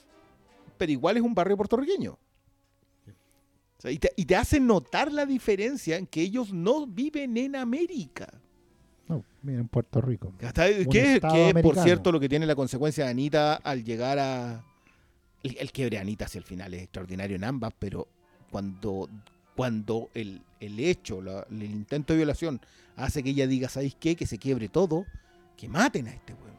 pero 0.77 0.91
igual 0.91 1.17
es 1.17 1.23
un 1.23 1.33
barrio 1.33 1.57
puertorriqueño. 1.57 2.11
O 3.77 3.81
sea, 3.81 3.91
y, 3.91 3.99
te, 3.99 4.11
y 4.15 4.25
te 4.25 4.35
hace 4.35 4.59
notar 4.59 5.11
la 5.11 5.25
diferencia 5.25 5.97
en 5.97 6.07
que 6.07 6.21
ellos 6.21 6.53
no 6.53 6.87
viven 6.87 7.35
en 7.37 7.55
América. 7.55 8.27
No, 9.07 9.23
mira, 9.43 9.59
en 9.59 9.67
Puerto 9.67 10.01
Rico. 10.01 10.33
Que, 10.39 10.45
es- 10.47 11.19
que 11.19 11.49
es, 11.49 11.53
por 11.61 11.75
cierto, 11.83 12.11
lo 12.11 12.19
que 12.19 12.29
tiene 12.29 12.45
la 12.45 12.55
consecuencia 12.55 13.03
de 13.05 13.11
Anita 13.11 13.55
al 13.55 13.83
llegar 13.83 14.17
a. 14.19 14.63
El, 15.45 15.57
el 15.59 15.71
quiebre 15.71 15.99
Anita 15.99 16.25
hacia 16.25 16.39
el 16.39 16.43
final 16.43 16.73
es 16.73 16.83
extraordinario 16.83 17.35
en 17.35 17.43
ambas, 17.43 17.71
pero 17.77 18.07
cuando, 18.51 19.07
cuando 19.55 20.09
el, 20.13 20.41
el 20.59 20.79
hecho, 20.79 21.21
la- 21.21 21.45
el 21.51 21.63
intento 21.63 22.13
de 22.13 22.17
violación 22.17 22.59
hace 22.95 23.21
que 23.23 23.29
ella 23.29 23.45
diga, 23.47 23.69
¿sabéis 23.69 23.95
qué? 23.99 24.15
Que 24.15 24.25
se 24.25 24.37
quiebre 24.37 24.69
todo, 24.69 25.05
que 25.57 25.67
maten 25.69 26.07
a 26.07 26.13
este 26.13 26.33
weón. 26.33 26.55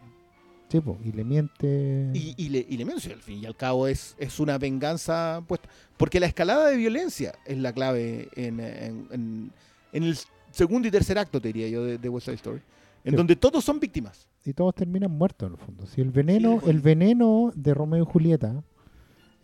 Sí, 0.68 0.80
po, 0.80 0.98
y 1.04 1.12
le 1.12 1.24
miente. 1.24 2.10
Y, 2.14 2.34
y 2.36 2.48
le, 2.48 2.64
y 2.68 2.76
le 2.76 2.84
menciono, 2.84 3.16
al 3.16 3.22
fin 3.22 3.38
y 3.42 3.46
al 3.46 3.56
cabo 3.56 3.86
es, 3.86 4.14
es 4.18 4.38
una 4.40 4.58
venganza 4.58 5.42
puesta. 5.46 5.68
Porque 5.96 6.18
la 6.20 6.26
escalada 6.26 6.68
de 6.68 6.76
violencia 6.76 7.34
es 7.44 7.56
la 7.58 7.72
clave 7.72 8.28
en, 8.36 8.60
en- 8.60 9.06
en- 9.10 9.52
en 9.92 10.02
el 10.02 10.16
segundo 10.50 10.86
y 10.88 10.90
tercer 10.90 11.18
acto, 11.18 11.40
te 11.40 11.48
diría 11.48 11.68
yo, 11.68 11.84
de, 11.84 11.98
de 11.98 12.08
West 12.08 12.26
Side 12.26 12.36
Story. 12.36 12.60
En 13.04 13.12
Sí. 13.12 13.16
donde 13.16 13.36
todos 13.36 13.64
son 13.64 13.78
víctimas. 13.80 14.26
y 14.44 14.52
todos 14.52 14.74
terminan 14.74 15.10
muertos 15.10 15.48
en 15.48 15.54
el 15.54 15.58
fondo. 15.60 15.86
Si 15.86 16.00
el 16.00 16.10
veneno, 16.10 16.60
Sí, 16.62 16.70
el 16.70 16.80
veneno 16.80 17.52
de 17.56 17.74
Romeo 17.74 18.02
y 18.02 18.06
Julieta 18.06 18.62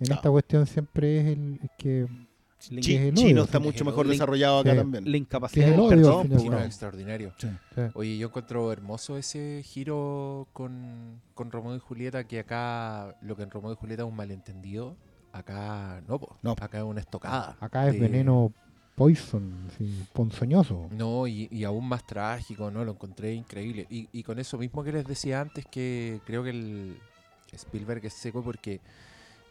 en 0.02 0.08
No. 0.10 0.14
esta 0.16 0.30
cuestión 0.30 0.66
siempre 0.66 1.20
es 1.20 1.26
el 1.36 1.60
es 1.62 1.70
que 1.78 2.06
Chi- 2.58 2.94
es 2.96 3.14
Chino 3.14 3.30
odio, 3.32 3.44
está 3.44 3.58
mucho 3.58 3.84
mejor 3.84 4.06
desarrollado 4.06 4.60
acá 4.60 4.70
sí. 4.70 4.76
también. 4.76 5.10
la 5.10 5.16
incapacidad 5.16 5.66
es 5.68 5.72
el 5.74 5.80
del 5.80 5.86
odio, 5.86 5.96
perdón, 5.96 6.20
al 6.20 6.22
fin 6.22 6.30
y 6.30 6.34
al 6.34 6.38
po, 6.38 6.44
No, 6.44 6.50
cabo. 6.56 6.64
extraordinario. 6.66 7.32
Sí. 7.38 7.48
Oye, 7.94 8.18
yo 8.18 8.28
encuentro 8.28 8.72
hermoso 8.72 9.18
ese 9.18 9.62
giro 9.64 10.46
con, 10.52 11.20
con 11.34 11.50
Romeo 11.50 11.74
y 11.74 11.80
Julieta, 11.80 12.22
que 12.24 12.38
acá 12.38 13.16
lo 13.20 13.34
que 13.34 13.42
en 13.42 13.50
Romeo 13.50 13.72
y 13.72 13.76
Julieta 13.76 14.04
es 14.04 14.08
un 14.08 14.14
malentendido, 14.14 14.96
acá 15.32 16.02
no, 16.06 16.20
po. 16.20 16.38
No. 16.42 16.52
acá 16.52 16.78
es 16.78 16.84
una 16.84 17.00
estocada. 17.00 17.56
Acá 17.58 17.88
es 17.88 17.94
de- 17.94 17.98
veneno 18.00 18.52
poison, 18.94 19.68
sí, 19.76 20.04
ponzoñoso. 20.12 20.88
No, 20.92 21.26
y, 21.26 21.48
y 21.50 21.64
aún 21.64 21.88
más 21.88 22.06
trágico, 22.06 22.70
¿no? 22.70 22.84
Lo 22.84 22.92
encontré 22.92 23.34
increíble. 23.34 23.86
Y, 23.90 24.08
y 24.12 24.22
con 24.22 24.38
eso 24.38 24.56
mismo 24.58 24.84
que 24.84 24.92
les 24.92 25.04
decía 25.06 25.40
antes, 25.40 25.64
que 25.66 26.20
creo 26.26 26.44
que 26.44 26.50
el 26.50 26.96
Spielberg 27.52 28.04
es 28.06 28.12
seco 28.12 28.42
porque 28.44 28.80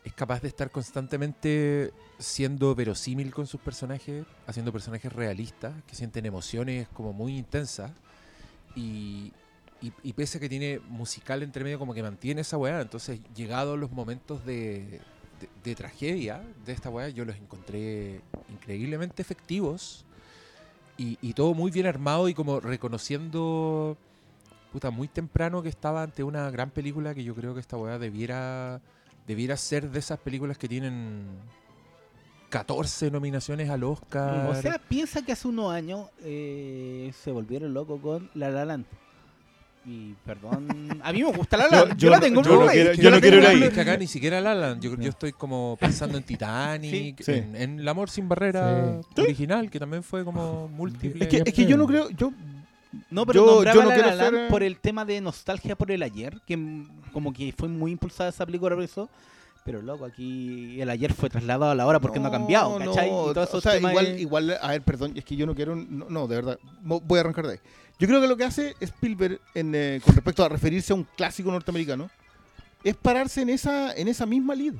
es 0.04 0.14
capaz 0.14 0.42
de 0.42 0.48
estar 0.48 0.72
constantemente 0.72 1.94
siendo 2.18 2.74
verosímil 2.76 3.34
con 3.34 3.48
sus 3.48 3.62
personajes, 3.62 4.26
haciendo 4.48 4.72
personajes 4.72 5.12
realistas, 5.14 5.74
que 5.88 5.96
sienten 5.96 6.26
emociones 6.26 6.88
como 6.90 7.14
muy 7.14 7.38
intensas. 7.38 7.92
Y, 8.76 9.32
y, 9.82 10.14
pese 10.14 10.38
a 10.38 10.42
que 10.42 10.50
tiene 10.50 10.80
musical 10.90 11.44
entre 11.44 11.64
medio, 11.64 11.80
como 11.80 11.94
que 11.94 12.04
mantiene 12.04 12.42
esa 12.42 12.58
weá. 12.58 12.82
Entonces, 12.82 13.20
llegados 13.36 13.78
los 13.78 13.92
momentos 13.92 14.46
de 14.46 15.02
tragedia 15.76 16.42
de 16.66 16.72
esta 16.72 16.90
weá, 16.90 17.10
yo 17.10 17.26
los 17.26 17.36
encontré 17.36 18.22
increíblemente 18.50 19.22
efectivos. 19.22 20.06
Y, 20.98 21.18
y 21.22 21.34
todo 21.34 21.54
muy 21.54 21.72
bien 21.72 21.88
armado 21.88 22.30
y 22.30 22.34
como 22.34 22.60
reconociendo, 22.60 23.98
puta, 24.72 24.92
muy 24.92 25.08
temprano 25.08 25.64
que 25.64 25.70
estaba 25.70 26.04
ante 26.04 26.24
una 26.24 26.50
gran 26.52 26.70
película 26.70 27.16
que 27.16 27.24
yo 27.24 27.34
creo 27.34 27.54
que 27.54 27.60
esta 27.60 27.78
weá 27.78 27.98
debiera, 27.98 28.82
debiera 29.28 29.56
ser 29.58 29.90
de 29.90 30.00
esas 30.00 30.20
películas 30.20 30.58
que 30.58 30.68
tienen 30.68 31.26
14 32.50 33.12
nominaciones 33.12 33.70
al 33.70 33.84
Oscar. 33.84 34.48
O 34.50 34.56
sea, 34.62 34.78
piensa 34.78 35.24
que 35.24 35.32
hace 35.32 35.48
unos 35.48 35.72
años 35.72 36.08
eh, 36.24 37.12
se 37.24 37.32
volvieron 37.32 37.74
locos 37.74 38.02
con 38.02 38.30
La 38.34 38.50
La 38.50 38.66
Land. 38.66 38.86
Y 39.84 40.14
perdón, 40.26 41.00
a 41.04 41.12
mí 41.12 41.24
me 41.24 41.32
gusta 41.32 41.58
La 41.58 41.64
La 41.68 41.70
Yo- 41.80 41.86
Land. 41.88 41.98
yo 41.98 42.06
Yo, 42.06 42.10
la 42.12 42.18
no- 42.18 42.22
tengo 42.22 42.40
en 42.42 42.46
yo 42.46 42.52
no 42.52 42.58
Blu-ray. 42.60 42.76
quiero- 42.78 42.94
Yo 42.94 43.10
no 43.12 43.20
quiero 43.22 43.38
ir 43.38 43.46
ahí. 43.48 43.64
Es 43.64 43.70
que 43.74 43.82
acá 43.82 43.98
ni 43.98 44.08
siquiera 44.08 44.42
La 44.42 44.54
La 44.54 44.68
Land. 44.70 44.82
Yo, 44.84 44.96
yo 44.96 45.10
estoy 45.10 45.32
como 45.32 45.78
pensando 45.80 46.18
en 46.18 46.24
Titanic, 46.24 47.24
Sí. 47.24 47.32
en, 47.32 47.56
en 47.56 47.80
El 47.80 47.88
amor 47.88 48.10
sin 48.10 48.28
barrera 48.30 49.00
Sí. 49.16 49.22
original, 49.22 49.72
que 49.72 49.80
también 49.80 50.04
fue 50.04 50.24
como 50.26 50.68
múltiple. 50.68 51.24
Es 51.26 51.30
que, 51.30 51.44
es 51.50 51.54
que 51.54 51.66
yo 51.66 51.78
no 51.78 51.88
creo, 51.88 52.10
yo 52.12 52.32
No, 53.10 53.26
pero 53.26 53.46
Yo- 53.46 53.52
nombraba 53.56 53.76
yo 53.76 53.84
no 53.84 53.90
La 54.16 54.18
ser, 54.18 54.36
eh, 54.36 54.48
por 54.50 54.64
el 54.64 54.78
tema 54.80 55.06
de 55.06 55.22
nostalgia 55.22 55.76
por 55.78 55.92
el 55.92 56.04
ayer, 56.04 56.42
que 56.46 56.84
como 57.14 57.32
que 57.34 57.54
fue 57.58 57.68
muy 57.70 57.92
impulsada 57.92 58.30
esa 58.30 58.46
película 58.46 58.76
por 58.76 58.84
eso. 58.84 59.10
Pero 59.64 59.82
loco, 59.82 60.06
aquí 60.06 60.82
el 60.82 60.90
ayer 60.90 61.14
fue 61.14 61.30
trasladado 61.30 61.72
a 61.72 61.76
la 61.76 61.86
hora 61.86 62.00
porque 62.00 62.20
no, 62.20 62.30
ha 62.30 62.32
cambiado, 62.32 62.80
¿cachai? 62.80 63.12
no, 63.12 63.30
y 63.30 63.34
todos 63.36 63.48
esos 63.48 63.60
o 63.60 63.62
sea, 63.62 63.74
temas 63.74 63.92
igual, 63.92 64.06
es- 64.08 64.20
igual, 64.22 64.58
a 64.60 64.68
ver, 64.70 64.82
perdón, 64.82 65.14
es 65.16 65.24
que 65.24 65.36
yo 65.36 65.46
no 65.46 65.54
quiero, 65.54 65.76
no, 65.76 66.10
no, 66.10 66.28
de 66.28 66.36
verdad, 66.36 66.60
voy 66.82 67.18
a 67.18 67.20
arrancar 67.22 67.46
de 67.46 67.54
ahí. 67.54 67.60
Yo 68.00 68.08
creo 68.08 68.20
que 68.20 68.28
lo 68.28 68.36
que 68.36 68.44
hace 68.44 68.76
Spielberg 68.80 69.40
en, 69.54 69.76
eh, 69.76 70.02
con 70.04 70.16
respecto 70.16 70.44
a 70.44 70.50
referirse 70.50 70.94
a 70.94 70.96
un 70.96 71.04
clásico 71.16 71.52
norteamericano 71.52 72.10
es 72.84 72.96
pararse 72.96 73.44
en 73.44 73.50
esa, 73.52 73.94
en 73.94 74.08
esa 74.08 74.26
misma 74.26 74.56
lid. 74.56 74.74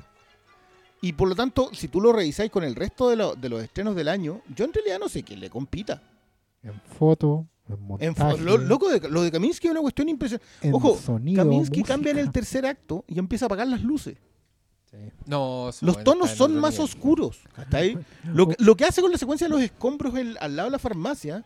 Y 1.00 1.12
por 1.12 1.28
lo 1.28 1.36
tanto, 1.36 1.70
si 1.72 1.86
tú 1.86 2.00
lo 2.00 2.12
revisáis 2.12 2.50
con 2.50 2.64
el 2.64 2.74
resto 2.74 3.08
de, 3.08 3.14
lo- 3.16 3.34
de 3.36 3.48
los 3.48 3.62
estrenos 3.62 3.94
del 3.94 4.08
año, 4.08 4.40
yo 4.52 4.64
en 4.64 4.72
realidad 4.72 4.98
no 4.98 5.08
sé 5.08 5.22
quién 5.22 5.38
le 5.38 5.48
compita. 5.48 6.02
En 6.64 6.80
foto, 6.98 7.46
en 8.00 8.44
lo, 8.44 8.56
loco 8.58 8.88
de, 8.90 9.08
lo 9.08 9.22
de 9.22 9.30
Kaminsky 9.30 9.66
es 9.68 9.70
una 9.72 9.80
cuestión 9.80 10.08
impresionante. 10.08 10.70
Ojo, 10.72 10.96
sonido, 10.96 11.42
Kaminsky 11.44 11.80
música. 11.80 11.94
cambia 11.94 12.10
en 12.12 12.18
el 12.18 12.30
tercer 12.32 12.66
acto 12.66 13.04
y 13.08 13.18
empieza 13.18 13.44
a 13.44 13.46
apagar 13.46 13.66
las 13.68 13.82
luces. 13.82 14.16
Sí. 14.90 14.98
No, 15.26 15.70
Los 15.80 16.04
tonos 16.04 16.30
son 16.30 16.58
más 16.58 16.72
nivel. 16.72 16.84
oscuros. 16.84 17.40
¿cachai? 17.56 17.96
Lo, 18.24 18.48
que- 18.48 18.56
lo 18.58 18.76
que 18.76 18.84
hace 18.84 19.00
con 19.00 19.10
la 19.10 19.16
secuencia 19.18 19.46
de 19.46 19.50
los 19.54 19.62
escombros 19.62 20.14
el- 20.16 20.36
al 20.40 20.54
lado 20.54 20.68
de 20.68 20.72
la 20.72 20.78
farmacia 20.78 21.44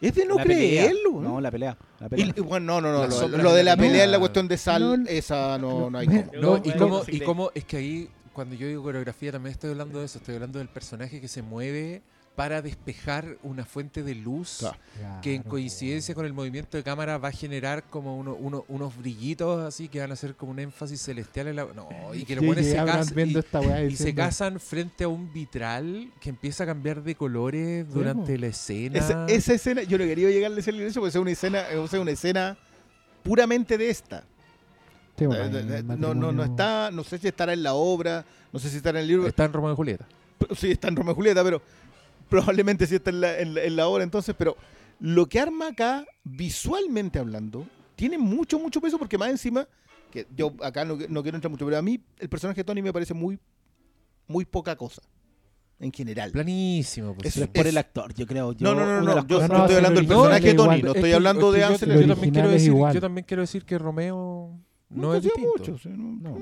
es 0.00 0.14
de 0.16 0.26
no 0.26 0.34
la 0.34 0.42
pelea. 0.42 0.86
creerlo. 0.88 1.20
No, 1.20 1.38
¿eh? 1.38 1.42
la 1.42 1.50
pelea. 1.52 1.78
La 2.00 2.08
pelea. 2.08 2.34
y 2.36 2.40
bueno, 2.40 2.80
no, 2.80 2.92
no, 2.92 3.06
no. 3.06 3.28
Lo, 3.28 3.38
lo 3.38 3.52
de 3.54 3.62
la 3.62 3.72
la 3.72 3.76
pelea 3.76 3.90
en 4.04 4.10
la 4.10 4.16
pelea. 4.16 4.18
cuestión 4.18 4.48
de 4.48 4.58
sal, 4.58 5.04
No, 5.04 5.08
esa 5.08 5.58
no, 5.58 5.90
no 5.90 5.98
hay. 5.98 6.08
No, 6.08 6.24
No, 6.40 6.56
y 6.64 6.72
cómo, 6.72 7.02
y 7.06 7.20
cómo 7.20 7.50
es 7.54 7.64
que 7.64 7.76
ahí, 7.76 8.08
cuando 8.32 8.56
yo 8.56 8.66
digo 8.66 8.82
coreografía, 8.82 9.30
también 9.30 9.52
estoy 9.52 9.70
hablando 9.70 10.00
de 10.00 10.06
eso. 10.06 10.18
Estoy 10.18 10.34
hablando 10.34 10.58
del 10.58 10.68
personaje 10.68 11.20
que 11.20 11.28
se 11.28 11.40
mueve 11.42 12.02
para 12.34 12.62
despejar 12.62 13.36
una 13.42 13.66
fuente 13.66 14.02
de 14.02 14.14
luz 14.14 14.56
Claro. 14.60 14.76
que 15.20 15.34
en 15.34 15.42
coincidencia 15.42 16.14
con 16.14 16.24
el 16.24 16.32
movimiento 16.32 16.78
de 16.78 16.82
cámara 16.82 17.18
va 17.18 17.28
a 17.28 17.32
generar 17.32 17.84
como 17.84 18.16
uno, 18.16 18.34
uno- 18.34 18.64
unos 18.68 18.96
brillitos 18.96 19.62
así 19.66 19.88
que 19.88 20.00
van 20.00 20.12
a 20.12 20.16
ser 20.16 20.34
como 20.34 20.52
un 20.52 20.58
énfasis 20.58 21.00
celestial 21.02 21.48
en 21.48 21.56
la... 21.56 21.66
No, 21.74 21.88
y 22.14 22.24
que 22.24 22.34
los 22.36 22.56
Sí, 22.56 22.64
se 22.64 22.76
casan 22.76 23.28
y, 23.30 23.36
esta 23.38 23.60
weá 23.60 23.84
y 23.84 23.96
se 23.96 24.14
casan 24.14 24.60
frente 24.60 25.04
a 25.04 25.08
un 25.08 25.30
vitral 25.30 26.10
que 26.20 26.30
empieza 26.30 26.64
a 26.64 26.66
cambiar 26.66 27.02
de 27.02 27.14
colores 27.14 27.86
durante 27.92 28.38
la 28.38 28.46
escena. 28.46 28.98
Esa, 28.98 29.26
esa 29.26 29.52
escena, 29.52 29.82
yo 29.82 29.98
no 29.98 30.04
quería 30.04 30.30
llegar 30.30 30.52
a 30.52 30.58
ese 30.58 30.70
inicio 30.70 31.02
porque 31.02 31.10
es 31.10 31.16
una 31.16 31.30
escena, 31.32 31.68
es 31.68 31.92
una 31.92 32.10
escena 32.12 32.56
puramente 33.22 33.76
de 33.76 33.90
esta. 33.90 34.20
Sí, 34.20 34.26
Sí, 35.18 35.26
bueno, 35.26 35.58
Eh, 35.58 35.78
eh, 35.78 35.82
no, 35.82 36.14
no, 36.14 36.32
no 36.32 36.42
está, 36.44 36.90
no 36.90 37.04
sé 37.04 37.18
si 37.18 37.28
estará 37.28 37.52
en 37.52 37.62
la 37.62 37.74
obra, 37.74 38.24
no 38.52 38.58
sé 38.58 38.70
si 38.70 38.78
estará 38.78 38.98
en 39.00 39.02
el 39.02 39.08
libro. 39.08 39.26
Está 39.28 39.44
en 39.44 39.52
Romeo 39.52 39.72
y 39.72 39.76
Julieta. 39.76 40.06
Sí, 40.56 40.70
está 40.72 40.88
en 40.88 40.96
Romeo 40.96 41.12
y 41.12 41.14
Julieta, 41.16 41.44
pero 41.44 41.62
probablemente 42.32 42.86
sí 42.86 42.94
está 42.96 43.10
en 43.10 43.20
la, 43.20 43.38
en 43.38 43.54
la- 43.54 43.62
en 43.64 43.76
la 43.76 43.86
obra 43.86 44.02
entonces. 44.04 44.34
Pero 44.36 44.56
lo 45.00 45.26
que 45.28 45.38
arma 45.40 45.68
acá, 45.68 46.04
visualmente 46.24 47.18
hablando, 47.18 47.66
tiene 47.96 48.18
mucho, 48.18 48.58
mucho 48.58 48.80
peso 48.80 48.98
porque 48.98 49.18
más 49.18 49.30
encima, 49.30 49.68
que 50.10 50.26
yo 50.36 50.52
acá 50.62 50.84
no, 50.84 50.96
no 51.08 51.22
quiero 51.22 51.36
entrar 51.36 51.50
mucho, 51.50 51.64
pero 51.64 51.78
a 51.78 51.82
mí 51.82 52.00
el 52.18 52.28
personaje 52.28 52.60
de 52.60 52.64
Tony 52.64 52.82
me 52.82 52.92
parece 52.92 53.14
muy, 53.14 53.38
muy 54.26 54.44
poca 54.44 54.76
cosa, 54.76 55.02
en 55.78 55.92
general. 55.92 56.30
Planísimo. 56.32 57.14
pues, 57.14 57.36
Es- 57.36 57.48
por 57.48 57.66
es- 57.66 57.72
el 57.72 57.78
actor, 57.78 58.12
yo 58.14 58.26
creo. 58.26 58.52
Yo, 58.52 58.64
No, 58.66 58.74
no, 58.74 58.86
no, 58.86 59.00
no, 59.00 59.02
yo, 59.02 59.14
No, 59.14 59.26
yo 59.26 59.38
no, 59.38 59.44
estoy 59.64 59.76
hablando 59.76 60.00
del 60.00 60.04
el 60.04 60.08
personaje 60.08 60.46
de 60.48 60.54
Tony, 60.54 60.82
no 60.82 60.90
Es 60.90 60.96
estoy 60.96 61.12
hablando 61.12 61.52
de 61.52 61.60
yo- 61.60 61.66
Ansel 61.66 61.88
yo, 61.88 62.06
también 62.06 62.32
quiero 62.32 62.48
es 62.48 62.52
decir, 62.54 62.68
igual. 62.68 62.94
yo 62.94 63.00
también 63.00 63.24
quiero 63.26 63.40
decir 63.42 63.64
que 63.64 63.78
Romeo 63.78 64.58
no, 64.90 65.02
No 65.02 65.14
es 65.14 65.22
distinto. 65.22 65.50
mucho, 65.58 65.76
No. 65.90 66.38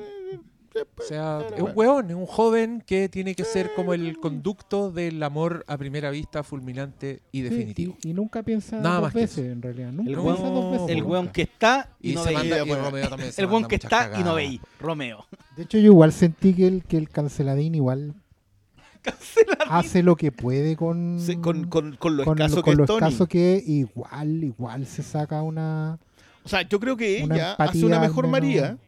O 0.72 1.02
sea, 1.02 1.38
Pero 1.42 1.56
es 1.56 1.62
un 1.62 1.72
weón, 1.74 2.10
es 2.10 2.16
un 2.16 2.26
joven 2.26 2.82
que 2.86 3.09
tiene 3.09 3.34
que 3.34 3.44
ser 3.44 3.72
como 3.74 3.92
el 3.92 4.18
conducto 4.18 4.92
del 4.92 5.20
amor 5.22 5.64
a 5.66 5.76
primera 5.76 6.10
vista 6.10 6.44
fulminante 6.44 7.22
y 7.32 7.38
Sí, 7.38 7.42
definitivo. 7.42 7.97
y, 8.05 8.10
y 8.10 8.14
nunca 8.14 8.42
piensa 8.44 8.76
Nada 8.78 8.94
dos 8.97 9.02
más 9.05 9.12
que 9.12 9.18
veces, 9.20 9.47
en 9.52 9.62
realidad. 9.62 9.90
Nunca 9.90 10.10
El 10.10 10.16
piensa 10.20 10.42
weón- 10.44 10.55
dos 10.55 10.72
veces. 10.72 10.97
El 10.97 11.02
weón 11.02 11.28
que 11.28 11.42
está 11.42 11.90
y, 12.01 12.12
Y, 12.12 12.14
no 12.14 12.22
se 12.22 12.28
veis. 12.28 12.38
manda, 12.38 12.59
y 12.64 12.68
bueno. 12.68 12.84
Romeo 12.84 13.09
también 13.09 13.32
se 13.32 13.40
El 13.40 13.47
weón 13.48 13.62
manda 13.62 13.68
que 13.68 13.76
está 13.76 14.20
y 14.20 14.22
no 14.22 14.34
veis. 14.36 14.60
Romeo. 14.78 15.26
De 15.56 15.62
hecho, 15.64 15.78
yo 15.78 15.86
igual 15.86 16.12
sentí 16.12 16.55
que 16.55 16.66
el, 16.68 16.84
que 16.84 16.97
el 16.98 17.09
canceladín 17.09 17.74
igual 17.74 18.14
hace 19.68 20.02
lo 20.02 20.16
que 20.16 20.30
puede 20.32 20.76
con, 20.76 21.18
sí, 21.20 21.36
con, 21.36 21.66
con, 21.68 21.97
con 21.97 22.16
lo 22.16 22.24
con, 22.24 22.38
escaso 22.38 22.56
que 22.56 22.70
con 22.70 22.76
lo 22.76 22.84
es 22.84 22.86
Tony. 22.86 23.06
escaso 23.06 23.26
que 23.26 23.56
es, 23.56 23.68
igual, 23.68 24.44
igual 24.44 24.86
se 24.86 25.02
saca 25.02 25.42
una... 25.42 25.98
O 26.44 26.48
sea, 26.48 26.62
yo 26.62 26.80
creo 26.80 26.97
que 26.97 27.16
ella 27.22 27.51
empatía 27.52 27.52
hace 27.55 27.84
una 27.84 27.98
mejor 28.01 28.24
menos- 28.26 28.30
María 28.32 28.78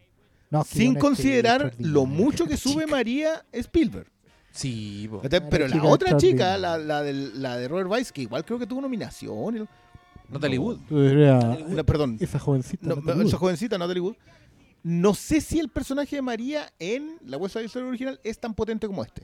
No, 0.53 0.63
sin 0.65 0.95
considerar 0.95 1.75
lo 1.79 2.07
mucho 2.07 2.47
que 2.47 2.57
sube 2.59 2.87
María 2.87 3.45
Spielberg. 3.53 4.07
Sí. 4.53 5.09
Una 5.11 5.23
Pero 5.49 5.67
la 5.67 5.73
chica 5.75 5.85
otra 5.87 6.17
chica, 6.19 6.59
la, 6.59 6.77
la, 6.77 7.03
del- 7.03 7.41
la 7.41 7.57
de 7.57 7.67
Robert 7.69 7.91
Weiss, 7.91 8.13
que 8.13 8.23
igual 8.23 8.45
creo 8.45 8.59
que 8.59 8.67
tuvo 8.67 8.83
nominación. 8.83 9.67
Natalie 10.29 10.59
Wood. 10.59 10.79
No, 10.91 11.85
perdón, 11.85 12.19
esa 12.21 12.39
jovencita. 12.39 12.87
no, 12.87 12.97
no 12.97 13.15
te 13.15 13.29
esa 13.29 13.39
jovencita, 13.39 13.79
Natalie 13.79 14.01
Wood. 14.03 14.17
No 14.83 15.15
sé 15.15 15.41
si 15.41 15.59
el 15.59 15.69
personaje 15.69 16.17
de 16.17 16.23
María 16.23 16.71
en 16.79 17.17
la 17.25 17.37
West 17.39 17.55
Side 17.55 17.67
Story 17.67 17.87
original 17.87 18.21
es 18.25 18.39
tan 18.39 18.53
potente 18.53 18.87
como 18.87 19.03
este. 19.03 19.23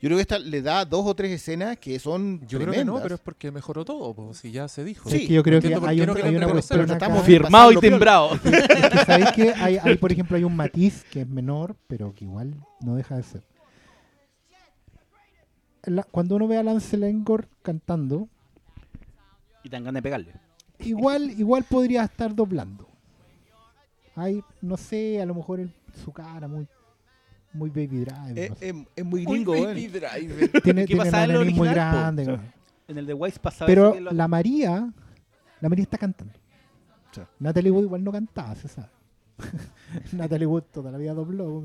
Yo 0.00 0.08
creo 0.08 0.18
que 0.18 0.22
esta 0.22 0.38
le 0.38 0.60
da 0.60 0.84
dos 0.84 1.06
o 1.06 1.14
tres 1.14 1.30
escenas 1.30 1.78
que 1.78 1.98
son 1.98 2.40
Yo 2.46 2.58
creo 2.58 2.72
que 2.72 2.78
no, 2.84 2.92
tremendas. 2.94 3.02
pero 3.04 3.14
es 3.14 3.20
porque 3.22 3.50
mejoró 3.50 3.84
todo, 3.86 4.12
po, 4.12 4.34
si 4.34 4.50
ya 4.50 4.68
se 4.68 4.84
dijo. 4.84 5.08
Sí, 5.08 5.16
Es 5.16 5.26
que 5.28 5.32
yo 5.34 5.42
creo 5.42 5.60
que 5.62 5.68
hay, 5.68 5.74
un- 6.02 6.16
hay 6.22 6.36
una 6.36 6.48
cuestión 6.48 6.82
acá. 6.82 6.92
estamos 6.94 7.24
Firmado 7.24 7.72
y 7.72 7.76
timbrado. 7.76 8.30
Es 8.44 8.90
que 8.90 8.98
sabéis 9.06 9.32
que 9.32 9.52
hay, 9.54 9.78
hay, 9.82 9.96
por 9.96 10.12
ejemplo, 10.12 10.36
hay 10.36 10.44
un 10.44 10.54
matiz 10.56 11.04
que 11.10 11.22
es 11.22 11.28
menor, 11.28 11.76
pero 11.86 12.12
que 12.14 12.24
igual 12.24 12.54
no 12.80 12.96
deja 12.96 13.16
de 13.16 13.22
ser. 13.22 13.42
La- 15.84 16.02
cuando 16.04 16.36
uno 16.36 16.48
ve 16.48 16.56
a 16.58 16.62
Lance 16.62 16.96
Lengor 16.96 17.48
cantando, 17.62 18.28
Y 19.62 19.70
tan 19.70 19.84
ganas 19.84 20.00
de 20.00 20.02
pegarle. 20.02 20.32
igual, 20.80 21.30
igual 21.30 21.64
podría 21.64 22.04
estar 22.04 22.34
doblando. 22.34 22.88
Hay, 24.16 24.42
no 24.60 24.76
sé, 24.76 25.20
a 25.20 25.26
lo 25.26 25.34
mejor 25.34 25.60
el- 25.60 25.72
su 26.04 26.12
cara 26.12 26.46
muy, 26.48 26.66
muy 27.54 27.70
baby 27.70 28.04
drive. 28.04 28.44
Es, 28.44 28.50
no 28.50 28.56
sé. 28.56 28.68
es- 28.68 28.76
es 28.96 29.04
muy 29.04 29.24
gringo, 29.24 29.52
Baby 29.52 29.84
¿eh? 29.84 29.88
Driver. 29.88 30.50
tiene 30.62 30.82
¿qué 30.82 30.86
tiene 30.88 31.04
pasaba 31.04 31.24
en 31.24 31.32
muy 31.44 31.54
po? 31.54 31.62
grande. 31.64 32.24
¿no? 32.26 32.40
En 32.88 32.98
el 32.98 33.06
de 33.06 33.14
Wise 33.14 33.38
pasaba 33.40 33.66
Pero 33.66 33.98
lo- 33.98 34.10
la 34.10 34.28
María, 34.28 34.92
la 35.60 35.68
María 35.68 35.82
está 35.84 35.96
cantando. 35.98 36.34
Sí. 37.12 37.20
Natalie 37.38 37.70
Wood 37.70 37.84
igual 37.84 38.04
no 38.04 38.12
cantaba, 38.12 38.54
se 38.56 38.68
sabe. 38.68 38.88
Natalie 40.12 40.46
Wood 40.46 40.64
toda 40.72 40.90
la 40.90 40.98
vida 40.98 41.14
dobló. 41.14 41.64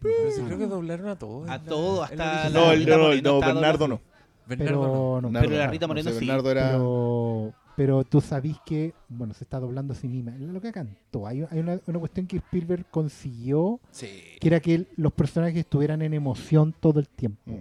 Pero 0.00 0.30
sí 0.30 0.42
creo 0.42 0.58
que 0.58 0.66
doblaron 0.66 1.08
a 1.08 1.16
todos. 1.16 1.48
A 1.48 1.58
la- 1.58 1.62
todos, 1.64 2.04
hasta 2.04 2.16
la 2.16 2.48
la- 2.50 2.60
No, 2.60 2.72
Rita 2.72 2.96
no, 2.96 3.02
no, 3.08 3.12
estaba 3.12 3.38
Bernardo 3.52 3.88
no. 3.88 4.00
Bernardo 4.46 4.80
no. 4.82 4.88
Pero, 4.88 5.20
no, 5.30 5.40
Pero 5.40 5.50
la 5.56 5.66
no, 5.66 5.72
Rita 5.72 5.86
no 5.86 5.88
Moreno 5.88 6.10
sé, 6.10 6.18
sí. 6.18 6.26
Bernardo 6.26 6.50
era... 6.50 6.70
pero, 6.70 7.54
pero 7.78 8.02
tú 8.02 8.20
sabís 8.20 8.56
que, 8.66 8.92
bueno, 9.08 9.32
se 9.34 9.44
está 9.44 9.60
doblando 9.60 9.92
a 9.92 9.96
sí 9.96 10.08
misma. 10.08 10.32
Lo 10.32 10.60
que 10.60 10.72
cantó, 10.72 11.28
hay, 11.28 11.46
hay 11.48 11.60
una, 11.60 11.78
una 11.86 12.00
cuestión 12.00 12.26
que 12.26 12.38
Spielberg 12.38 12.84
consiguió, 12.90 13.78
Sí. 13.92 14.08
que 14.40 14.48
era 14.48 14.58
que 14.58 14.88
los 14.96 15.12
personajes 15.12 15.58
estuvieran 15.58 16.02
en 16.02 16.12
emoción 16.12 16.74
todo 16.80 16.98
el 16.98 17.08
tiempo. 17.08 17.52
Mm. 17.52 17.58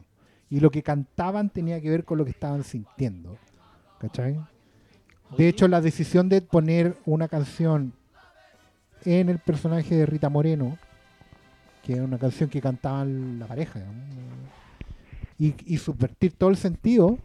Y 0.49 0.59
lo 0.59 0.71
que 0.71 0.81
cantaban 0.81 1.51
tenía 1.51 1.79
que 1.79 1.91
ver 1.91 2.03
con 2.03 2.17
lo 2.17 2.25
que 2.25 2.31
estaban 2.31 2.63
sintiendo. 2.63 3.37
¿Cachai? 3.99 4.39
De 5.37 5.47
hecho, 5.47 5.67
la 5.67 5.81
decisión 5.81 6.29
de 6.29 6.41
poner 6.41 6.97
una 7.05 7.27
canción 7.27 7.93
en 9.05 9.29
el 9.29 9.37
personaje 9.37 9.93
de 9.93 10.07
Rita 10.07 10.29
Moreno, 10.29 10.79
que 11.83 11.93
era 11.93 12.03
una 12.03 12.17
canción 12.17 12.49
que 12.49 12.59
cantaban 12.59 13.37
la 13.37 13.45
pareja, 13.45 13.81
y 15.37 15.77
subvertir 15.77 16.31
todo 16.33 16.49
el 16.49 16.57
sentido, 16.57 17.19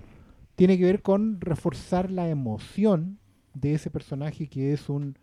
tiene 0.63 0.79
que 0.79 0.85
ver 0.85 1.03
con 1.03 1.41
reforzar 1.41 2.09
la 2.13 2.29
emoción 2.29 3.19
de 3.53 3.75
ese 3.75 3.91
personaje 3.91 4.47
que 4.47 4.73
es 4.73 4.89
un 4.89 5.19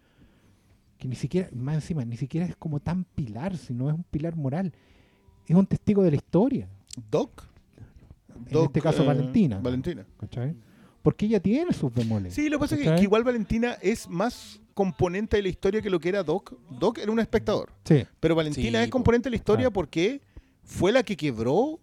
que 0.98 1.07
ni 1.07 1.16
siquiera, 1.16 1.48
más 1.53 1.76
encima, 1.76 2.03
ni 2.03 2.18
siquiera 2.18 2.45
es 2.45 2.57
como 2.57 2.82
tan 2.82 3.06
pilar, 3.06 3.56
sino 3.56 3.88
es 3.88 3.95
un 3.95 4.03
pilar 4.03 4.36
moral. 4.36 4.74
Es 5.48 5.56
un 5.56 5.66
testigo 5.66 6.03
de 6.03 6.10
la 6.11 6.18
historia. 6.18 6.68
Doc. 7.10 7.45
En 8.48 8.52
Doc, 8.52 8.66
este 8.66 8.82
caso, 8.82 9.03
eh, 9.03 9.06
Valentina. 9.07 9.60
Valentina. 9.64 10.06
¿cachai? 10.20 10.57
Porque 11.02 11.26
ella 11.28 11.40
tiene 11.40 11.72
sus 11.72 11.94
bemoles. 11.94 12.34
Sí, 12.34 12.49
lo 12.49 12.57
que 12.57 12.64
pasa 12.64 12.76
es 12.76 12.82
que, 12.99 13.02
igual 13.02 13.24
Valentina 13.24 13.78
es 13.82 14.10
más 14.10 14.60
componente 14.74 15.38
de 15.38 15.44
la 15.44 15.48
historia 15.49 15.82
que 15.82 15.90
lo 15.90 16.02
que 16.02 16.10
era 16.10 16.22
Doc. 16.22 16.53
Doc 16.82 16.98
era 16.98 17.14
un 17.14 17.20
espectador. 17.22 17.72
Sí. 17.86 18.03
Pero 18.20 18.36
Valentina 18.36 18.80
Sí, 18.80 18.84
es 18.84 18.90
po. 18.90 18.91
componente 18.91 19.28
de 19.28 19.32
la 19.32 19.38
historia 19.38 19.61
Claro. 19.68 19.72
porque 19.74 20.20
fue 20.64 20.91
la 20.91 21.02
que 21.02 21.16
quebró 21.16 21.80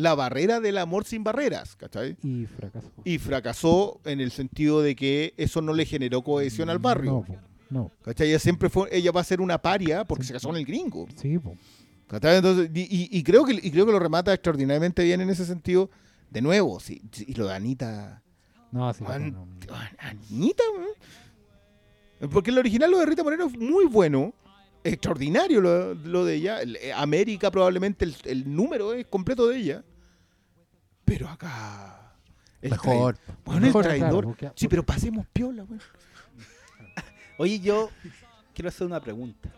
la 0.00 0.14
barrera 0.14 0.60
del 0.60 0.78
amor 0.78 1.04
sin 1.04 1.22
barreras, 1.24 1.76
¿cachai? 1.76 2.16
Y 2.22 2.46
fracasó. 2.46 2.92
Y 3.04 3.18
fracasó 3.18 4.00
en 4.04 4.20
el 4.20 4.30
sentido 4.30 4.82
de 4.82 4.96
que 4.96 5.34
eso 5.36 5.60
no 5.62 5.72
le 5.74 5.84
generó 5.86 6.22
cohesión 6.22 6.70
al 6.70 6.78
barrio. 6.78 7.24
No, 7.28 7.36
no. 7.70 7.90
¿Cachai? 8.02 8.28
Ella 8.28 8.38
siempre 8.38 8.68
fue, 8.70 8.88
ella 8.92 9.12
va 9.12 9.20
a 9.20 9.24
ser 9.24 9.40
una 9.40 9.60
paria 9.60 10.04
porque 10.04 10.24
Sí. 10.24 10.28
se 10.28 10.32
casó 10.34 10.48
con 10.48 10.56
el 10.56 10.64
gringo. 10.64 11.06
Sí, 11.16 11.38
po. 11.38 11.56
¿cachai? 12.08 12.36
Entonces, 12.36 12.70
y, 12.74 12.80
y- 12.80 13.08
y 13.18 13.22
creo 13.22 13.44
que, 13.44 13.52
y 13.52 13.70
creo 13.70 13.86
que 13.86 13.92
lo 13.92 13.98
remata 13.98 14.32
extraordinariamente 14.32 15.04
bien 15.04 15.20
en 15.20 15.30
ese 15.30 15.44
sentido. 15.44 15.90
De 16.30 16.40
nuevo, 16.40 16.78
sí, 16.80 17.02
sí, 17.12 17.24
y 17.28 17.34
lo 17.34 17.46
de 17.48 17.54
Anita. 17.54 18.22
No, 18.72 18.92
sí, 18.94 19.04
An- 19.06 19.32
no, 19.32 19.46
no. 19.46 19.74
Anita. 19.98 20.62
Porque 22.30 22.50
el 22.50 22.58
original, 22.58 22.90
lo 22.90 22.98
de 22.98 23.06
Rita 23.06 23.22
Moreno, 23.24 23.46
es 23.46 23.56
muy 23.58 23.86
bueno. 23.86 24.34
Extraordinario 24.82 25.60
lo, 25.60 25.94
lo 25.94 26.24
de 26.24 26.34
ella. 26.36 26.60
El- 26.62 26.76
eh, 26.76 26.92
América, 26.92 27.50
probablemente 27.50 28.04
el, 28.04 28.14
el 28.24 28.54
número 28.54 28.92
es 28.94 29.06
completo 29.06 29.46
de 29.48 29.58
ella. 29.58 29.84
Pero 31.10 31.28
acá. 31.28 32.14
el 32.62 32.70
Mejor. 32.70 33.18
Bueno, 33.44 33.62
Mejor, 33.62 33.84
el 33.84 33.88
traidor. 33.88 34.10
claro, 34.10 34.28
porque- 34.28 34.52
sí, 34.54 34.68
pero 34.68 34.84
pasemos 34.86 35.26
piola, 35.32 35.64
weón. 35.64 35.80
Oye, 37.38 37.58
yo 37.58 37.90
quiero 38.54 38.68
hacer 38.68 38.86
una 38.86 39.00
pregunta. 39.00 39.48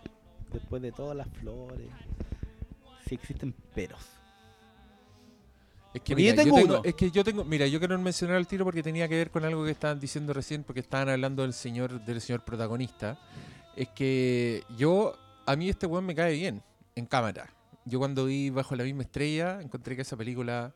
Después 0.50 0.80
de 0.80 0.92
todas 0.92 1.14
las 1.14 1.28
flores, 1.28 1.90
si 3.06 3.16
existen 3.16 3.52
peros. 3.74 4.00
Es 5.92 6.00
que, 6.00 6.16
mira, 6.16 6.34
yo 6.36 6.42
tengo 6.42 6.56
uno. 6.56 6.80
es 6.84 6.94
que 6.94 7.10
yo 7.10 7.22
tengo, 7.22 7.44
mira, 7.44 7.66
yo 7.66 7.78
quiero 7.78 7.98
mencionar 7.98 8.36
al 8.38 8.46
tiro 8.46 8.64
porque 8.64 8.82
tenía 8.82 9.06
que 9.06 9.16
ver 9.16 9.30
con 9.30 9.44
algo 9.44 9.62
que 9.62 9.72
estaban 9.72 10.00
diciendo 10.00 10.32
recién, 10.32 10.64
porque 10.64 10.80
estaban 10.80 11.10
hablando 11.10 11.42
del 11.42 11.52
señor, 11.52 12.02
del 12.02 12.22
señor 12.22 12.46
protagonista. 12.46 13.18
Es 13.76 13.88
que 13.90 14.64
yo, 14.78 15.18
a 15.44 15.54
mí 15.54 15.68
este 15.68 15.84
weón 15.86 16.06
me 16.06 16.14
cae 16.14 16.32
bien 16.32 16.62
en 16.94 17.04
cámara. 17.04 17.52
Yo 17.84 17.98
cuando 17.98 18.24
vi 18.24 18.48
Bajo 18.48 18.74
la 18.74 18.84
misma 18.84 19.02
estrella, 19.02 19.60
encontré 19.60 19.96
que 19.96 20.00
esa 20.02 20.16
película 20.16 20.72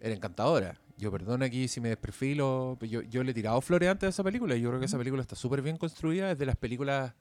era 0.00 0.14
encantadora. 0.14 0.78
Yo 0.96 1.12
perdón 1.12 1.42
aquí 1.42 1.68
si 1.68 1.80
me 1.80 1.88
desperfilo, 1.90 2.76
pero 2.80 2.90
yo, 2.90 3.02
yo 3.02 3.22
le 3.22 3.30
he 3.30 3.34
tirado 3.34 3.60
flores 3.60 3.88
antes 3.88 4.06
de 4.06 4.10
esa 4.10 4.24
película 4.24 4.56
y 4.56 4.60
yo 4.60 4.68
creo 4.70 4.80
que 4.80 4.86
esa 4.86 4.98
película 4.98 5.22
está 5.22 5.36
súper 5.36 5.62
bien 5.62 5.76
construida. 5.76 6.32
Es 6.32 6.38
de 6.38 6.46
las 6.46 6.56
películas, 6.56 7.12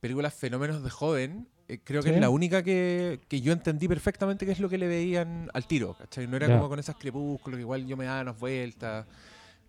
películas 0.00 0.32
fenómenos 0.34 0.82
de 0.84 0.90
joven. 0.90 1.48
Eh, 1.66 1.80
creo 1.82 2.02
que 2.02 2.10
Sí. 2.10 2.14
es 2.14 2.20
la 2.20 2.28
única 2.30 2.62
que, 2.62 3.20
que 3.28 3.40
yo 3.40 3.52
entendí 3.52 3.88
perfectamente 3.88 4.46
qué 4.46 4.52
es 4.52 4.60
lo 4.60 4.68
que 4.68 4.78
le 4.78 4.86
veían 4.86 5.50
al 5.52 5.66
tiro. 5.66 5.94
¿cachai? 5.98 6.26
No 6.28 6.36
era 6.36 6.46
como 6.46 6.68
con 6.68 6.78
esas 6.78 6.94
crepúsculos 6.96 7.56
que 7.56 7.62
igual 7.62 7.86
yo 7.86 7.96
me 7.96 8.04
daba 8.04 8.20
unas 8.22 8.38
vueltas. 8.38 9.06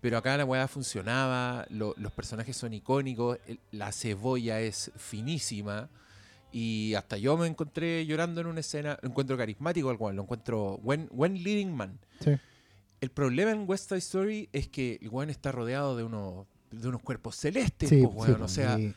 Pero 0.00 0.18
acá 0.18 0.36
la 0.36 0.44
weá 0.44 0.68
funcionaba, 0.68 1.66
lo- 1.70 1.94
los 1.96 2.12
personajes 2.12 2.56
son 2.56 2.72
icónicos, 2.74 3.38
el- 3.48 3.58
la 3.72 3.90
cebolla 3.90 4.60
es 4.60 4.92
finísima. 4.96 5.88
Y 6.52 6.94
hasta 6.94 7.16
yo 7.18 7.36
me 7.36 7.46
encontré 7.48 8.06
llorando 8.06 8.40
en 8.42 8.46
una 8.46 8.60
escena, 8.60 8.98
lo 9.02 9.08
encuentro 9.08 9.36
carismático 9.36 9.90
al 9.90 9.98
cual, 9.98 10.14
lo 10.16 10.22
encuentro 10.22 10.78
buen, 10.78 11.08
buen 11.10 11.34
leading 11.42 11.74
man. 11.74 11.98
Sí. 12.20 12.36
El 13.00 13.10
problema 13.10 13.50
en 13.50 13.64
West 13.68 13.88
Side 13.88 13.98
Story 13.98 14.48
es 14.52 14.68
que 14.68 14.98
el 15.02 15.08
weón 15.10 15.30
está 15.30 15.52
rodeado 15.52 15.96
de 15.96 16.04
unos, 16.04 16.46
de 16.70 16.88
unos 16.88 17.02
cuerpos 17.02 17.36
celestes, 17.36 17.88
Sí, 17.88 18.00
weón. 18.02 18.36
po, 18.38 18.44
o 18.44 18.48
sea, 18.48 18.78
y- 18.78 18.94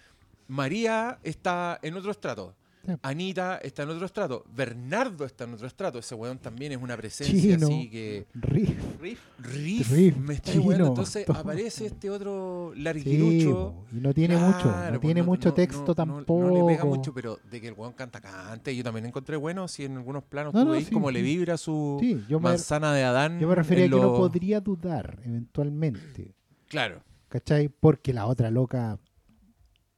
María 0.47 1.19
está 1.23 1.79
en 1.81 1.95
otro 1.95 2.11
estrato. 2.11 2.55
Sí. 2.85 2.93
Anita 3.01 3.57
está 3.57 3.83
en 3.83 3.89
otro 3.89 4.05
estrato. 4.05 4.45
Bernardo 4.55 5.25
está 5.25 5.43
en 5.43 5.53
otro 5.53 5.67
estrato. 5.67 5.99
Ese 5.99 6.15
weón 6.15 6.37
también 6.39 6.71
es 6.71 6.77
una 6.81 6.95
presencia 6.95 7.37
Chino. 7.57 7.67
así 7.67 7.89
que. 7.89 8.25
Riff. 8.33 8.69
Riff. 9.01 9.19
Riff, 9.39 9.91
Riff, 9.91 10.17
me 10.17 10.33
está 10.35 10.51
chino. 10.53 10.71
Entonces 10.87 11.25
todo. 11.25 11.37
aparece 11.37 11.87
este 11.87 12.09
otro 12.09 12.71
Sí, 12.73 12.81
larguirucho. 12.81 13.51
po, 13.51 13.85
y 13.91 13.99
no 13.99 14.13
tiene 14.13 14.37
mucho, 14.37 14.65
no 14.65 14.87
pues 14.89 15.01
tiene 15.01 15.23
mucho 15.23 15.49
no- 15.49 15.55
texto 15.55 15.85
no- 15.87 15.95
tampoco. 15.95 16.39
No, 16.47 16.55
le 16.67 16.73
pega 16.73 16.85
mucho, 16.85 17.13
pero 17.13 17.37
de 17.51 17.59
que 17.59 17.67
el 17.67 17.73
weón 17.73 17.91
canta, 17.93 18.21
cante. 18.21 18.73
Yo 18.75 18.83
también 18.83 19.05
encontré 19.05 19.35
bueno 19.35 19.67
si 19.67 19.83
en 19.83 19.97
algunos 19.97 20.23
planos 20.23 20.53
No, 20.53 20.61
tú 20.61 20.65
no, 20.67 20.71
veis 20.71 20.85
sí, 20.87 20.93
cómo 20.93 21.11
le 21.11 21.19
sí. 21.19 21.25
vibra 21.25 21.57
su 21.57 21.97
Sí, 21.99 22.23
me, 22.29 22.39
manzana 22.39 22.93
de 22.93 23.03
Adán. 23.03 23.39
yo 23.39 23.47
me 23.49 23.55
refería 23.55 23.85
a 23.85 23.89
que 23.89 23.95
lo- 23.95 24.15
podría 24.15 24.61
dudar 24.61 25.19
eventualmente, 25.25 26.33
Claro. 26.69 27.01
¿cachai? 27.27 27.67
Porque 27.67 28.13
la 28.13 28.25
otra 28.25 28.49
loca 28.51 28.97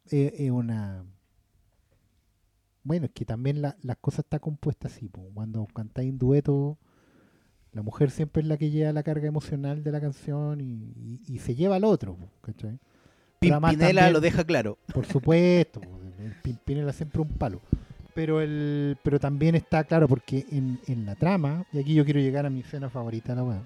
es, 0.06 0.34
es 0.40 0.50
una... 0.52 1.06
Bueno, 2.84 3.06
es 3.06 3.12
que 3.12 3.26
también 3.26 3.62
la, 3.62 3.76
las 3.84 3.98
cosas 3.98 4.20
está 4.26 4.40
compuesta 4.40 4.88
así, 4.88 5.08
po. 5.08 5.22
cuando 5.34 5.66
cantáis 5.74 6.10
en 6.10 6.18
dueto, 6.18 6.78
la 7.74 7.82
mujer 7.84 8.10
siempre 8.12 8.42
es 8.42 8.48
la 8.48 8.58
que 8.58 8.70
lleva 8.72 8.92
la 8.92 9.04
carga 9.04 9.28
emocional 9.28 9.84
de 9.84 9.92
la 9.92 10.02
canción 10.02 10.60
y, 10.62 10.64
y- 10.96 11.22
y 11.36 11.40
se 11.40 11.56
lleva 11.56 11.76
al 11.76 11.84
otro, 11.84 12.16
po, 12.16 12.28
¿cachai? 12.42 12.80
Pimpinela 13.40 14.02
también- 14.02 14.14
lo 14.14 14.20
deja 14.20 14.44
claro. 14.44 14.78
Por 14.94 15.06
supuesto, 15.06 15.80
po, 15.82 15.90
el 16.20 16.34
Pimpinela 16.42 16.92
siempre 16.94 17.22
un 17.22 17.30
palo. 17.30 17.62
Pero 18.14 18.42
el 18.42 18.98
pero 19.04 19.20
también 19.22 19.56
está 19.56 19.84
claro 19.86 20.08
porque 20.08 20.46
en, 20.52 20.80
en 20.88 21.06
la 21.06 21.16
trama, 21.16 21.66
y 21.72 21.80
aquí 21.80 21.94
yo 21.94 22.04
quiero 22.04 22.20
llegar 22.20 22.46
a 22.46 22.50
mi 22.50 22.60
escena 22.60 22.90
favorita 22.90 23.34
la 23.36 23.44
weá. 23.44 23.62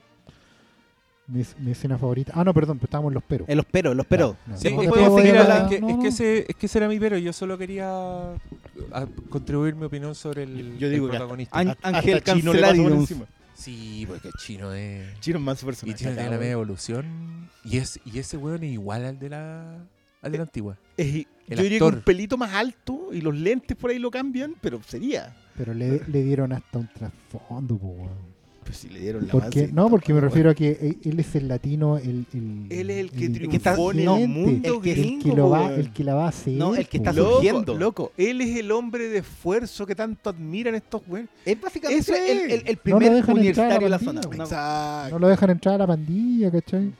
Mi, 1.28 1.44
mi 1.60 1.72
escena 1.72 1.98
favorita. 1.98 2.32
Ah, 2.36 2.44
no, 2.44 2.54
perdón, 2.54 2.78
pero 2.78 2.86
estábamos 2.86 3.10
en 3.10 3.16
los 3.16 3.24
peros. 3.24 3.50
En 3.50 3.58
los 3.58 3.66
peros, 3.66 3.96
los 3.96 4.06
peros. 4.06 4.36
No, 4.46 4.54
no, 4.54 4.60
Sí, 4.60 4.72
no, 4.74 4.82
es, 4.84 4.92
que, 4.92 5.34
la- 5.34 5.58
es 5.64 5.70
que- 5.70 5.82
no, 5.82 5.90
es 5.90 5.98
que 5.98 6.08
ese, 6.10 6.46
es 6.48 6.56
que 6.56 6.66
ese 6.68 6.78
era 6.78 6.88
mi 6.88 7.00
pero. 7.00 7.18
Yo 7.18 7.34
solo 7.34 7.58
quería 7.58 7.88
a- 8.34 9.08
contribuir 9.30 9.76
mi 9.76 9.86
opinión 9.86 10.14
sobre 10.14 10.44
el, 10.44 10.78
Yo 10.78 10.88
digo 10.90 11.06
el 11.06 11.12
que 11.12 11.18
protagonista. 11.18 11.58
An- 11.58 11.70
Hasta 11.70 11.88
Ángel 11.90 12.24
Chino 12.24 12.54
le 12.54 12.62
Canceladinus. 12.62 13.00
encima. 13.12 13.26
Sí, 13.56 14.06
porque 14.08 14.30
Chino 14.38 14.74
es. 14.74 15.20
Chino 15.22 15.38
es 15.40 15.44
más 15.44 15.60
su 15.60 15.66
Y 15.66 15.68
personaje. 15.68 15.98
Chino 15.98 16.12
tiene 16.14 16.30
la 16.30 16.38
media 16.38 16.52
evolución. 16.52 17.50
Y, 17.64 17.78
es, 17.78 18.00
y 18.06 18.20
ese 18.20 18.38
weón 18.38 18.64
es 18.64 18.74
igual 18.74 19.06
al 19.06 19.18
de 19.18 19.30
la, 19.30 19.78
al 20.22 20.32
de 20.32 20.38
la 20.38 20.44
antigua. 20.44 20.78
Es- 20.98 21.14
yo 21.14 21.24
El 21.48 21.58
diría 21.64 21.70
que 21.80 21.86
actor. 21.86 21.94
un 21.96 22.02
pelito 22.02 22.38
más 22.38 22.54
alto 22.54 23.10
y 23.14 23.22
los 23.22 23.34
lentes 23.36 23.76
por 23.78 23.90
ahí 23.92 23.98
lo 24.00 24.12
cambian, 24.12 24.56
pero 24.62 24.82
sería. 24.84 25.36
Pero 25.58 25.74
le, 25.74 26.02
le 26.08 26.24
dieron 26.24 26.52
hasta 26.54 26.78
un 26.80 26.90
trasfondo, 26.94 27.78
po, 27.78 27.88
weón. 27.88 28.35
Pues 28.66 28.78
si 28.78 28.90
le 28.90 29.00
dieron 29.00 29.28
la 29.28 29.32
Porque, 29.32 29.70
no, 29.72 29.90
porque 29.92 30.12
me 30.12 30.20
refiero 30.20 30.50
a 30.50 30.56
que 30.56 30.72
él- 30.82 30.98
él 31.04 31.20
es 31.20 31.36
el 31.36 31.48
latino, 31.48 31.98
el, 32.00 32.26
el- 32.34 32.66
Él 32.70 32.90
es 32.90 32.98
el 32.98 33.12
que 33.12 33.26
el- 33.28 33.48
que 33.50 33.58
está- 33.58 33.74
triunfó 33.74 33.92
en 33.92 34.00
el 34.00 34.08
excelente, 34.08 34.28
mundo 34.40 34.74
el 34.76 34.82
que- 34.82 34.92
el 34.92 34.98
gringo, 35.00 35.24
que 35.24 35.36
lo 35.36 35.50
va, 35.52 35.74
el 35.76 35.94
que 35.94 36.04
la 36.04 36.14
va 36.16 36.26
a 36.26 36.30
hacer. 36.30 36.54
No, 36.54 36.76
el 36.76 36.88
que 36.88 36.98
está. 36.98 37.14
Loco, 37.14 37.32
surgiendo. 37.36 37.76
loco, 37.76 38.12
él 38.18 38.42
es 38.42 38.58
el 38.58 38.72
hombre 38.72 39.08
de 39.08 39.20
esfuerzo 39.20 39.86
que 39.86 39.94
tanto 39.94 40.32
admiran 40.32 40.74
estos 40.74 41.06
güeyes. 41.06 41.30
Es 41.46 41.62
básicamente 41.62 42.00
Eso 42.02 42.14
es. 42.16 42.30
el, 42.32 42.38
el- 42.40 42.52
el 42.52 42.80
No 42.86 42.92
lo 42.92 42.98
primer 42.98 43.24
universitario 43.30 43.76
de 43.82 43.82
la 43.90 43.90
la 43.90 44.00
zona. 44.00 44.22
Exacto. 44.22 45.10
No 45.12 45.20
lo 45.20 45.28
dejan 45.28 45.50
entrar 45.52 45.76
a 45.76 45.78
la 45.78 45.88
pandilla, 45.88 46.50
¿cachai? 46.52 46.92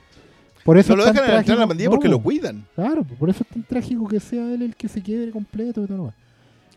Por 0.64 0.78
eso 0.78 0.96
No 0.96 1.02
es 1.02 1.08
lo 1.08 1.14
dejan 1.14 1.38
entrar 1.40 1.58
a 1.58 1.62
la 1.62 1.68
pandilla 1.68 1.90
porque 1.90 2.08
lo 2.08 2.22
cuidan. 2.22 2.64
Claro, 2.76 3.04
por 3.04 3.30
eso 3.30 3.44
es 3.44 3.50
tan 3.50 3.64
trágico 3.64 4.08
que 4.08 4.20
sea 4.20 4.54
él 4.54 4.62
el 4.62 4.76
que 4.76 4.88
se 4.88 5.02
quiebre 5.02 5.32
completo 5.32 5.82
y 5.84 5.86
todo 5.88 5.98
lo 5.98 6.04
demás. 6.06 6.16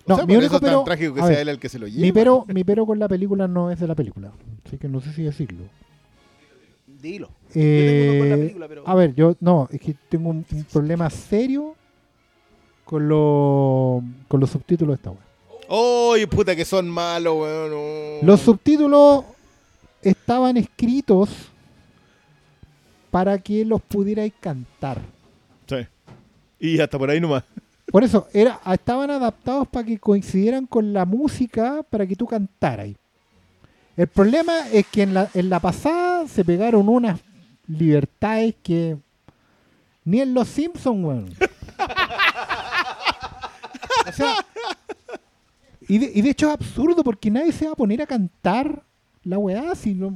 O 0.08 0.10
No, 0.10 0.16
sea, 0.16 0.26
mi 0.26 0.34
por 0.34 0.38
único 0.42 0.46
eso 0.46 0.56
es 0.56 0.60
tan 0.62 0.70
pero- 0.70 0.84
trágico 0.84 1.14
que 1.14 1.20
a 1.20 1.24
sea 1.24 1.30
ver, 1.30 1.38
él 1.40 1.48
el 1.50 1.58
que 1.58 1.68
se 1.68 1.78
lo 1.78 1.86
lleva. 1.86 2.00
Mi 2.00 2.12
pero, 2.12 2.44
mi 2.48 2.64
pero 2.64 2.86
con 2.86 2.98
la 2.98 3.08
película 3.08 3.46
no 3.46 3.70
es 3.70 3.78
de 3.78 3.86
la 3.86 3.94
película. 3.94 4.32
Así 4.66 4.78
que 4.78 4.88
no 4.88 5.00
sé 5.00 5.12
si 5.12 5.22
decirlo. 5.22 5.64
Dilo. 7.00 7.28
Eh, 7.54 8.00
tengo 8.00 8.12
uno 8.12 8.20
con 8.20 8.28
la 8.30 8.36
película, 8.36 8.68
pero- 8.68 8.88
A 8.88 8.94
ver, 8.94 9.14
yo 9.14 9.36
no, 9.40 9.68
es 9.70 9.80
que 9.80 9.94
tengo 10.08 10.30
un, 10.30 10.44
un 10.50 10.64
problema 10.64 11.08
serio 11.10 11.74
con, 12.84 13.08
lo, 13.08 14.02
con 14.28 14.40
los 14.40 14.50
subtítulos 14.50 14.92
de 14.92 14.96
esta 14.96 15.10
web. 15.10 15.20
¡Ay, 16.14 16.24
puta 16.26 16.56
que 16.56 16.64
son 16.64 16.88
malos, 16.88 17.34
weón! 17.36 17.70
no. 17.70 18.26
Los 18.26 18.40
subtítulos 18.40 19.24
estaban 20.02 20.56
escritos 20.56 21.28
para 23.10 23.38
que 23.38 23.64
los 23.64 23.80
pudierais 23.82 24.32
cantar. 24.40 25.00
Sí. 25.66 25.76
Y 26.58 26.80
hasta 26.80 26.98
por 26.98 27.10
ahí 27.10 27.20
nomás. 27.20 27.44
Por 27.90 28.04
eso, 28.04 28.28
era, 28.32 28.60
estaban 28.72 29.10
adaptados 29.10 29.66
para 29.68 29.86
que 29.86 29.98
coincidieran 29.98 30.66
con 30.66 30.92
la 30.92 31.04
música 31.04 31.82
para 31.88 32.06
que 32.06 32.16
tú 32.16 32.26
cantaras. 32.26 32.88
El 33.96 34.06
problema 34.06 34.68
es 34.68 34.86
que 34.86 35.02
en 35.02 35.14
la, 35.14 35.28
en 35.34 35.50
la 35.50 35.58
pasada 35.58 36.28
se 36.28 36.44
pegaron 36.44 36.88
unas 36.88 37.20
libertades 37.66 38.54
que 38.62 38.96
ni 40.04 40.20
en 40.20 40.34
los 40.34 40.48
Simpsons, 40.48 41.04
weón. 41.04 41.34
o 44.08 44.12
sea, 44.12 44.34
y 45.88 45.98
de, 45.98 46.12
y 46.14 46.22
de 46.22 46.30
hecho 46.30 46.48
es 46.48 46.54
absurdo 46.54 47.02
porque 47.02 47.30
nadie 47.30 47.52
se 47.52 47.66
va 47.66 47.72
a 47.72 47.76
poner 47.76 48.02
a 48.02 48.06
cantar 48.06 48.82
la 49.24 49.38
weá 49.38 49.74
si 49.74 49.94
no. 49.94 50.14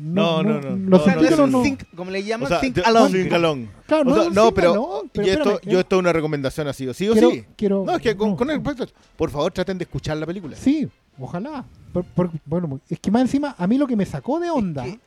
No, 0.00 0.42
no, 0.44 0.60
no. 0.60 0.76
No, 0.76 0.96
O 0.96 1.06
no, 1.06 1.36
no, 1.36 1.46
no. 1.48 1.62
think- 1.64 1.84
como 1.96 2.10
le 2.12 2.20
O 2.20 2.22
llaman, 2.22 2.48
sea, 2.48 2.60
think 2.60 2.78
along. 2.86 3.10
sing 3.10 3.32
along. 3.32 3.66
Claro, 3.86 4.10
O 4.12 4.14
sea, 4.22 4.30
no, 4.30 4.54
pero, 4.54 4.74
no, 4.74 5.02
pero 5.12 5.26
y 5.26 5.30
esto, 5.30 5.50
espérame, 5.54 5.72
yo 5.72 5.80
esto 5.80 5.96
es 5.96 6.00
una 6.00 6.12
recomendación 6.12 6.68
así 6.68 6.86
o 6.86 6.94
sí 6.94 7.08
o 7.08 7.12
quiero, 7.14 7.30
sí. 7.30 7.44
quiero- 7.56 7.84
No, 7.84 7.96
es 7.96 8.02
que 8.02 8.16
con, 8.16 8.36
con 8.36 8.48
el 8.50 8.62
por 8.62 9.30
favor 9.30 9.52
traten 9.52 9.76
de 9.76 9.84
escuchar 9.84 10.16
la 10.16 10.24
película. 10.26 10.56
Sí, 10.56 10.88
ojalá. 11.18 11.64
Por- 11.92 12.04
por- 12.04 12.30
bueno, 12.44 12.80
es 12.88 13.00
que 13.00 13.10
más 13.10 13.22
encima, 13.22 13.56
a 13.58 13.66
mí 13.66 13.76
lo 13.76 13.88
que 13.88 13.96
me 13.96 14.06
sacó 14.06 14.38
de 14.38 14.50
onda, 14.50 14.84
que- 14.84 15.00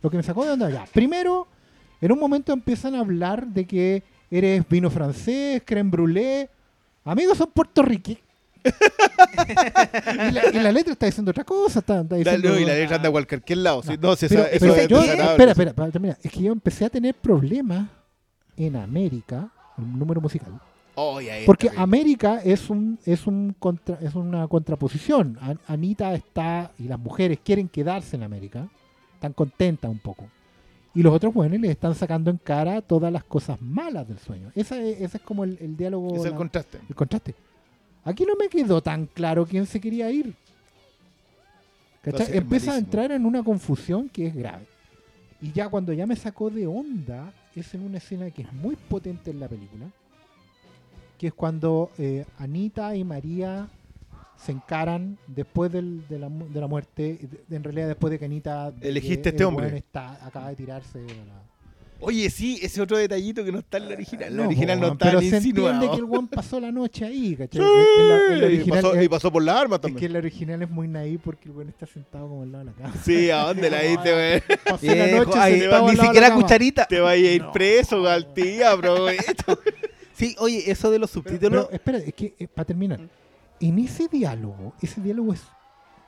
lo 0.00 0.10
que 0.10 0.16
me 0.16 0.22
sacó 0.22 0.44
de 0.44 0.52
onda, 0.52 0.70
ya, 0.70 0.84
primero, 0.92 1.48
en 2.00 2.12
un 2.12 2.18
momento 2.20 2.52
empiezan 2.52 2.94
a 2.94 3.00
hablar 3.00 3.46
de 3.48 3.66
que 3.66 4.02
eres 4.30 4.62
vino 4.68 4.90
francés, 4.90 5.60
creme 5.66 5.90
brûlée, 5.90 6.48
amigos 7.04 7.36
son 7.36 7.50
puertorriqueños. 7.52 8.22
y, 10.28 10.32
la, 10.32 10.42
y 10.52 10.58
la 10.60 10.72
letra 10.72 10.92
está 10.92 11.06
diciendo 11.06 11.30
otra 11.30 11.44
cosa, 11.44 11.80
está, 11.80 12.02
diciendo... 12.02 12.58
y 12.58 12.64
la 12.64 12.74
letra 12.74 12.96
anda 12.96 13.08
a 13.08 13.12
cualquier 13.12 13.58
lado. 13.58 13.82
sí, 13.82 13.92
No, 14.00 14.16
si 14.16 14.28
Pero- 14.28 14.42
esa- 14.42 14.50
eso 14.50 14.58
pero 14.60 14.74
es 14.76 14.88
yo- 14.88 15.02
espera, 15.02 15.50
espera, 15.52 15.72
para 15.72 15.90
terminar. 15.90 16.18
Es 16.22 16.30
que 16.30 16.42
yo 16.42 16.52
empecé 16.52 16.84
a 16.84 16.90
tener 16.90 17.14
problemas 17.14 17.88
en 18.56 18.76
América, 18.76 19.50
el 19.78 19.98
número 19.98 20.20
musical, 20.20 20.52
Oh, 20.96 21.18
porque. 21.46 21.70
América 21.76 22.40
es 22.44 22.68
un 22.68 22.98
es 23.06 23.26
un 23.26 23.54
contra, 23.58 23.98
es 24.02 24.14
una 24.14 24.46
contraposición. 24.48 25.38
An- 25.40 25.60
Anita 25.66 26.12
está 26.14 26.72
y 26.78 26.88
las 26.88 26.98
mujeres 26.98 27.38
quieren 27.42 27.68
quedarse 27.68 28.16
en 28.16 28.22
América, 28.24 28.68
están 29.14 29.32
contentas 29.32 29.90
un 29.90 29.98
poco. 30.00 30.26
Y 30.92 31.02
los 31.02 31.14
otros 31.14 31.32
jóvenes 31.32 31.60
les 31.60 31.70
están 31.70 31.94
sacando 31.94 32.30
en 32.30 32.36
cara 32.38 32.82
todas 32.82 33.10
las 33.12 33.22
cosas 33.24 33.62
malas 33.62 34.08
del 34.08 34.18
sueño. 34.18 34.50
Esa 34.56 34.76
es, 34.82 35.00
ese 35.00 35.16
es 35.18 35.22
como 35.22 35.44
el, 35.44 35.56
el 35.60 35.76
diálogo, 35.76 36.16
es 36.16 36.24
el 36.24 36.32
la- 36.32 36.36
contraste. 36.36 36.78
el 36.86 36.94
contraste. 36.94 37.34
Aquí 38.04 38.24
no 38.24 38.34
me 38.38 38.48
quedó 38.48 38.82
tan 38.82 39.06
claro 39.06 39.46
quién 39.46 39.66
se 39.66 39.80
quería 39.80 40.10
ir. 40.10 40.34
Empieza 42.32 42.72
a 42.72 42.78
entrar 42.78 43.12
en 43.12 43.26
una 43.26 43.42
confusión 43.42 44.08
que 44.08 44.26
es 44.26 44.34
grave. 44.34 44.64
Y 45.42 45.52
ya 45.52 45.68
cuando 45.68 45.92
ya 45.92 46.06
me 46.06 46.16
sacó 46.16 46.50
de 46.50 46.66
onda, 46.66 47.32
es 47.54 47.74
en 47.74 47.82
una 47.82 47.98
escena 47.98 48.30
que 48.30 48.42
es 48.42 48.52
muy 48.52 48.76
potente 48.76 49.30
en 49.30 49.40
la 49.40 49.48
película, 49.48 49.86
que 51.18 51.26
es 51.28 51.34
cuando 51.34 51.90
eh, 51.98 52.24
Anita 52.38 52.94
y 52.96 53.04
María 53.04 53.68
se 54.38 54.52
encaran 54.52 55.18
después 55.26 55.70
del- 55.70 56.06
de, 56.08 56.18
la, 56.18 56.28
de 56.30 56.60
la 56.60 56.66
muerte, 56.66 57.28
en 57.50 57.62
realidad 57.64 57.88
después 57.88 58.10
de 58.10 58.18
que 58.18 58.24
Anita... 58.24 58.72
Elegiste 58.80 59.22
que 59.24 59.28
este 59.30 59.44
hombre. 59.44 59.76
Está, 59.76 60.24
acaba 60.26 60.48
de 60.48 60.56
tirarse 60.56 60.98
de 61.00 61.14
la- 61.14 61.42
Oye, 62.02 62.30
sí, 62.30 62.58
ese 62.62 62.80
otro 62.80 62.96
detallito 62.96 63.44
que 63.44 63.52
no 63.52 63.58
está 63.58 63.76
en 63.78 63.88
la 63.88 63.94
original. 63.94 64.30
La 64.36 64.42
No, 64.42 64.48
original 64.48 64.78
po, 64.78 64.86
no 64.86 64.92
está 64.92 65.04
pero 65.06 65.20
ni 65.20 65.30
se 65.30 65.36
entiende 65.36 65.90
que 65.90 65.96
el 65.96 66.04
one 66.04 66.28
pasó 66.30 66.58
la 66.60 66.72
noche 66.72 67.04
ahí, 67.04 67.36
¿cachai? 67.38 67.60
Sí, 67.62 67.68
En 68.00 68.08
la- 68.08 68.26
en 68.34 68.40
la 68.40 68.44
y, 68.46 68.48
original 68.54 68.82
pasó, 68.82 68.94
es- 68.94 69.04
y 69.04 69.08
pasó 69.08 69.32
por 69.32 69.42
la 69.42 69.60
arma 69.60 69.76
Es 69.76 69.80
que 69.82 69.88
también. 69.88 70.10
el 70.12 70.16
original 70.16 70.62
es 70.62 70.70
muy 70.70 70.88
naí 70.88 71.18
porque 71.18 71.48
el 71.48 71.54
güey 71.54 71.68
está 71.68 71.86
sentado 71.86 72.28
como 72.28 72.42
al 72.42 72.52
lado 72.52 72.64
de 72.64 72.70
la 72.70 72.76
cama. 72.76 72.94
Sí, 73.04 73.30
¿a 73.30 73.38
dónde 73.44 73.70
la 73.70 73.82
diste, 73.82 74.12
güey? 74.12 74.58
Pasé 74.64 74.96
la 74.96 75.18
noche 75.24 75.38
ay, 75.38 75.60
sentado 75.60 75.90
ni 75.90 75.96
siquiera 75.96 76.28
la 76.28 76.34
cucharita. 76.34 76.86
Te 76.86 77.00
va 77.00 77.10
a 77.10 77.16
ir 77.16 77.42
No. 77.42 77.52
preso, 77.52 78.02
Galtía, 78.02 78.72
aprovecha. 78.72 79.22
Sí, 80.14 80.36
oye, 80.38 80.70
eso 80.70 80.90
de 80.90 80.98
los 80.98 81.10
Pero, 81.10 81.22
subtítulos. 81.24 81.64
pero, 81.66 81.74
espera, 81.74 81.98
es 81.98 82.12
que 82.12 82.48
para 82.54 82.66
terminar, 82.66 83.00
en 83.58 83.78
ese 83.78 84.06
diálogo, 84.06 84.74
ese 84.82 85.00
diálogo 85.00 85.32
es, 85.32 85.40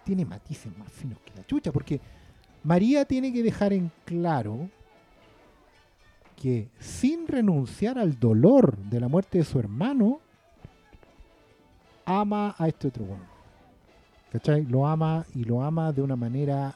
tiene 0.04 0.26
matices 0.26 0.76
más 0.76 0.92
finos 0.92 1.18
que 1.24 1.32
la 1.34 1.46
chucha, 1.46 1.72
porque 1.72 1.98
María 2.62 3.06
tiene 3.06 3.32
que 3.32 3.42
dejar 3.42 3.72
en 3.72 3.90
claro 4.04 4.68
que 6.40 6.68
sin 6.78 7.26
renunciar 7.26 7.98
al 7.98 8.18
dolor 8.18 8.76
de 8.76 9.00
la 9.00 9.08
muerte 9.08 9.38
de 9.38 9.44
su 9.44 9.58
hermano, 9.58 10.20
ama 12.04 12.54
a 12.58 12.68
este 12.68 12.88
otro 12.88 13.04
bueno. 13.04 13.24
¿Cachai? 14.32 14.64
Lo 14.64 14.86
ama 14.86 15.26
y 15.34 15.44
lo 15.44 15.62
ama 15.62 15.92
de 15.92 16.02
una 16.02 16.16
manera 16.16 16.74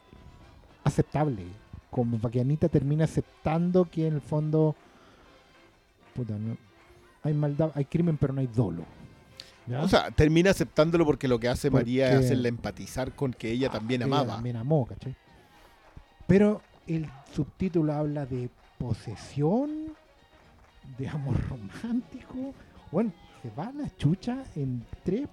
aceptable. 0.84 1.44
Como 1.90 2.18
para 2.18 2.32
que 2.32 2.40
Anita 2.40 2.68
termine 2.68 3.04
aceptando 3.04 3.88
que 3.90 4.06
en 4.06 4.14
el 4.14 4.20
fondo 4.20 4.76
puta, 6.16 6.34
no, 6.38 6.56
hay 7.22 7.34
maldad, 7.34 7.70
hay 7.74 7.84
crimen, 7.84 8.16
pero 8.16 8.32
no 8.32 8.40
hay 8.40 8.46
dolo. 8.46 8.84
¿Ya? 9.66 9.82
O 9.82 9.88
sea, 9.88 10.10
termina 10.10 10.50
aceptándolo 10.50 11.04
porque 11.04 11.28
lo 11.28 11.40
que 11.40 11.48
hace 11.48 11.70
María 11.70 12.12
es 12.12 12.26
hacerla 12.26 12.48
empatizar 12.48 13.12
con 13.12 13.32
que 13.32 13.50
ella 13.50 13.68
también 13.68 14.02
Ella 14.02 14.06
amaba. 14.06 14.34
También 14.34 14.56
amó, 14.56 14.86
¿cachai? 14.86 15.16
Pero 16.26 16.62
el 16.86 17.08
subtítulo 17.32 17.92
habla 17.92 18.26
de 18.26 18.48
posesión, 18.78 19.94
de 20.98 21.08
amor 21.08 21.36
romántico. 21.48 22.54
Bueno, 22.92 23.12
se 23.42 23.50
va 23.50 23.72
la 23.72 23.88
chucha 23.96 24.44
en 24.54 24.84
tres 25.04 25.28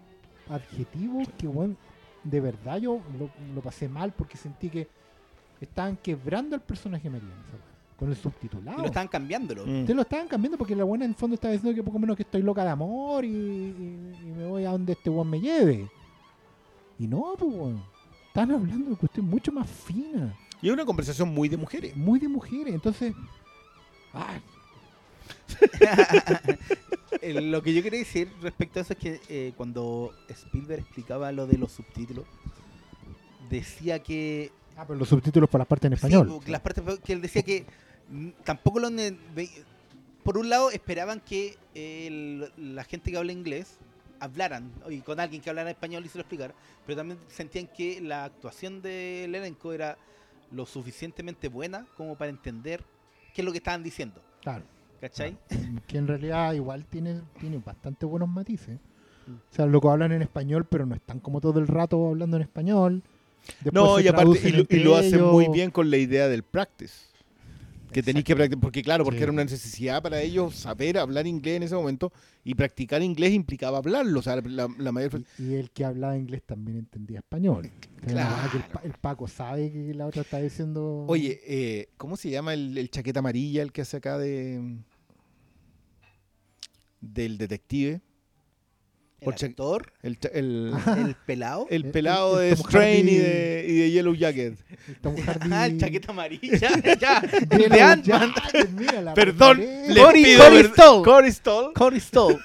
adjetivos 0.50 1.28
que, 1.38 1.48
weón, 1.48 1.78
de 2.24 2.42
verdad 2.42 2.78
yo 2.78 3.00
lo, 3.20 3.30
lo 3.54 3.62
pasé 3.62 3.88
mal 3.88 4.12
porque 4.12 4.38
sentí 4.38 4.70
que 4.70 4.88
estaban 5.62 5.98
quebrando 5.98 6.56
al 6.56 6.62
personaje 6.62 7.10
weá, 7.10 7.22
con 7.98 8.10
el 8.10 8.16
subtitulado. 8.16 8.78
Y 8.80 8.82
lo 8.82 8.88
estaban 8.88 9.08
cambiándolo. 9.08 9.66
Mm. 9.66 9.86
Te 9.86 9.94
lo 9.94 10.02
estaban 10.02 10.28
cambiando 10.28 10.58
porque 10.58 10.76
la 10.76 10.84
buena 10.84 11.06
en 11.06 11.12
el 11.12 11.16
fondo 11.16 11.36
estaba 11.36 11.54
diciendo 11.54 11.76
que 11.76 11.84
poco 11.84 12.00
menos 12.00 12.16
que 12.18 12.24
estoy 12.24 12.42
loca 12.42 12.64
de 12.64 12.70
amor 12.72 13.24
y, 13.24 13.30
y- 13.30 14.18
y 14.24 14.26
me 14.36 14.46
voy 14.48 14.66
a 14.66 14.72
donde 14.72 14.94
este 14.94 15.10
weón 15.10 15.30
me 15.30 15.40
lleve. 15.40 15.90
Y 17.00 17.08
no, 17.08 17.34
pues 17.38 17.52
weón. 17.54 17.84
Están 18.28 18.50
hablando 18.52 18.90
de 18.90 18.96
cuestión 18.96 19.28
mucho 19.30 19.52
más 19.52 19.70
fina, 19.70 20.36
Y 20.64 20.68
es 20.68 20.74
una 20.74 20.86
conversación 20.86 21.30
muy 21.30 21.48
de 21.50 21.58
mujeres. 21.58 21.96
muy 21.96 22.20
de 22.20 22.28
mujeres. 22.30 22.74
Entonces, 22.74 23.14
ah, 24.14 24.40
Eh, 27.22 27.34
lo 27.42 27.62
que 27.62 27.74
yo 27.74 27.84
quería 27.84 28.00
decir 28.00 28.30
respecto 28.42 28.80
a 28.80 28.82
eso 28.82 28.94
es 28.94 29.00
que 29.00 29.22
eh, 29.30 29.54
cuando 29.56 30.14
Spielberg 30.28 30.82
explicaba 30.82 31.32
lo 31.32 31.46
de 31.48 31.58
los 31.58 31.72
subtítulos, 31.72 32.26
decía 33.50 34.00
que 34.00 34.52
ah, 34.76 34.84
pero 34.88 34.98
los 35.00 35.08
subtítulos 35.10 35.48
por 35.50 35.60
las 35.60 35.68
partes 35.68 35.90
en 35.92 35.98
Sí, 35.98 36.06
español. 36.08 36.28
po, 36.28 36.42
las 36.48 36.60
partes 36.62 36.84
que 37.00 37.14
él 37.14 37.22
decía 37.22 37.44
que 37.44 37.66
tampoco 38.44 38.80
lo 38.80 38.90
por 40.24 40.38
un 40.38 40.50
lado 40.50 40.72
esperaban 40.72 41.20
que 41.22 41.56
el- 41.76 42.52
la 42.58 42.84
gente 42.84 43.12
que 43.12 43.18
habla 43.18 43.32
inglés 43.32 43.78
hablaran 44.20 44.72
y 44.90 45.00
con 45.00 45.20
alguien 45.20 45.42
que 45.42 45.50
hablara 45.50 45.70
español 45.70 46.04
y 46.06 46.10
se 46.10 46.18
lo 46.18 46.22
explicara, 46.24 46.54
pero 46.86 46.98
también 46.98 47.20
sentían 47.30 47.68
que 47.68 48.02
la 48.02 48.26
actuación 48.26 48.82
del 48.82 49.36
elenco 49.36 49.72
era 49.72 49.98
lo 50.54 50.66
suficientemente 50.66 51.48
buena 51.48 51.86
como 51.98 52.16
para 52.16 52.30
entender 52.30 52.84
qué 53.34 53.42
es 53.42 53.46
lo 53.46 53.52
que 53.52 53.58
estaban 53.58 53.84
diciendo, 53.84 54.22
Claro. 54.42 54.64
¿cachai? 55.02 55.38
Que 55.88 55.98
en 55.98 56.08
realidad 56.08 56.54
igual 56.54 56.86
tiene, 56.86 57.22
tiene 57.40 57.58
bastante 57.58 58.06
buenos 58.06 58.30
matices. 58.30 58.80
Mm. 59.28 59.32
O 59.34 59.56
sea, 59.56 59.66
loco 59.66 59.90
hablan 59.92 60.12
en 60.12 60.22
español, 60.22 60.66
pero 60.70 60.86
no 60.86 60.96
están 60.96 61.20
como 61.20 61.42
todo 61.42 61.60
el 61.60 61.68
rato 61.68 62.10
hablando 62.10 62.38
en 62.38 62.44
español. 62.44 63.02
Después 63.62 63.74
No, 63.74 64.00
y 64.00 64.08
aparte, 64.08 64.40
y 64.48 64.52
lo, 64.52 64.58
y 64.58 64.62
entre 64.62 64.80
lo 64.84 64.96
hacen 64.96 65.16
ellos. 65.16 65.32
muy 65.32 65.48
bien 65.50 65.72
con 65.72 65.90
la 65.90 65.98
idea 65.98 66.28
del 66.30 66.44
practice. 66.44 67.08
Que 67.94 68.04
tenéis 68.04 68.26
que 68.26 68.36
practicar, 68.36 68.60
porque 68.60 68.82
claro, 68.82 69.04
porque 69.04 69.20
Sí. 69.20 69.24
era 69.24 69.32
una 69.32 69.44
necesidad 69.44 70.02
para 70.02 70.20
ellos 70.22 70.56
saber 70.56 70.98
hablar 70.98 71.28
inglés 71.28 71.58
en 71.58 71.64
ese 71.64 71.76
momento 71.76 72.12
y 72.44 72.56
practicar 72.56 73.02
inglés 73.02 73.32
implicaba 73.34 73.78
hablarlo. 73.78 74.20
O 74.20 74.24
sea, 74.24 74.38
la, 74.38 74.68
la 74.78 74.92
mayor... 74.92 75.22
Y, 75.38 75.44
y 75.44 75.54
el 75.56 75.70
que 75.72 75.86
hablaba 75.86 76.18
inglés 76.18 76.42
también 76.46 76.78
entendía 76.80 77.20
español. 77.20 77.70
Que 78.02 78.08
el, 78.08 78.12
Claro. 78.14 78.64
Pa- 78.74 78.82
el 78.84 78.94
Paco 78.94 79.28
sabe 79.28 79.72
que 79.72 79.94
la 79.94 80.08
otra 80.08 80.24
está 80.24 80.40
diciendo. 80.40 81.06
Oye, 81.08 81.40
eh, 81.46 81.90
¿cómo 81.98 82.18
se 82.18 82.30
llama 82.30 82.54
el, 82.54 82.78
el 82.78 82.90
chaqueta 82.90 83.20
amarilla, 83.20 83.62
el 83.62 83.72
que 83.72 83.82
hace 83.84 83.98
acá 83.98 84.18
de... 84.18 84.78
del 87.02 87.38
detective? 87.38 88.02
El 89.26 89.46
actor, 89.50 89.94
El, 90.02 90.18
el, 90.34 90.74
el 90.98 91.16
pelado, 91.26 91.68
el 91.70 91.86
El- 91.86 91.92
pelado 91.92 92.42
el 92.42 92.50
de 92.52 92.56
Strain 92.58 93.08
y 93.10 93.16
de, 93.18 93.66
y 93.68 93.74
de 93.78 93.92
Yellow 93.92 94.14
Jacket. 94.16 94.58
el 94.88 94.96
Tom 95.02 95.16
Hardy. 95.18 95.50
ah, 95.54 95.66
el 95.68 95.78
chaqueta 95.80 96.12
amarilla, 96.12 96.60
ya, 97.00 97.22
de 97.22 97.82
Ant-Man. 97.82 98.34
La 99.04 99.14
Perdón, 99.14 99.60
le 99.60 100.02
Cory- 100.02 100.24
pido 100.24 100.44
Cory 100.44 100.56
ver- 100.58 100.72
Stoll. 100.72 101.04
Cory 101.06 101.32
Stoll. 101.32 101.74
Cory 101.74 102.00
Stoll. 102.00 102.40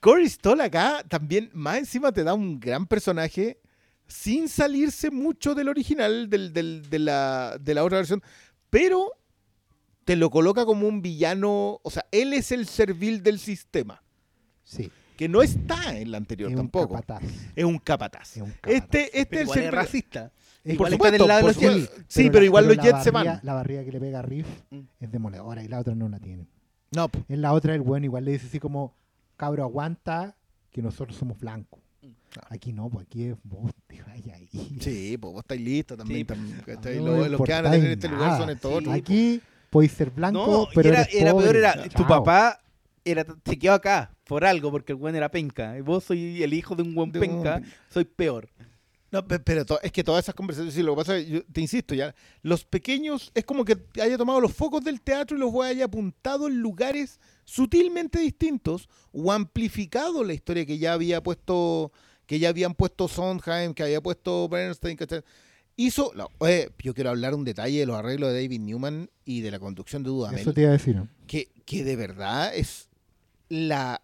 Cory 0.00 0.28
Stoll 0.28 0.60
acá 0.60 1.02
también, 1.08 1.50
más 1.52 1.78
encima 1.78 2.12
te 2.12 2.22
da 2.22 2.34
un 2.34 2.60
gran 2.60 2.86
personaje 2.86 3.58
sin 4.06 4.48
salirse 4.48 5.10
mucho 5.10 5.54
del 5.54 5.68
original, 5.68 6.30
del, 6.30 6.52
del- 6.52 6.88
de, 6.88 6.98
la, 7.00 7.56
de 7.60 7.74
la 7.74 7.82
otra 7.82 7.98
versión, 7.98 8.22
pero 8.70 9.10
te 10.04 10.14
lo 10.14 10.30
coloca 10.30 10.64
como 10.64 10.86
un 10.86 11.02
villano, 11.02 11.80
o 11.82 11.90
sea, 11.90 12.06
él 12.12 12.32
es 12.34 12.52
el 12.52 12.68
servil 12.68 13.22
del 13.24 13.40
sistema, 13.40 14.00
Sí, 14.62 14.90
que 15.16 15.28
no 15.28 15.42
está 15.42 15.96
en 15.98 16.10
la 16.10 16.18
anterior 16.18 16.50
es 16.50 16.54
un 16.56 16.62
tampoco. 16.62 16.94
capataz. 16.94 17.22
Es 17.54 17.64
un 17.64 17.78
capataz. 17.78 18.36
Es 18.36 18.42
un 18.42 18.50
capataz. 18.50 18.74
Este, 18.74 19.04
este 19.20 19.26
Pero 19.26 19.40
es 19.40 19.44
igual 19.46 19.58
el 19.58 19.64
es 19.66 19.70
racista. 19.72 20.32
Igual 20.64 20.76
por 20.78 21.06
está 21.06 21.10
del 21.12 21.20
supuesto, 21.20 21.26
lado 21.28 21.40
de 21.40 21.46
los 21.46 21.56
Jets. 21.56 21.72
supuesto. 21.86 22.04
Sí, 22.08 22.22
pero, 22.28 22.38
la- 22.40 22.44
igual 22.46 22.66
los 22.68 22.76
la 22.76 22.82
Jets 22.82 23.02
se 23.04 23.10
van. 23.10 23.40
La 23.42 23.54
barriga 23.54 23.84
que 23.84 23.92
le 23.92 24.00
pega 24.00 24.18
a 24.18 24.22
Riff 24.22 24.46
Mm. 24.70 24.80
es 25.00 25.12
demoledora 25.12 25.62
y 25.62 25.68
la 25.68 25.78
otra 25.80 25.94
no 25.94 26.08
la 26.08 26.18
tiene. 26.18 26.46
No. 26.92 27.08
En 27.28 27.40
la 27.40 27.52
otra 27.52 27.74
el 27.74 27.80
bueno 27.82 28.04
igual 28.06 28.24
le 28.24 28.32
dice 28.32 28.46
así 28.46 28.58
como, 28.60 28.94
cabro, 29.36 29.62
aguanta 29.62 30.36
que 30.72 30.82
nosotros 30.82 31.16
somos 31.16 31.38
blancos. 31.38 31.80
Mm. 32.02 32.08
Aquí 32.50 32.72
no, 32.72 32.88
pues 32.90 33.06
aquí 33.06 33.24
es 33.26 33.36
vos, 33.44 33.70
te 33.86 34.02
vayas 34.02 34.36
ahí. 34.36 34.48
sí, 34.80 35.16
pues 35.18 35.32
vos 35.32 35.42
estáis 35.42 35.60
listos 35.60 35.96
también. 35.98 36.20
Sí, 36.20 36.24
también. 36.24 37.04
No 37.04 37.16
Los, 37.16 37.30
los 37.30 37.40
que 37.42 37.52
van 37.52 37.66
a 37.66 37.70
tener 37.70 37.90
este 37.92 38.08
lugar 38.08 38.36
son 38.38 38.50
estos 38.50 38.70
Sí. 38.72 38.76
otros. 38.78 38.94
Aquí 38.94 39.40
podéis 39.70 39.92
ser 39.92 40.10
blanco, 40.10 40.46
No, 40.46 40.68
pero 40.74 40.88
era, 40.90 41.02
eres 41.02 41.14
era 41.14 41.30
pobre. 41.32 41.44
peor, 41.52 41.56
era 41.56 41.82
tu 41.84 41.88
Chao. 41.90 42.06
papá 42.08 42.60
era, 43.10 43.24
se 43.44 43.58
quedó 43.58 43.72
acá 43.74 44.14
por 44.24 44.44
algo, 44.44 44.70
porque 44.70 44.92
el 44.92 44.96
buen 44.96 45.14
era 45.14 45.30
penca. 45.30 45.78
Y 45.78 45.80
vos 45.80 46.04
soy 46.04 46.42
el 46.42 46.52
hijo 46.52 46.74
de 46.74 46.82
un 46.82 46.94
buen 46.94 47.12
De 47.12 47.20
un 47.20 47.26
penca, 47.26 47.62
soy 47.88 48.04
peor. 48.04 48.48
No, 49.12 49.24
pe- 49.26 49.38
pero 49.38 49.64
to- 49.64 49.80
es 49.82 49.92
que 49.92 50.02
todas 50.02 50.24
esas 50.24 50.34
conversaciones, 50.34 50.74
sí, 50.74 50.82
lo 50.82 50.92
que 50.94 50.96
pasa 50.96 51.18
yo 51.20 51.42
te 51.44 51.60
insisto, 51.60 51.94
ya, 51.94 52.12
los 52.42 52.64
pequeños, 52.64 53.30
es 53.34 53.44
como 53.44 53.64
que 53.64 53.78
haya 54.02 54.18
tomado 54.18 54.40
los 54.40 54.52
focos 54.52 54.82
del 54.82 55.00
teatro 55.00 55.36
y 55.36 55.40
los 55.40 55.54
haya 55.64 55.84
apuntado 55.84 56.48
en 56.48 56.58
lugares 56.60 57.20
sutilmente 57.44 58.18
distintos 58.18 58.88
o 59.12 59.30
amplificado 59.32 60.24
la 60.24 60.34
historia 60.34 60.66
que 60.66 60.78
ya 60.78 60.92
había 60.92 61.22
puesto, 61.22 61.92
que 62.26 62.40
ya 62.40 62.48
habían 62.48 62.74
puesto 62.74 63.06
Sondheim, 63.06 63.72
que 63.74 63.84
había 63.84 64.00
puesto 64.02 64.48
Bernstein, 64.48 64.96
¿cachai? 64.96 65.22
Hizo, 65.76 66.10
no, 66.16 66.28
oye, 66.38 66.70
yo 66.82 66.92
quiero 66.92 67.10
hablar 67.10 67.34
un 67.34 67.44
detalle 67.44 67.78
de 67.80 67.86
los 67.86 67.96
arreglos 67.96 68.32
de 68.32 68.42
David 68.42 68.60
Newman 68.60 69.08
y 69.24 69.42
de 69.42 69.50
la 69.52 69.58
conducción 69.60 70.02
de 70.02 70.08
Dudamel 70.10 70.40
Eso 70.40 70.52
te 70.52 70.62
iba 70.62 70.70
a 70.70 70.72
decir. 70.72 70.96
¿no? 70.96 71.08
que, 71.26 71.48
que 71.64 71.84
de 71.84 71.96
verdad 71.96 72.54
es 72.54 72.85
la 73.48 74.02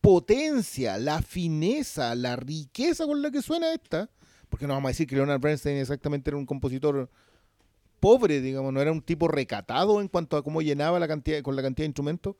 potencia, 0.00 0.98
la 0.98 1.22
fineza, 1.22 2.14
la 2.14 2.36
riqueza 2.36 3.06
con 3.06 3.22
la 3.22 3.30
que 3.30 3.42
suena 3.42 3.72
esta, 3.72 4.10
porque 4.48 4.66
no 4.66 4.74
vamos 4.74 4.88
a 4.88 4.92
decir 4.92 5.06
que 5.06 5.16
Leonard 5.16 5.40
Bernstein 5.40 5.78
exactamente 5.78 6.30
era 6.30 6.36
un 6.36 6.46
compositor 6.46 7.10
pobre, 8.00 8.40
digamos, 8.40 8.72
no 8.72 8.80
era 8.80 8.92
un 8.92 9.02
tipo 9.02 9.28
recatado 9.28 10.00
en 10.00 10.08
cuanto 10.08 10.36
a 10.36 10.42
cómo 10.42 10.62
llenaba 10.62 10.98
la 10.98 11.08
cantidad, 11.08 11.42
con 11.42 11.56
la 11.56 11.62
cantidad 11.62 11.84
de 11.84 11.88
instrumentos, 11.88 12.36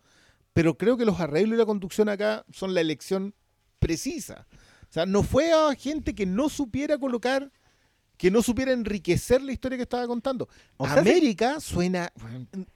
pero 0.52 0.78
creo 0.78 0.96
que 0.96 1.04
los 1.04 1.20
arreglos 1.20 1.56
y 1.56 1.58
la 1.58 1.66
conducción 1.66 2.08
acá 2.08 2.44
son 2.52 2.74
la 2.74 2.80
elección 2.80 3.34
precisa. 3.78 4.46
O 4.88 4.92
sea, 4.92 5.04
no 5.04 5.22
fue 5.22 5.52
a 5.52 5.74
gente 5.74 6.14
que 6.14 6.26
no 6.26 6.48
supiera 6.48 6.98
colocar, 6.98 7.52
que 8.18 8.30
no 8.30 8.42
supiera 8.42 8.72
enriquecer 8.72 9.40
la 9.42 9.52
historia 9.52 9.78
que 9.78 9.82
estaba 9.84 10.06
contando. 10.06 10.48
O 10.76 10.84
sea, 10.86 11.02
sí. 11.02 11.08
América 11.08 11.60
suena... 11.60 12.12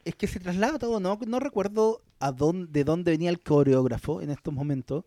Es 0.05 0.15
que 0.15 0.27
se 0.27 0.41
traslada 0.41 0.79
todo, 0.79 1.01
¿no? 1.01 1.19
No 1.27 1.41
recuerdo 1.41 2.01
a 2.21 2.33
dónde, 2.33 2.71
de 2.73 2.85
dónde 2.85 3.11
venía 3.11 3.29
el 3.29 3.41
coreógrafo 3.41 4.23
en 4.23 4.31
estos 4.31 4.55
momentos. 4.55 5.05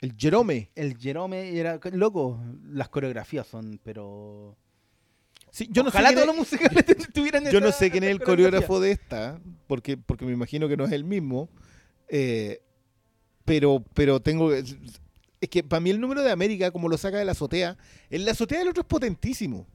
El 0.00 0.14
Jerome. 0.18 0.70
El 0.74 0.96
Jerome 0.98 1.58
era 1.58 1.80
loco. 1.92 2.38
Las 2.70 2.90
coreografías 2.90 3.46
son, 3.46 3.80
pero. 3.82 4.54
Sí, 5.50 5.68
yo 5.70 5.82
no 5.82 5.88
Ojalá 5.88 6.10
sé 6.10 6.14
todos 6.16 6.26
los 6.26 6.34
es- 6.36 6.40
musicales 6.52 6.84
tuvieran 7.14 7.44
yo 7.50 7.60
no 7.60 7.72
sé 7.72 7.90
quién 7.90 8.04
es 8.04 8.10
el 8.10 8.20
coreógrafo 8.20 8.80
de 8.80 8.90
esta, 8.90 9.40
porque, 9.68 9.96
porque 9.96 10.26
me 10.26 10.32
imagino 10.32 10.68
que 10.68 10.76
no 10.76 10.84
es 10.84 10.92
el 10.92 11.04
mismo. 11.04 11.48
eh, 12.08 12.60
pero, 13.46 13.82
pero 13.94 14.20
tengo. 14.20 14.50
Es 15.44 15.50
que 15.50 15.62
para 15.62 15.80
mí 15.80 15.90
el 15.90 16.00
número 16.00 16.22
de 16.22 16.30
América, 16.30 16.70
como 16.70 16.88
lo 16.88 16.96
saca 16.96 17.18
de 17.18 17.24
la 17.26 17.32
azotea, 17.32 17.76
en 18.08 18.24
la 18.24 18.30
azotea 18.30 18.60
del 18.60 18.68
otro 18.68 18.80
es 18.80 18.86
potentísimo. 18.86 19.66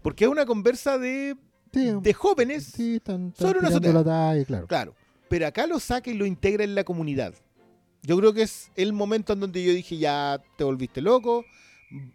Porque 0.00 0.24
es 0.24 0.30
una 0.30 0.46
conversa 0.46 0.96
de, 0.96 1.36
Sí, 1.70 1.90
de 2.00 2.14
jóvenes, 2.14 2.64
sí, 2.64 2.96
están, 2.96 3.28
están 3.28 3.46
sobre 3.46 3.58
una 3.58 3.68
azotea. 3.68 3.92
la 3.92 4.04
talla, 4.04 4.44
claro. 4.46 4.66
claro. 4.66 4.94
Pero 5.28 5.46
acá 5.46 5.66
lo 5.66 5.78
saca 5.80 6.10
y 6.10 6.14
lo 6.14 6.24
integra 6.24 6.64
en 6.64 6.74
la 6.74 6.84
comunidad. 6.84 7.34
Yo 8.02 8.16
creo 8.16 8.32
que 8.32 8.40
es 8.40 8.70
el 8.74 8.94
momento 8.94 9.34
en 9.34 9.40
donde 9.40 9.62
yo 9.62 9.72
dije, 9.74 9.98
ya 9.98 10.42
te 10.56 10.64
volviste 10.64 11.02
loco. 11.02 11.44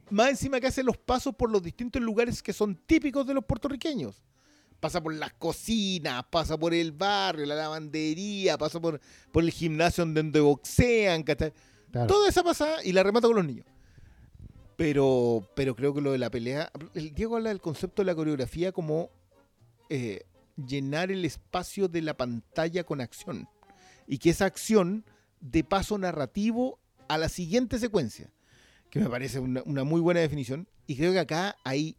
Más 0.10 0.30
encima 0.30 0.60
que 0.60 0.66
hace 0.66 0.82
los 0.82 0.98
pasos 0.98 1.36
por 1.36 1.52
los 1.52 1.62
distintos 1.62 2.02
lugares 2.02 2.42
que 2.42 2.52
son 2.52 2.76
típicos 2.88 3.28
de 3.28 3.36
los 3.36 3.46
puertorriqueños. 3.46 4.24
Pasa 4.80 5.04
por 5.04 5.14
las 5.14 5.34
cocinas, 5.34 6.24
pasa 6.32 6.58
por 6.58 6.74
el 6.74 6.94
barrio, 6.94 7.46
la 7.46 7.54
lavandería, 7.54 8.58
pasa 8.58 8.80
por, 8.80 9.00
por 9.32 9.44
el 9.44 9.52
gimnasio 9.52 10.04
donde 10.04 10.40
boxean, 10.40 11.22
¿cachai? 11.22 11.54
Claro. 11.92 12.08
Toda 12.08 12.30
esa 12.30 12.44
pasada 12.44 12.84
y 12.84 12.92
la 12.94 13.04
remata 13.04 13.28
con 13.28 13.36
los 13.38 13.46
niños. 13.46 13.66
Pero, 14.76 15.50
pero 15.56 15.76
creo 15.76 15.94
que 15.94 16.02
lo 16.02 16.12
de 16.12 16.18
la 16.20 16.30
pelea. 16.30 16.72
El 16.94 17.14
Diego 17.14 17.36
habla 17.36 17.50
del 17.50 17.62
concepto 17.62 18.02
de 18.04 18.06
la 18.06 18.16
coreografía 18.16 18.72
como 18.72 19.10
eh, 19.90 20.24
llenar 20.56 21.12
el 21.12 21.26
espacio 21.26 21.88
de 21.88 22.02
la 22.04 22.16
pantalla 22.16 22.84
con 22.84 23.02
acción. 23.02 23.48
Y 24.08 24.20
que 24.20 24.30
esa 24.30 24.46
acción 24.46 25.04
de 25.42 25.64
paso 25.64 25.98
narrativo 25.98 26.80
a 27.08 27.18
la 27.18 27.28
siguiente 27.30 27.80
secuencia. 27.80 28.30
Que 28.92 29.00
me 29.00 29.10
parece 29.10 29.40
una, 29.40 29.64
una 29.66 29.84
muy 29.84 30.00
buena 30.00 30.20
definición. 30.20 30.68
Y 30.86 30.96
creo 30.96 31.12
que 31.12 31.20
acá 31.20 31.58
hay 31.64 31.98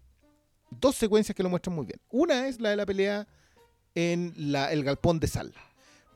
dos 0.71 0.95
secuencias 0.97 1.35
que 1.35 1.43
lo 1.43 1.49
muestran 1.51 1.75
muy 1.75 1.87
bien. 1.87 2.01
Una 2.11 2.47
es 2.47 2.61
la 2.61 2.71
de 2.71 2.77
la 2.77 2.87
pelea 2.87 3.27
en 3.95 4.33
la- 4.37 4.73
el 4.73 4.85
galpón 4.85 5.19
de 5.19 5.27
sal. 5.27 5.53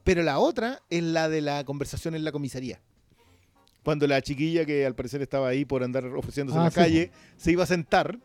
Pero 0.05 0.23
la 0.23 0.39
otra 0.39 0.81
es 0.91 1.03
la 1.03 1.29
de 1.29 1.41
la 1.41 1.65
conversación 1.65 2.15
en 2.15 2.23
la 2.25 2.31
comisaría. 2.33 2.81
Cuando 3.83 4.07
la 4.07 4.21
chiquilla 4.23 4.65
que 4.65 4.87
al 4.87 4.95
parecer 4.95 5.23
estaba 5.23 5.49
ahí 5.49 5.65
por 5.65 5.83
andar 5.83 6.05
ofreciéndose 6.07 6.57
en 6.57 6.63
Ah, 6.63 6.65
la 6.67 6.71
sí, 6.71 6.77
calle, 6.77 7.11
se 7.37 7.51
iba 7.53 7.65
a 7.65 7.67
sentar, 7.67 8.19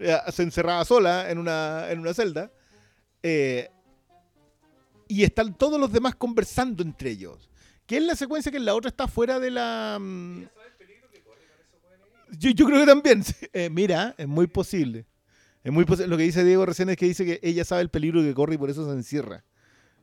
eh, 0.00 0.16
se 0.32 0.42
encerraba 0.42 0.84
sola 0.84 1.30
en 1.30 1.38
una, 1.38 1.90
en 1.90 2.00
una 2.00 2.12
celda, 2.12 2.50
eh, 3.22 3.68
y 5.08 5.22
están 5.22 5.54
todos 5.54 5.78
los 5.80 5.92
demás 5.92 6.16
conversando 6.16 6.82
entre 6.82 7.10
ellos. 7.10 7.48
Que 7.86 7.98
es 7.98 8.02
la 8.02 8.16
secuencia 8.16 8.50
que 8.50 8.58
en 8.58 8.64
la 8.64 8.74
otra 8.74 8.88
está 8.88 9.06
fuera 9.06 9.38
de 9.38 9.50
la... 9.52 9.98
mm, 10.00 10.42
Yo, 12.38 12.50
yo 12.50 12.66
creo 12.66 12.80
que 12.80 12.86
también. 12.86 13.22
Eh, 13.52 13.70
mira, 13.70 14.14
es 14.18 14.26
muy 14.26 14.48
posible. 14.48 15.06
Es 15.62 15.72
muy 15.72 15.84
posible. 15.84 16.08
Lo 16.08 16.16
que 16.16 16.24
dice 16.24 16.44
Diego 16.44 16.66
recién 16.66 16.88
es 16.90 16.96
que 16.96 17.06
dice 17.06 17.24
que 17.24 17.38
ella 17.42 17.64
sabe 17.64 17.82
el 17.82 17.88
peligro 17.88 18.20
que 18.22 18.34
corre 18.34 18.54
y 18.54 18.58
por 18.58 18.68
eso 18.70 18.84
se 18.84 18.92
encierra. 18.92 19.44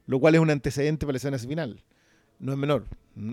Lo 0.05 0.19
cual 0.19 0.35
es 0.35 0.41
un 0.41 0.49
antecedente 0.49 1.05
para 1.05 1.13
la 1.13 1.17
escena 1.17 1.37
final. 1.37 1.83
No 2.39 2.51
es 2.53 2.57
menor 2.57 2.85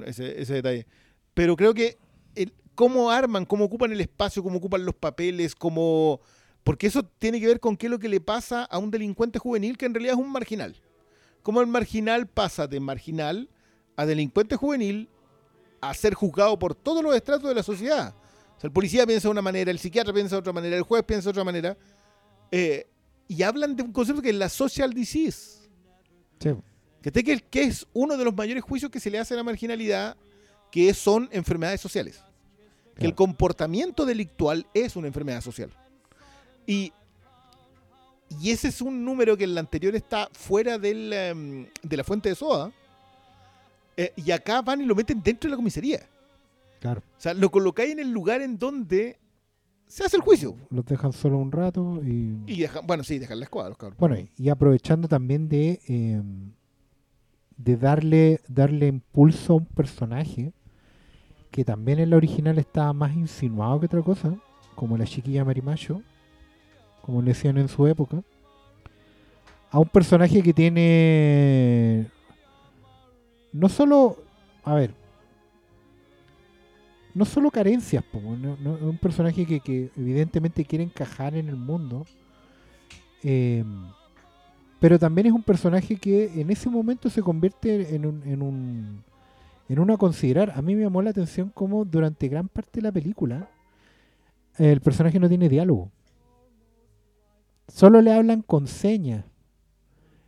ese, 0.06 0.40
ese 0.40 0.54
detalle. 0.54 0.86
Pero 1.34 1.56
creo 1.56 1.74
que 1.74 1.98
el- 2.34 2.52
cómo 2.74 3.10
arman, 3.10 3.44
cómo 3.44 3.64
ocupan 3.64 3.92
el 3.92 4.00
espacio, 4.00 4.42
cómo 4.42 4.58
ocupan 4.58 4.84
los 4.84 4.94
papeles, 4.94 5.54
cómo... 5.54 6.20
Porque 6.64 6.86
eso 6.86 7.02
tiene 7.02 7.40
que 7.40 7.46
ver 7.46 7.60
con 7.60 7.76
qué 7.76 7.86
es 7.86 7.90
lo 7.90 7.98
que 7.98 8.08
le 8.08 8.20
pasa 8.20 8.64
a 8.64 8.78
un 8.78 8.90
delincuente 8.90 9.38
juvenil 9.38 9.78
que 9.78 9.86
en 9.86 9.94
realidad 9.94 10.14
es 10.14 10.20
un 10.20 10.30
marginal. 10.30 10.76
Cómo 11.42 11.60
el 11.62 11.66
marginal 11.66 12.26
pasa 12.26 12.66
de 12.66 12.80
marginal 12.80 13.48
a 13.96 14.04
delincuente 14.04 14.56
juvenil 14.56 15.08
a 15.80 15.94
ser 15.94 16.12
juzgado 16.12 16.58
por 16.58 16.74
todos 16.74 17.02
los 17.02 17.14
estratos 17.14 17.48
de 17.48 17.54
la 17.54 17.62
sociedad. 17.62 18.14
O 18.56 18.60
sea, 18.60 18.68
el 18.68 18.72
policía 18.72 19.06
piensa 19.06 19.28
de 19.28 19.32
una 19.32 19.40
manera, 19.40 19.70
el 19.70 19.78
psiquiatra 19.78 20.12
piensa 20.12 20.36
de 20.36 20.40
otra 20.40 20.52
manera, 20.52 20.76
el 20.76 20.82
juez 20.82 21.02
piensa 21.04 21.24
de 21.28 21.30
otra 21.30 21.44
manera. 21.44 21.76
eh, 22.50 22.86
y 23.26 23.42
hablan 23.44 23.76
de 23.76 23.84
un 23.84 23.92
concepto 23.92 24.20
que 24.20 24.30
es 24.30 24.34
la 24.34 24.48
social 24.48 24.92
disease. 24.92 25.70
Sí. 26.40 26.50
Que, 27.00 27.40
que 27.48 27.62
es 27.62 27.86
uno 27.92 28.16
de 28.16 28.24
los 28.24 28.34
mayores 28.34 28.62
juicios 28.64 28.90
que 28.90 28.98
se 29.00 29.08
le 29.08 29.18
hace 29.20 29.34
a 29.34 29.36
la 29.38 29.44
marginalidad, 29.44 30.16
que 30.70 30.92
son 30.94 31.28
enfermedades 31.32 31.80
sociales. 31.80 32.22
Que 32.96 33.06
el 33.06 33.14
comportamiento 33.14 34.04
delictual 34.04 34.66
es 34.74 34.94
una 34.96 35.06
enfermedad 35.06 35.40
social. 35.40 35.70
Y, 36.66 36.92
y 38.40 38.50
ese 38.50 38.68
es 38.68 38.80
un 38.82 39.04
número 39.04 39.36
que 39.36 39.44
en 39.44 39.54
la 39.54 39.60
anterior 39.60 39.94
está 39.96 40.28
fuera 40.32 40.78
del, 40.78 41.12
em, 41.12 41.66
de 41.82 41.96
la 41.96 42.04
fuente 42.04 42.28
de 42.28 42.34
soda. 42.34 42.70
eh, 43.96 44.12
y 44.16 44.30
acá 44.30 44.62
van 44.62 44.80
y 44.80 44.84
lo 44.86 44.94
meten 44.94 45.22
dentro 45.22 45.48
de 45.48 45.52
la 45.52 45.56
comisaría. 45.56 46.00
Claro. 46.80 47.00
O 47.18 47.20
sea, 47.20 47.34
lo 47.34 47.50
colocáis 47.50 47.90
en 47.92 47.98
el 47.98 48.10
lugar 48.10 48.40
en 48.40 48.58
donde 48.58 49.18
se 49.86 50.04
hace 50.04 50.16
el 50.16 50.22
juicio. 50.22 50.56
Los 50.70 50.86
dejan 50.86 51.12
solo 51.12 51.36
un 51.38 51.50
rato 51.52 52.00
y... 52.04 52.36
Y 52.46 52.60
deja- 52.60 52.80
bueno, 52.80 53.02
sí, 53.04 53.18
dejan 53.18 53.38
la 53.40 53.44
escuadra, 53.44 53.70
los 53.70 53.78
cabros. 53.78 53.98
Bueno, 53.98 54.16
y 54.38 54.48
aprovechando 54.48 55.08
también 55.08 55.48
de, 55.48 55.80
eh, 55.88 56.22
de 57.58 57.76
darle, 57.76 58.40
darle 58.48 58.86
impulso 58.86 59.54
a 59.54 59.56
un 59.56 59.66
personaje 59.66 60.52
que 61.50 61.64
también 61.64 61.98
en 61.98 62.10
la 62.10 62.16
original 62.16 62.58
estaba 62.58 62.92
más 62.92 63.14
insinuado 63.14 63.80
que 63.80 63.86
otra 63.86 64.02
cosa, 64.02 64.34
como 64.74 64.96
la 64.96 65.04
chiquilla 65.04 65.44
Marimacho, 65.44 66.02
como 67.02 67.22
le 67.22 67.28
decían 67.28 67.58
en 67.58 67.68
su 67.68 67.86
época, 67.86 68.22
a 69.70 69.78
un 69.78 69.88
personaje 69.88 70.42
que 70.42 70.52
tiene 70.52 72.06
no 73.52 73.68
solo, 73.68 74.16
a 74.64 74.74
ver, 74.74 74.94
no 77.14 77.24
solo 77.24 77.50
carencias, 77.50 78.04
po, 78.04 78.18
un 78.18 78.98
personaje 79.00 79.44
que, 79.44 79.60
que 79.60 79.90
evidentemente 79.96 80.64
quiere 80.64 80.84
encajar 80.84 81.34
en 81.34 81.48
el 81.48 81.56
mundo, 81.56 82.06
eh, 83.22 83.64
pero 84.78 84.98
también 84.98 85.26
es 85.26 85.32
un 85.32 85.42
personaje 85.42 85.96
que 85.96 86.40
en 86.40 86.50
ese 86.50 86.70
momento 86.70 87.10
se 87.10 87.22
convierte 87.22 87.94
en 87.94 88.06
un, 88.06 88.22
en 88.24 88.42
un 88.42 89.04
en 89.70 89.78
uno 89.78 89.94
a 89.94 89.98
considerar. 89.98 90.52
A 90.56 90.62
mí 90.62 90.74
me 90.74 90.82
llamó 90.82 91.00
la 91.00 91.10
atención 91.10 91.52
cómo 91.54 91.84
durante 91.84 92.28
gran 92.28 92.48
parte 92.48 92.80
de 92.80 92.82
la 92.82 92.90
película 92.92 93.48
el 94.58 94.80
personaje 94.80 95.20
no 95.20 95.28
tiene 95.28 95.48
diálogo. 95.48 95.92
Solo 97.68 98.02
le 98.02 98.12
hablan 98.12 98.42
con 98.42 98.66
señas. 98.66 99.24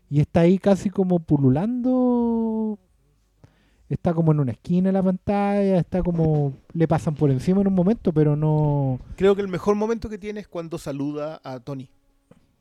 Y 0.09 0.21
está 0.21 0.41
ahí 0.41 0.59
casi 0.59 0.91
como 0.91 1.19
pululando. 1.19 2.79
Está 3.89 4.15
como 4.15 4.31
en 4.31 4.41
una 4.41 4.53
esquina 4.53 4.91
de 4.91 4.93
la 4.93 5.03
pantalla, 5.03 5.79
está 5.79 6.03
como... 6.03 6.55
Le 6.73 6.87
pasan 6.87 7.15
por 7.15 7.31
encima 7.31 7.63
en 7.63 7.67
un 7.67 7.75
momento, 7.75 8.13
pero 8.13 8.37
no... 8.37 9.01
Creo 9.17 9.35
que 9.35 9.43
el 9.43 9.49
mejor 9.49 9.75
momento 9.75 10.09
que 10.09 10.19
tiene 10.19 10.41
es 10.41 10.49
cuando 10.49 10.79
saluda 10.79 11.41
a 11.43 11.59
Tony. 11.59 11.91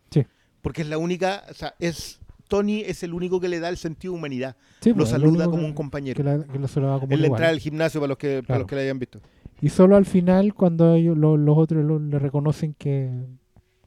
Sí. 0.09 0.25
Porque 0.61 0.81
es 0.81 0.89
la 0.89 0.97
única, 0.97 1.43
o 1.49 1.53
sea, 1.53 1.75
es 1.79 2.20
Tony 2.51 2.81
es 2.81 3.01
el 3.03 3.13
único 3.13 3.39
que 3.39 3.47
le 3.47 3.61
da 3.61 3.69
el 3.69 3.77
sentido 3.77 4.11
de 4.13 4.19
humanidad. 4.19 4.57
Sí, 4.81 4.89
lo 4.89 4.97
pues, 4.97 5.07
es 5.07 5.11
saluda 5.13 5.45
como 5.45 5.59
que- 5.59 5.65
un 5.65 5.73
compañero. 5.73 6.17
Que, 6.17 6.23
la- 6.23 6.43
que 6.45 6.59
lo 6.59 6.67
saludaba 6.67 6.99
como 6.99 7.13
en 7.13 7.21
la 7.21 7.27
entrada 7.27 7.49
al 7.49 7.59
gimnasio 7.59 8.01
para 8.01 8.09
los 8.09 8.17
que, 8.17 8.43
para 8.43 8.59
los 8.59 8.67
que 8.67 8.75
la 8.75 8.81
hayan 8.81 8.99
visto. 8.99 9.21
Y 9.61 9.69
solo 9.69 9.95
al 9.95 10.05
final, 10.05 10.53
cuando 10.53 10.95
ellos, 10.95 11.17
lo- 11.17 11.37
los 11.37 11.57
otros 11.57 11.85
lo- 11.85 11.99
le 11.99 12.19
reconocen 12.19 12.73
que, 12.77 13.09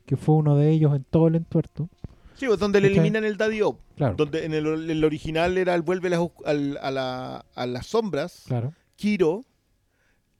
que 0.06 0.16
fue 0.16 0.34
uno 0.36 0.56
de 0.56 0.70
ellos 0.70 0.96
en 0.96 1.04
todo 1.04 1.28
el 1.28 1.34
entuerto. 1.34 1.90
Sí, 2.36 2.46
pues 2.46 2.58
donde 2.58 2.80
le 2.80 2.88
eliminan 2.88 3.24
el 3.24 3.36
Daddy. 3.36 3.60
Claro, 3.96 4.14
Donde 4.16 4.44
en 4.46 4.54
el, 4.54 4.90
el 4.90 5.04
original 5.04 5.56
era 5.58 5.74
el 5.74 5.82
vuelve 5.82 6.08
las 6.10 6.20
al- 6.46 6.78
a, 6.80 6.90
la- 6.90 7.44
a 7.54 7.66
las 7.66 7.86
sombras, 7.86 8.44
claro. 8.46 8.72
Kiro, 8.96 9.44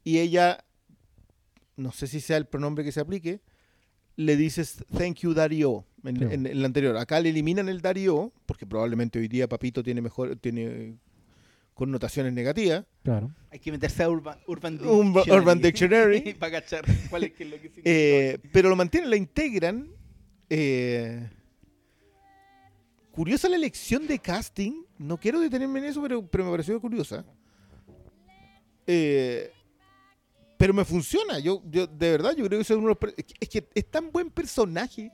y 0.03 0.19
ella, 0.19 0.65
no 1.77 1.93
sé 1.93 2.07
si 2.07 2.21
sea 2.21 2.37
el 2.37 2.47
pronombre 2.47 2.83
que 2.85 2.91
se 2.93 3.01
aplique, 3.01 3.41
le 4.17 4.37
dices 4.37 4.85
thank 4.97 5.17
you 5.21 5.35
Daddy 5.35 5.65
O 5.65 5.85
en, 6.05 6.17
Sí. 6.19 6.25
en- 6.31 6.47
en 6.47 6.61
la 6.61 6.67
anterior. 6.67 6.97
Acá 6.97 7.21
le 7.21 7.31
eliminan 7.31 7.69
el 7.69 7.81
Daddy 7.81 8.09
O, 8.09 8.33
porque 8.47 8.67
probablemente 8.67 9.19
hoy 9.19 9.29
día 9.29 9.49
Papito 9.49 9.83
tiene 9.83 10.01
mejor, 10.03 10.37
tiene 10.37 10.97
connotaciones 11.75 12.33
negativas. 12.33 12.85
Claro. 13.03 13.33
Hay 13.51 13.59
que 13.59 13.73
meterse 13.73 14.03
a 14.05 14.09
Urban, 14.09 14.39
urban 14.47 14.79
ba- 15.13 15.25
Urban 15.29 15.61
Dictionary. 15.61 16.35
para 16.39 16.61
cachar 16.61 16.85
cuál 17.11 17.25
es, 17.25 17.33
qué 17.33 17.43
es 17.45 17.51
lo 17.51 17.57
que 17.57 17.63
significa. 17.69 17.91
Eh, 17.91 18.39
pero 18.53 18.69
lo 18.69 18.77
mantienen, 18.77 19.11
la 19.11 19.17
integran. 19.17 19.89
eh, 20.51 21.29
curiosa 23.11 23.49
la 23.49 23.57
elección 23.57 24.07
de 24.07 24.19
casting. 24.19 24.83
No 24.99 25.19
quiero 25.19 25.41
detenerme 25.41 25.81
en 25.81 25.87
eso, 25.87 26.01
pero, 26.03 26.25
pero 26.27 26.45
me 26.45 26.51
pareció 26.53 26.81
curiosa. 26.81 27.25
Eh, 28.87 29.51
pero 30.59 30.73
me 30.75 30.85
funciona. 30.85 31.39
Yo, 31.39 31.63
yo, 31.71 31.87
de 31.87 32.11
verdad, 32.13 32.33
yo 32.37 32.45
creo 32.47 32.59
que 32.59 32.63
es 32.63 32.71
uno 32.71 32.89
de 32.95 32.97
los 33.07 33.15
es 33.41 33.49
que 33.49 33.69
es 33.75 33.91
tan 33.91 34.11
buen 34.13 34.31
personaje 34.31 35.11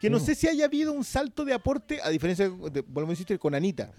que 0.00 0.10
no 0.10 0.18
Sí. 0.18 0.26
sé 0.26 0.34
si 0.34 0.48
haya 0.48 0.64
habido 0.64 0.92
un 0.92 1.04
salto 1.04 1.44
de 1.44 1.54
aporte, 1.54 2.00
a 2.02 2.08
diferencia, 2.10 2.48
de, 2.48 2.80
vuelvo 2.80 3.12
a 3.12 3.38
con 3.38 3.54
Anita. 3.54 3.92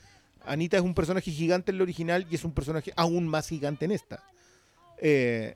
Anita 0.45 0.75
es 0.77 0.83
un 0.83 0.93
personaje 0.93 1.31
gigante 1.31 1.71
en 1.71 1.75
el 1.75 1.81
original 1.81 2.27
y 2.29 2.35
es 2.35 2.43
un 2.43 2.51
personaje 2.53 2.91
aún 2.97 3.27
más 3.27 3.47
gigante 3.47 3.85
en 3.85 3.91
esta. 3.91 4.23
Eh, 4.97 5.55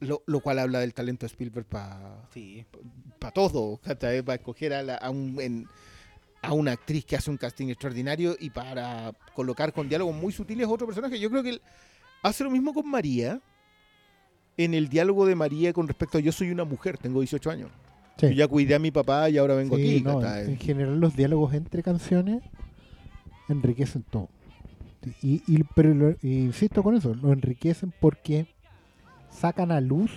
lo, 0.00 0.22
lo 0.26 0.40
cual 0.40 0.58
habla 0.58 0.80
del 0.80 0.92
talento 0.94 1.24
de 1.26 1.28
Spielberg 1.32 1.66
para 1.66 2.26
Sí. 2.34 2.66
todo, 3.32 3.76
¿cachai? 3.78 4.22
para 4.22 4.34
escoger 4.36 4.72
a, 4.74 4.82
la- 4.82 4.96
a 4.96 5.10
un- 5.10 5.40
en- 5.40 5.68
a 6.42 6.52
una 6.54 6.72
actriz 6.72 7.04
que 7.04 7.14
hace 7.14 7.30
un 7.30 7.36
casting 7.36 7.68
extraordinario 7.68 8.36
y 8.40 8.50
para 8.50 9.12
colocar 9.36 9.72
con 9.72 9.88
diálogos 9.88 10.16
muy 10.16 10.32
sutiles 10.32 10.66
a 10.66 10.70
otro 10.70 10.88
personaje. 10.88 11.20
Yo 11.20 11.30
creo 11.30 11.44
que 11.44 11.50
él 11.50 11.62
hace 12.24 12.42
lo 12.42 12.50
mismo 12.50 12.74
con 12.74 12.88
María, 12.90 13.40
en 14.56 14.74
el 14.74 14.88
diálogo 14.88 15.26
de 15.26 15.34
María 15.34 15.72
con 15.72 15.86
respecto 15.88 16.18
a 16.18 16.20
yo 16.20 16.32
soy 16.32 16.50
una 16.50 16.64
mujer, 16.64 16.98
tengo 16.98 17.20
18 17.20 17.50
años. 17.50 17.70
Sí. 18.18 18.26
Yo 18.28 18.32
ya 18.32 18.48
cuidé 18.48 18.74
a 18.74 18.78
mi 18.78 18.90
papá 18.90 19.28
y 19.30 19.38
ahora 19.38 19.54
vengo 19.54 19.76
Sí, 19.76 20.04
aquí. 20.06 20.50
en 20.52 20.58
general 20.58 21.00
los 21.00 21.16
diálogos 21.16 21.54
entre 21.54 21.82
canciones 21.82 22.42
enriquecen 23.48 24.02
todo. 24.02 24.28
Y, 25.22 25.42
y- 25.46 25.64
pero 25.74 25.92
lo- 25.94 26.14
insisto 26.22 26.82
con 26.82 26.94
eso, 26.94 27.14
lo 27.14 27.32
enriquecen 27.32 27.92
porque 28.00 28.46
sacan 29.30 29.72
a 29.72 29.80
luz 29.80 30.10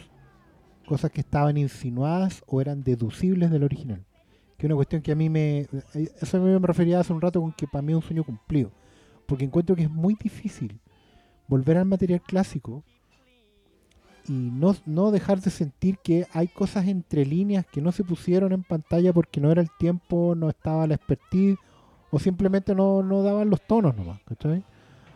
cosas 0.86 1.10
que 1.10 1.22
estaban 1.22 1.58
insinuadas 1.58 2.44
o 2.46 2.62
eran 2.62 2.84
deducibles 2.84 3.50
del 3.50 3.64
original. 3.64 4.04
Que 4.58 4.66
es 4.68 4.70
una 4.70 4.76
cuestión 4.76 5.02
que 5.02 5.12
a 5.12 5.16
mí 5.16 5.30
me... 5.30 5.68
Eso 6.22 6.38
a 6.38 6.40
mí 6.40 6.50
me 6.60 6.60
refería 6.68 7.00
hace 7.00 7.12
un 7.12 7.22
rato 7.22 7.42
con 7.42 7.52
que 7.54 7.66
para 7.68 7.82
mí 7.82 7.92
es 7.94 7.96
un 7.98 8.02
sueño 8.04 8.24
cumplido. 8.24 8.72
Porque 9.26 9.44
encuentro 9.46 9.76
que 9.76 9.84
es 9.84 9.90
muy 9.90 10.16
difícil 10.22 10.80
volver 11.48 11.78
al 11.78 11.86
material 11.86 12.22
clásico 12.22 12.84
y 14.28 14.34
no, 14.52 14.76
no 14.86 15.12
dejar 15.12 15.40
de 15.42 15.52
sentir 15.52 15.98
que 16.04 16.26
hay 16.34 16.48
cosas 16.48 16.88
entre 16.88 17.26
líneas 17.26 17.66
que 17.72 17.82
no 17.82 17.92
se 17.92 18.04
pusieron 18.04 18.52
en 18.54 18.64
pantalla 18.64 19.14
porque 19.14 19.40
no 19.42 19.52
era 19.52 19.62
el 19.62 19.70
tiempo, 19.78 20.34
no 20.36 20.50
estaba 20.50 20.88
la 20.88 20.96
expertise 20.96 21.58
o 22.12 22.20
simplemente 22.20 22.74
no, 22.76 23.04
no 23.04 23.22
daban 23.24 23.50
los 23.50 23.62
tonos 23.68 23.96
nomás, 23.96 24.20
¿cachai? 24.26 24.64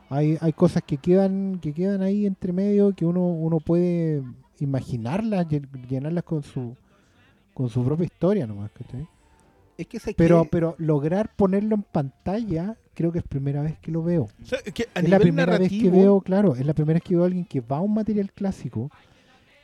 Hay, 0.09 0.37
hay 0.41 0.53
cosas 0.53 0.83
que 0.83 0.97
quedan, 0.97 1.59
que 1.61 1.73
quedan 1.73 2.01
ahí 2.01 2.25
entre 2.25 2.51
medio 2.53 2.93
que 2.93 3.05
uno, 3.05 3.27
uno 3.27 3.59
puede 3.59 4.23
imaginarlas, 4.59 5.47
llen- 5.47 5.69
llenarlas 5.87 6.23
con 6.23 6.43
su 6.43 6.75
con 7.53 7.69
su 7.69 7.83
propia 7.83 8.05
historia 8.05 8.47
nomás, 8.47 8.71
¿cachai? 8.71 9.07
Es 9.81 9.87
que 9.87 9.99
Pero, 10.15 10.43
que- 10.43 10.49
pero 10.49 10.75
lograr 10.77 11.33
ponerlo 11.35 11.75
en 11.75 11.83
pantalla 11.83 12.75
creo 12.93 13.11
que 13.13 13.19
es 13.19 13.23
primera 13.25 13.61
vez 13.61 13.79
que 13.79 13.91
lo 13.91 14.03
veo. 14.03 14.23
O 14.23 14.45
sea, 14.45 14.59
es 14.65 14.73
que 14.73 14.87
a 14.93 14.99
es 14.99 15.09
la 15.09 15.19
primera 15.19 15.57
vez 15.57 15.69
que 15.69 15.89
veo, 15.89 16.19
claro, 16.21 16.55
es 16.55 16.65
la 16.65 16.73
primera 16.73 16.95
vez 16.95 17.03
que 17.03 17.15
veo 17.15 17.23
a 17.23 17.27
alguien 17.27 17.45
que 17.45 17.61
va 17.61 17.77
a 17.77 17.81
un 17.81 17.93
material 17.93 18.31
clásico 18.33 18.91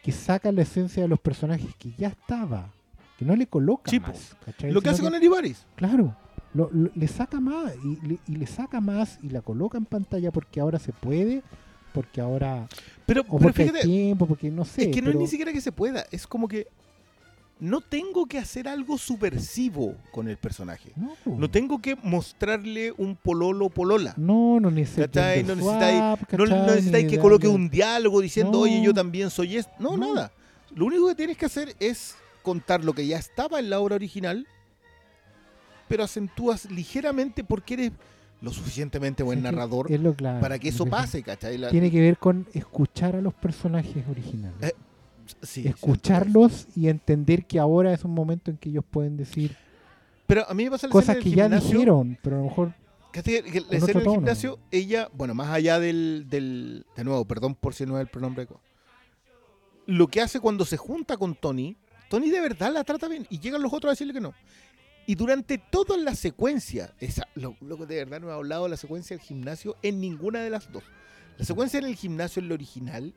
que 0.03 0.11
saca 0.13 0.51
la 0.53 0.61
esencia 0.61 1.03
de 1.03 1.09
los 1.09 1.19
personajes 1.19 1.75
que 1.77 1.91
ya 1.97 2.07
estaba, 2.09 2.71
que 3.19 3.25
no 3.25 3.35
le 3.35 3.47
coloca 3.47 3.91
Sí, 3.91 3.99
po. 3.99 4.07
más. 4.07 4.35
¿cachai? 4.45 4.71
lo 4.71 4.81
que 4.81 4.89
hace 4.89 5.01
con 5.01 5.13
Eddie 5.15 5.27
Baris. 5.29 5.65
Claro, 5.75 6.15
lo- 6.53 6.69
lo- 6.71 6.91
le 6.95 7.07
saca 7.09 7.41
más 7.41 7.73
y 7.83 8.07
le, 8.07 8.19
y 8.27 8.35
le 8.37 8.47
saca 8.47 8.79
más 8.79 9.19
y 9.21 9.29
la 9.29 9.41
coloca 9.41 9.77
en 9.77 9.85
pantalla 9.85 10.31
porque 10.31 10.61
ahora 10.61 10.79
se 10.79 10.93
puede, 10.93 11.43
porque 11.93 12.21
ahora 12.21 12.67
Pero, 13.05 13.21
o 13.21 13.23
pero 13.23 13.39
porque 13.39 13.63
hay 13.63 13.67
fíjate, 13.69 13.85
tiempo, 13.87 14.25
porque 14.27 14.49
no 14.49 14.63
sé. 14.63 14.83
es 14.83 14.95
que 14.95 15.01
no 15.01 15.09
es 15.09 15.15
ni 15.17 15.27
siquiera 15.27 15.51
que 15.51 15.59
se 15.59 15.73
pueda, 15.73 16.05
es 16.11 16.25
como 16.25 16.47
que 16.47 16.67
no 17.59 17.79
tengo 17.81 18.25
que 18.25 18.37
hacer 18.37 18.67
algo 18.67 18.97
subversivo 18.97 19.95
con 20.11 20.27
el 20.27 20.37
personaje. 20.37 20.91
No, 21.25 21.49
tengo 21.49 21.81
que 21.81 21.95
mostrarle 22.03 22.93
un 22.97 23.15
pololo 23.15 23.69
polola. 23.69 24.13
No, 24.17 24.59
no 24.59 24.69
necesitáis. 24.71 25.45
No 25.45 25.55
necesitáis- 25.55 26.17
No, 26.37 26.45
no 26.45 26.65
necesitáis 26.67 27.07
que 27.07 27.17
coloque 27.19 27.47
un 27.47 27.69
diálogo 27.69 28.19
diciendo, 28.21 28.51
No. 28.53 28.59
oye, 28.59 28.81
yo 28.83 28.93
también 28.93 29.29
soy 29.29 29.57
esto. 29.57 29.71
No, 29.79 29.95
nada. 29.97 30.31
Lo 30.75 30.85
único 30.85 31.07
que 31.07 31.15
tienes 31.15 31.37
que 31.37 31.45
hacer 31.45 31.75
es 31.79 32.15
contar 32.43 32.83
lo 32.83 32.93
que 32.93 33.07
ya 33.07 33.17
estaba 33.17 33.59
en 33.59 33.69
la 33.69 33.79
obra 33.79 33.95
original, 33.95 34.45
pero 35.87 36.03
acentúas 36.03 36.69
ligeramente 36.69 37.43
porque 37.43 37.73
eres 37.75 37.91
lo 38.41 38.51
suficientemente 38.51 39.23
buen 39.23 39.41
narrador 39.41 39.87
para 40.41 40.59
que 40.59 40.69
eso 40.69 40.85
pase, 40.85 41.23
¿cachai? 41.23 41.57
La- 41.57 41.69
Tiene 41.69 41.89
que 41.89 42.01
ver 42.01 42.17
con 42.17 42.47
escuchar 42.53 43.15
a 43.15 43.21
los 43.21 43.33
personajes 43.33 44.03
originales. 44.09 44.61
Eh, 44.61 44.73
sí, 45.41 45.67
Escucharlos 45.67 46.67
y 46.75 46.87
entender 46.89 47.45
que 47.45 47.59
ahora 47.59 47.93
es 47.93 48.03
un 48.03 48.11
momento 48.13 48.51
en 48.51 48.57
que 48.57 48.69
ellos 48.69 48.83
pueden 48.89 49.17
decir 49.17 49.55
Pero 50.27 50.47
a 50.49 50.53
mí 50.53 50.63
me 50.65 50.71
pasa 50.71 50.87
la 50.87 50.91
cosas 50.91 51.17
que 51.17 51.31
ya 51.31 51.49
dijeron, 51.49 52.17
pero 52.21 52.37
a 52.37 52.39
lo 52.39 52.45
mejor. 52.45 52.73
Que 53.11 53.21
la 53.69 53.77
escena 53.77 54.01
del 54.01 54.09
gimnasio, 54.09 54.59
ella, 54.71 55.09
bueno, 55.13 55.33
más 55.33 55.47
allá 55.49 55.79
del, 55.79 56.25
del- 56.29 56.85
De 56.97 57.03
nuevo, 57.05 57.23
perdón 57.25 57.55
por 57.55 57.73
si 57.73 57.85
no 57.85 57.97
es 57.97 58.01
el 58.01 58.07
pronombre. 58.07 58.47
Lo 59.85 60.07
que 60.07 60.21
hace 60.21 60.39
cuando 60.39 60.65
se 60.65 60.77
junta 60.77 61.15
con 61.15 61.35
Tony, 61.35 61.77
Tony 62.09 62.29
de 62.29 62.41
verdad 62.41 62.73
la 62.73 62.83
trata 62.83 63.07
bien 63.07 63.25
y 63.29 63.39
llegan 63.39 63.61
los 63.61 63.71
otros 63.71 63.89
a 63.89 63.93
decirle 63.93 64.13
que 64.13 64.21
no. 64.21 64.33
Y 65.07 65.15
durante 65.15 65.59
toda 65.59 65.97
la 65.97 66.15
secuencia, 66.15 66.93
esa, 66.99 67.27
lo, 67.35 67.55
lo 67.61 67.77
que 67.77 67.85
de 67.85 68.03
verdad 68.03 68.19
no 68.19 68.29
he 68.29 68.33
hablado 68.33 68.63
de 68.63 68.71
la 68.71 68.77
secuencia 68.77 69.15
del 69.15 69.23
gimnasio 69.25 69.77
en 69.83 70.01
ninguna 70.01 70.41
de 70.41 70.49
las 70.49 70.71
dos. 70.71 70.83
La 71.37 71.45
secuencia 71.45 71.77
en 71.79 71.85
el 71.85 71.95
gimnasio 71.95 72.41
en 72.41 72.49
lo 72.49 72.55
original, 72.55 73.13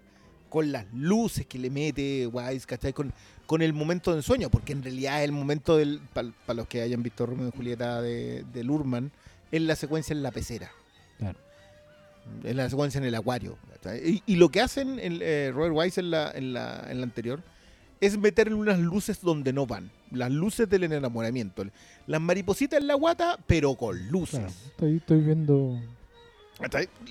con 0.49 0.73
las 0.73 0.87
luces 0.93 1.47
que 1.47 1.59
le 1.59 1.71
mete 1.71 2.27
Wise, 2.27 2.67
¿cachai? 2.67 2.93
Con, 2.93 3.13
con 3.47 3.63
el 3.63 3.73
momento 3.73 4.11
de 4.13 4.19
ensueño, 4.19 4.51
porque 4.51 4.73
en 4.73 4.83
realidad 4.83 5.23
el 5.23 5.33
momento 5.33 5.77
del, 5.77 6.01
para 6.13 6.33
los 6.55 6.67
que 6.69 6.83
hayan 6.83 7.03
visto 7.03 7.27
Romeo 7.27 7.49
y 7.49 7.57
Julieta 7.57 8.03
de, 8.03 8.45
de 8.53 8.65
Lurman, 8.65 9.11
es 9.51 9.63
la 9.63 9.77
secuencia 9.77 10.13
en 10.13 10.23
la 10.23 10.31
pecera. 10.31 10.71
Claro. 11.19 11.39
Es 12.45 12.55
la 12.55 12.69
secuencia 12.69 12.99
en 12.99 13.05
el 13.05 13.15
acuario. 13.15 13.57
Y, 14.05 14.23
y 14.27 14.37
lo 14.37 14.51
que 14.51 14.61
hacen 14.61 14.99
el, 14.99 15.23
eh, 15.23 15.51
Robert 15.55 15.75
Wise 15.75 16.01
en 16.01 16.11
la, 16.11 16.31
en, 16.31 16.53
la, 16.53 16.87
en 16.91 16.99
la 16.99 17.05
anterior 17.05 17.43
es 18.01 18.19
meterle 18.19 18.55
unas 18.55 18.79
luces 18.79 19.21
donde 19.23 19.53
no 19.53 19.67
van. 19.67 19.91
Las 20.11 20.31
luces 20.31 20.69
del 20.69 20.85
enamoramiento. 20.85 21.65
Las 22.07 22.21
maripositas 22.21 22.81
en 22.81 22.87
la 22.87 22.95
guata, 22.95 23.39
pero 23.47 23.75
con 23.75 24.09
luces. 24.09 24.41
claro, 24.41 24.55
estoy, 24.67 24.97
estoy 24.97 25.21
viendo. 25.21 25.81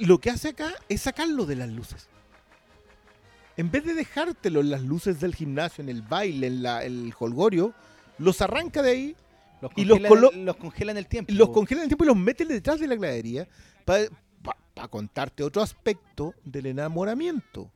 Lo 0.02 0.20
que 0.20 0.30
hace 0.30 0.50
acá 0.50 0.74
es 0.90 1.02
sacarlo 1.02 1.46
de 1.46 1.56
las 1.56 1.70
luces. 1.70 2.08
En 3.58 3.72
vez 3.72 3.84
de 3.86 3.94
dejártelo 3.96 4.62
en 4.62 4.70
las 4.70 4.84
luces 4.84 5.20
del 5.20 5.34
gimnasio, 5.36 5.82
en 5.84 5.90
el 5.90 6.02
baile, 6.04 6.48
en 6.48 6.62
la, 6.64 6.84
el 6.84 7.12
holgorio, 7.20 7.74
los 8.20 8.42
arranca 8.42 8.82
de 8.84 8.92
ahí, 8.92 9.16
Los 9.62 9.72
Y 9.76 9.86
los 9.86 10.00
los 10.36 10.56
congela 10.58 10.92
en 10.92 10.98
el 11.00 11.08
tiempo. 11.08 11.34
los 11.34 11.50
congela 11.50 11.82
en 11.82 11.86
el 11.86 11.90
tiempo 11.90 12.04
y 12.04 12.08
los 12.08 12.16
mete 12.18 12.46
detrás 12.46 12.80
de 12.80 12.88
la 12.88 12.96
gradería 12.96 13.48
para 13.86 14.08
contarte 14.90 15.44
otro 15.44 15.64
aspecto 15.64 16.36
del 16.46 16.68
enamoramiento. 16.68 17.72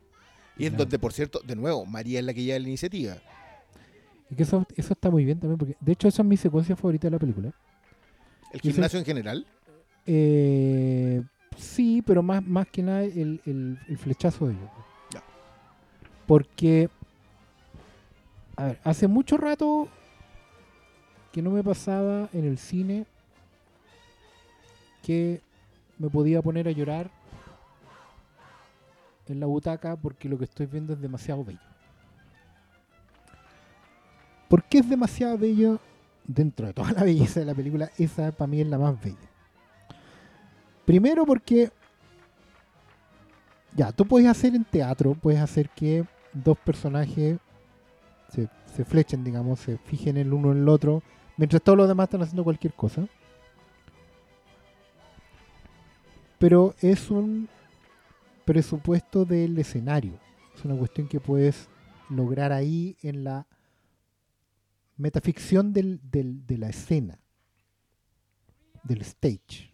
Y 0.56 0.66
en 0.66 0.76
donde, 0.76 0.98
por 1.00 1.12
cierto, 1.12 1.40
de 1.44 1.56
nuevo, 1.56 1.84
María 1.84 2.20
es 2.20 2.24
la 2.24 2.32
que 2.34 2.42
lleva 2.44 2.58
la 2.60 2.68
iniciativa. 2.68 3.16
Y 4.30 4.36
que 4.36 4.44
eso, 4.44 4.64
eso 4.76 4.92
está 4.92 5.10
muy 5.10 5.24
bien 5.24 5.40
también, 5.40 5.58
porque 5.58 5.76
de 5.80 5.92
hecho 5.92 6.06
esa 6.06 6.22
es 6.22 6.28
mi 6.28 6.36
secuencia 6.36 6.76
favorita 6.76 7.08
de 7.08 7.10
la 7.10 7.18
película. 7.18 7.52
El 8.52 8.60
Y 8.62 8.70
gimnasio 8.72 8.98
en 9.00 9.04
general. 9.04 9.46
Eh, 10.06 11.22
sí, 11.56 12.02
pero 12.06 12.22
más, 12.22 12.44
más 12.46 12.68
que 12.68 12.82
nada 12.82 13.02
el, 13.02 13.40
el- 13.46 13.78
el 13.88 13.98
flechazo 13.98 14.46
de 14.46 14.54
ellos. 14.54 14.70
Porque, 16.26 16.88
a 18.56 18.64
ver, 18.66 18.80
hace 18.84 19.08
mucho 19.08 19.36
rato 19.36 19.88
que 21.32 21.42
no 21.42 21.50
me 21.50 21.62
pasaba 21.62 22.28
en 22.32 22.44
el 22.44 22.58
cine 22.58 23.06
que 25.02 25.40
me 25.98 26.08
podía 26.08 26.42
poner 26.42 26.68
a 26.68 26.72
llorar 26.72 27.10
en 29.28 29.40
la 29.40 29.46
butaca 29.46 29.96
porque 29.96 30.28
lo 30.28 30.38
que 30.38 30.44
estoy 30.44 30.66
viendo 30.66 30.92
es 30.92 31.00
demasiado 31.00 31.44
bello. 31.44 31.58
¿Por 34.48 34.64
qué 34.64 34.78
es 34.78 34.88
demasiado 34.88 35.38
bello? 35.38 35.80
Dentro 36.24 36.66
de 36.66 36.72
toda 36.72 36.92
la 36.92 37.02
belleza 37.02 37.40
de 37.40 37.46
la 37.46 37.54
película, 37.54 37.90
esa 37.98 38.30
para 38.30 38.46
mí 38.46 38.60
es 38.60 38.66
la 38.68 38.78
más 38.78 39.02
bella. 39.02 39.16
Primero 40.84 41.24
porque, 41.24 41.72
ya, 43.76 43.92
tú 43.92 44.06
puedes 44.06 44.28
hacer 44.28 44.54
en 44.54 44.64
teatro, 44.64 45.14
puedes 45.14 45.40
hacer 45.40 45.68
que 45.70 46.04
dos 46.32 46.58
personajes 46.58 47.38
se, 48.28 48.48
se 48.74 48.84
flechen, 48.84 49.24
digamos, 49.24 49.60
se 49.60 49.78
fijen 49.78 50.16
el 50.16 50.32
uno 50.32 50.52
en 50.52 50.58
el 50.58 50.68
otro, 50.68 51.02
mientras 51.36 51.62
todos 51.62 51.76
los 51.78 51.88
demás 51.88 52.04
están 52.04 52.22
haciendo 52.22 52.44
cualquier 52.44 52.74
cosa. 52.74 53.06
Pero 56.38 56.74
es 56.80 57.10
un 57.10 57.48
presupuesto 58.44 59.24
del 59.24 59.56
escenario. 59.58 60.18
Es 60.56 60.64
una 60.64 60.76
cuestión 60.76 61.06
que 61.08 61.20
puedes 61.20 61.68
lograr 62.08 62.52
ahí 62.52 62.96
en 63.02 63.24
la 63.24 63.46
metaficción 64.96 65.72
del, 65.72 66.00
del- 66.10 66.46
de 66.46 66.58
la 66.58 66.68
escena, 66.68 67.18
del 68.82 69.02
stage. 69.02 69.70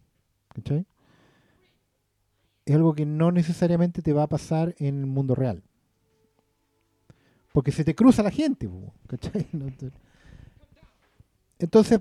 ¿Cachai? 0.54 0.84
Es 2.68 2.74
algo 2.74 2.94
que 2.94 3.06
no 3.06 3.32
necesariamente 3.32 4.02
te 4.02 4.12
va 4.12 4.24
a 4.24 4.28
pasar 4.28 4.74
en 4.76 5.00
el 5.00 5.06
mundo 5.06 5.34
real. 5.34 5.62
Porque 7.50 7.72
se 7.72 7.82
te 7.82 7.94
cruza 7.94 8.22
la 8.22 8.30
gente. 8.30 8.68
¿cachai? 9.06 9.46
Entonces, 11.58 12.00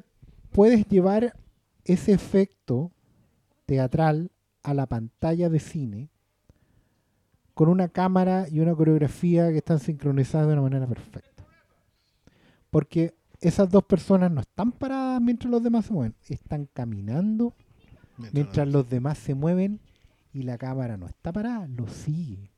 puedes 0.52 0.86
llevar 0.90 1.40
ese 1.86 2.12
efecto 2.12 2.92
teatral 3.66 4.30
a 4.62 4.74
la 4.74 4.88
pantalla 4.88 5.48
de 5.48 5.60
cine 5.60 6.10
con 7.54 7.70
una 7.70 7.88
cámara 7.88 8.48
y 8.52 8.60
una 8.60 8.76
coreografía 8.76 9.50
que 9.52 9.60
están 9.60 9.80
sincronizadas 9.80 10.48
de 10.48 10.54
una 10.54 10.64
manera 10.64 10.86
perfecta. 10.86 11.46
Porque 12.72 13.16
esas 13.40 13.70
dos 13.70 13.86
personas 13.86 14.32
no 14.32 14.42
están 14.42 14.74
paradas 14.74 15.22
mientras 15.22 15.50
los 15.50 15.64
demás 15.64 15.86
se 15.86 15.94
mueven, 15.94 16.16
están 16.28 16.68
caminando 16.74 17.56
mientras 18.34 18.68
los 18.68 18.90
demás 18.90 19.18
se 19.18 19.34
mueven 19.34 19.80
y 20.38 20.43
la 20.43 20.57
cámara 20.57 20.98
no 20.98 21.07
está 21.07 21.32
parada, 21.32 21.67
lo 21.67 21.88
sigue. 21.88 22.51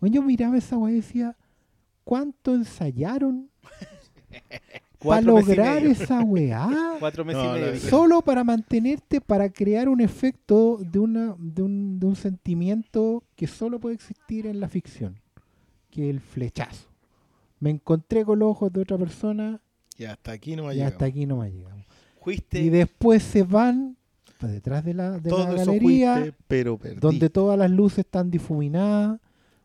Bueno, 0.00 0.16
yo 0.16 0.22
miraba 0.22 0.58
esa 0.58 0.76
weá 0.76 0.92
y 0.92 0.96
decía, 0.96 1.34
¿cuánto 2.04 2.54
ensayaron 2.54 3.48
para 4.98 5.22
lograr 5.22 5.82
esa 5.86 6.20
weá? 6.20 6.68
Cuatro 7.00 7.24
meses 7.24 7.42
No, 7.42 7.56
y 7.56 7.60
medio. 7.60 7.80
Solo 7.80 8.20
para 8.20 8.44
mantenerte, 8.44 9.22
para 9.22 9.48
crear 9.48 9.88
un 9.88 10.02
efecto 10.02 10.78
de, 10.78 10.98
una, 10.98 11.34
de, 11.38 11.62
un, 11.62 11.98
de 11.98 12.06
un 12.06 12.16
sentimiento 12.16 13.24
que 13.34 13.46
solo 13.46 13.80
puede 13.80 13.94
existir 13.94 14.46
en 14.46 14.60
la 14.60 14.68
ficción, 14.68 15.18
que 15.90 16.04
es 16.04 16.10
el 16.10 16.20
flechazo. 16.20 16.86
Me 17.60 17.70
encontré 17.70 18.26
con 18.26 18.40
los 18.40 18.50
ojos 18.50 18.72
de 18.72 18.82
otra 18.82 18.98
persona 18.98 19.60
Y 19.96 20.04
hasta 20.04 20.32
aquí 20.32 20.54
no 20.54 20.64
me 20.64 20.70
ha 20.70 20.74
y 20.74 20.82
hasta 20.82 21.06
aquí 21.06 21.24
no 21.24 21.38
me 21.38 21.50
llegamos. 21.50 21.86
Fuiste. 22.20 22.60
Y 22.60 22.68
después 22.68 23.22
se 23.22 23.42
van 23.42 23.97
detrás 24.46 24.84
de 24.84 24.94
la, 24.94 25.18
de 25.18 25.28
Todo 25.30 25.46
la 25.48 25.54
galería, 25.54 26.14
fuiste, 26.18 26.34
pero 26.46 26.78
perdí. 26.78 27.00
donde 27.00 27.28
todas 27.30 27.58
las 27.58 27.70
luces 27.70 28.00
están 28.00 28.30
difuminadas, 28.30 29.18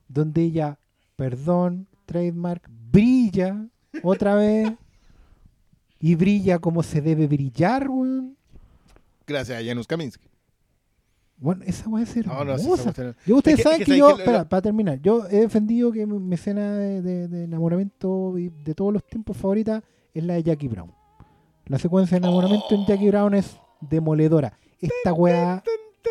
donde 0.08 0.42
ella, 0.42 0.80
perdón, 1.16 1.88
trademark, 2.06 2.68
brilla 2.92 3.68
otra 4.02 4.34
vez. 4.36 4.72
Y 6.00 6.16
brilla 6.16 6.60
como 6.60 6.84
se 6.84 7.02
debe 7.02 7.28
brillar, 7.28 7.88
weón. 7.90 8.36
Gracias 9.26 9.62
a 9.62 9.66
Janusz 9.66 9.88
Kaminski. 9.88 10.28
Bueno, 11.38 11.64
esa 11.66 11.88
weá 11.90 12.04
es 12.04 12.26
No, 12.26 12.44
no, 12.44 12.54
hermosa. 12.56 12.94
Yo, 13.26 13.38
ustedes 13.38 13.60
Es 13.60 13.64
saben 13.64 13.80
que, 13.80 13.86
que 13.86 13.98
yo, 13.98 14.18
lo- 14.18 14.24
para 14.50 14.62
terminar, 14.62 15.00
yo 15.02 15.26
he 15.28 15.38
defendido 15.42 15.92
que 15.94 16.06
mi, 16.06 16.36
escena 16.36 16.74
de, 16.76 17.02
de- 17.02 17.28
de 17.30 17.44
enamoramiento 17.46 18.38
y 18.38 18.50
de 18.50 18.76
todos 18.76 18.92
los 18.94 19.06
tiempos 19.06 19.38
favorita 19.38 19.82
es 20.14 20.24
la 20.26 20.34
de 20.36 20.44
Jackie 20.44 20.68
Brown. 20.68 20.92
La 21.68 21.80
secuencia 21.80 22.20
de 22.20 22.26
enamoramiento 22.26 22.68
en 22.76 22.86
Jackie 22.86 23.08
Brown 23.08 23.34
es 23.34 23.58
demoledora. 23.90 24.58
Esta 24.82 25.14
weá 25.14 25.64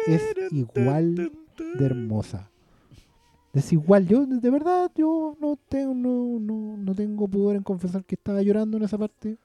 es 0.06 0.22
igual 0.50 1.14
de 1.78 1.84
hermosa. 1.84 2.48
Es 3.52 3.70
igual, 3.72 4.06
yo 4.06 4.24
de 4.24 4.50
verdad, 4.50 4.90
yo 4.96 5.36
no 5.40 5.58
tengo, 5.68 5.92
no, 5.94 6.38
no, 6.40 6.76
no 6.78 6.94
tengo 6.94 7.28
pudor 7.28 7.54
en 7.56 7.62
confesar 7.62 8.02
que 8.04 8.14
estaba 8.14 8.40
llorando 8.42 8.78
en 8.78 8.84
esa 8.84 8.96
parte. 8.96 9.36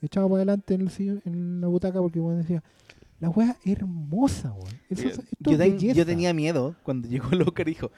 Echado 0.00 0.28
para 0.28 0.36
adelante 0.38 0.74
en, 0.74 0.80
el 0.82 0.88
sillón- 0.90 1.22
en 1.26 1.60
la 1.60 1.66
butaca 1.68 2.00
porque 2.00 2.20
weón 2.20 2.38
decía, 2.38 2.62
la 3.20 3.28
weá 3.30 3.50
es 3.64 3.72
hermosa, 3.72 4.52
weón. 4.52 4.74
Yo, 4.90 5.08
es 5.08 5.20
ten- 5.42 5.58
belleza". 5.58 5.94
yo 5.94 6.06
tenía 6.06 6.32
miedo 6.32 6.74
cuando 6.82 7.06
llegó 7.08 7.30
el 7.32 7.42
Oscar 7.42 7.68
y 7.68 7.72
dijo, 7.72 7.90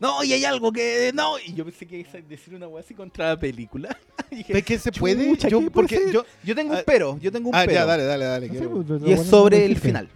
no, 0.00 0.22
y 0.24 0.32
hay 0.32 0.44
algo 0.44 0.70
que 0.72 1.10
no. 1.14 1.38
Y 1.38 1.54
yo 1.54 1.64
pensé 1.64 1.86
que 1.86 1.98
iba 2.00 2.10
a 2.12 2.20
decir 2.22 2.54
una 2.54 2.68
weá 2.68 2.80
así 2.82 2.94
contra 2.94 3.28
la 3.30 3.38
película. 3.38 3.96
¿Es 4.30 4.64
que 4.64 4.78
se 4.78 4.92
puede? 4.92 5.28
"Chucha, 5.30 5.48
Yo, 5.48 5.58
¿qué 5.60 5.70
puede 5.70 5.88
porque 5.88 5.96
ser?". 5.96 6.12
yo, 6.12 6.24
yo 6.44 6.54
tengo 6.54 6.74
Ah, 6.74 6.78
un 6.78 6.82
pero, 6.86 7.18
yo 7.18 7.32
tengo 7.32 7.48
un 7.50 7.54
ah, 7.54 7.62
pero. 7.64 7.72
ya, 7.72 7.86
dale, 7.86 8.04
dale, 8.04 8.24
dale. 8.24 8.46
No 8.48 8.52
sé, 8.54 8.58
quiero- 8.60 8.82
pues, 8.84 9.02
y 9.02 9.12
es 9.12 9.22
sobre 9.26 9.64
el 9.64 9.76
final. 9.76 10.08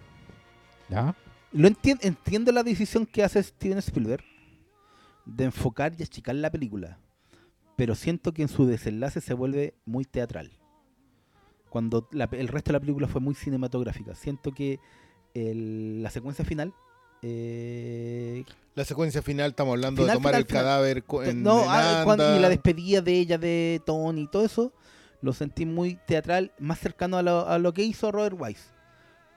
Ya. 0.89 1.15
Lo 1.51 1.67
entien- 1.67 1.99
entiendo 2.01 2.51
la 2.51 2.63
decisión 2.63 3.05
que 3.05 3.23
hace 3.23 3.41
Steven 3.43 3.77
Spielberg 3.79 4.23
de 5.25 5.45
enfocar 5.45 5.93
y 5.97 6.03
achicar 6.03 6.35
la 6.35 6.51
película. 6.51 6.97
pero 7.75 7.95
siento 7.95 8.33
que 8.33 8.43
en 8.43 8.49
su 8.49 8.67
desenlace 8.67 9.19
se 9.19 9.33
vuelve 9.33 9.73
muy 9.85 10.05
teatral. 10.05 10.51
Cuando 11.69 12.07
la- 12.11 12.29
el 12.31 12.47
resto 12.47 12.69
de 12.69 12.73
la 12.73 12.79
película 12.79 13.07
fue 13.07 13.19
muy 13.19 13.33
cinematográfica. 13.33 14.13
Siento 14.13 14.51
que 14.53 14.79
el- 15.33 16.03
la 16.03 16.11
secuencia 16.11 16.45
final... 16.45 16.71
eh, 17.23 18.43
La 18.75 18.85
secuencia 18.85 19.21
final, 19.21 19.51
estamos 19.51 19.73
hablando 19.73 20.05
de 20.05 20.13
tomar 20.13 20.31
final, 20.33 20.41
el 20.41 20.47
final. 20.47 20.63
cadáver 20.63 21.03
en, 21.29 21.43
no, 21.43 21.63
ah, 21.67 22.01
cuando- 22.03 22.35
y 22.35 22.39
la 22.39 22.49
despedida 22.49 23.01
de 23.01 23.13
ella 23.19 23.37
de 23.37 23.81
Tony 23.85 24.21
y 24.23 24.27
todo 24.27 24.45
eso, 24.45 24.73
lo 25.21 25.31
sentí 25.33 25.65
muy 25.65 25.95
teatral, 26.07 26.51
más 26.59 26.79
cercano 26.79 27.17
a 27.17 27.21
lo, 27.23 27.47
a 27.47 27.57
lo 27.59 27.73
que 27.73 27.83
hizo 27.83 28.11
Robert 28.11 28.35
Wise. 28.37 28.63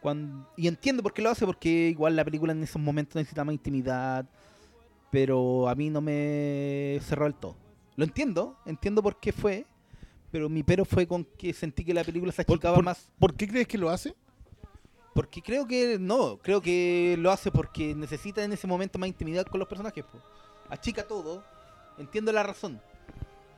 Cuando, 0.01 0.49
y 0.57 0.69
entiendo 0.69 1.03
por 1.03 1.13
qué 1.13 1.23
lo 1.23 1.31
hace, 1.31 1.47
porque 1.47 1.89
igual 1.91 2.17
la 2.17 2.25
película 2.25 2.53
en 2.53 2.63
esos 2.63 2.81
momentos 2.81 3.17
necesita 3.17 3.45
más 3.45 3.53
intimidad, 3.55 4.27
pero 5.11 5.69
a 5.69 5.75
mí 5.75 5.91
no 5.91 6.01
me 6.01 6.99
cerró 7.03 7.25
del 7.25 7.35
todo. 7.35 7.57
Lo 7.97 8.05
entiendo, 8.05 8.57
entiendo 8.67 9.03
por 9.03 9.19
qué 9.21 9.33
fue, 9.33 9.65
pero 10.31 10.49
mi 10.49 10.63
pero 10.63 10.85
fue 10.85 11.07
con 11.07 11.25
que 11.25 11.53
sentí 11.53 11.85
que 11.85 11.95
la 11.95 12.05
película 12.05 12.33
se 12.33 12.45
Por- 12.45 12.57
achicaba 12.57 12.77
por- 12.77 12.85
más. 12.85 13.09
¿Por 13.19 13.35
qué 13.35 13.49
crees 13.49 13.67
que 13.67 13.79
lo 13.79 13.91
hace? 13.91 14.15
Porque 15.17 15.43
creo 15.43 15.67
que 15.67 15.99
no, 15.99 16.39
creo 16.39 16.61
que 16.61 17.17
lo 17.19 17.33
hace 17.33 17.51
porque 17.51 17.95
necesita 17.95 18.45
en 18.45 18.53
ese 18.53 18.67
momento 18.69 18.99
más 18.99 19.09
intimidad 19.09 19.45
con 19.47 19.59
los 19.59 19.69
personajes. 19.69 20.05
po. 20.05 20.19
Achica 20.69 21.03
todo, 21.09 21.43
entiendo 21.99 22.31
la 22.33 22.43
razón, 22.45 22.81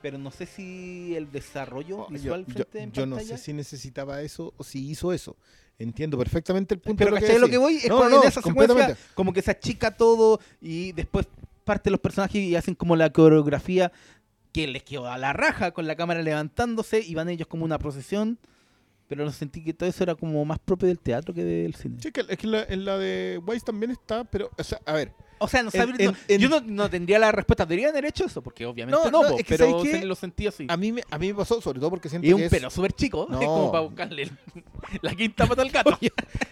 pero 0.01 0.17
no 0.17 0.31
sé 0.31 0.45
si 0.47 1.13
el 1.15 1.31
desarrollo 1.31 1.99
Oh, 1.99 2.07
yo 2.07 2.13
visual 2.13 2.45
yo- 2.47 2.53
frente 2.53 2.79
en 2.81 2.91
yo 2.93 3.05
no 3.05 3.19
sé 3.19 3.37
si 3.37 3.53
necesitaba 3.53 4.21
eso 4.21 4.53
o 4.57 4.63
si 4.63 4.89
hizo 4.89 5.13
eso. 5.13 5.35
Entiendo 5.77 6.17
perfectamente 6.17 6.73
el 6.75 6.81
punto 6.81 7.03
Pero 7.05 7.15
de 7.15 7.21
lo 7.21 7.27
que 7.27 7.39
lo 7.39 7.47
que 7.49 7.57
voy 7.57 7.75
es 7.77 7.87
No, 7.87 7.97
con- 7.99 8.11
no, 8.11 8.21
en 8.21 8.27
esa 8.27 8.41
secuencia 8.41 8.97
como 9.13 9.31
que 9.33 9.41
se 9.41 9.51
achica 9.51 9.95
todo 9.95 10.39
y 10.61 10.91
después 10.93 11.25
parte 11.63 11.89
los 11.89 11.99
personajes 11.99 12.41
y 12.41 12.55
hacen 12.55 12.75
como 12.75 12.95
la 12.95 13.11
coreografía 13.11 13.91
que 14.51 14.67
les 14.67 14.83
quedó 14.83 15.07
a 15.07 15.17
la 15.17 15.31
raja 15.33 15.71
con 15.71 15.87
la 15.87 15.95
cámara 15.95 16.21
levantándose 16.21 16.99
y 16.99 17.13
van 17.15 17.29
ellos 17.29 17.47
como 17.47 17.63
una 17.65 17.77
procesión. 17.79 18.39
Pero 19.09 19.25
no 19.25 19.31
sentí 19.31 19.63
que 19.63 19.73
todo 19.73 19.89
eso 19.89 20.03
era 20.03 20.13
como 20.13 20.45
más 20.45 20.59
propio 20.59 20.87
del 20.87 20.99
teatro 20.99 21.33
que 21.33 21.43
del 21.43 21.73
cine. 21.73 21.97
Sí, 21.99 22.11
que- 22.11 22.21
es 22.29 22.37
que 22.37 22.45
en 22.45 22.51
la, 22.51 22.63
en 22.63 22.85
la 22.85 22.97
de 22.99 23.41
Wise 23.43 23.65
también 23.65 23.89
está, 23.91 24.23
pero, 24.23 24.51
o 24.55 24.63
sea, 24.63 24.79
a 24.85 24.93
ver, 24.93 25.11
O 25.39 25.47
sea, 25.47 25.63
no 25.63 25.71
sabe- 25.71 25.93
en- 25.97 26.11
no- 26.11 26.17
en- 26.27 26.39
yo 26.41 26.47
no, 26.47 26.61
no 26.61 26.89
tendría 26.91 27.17
la 27.17 27.31
respuesta. 27.31 27.65
¿Deberían 27.65 27.89
haber 27.89 28.05
hecho 28.05 28.25
eso? 28.25 28.41
Porque 28.43 28.65
obviamente 28.67 29.01
No, 29.01 29.09
no, 29.09 29.27
po, 29.27 29.39
es 29.39 29.43
que 29.45 29.57
pero 29.57 29.83
lo 30.05 30.13
sentí 30.15 30.45
así. 30.45 30.67
a 30.69 30.77
mí 30.77 30.91
me, 30.91 31.01
a 31.09 31.17
mí 31.17 31.27
me 31.29 31.33
pasó, 31.33 31.59
sobre 31.59 31.79
todo 31.79 31.89
porque 31.89 32.07
siento 32.07 32.27
Y 32.27 32.29
que 32.29 32.35
un 32.35 32.41
es, 32.43 32.49
pero 32.51 32.69
súper 32.69 32.91
chico, 32.93 33.25
No. 33.27 33.39
es 33.41 33.47
como 33.47 33.71
para 33.71 33.83
buscarle 33.83 34.21
el- 34.23 34.31
la 35.01 35.15
quinta 35.15 35.47
pata 35.47 35.63
al 35.63 35.71
gato. 35.71 35.97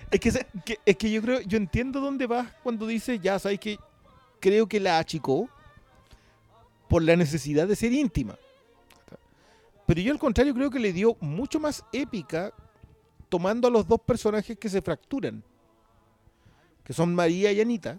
es 0.09 0.19
que, 0.19 0.31
que- 0.65 0.79
es 0.83 0.97
que 0.97 1.11
yo 1.11 1.21
creo, 1.21 1.41
yo 1.41 1.57
entiendo 1.57 1.99
dónde 2.01 2.25
vas 2.25 2.51
cuando 2.63 2.87
dices, 2.87 3.19
ya 3.21 3.37
sabes 3.37 3.59
que 3.59 3.77
creo 4.39 4.67
que 4.67 4.79
la 4.79 4.97
achicó 4.97 5.47
por 6.89 7.03
la 7.03 7.15
necesidad 7.15 7.67
de 7.67 7.75
ser 7.75 7.91
íntima. 7.93 8.35
Pero 9.87 10.01
yo 10.01 10.11
al 10.11 10.19
contrario 10.19 10.53
creo 10.53 10.69
que 10.69 10.79
le 10.79 10.91
dio 10.91 11.15
mucho 11.21 11.61
más 11.61 11.83
épica 11.93 12.53
tomando 13.29 13.69
a 13.69 13.71
los 13.71 13.87
dos 13.87 14.01
personajes 14.01 14.57
que 14.59 14.69
se 14.69 14.81
fracturan, 14.81 15.41
que 16.83 16.91
son 16.91 17.15
María 17.15 17.53
y 17.53 17.61
Anita, 17.61 17.97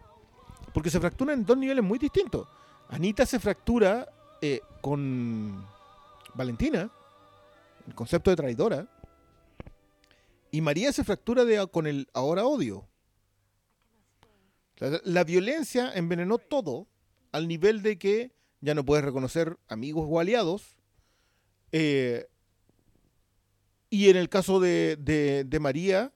porque 0.75 0.91
se 0.91 1.01
fracturan 1.01 1.41
en 1.41 1.47
dos 1.47 1.57
niveles 1.57 1.83
muy 1.83 1.99
distintos. 1.99 2.47
Anita 2.91 3.25
se 3.25 3.41
fractura 3.41 4.07
eh, 4.43 4.61
con 4.83 5.67
Valentina, 6.35 6.91
el 7.87 7.95
concepto 7.95 8.31
de 8.31 8.37
traidora, 8.37 8.87
y 10.51 10.61
María 10.61 10.93
se 10.93 11.05
fractura 11.05 11.47
de, 11.47 11.67
con 11.69 11.87
el 11.87 12.07
ahora 12.13 12.45
odio. 12.45 12.87
La, 14.77 15.01
la 15.05 15.25
violencia 15.25 15.91
envenenó 15.95 16.37
todo 16.37 16.87
al 17.33 17.49
nivel 17.49 17.81
de 17.81 17.99
que 17.99 18.33
ya 18.61 18.75
no 18.75 18.85
puedes 18.85 19.07
reconocer 19.07 19.59
amigos 19.69 20.07
o 20.07 20.21
aliados. 20.21 20.78
Eh, 21.73 22.27
y 23.91 24.09
en 24.11 24.17
el 24.17 24.29
caso 24.29 24.61
de, 24.61 24.97
de- 25.01 25.45
de 25.45 25.61
María, 25.61 26.13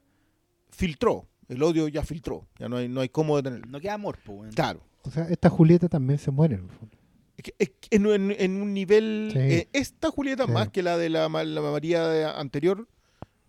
filtró. 0.70 1.28
El 1.48 1.62
odio 1.62 1.88
ya 1.88 2.02
filtró. 2.04 2.46
Ya 2.58 2.68
no 2.68 2.76
hay, 2.76 2.88
no 2.88 3.00
hay 3.00 3.08
cómo 3.08 3.36
detenerlo. 3.36 3.66
No 3.70 3.80
queda 3.80 3.94
amor, 3.94 4.18
pues. 4.24 4.54
Claro. 4.54 4.82
O 5.02 5.10
sea, 5.10 5.24
esta 5.24 5.48
Julieta 5.50 5.88
también 5.88 6.18
se 6.18 6.30
muere. 6.30 6.54
en 6.56 6.64
el 6.64 6.70
fondo. 6.70 6.96
En, 7.90 8.06
en- 8.06 8.36
en 8.38 8.62
un 8.62 8.72
nivel. 8.74 9.30
Sí. 9.32 9.38
eh, 9.38 9.68
esta 9.72 10.10
Julieta, 10.10 10.46
Sí. 10.46 10.52
más 10.52 10.68
que 10.68 10.82
la 10.82 10.96
de 10.96 11.08
la, 11.08 11.28
la 11.28 11.60
María 11.60 12.06
de- 12.06 12.24
anterior, 12.26 12.88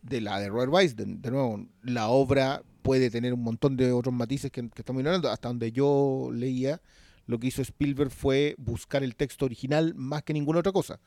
de 0.01 0.21
la 0.21 0.39
de 0.39 0.49
Robert 0.49 0.71
Weiss, 0.71 0.95
de, 0.95 1.05
de 1.05 1.31
nuevo, 1.31 1.65
la 1.81 2.07
obra 2.09 2.63
puede 2.81 3.09
tener 3.09 3.33
un 3.33 3.41
montón 3.43 3.77
de 3.77 3.91
otros 3.91 4.13
matices 4.13 4.51
que, 4.51 4.61
que 4.69 4.81
estamos 4.81 4.99
ignorando. 5.01 5.29
Hasta 5.29 5.47
donde 5.49 5.71
yo 5.71 6.29
leía, 6.33 6.81
lo 7.25 7.39
que 7.39 7.47
hizo 7.47 7.61
Spielberg 7.61 8.11
fue 8.11 8.55
buscar 8.57 9.03
el 9.03 9.15
texto 9.15 9.45
original 9.45 9.93
más 9.95 10.23
que 10.23 10.33
ninguna 10.33 10.59
otra 10.59 10.71
cosa. 10.73 10.99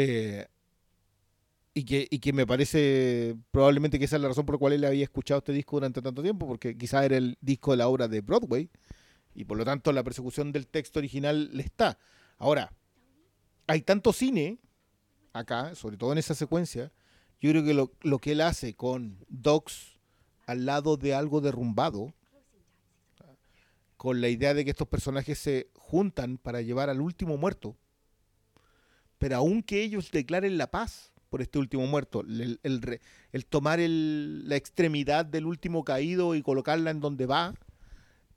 Eh, 0.00 0.46
y, 1.74 1.84
que, 1.84 2.06
y 2.08 2.20
que 2.20 2.32
me 2.32 2.46
parece 2.46 3.34
probablemente 3.50 3.98
que 3.98 4.04
esa 4.04 4.14
es 4.14 4.22
la 4.22 4.28
razón 4.28 4.46
por 4.46 4.54
la 4.54 4.58
cual 4.60 4.72
él 4.74 4.84
había 4.84 5.02
escuchado 5.02 5.38
este 5.38 5.52
disco 5.52 5.74
durante 5.74 6.00
tanto 6.00 6.22
tiempo, 6.22 6.46
porque 6.46 6.78
quizás 6.78 7.04
era 7.04 7.16
el 7.16 7.36
disco 7.40 7.72
de 7.72 7.78
la 7.78 7.88
obra 7.88 8.06
de 8.06 8.20
Broadway 8.20 8.70
y 9.34 9.42
por 9.42 9.58
lo 9.58 9.64
tanto 9.64 9.90
la 9.90 10.04
persecución 10.04 10.52
del 10.52 10.68
texto 10.68 11.00
original 11.00 11.50
le 11.52 11.64
está. 11.64 11.98
Ahora, 12.36 12.72
hay 13.66 13.82
tanto 13.82 14.12
cine 14.12 14.58
acá, 15.32 15.74
sobre 15.74 15.96
todo 15.96 16.12
en 16.12 16.18
esa 16.18 16.36
secuencia, 16.36 16.92
yo 17.40 17.50
creo 17.50 17.64
que 17.64 17.74
lo, 17.74 17.90
lo 18.02 18.20
que 18.20 18.32
él 18.32 18.40
hace 18.40 18.74
con 18.74 19.18
Docs 19.28 19.98
al 20.46 20.64
lado 20.64 20.96
de 20.96 21.12
algo 21.12 21.40
derrumbado, 21.40 22.14
con 23.96 24.20
la 24.20 24.28
idea 24.28 24.54
de 24.54 24.64
que 24.64 24.70
estos 24.70 24.86
personajes 24.86 25.40
se 25.40 25.70
juntan 25.74 26.38
para 26.38 26.62
llevar 26.62 26.88
al 26.88 27.00
último 27.00 27.36
muerto, 27.36 27.76
pero 29.18 29.36
aun 29.36 29.62
que 29.62 29.82
ellos 29.82 30.10
declaren 30.10 30.58
la 30.58 30.70
paz 30.70 31.12
por 31.28 31.42
este 31.42 31.58
último 31.58 31.86
muerto, 31.86 32.20
el, 32.20 32.58
el 32.62 33.46
tomar 33.46 33.80
el- 33.80 34.48
la 34.48 34.56
extremidad 34.56 35.26
del 35.26 35.44
último 35.46 35.84
caído 35.84 36.34
y 36.34 36.42
colocarla 36.42 36.90
en 36.90 37.00
donde 37.00 37.26
va, 37.26 37.54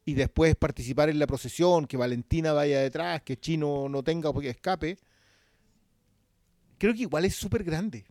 y 0.04 0.14
después 0.16 0.56
participar 0.56 1.10
en 1.10 1.20
la 1.20 1.28
procesión, 1.28 1.86
que 1.86 1.96
Valentina 1.96 2.54
vaya 2.54 2.82
detrás, 2.82 3.22
que 3.22 3.38
Chino 3.40 3.88
no 3.88 4.04
tenga 4.04 4.34
porque 4.34 4.50
escape, 4.50 4.98
creo 6.78 6.94
que 6.94 7.02
igual 7.04 7.26
es 7.26 7.36
súper 7.36 7.64
grande. 7.64 8.04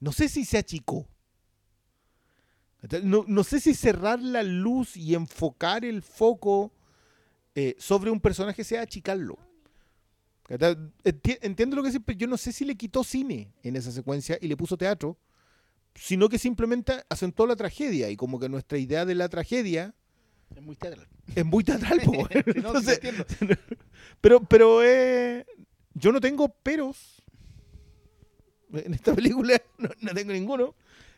No 0.00 0.12
sé 0.12 0.28
si 0.28 0.44
se 0.44 0.58
achicó. 0.58 1.06
No, 3.02 3.24
no 3.26 3.42
sé 3.42 3.58
si 3.58 3.74
cerrar 3.74 4.22
la 4.22 4.44
luz 4.44 4.96
y 4.96 5.14
enfocar 5.16 5.84
el 5.84 6.00
foco 6.00 6.72
eh, 7.56 7.74
sobre 7.78 8.10
un 8.12 8.20
personaje 8.20 8.62
sea 8.62 8.82
achicarlo. 8.82 9.36
Enti- 10.48 11.38
Entiendo 11.42 11.76
lo 11.76 11.82
que 11.82 12.00
pero 12.00 12.18
yo 12.18 12.26
no 12.26 12.36
sé 12.38 12.52
si 12.52 12.64
le 12.64 12.74
quitó 12.74 13.04
cine 13.04 13.52
en 13.62 13.76
esa 13.76 13.92
secuencia 13.92 14.38
y 14.40 14.48
le 14.48 14.56
puso 14.56 14.76
teatro, 14.78 15.18
sino 15.94 16.28
que 16.28 16.38
simplemente 16.38 17.04
acentuó 17.08 17.46
la 17.46 17.56
tragedia 17.56 18.08
y 18.10 18.16
como 18.16 18.38
que 18.40 18.48
nuestra 18.48 18.78
idea 18.78 19.04
de 19.04 19.14
la 19.14 19.28
tragedia 19.28 19.94
Es 20.54 20.62
muy 20.62 20.76
teatral. 20.76 21.06
es 21.34 21.44
muy 21.44 21.64
teatral. 21.64 22.00
no, 22.62 22.72
pero 24.20 24.40
pero 24.40 24.82
eh, 24.82 25.44
yo 25.94 26.12
no 26.12 26.20
tengo 26.20 26.48
peros 26.48 27.22
en 28.72 28.94
esta 28.94 29.14
película, 29.14 29.60
no, 29.78 29.88
no 30.00 30.14
tengo 30.14 30.32
ninguno. 30.32 30.74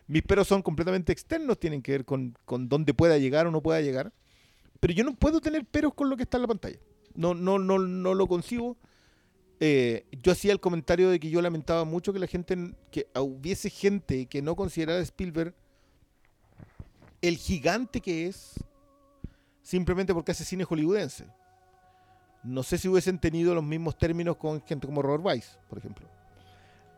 Mis 0.06 0.22
peros 0.22 0.48
son 0.48 0.62
completamente 0.62 1.12
externos, 1.12 1.58
tienen 1.60 1.82
que 1.82 1.92
ver 1.92 2.04
con, 2.04 2.36
con 2.44 2.68
dónde 2.68 2.94
pueda 2.94 3.16
llegar 3.18 3.46
o 3.46 3.52
no 3.52 3.60
pueda 3.62 3.80
llegar. 3.80 4.12
Pero 4.80 4.92
yo 4.92 5.04
no 5.04 5.14
puedo 5.14 5.40
tener 5.40 5.64
peros 5.66 5.94
con 5.94 6.10
lo 6.10 6.16
que 6.16 6.24
está 6.24 6.36
en 6.38 6.42
la 6.42 6.48
pantalla. 6.48 6.78
No, 7.14 7.34
no, 7.34 7.58
no, 7.60 7.78
no 7.78 8.14
lo 8.14 8.26
concibo. 8.26 8.76
Eh, 9.62 10.06
yo 10.22 10.32
hacía 10.32 10.52
el 10.52 10.60
comentario 10.60 11.10
de 11.10 11.20
que 11.20 11.28
yo 11.28 11.42
lamentaba 11.42 11.84
mucho 11.84 12.14
que 12.14 12.18
la 12.18 12.26
gente, 12.26 12.74
que 12.90 13.06
hubiese 13.14 13.68
gente 13.68 14.24
que 14.26 14.40
no 14.40 14.56
considerara 14.56 15.00
Spielberg 15.00 15.54
el 17.20 17.36
gigante 17.36 18.00
que 18.00 18.26
es 18.26 18.54
simplemente 19.62 20.14
porque 20.14 20.32
hace 20.32 20.44
cine 20.44 20.64
hollywoodense. 20.64 21.26
No 22.42 22.62
sé 22.62 22.78
si 22.78 22.88
hubiesen 22.88 23.18
tenido 23.18 23.54
los 23.54 23.62
mismos 23.62 23.98
términos 23.98 24.36
con 24.36 24.62
gente 24.62 24.86
como 24.86 25.02
Robert 25.02 25.24
Weiss, 25.24 25.58
por 25.68 25.78
ejemplo. 25.78 26.08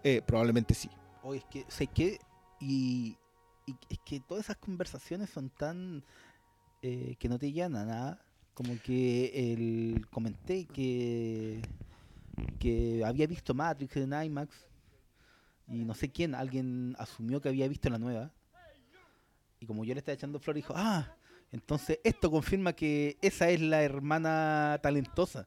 Eh, 0.04 0.22
probablemente 0.24 0.72
sí. 0.74 0.88
Oye, 1.24 1.38
es 1.38 1.44
que, 1.46 1.64
sé 1.68 1.88
que, 1.88 2.20
y, 2.60 3.16
es 3.88 3.98
que 4.04 4.20
todas 4.20 4.44
esas 4.44 4.56
conversaciones 4.56 5.30
son 5.30 5.50
tan 5.50 6.04
eh, 6.82 7.16
que 7.18 7.28
no 7.28 7.38
te 7.38 7.50
llegan 7.50 7.74
a 7.76 7.84
nada. 7.84 8.24
Como 8.54 8.78
que 8.82 9.52
el 9.52 10.06
comenté 10.10 10.66
que 10.66 11.62
que 12.58 13.02
había 13.04 13.26
visto 13.26 13.54
Matrix 13.54 13.96
en 13.96 14.12
IMAX 14.12 14.54
y 15.68 15.84
no 15.84 15.94
sé 15.94 16.10
quién, 16.10 16.34
alguien 16.34 16.94
asumió 16.98 17.40
que 17.40 17.48
había 17.48 17.68
visto 17.68 17.88
la 17.90 17.98
nueva. 17.98 18.30
Y 19.60 19.66
como 19.66 19.84
yo 19.84 19.94
le 19.94 19.98
estaba 20.00 20.14
echando 20.14 20.38
flor, 20.40 20.56
dijo, 20.56 20.74
ah, 20.76 21.14
entonces 21.52 21.98
esto 22.04 22.30
confirma 22.30 22.72
que 22.72 23.16
esa 23.22 23.48
es 23.50 23.60
la 23.60 23.82
hermana 23.82 24.78
talentosa. 24.82 25.46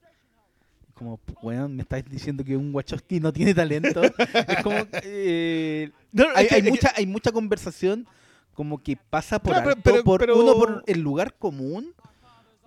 Como, 0.93 1.19
bueno, 1.43 1.67
me 1.67 1.81
estás 1.81 2.05
diciendo 2.05 2.43
que 2.45 2.55
un 2.55 2.73
Wachowski 2.73 3.19
no 3.19 3.33
tiene 3.33 3.53
talento. 3.53 4.01
es 4.47 4.63
como, 4.63 4.77
eh, 5.03 5.91
hay, 6.35 6.47
hay 6.49 6.61
mucha, 6.63 6.93
hay 6.95 7.05
mucha 7.05 7.31
conversación 7.33 8.07
como 8.53 8.81
que 8.81 8.95
pasa 8.95 9.37
por 9.37 9.51
Claro, 9.51 9.65
pero- 9.65 9.75
alto, 9.75 9.91
pero- 9.91 10.03
por 10.05 10.19
pero- 10.21 10.39
uno 10.39 10.53
por 10.53 10.83
el 10.87 11.01
lugar 11.01 11.33
común 11.37 11.93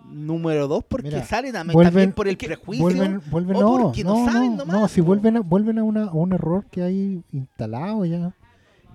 número 0.05 0.67
2 0.67 0.83
porque 0.87 1.09
Mira, 1.09 1.25
salen 1.25 1.55
a 1.55 1.63
vuelven- 1.63 1.83
también 1.83 2.11
por 2.13 2.27
el 2.27 2.37
prejuicio. 2.37 2.83
Vuelven, 2.83 3.21
vuelven, 3.29 3.55
o 3.57 3.61
no, 3.61 3.83
porque 3.83 4.03
no 4.03 4.25
no, 4.25 4.31
saben 4.31 4.51
no, 4.51 4.57
nomás, 4.65 4.81
no, 4.81 4.87
si 4.87 5.01
vuelven, 5.01 5.37
a, 5.37 5.39
vuelven 5.41 5.77
a, 5.79 5.83
una- 5.83 6.05
a 6.05 6.13
un 6.13 6.33
error 6.33 6.65
que 6.71 6.81
hay 6.83 7.23
instalado 7.31 8.05
ya, 8.05 8.33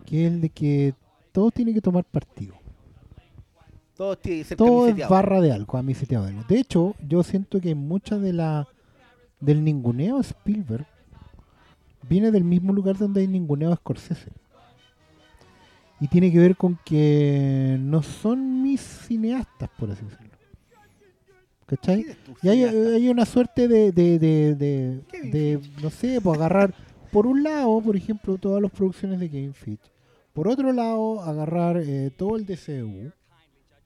que 0.07 0.27
es 0.27 0.33
el 0.33 0.41
de 0.41 0.49
que 0.51 0.95
todo 1.33 1.51
tiene 1.51 1.73
que 1.75 1.81
tomar 1.81 2.05
partido. 2.05 2.55
Todo 3.97 4.17
tiene 4.19 4.39
que 4.41 4.45
ser 4.45 4.57
Todo 4.59 4.89
es 4.89 5.09
barra 5.09 5.41
de 5.41 5.53
algo, 5.53 5.73
camiseteado 5.73 6.25
de 6.25 6.31
algo. 6.33 6.45
De 6.49 6.59
hecho, 6.59 6.95
yo 7.07 7.23
siento 7.23 7.61
que 7.61 7.75
mucha 7.77 8.19
de 8.19 8.33
la 8.33 8.67
del 9.41 9.63
ninguneo 9.63 10.19
Spielberg 10.21 10.87
viene 12.09 12.31
del 12.33 12.43
mismo 12.45 12.73
lugar 12.73 12.97
donde 12.99 13.21
hay 13.21 13.29
ninguneo 13.29 13.75
Scorsese. 13.77 14.33
Y 16.01 16.09
tiene 16.09 16.33
que 16.33 16.39
ver 16.41 16.57
con 16.57 16.79
que 16.85 17.77
no 17.81 18.03
son 18.03 18.63
mis 18.63 18.81
cineastas, 18.81 19.71
por 19.79 19.91
así 19.91 20.05
decirlo. 20.05 20.34
¿Cachai? 21.67 22.03
¿Quién 22.03 22.11
es 22.11 22.25
tu 22.25 22.33
Y 22.43 22.49
hay, 22.49 23.09
una 23.09 23.25
suerte 23.25 23.69
de, 23.69 23.93
de, 23.93 24.19
de, 24.19 24.55
de, 24.55 25.61
no 25.83 25.91
sé, 25.91 26.21
pues 26.21 26.39
agarrar, 26.39 26.75
por 27.11 27.27
un 27.27 27.43
lado, 27.43 27.81
por 27.81 27.97
ejemplo, 27.97 28.37
todas 28.39 28.61
las 28.63 28.71
producciones 28.71 29.19
de 29.21 29.31
Kevin 29.31 29.55
Fitch. 29.55 29.81
Por 30.33 30.49
otro 30.49 30.73
lado, 30.73 31.23
agarrar 31.23 31.77
eh, 31.79 32.11
todo 32.17 32.37
el 32.37 32.45
DCU 32.45 33.13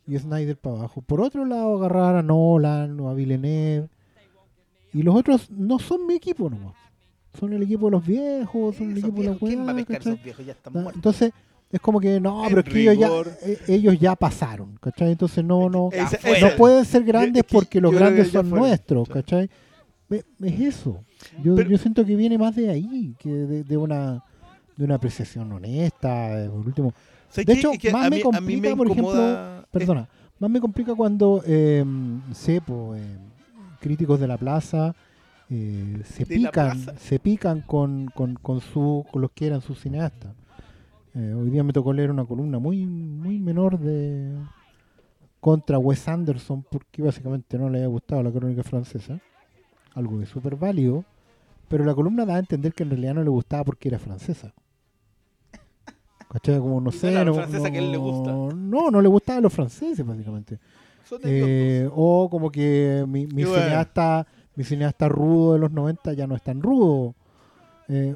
y 0.06 0.18
Snyder 0.18 0.56
para 0.56 0.76
abajo. 0.76 1.02
Por 1.02 1.20
otro 1.20 1.44
lado, 1.44 1.76
agarrar 1.76 2.16
a 2.16 2.22
Nolan 2.22 2.98
o 3.00 3.10
a 3.10 3.14
Villeneuve. 3.14 3.88
Y 4.94 5.02
los 5.02 5.14
otros 5.14 5.50
no 5.50 5.78
son 5.78 6.06
mi 6.06 6.14
equipo 6.14 6.48
nomás. 6.48 6.74
Son 7.38 7.52
el 7.52 7.62
equipo 7.62 7.86
de 7.86 7.92
los 7.92 8.06
viejos, 8.06 8.74
son 8.76 8.90
el 8.92 8.98
equipo 8.98 9.20
de 9.20 9.28
los 9.28 9.38
¿Quién 9.38 9.66
va 9.66 9.72
a 9.72 9.74
pescar 9.74 10.00
esos 10.00 10.22
viejos? 10.22 10.46
Ya 10.46 10.52
están 10.52 10.72
Ah, 10.74 10.80
muertos. 10.80 10.96
Entonces, 10.96 11.32
es 11.70 11.80
como 11.80 12.00
que 12.00 12.18
no, 12.20 12.44
pero 12.48 12.60
es 12.60 12.66
que 12.68 12.80
ellos 12.80 12.98
ya, 12.98 13.08
eh, 13.46 13.58
ellos 13.68 13.98
ya 13.98 14.16
pasaron, 14.16 14.78
¿cachai? 14.80 15.12
Entonces 15.12 15.44
no, 15.44 15.68
no, 15.68 15.90
Esa- 15.92 16.18
no 16.24 16.34
esa- 16.34 16.56
pueden 16.56 16.84
ser 16.84 17.04
grandes 17.04 17.42
es 17.42 17.46
que 17.46 17.52
porque 17.52 17.80
los 17.80 17.90
que 17.92 17.98
grandes 17.98 18.30
son 18.30 18.46
fueron. 18.48 18.68
nuestros. 18.68 19.08
¿cachai? 19.08 19.50
Es 20.10 20.24
eso. 20.60 21.04
Yo, 21.44 21.54
Pero- 21.54 21.68
yo 21.70 21.76
siento 21.78 22.04
que 22.04 22.16
viene 22.16 22.38
más 22.38 22.56
de 22.56 22.70
ahí, 22.70 23.14
que 23.18 23.28
de, 23.30 23.64
de 23.64 23.76
una 23.76 24.24
de 24.76 24.84
una 24.84 24.94
apreciación 24.94 25.50
honesta, 25.52 26.36
de, 26.36 26.48
por 26.48 26.64
último. 26.64 26.94
¿Sabes 27.28 27.46
De 27.46 27.52
qué? 27.52 27.58
hecho, 27.58 27.72
que 27.78 27.90
más 27.92 28.08
me 28.08 28.16
mí- 28.16 28.22
complica, 28.22 28.76
por 28.76 28.86
ejemplo, 28.90 29.64
Perdona, 29.72 30.08
más 30.38 30.50
me 30.50 30.60
complica 30.60 30.94
cuando, 30.94 31.42
eh, 31.44 31.84
sé, 32.32 32.60
po, 32.60 32.94
eh, 32.94 33.00
críticos 33.80 34.20
de 34.20 34.28
la 34.28 34.36
plaza 34.38 34.94
eh, 35.50 36.00
se 36.04 36.24
De 36.24 36.38
la 36.38 36.50
pican, 36.50 36.82
plaza. 36.84 36.98
se 37.00 37.18
pican 37.18 37.60
con, 37.62 38.06
con, 38.14 38.34
con, 38.36 38.60
su, 38.60 39.04
con 39.10 39.20
los 39.22 39.32
que 39.32 39.46
eran 39.48 39.60
sus 39.62 39.80
cineastas. 39.80 40.30
Eh, 41.18 41.34
hoy 41.34 41.50
día 41.50 41.64
me 41.64 41.72
tocó 41.72 41.92
leer 41.92 42.10
una 42.12 42.24
columna 42.24 42.58
muy, 42.60 42.86
muy 42.86 43.38
menor 43.40 43.78
de 43.78 44.36
contra 45.40 45.78
Wes 45.78 46.06
Anderson 46.08 46.64
porque 46.70 47.02
básicamente 47.02 47.58
no 47.58 47.68
le 47.68 47.78
había 47.78 47.88
gustado 47.88 48.22
la 48.22 48.30
crónica 48.30 48.62
francesa. 48.62 49.18
Algo 49.94 50.18
de 50.18 50.26
súper 50.26 50.54
válido. 50.56 51.04
Pero 51.68 51.84
la 51.84 51.94
columna 51.94 52.24
da 52.24 52.36
a 52.36 52.38
entender 52.38 52.72
que 52.72 52.84
en 52.84 52.90
realidad 52.90 53.14
no 53.14 53.22
le 53.24 53.30
gustaba 53.30 53.64
porque 53.64 53.88
era 53.88 53.98
francesa. 53.98 54.54
¿Cachai? 56.30 56.58
Como 56.60 56.80
no 56.80 56.90
sé. 56.92 57.08
no 57.10 57.18
la 57.18 57.24
no, 57.24 57.34
francesa 57.34 57.70
que 57.70 57.78
él 57.78 57.90
le 57.90 57.96
gusta. 57.98 58.30
no- 58.30 58.90
No, 58.90 59.00
le 59.00 59.08
gustaban 59.08 59.42
los 59.42 59.52
franceses, 59.52 60.06
básicamente. 60.06 60.58
Eh, 61.24 61.88
o 61.92 62.28
como 62.30 62.50
que 62.50 63.04
mi, 63.08 63.26
mi 63.26 63.44
bueno. 63.44 63.62
cineasta 63.64 64.26
mi 64.54 64.62
cineasta 64.64 65.08
rudo 65.08 65.54
de 65.54 65.58
los 65.60 65.70
90 65.72 66.12
ya 66.12 66.26
no 66.26 66.36
es 66.36 66.42
tan 66.42 66.60
rudo. 66.62 67.14
Eh, 67.88 68.14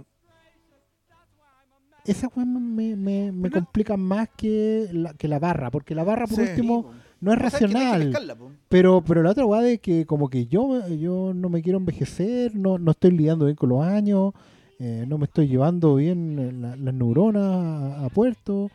esa 2.04 2.28
weá 2.28 2.44
me, 2.44 2.96
me, 2.96 3.32
me- 3.32 3.50
complica 3.50 3.96
más 3.96 4.28
que 4.36 4.88
la, 4.92 5.14
que 5.14 5.28
la 5.28 5.38
barra, 5.38 5.70
porque 5.70 5.94
la 5.94 6.04
barra 6.04 6.26
por 6.26 6.36
Sí. 6.36 6.42
último 6.50 6.90
Sí, 6.92 6.98
no 7.20 7.32
es. 7.32 7.38
O 7.38 7.40
racional. 7.42 8.02
pescarla, 8.04 8.34
po. 8.34 8.50
Pero, 8.68 9.02
pero 9.06 9.22
la 9.22 9.30
otra 9.30 9.46
weá 9.46 9.60
de 9.62 9.78
que 9.78 10.06
como 10.06 10.28
que 10.28 10.46
yo, 10.46 10.88
yo 10.88 11.32
no 11.34 11.48
me 11.48 11.62
quiero 11.62 11.78
envejecer, 11.78 12.54
no, 12.56 12.78
no 12.78 12.90
estoy 12.90 13.12
lidiando 13.12 13.44
bien 13.44 13.56
con 13.56 13.68
los 13.68 13.84
años, 13.84 14.32
eh, 14.78 15.04
no 15.06 15.18
me 15.18 15.26
estoy 15.26 15.46
llevando 15.46 15.94
bien 15.96 16.60
la- 16.60 16.74
las 16.76 16.94
neuronas 16.94 17.42
a, 17.44 18.04
a 18.06 18.08
puerto. 18.08 18.70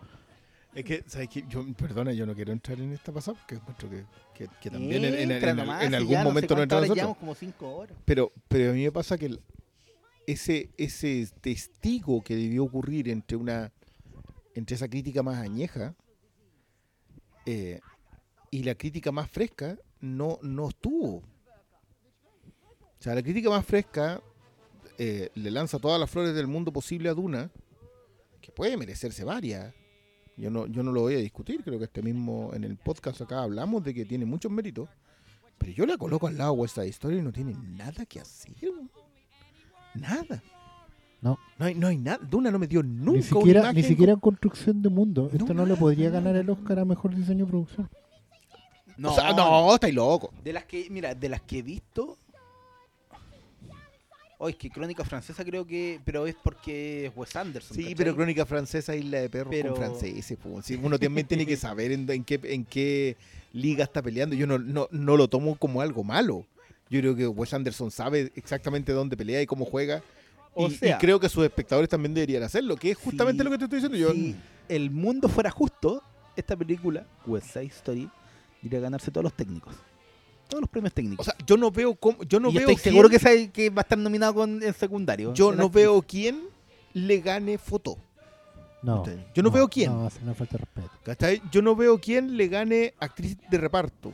Es 0.73 0.85
que, 0.85 1.03
¿sabes 1.07 1.27
qué? 1.29 1.43
Yo, 1.49 1.65
perdona, 1.75 2.13
yo 2.13 2.25
no 2.27 2.35
quiero 2.35 2.53
entrar 2.53 2.79
en 2.79 2.93
esta 2.93 3.11
pasada 3.11 3.35
porque 3.39 3.55
encuentro 3.55 3.89
que, 3.89 4.03
que, 4.35 4.47
que 4.61 4.69
también 4.69 5.03
en, 5.03 5.13
en- 5.15 5.31
Entra 5.31 5.49
en- 5.51 5.57
nomás, 5.57 5.83
en 5.83 5.95
algún 5.95 6.11
ya 6.11 6.19
no 6.19 6.29
sé 6.29 6.29
momento 6.29 6.53
no 6.53 6.59
cuántas 6.59 6.63
entra 6.63 6.77
horas 6.77 6.89
nosotros. 6.89 7.17
Como 7.17 7.35
5 7.35 7.75
horas. 7.75 7.97
Pero, 8.05 8.31
pero 8.47 8.69
a 8.69 8.73
mí 8.73 8.83
me 8.83 8.91
pasa 8.91 9.17
que 9.17 9.37
ese, 10.27 10.69
ese 10.77 11.27
testigo 11.41 12.21
que 12.21 12.35
debió 12.35 12.65
ocurrir 12.65 13.09
entre 13.09 13.37
una 13.37 13.71
entre 14.53 14.75
esa 14.75 14.87
crítica 14.87 15.23
más 15.23 15.37
añeja 15.37 15.95
eh, 17.45 17.79
y 18.49 18.63
la 18.63 18.75
crítica 18.75 19.11
más 19.11 19.29
fresca 19.29 19.77
no, 20.01 20.39
no 20.41 20.69
estuvo. 20.69 21.17
O 21.17 21.23
sea, 22.99 23.13
la 23.13 23.21
crítica 23.21 23.49
más 23.49 23.63
fresca 23.63 24.21
eh, 24.97 25.29
le 25.35 25.51
lanza 25.51 25.77
todas 25.77 25.99
las 25.99 26.09
flores 26.09 26.33
del 26.33 26.47
mundo 26.47 26.73
posible 26.73 27.07
a 27.07 27.13
Duna, 27.13 27.51
que 28.41 28.51
puede 28.51 28.75
merecerse 28.77 29.23
varias. 29.23 29.75
Yo 30.35 30.49
no, 30.49 30.65
yo 30.65 30.81
no 30.81 30.91
lo 30.91 31.01
voy 31.01 31.15
a 31.15 31.19
discutir, 31.19 31.63
creo 31.63 31.77
que 31.77 31.85
este 31.85 32.01
mismo 32.01 32.51
en 32.53 32.63
el 32.63 32.77
podcast 32.77 33.21
acá 33.21 33.43
hablamos 33.43 33.83
de 33.83 33.93
que 33.93 34.05
tiene 34.05 34.25
muchos 34.25 34.51
méritos. 34.51 34.89
Pero 35.59 35.71
yo 35.71 35.85
la 35.85 35.97
coloco 35.97 36.27
al 36.27 36.37
lado 36.37 36.55
de 36.63 36.67
Side 36.67 36.87
Story 36.89 37.17
y 37.19 37.21
no 37.21 37.31
tiene 37.31 37.53
nada 37.53 38.05
que 38.05 38.19
hacer. 38.19 38.53
Nada. 40.01 40.43
No. 41.21 41.37
No 41.57 41.65
hay, 41.65 41.73
no 41.75 41.87
hay 41.87 41.97
nada. 41.97 42.19
Duna 42.29 42.51
no 42.51 42.59
me 42.59 42.67
dio 42.67 42.83
nunca 42.83 43.11
ni 43.11 43.17
una 43.17 43.21
siquiera, 43.39 43.59
imagen 43.61 43.75
ni 43.75 43.83
siquiera 43.83 44.13
en 44.13 44.19
construcción 44.19 44.81
de 44.81 44.89
mundo. 44.89 45.29
No, 45.31 45.37
Esto 45.39 45.53
no 45.53 45.63
le 45.63 45.69
nada, 45.69 45.79
podría 45.79 46.09
ganar 46.09 46.35
el. 46.35 46.49
Oscar 46.49 46.79
a 46.79 46.85
mejor 46.85 47.15
diseño 47.15 47.45
de 47.45 47.51
producción. 47.51 47.89
No, 48.97 49.11
O 49.11 49.15
sea, 49.15 49.33
no, 49.33 49.73
estáis 49.73 49.93
loco. 49.93 50.31
De 50.43 50.53
las 50.53 50.65
que, 50.65 50.87
mira, 50.89 51.13
de 51.15 51.29
las 51.29 51.41
que 51.41 51.59
he 51.59 51.61
visto. 51.61 52.17
Oh, 54.39 54.49
es 54.49 54.55
que 54.55 54.69
Crónica 54.69 55.03
Francesa 55.03 55.43
creo 55.43 55.65
que. 55.65 55.99
Pero 56.05 56.27
es 56.27 56.35
porque 56.35 57.07
es 57.07 57.11
Wes 57.15 57.35
Anderson. 57.35 57.75
Sí, 57.75 57.81
¿cachai? 57.83 57.95
pero 57.95 58.15
Crónica 58.15 58.45
Francesa, 58.45 58.95
Isla 58.95 59.19
de 59.21 59.29
Perros 59.29 59.47
Pero- 59.49 59.73
con 59.73 59.77
franceses. 59.83 60.37
Sí, 60.63 60.79
uno 60.81 60.99
también 60.99 61.25
tiene 61.27 61.45
que 61.45 61.57
saber 61.57 61.91
en, 61.91 62.09
en 62.09 62.23
qué, 62.23 62.39
en 62.43 62.63
qué 62.63 63.17
liga 63.53 63.83
está 63.83 64.01
peleando. 64.03 64.35
Yo 64.35 64.45
no, 64.45 64.59
no, 64.59 64.87
no 64.91 65.17
lo 65.17 65.27
tomo 65.27 65.55
como 65.55 65.81
algo 65.81 66.03
malo. 66.03 66.45
Yo 66.89 66.99
creo 67.01 67.15
que 67.15 67.27
Wes 67.27 67.53
Anderson 67.53 67.91
sabe 67.91 68.31
exactamente 68.35 68.91
dónde 68.93 69.17
pelea 69.17 69.41
y 69.41 69.45
cómo 69.45 69.65
juega. 69.65 70.01
O 70.53 70.67
y, 70.67 70.77
creo 70.99 71.19
que 71.19 71.29
sus 71.29 71.43
espectadores 71.43 71.89
también 71.89 72.13
deberían 72.13 72.41
hacerlo, 72.43 72.75
que 72.77 72.91
es 72.91 72.97
justamente 72.97 73.43
Sí, 73.43 73.45
lo 73.45 73.51
que 73.51 73.57
te 73.59 73.63
estoy 73.65 73.79
diciendo 73.81 73.97
yo. 73.97 74.11
Si 74.13 74.35
el 74.69 74.89
mundo 74.89 75.29
fuera 75.29 75.51
justo, 75.51 76.01
esta 76.35 76.55
película, 76.55 77.05
West 77.25 77.51
Side 77.53 77.65
Story, 77.67 78.09
iría 78.63 78.79
a 78.79 78.81
ganarse 78.83 79.11
todos 79.11 79.23
los 79.25 79.33
técnicos. 79.33 79.75
Todos 80.47 80.61
los 80.61 80.69
premios 80.69 80.93
técnicos. 80.93 81.27
O 81.27 81.29
sea, 81.29 81.37
yo 81.45 81.57
no 81.57 81.69
veo 81.69 81.93
cómo, 81.95 82.23
yo 82.23 82.39
no 82.39 82.49
y 82.49 82.53
veo 82.53 82.61
estoy 82.61 82.75
quién- 82.75 82.83
seguro 82.93 83.09
que, 83.09 83.19
sabe 83.19 83.51
que 83.51 83.69
va 83.69 83.81
a 83.81 83.83
estar 83.83 83.97
nominado 83.97 84.33
con, 84.33 84.63
en 84.63 84.73
secundario. 84.73 85.33
yo 85.33 85.51
En 85.51 85.57
no 85.57 85.65
actriz. 85.65 85.83
veo 85.83 86.01
quién 86.01 86.41
le 86.93 87.19
gane 87.19 87.57
foto. 87.57 87.97
No. 88.81 89.03
Yo 89.35 89.43
no 89.43 89.51
veo 89.51 89.67
quién. 89.67 89.91
No, 89.91 90.09
ser 90.09 90.23
una 90.23 90.33
falta 90.33 90.53
de 90.57 90.63
respeto. 90.63 90.91
¿Cachai? 91.03 91.41
Yo 91.51 91.61
no 91.61 91.75
veo 91.75 91.99
quién 91.99 92.37
le 92.37 92.47
gane 92.47 92.93
actriz 92.99 93.35
de 93.49 93.57
reparto. 93.57 94.13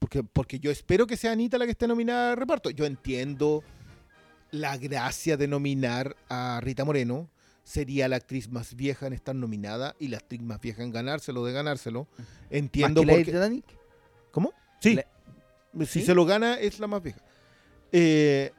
Porque, 0.00 0.24
porque 0.24 0.58
yo 0.58 0.72
espero 0.72 1.06
que 1.06 1.16
sea 1.16 1.30
Anita 1.30 1.58
la 1.58 1.66
que 1.66 1.70
esté 1.72 1.86
nominada 1.86 2.30
de 2.30 2.36
reparto. 2.36 2.70
Yo 2.70 2.86
entiendo 2.86 3.62
la 4.50 4.76
gracia 4.78 5.36
de 5.36 5.46
nominar 5.46 6.16
a 6.28 6.58
Rita 6.62 6.84
Moreno. 6.84 7.28
Sería 7.62 8.08
la 8.08 8.16
actriz 8.16 8.48
más 8.48 8.74
vieja 8.74 9.06
en 9.06 9.12
estar 9.12 9.34
nominada 9.36 9.94
y 10.00 10.08
la 10.08 10.16
actriz 10.16 10.40
más 10.42 10.60
vieja 10.60 10.82
en 10.82 10.90
ganárselo, 10.90 11.44
de 11.44 11.52
ganárselo. 11.52 12.08
Entiendo 12.50 13.04
¿Más 13.04 13.24
que 13.24 13.30
la 13.32 13.48
de? 13.48 13.62
¿Cómo? 14.32 14.52
Sí. 14.80 14.94
La- 14.96 15.06
Si 15.86 16.00
¿Sí? 16.00 16.06
se 16.06 16.14
lo 16.14 16.24
gana, 16.24 16.54
es 16.58 16.80
la 16.80 16.88
más 16.88 17.02
vieja. 17.02 17.20
Eh, 17.92 18.50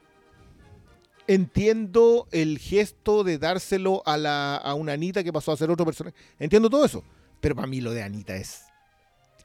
entiendo 1.28 2.28
el 2.32 2.58
gesto 2.60 3.24
de 3.24 3.38
dárselo 3.38 4.02
a, 4.06 4.18
la, 4.18 4.56
a 4.56 4.76
una 4.76 4.94
Anita 4.94 5.24
que 5.24 5.34
pasó 5.34 5.52
a 5.52 5.58
ser 5.58 5.70
otro 5.72 5.86
personaje. 5.86 6.16
Entiendo 6.40 6.70
todo 6.70 6.86
eso. 6.86 7.04
Pero 7.40 7.56
para 7.56 7.68
mí 7.68 7.82
lo 7.82 7.92
de 7.92 8.04
Anita 8.04 8.36
es 8.36 8.66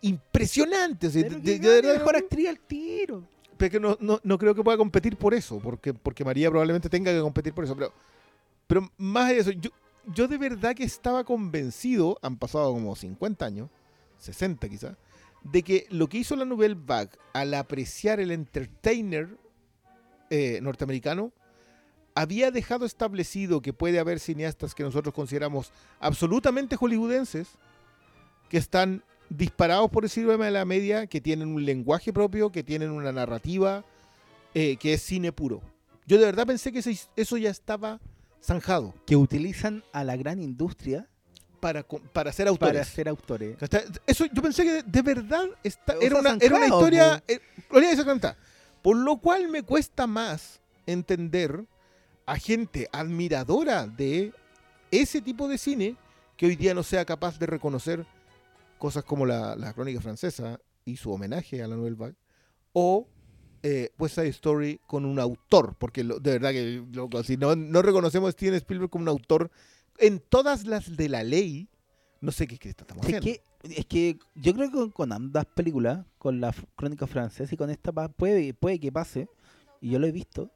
impresionante. 0.03 1.07
o 1.07 1.11
sea, 1.11 1.23
de- 1.23 1.41
de- 1.41 1.59
de 1.83 1.93
mejor 1.99 2.17
actriz 2.17 2.49
al 2.49 2.59
tiro. 2.61 3.23
pero 3.57 3.71
que 3.71 3.81
no, 3.81 3.97
no- 4.01 4.21
no 4.23 4.39
creo 4.39 4.55
que 4.55 4.63
pueda 4.63 4.77
competir 4.77 5.17
por 5.17 5.33
eso, 5.35 5.59
porque, 5.61 5.95
porque 5.95 6.25
María 6.25 6.51
probablemente 6.51 6.89
tenga 6.91 7.13
que 7.13 7.21
competir 7.21 7.55
por 7.55 7.65
eso. 7.65 7.75
Pero, 7.75 7.93
pero 8.67 8.91
más 8.99 9.29
de 9.31 9.39
eso, 9.39 9.51
yo, 9.53 9.71
yo 10.15 10.29
de 10.29 10.37
verdad 10.39 10.75
que 10.75 10.85
estaba 10.85 11.25
convencido, 11.25 12.19
han 12.23 12.37
pasado 12.37 12.73
como 12.73 12.95
50 12.95 13.47
años, 13.47 13.71
60 14.19 14.69
quizás, 14.69 14.97
de 15.43 15.63
que 15.63 15.87
lo 15.91 16.09
que 16.09 16.19
hizo 16.19 16.37
la 16.37 16.45
Nouvelle 16.45 16.75
Vague 16.79 17.11
al 17.33 17.55
apreciar 17.55 18.21
el 18.21 18.31
entertainer 18.31 19.29
eh, 20.29 20.59
norteamericano, 20.61 21.33
había 22.15 22.51
dejado 22.51 22.85
establecido 22.85 23.61
que 23.63 23.73
puede 23.73 23.99
haber 23.99 24.21
cineastas 24.21 24.75
que 24.75 24.83
nosotros 24.83 25.15
consideramos 25.15 25.71
absolutamente 26.01 26.75
hollywoodenses, 26.77 27.49
que 28.49 28.59
están 28.59 29.03
disparados 29.29 29.91
por 29.91 30.09
síndrome 30.09 30.47
de 30.47 30.51
la 30.53 30.65
media, 30.65 31.07
que 31.07 31.21
tienen 31.21 31.49
un 31.49 31.65
lenguaje 31.65 32.13
propio, 32.13 32.51
que 32.51 32.63
tienen 32.63 32.91
una 32.91 33.13
narrativa, 33.13 33.85
eh, 34.55 34.77
que 34.77 34.95
es 34.95 35.03
cine 35.03 35.33
puro. 35.33 35.61
Yo 36.07 36.19
de 36.19 36.25
verdad 36.25 36.47
pensé 36.47 36.73
que 36.73 36.83
eso 37.17 37.37
ya 37.37 37.51
estaba 37.51 38.01
zanjado. 38.43 38.95
Que 39.07 39.17
utilizan 39.17 39.83
a 39.93 40.05
la 40.05 40.17
gran 40.17 40.41
industria 40.41 41.09
para, 41.61 41.83
para 41.83 42.33
ser 42.33 42.47
autores. 42.49 42.73
para 42.73 42.85
ser 42.85 43.09
autores. 43.09 43.57
Eso 44.07 44.27
yo 44.33 44.43
pensé 44.43 44.63
que 44.63 44.83
de 44.85 45.03
verdad 45.03 45.47
esta- 45.65 45.97
O 45.99 46.01
era, 46.01 46.19
una, 46.21 46.37
era 46.41 46.57
una 46.57 46.67
historia. 46.67 47.23
eh, 47.27 47.41
de. 47.71 48.37
Por 48.83 48.97
lo 48.97 49.17
cual 49.17 49.49
me 49.49 49.63
cuesta 49.65 50.07
más 50.07 50.61
entender 50.87 51.65
a 52.25 52.37
gente 52.39 52.89
admiradora 52.93 53.87
de 53.89 54.33
ese 54.93 55.21
tipo 55.21 55.49
de 55.49 55.59
cine 55.59 55.97
que 56.37 56.47
hoy 56.47 56.55
día 56.55 56.73
no 56.75 56.85
sea 56.85 57.05
capaz 57.05 57.39
de 57.39 57.47
reconocer 57.47 58.07
cosas 58.79 59.05
como 59.05 59.27
la, 59.27 59.57
la 59.57 59.73
crónica 59.73 60.01
francesa 60.01 60.61
y 60.85 60.97
su 60.97 61.11
homenaje 61.13 61.63
a 61.63 61.69
la 61.69 61.77
Nouvelle 61.77 61.97
Vague 61.97 62.17
o 62.73 63.09
eh, 63.63 63.91
West 63.99 64.15
Side 64.17 64.29
Story 64.29 64.81
con 64.87 65.05
un 65.05 65.19
autor, 65.19 65.75
porque 65.79 66.05
lo- 66.05 66.19
de 66.21 66.33
verdad 66.33 66.51
que 66.53 66.85
loco, 66.93 67.23
si 67.25 67.37
no, 67.37 67.57
no 67.57 67.83
reconocemos 67.83 68.29
a 68.29 68.33
Steven 68.33 68.55
Spielberg 68.55 68.91
como 68.91 69.03
un 69.03 69.09
autor 69.09 69.51
en 69.99 70.21
todas 70.21 70.67
las 70.67 70.97
de 70.97 71.09
la 71.09 71.25
ley, 71.25 71.69
no 72.21 72.31
sé 72.33 72.47
qué, 72.47 72.59
qué 72.59 72.69
estamos 72.69 73.07
Es 73.07 73.15
haciendo. 73.15 73.25
que, 73.25 73.43
es 73.77 73.87
que 73.87 74.19
yo 74.35 74.55
creo 74.55 74.71
que 74.71 74.93
con 74.93 75.11
ambas 75.13 75.47
películas, 75.47 76.05
con 76.19 76.41
la 76.41 76.55
crónica 76.77 77.07
francesa 77.07 77.53
y 77.55 77.57
con 77.57 77.71
esta, 77.71 77.93
puede, 78.09 78.53
puede 78.55 78.79
que 78.79 78.93
pase, 78.93 79.29
y 79.81 79.91
yo 79.91 79.99
lo 79.99 80.07
he 80.07 80.13
visto, 80.13 80.51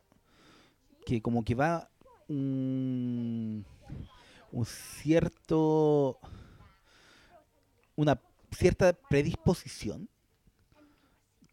que 1.07 1.21
como 1.23 1.43
que 1.45 1.55
va 1.55 1.91
un, 2.29 3.65
un 4.53 4.65
cierto, 4.67 6.19
una 8.01 8.21
cierta 8.51 8.93
predisposición, 8.95 10.09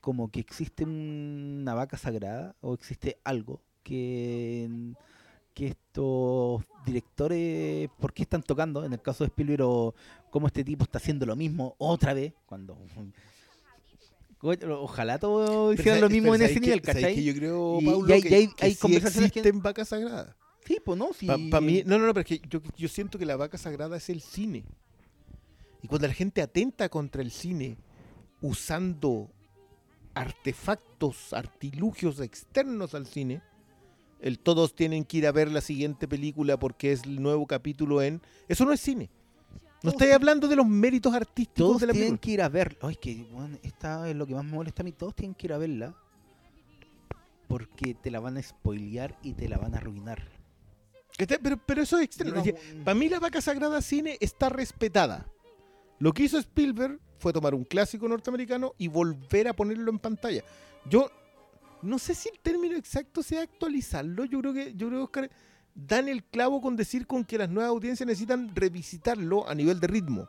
como 0.01 0.29
que 0.31 0.39
existe 0.39 0.83
una 0.85 1.73
vaca 1.73 1.97
sagrada 1.97 2.55
o 2.61 2.73
existe 2.73 3.17
algo 3.25 3.61
que, 3.83 4.69
que 5.53 5.67
estos 5.67 6.63
directores, 6.85 7.89
¿por 7.99 8.13
qué 8.13 8.23
están 8.23 8.41
tocando? 8.43 8.85
En 8.85 8.93
el 8.93 9.01
caso 9.01 9.23
de 9.23 9.27
Spielberg, 9.29 9.63
o 9.63 9.93
cómo 10.29 10.47
este 10.47 10.63
tipo 10.63 10.83
está 10.85 10.97
haciendo 10.99 11.25
lo 11.25 11.35
mismo 11.35 11.75
otra 11.77 12.13
vez, 12.13 12.33
cuando... 12.45 12.77
Ojalá 14.39 15.17
todos 15.17 15.73
hicieran 15.77 15.99
lo 16.01 16.09
mismo 16.09 16.35
en 16.35 16.43
ese 16.43 16.53
que- 16.55 16.59
nivel, 16.59 16.79
sabes 16.83 16.95
¿cachai? 17.01 17.15
que 17.15 17.23
yo 17.23 17.33
creo, 17.33 17.79
Y- 17.81 17.85
Paulo, 17.85 18.07
y 18.07 18.11
hay- 18.13 18.21
que, 18.21 18.35
hay- 18.35 18.47
que 18.47 18.65
hay 18.65 18.73
sí 18.75 18.79
conversaciones 18.79 19.31
que- 19.31 19.39
existen 19.39 19.61
vacas 19.63 19.89
sagradas. 19.89 20.35
Sí, 20.65 20.77
pues 20.85 20.97
no, 20.97 21.11
sí. 21.13 21.25
Para 21.25 21.61
mí, 21.61 21.81
no, 21.85 21.97
no, 21.97 22.05
no, 22.05 22.13
pero 22.13 22.21
es 22.21 22.39
que 22.39 22.47
yo, 22.47 22.61
yo 22.77 22.87
siento 22.87 23.17
que 23.17 23.25
la 23.25 23.35
vaca 23.35 23.57
sagrada 23.57 23.97
es 23.97 24.09
el 24.09 24.21
cine. 24.21 24.63
Y 25.87 25.89
cuando 25.89 26.05
la 26.09 26.13
gente 26.13 26.41
atenta 26.41 26.89
contra 26.89 27.21
el 27.21 27.31
cine 27.31 27.77
usando 28.41 29.31
artefactos, 30.13 31.31
artilugios 31.31 32.19
externos 32.19 32.93
al 32.93 33.05
cine, 33.07 33.41
el 34.19 34.37
todos 34.37 34.75
tienen 34.75 35.05
que 35.05 35.17
ir 35.17 35.27
a 35.27 35.31
ver 35.31 35.49
la 35.49 35.61
siguiente 35.61 36.05
película 36.09 36.59
porque 36.59 36.91
es 36.91 37.03
el 37.03 37.21
nuevo 37.21 37.47
capítulo 37.47 38.01
en... 38.01 38.21
Eso 38.49 38.65
no 38.65 38.73
es 38.73 38.81
cine. 38.81 39.09
No 39.83 39.91
Todos 39.91 39.93
estoy 39.93 40.09
hablando 40.11 40.49
de 40.49 40.57
los 40.57 40.67
méritos 40.67 41.13
artísticos 41.13 41.55
Todos 41.55 41.79
de 41.81 41.87
la 41.87 41.93
tienen 41.93 42.17
película. 42.17 42.21
que 42.25 42.31
ir 42.31 42.41
a 42.41 42.49
ver. 42.49 42.77
Ay, 42.81 42.95
que 42.97 43.23
bueno, 43.31 43.57
esta 43.63 44.09
es 44.09 44.15
lo 44.17 44.27
que 44.27 44.33
más 44.35 44.43
me 44.43 44.51
molesta 44.51 44.81
a 44.81 44.83
mí. 44.83 44.91
Todos 44.91 45.15
tienen 45.15 45.35
que 45.35 45.47
ir 45.47 45.53
a 45.53 45.57
verla. 45.57 45.95
Porque 47.47 47.93
te 47.93 48.11
la 48.11 48.19
van 48.19 48.35
a 48.37 48.43
spoilear 48.43 49.17
y 49.23 49.33
te 49.33 49.47
la 49.47 49.57
van 49.57 49.73
a 49.73 49.77
arruinar. 49.77 50.21
Pero, 51.17 51.57
pero 51.65 51.81
eso 51.81 51.97
es 51.97 52.03
externo. 52.05 52.43
No- 52.43 52.83
Para 52.83 52.95
mí 52.95 53.07
la 53.07 53.19
vaca 53.19 53.39
sagrada 53.39 53.81
cine 53.81 54.17
está 54.19 54.49
respetada. 54.49 55.27
Lo 55.99 56.13
que 56.13 56.23
hizo 56.23 56.37
Spielberg 56.37 56.99
fue 57.19 57.33
tomar 57.33 57.55
un 57.55 57.63
clásico 57.63 58.07
norteamericano 58.07 58.73
y 58.77 58.87
volver 58.87 59.47
a 59.47 59.53
ponerlo 59.53 59.89
en 59.91 59.99
pantalla. 59.99 60.43
Yo 60.89 61.09
no 61.81 61.97
sé 61.99 62.13
si 62.15 62.29
el 62.29 62.39
término 62.39 62.75
exacto 62.77 63.23
sea 63.23 63.41
actualizarlo. 63.41 64.25
Yo 64.25 64.39
creo 64.39 64.53
que, 64.53 64.73
yo 64.75 64.87
creo 64.87 64.99
que 64.99 65.03
Oscar 65.03 65.31
dan 65.73 66.07
el 66.07 66.23
clavo 66.23 66.61
con 66.61 66.75
decir 66.75 67.05
con 67.07 67.23
que 67.23 67.37
las 67.37 67.49
nuevas 67.49 67.69
audiencias 67.69 68.05
necesitan 68.07 68.55
revisitarlo 68.55 69.47
a 69.49 69.55
nivel 69.55 69.79
de 69.79 69.87
ritmo. 69.87 70.27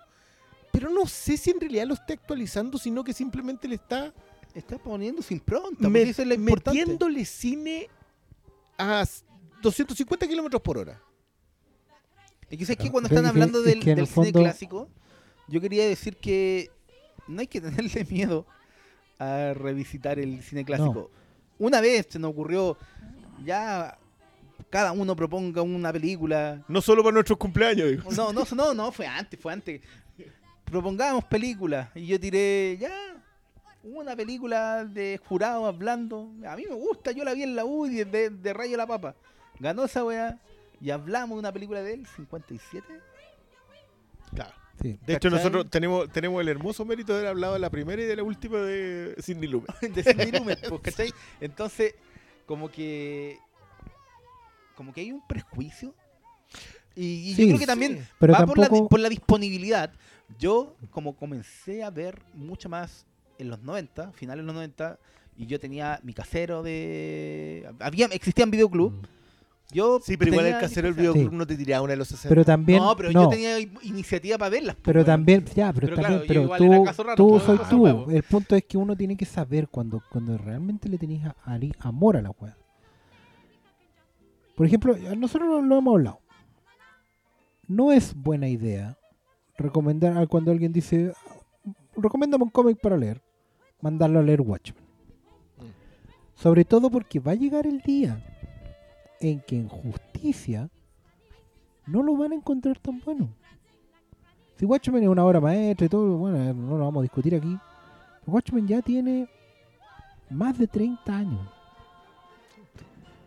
Pero 0.72 0.90
no 0.90 1.06
sé 1.06 1.36
si 1.36 1.50
en 1.50 1.60
realidad 1.60 1.86
lo 1.86 1.94
está 1.94 2.12
actualizando, 2.12 2.78
sino 2.78 3.02
que 3.04 3.12
simplemente 3.12 3.66
le 3.68 3.74
está 3.76 4.12
Está 4.54 4.78
poniendo 4.78 5.22
sin 5.22 5.40
pronta. 5.40 5.88
me- 5.88 6.02
es 6.02 6.18
metiéndole 6.38 7.24
cine 7.24 7.88
a 8.78 9.04
250 9.62 10.26
kilómetros 10.26 10.62
por 10.62 10.78
hora. 10.78 11.00
Claro. 12.76 12.92
cuando 12.92 13.06
Es 13.08 13.10
que- 13.10 13.16
están 13.16 13.26
hablando 13.26 13.58
es 13.60 13.64
del, 13.66 13.80
que 13.84 13.94
cine 13.94 14.06
fondo- 14.06 14.40
clásico, 14.40 14.88
yo 15.48 15.60
quería 15.60 15.86
decir 15.86 16.16
que 16.16 16.70
no 17.26 17.40
hay 17.40 17.46
que 17.46 17.60
tenerle 17.60 18.06
miedo 18.08 18.46
a 19.18 19.52
revisitar 19.54 20.18
el 20.18 20.42
cine 20.42 20.64
clásico. 20.64 21.10
Una 21.58 21.80
vez 21.80 22.06
se 22.08 22.18
nos 22.18 22.30
ocurrió, 22.30 22.76
ya 23.44 23.98
cada 24.70 24.92
uno 24.92 25.16
proponga 25.16 25.62
una 25.62 25.92
película. 25.92 26.62
No 26.68 26.80
solo 26.80 27.02
para 27.02 27.14
nuestros 27.14 27.38
cumpleaños, 27.38 27.90
digo. 27.90 28.10
No, 28.12 28.32
no, 28.32 28.44
no, 28.54 28.74
no, 28.74 28.92
fue 28.92 29.06
antes, 29.06 29.40
fue 29.40 29.52
antes. 29.52 29.80
Propongamos 30.64 31.24
películas. 31.24 31.88
Y 31.94 32.06
yo 32.06 32.20
tiré, 32.20 32.76
ya, 32.78 32.92
una 33.82 34.14
película 34.14 34.84
de 34.84 35.20
jurado 35.26 35.66
hablando. 35.66 36.30
A 36.46 36.54
mí 36.54 36.64
me 36.68 36.74
gusta, 36.74 37.10
yo 37.10 37.24
la 37.24 37.34
vi 37.34 37.42
en 37.42 37.56
la 37.56 37.64
U 37.64 37.86
de, 37.86 38.30
de 38.30 38.52
Rayo 38.52 38.76
la 38.76 38.86
Papa. 38.86 39.14
Ganó 39.58 39.84
esa 39.84 40.04
weá. 40.04 40.38
Y 40.80 40.90
hablamos 40.90 41.36
de 41.36 41.40
una 41.40 41.52
película 41.52 41.82
de 41.82 41.94
él, 41.94 42.06
57. 42.06 42.86
Claro. 44.32 44.54
Sí. 44.80 44.98
De 45.06 45.14
hecho, 45.14 45.28
¿Cachai? 45.28 45.30
nosotros 45.38 45.70
tenemos, 45.70 46.10
tenemos 46.10 46.40
el 46.40 46.48
hermoso 46.48 46.84
mérito 46.84 47.12
de 47.12 47.18
haber 47.20 47.30
hablado 47.30 47.54
de 47.54 47.58
la 47.58 47.70
primera 47.70 48.00
y 48.00 48.04
de 48.06 48.16
la 48.16 48.22
última 48.22 48.58
de 48.58 49.14
Sidney 49.20 49.48
Lumet. 49.48 49.68
de 49.80 50.02
Sidney 50.04 50.30
Lumet, 50.32 50.68
pues, 50.68 50.80
¿cachai? 50.82 51.12
Entonces, 51.40 51.94
como 52.46 52.70
que. 52.70 53.38
Como 54.74 54.92
que 54.92 55.00
hay 55.00 55.12
un 55.12 55.26
prejuicio. 55.26 55.94
Y, 56.94 57.30
y 57.30 57.34
Sí, 57.34 57.42
yo 57.42 57.48
creo 57.48 57.58
que 57.58 57.66
también 57.66 58.06
Pero 58.18 58.32
va 58.32 58.46
por, 58.46 58.58
la, 58.58 58.68
tampoco- 58.68 58.88
por 58.88 59.00
la 59.00 59.08
disponibilidad. 59.08 59.92
Yo, 60.38 60.76
como 60.90 61.16
comencé 61.16 61.82
a 61.82 61.90
ver 61.90 62.22
mucho 62.34 62.68
más 62.68 63.06
en 63.38 63.48
los 63.50 63.60
90, 63.62 64.12
finales 64.12 64.42
de 64.42 64.46
los 64.46 64.54
90, 64.54 64.98
y 65.36 65.46
yo 65.46 65.58
tenía 65.60 66.00
mi 66.02 66.12
casero 66.14 66.62
de. 66.62 67.68
Había, 67.80 68.06
existían 68.06 68.50
videoclub. 68.50 68.92
Mm. 68.92 69.17
Yo 69.70 70.00
Sí, 70.02 70.16
pero 70.16 70.30
igual 70.32 70.46
el 70.46 70.58
casero 70.58 70.86
del 70.88 70.94
videoclub 70.94 71.30
Sí. 71.30 71.36
no 71.36 71.46
te 71.46 71.54
tiraba 71.56 71.82
una 71.82 71.90
de 71.92 71.98
los 71.98 72.08
60. 72.08 72.28
Pero 72.30 72.42
también. 72.44 72.78
No, 72.82 72.96
pero 72.96 73.12
no, 73.12 73.24
yo 73.24 73.28
tenía 73.28 73.58
iniciativa 73.82 74.38
para 74.38 74.48
verlas. 74.50 74.76
pues, 74.76 74.84
Pero 74.84 75.04
también, 75.04 75.44
ya, 75.54 75.72
pero, 75.74 75.88
Pero 75.88 75.96
también, 76.00 76.20
claro, 76.26 76.48
pero 76.56 76.94
tú, 76.94 77.02
raro, 77.02 77.14
tú 77.16 77.40
soy 77.40 77.58
tú. 77.68 77.82
huevo. 77.82 78.10
El 78.10 78.22
punto 78.22 78.56
es 78.56 78.64
que 78.64 78.78
uno 78.78 78.96
tiene 78.96 79.14
que 79.16 79.26
saber 79.26 79.68
cuando, 79.68 80.02
cuando 80.10 80.38
realmente 80.38 80.88
le 80.88 80.96
tenéis 80.96 81.24
a- 81.26 81.36
ali- 81.44 81.74
amor 81.80 82.16
a 82.16 82.22
la 82.22 82.30
weá. 82.30 82.56
Por 84.56 84.66
ejemplo, 84.66 84.94
a 84.94 85.14
nosotros 85.14 85.48
lo, 85.48 85.60
lo 85.62 85.78
hemos 85.78 85.94
hablado. 85.94 86.20
No 87.66 87.92
es 87.92 88.14
buena 88.14 88.48
idea 88.48 88.96
recomendar 89.58 90.16
a 90.16 90.26
cuando 90.26 90.50
alguien 90.50 90.72
dice, 90.72 91.12
recomiéndame 91.96 92.44
un 92.44 92.50
cómic 92.50 92.80
para 92.80 92.96
leer, 92.96 93.20
mandarlo 93.82 94.18
a 94.18 94.22
leer 94.22 94.40
Watchmen. 94.40 94.82
Mm. 95.58 95.62
Sobre 96.34 96.64
todo 96.64 96.90
porque 96.90 97.20
va 97.20 97.32
a 97.32 97.34
llegar 97.34 97.66
el 97.66 97.80
día 97.82 98.24
en 99.20 99.40
que 99.40 99.56
en 99.56 99.68
justicia 99.68 100.68
no 101.86 102.02
lo 102.02 102.16
van 102.16 102.32
a 102.32 102.34
encontrar 102.36 102.78
tan 102.78 103.00
bueno. 103.00 103.28
Si 104.56 104.64
Watchmen 104.66 105.02
es 105.02 105.08
una 105.08 105.24
obra 105.24 105.40
maestra 105.40 105.86
y 105.86 105.88
todo, 105.88 106.18
bueno, 106.18 106.52
no 106.52 106.78
lo 106.78 106.84
vamos 106.84 107.00
a 107.00 107.02
discutir 107.02 107.34
aquí. 107.34 107.56
pero 108.20 108.32
Watchmen 108.32 108.66
ya 108.66 108.82
tiene 108.82 109.28
más 110.30 110.58
de 110.58 110.66
30 110.66 111.16
años. 111.16 111.48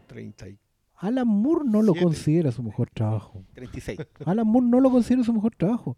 30 0.08 0.50
y- 0.50 0.58
Alan 0.98 1.28
Moore 1.28 1.66
no 1.68 1.82
lo 1.82 1.96
considera 1.96 2.52
su 2.52 2.62
mejor 2.62 2.90
trabajo. 2.94 3.44
36. 3.54 4.00
Alan 4.26 4.46
Moore 4.46 4.68
no 4.68 4.80
lo 4.80 4.92
considera 4.92 5.24
su 5.24 5.34
mejor 5.34 5.56
trabajo. 5.56 5.96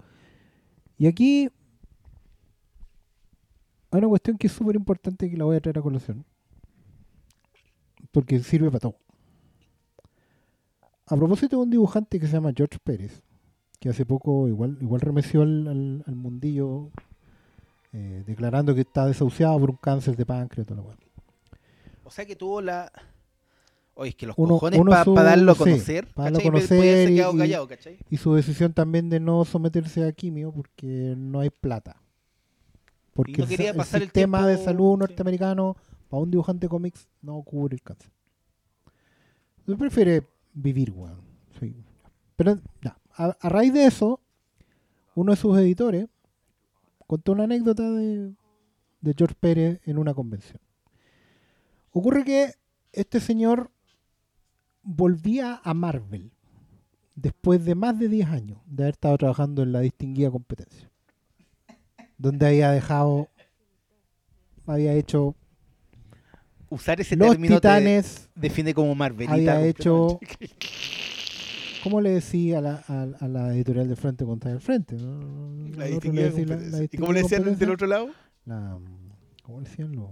Y 0.97 1.07
aquí 1.07 1.49
hay 3.91 3.97
una 3.99 4.07
cuestión 4.07 4.37
que 4.37 4.47
es 4.47 4.53
súper 4.53 4.75
importante 4.75 5.29
que 5.29 5.35
la 5.35 5.43
voy 5.45 5.57
a 5.57 5.61
traer 5.61 5.79
a 5.79 5.81
colación. 5.81 6.23
Porque 8.11 8.39
sirve 8.39 8.67
para 8.69 8.79
todo. 8.79 8.95
A 11.07 11.15
propósito 11.17 11.57
de 11.57 11.63
un 11.63 11.69
dibujante 11.69 12.19
que 12.19 12.27
se 12.27 12.33
llama 12.33 12.53
George 12.55 12.77
Pérez, 12.83 13.21
que 13.79 13.89
hace 13.89 14.05
poco 14.05 14.47
igual, 14.47 14.77
igual 14.81 15.01
remeció 15.01 15.41
al, 15.41 15.67
al- 15.67 16.03
al 16.07 16.15
mundillo 16.15 16.89
eh, 17.91 18.23
declarando 18.25 18.73
que 18.73 18.81
está 18.81 19.05
desahuciado 19.05 19.59
por 19.59 19.69
un 19.71 19.75
cáncer 19.77 20.15
de 20.15 20.25
páncreas. 20.25 20.69
la 20.69 20.81
weá. 20.81 20.95
O 22.05 22.09
sea 22.11 22.25
que 22.25 22.35
tuvo 22.35 22.61
la. 22.61 22.91
Oye, 23.95 24.09
es 24.09 24.15
que 24.15 24.25
los 24.25 24.35
Uno- 24.37 24.55
cojones 24.55 24.79
para 25.05 25.23
darlo 25.23 25.51
a 25.51 25.55
sí, 25.55 25.59
conocer. 25.59 26.07
pa' 26.13 26.23
darlo 26.23 26.39
a 26.39 26.41
conocer 26.41 27.11
y- 27.11 28.17
su 28.17 28.33
decisión 28.33 28.73
también 28.73 29.09
de 29.09 29.19
no 29.19 29.45
someterse 29.45 30.03
a 30.07 30.11
quimio 30.13 30.51
porque 30.51 31.13
no 31.17 31.41
hay 31.41 31.49
plata. 31.51 31.97
Porque 33.13 33.33
no 33.33 33.45
el 33.45 33.75
pasar 33.75 34.01
el 34.01 34.09
de 34.47 34.57
salud 34.57 34.95
sí. 34.95 34.99
norteamericano 35.01 35.77
para 36.09 36.23
un 36.23 36.31
dibujante 36.31 36.67
cómics 36.67 37.07
no 37.21 37.39
cubre 37.43 37.75
el 37.75 37.81
cáncer. 37.83 38.09
Él 39.67 39.77
prefiere 39.77 40.23
vivir, 40.53 40.91
weón. 40.91 41.21
Sí. 41.59 41.75
Pero 42.35 42.59
ya, 42.81 42.97
a, 43.15 43.35
a 43.39 43.49
raíz 43.49 43.73
de 43.73 43.85
eso, 43.85 44.19
uno 45.15 45.31
de 45.31 45.37
sus 45.37 45.57
editores 45.57 46.07
contó 47.07 47.33
una 47.33 47.43
anécdota 47.43 47.89
de, 47.91 48.33
de 49.01 49.13
George 49.15 49.35
Pérez 49.39 49.81
en 49.85 49.97
una 49.97 50.13
convención. 50.13 50.59
Ocurre 51.91 52.23
que 52.23 52.53
este 52.91 53.19
señor 53.19 53.69
volvía 54.81 55.61
a 55.63 55.73
Marvel 55.73 56.31
después 57.15 57.63
de 57.65 57.75
más 57.75 57.99
de 57.99 58.09
10 58.09 58.27
años 58.29 58.59
de 58.65 58.83
haber 58.83 58.93
estado 58.93 59.17
trabajando 59.17 59.61
en 59.63 59.71
la 59.71 59.81
distinguida 59.81 60.31
competencia. 60.31 60.89
Donde 62.17 62.47
había 62.47 62.71
dejado, 62.71 63.29
había 64.65 64.93
hecho 64.93 65.35
Usar 66.73 66.99
ese 67.01 67.15
Los 67.15 67.29
término 67.31 67.55
te 67.61 67.67
Titanes, 67.67 68.29
define 68.35 68.73
como 68.73 68.93
Marvelita. 68.95 69.33
había 69.33 69.65
hecho. 69.67 70.19
¿cómo 71.83 71.99
le 71.99 72.11
decía 72.11 72.59
a 72.59 72.61
la, 72.61 72.83
a, 72.87 73.01
a 73.19 73.27
la 73.27 73.53
editorial 73.53 73.87
del 73.89 73.97
frente 73.97 74.23
contra 74.25 74.51
el 74.51 74.61
frente? 74.61 74.95
La 74.97 75.85
le 75.87 76.31
decía. 76.31 76.87
¿Y 76.91 76.97
cómo 76.97 77.11
le 77.13 77.21
decían 77.23 77.57
del 77.57 77.69
otro 77.71 77.87
lado? 77.87 78.09
la- 78.45 78.79
¿Cómo 79.43 79.59
le 79.61 79.69
decían 79.69 79.93
lo? 79.93 80.09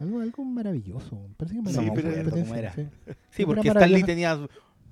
Algo, 0.00 0.20
algo 0.20 0.44
maravilloso. 0.44 1.28
Parece 1.36 1.56
que 1.56 1.62
maravilloso, 1.62 2.30
cómo 2.30 2.54
era. 2.54 2.72
sí. 2.72 2.86
Sí, 3.30 3.44
Una 3.44 3.54
porque. 3.56 3.68
Stanley 3.68 4.02
tenía 4.02 4.38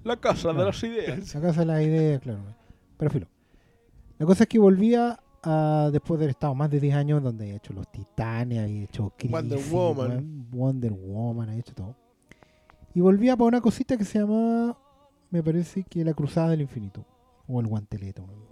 la 0.04 0.16
casa 0.20 0.52
de 0.52 0.64
las 0.64 0.82
ideas. 0.84 1.34
La 1.34 1.40
casa 1.40 1.60
de 1.60 1.66
las 1.66 1.82
ideas, 1.82 2.20
claro. 2.20 2.40
Pero 2.98 3.10
filo. 3.10 3.26
La 4.18 4.26
cosa 4.26 4.44
es 4.44 4.48
que 4.48 4.58
volvía 4.58 5.18
a, 5.42 5.88
después 5.92 6.18
de 6.18 6.24
haber 6.24 6.30
estado 6.30 6.54
más 6.54 6.70
de 6.70 6.80
10 6.80 6.94
años 6.94 7.22
donde 7.22 7.44
había 7.44 7.56
hecho 7.56 7.72
Los 7.72 7.90
Titanes, 7.90 8.58
había 8.58 8.82
hecho 8.84 9.12
Crisis, 9.16 9.30
Wonder 9.32 9.60
Woman. 9.70 10.46
Wonder 10.50 10.92
Woman, 10.92 11.48
había 11.48 11.60
hecho 11.60 11.74
todo. 11.74 11.96
Y 12.94 13.00
volvía 13.00 13.36
para 13.36 13.48
una 13.48 13.60
cosita 13.60 13.96
que 13.96 14.04
se 14.04 14.18
llamaba, 14.18 14.76
me 15.30 15.42
parece 15.42 15.84
que 15.84 16.04
La 16.04 16.14
Cruzada 16.14 16.50
del 16.50 16.62
Infinito. 16.62 17.04
O 17.46 17.60
El 17.60 17.66
Guantelete. 17.66 18.20
weón. 18.20 18.48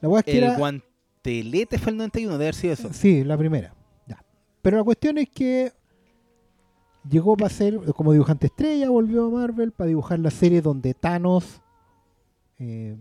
La 0.00 0.08
weá 0.08 0.20
es 0.20 0.24
que 0.24 0.38
El 0.38 0.44
era- 0.44 0.56
guantelete 0.58 1.78
fue 1.78 1.92
el 1.92 1.98
91, 1.98 2.32
debe 2.32 2.44
haber 2.44 2.54
sido 2.54 2.72
eso. 2.72 2.92
Sí, 2.92 3.22
la 3.24 3.36
primera. 3.36 3.74
Ya. 4.06 4.22
Pero 4.62 4.78
la 4.78 4.84
cuestión 4.84 5.18
es 5.18 5.28
que 5.28 5.72
llegó 7.08 7.36
para 7.36 7.50
ser, 7.50 7.78
como 7.94 8.12
dibujante 8.12 8.46
estrella, 8.46 8.88
volvió 8.90 9.26
a 9.26 9.30
Marvel 9.30 9.72
para 9.72 9.88
dibujar 9.88 10.18
la 10.20 10.30
serie 10.30 10.62
donde 10.62 10.94
Thanos 10.94 11.60
eh, 12.58 12.96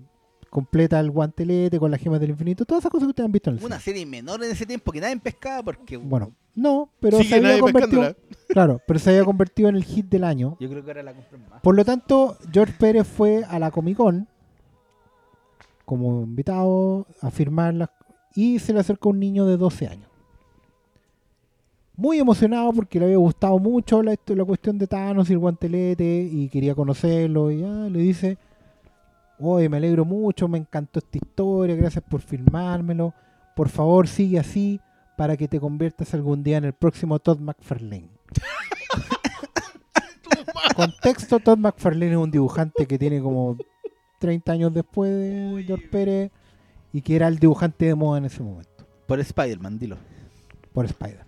completa 0.50 1.00
el 1.00 1.12
guantelete 1.12 1.80
con 1.80 1.92
las 1.92 2.00
gemas 2.02 2.20
del 2.20 2.32
infinito. 2.32 2.66
Todas 2.66 2.82
esas 2.82 2.92
cosas 2.92 3.06
que 3.08 3.10
ustedes 3.12 3.26
han 3.26 3.32
visto 3.32 3.50
en 3.50 3.58
el 3.58 3.64
Una 3.64 3.80
cine. 3.80 3.84
serie 3.98 4.06
menor 4.06 4.44
en 4.44 4.52
ese 4.52 4.66
tiempo 4.66 4.92
que 4.92 5.00
nadie 5.02 5.18
pescaba 5.18 5.64
porque. 5.64 5.98
Bueno, 5.98 6.32
no, 6.56 6.90
pero 7.00 7.18
Sigue 7.18 7.30
se 7.30 7.36
había 7.36 7.48
nadie 7.50 7.62
convertido, 7.62 8.02
pescándola. 8.02 8.38
claro, 8.50 8.82
pero 8.88 9.00
se 9.00 9.10
había 9.12 9.24
convertido 9.26 9.70
en 9.70 9.76
el 9.76 9.84
hit 9.84 10.08
del 10.08 10.24
año. 10.24 10.58
Yo 10.60 10.70
creo 10.70 10.84
que 10.84 10.90
ahora 10.92 11.04
la 11.04 11.14
compran 11.14 11.50
más. 11.50 11.62
Por 11.62 11.76
lo 11.76 11.86
tanto, 11.86 12.38
George 12.52 12.74
Pérez 12.80 13.08
fue 13.08 13.44
a 13.44 13.60
la 13.60 13.72
Comic 13.72 13.98
Con 13.98 14.28
como 15.86 16.22
invitado 16.22 17.08
a 17.22 17.32
firmarla 17.32 17.92
y 18.36 18.60
se 18.60 18.74
le 18.74 18.80
acercó 18.80 19.10
un 19.10 19.20
niño 19.20 19.46
de 19.48 19.58
12 19.58 19.88
años. 19.88 20.08
Muy 21.96 22.20
emocionado 22.20 22.72
porque 22.72 23.00
le 23.00 23.06
había 23.06 23.18
gustado 23.18 23.58
mucho 23.60 24.02
la, 24.04 24.16
la 24.28 24.46
cuestión 24.46 24.78
de 24.78 24.88
Thanos 24.88 25.30
y 25.30 25.34
el 25.34 25.40
guantelete 25.40 26.30
y 26.32 26.48
quería 26.48 26.76
conocerlo 26.76 27.52
y 27.52 27.64
ah, 27.64 27.88
le 27.92 28.00
dice, 28.00 28.38
oye, 29.40 29.70
me 29.70 29.78
alegro 29.78 30.06
mucho, 30.06 30.48
me 30.48 30.58
encantó 30.58 31.00
esta 31.00 31.18
historia, 31.18 31.76
gracias 31.76 32.04
por 32.10 32.22
filmármelo, 32.22 33.14
por 33.56 33.70
favor 33.70 34.08
sigue 34.08 34.40
así 34.40 34.80
para 35.18 35.36
que 35.38 35.48
te 35.48 35.60
conviertas 35.60 36.14
algún 36.14 36.44
día 36.44 36.58
en 36.58 36.66
el 36.66 36.74
próximo 36.74 37.20
Todd 37.20 37.40
McFarlane. 37.40 38.10
Contexto, 40.76 41.40
Todd 41.40 41.58
McFarlane 41.58 42.12
es 42.12 42.18
un 42.18 42.32
dibujante 42.32 42.86
que 42.86 42.98
tiene 42.98 43.22
como 43.22 43.58
30 44.20 44.52
años 44.52 44.74
después 44.74 45.12
de 45.12 45.64
George 45.66 45.88
Pérez 45.90 46.32
y 46.94 47.02
que 47.02 47.16
era 47.16 47.28
el 47.28 47.38
dibujante 47.40 47.86
de 47.86 47.96
moda 47.96 48.20
en 48.20 48.26
ese 48.26 48.42
momento, 48.42 48.86
Por 49.08 49.20
Spider-Man, 49.20 49.78
dilo. 49.80 49.98
por 50.74 50.86
Spider-Man. 50.86 51.26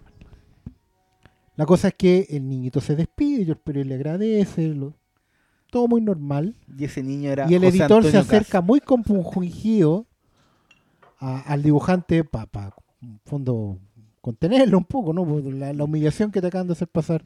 La 1.58 1.66
cosa 1.66 1.90
es 1.90 1.94
que 1.96 2.28
el 2.30 2.48
niñito 2.48 2.80
se 2.82 2.96
despide, 2.96 3.46
George 3.46 3.62
Pérez 3.64 3.86
le 3.86 3.96
agradece, 3.96 4.68
lo- 4.70 4.94
todo 5.72 5.88
muy 5.88 6.02
normal. 6.02 6.56
Y 6.78 6.86
ese 6.86 7.02
niño 7.02 7.32
era. 7.32 7.50
Y 7.50 7.56
el 7.56 7.64
José 7.64 7.78
editor 7.78 8.04
se 8.04 8.18
acerca 8.18 8.62
muy 8.62 8.80
compungido 8.80 10.06
al 11.18 11.64
dibujante 11.64 12.24
para, 12.24 12.76
en 13.02 13.20
fondo, 13.26 13.80
contenerlo 14.22 14.78
un 14.78 14.86
poco, 14.86 15.14
¿no? 15.14 15.26
La, 15.52 15.74
la 15.74 15.84
humillación 15.84 16.32
que 16.32 16.42
te 16.42 16.48
acaban 16.48 16.68
de 16.68 16.74
hacer 16.74 16.88
pasar. 16.88 17.24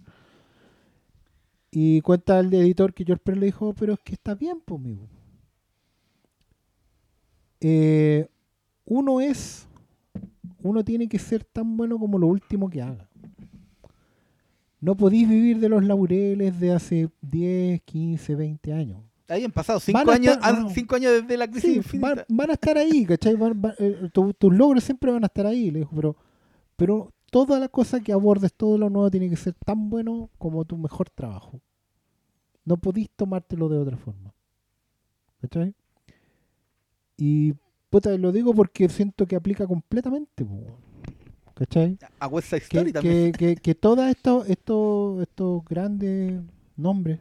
Y 1.72 1.99
cuenta 2.01 2.40
el 2.40 2.53
editor 2.53 2.93
que 2.93 3.03
George 3.03 3.22
Pérez 3.24 3.40
le 3.40 3.45
dijo, 3.48 3.74
pero 3.74 3.93
es 3.93 3.99
que 3.99 4.14
está 4.14 4.33
bien, 4.33 4.61
pues, 4.64 4.80
amigo. 4.80 5.07
Eh, 7.59 8.27
uno 8.85 9.19
es, 9.19 9.67
uno 10.61 10.83
tiene 10.83 11.07
que 11.09 11.19
ser 11.19 11.43
tan 11.43 11.75
bueno 11.75 11.98
como 11.98 12.17
lo 12.17 12.27
último 12.27 12.69
que 12.69 12.82
haga. 12.82 13.09
No 14.85 14.95
podéis 14.95 15.27
vivir 15.27 15.59
de 15.59 15.67
los 15.67 15.83
laureles 15.83 16.59
de 16.59 16.72
hace 16.72 17.09
10, 17.22 17.81
15, 17.81 18.35
20 18.35 18.72
años. 18.72 19.01
Habían 19.27 19.51
pasado 19.51 19.80
cinco 19.80 19.97
Van 19.97 20.09
a 20.09 20.14
años, 20.14 20.35
estar- 20.35 20.61
no. 20.61 20.69
cinco 20.69 20.95
años 20.95 21.11
desde 21.14 21.38
la 21.38 21.47
crisis 21.49 21.83
Sí, 21.89 21.97
van, 21.97 22.23
van 22.30 22.49
a 22.51 22.53
estar 22.53 22.77
ahí, 22.77 23.03
¿cachai? 23.03 23.33
Van- 23.35 23.59
van- 23.59 23.73
eh, 23.80 24.09
tu- 24.14 24.33
tus 24.35 24.53
logros 24.55 24.83
siempre 24.83 25.11
van 25.11 25.23
a 25.23 25.25
estar 25.25 25.47
ahí, 25.47 25.72
le 25.72 25.80
dijo, 25.80 25.91
pero, 25.95 26.15
pero 26.75 27.11
toda 27.31 27.57
la 27.59 27.67
cosa 27.67 27.99
que 27.99 28.14
abordes, 28.14 28.53
todo 28.53 28.77
lo 28.77 28.91
nuevo 28.91 29.09
tiene 29.09 29.27
que 29.27 29.35
ser 29.38 29.55
tan 29.65 29.89
bueno 29.89 30.30
como 30.38 30.64
tu 30.65 30.77
mejor 30.77 31.09
trabajo. 31.09 31.59
No 32.64 32.77
podís 32.77 33.09
tomártelo 33.15 33.67
de 33.69 33.80
otra 33.80 33.97
forma. 33.97 34.35
¿Cachai? 35.41 35.73
Y 37.17 37.53
puta, 37.89 38.15
lo 38.17 38.31
digo 38.31 38.53
porque 38.53 38.88
siento 38.89 39.25
que 39.25 39.35
aplica 39.35 39.65
completamente, 39.65 40.45
po, 40.45 40.77
¿cachai? 41.56 41.98
A 42.19 42.27
West 42.27 42.50
Side 42.50 42.61
Que, 42.61 42.66
Story 42.77 42.92
también. 42.93 43.32
que, 43.32 43.56
que, 43.56 43.56
que 43.56 43.75
todos 43.75 44.08
estos, 44.08 44.48
estos, 44.50 45.22
estos 45.24 45.66
grandes 45.66 46.42
nombres 46.77 47.19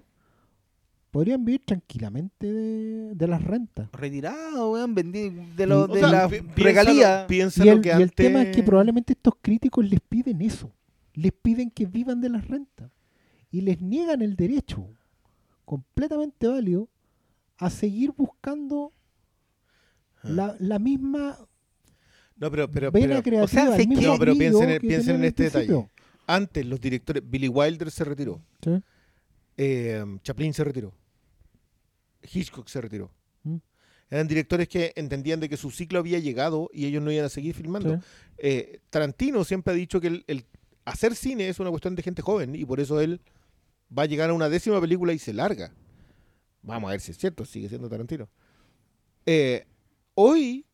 podrían 1.10 1.44
vivir 1.44 1.64
tranquilamente 1.64 2.52
de, 2.52 3.14
de 3.14 3.26
las 3.28 3.42
rentas. 3.42 3.88
Retirado, 3.92 4.72
weón, 4.72 4.94
vendí 4.94 5.30
de, 5.56 5.66
lo, 5.66 5.82
O 5.82 5.86
de 5.86 6.00
sea, 6.00 6.08
la 6.10 6.28
regalía. 6.56 7.26
Piénsalo 7.28 7.66
Y 7.66 7.74
el, 7.74 7.80
que 7.80 7.88
y 7.88 7.92
el 7.92 8.02
antes- 8.02 8.14
tema 8.16 8.42
es 8.42 8.54
que 8.56 8.62
probablemente 8.64 9.12
estos 9.12 9.34
críticos 9.40 9.88
les 9.88 10.00
piden 10.00 10.42
eso. 10.42 10.72
Les 11.14 11.30
piden 11.32 11.70
que 11.70 11.86
vivan 11.86 12.20
de 12.20 12.28
las 12.30 12.46
rentas. 12.48 12.90
Y 13.52 13.60
les 13.60 13.80
niegan 13.80 14.20
el 14.22 14.34
derecho, 14.34 14.88
completamente 15.64 16.48
válido, 16.48 16.88
a 17.58 17.70
seguir 17.70 18.10
buscando 18.16 18.90
Ah. 20.24 20.28
la, 20.28 20.56
la 20.58 20.78
misma 20.80 21.36
No, 22.36 22.50
pero, 22.50 22.68
pero, 22.70 22.90
vena 22.90 23.06
pero 23.06 23.22
creativa. 23.22 23.42
o 23.44 23.48
sea, 23.48 23.64
No, 23.86 24.18
pero 24.18 24.34
piensen 24.36 24.70
en- 24.70 24.80
piensen 24.80 25.24
este 25.24 25.44
detalle. 25.44 25.88
antes 26.26 26.66
los 26.66 26.80
directores, 26.80 27.22
Billy 27.24 27.48
Wilder 27.48 27.90
se 27.90 28.04
retiró, 28.04 28.40
Sí. 28.62 28.70
eh, 29.56 30.04
Chaplin 30.22 30.52
se 30.52 30.64
retiró, 30.64 30.92
Hitchcock 32.32 32.68
se 32.68 32.80
retiró. 32.80 33.10
Mm. 33.44 33.56
Eran 34.10 34.28
directores 34.28 34.68
que 34.68 34.92
entendían 34.96 35.40
de 35.40 35.48
que 35.48 35.56
su 35.56 35.70
ciclo 35.70 35.98
había 35.98 36.18
llegado 36.18 36.70
y 36.72 36.86
ellos 36.86 37.02
no 37.02 37.10
iban 37.12 37.26
a 37.26 37.28
seguir 37.28 37.54
filmando. 37.54 37.96
Sí. 37.96 38.02
Eh, 38.38 38.80
Tarantino 38.90 39.44
siempre 39.44 39.72
ha 39.72 39.76
dicho 39.76 40.00
que 40.00 40.08
el, 40.08 40.24
el 40.26 40.44
hacer 40.84 41.14
cine 41.14 41.48
es 41.48 41.60
una 41.60 41.70
cuestión 41.70 41.94
de 41.94 42.02
gente 42.02 42.22
joven 42.22 42.54
y 42.54 42.64
por 42.64 42.80
eso 42.80 43.00
él 43.00 43.20
va 43.96 44.02
a 44.04 44.06
llegar 44.06 44.30
a 44.30 44.34
una 44.34 44.48
décima 44.48 44.80
película 44.80 45.12
y 45.12 45.18
se 45.18 45.32
larga. 45.32 45.72
Vamos 46.62 46.88
a 46.88 46.92
ver 46.92 47.00
si 47.00 47.10
es 47.12 47.18
cierto, 47.18 47.44
sigue 47.44 47.68
siendo 47.68 47.88
Tarantino. 47.88 48.28
Eh, 49.26 49.66
hoy, 50.14 50.64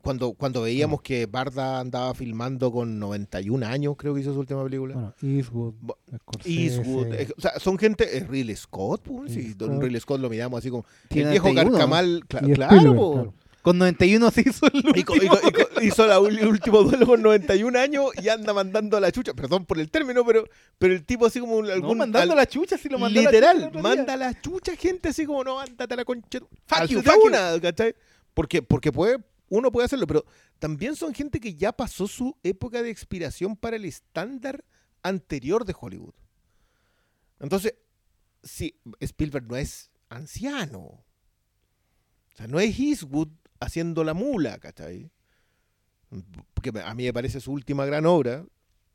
cuando, 0.00 0.32
cuando 0.32 0.62
veíamos 0.62 1.02
que 1.02 1.26
Barda 1.26 1.80
andaba 1.80 2.14
filmando 2.14 2.72
con 2.72 2.98
91 2.98 3.66
años, 3.66 3.94
creo 3.98 4.14
que 4.14 4.20
hizo 4.22 4.32
su 4.32 4.40
última 4.40 4.64
película. 4.64 4.94
Bueno, 4.94 5.14
Eastwood, 5.22 5.74
Scorsese, 6.22 6.62
Eastwood, 6.64 7.14
eh, 7.14 7.28
o 7.36 7.40
sea, 7.40 7.58
son 7.60 7.78
gente, 7.78 8.16
es 8.16 8.26
Ridley 8.26 8.56
Scott, 8.56 9.02
pues, 9.02 9.32
sí, 9.32 9.54
don 9.54 9.70
Scott. 9.72 9.82
Ridley 9.82 10.00
Scott 10.00 10.20
lo 10.20 10.30
miramos 10.30 10.58
así 10.58 10.70
como 10.70 10.84
el 11.04 11.08
Tiene 11.08 11.30
viejo 11.30 11.48
91. 11.48 11.72
carcamal, 11.78 12.22
cla- 12.28 12.48
y 12.48 12.52
claro, 12.54 12.94
po. 12.96 13.12
claro. 13.12 13.34
Con 13.62 13.78
91 13.78 14.30
se 14.32 14.40
hizo 14.40 14.66
el 14.72 14.82
Y 14.98 15.04
co- 15.04 15.14
y 15.14 15.24
y 15.24 15.28
co- 15.28 15.82
hizo 15.82 16.04
la 16.08 16.16
el 16.16 16.48
último 16.48 16.82
duelo 16.82 17.06
con 17.06 17.22
91 17.22 17.78
años 17.78 18.06
y 18.20 18.28
anda 18.28 18.52
mandando 18.52 18.96
a 18.96 19.00
la 19.00 19.12
chucha. 19.12 19.34
Perdón 19.34 19.66
por 19.66 19.78
el 19.78 19.88
término, 19.88 20.24
pero, 20.26 20.44
pero 20.78 20.92
el 20.94 21.04
tipo 21.04 21.26
así 21.26 21.38
como 21.38 21.54
un- 21.58 21.66
No, 21.66 21.72
algún. 21.72 21.96
mandando 21.98 22.32
al- 22.32 22.38
la 22.38 22.46
chucha, 22.46 22.76
si 22.76 22.88
lo 22.88 22.98
mandó 22.98 23.20
a 23.20 23.22
la 23.22 23.30
chucha 23.30 23.52
literal, 23.54 23.80
manda 23.80 24.14
a 24.14 24.16
la 24.16 24.40
chucha 24.40 24.74
gente 24.74 25.10
así 25.10 25.24
como 25.26 25.44
no, 25.44 25.60
ándate 25.60 25.94
a 25.94 25.96
la 25.96 26.04
concha. 26.04 26.40
Fuck 26.40 26.78
al- 26.80 26.88
you, 26.88 27.02
fuck 27.02 27.14
you. 27.14 27.28
una, 27.28 27.60
¿cachai? 27.60 27.94
Porque, 28.34 28.62
porque 28.62 28.90
puede, 28.90 29.18
uno 29.52 29.70
puede 29.70 29.84
hacerlo, 29.84 30.06
pero 30.06 30.24
también 30.58 30.96
son 30.96 31.12
gente 31.12 31.38
que 31.38 31.54
ya 31.54 31.72
pasó 31.72 32.08
su 32.08 32.38
época 32.42 32.82
de 32.82 32.88
expiración 32.88 33.54
para 33.54 33.76
el 33.76 33.84
estándar 33.84 34.64
anterior 35.02 35.66
de 35.66 35.76
Hollywood. 35.78 36.14
Entonces, 37.38 37.74
sí, 38.42 38.80
Spielberg 38.98 39.46
no 39.46 39.56
es 39.56 39.90
anciano. 40.08 40.80
O 40.80 41.04
sea, 42.34 42.46
no 42.46 42.60
es 42.60 42.78
Eastwood 42.78 43.28
haciendo 43.60 44.04
la 44.04 44.14
mula, 44.14 44.58
¿cachai? 44.58 45.10
Porque 46.54 46.72
a 46.80 46.94
mí 46.94 47.04
me 47.04 47.12
parece 47.12 47.38
su 47.38 47.52
última 47.52 47.84
gran 47.84 48.06
obra, 48.06 48.46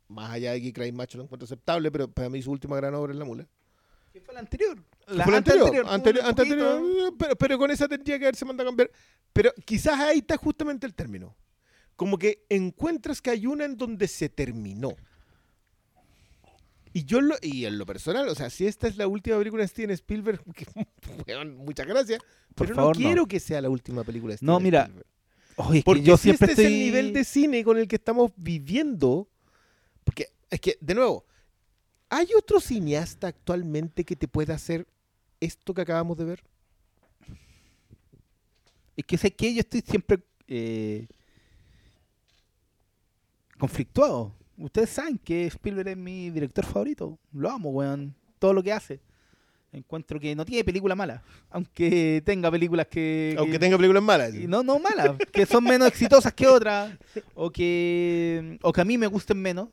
más 0.08 0.32
allá 0.32 0.54
de 0.54 0.62
que 0.64 0.74
Cry 0.74 0.92
Macho 0.92 1.20
lo 1.20 1.26
encuentro 1.26 1.46
aceptable, 1.46 1.92
pero 1.92 2.12
para 2.12 2.30
mí 2.30 2.42
su 2.42 2.50
última 2.50 2.78
gran 2.78 2.96
obra 2.96 3.14
es 3.14 3.20
la 3.20 3.26
mula. 3.26 3.48
¿Qué 4.12 4.22
fue 4.22 4.34
la 4.34 4.40
anterior? 4.40 4.84
La 5.08 5.24
fue 5.24 5.38
anterior, 5.38 5.86
anterior, 5.88 6.26
anterior, 6.26 6.26
un 6.26 6.86
anterior, 6.86 7.14
pero, 7.18 7.36
pero 7.38 7.58
con 7.58 7.72
esa 7.72 7.88
tendría 7.88 8.20
que 8.20 8.26
haberse 8.26 8.44
mandado 8.46 8.68
a 8.68 8.72
cambiar. 8.72 8.92
Pero 9.32 9.54
quizás 9.66 10.00
ahí 10.00 10.20
está 10.20 10.36
justamente 10.38 10.86
el 10.86 10.94
término. 10.94 11.36
Como 11.96 12.18
que 12.18 12.46
encuentras 12.50 13.22
que 13.22 13.30
hay 13.30 13.48
una 13.48 13.66
en 13.66 13.78
donde 13.78 14.08
se 14.08 14.30
terminó. 14.30 14.96
Y 16.94 17.06
yo 17.06 17.22
lo, 17.22 17.36
y 17.42 17.66
en 17.66 17.78
lo 17.78 17.86
personal, 17.86 18.28
o 18.28 18.36
sea, 18.36 18.50
si 18.50 18.66
esta 18.66 18.88
es 18.88 18.98
la 18.98 19.08
última 19.08 19.38
película 19.38 19.62
de 19.62 19.68
Steven 19.68 19.92
Spielberg, 19.92 20.42
que, 20.56 20.66
muchas 21.46 21.86
gracias, 21.86 22.20
Por 22.56 22.68
pero 22.68 22.76
favor, 22.76 22.98
no 22.98 23.02
no. 23.04 23.08
quiero 23.08 23.26
que 23.28 23.40
sea 23.40 23.62
la 23.62 23.70
última 23.70 24.04
película 24.04 24.34
de 24.34 24.38
Steven 24.38 24.52
No, 24.52 24.60
mira, 24.60 24.82
Spielberg. 24.84 25.08
Oye, 25.58 25.78
es 25.80 25.84
que 25.84 25.86
Porque 25.86 26.04
yo 26.04 26.18
si 26.18 26.24
siempre 26.24 26.52
este 26.52 26.64
estoy... 26.64 26.66
es 26.66 26.72
el 26.72 26.86
nivel 26.86 27.14
de 27.14 27.24
cine 27.24 27.64
con 27.64 27.78
el 27.78 27.88
que 27.88 27.96
estamos 27.96 28.32
viviendo, 28.36 29.30
porque 30.04 30.28
es 30.50 30.60
que, 30.60 30.78
de 30.82 30.96
nuevo, 30.96 31.26
¿hay 32.10 32.30
otro 32.38 32.60
cineasta 32.60 33.28
actualmente 33.28 34.04
que 34.04 34.16
te 34.16 34.28
pueda 34.28 34.56
hacer 34.56 34.88
esto 35.40 35.74
que 35.74 35.82
acabamos 35.82 36.18
de 36.18 36.26
ver? 36.26 36.44
Es 38.96 39.06
que 39.06 39.18
sé 39.18 39.32
que 39.32 39.54
yo 39.54 39.60
estoy 39.60 39.82
siempre 39.82 40.20
eh, 40.48 41.08
conflictuado. 43.60 44.34
Ustedes 44.58 44.90
saben 44.90 45.18
que 45.20 45.46
Spielberg 45.48 45.90
es 45.90 45.98
mi 45.98 46.30
director 46.32 46.66
favorito. 46.66 47.18
Lo 47.32 47.50
amo, 47.50 47.70
weón. 47.70 48.16
Todo 48.40 48.54
lo 48.54 48.64
que 48.64 48.72
hace. 48.72 49.00
Encuentro 49.72 50.20
que 50.20 50.36
no 50.36 50.46
tiene 50.46 50.64
película 50.64 50.96
mala. 50.96 51.22
Aunque 51.52 52.24
tenga 52.26 52.50
películas 52.50 52.88
que... 52.88 53.36
Aunque 53.38 53.54
que- 53.54 53.60
tenga 53.60 53.78
películas 53.78 54.02
malas. 54.02 54.34
no, 54.34 54.64
no 54.64 54.80
malas. 54.80 55.12
Que 55.32 55.46
son 55.46 55.64
menos 55.64 55.88
exitosas 55.90 56.34
que 56.34 56.48
otras. 56.48 56.98
O 57.36 57.52
que, 57.52 58.58
o 58.64 58.74
que 58.74 58.82
a 58.82 58.86
mí 58.86 58.98
me 58.98 59.08
gusten 59.08 59.40
menos. 59.40 59.70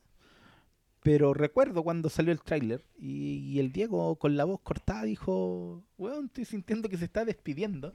Pero 1.04 1.34
recuerdo 1.34 1.82
cuando 1.82 2.08
salió 2.08 2.32
el 2.32 2.40
tráiler 2.40 2.82
y, 2.98 3.58
el 3.60 3.72
Diego 3.72 4.16
con 4.16 4.38
la 4.38 4.44
voz 4.44 4.60
cortada 4.62 5.02
dijo, 5.04 5.84
weón, 5.98 6.26
estoy 6.26 6.46
sintiendo 6.46 6.88
que 6.88 6.96
se 6.96 7.04
está 7.04 7.26
despidiendo. 7.26 7.94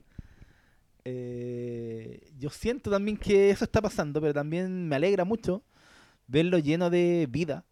Eh, 1.05 2.31
yo 2.37 2.51
siento 2.51 2.91
también 2.91 3.17
que 3.17 3.49
eso 3.49 3.65
está 3.65 3.81
pasando, 3.81 4.21
pero 4.21 4.35
también 4.35 4.87
me 4.87 4.95
alegra 4.95 5.25
mucho 5.25 5.63
verlo 6.27 6.59
lleno 6.59 6.91
de 6.91 7.27
vida. 7.27 7.65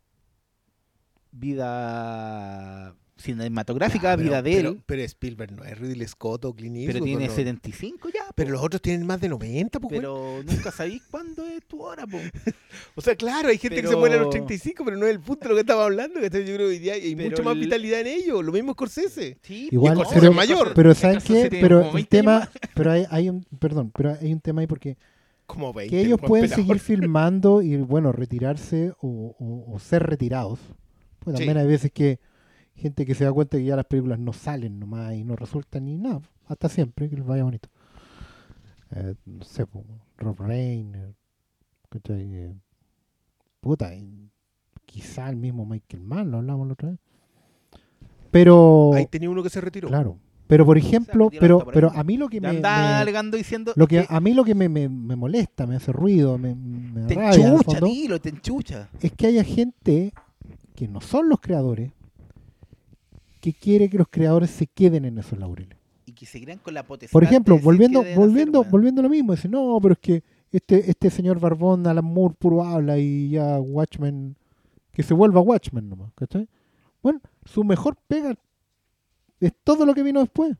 Vida 1.31 2.95
cinematográfica, 3.17 4.11
Ya, 4.11 4.17
pero- 4.17 4.29
vida 4.29 4.41
de 4.41 4.51
pero- 4.55 4.69
él. 4.69 4.81
Pero 4.85 5.01
Spielberg 5.03 5.51
no 5.53 5.63
es 5.63 5.77
Ridley 5.77 6.07
Scott 6.07 6.45
o 6.45 6.53
Clint 6.53 6.77
Pero 6.87 7.03
tiene 7.03 7.27
no. 7.27 7.33
75 7.33 8.09
ya. 8.09 8.25
Pero 8.35 8.47
po. 8.49 8.53
los 8.53 8.63
otros 8.63 8.81
tienen 8.81 9.05
más 9.05 9.19
de 9.21 9.29
90, 9.29 9.79
pues, 9.79 9.89
güey. 9.89 9.99
Pero 10.01 10.43
nunca 10.45 10.71
sabéis 10.71 11.01
cuándo 11.09 11.45
es 11.45 11.63
tu 11.65 11.81
hora, 11.81 12.05
po. 12.05 12.17
O 12.95 13.01
sea, 13.01 13.15
claro, 13.15 13.49
hay 13.49 13.57
gente 13.57 13.81
que 13.81 13.87
se 13.87 13.95
muere 13.95 14.15
a 14.15 14.19
los 14.21 14.29
35, 14.29 14.83
pero 14.85 14.97
no 14.97 15.05
es 15.05 15.11
el 15.13 15.19
punto 15.19 15.43
de 15.43 15.49
lo 15.49 15.55
que 15.55 15.61
estamos 15.61 15.83
hablando. 15.85 16.19
¿cachai? 16.21 16.41
Yo 16.41 16.53
creo 16.55 16.57
que 16.67 16.73
hoy 16.73 16.79
día 16.79 16.93
hay 16.93 17.15
Pero 17.15 17.29
mucho 17.29 17.43
más 17.43 17.53
el- 17.55 17.59
vitalidad 17.61 18.01
en 18.01 18.07
ellos. 18.07 18.43
Lo 18.43 18.51
mismo 18.51 18.73
Scorsese. 18.73 19.37
Sí, 19.41 19.69
Igual. 19.71 19.95
Scorsese 19.95 20.19
pero- 20.19 20.31
es 20.31 20.35
mayor. 20.35 20.73
Pero 20.73 20.93
¿saben 20.95 21.19
qué? 21.25 21.47
Pero 21.49 21.85
el 21.87 21.93
20 21.93 22.09
tema, 22.09 22.49
pero 22.75 22.91
hay, 22.91 23.05
hay 23.09 23.29
un, 23.29 23.43
perdón, 23.59 23.91
pero 23.95 24.17
hay 24.19 24.31
un 24.33 24.39
tema 24.41 24.61
ahí 24.61 24.67
porque 24.67 24.97
Como 25.45 25.73
20. 25.73 25.89
que 25.95 26.01
ellos 26.01 26.19
pueden 26.19 26.49
seguir 26.49 26.79
filmando 26.79 27.61
y 27.61 27.77
bueno, 27.77 28.11
retirarse 28.11 28.91
o, 29.01 29.35
o- 29.39 29.73
o 29.73 29.79
ser 29.79 30.03
retirados. 30.03 30.59
Pues 31.19 31.35
Sí. 31.37 31.43
también 31.45 31.57
hay 31.57 31.67
veces 31.67 31.91
que 31.91 32.19
gente 32.77 33.05
que 33.05 33.15
se 33.15 33.25
da 33.25 33.33
cuenta 33.33 33.57
que 33.57 33.65
ya 33.65 33.75
las 33.75 33.85
películas 33.85 34.19
no 34.19 34.33
salen 34.33 34.79
nomás 34.79 35.13
y 35.15 35.23
no 35.23 35.35
resultan 35.35 35.85
ni 35.85 35.97
nada, 35.97 36.21
hasta 36.47 36.69
siempre, 36.69 37.09
que 37.09 37.15
les 37.17 37.25
vaya 37.25 37.43
bonito. 37.43 37.69
Eh, 38.91 39.15
no 39.25 39.43
sé, 39.43 39.65
Rob 40.17 40.39
Reiner. 40.39 41.13
Eh, 42.09 42.53
puta, 43.59 43.93
y 43.95 44.29
quizá 44.85 45.29
el 45.29 45.37
mismo 45.37 45.65
Michael 45.65 46.03
Mann, 46.03 46.31
lo 46.31 46.37
hablamos 46.37 46.67
la 46.67 46.73
otra 46.73 46.89
vez. 46.89 46.99
Pero, 48.31 48.91
Ahí 48.93 49.05
tenía 49.07 49.29
uno 49.29 49.41
que 49.41 49.49
se 49.49 49.61
retiró. 49.61 49.87
claro, 49.87 50.19
pero 50.47 50.65
por 50.65 50.77
ejemplo, 50.77 51.29
pero, 51.39 51.65
pero 51.73 51.91
a 51.93 52.03
mí 52.03 52.17
lo 52.17 52.29
que 52.29 52.39
me, 52.39 52.47
anda 52.49 52.99
alegando 52.99 53.35
diciendo 53.35 53.73
lo 53.75 53.87
que 53.87 54.05
a 54.07 54.19
mí 54.19 54.33
lo 54.33 54.43
que 54.45 54.55
me, 54.55 54.69
me- 54.69 54.87
me 54.89 55.15
molesta, 55.15 55.65
me 55.65 55.75
hace 55.75 55.91
ruido, 55.91 56.37
me, 56.37 56.55
me 56.55 57.05
te 57.07 57.15
rabia, 57.15 57.47
en 57.47 57.53
enchucha, 57.53 57.79
fondo, 57.79 58.19
te 58.19 58.29
enchucha. 58.29 58.89
es 59.01 59.11
que 59.13 59.27
haya 59.27 59.43
gente 59.43 60.13
que 60.75 60.87
no 60.87 61.01
son 61.01 61.27
los 61.29 61.39
creadores 61.41 61.91
que 63.37 63.53
quiere 63.53 63.89
que 63.89 63.97
los 63.97 64.07
creadores 64.09 64.49
se 64.49 64.67
queden 64.67 65.05
en 65.05 65.17
esos 65.17 65.37
laureles. 65.37 65.77
Y 66.05 66.13
que 66.13 66.25
seguirán 66.25 66.59
con 66.59 66.73
la 66.73 66.83
potestad. 66.83 67.13
Por 67.13 67.23
ejemplo, 67.23 67.59
volviendo, 67.59 68.01
hacer, 68.01 68.17
volviendo, 68.17 68.63
volviendo 68.63 69.01
a 69.01 69.03
lo 69.03 69.09
mismo, 69.09 69.33
dice, 69.33 69.49
no, 69.49 69.77
pero 69.81 69.93
es 69.93 69.99
que 69.99 70.23
este, 70.51 70.89
este 70.89 71.09
señor 71.09 71.39
Barbón, 71.39 71.85
Alan 71.87 72.05
Moore, 72.05 72.35
puro 72.37 72.63
habla 72.63 72.97
y 72.97 73.29
ya 73.31 73.59
Watchmen, 73.59 74.35
que 74.93 75.03
se 75.03 75.13
vuelva 75.13 75.41
Watchmen 75.41 75.89
nomás, 75.89 76.11
¿cachai? 76.15 76.47
Bueno, 77.03 77.21
su 77.45 77.63
mejor 77.63 77.97
pega 78.07 78.35
es 79.39 79.53
todo 79.63 79.85
lo 79.85 79.93
que 79.93 80.03
vino 80.03 80.19
después. 80.19 80.55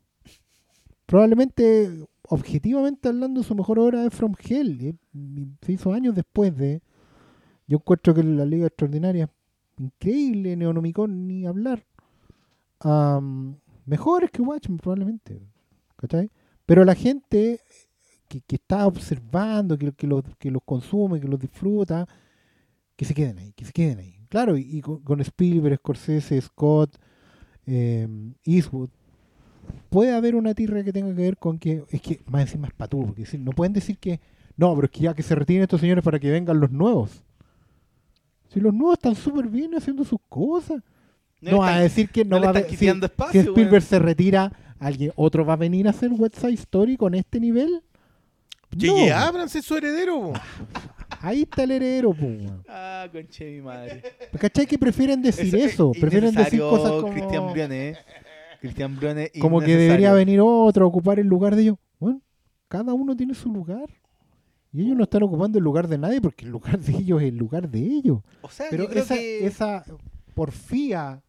Probablemente, 1.06 2.06
objetivamente 2.28 3.08
hablando, 3.08 3.42
su 3.42 3.54
mejor 3.54 3.78
obra 3.78 4.04
es 4.04 4.14
From 4.14 4.34
Hell. 4.38 4.94
y 5.14 5.48
se 5.62 5.72
hizo 5.72 5.92
años 5.92 6.14
después 6.14 6.56
de... 6.56 6.82
Yo 7.66 7.78
encuentro 7.78 8.14
que 8.14 8.22
la 8.22 8.44
Liga 8.44 8.66
Extraordinaria 8.66 9.30
increíble, 9.78 10.56
Neonomicon 10.56 11.26
ni 11.26 11.46
hablar. 11.46 11.84
Am, 12.80 13.56
mejores 13.86 14.30
que 14.30 14.42
Watchmen, 14.42 14.78
probablemente. 14.78 15.40
¿Cachai? 15.96 16.30
Pero 16.66 16.84
la 16.84 16.94
gente 16.94 17.60
que, 18.28 18.40
que 18.42 18.56
está 18.56 18.86
observando, 18.86 19.78
que, 19.78 19.92
que, 19.92 20.06
los, 20.06 20.22
que 20.38 20.52
consume, 20.64 21.20
que 21.20 21.28
los 21.28 21.40
disfruta, 21.40 22.06
que 22.96 23.04
se 23.04 23.14
queden 23.14 23.38
ahí, 23.38 23.52
que 23.52 23.64
se 23.64 23.72
queden 23.72 23.98
ahí. 23.98 24.18
Claro, 24.28 24.56
y, 24.56 24.80
con, 24.82 25.20
Spielberg, 25.20 25.78
Scorsese, 25.78 26.40
Scott, 26.40 26.96
eh, 27.66 28.06
Eastwood, 28.44 28.90
puede 29.88 30.14
haber 30.14 30.34
una 30.34 30.54
tirra 30.54 30.84
que 30.84 30.92
tenga 30.92 31.08
que 31.08 31.22
ver 31.22 31.38
con 31.38 31.58
que, 31.58 31.84
es 31.90 32.02
que 32.02 32.20
más 32.26 32.42
encima 32.42 32.68
es 32.68 32.74
patú, 32.74 33.06
porque 33.06 33.22
decir, 33.22 33.40
no 33.40 33.52
pueden 33.52 33.72
decir 33.72 33.98
que, 33.98 34.20
no, 34.56 34.74
pero 34.74 34.86
es 34.86 34.90
que 34.90 35.00
ya 35.00 35.14
que 35.14 35.22
se 35.22 35.34
retiren 35.34 35.62
estos 35.62 35.80
señores 35.80 36.04
para 36.04 36.18
que 36.18 36.30
vengan 36.30 36.60
los 36.60 36.70
nuevos. 36.70 37.22
Si 38.48 38.60
los 38.60 38.74
nuevos 38.74 38.98
están 38.98 39.14
súper 39.14 39.48
bien 39.48 39.74
haciendo 39.74 40.04
sus 40.04 40.20
cosas. 40.28 40.82
No, 41.40 41.62
a 41.62 41.78
decir 41.80 42.08
que 42.10 42.24
no, 42.24 42.30
no 42.36 42.40
le 42.40 42.46
va 42.46 42.50
a 42.52 42.58
están 42.60 42.96
haber- 42.96 43.10
si- 43.30 43.32
si, 43.32 43.38
Spielberg 43.48 43.82
se 43.82 43.98
retira, 43.98 44.52
alguien 44.78 45.12
otro 45.16 45.44
va 45.44 45.52
a 45.54 45.56
venir 45.56 45.86
a 45.86 45.90
hacer 45.90 46.10
West 46.12 46.36
Side 46.38 46.54
Story 46.54 46.96
con 46.96 47.14
este 47.14 47.38
nivel. 47.40 47.82
J.J. 48.72 49.08
No. 49.08 49.16
Abrams 49.16 49.54
es 49.56 49.64
su 49.64 49.76
heredero. 49.76 50.32
Ahí 51.20 51.42
está 51.42 51.64
el 51.64 51.70
heredero, 51.72 52.12
po, 52.12 52.26
weón. 52.26 52.62
Ah, 52.68 53.08
conche 53.10 53.44
mi 53.50 53.60
madre. 53.60 54.02
¿Cachai 54.38 54.66
que 54.66 54.78
prefieren 54.78 55.20
decir 55.22 55.46
Eso 55.46 55.56
es 55.56 55.72
eso? 55.72 55.92
Prefieren 55.92 56.34
decir 56.34 56.60
cosas 56.60 56.92
como, 56.92 57.10
Cristian 57.12 57.52
Briones. 57.52 57.98
Cristian 58.60 58.96
Briones. 58.96 59.30
como 59.40 59.60
que 59.60 59.76
debería 59.76 60.12
venir 60.12 60.40
otro 60.42 60.84
a 60.84 60.88
ocupar 60.88 61.18
el 61.18 61.26
lugar 61.26 61.56
de 61.56 61.62
ellos. 61.62 61.76
Bueno, 61.98 62.20
cada 62.68 62.92
uno 62.94 63.16
tiene 63.16 63.34
su 63.34 63.52
lugar. 63.52 63.88
Y 64.72 64.82
ellos 64.82 64.96
no 64.96 65.04
están 65.04 65.22
ocupando 65.22 65.58
el 65.58 65.64
lugar 65.64 65.88
de 65.88 65.96
nadie 65.98 66.20
porque 66.20 66.44
el 66.44 66.50
lugar 66.52 66.78
de 66.78 66.92
ellos 66.98 67.22
es 67.22 67.28
el 67.28 67.36
lugar 67.36 67.68
de 67.68 67.80
ellos. 67.80 68.18
O 68.42 68.50
sea, 68.50 68.66
Pero 68.70 68.84
yo 68.84 68.90
creo 68.90 69.02
esa, 69.02 69.14
que... 69.14 69.46
esa 69.46 69.84
porfía. 70.34 71.20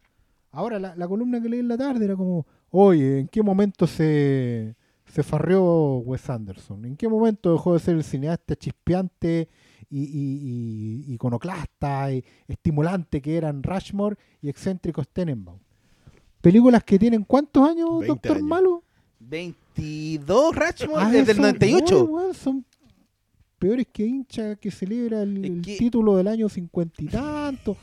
Ahora, 0.51 0.79
la, 0.79 0.95
la 0.95 1.07
columna 1.07 1.41
que 1.41 1.49
leí 1.49 1.59
en 1.59 1.67
la 1.67 1.77
tarde 1.77 2.05
era 2.05 2.15
como: 2.15 2.45
Oye, 2.71 3.19
¿en 3.19 3.27
qué 3.27 3.41
momento 3.43 3.85
se, 3.87 4.75
se 5.05 5.23
farreó 5.23 5.97
Wes 5.99 6.29
Anderson? 6.29 6.85
¿En 6.85 6.95
qué 6.95 7.07
momento 7.07 7.51
dejó 7.51 7.73
de 7.73 7.79
ser 7.79 7.95
el 7.95 8.03
cineasta 8.03 8.55
chispeante 8.55 9.47
y, 9.89 10.01
y- 10.03 11.03
y 11.07 11.13
iconoclasta 11.13 12.11
y 12.13 12.23
estimulante 12.47 13.21
que 13.21 13.37
eran 13.37 13.61
Rushmore 13.63 14.15
y 14.41 14.49
excéntricos 14.49 15.07
Tenenbaum? 15.09 15.59
Películas 16.41 16.83
que 16.83 16.97
tienen 16.97 17.23
cuántos 17.25 17.67
años, 17.69 17.89
20 17.99 18.07
Doctor 18.07 18.37
años. 18.37 18.47
Malo? 18.47 18.83
22 19.19 20.55
Ratchmore 20.55 21.03
Ah, 21.03 21.09
desde 21.11 21.31
el 21.31 21.37
son- 21.37 21.43
98. 21.43 22.03
Uy, 22.05 22.09
weón, 22.11 22.33
son 22.33 22.65
peores 23.59 23.87
que 23.91 24.05
hincha 24.05 24.55
que 24.55 24.71
celebra 24.71 25.21
el, 25.23 25.43
el 25.45 25.61
título 25.61 26.15
del 26.17 26.27
año 26.27 26.47
cincuenta 26.49 27.03
y 27.03 27.07
tanto. 27.07 27.75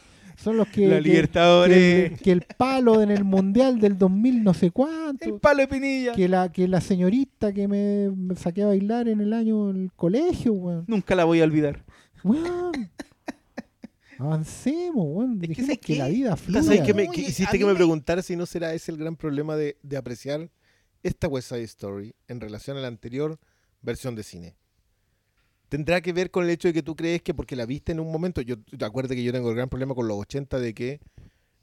Son 0.46 0.56
los 0.56 0.68
que, 0.68 0.86
La 0.86 0.96
que- 0.96 1.00
Libertadores. 1.02 1.76
que, 1.76 2.06
el, 2.06 2.18
que 2.20 2.30
el 2.30 2.42
palo 2.56 3.02
en 3.02 3.10
el 3.10 3.24
mundial 3.24 3.80
del 3.80 3.98
2000 3.98 4.44
no 4.44 4.54
sé 4.54 4.66
El 4.66 4.72
cuánto. 4.72 5.38
palo 5.40 5.58
de 5.62 5.66
Pinilla. 5.66 6.12
Que 6.12 6.28
la, 6.28 6.52
que 6.52 6.68
la 6.68 6.80
señorita 6.80 7.52
que 7.52 7.66
me, 7.66 8.10
me 8.10 8.36
saqué 8.36 8.62
a 8.62 8.66
bailar 8.66 9.08
en 9.08 9.20
el 9.20 9.32
año 9.32 9.70
en 9.70 9.82
el 9.82 9.92
colegio, 9.92 10.52
weón. 10.52 10.84
Nunca 10.86 11.16
la 11.16 11.24
voy 11.24 11.40
a 11.40 11.44
olvidar. 11.44 11.84
Weón. 12.22 12.72
Avancemos, 14.18 15.04
weón. 15.08 15.40
Es 15.42 15.78
que 15.80 15.96
la 15.96 16.08
vida 16.08 16.36
fluya. 16.36 16.62
¿sabes 16.62 16.80
qué 16.82 16.94
me- 16.94 17.08
que 17.10 17.20
a 17.22 17.28
hiciste 17.28 17.58
que 17.58 17.64
me 17.64 17.72
me- 17.72 17.76
preguntara 17.76 18.22
si 18.22 18.36
no 18.36 18.46
será 18.46 18.72
ese 18.72 18.92
el 18.92 18.98
gran 18.98 19.16
problema 19.16 19.56
de, 19.56 19.76
de 19.82 19.96
apreciar 19.96 20.48
esta 21.02 21.28
West 21.28 21.48
Side 21.50 21.62
Story 21.64 22.14
en 22.28 22.40
relación 22.40 22.76
a 22.76 22.80
la 22.80 22.88
anterior 22.88 23.38
versión 23.82 24.14
de 24.14 24.22
cine? 24.22 24.54
Tendrá 25.68 26.00
que 26.00 26.12
ver 26.12 26.30
con 26.30 26.44
el 26.44 26.50
hecho 26.50 26.68
de 26.68 26.74
que 26.74 26.82
tú 26.82 26.94
crees 26.94 27.22
que 27.22 27.34
porque 27.34 27.56
la 27.56 27.66
viste 27.66 27.92
en 27.92 28.00
un 28.00 28.10
momento, 28.12 28.40
yo 28.40 28.56
te 28.60 28.84
acuerdo 28.84 29.14
que 29.14 29.22
yo 29.22 29.32
tengo 29.32 29.48
el 29.50 29.56
gran 29.56 29.68
problema 29.68 29.94
con 29.94 30.06
los 30.06 30.16
80 30.18 30.60
de 30.60 30.74
que 30.74 31.00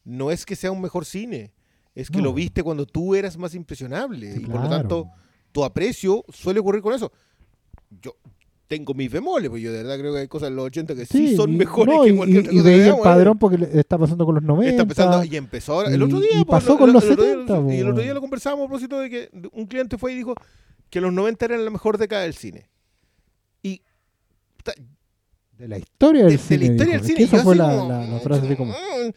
no 0.04 0.30
es 0.32 0.46
que 0.46 0.56
sea 0.58 0.72
un 0.72 0.82
mejor 0.82 1.06
cine, 1.06 1.54
es 1.96 2.10
que 2.10 2.18
No. 2.18 2.26
lo 2.26 2.34
viste 2.34 2.64
cuando 2.64 2.86
tú 2.86 3.16
eras 3.16 3.38
más 3.38 3.56
impresionable 3.56 4.34
Sí, 4.34 4.42
y 4.44 4.46
por 4.46 4.62
lo 4.62 4.70
tanto 4.70 5.08
tu 5.54 5.64
aprecio 5.64 6.26
suele 6.34 6.60
ocurrir 6.60 6.82
con 6.82 6.94
eso. 6.94 7.12
Yo 8.02 8.16
tengo 8.68 8.94
mis 8.94 9.10
bemoles, 9.12 9.50
pues 9.50 9.62
yo 9.62 9.72
de 9.72 9.84
verdad 9.84 10.00
creo 10.00 10.14
que 10.14 10.20
hay 10.22 10.28
cosas 10.28 10.50
en 10.50 10.56
los 10.56 10.66
80 10.66 10.96
que 10.96 11.06
sí, 11.06 11.36
son 11.36 11.54
y- 11.54 11.58
mejores 11.58 11.96
no, 11.96 12.04
que 12.04 12.10
y, 12.10 12.16
cualquier 12.18 12.44
y- 12.44 12.48
y 12.48 12.50
cosa 12.50 12.64
que 12.64 12.70
veía 12.70 12.88
el 12.88 12.94
¿eh? 12.96 13.02
padrón 13.04 13.38
porque 13.38 13.58
le 13.60 13.80
está 13.80 13.98
pasando 13.98 14.26
con 14.26 14.36
los 14.36 14.44
90. 14.44 14.70
Está 14.72 14.82
empezando 14.82 15.24
y 15.24 15.36
empezó 15.38 15.74
ahora. 15.74 15.90
El 15.94 16.02
y- 16.02 16.04
otro 16.04 16.20
día. 16.20 16.30
y 16.42 16.44
pues, 16.44 16.48
pasó 16.62 16.74
lo- 16.74 16.78
con 16.80 16.88
lo- 16.88 16.94
los 16.94 17.04
el 17.06 17.12
otro 17.12 17.24
día- 17.24 17.34
70, 17.36 17.74
Y 17.74 17.78
el 17.80 17.88
otro 17.90 18.02
día 18.02 18.12
po. 18.12 18.16
lo 18.16 18.22
conversábamos 18.22 18.66
a 18.66 18.68
propósito 18.68 19.00
de 19.00 19.10
que 19.10 19.30
un 19.54 19.66
cliente 19.68 19.98
fue 19.98 20.12
y 20.14 20.16
dijo 20.16 20.34
que 20.90 21.00
los 21.00 21.14
90 21.14 21.46
eran 21.46 21.64
la 21.64 21.72
mejor 21.72 21.98
década 21.98 22.24
del 22.24 22.34
cine. 22.34 22.68
De 25.58 25.68
la 25.68 25.78
historia 25.78 26.26
del 26.26 26.32
de, 26.32 26.38
de 26.38 26.44
cine. 26.44 26.58
la 26.66 26.72
historia 26.74 26.94
del 26.94 27.02
Es 27.02 27.08
cine. 27.08 27.24
esa 27.24 27.44
fue 27.44 27.56
la, 27.56 27.70
como, 27.78 27.90
la- 27.90 28.06
la 28.08 28.20
frase 28.20 28.46
así 28.46 28.56
como. 28.56 28.74
"Mm". 28.74 29.14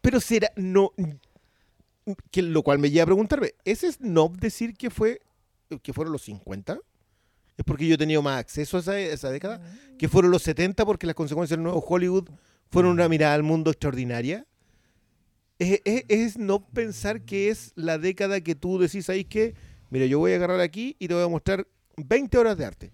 Pero 0.00 0.20
será, 0.20 0.50
no, 0.56 0.92
que 2.30 2.42
lo 2.42 2.62
cual 2.62 2.78
me 2.78 2.90
lleva 2.90 3.04
a 3.04 3.06
preguntarme, 3.06 3.52
¿ese 3.64 3.90
snob 3.90 4.36
decir 4.38 4.74
que 4.74 4.90
fue, 4.90 5.20
que 5.82 5.92
fueron 5.92 6.12
los 6.12 6.22
50? 6.22 6.78
¿Es 7.56 7.64
porque 7.64 7.86
yo 7.88 7.94
he 7.94 7.98
tenido 7.98 8.22
más 8.22 8.38
acceso 8.38 8.76
a 8.76 8.80
esa, 8.80 8.98
esa 8.98 9.30
década? 9.30 9.60
¿Que 9.98 10.08
fueron 10.08 10.30
los 10.30 10.42
70 10.42 10.84
porque 10.84 11.06
las 11.06 11.16
consecuencias 11.16 11.56
del 11.56 11.64
nuevo 11.64 11.80
Hollywood 11.80 12.28
fueron 12.70 12.92
una 12.92 13.08
mirada 13.08 13.34
al 13.34 13.42
mundo 13.42 13.70
extraordinaria? 13.70 14.46
¿Es, 15.58 15.80
es, 15.84 16.04
es 16.08 16.32
snob 16.34 16.64
pensar 16.72 17.22
que 17.22 17.48
es 17.48 17.72
la 17.76 17.98
década 17.98 18.40
que 18.42 18.54
tú 18.54 18.78
decís 18.78 19.08
ahí 19.08 19.24
que, 19.24 19.54
mira, 19.90 20.04
yo 20.06 20.18
voy 20.18 20.32
a 20.32 20.36
agarrar 20.36 20.60
aquí 20.60 20.94
y 20.98 21.08
te 21.08 21.14
voy 21.14 21.24
a 21.24 21.28
mostrar 21.28 21.66
20 21.96 22.36
horas 22.38 22.58
de 22.58 22.64
arte? 22.66 22.92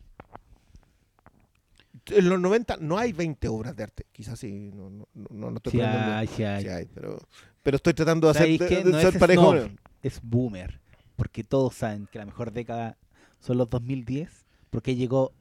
En 2.07 2.29
los 2.29 2.41
90 2.41 2.79
no 2.81 2.99
hay 2.99 3.13
20 3.13 3.49
obras 3.49 3.77
de 3.77 3.85
arte. 3.85 4.07
Quizás 4.13 4.39
sí, 4.39 4.71
no, 4.75 4.91
no, 4.91 5.07
no, 5.15 5.51
no 5.51 5.57
estoy 5.57 5.73
Sí 5.73 5.81
hay, 5.81 6.27
sí 6.27 6.43
hay. 6.45 6.63
Sí 6.63 6.69
hay, 6.69 6.87
pero, 6.87 7.19
pero 7.63 7.77
estoy 7.77 7.95
tratando 7.95 8.27
de 8.27 8.31
hacer, 8.33 8.43
¿Sabéis 8.59 8.85
de- 8.85 8.91
No 8.91 9.01
ser 9.01 9.15
es 9.15 9.19
parejo. 9.21 9.53
snob. 9.53 9.71
Es 10.03 10.21
boomer. 10.23 10.81
Porque 11.17 11.45
todos 11.45 11.75
saben 11.75 12.09
que 12.11 12.19
la 12.19 12.27
mejor 12.27 12.53
década 12.53 12.97
son 13.39 13.59
los 13.59 13.69
2010. 13.71 14.47
Porque 14.71 14.97
llegó 14.97 15.33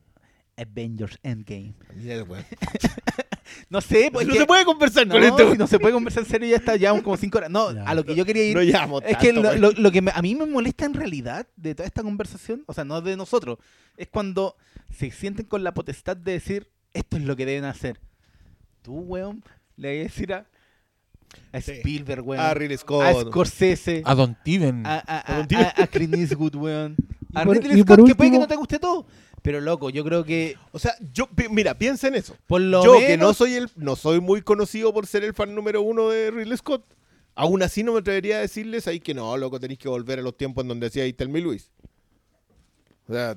Avengers 0.58 1.18
Endgame. 1.24 1.74
Mira 1.96 2.16
el. 2.16 2.26
No 3.70 3.82
sé, 3.82 4.10
pues 4.12 4.28
no 4.28 4.34
que- 4.34 4.40
se 4.40 4.46
puede 4.46 4.66
conversar 4.66 5.08
No, 5.08 5.14
con 5.16 5.24
este 5.24 5.52
si 5.52 5.58
no 5.58 5.68
se 5.68 5.80
puede 5.80 5.94
conversar 5.94 6.24
en 6.24 6.30
serio, 6.30 6.50
ya 6.50 6.58
está, 6.58 6.76
llevamos 6.76 7.04
como 7.04 7.18
5 7.18 7.38
horas. 7.38 7.50
No, 7.50 7.74
Ya. 7.74 7.84
a 7.84 7.96
lo 7.96 8.04
que 8.04 8.16
yo 8.16 8.26
quería 8.26 8.46
ir. 8.46 8.56
No 8.56 8.64
llevamos 8.64 9.02
es 9.06 9.18
que 9.18 9.34
tanto, 9.34 9.54
lo, 9.54 9.72
lo- 9.72 9.72
lo 9.72 9.92
que 9.92 10.02
me- 10.02 10.12
a 10.14 10.22
mí 10.22 10.36
me 10.36 10.46
molesta 10.46 10.86
en 10.86 10.94
realidad 10.94 11.48
de 11.56 11.76
toda 11.76 11.88
esta 11.88 12.04
conversación, 12.04 12.64
o 12.68 12.74
sea, 12.74 12.84
no 12.84 13.02
de 13.02 13.16
nosotros, 13.18 13.58
es 13.98 14.08
cuando 14.08 14.56
se 14.96 15.12
sienten 15.12 15.46
con 15.46 15.64
la 15.64 15.74
potestad 15.74 16.18
de 16.18 16.34
decir 16.34 16.70
esto 16.94 17.18
es 17.18 17.24
lo 17.24 17.36
que 17.36 17.46
deben 17.46 17.66
hacer. 17.66 18.00
Tú, 18.82 18.94
weón, 19.00 19.44
le 19.78 19.90
vas 19.98 20.00
a 20.02 20.04
decir 20.04 20.34
a, 20.34 20.46
a. 21.54 21.58
Spielberg, 21.60 22.28
weón, 22.28 22.42
A 22.44 22.54
Ridley 22.54 22.76
a 22.76 22.78
Scott. 22.80 23.28
Scorsese, 23.28 24.02
A 24.06 24.16
Don 24.16 24.36
Tiven. 24.44 24.86
a, 24.86 24.96
a, 24.96 25.00
a 25.00 25.34
a, 25.34 25.38
Don 25.38 25.48
Tiven. 25.48 25.66
a- 25.66 25.84
a 25.84 25.88
Clint 25.88 26.16
Eastwood, 26.16 26.56
weón. 26.56 26.96
A 27.34 27.46
Ridley 27.46 27.82
Scott, 27.84 28.06
que 28.06 28.14
puede 28.16 28.32
que 28.32 28.40
no 28.40 28.48
te 28.48 28.56
guste 28.58 28.78
todo. 28.78 29.06
Pero 29.42 29.60
loco, 29.60 29.90
yo 29.90 30.04
creo 30.04 30.24
que 30.24 30.56
O 30.72 30.78
sea, 30.80 30.94
yo, 31.14 31.28
mira, 31.50 31.76
piensa 31.78 32.08
en 32.08 32.16
eso. 32.16 32.36
por 32.48 32.62
lo 32.62 32.84
yo 32.86 32.94
menos... 32.94 33.08
que 33.08 33.18
no 33.18 33.34
soy 33.34 33.54
el, 33.56 33.70
no 33.76 33.96
soy 33.96 34.20
muy 34.22 34.42
conocido 34.42 34.94
por 34.94 35.08
ser 35.08 35.24
el 35.24 35.34
fan 35.34 35.56
número 35.56 35.82
uno 35.82 36.10
de 36.10 36.30
Ridley 36.32 36.58
Scott, 36.58 36.84
aún 37.34 37.64
así 37.64 37.82
no 37.84 37.94
me 37.94 38.00
atrevería 38.00 38.38
a 38.38 38.42
decirles 38.42 38.88
ahí 38.88 39.00
que 39.00 39.14
no, 39.16 39.36
loco, 39.38 39.60
tenéis 39.60 39.80
que 39.80 39.90
volver 39.90 40.20
a 40.20 40.22
los 40.22 40.38
tiempos 40.38 40.64
en 40.64 40.68
donde 40.68 40.88
hacía 40.88 41.04
ahí 41.04 41.14
Tell 41.14 41.30
Me 41.30 41.42
Luis. 41.42 41.72
O 43.08 43.14
sea, 43.14 43.36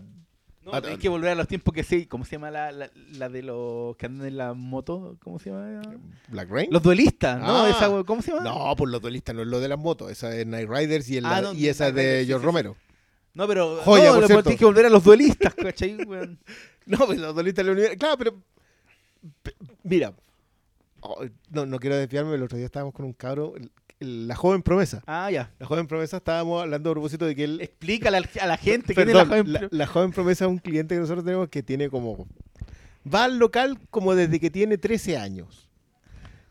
No, 0.62 0.72
Ah, 0.74 0.80
tenés 0.80 0.98
que 0.98 1.08
volver 1.10 1.30
a 1.30 1.34
los 1.34 1.46
tiempos 1.48 1.74
que 1.74 1.82
sí. 1.84 2.06
¿Cómo 2.06 2.24
se 2.24 2.32
llama 2.32 2.50
la, 2.50 2.72
la, 2.72 2.90
la 3.18 3.28
de 3.28 3.42
los 3.42 3.96
que 3.96 4.06
andan 4.06 4.26
en 4.28 4.36
la 4.38 4.54
moto? 4.54 5.16
¿Cómo 5.22 5.38
se 5.38 5.50
llama? 5.50 5.82
Black 6.28 6.48
Rain. 6.50 6.68
Los 6.70 6.82
duelistas, 6.82 7.38
¿no? 7.38 7.64
Ah. 7.64 7.70
Esa, 7.70 8.04
¿Cómo 8.04 8.22
se 8.22 8.30
llama? 8.32 8.44
No, 8.44 8.74
por 8.76 8.88
los 8.90 9.00
duelistas 9.02 9.34
no 9.34 9.42
es 9.42 9.48
lo 9.48 9.60
de 9.60 9.68
las 9.68 9.78
motos, 9.78 10.10
esa 10.10 10.34
es 10.36 10.46
Night 10.46 10.68
Riders 10.70 11.08
y, 11.10 11.16
el- 11.18 11.26
Ah, 11.26 11.40
no, 11.42 11.52
y 11.54 11.68
esa 11.68 11.88
es 11.88 11.94
de 11.94 12.24
George 12.26 12.44
Romero. 12.46 12.76
No, 13.34 13.46
pero. 13.48 13.80
Joya, 13.82 14.12
no, 14.12 14.20
por 14.28 14.42
tienes 14.42 14.58
que 14.58 14.64
volver 14.64 14.86
a 14.86 14.90
los 14.90 15.02
duelistas, 15.04 15.54
¿cachai? 15.62 15.96
weón? 16.04 16.38
No, 16.86 16.98
pues 17.06 17.18
los 17.18 17.34
duelistas 17.34 17.64
de 17.64 17.66
la 17.66 17.72
universidad. 17.72 17.98
Claro, 17.98 18.18
pero. 18.18 18.34
pe- 19.42 19.54
Mira. 19.82 20.14
Oh, 21.00 21.24
no, 21.50 21.66
no 21.66 21.78
quiero 21.78 21.96
desviarme, 21.96 22.34
el 22.34 22.42
otro 22.42 22.56
día 22.56 22.66
estábamos 22.66 22.94
con 22.94 23.04
un 23.04 23.12
cabro, 23.12 23.54
el- 23.56 23.70
el- 24.00 24.26
la 24.28 24.34
joven 24.36 24.62
promesa. 24.62 25.02
Ah, 25.06 25.30
ya. 25.30 25.52
La 25.58 25.66
joven 25.66 25.86
promesa 25.86 26.16
estábamos 26.18 26.62
hablando 26.62 26.90
a 26.90 26.92
propósito 26.94 27.26
de 27.26 27.34
que 27.34 27.44
él. 27.44 27.60
Explícale 27.60 28.16
al- 28.16 28.30
a 28.40 28.46
la 28.46 28.56
gente 28.56 28.94
quién 28.94 29.08
es 29.10 29.14
la 29.14 29.26
joven. 29.26 29.52
la, 29.52 29.68
la 29.70 29.86
joven 29.86 30.12
promesa 30.12 30.44
es 30.46 30.50
un 30.50 30.58
cliente 30.58 30.94
que 30.94 31.00
nosotros 31.00 31.24
tenemos 31.24 31.48
que 31.48 31.62
tiene 31.62 31.90
como. 31.90 32.26
Va 33.12 33.24
al 33.24 33.38
local 33.38 33.78
como 33.90 34.14
desde 34.14 34.40
que 34.40 34.50
tiene 34.50 34.78
13 34.78 35.18
años. 35.18 35.68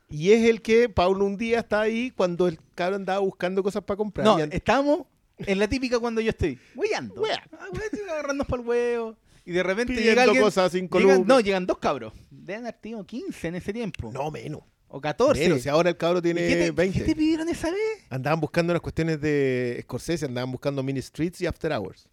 Y 0.10 0.32
es 0.34 0.48
el 0.48 0.62
que 0.62 0.90
Paulo 0.90 1.26
un 1.26 1.38
día 1.38 1.60
está 1.60 1.82
ahí 1.82 2.12
cuando 2.12 2.48
el 2.48 2.60
cabro 2.76 2.98
andaba 2.98 3.18
buscando 3.20 3.64
cosas 3.64 3.84
para 3.84 3.98
comprar. 3.98 4.24
No, 4.28 4.38
y 4.40 4.48
estamos 4.52 5.08
en 5.40 5.60
la 5.60 5.68
típica 5.68 6.00
cuando 6.00 6.22
yo 6.22 6.30
estoy. 6.30 6.60
Weyando. 6.76 7.22
Wea. 7.22 7.44
Ah, 7.53 7.68
wea, 7.72 7.86
estoy 7.86 8.02
agarrando 8.10 8.45
para 8.45 8.62
el 8.62 8.68
huevo. 8.68 9.18
Y 9.45 9.52
de 9.52 9.64
repente 9.64 9.94
pidiendo 9.94 10.12
llega 10.12 10.24
alguien. 10.24 10.42
cosas 10.42 10.72
sin 10.72 10.90
llegan- 10.90 11.26
no, 11.26 11.40
llegan 11.40 11.66
dos 11.66 11.78
cabros. 11.78 12.14
Deben 12.30 12.64
haber 12.64 12.80
tenido 12.80 13.06
15 13.06 13.48
en 13.48 13.56
ese 13.56 13.74
tiempo. 13.74 14.12
No, 14.12 14.32
menos. 14.32 14.62
O 14.88 15.02
14. 15.02 15.42
Menos, 15.42 15.62
si 15.64 15.70
ahora 15.70 15.90
el 15.90 15.98
cabro 15.98 16.20
¿Y 16.20 16.22
tiene 16.22 16.48
¿Qué 16.48 16.56
te, 16.56 16.72
20. 16.72 17.00
¿Qué 17.00 17.06
te 17.06 17.16
pidieron 17.16 17.50
esa 17.50 17.72
vez? 17.72 17.80
Andaban 18.10 18.40
buscando 18.40 18.72
unas 18.72 18.82
cuestiones 18.82 19.20
de 19.20 19.80
Scorsese, 19.84 20.26
andaban 20.26 20.52
buscando 20.52 20.84
mini 20.84 21.02
streets 21.02 21.42
y 21.42 21.48
after 21.48 21.72
hours. 21.74 22.08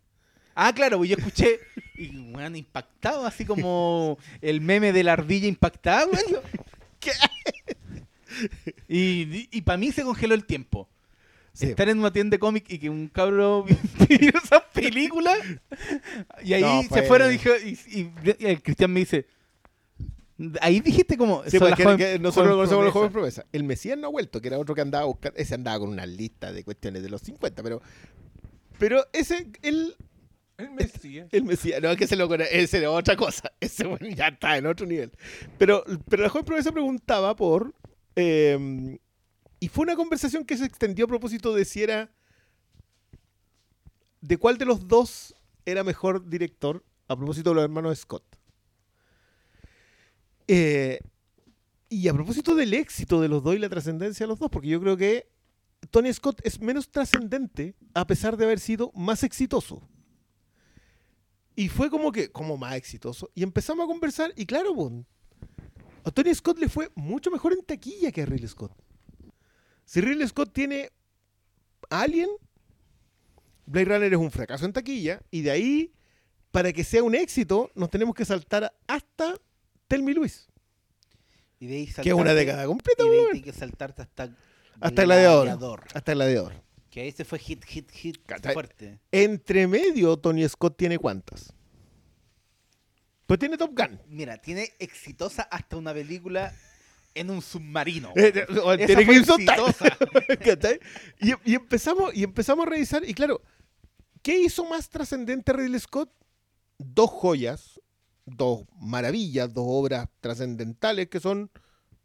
Ah, 0.54 0.72
claro, 0.74 0.98
pues 0.98 1.10
yo 1.10 1.16
escuché 1.16 1.60
y 1.96 2.32
weón, 2.32 2.56
impactado, 2.56 3.26
así 3.26 3.44
como 3.44 4.18
el 4.40 4.60
meme 4.60 4.92
de 4.92 5.04
la 5.04 5.12
ardilla 5.12 5.46
impactada, 5.46 6.06
yo, 6.28 6.42
¿Qué? 7.00 7.12
Y, 8.88 9.48
y, 9.50 9.60
para 9.62 9.76
mí 9.76 9.92
se 9.92 10.02
congeló 10.02 10.34
el 10.34 10.44
tiempo. 10.44 10.88
Sí. 11.52 11.66
Estar 11.66 11.88
en 11.88 11.98
una 11.98 12.12
tienda 12.12 12.34
de 12.36 12.38
cómic 12.38 12.64
y 12.70 12.78
que 12.78 12.88
un 12.88 13.08
cabro 13.08 13.64
pidió 14.08 14.30
esas 14.42 14.62
películas. 14.72 15.36
Y 16.44 16.52
ahí 16.54 16.62
No, 16.62 16.82
se 16.82 16.88
fue- 16.88 17.02
fueron 17.02 17.28
y, 17.30 17.32
dijo- 17.38 17.50
y- 17.64 17.78
y- 18.00 18.12
y 18.38 18.46
el 18.46 18.62
Cristian 18.62 18.92
me 18.92 19.00
dice. 19.00 19.26
Ahí 20.62 20.80
dijiste 20.80 21.18
como. 21.18 21.42
Sí, 21.46 21.58
pues 21.58 21.74
que- 21.74 21.84
joven- 21.84 21.98
que 21.98 22.18
nosotros 22.18 22.48
lo 22.50 22.56
conocemos 22.56 22.84
los 22.84 22.92
jóvenes 22.94 23.12
promesas. 23.12 23.44
El 23.52 23.64
Mesías 23.64 23.98
no 23.98 24.06
ha 24.06 24.10
vuelto, 24.10 24.40
que 24.40 24.48
era 24.48 24.58
otro 24.58 24.74
que 24.74 24.80
andaba 24.80 25.04
buscando. 25.04 25.38
Ese 25.38 25.54
andaba 25.54 25.78
con 25.80 25.90
una 25.90 26.06
lista 26.06 26.50
de 26.52 26.64
cuestiones 26.64 27.02
de 27.02 27.10
los 27.10 27.20
50, 27.20 27.62
pero. 27.62 27.82
Pero 28.78 29.04
ese, 29.12 29.48
el, 29.60 29.94
El 30.56 30.70
Mesías. 30.70 31.28
el 31.32 31.44
Mesías, 31.44 31.82
no, 31.82 31.94
que 31.94 32.06
se 32.06 32.16
lo 32.16 32.32
ese 32.34 32.78
era 32.78 32.90
otra 32.90 33.16
cosa. 33.16 33.52
Ese 33.60 33.86
bueno, 33.86 34.08
ya 34.08 34.28
está 34.28 34.56
en 34.56 34.64
otro 34.64 34.86
nivel. 34.86 35.10
Pero, 35.58 35.84
pero 36.08 36.22
la 36.22 36.30
joven 36.30 36.46
promesa 36.46 36.72
preguntaba 36.72 37.36
por. 37.36 37.74
eh, 38.16 38.98
y 39.60 39.68
fue 39.68 39.82
una 39.82 39.94
conversación 39.94 40.44
que 40.44 40.56
se 40.56 40.64
extendió 40.64 41.04
a 41.04 41.08
propósito 41.08 41.54
de 41.54 41.64
si 41.66 41.82
era. 41.82 42.10
de 44.22 44.36
cuál 44.38 44.58
de 44.58 44.64
los 44.64 44.88
dos 44.88 45.34
era 45.64 45.84
mejor 45.84 46.28
director, 46.28 46.84
a 47.08 47.16
propósito 47.16 47.50
de 47.50 47.54
los 47.56 47.64
hermanos 47.64 47.98
Scott. 47.98 48.24
Eh, 50.48 50.98
y 51.88 52.08
a 52.08 52.14
propósito 52.14 52.54
del 52.54 52.74
éxito 52.74 53.20
de 53.20 53.28
los 53.28 53.42
dos 53.42 53.54
y 53.54 53.58
la 53.58 53.68
trascendencia 53.68 54.24
de 54.24 54.28
los 54.28 54.38
dos, 54.38 54.50
porque 54.50 54.68
yo 54.68 54.80
creo 54.80 54.96
que 54.96 55.28
Tony 55.90 56.12
Scott 56.12 56.40
es 56.44 56.60
menos 56.60 56.90
trascendente 56.90 57.74
a 57.94 58.06
pesar 58.06 58.36
de 58.36 58.44
haber 58.44 58.60
sido 58.60 58.90
más 58.94 59.22
exitoso. 59.22 59.82
Y 61.54 61.68
fue 61.68 61.90
como 61.90 62.12
que, 62.12 62.30
como 62.30 62.56
más 62.56 62.74
exitoso. 62.76 63.30
Y 63.34 63.42
empezamos 63.42 63.84
a 63.84 63.88
conversar, 63.88 64.32
y 64.36 64.46
claro, 64.46 64.74
a 66.04 66.10
Tony 66.10 66.34
Scott 66.34 66.58
le 66.58 66.68
fue 66.68 66.90
mucho 66.94 67.30
mejor 67.30 67.52
en 67.52 67.64
taquilla 67.64 68.10
que 68.10 68.22
a 68.22 68.26
Ridley 68.26 68.48
Scott. 68.48 68.72
Si 69.90 70.00
Ridley 70.00 70.28
Scott 70.28 70.52
tiene 70.52 70.92
Alien, 71.88 72.28
Blade 73.66 73.86
Runner 73.86 74.12
es 74.12 74.18
un 74.20 74.30
fracaso 74.30 74.64
en 74.64 74.72
taquilla, 74.72 75.20
y 75.32 75.42
de 75.42 75.50
ahí, 75.50 75.92
para 76.52 76.72
que 76.72 76.84
sea 76.84 77.02
un 77.02 77.16
éxito, 77.16 77.72
nos 77.74 77.90
tenemos 77.90 78.14
que 78.14 78.24
saltar 78.24 78.72
hasta 78.86 79.34
Tell 79.88 80.04
Me 80.04 80.14
Luis, 80.14 80.46
Y 81.58 81.66
de 81.66 81.74
ahí 81.74 81.86
que 81.88 82.08
es 82.08 82.14
una 82.14 82.34
década 82.34 82.66
completa, 82.66 83.02
Y 83.02 83.08
de 83.08 83.16
ahí 83.16 83.24
tienes 83.32 83.42
que 83.42 83.52
saltarte 83.52 84.02
hasta. 84.02 84.32
Hasta 84.80 85.02
Gladiador. 85.02 85.82
Hasta 85.92 86.14
Gladiador. 86.14 86.52
Que 86.88 87.08
ese 87.08 87.24
fue 87.24 87.40
hit, 87.40 87.64
hit, 87.64 87.90
hit 87.90 88.18
fuerte. 88.52 89.00
Entre 89.10 89.66
medio, 89.66 90.16
Tony 90.16 90.48
Scott 90.48 90.76
tiene 90.76 90.98
cuántas. 90.98 91.52
Pues 93.26 93.40
tiene 93.40 93.58
Top 93.58 93.76
Gun. 93.76 94.00
Mira, 94.06 94.38
tiene 94.38 94.70
exitosa 94.78 95.42
hasta 95.50 95.76
una 95.76 95.92
película 95.92 96.54
en 97.14 97.30
un 97.30 97.42
submarino. 97.42 98.12
Eh, 98.16 98.32
eh, 98.34 98.58
o 98.58 98.72
Esa 98.72 99.72
fue. 99.72 100.38
¿Cachai? 100.38 100.80
y, 101.20 101.32
y 101.44 101.54
empezamos, 101.54 102.14
y 102.14 102.22
empezamos 102.22 102.66
a 102.66 102.70
revisar, 102.70 103.08
y 103.08 103.14
claro, 103.14 103.42
¿qué 104.22 104.38
hizo 104.38 104.64
más 104.64 104.88
trascendente 104.88 105.52
Ridley 105.52 105.80
Scott? 105.80 106.10
Dos 106.78 107.10
joyas, 107.10 107.80
dos 108.24 108.64
maravillas, 108.80 109.52
dos 109.52 109.64
obras 109.66 110.08
trascendentales 110.20 111.08
que 111.08 111.20
son 111.20 111.50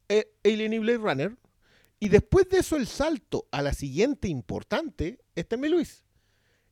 eh, 0.10 0.28
Alien 0.44 0.74
y 0.74 0.80
Blade 0.80 0.98
Runner. 0.98 1.38
Y 2.00 2.10
después 2.10 2.50
de 2.50 2.60
eso, 2.60 2.76
el 2.76 2.88
salto 2.88 3.48
a 3.52 3.62
la 3.62 3.74
siguiente 3.74 4.28
importante 4.28 5.20
es 5.36 5.48
Luis. 5.52 6.04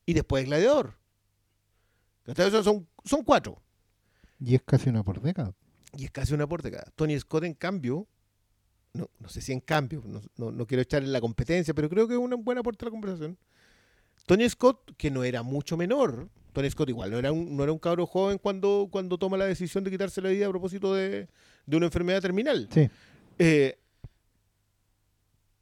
Y 0.06 0.14
después 0.14 0.46
Gladiador. 0.46 0.98
¿Cachai? 2.24 2.48
Esos 2.48 2.66
son, 2.66 2.88
son 3.06 3.24
cuatro. 3.24 3.62
Y 4.40 4.56
es 4.56 4.62
casi 4.64 4.90
una 4.90 5.04
por 5.04 5.22
década. 5.22 5.56
Y 5.96 6.06
es 6.06 6.12
casi 6.12 6.34
una 6.34 6.48
por 6.48 6.62
década. 6.62 6.92
Tony 6.96 7.18
Scott, 7.20 7.46
en 7.46 7.54
cambio, 7.54 8.08
no, 8.94 9.10
no 9.20 9.28
sé 9.30 9.42
si 9.42 9.52
en 9.52 9.60
cambio, 9.60 10.04
no, 10.06 10.22
no- 10.38 10.52
no 10.52 10.66
quiero 10.68 10.82
echar 10.82 11.04
en 11.04 11.12
la 11.12 11.20
competencia, 11.22 11.74
pero 11.74 11.90
creo 11.90 12.08
que 12.08 12.14
es 12.14 12.20
una 12.20 12.36
buena 12.36 12.62
aporte 12.62 12.86
a 12.86 12.88
la 12.88 12.92
conversación. 12.92 13.38
Tony 14.26 14.48
Scott, 14.50 14.92
que 14.98 15.12
no 15.12 15.24
era 15.24 15.44
mucho 15.44 15.76
menor, 15.76 16.30
Tony 16.54 16.70
Scott 16.70 16.90
igual, 16.90 17.12
no 17.12 17.18
era 17.18 17.32
un, 17.32 17.58
no 17.58 17.64
era 17.64 17.72
un 17.74 17.80
cabro 17.80 18.06
joven 18.06 18.38
cuando, 18.38 18.88
cuando 18.92 19.18
toma 19.18 19.36
la 19.38 19.46
decisión 19.46 19.84
de 19.84 19.92
quitarse 19.92 20.22
la 20.22 20.30
vida 20.30 20.46
a 20.46 20.50
propósito 20.50 20.94
de, 20.94 21.28
de 21.66 21.78
una 21.78 21.88
enfermedad 21.88 22.22
terminal. 22.22 22.70
Sí. 22.72 22.88
Eh, 23.40 23.80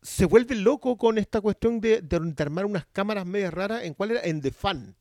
se 0.02 0.26
vuelve 0.26 0.56
loco 0.56 0.98
con 0.98 1.18
esta 1.18 1.42
cuestión 1.42 1.80
de, 1.80 2.02
de, 2.02 2.20
de 2.20 2.44
armar 2.44 2.66
unas 2.66 2.86
cámaras 2.92 3.26
medias 3.26 3.54
raras. 3.54 3.84
¿En 3.84 3.94
cuál 3.94 4.12
era? 4.12 4.22
En 4.24 4.42
The 4.42 4.52
Fan. 4.52 4.96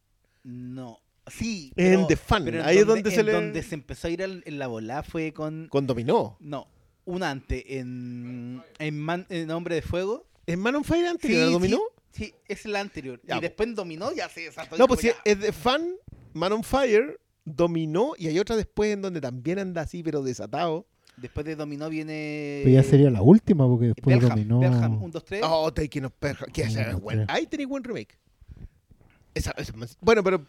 No. 0.45 0.99
Sí. 1.27 1.73
En 1.77 1.95
pero- 1.97 2.07
The 2.07 2.17
Fan. 2.17 2.45
pero 2.45 2.59
en 2.61 2.65
Ahí 2.67 2.79
es 2.79 2.87
donde 2.87 3.09
en 3.11 3.17
se 3.17 3.23
le. 3.23 3.33
donde 3.33 3.63
se 3.63 3.75
empezó 3.75 4.09
a 4.09 4.11
ir 4.11 4.23
al- 4.23 4.43
en 4.47 4.59
la 4.59 4.67
bola 4.67 5.03
fue 5.03 5.33
con. 5.33 5.69
Con 5.69 5.87
Dominó. 5.87 6.37
No. 6.41 6.69
Una 7.11 7.31
antes 7.31 7.63
en, 7.67 8.63
en, 8.79 8.99
Man- 9.01 9.27
en 9.29 9.51
Hombre 9.51 9.75
de 9.77 9.83
Fuego. 9.83 10.27
¿Es 10.47 10.57
Man 10.59 10.75
on 10.77 10.85
Fire 10.85 11.07
antes 11.07 11.31
Sí, 11.31 11.37
dominó? 11.37 11.79
Sí, 12.13 12.25
sí, 12.27 12.35
es 12.49 12.65
la 12.67 12.81
anterior. 12.81 13.21
Ya, 13.27 13.37
y 13.37 13.41
después 13.41 13.69
en 13.69 13.75
dominó 13.75 14.13
ya 14.13 14.29
se 14.29 14.43
desató. 14.43 14.77
No, 14.79 14.89
pues 14.89 15.03
ya. 15.03 15.13
es 15.25 15.39
de 15.41 15.53
fan, 15.53 15.95
Man 16.33 16.53
on 16.53 16.65
Fire, 16.65 17.21
dominó 17.45 18.13
y 18.19 18.27
hay 18.29 18.39
otra 18.39 18.57
después 18.57 18.93
en 18.93 19.03
donde 19.03 19.21
también 19.21 19.59
anda 19.59 19.83
así, 19.83 20.03
pero 20.03 20.23
desatado. 20.23 20.87
Después 21.17 21.45
de 21.45 21.55
dominó 21.55 21.89
viene. 21.91 22.63
Pero 22.65 22.75
ya 22.77 22.83
sería 22.83 23.11
la 23.11 23.21
última 23.21 23.67
porque 23.69 23.87
después 23.89 24.17
Belham, 24.17 24.31
dominó. 24.31 24.61
Belham, 24.61 25.03
1, 25.03 25.13
2, 25.13 25.25
3. 25.25 25.43
Oh, 25.45 25.73
Taking 25.73 26.07
of 26.07 26.13
Perra. 26.19 26.47
Que 26.53 26.63
ese 26.63 26.81
es 26.81 26.99
buen. 27.01 27.21
sí. 27.21 27.25
Ahí 27.29 27.47
tenéis 27.47 27.69
buen 27.69 27.85
remake. 27.85 28.17
Esa, 29.35 29.53
esa 29.53 29.73
más- 29.75 29.97
bueno, 30.01 30.25
pero, 30.25 30.45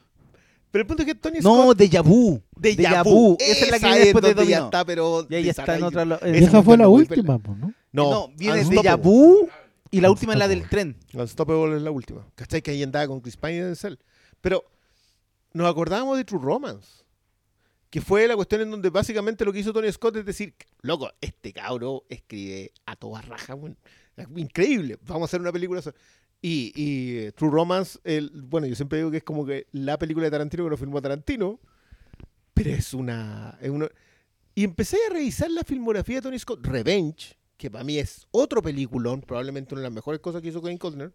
pero 0.71 0.83
el 0.83 0.87
punto 0.87 1.03
es 1.03 1.07
que 1.07 1.15
Tony 1.15 1.39
no, 1.41 1.63
Scott. 1.63 1.77
Deja 1.77 2.01
Vu. 2.01 2.41
de 2.55 2.75
Deja 2.75 3.03
Vu. 3.03 3.37
Esa 3.39 3.65
es 3.65 3.71
la 3.71 3.79
que 3.79 3.85
viene 3.85 3.99
después 3.99 4.23
de 4.23 4.33
donde 4.33 4.51
ya 4.51 4.59
está, 4.59 4.85
pero. 4.85 5.27
Y 5.29 5.35
ahí 5.35 5.49
está 5.49 5.77
en 5.77 5.83
otra. 5.83 6.03
Esa 6.03 6.27
esa 6.27 6.63
fue 6.63 6.77
la 6.77 6.85
no 6.85 6.91
última, 6.91 7.37
pues, 7.39 7.57
¿no? 7.57 7.73
No, 7.91 8.09
no, 8.09 8.27
viene. 8.37 8.63
Deja 8.63 8.95
Vu 8.95 9.49
y 9.91 9.99
la 9.99 10.09
última 10.09 10.33
es 10.33 10.39
la 10.39 10.47
del 10.47 10.67
tren. 10.69 10.97
Unstoppable 11.13 11.75
es 11.75 11.81
la 11.81 11.91
última. 11.91 12.25
¿Cachai? 12.35 12.61
Que 12.61 12.71
ahí 12.71 12.81
andaba 12.81 13.07
con 13.07 13.19
Chris 13.19 13.35
Pine 13.35 13.55
y 13.55 13.59
Denzel. 13.59 13.99
Pero 14.39 14.63
nos 15.53 15.69
acordábamos 15.69 16.17
de 16.17 16.23
True 16.23 16.41
Romance. 16.41 17.03
Que 17.89 17.99
fue 17.99 18.25
la 18.25 18.37
cuestión 18.37 18.61
en 18.61 18.71
donde 18.71 18.89
básicamente 18.89 19.43
lo 19.43 19.51
que 19.51 19.59
hizo 19.59 19.73
Tony 19.73 19.91
Scott 19.91 20.15
es 20.15 20.25
decir, 20.25 20.55
loco, 20.81 21.11
este 21.19 21.51
cabro 21.51 22.05
escribe 22.07 22.71
a 22.85 22.95
toda 22.95 23.21
raja, 23.21 23.57
increíble. 24.37 24.97
Vamos 25.01 25.23
a 25.23 25.25
hacer 25.25 25.41
una 25.41 25.51
película. 25.51 25.81
Y, 26.41 26.71
y, 26.75 27.31
True 27.33 27.51
Romance, 27.51 27.99
el, 28.03 28.31
bueno, 28.33 28.65
yo 28.67 28.75
siempre 28.75 28.97
digo 28.97 29.11
que 29.11 29.17
es 29.17 29.23
como 29.23 29.45
que 29.45 29.67
la 29.73 29.99
película 29.99 30.25
de 30.25 30.31
Tarantino 30.31 30.63
que 30.63 30.69
lo 30.71 30.77
filmó 30.77 31.01
Tarantino, 31.01 31.59
pero 32.53 32.71
es 32.71 32.93
una, 32.93 33.57
es 33.61 33.69
una- 33.69 33.89
Y 34.55 34.63
empecé 34.63 34.97
a 35.07 35.13
revisar 35.13 35.51
la 35.51 35.63
filmografía 35.63 36.15
de 36.15 36.21
Tony 36.23 36.39
Scott, 36.39 36.65
Revenge, 36.65 37.37
que 37.57 37.69
para 37.69 37.83
mí 37.83 37.99
es 37.99 38.25
otro 38.31 38.61
peliculón, 38.63 39.21
probablemente 39.21 39.75
una 39.75 39.81
de 39.81 39.87
las 39.89 39.93
mejores 39.93 40.19
cosas 40.19 40.41
que 40.41 40.47
hizo 40.49 40.61
Kevin 40.63 40.79
Costner. 40.79 41.13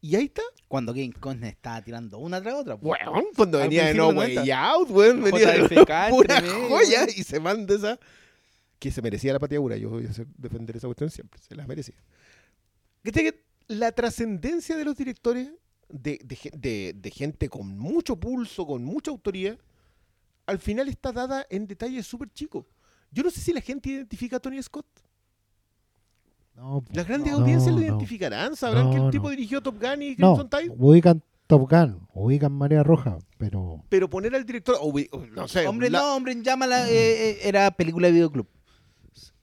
Y 0.00 0.16
ahí 0.16 0.24
está. 0.24 0.42
Cuando 0.68 0.92
Kevin 0.94 1.12
Costner 1.12 1.50
estaba 1.50 1.80
tirando 1.82 2.18
una 2.18 2.40
tras 2.42 2.54
otra. 2.54 2.76
po. 2.78 2.88
Weón, 2.88 3.26
cuando 3.36 3.58
venía 3.58 3.86
de 3.86 3.94
No 3.94 4.08
Way 4.08 4.34
90. 4.36 4.68
Out, 4.70 4.90
weón, 4.90 5.22
venía 5.22 5.52
de 5.52 5.84
pura 6.10 6.42
joya 6.68 7.06
y 7.14 7.22
se 7.22 7.38
manda 7.38 7.74
esa 7.74 8.00
que 8.78 8.90
se 8.90 9.00
merecía 9.02 9.32
la 9.34 9.38
pateadura. 9.38 9.76
Yo 9.76 9.90
voy 9.90 10.06
a 10.06 10.10
defender 10.38 10.76
esa 10.76 10.88
cuestión 10.88 11.10
siempre, 11.10 11.40
se 11.46 11.54
la 11.54 11.66
merecía. 11.68 11.94
¿Cachai 13.04 13.24
que 13.24 13.41
La 13.68 13.92
trascendencia 13.92 14.76
de 14.76 14.84
los 14.84 14.96
directores, 14.96 15.50
de, 15.88 16.18
de 16.24 16.38
de- 16.56 16.92
de 16.96 17.10
gente 17.10 17.48
con 17.48 17.76
mucho 17.78 18.16
pulso, 18.16 18.66
con 18.66 18.84
mucha 18.84 19.10
autoría, 19.10 19.58
al 20.46 20.58
final 20.58 20.88
está 20.88 21.12
dada 21.12 21.46
en 21.50 21.66
detalles 21.66 22.06
súper 22.06 22.30
chicos. 22.32 22.64
Yo 23.10 23.22
no 23.22 23.30
sé 23.30 23.40
si 23.40 23.52
la 23.52 23.60
gente 23.60 23.90
identifica 23.90 24.36
a 24.36 24.40
Tony 24.40 24.62
Scott. 24.62 24.86
No, 26.54 26.82
pues, 26.82 26.96
Las 26.96 27.06
grandes 27.08 27.32
no, 27.32 27.38
audiencias 27.40 27.74
lo 27.74 27.80
identificarán, 27.80 28.56
sabrán 28.56 28.90
que 28.90 28.96
el 28.98 29.10
tipo 29.10 29.24
no. 29.24 29.30
dirigió 29.30 29.62
Top 29.62 29.80
Gun 29.80 30.02
y 30.02 30.10
No, 30.16 30.34
Crimson 30.36 30.50
Tide. 30.50 30.74
ubican 30.78 31.22
Top 31.46 31.70
Gun, 31.70 32.06
ubican 32.14 32.52
Marea 32.52 32.82
Roja, 32.82 33.18
pero 33.38 33.82
Pero 33.88 34.08
poner 34.08 34.34
al 34.34 34.44
director, 34.44 34.76
ubi- 34.80 35.08
no 35.32 35.48
sé, 35.48 35.66
Hombre, 35.66 35.88
la- 35.90 36.00
no, 36.00 36.14
hombre, 36.16 36.32
en 36.32 36.42
llama 36.44 36.66
era 37.48 37.70
película 37.70 38.06
de 38.08 38.12
videoclub. 38.14 38.46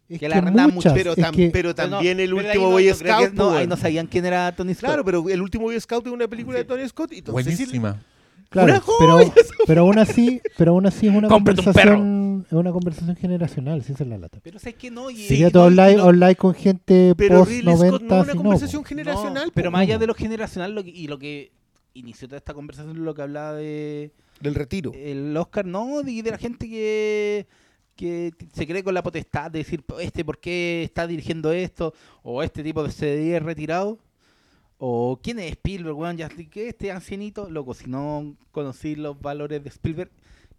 Es 0.09 0.19
Que 0.19 0.27
la 0.27 0.37
arrendaban 0.37 0.73
mucho, 0.73 0.91
pero, 0.93 1.11
es 1.13 1.17
tam- 1.19 1.31
que- 1.35 1.49
pero 1.51 1.73
Pero 1.75 1.87
no, 1.87 1.95
también 1.97 2.19
el 2.19 2.29
pero 2.33 2.39
ahí 2.41 2.45
último 2.47 2.65
no, 2.65 2.71
Boy 2.71 2.93
Scout. 2.93 3.33
No, 3.33 3.51
ahí 3.51 3.67
no 3.67 3.77
sabían 3.77 4.07
quién 4.07 4.25
era 4.25 4.55
Tony 4.55 4.73
Scott. 4.73 4.85
Claro, 4.89 5.05
pero 5.05 5.29
el 5.29 5.41
último 5.41 5.65
Boy 5.65 5.79
Scout 5.79 6.05
es 6.07 6.11
una 6.13 6.27
película 6.27 6.57
Sí. 6.57 6.63
de 6.63 6.67
Tony 6.67 6.87
Scott. 6.89 7.11
Y 7.13 7.19
entonces, 7.19 7.45
sí, 7.55 7.63
Buenísima. 7.65 8.01
claro, 8.49 8.71
Una 8.73 8.81
pero, 8.99 9.17
joya, 9.17 9.33
pero 9.67 9.81
aún 9.81 9.99
así, 9.99 10.41
pero 10.57 10.71
aún 10.71 10.85
así 10.87 11.07
es 11.07 11.13
una 11.15 11.27
conversación, 11.27 12.45
es 12.47 12.53
una 12.53 12.71
conversación 12.71 13.15
generacional, 13.15 13.83
si 13.83 13.91
esa 13.93 14.03
es 14.03 14.09
la 14.09 14.17
lata. 14.17 14.39
Pero 14.41 14.57
sé 14.59 14.73
que 14.73 14.89
no. 14.89 15.09
Y, 15.11 15.17
Sería 15.27 15.49
y 15.49 15.51
todo 15.51 15.69
no- 15.69 15.75
y 15.75 15.79
online, 15.79 15.97
no- 15.97 16.05
online 16.05 16.35
con 16.35 16.53
gente 16.55 17.13
pero 17.15 17.39
post 17.39 17.51
Ridley 17.51 17.75
Scott 17.75 18.01
90 18.01 18.15
no 18.15 18.21
es 18.21 18.23
una 18.23 18.31
si 18.31 18.37
no, 18.37 18.43
conversación 18.43 18.83
generacional. 18.85 19.45
No, 19.47 19.51
pero 19.53 19.71
más 19.71 19.81
allá 19.81 19.93
no. 19.95 19.99
de 19.99 20.07
lo 20.07 20.13
generacional 20.15 20.73
lo 20.73 20.83
que- 20.83 20.89
y 20.91 21.07
lo 21.07 21.19
que 21.19 21.51
inició 21.93 22.27
toda 22.27 22.37
esta 22.37 22.53
conversación, 22.53 23.03
lo 23.03 23.13
que 23.13 23.21
hablaba 23.21 23.53
de 23.53 24.11
del 24.41 24.55
retiro. 24.55 24.91
el 24.95 25.35
Oscar, 25.37 25.65
no, 25.65 26.01
de, 26.01 26.23
de 26.23 26.31
la 26.31 26.37
gente 26.37 26.67
que, 26.69 27.45
que 27.99 28.33
se 28.53 28.65
cree 28.65 28.81
con 28.81 28.93
la 28.93 29.03
potestad 29.03 29.51
de 29.51 29.59
decir, 29.59 29.83
este, 29.99 30.23
¿por 30.23 30.39
qué 30.39 30.83
está 30.83 31.05
dirigiendo 31.05 31.51
esto? 31.51 31.93
O 32.23 32.41
este 32.41 32.63
tipo 32.63 32.81
de 32.81 32.91
CD 32.91 33.37
retirado. 33.41 33.99
O 34.77 35.19
quién 35.21 35.39
es 35.39 35.51
Spielberg, 35.51 35.97
weón, 35.97 36.15
ya 36.15 36.29
que 36.29 36.69
este 36.69 36.91
ancianito, 36.91 37.49
loco, 37.49 37.73
si 37.73 37.89
no 37.89 38.37
conocí 38.51 38.95
los 38.95 39.19
valores 39.19 39.61
de 39.61 39.69
Spielberg, 39.69 40.09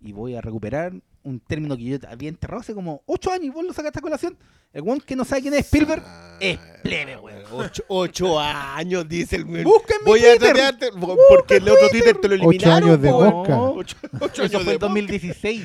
y 0.02 0.12
voy 0.12 0.34
a 0.34 0.42
recuperar 0.42 0.92
un 1.22 1.40
término 1.40 1.76
que 1.78 1.84
yo 1.84 1.98
había 2.06 2.28
enterrado 2.28 2.60
hace 2.60 2.74
como 2.74 3.02
8 3.06 3.32
años 3.32 3.46
y 3.46 3.50
vos 3.50 3.64
lo 3.64 3.72
sacaste 3.72 4.00
a 4.00 4.02
colación. 4.02 4.36
El 4.74 4.82
weón 4.82 5.00
que 5.00 5.16
no 5.16 5.24
sabe 5.24 5.40
quién 5.40 5.54
es 5.54 5.60
Spielberg 5.60 6.02
es 6.40 6.58
plebe, 6.82 7.16
weón. 7.16 7.42
Ocho, 7.52 7.84
ocho 7.88 8.38
años, 8.38 9.08
dice 9.08 9.36
el 9.36 9.44
weón. 9.44 9.64
Busca 9.64 9.94
en 9.94 10.04
mi 10.04 10.10
Voy 10.10 10.20
a 10.20 10.36
Twitter. 10.36 10.38
tratearte, 10.54 10.90
porque 11.30 11.56
el 11.56 11.68
otro 11.70 11.88
Twitter 11.88 12.18
te 12.18 12.28
lo 12.28 12.34
eliminaron. 12.34 12.90
años 12.90 13.00
de. 13.00 13.10
Oscar. 13.10 13.58
Ocho, 13.58 13.96
ocho 14.20 14.42
Eso 14.42 14.58
años 14.58 14.64
fue 14.64 14.72
de 14.72 14.74
en 14.74 14.80
2016. 14.80 15.64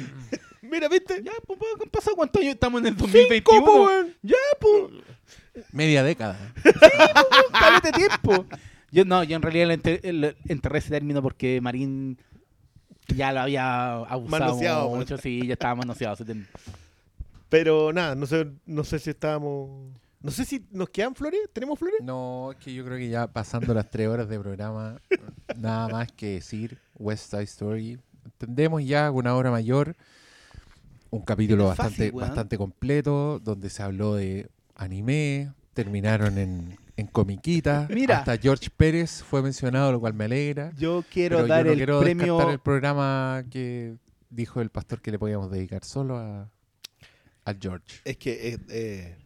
Mira, 0.75 0.89
¿viste? 0.89 1.23
ya, 1.23 1.31
pues, 1.47 1.57
pues, 1.57 1.71
¿qué 1.81 1.89
pasó? 1.89 2.15
¿Cuántos 2.15 2.41
años 2.41 2.55
estamos 2.55 2.81
en 2.81 2.87
el 2.87 2.93
Cinco, 2.95 3.07
2021? 3.07 3.65
po, 3.65 3.85
weón. 3.85 4.13
Ya, 4.21 4.35
pues, 4.59 5.63
Media 5.71 6.03
década. 6.03 6.37
dale 7.53 7.91
tiempo. 7.93 8.45
Yo 8.91 9.05
no, 9.05 9.23
yo 9.23 9.37
en 9.37 9.41
realidad 9.41 9.67
le 9.67 10.35
enterré 10.49 10.79
ese 10.79 10.89
término 10.89 11.21
porque 11.21 11.61
Marín 11.61 12.17
ya 13.07 13.31
lo 13.31 13.41
había 13.41 13.93
abusado 13.93 14.45
Manoseado, 14.45 14.89
mucho, 14.89 15.17
sí, 15.17 15.47
ya 15.47 15.53
estaba 15.53 15.75
manoseado. 15.75 16.17
Pero 17.47 17.93
nada, 17.93 18.15
no 18.15 18.25
sé, 18.25 18.47
no 18.65 18.83
sé 18.83 18.99
si 18.99 19.11
estábamos. 19.11 19.93
No 20.21 20.31
sé 20.31 20.43
si 20.43 20.65
nos 20.71 20.89
quedan 20.89 21.15
flores. 21.15 21.39
¿Tenemos 21.53 21.77
flores? 21.77 21.99
No, 22.01 22.51
es 22.51 22.57
que 22.57 22.73
yo 22.73 22.83
creo 22.83 22.97
que 22.97 23.07
ya 23.09 23.27
pasando 23.27 23.73
las 23.73 23.89
tres 23.89 24.07
horas 24.07 24.27
de 24.27 24.39
programa, 24.39 24.99
nada 25.55 25.87
más 25.87 26.11
que 26.11 26.33
decir 26.33 26.79
West 26.95 27.29
Side 27.31 27.43
Story. 27.43 27.99
Entendemos 28.25 28.83
ya 28.83 29.11
una 29.11 29.35
obra 29.35 29.51
mayor, 29.51 29.95
un 31.15 31.21
capítulo 31.25 31.73
fácil, 31.73 32.11
bastante, 32.11 32.11
bastante 32.11 32.57
completo, 32.57 33.39
donde 33.39 33.69
se 33.69 33.83
habló 33.83 34.15
de 34.15 34.47
anime, 34.75 35.51
terminaron 35.73 36.37
en, 36.37 36.77
en 36.97 37.07
comiquita. 37.07 37.87
Mira. 37.93 38.19
Hasta 38.19 38.37
George 38.37 38.69
Pérez 38.75 39.23
fue 39.23 39.41
mencionado, 39.41 39.91
lo 39.91 39.99
cual 39.99 40.13
me 40.13 40.25
alegra. 40.25 40.71
Yo 40.77 41.03
quiero 41.11 41.37
Pero 41.37 41.47
yo 41.47 41.53
dar 41.53 41.65
no 41.65 41.71
el 41.71 41.77
quiero 41.77 41.99
premio. 42.01 42.49
el 42.49 42.59
programa 42.59 43.43
que 43.49 43.95
dijo 44.29 44.61
el 44.61 44.69
pastor 44.69 45.01
que 45.01 45.11
le 45.11 45.19
podíamos 45.19 45.49
dedicar 45.51 45.83
solo 45.83 46.17
a, 46.17 46.49
al 47.45 47.57
George. 47.61 48.01
Es 48.03 48.17
que. 48.17 48.49
eh, 48.53 48.57
eh, 48.69 49.17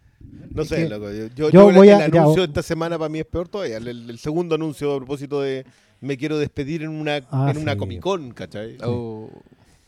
no 0.51 0.63
Es 0.63 0.67
sé, 0.69 0.75
que 0.83 0.89
loco. 0.89 1.11
Yo, 1.11 1.27
yo- 1.27 1.49
yo 1.49 1.71
voy 1.71 1.89
el, 1.89 2.01
a- 2.01 2.05
anuncio 2.05 2.41
de 2.41 2.47
esta 2.47 2.61
semana 2.61 2.97
para 2.97 3.09
mí 3.09 3.19
es 3.19 3.25
peor 3.25 3.47
todavía. 3.47 3.77
El, 3.77 3.87
el- 3.87 4.09
el 4.09 4.19
segundo 4.19 4.55
anuncio 4.55 4.93
a 4.93 4.97
propósito 4.97 5.41
de 5.41 5.65
me 6.01 6.17
quiero 6.17 6.37
despedir 6.37 6.83
en 6.83 6.89
una, 6.89 7.21
Ah, 7.31 7.49
en 7.51 7.57
una. 7.57 7.75
Comic 7.77 8.01
Con, 8.01 8.31
¿cachai? 8.31 8.77
Oh, 8.83 9.29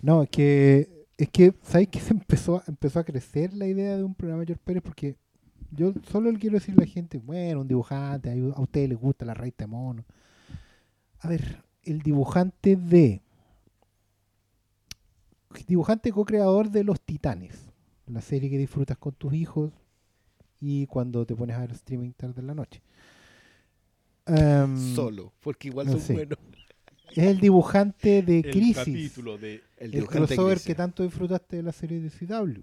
No, 0.01 0.23
es 0.23 0.29
que, 0.29 1.00
es 1.23 1.29
que, 1.29 1.53
¿sabes 1.63 1.87
que 1.89 1.99
se 2.01 2.13
empezó, 2.13 2.57
a- 2.57 2.63
empezó 2.67 2.99
a 2.99 3.03
crecer 3.03 3.53
la 3.53 3.67
idea 3.67 3.97
de 3.97 4.03
un 4.03 4.15
programa 4.15 4.41
de 4.41 4.47
George 4.47 4.63
Pérez? 4.63 4.83
Porque 4.83 5.15
yo 5.71 5.93
solo 6.09 6.31
le 6.31 6.39
quiero 6.39 6.55
decir 6.55 6.75
a 6.77 6.81
la 6.81 6.87
gente, 6.87 7.17
bueno, 7.19 7.61
un 7.61 7.67
dibujante, 7.67 8.31
a 8.31 8.61
ustedes 8.61 8.89
les 8.89 8.97
gusta 8.97 9.25
la 9.25 9.33
raíz 9.33 9.53
de 9.57 9.67
mono. 9.67 10.03
A 11.19 11.27
ver, 11.29 11.63
el 11.83 12.01
dibujante 12.01 12.75
de... 12.75 13.21
Dibujante 15.67 16.11
co-creador 16.11 16.69
de 16.71 16.83
Los 16.83 17.01
Titanes, 17.01 17.69
la 18.07 18.21
serie 18.21 18.49
que 18.49 18.57
disfrutas 18.57 18.97
con 18.97 19.13
tus 19.13 19.33
hijos 19.33 19.71
y 20.61 20.85
cuando 20.87 21.25
te 21.25 21.35
pones 21.35 21.57
a 21.57 21.59
ver 21.59 21.71
streaming 21.71 22.11
tarde 22.13 22.39
en 22.41 22.47
la 22.47 22.53
noche. 22.55 22.81
Em, 24.25 24.95
Solo, 24.95 25.33
porque 25.41 25.67
igual 25.67 25.87
no 25.87 25.93
son 25.93 26.01
sé. 26.01 26.13
buenos. 26.13 26.39
Es 27.11 27.25
el 27.25 27.39
dibujante 27.41 28.21
de 28.21 28.41
Crisis. 28.51 29.15
de 29.41 29.61
El 29.81 29.87
el 29.87 29.91
dibujante 29.91 30.19
de 30.21 30.35
crossover 30.35 30.59
que 30.61 30.75
tanto 30.75 31.03
disfrutaste 31.03 31.55
de 31.57 31.63
la 31.63 31.71
serie 31.71 31.99
de 31.99 32.09
CW. 32.09 32.61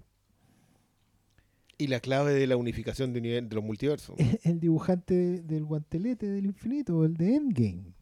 Y 1.77 1.87
la 1.87 1.99
clave 2.01 2.33
de 2.33 2.45
la 2.47 2.57
unificación 2.57 3.13
de, 3.13 3.21
nivel, 3.21 3.47
de 3.47 3.55
los 3.55 3.63
multiversos. 3.63 4.15
El 4.43 4.59
dibujante 4.59 5.13
de- 5.13 5.41
del 5.41 5.63
guantelete 5.63 6.27
del 6.27 6.45
infinito, 6.45 7.05
el 7.05 7.15
de 7.15 7.35
Endgame. 7.35 7.93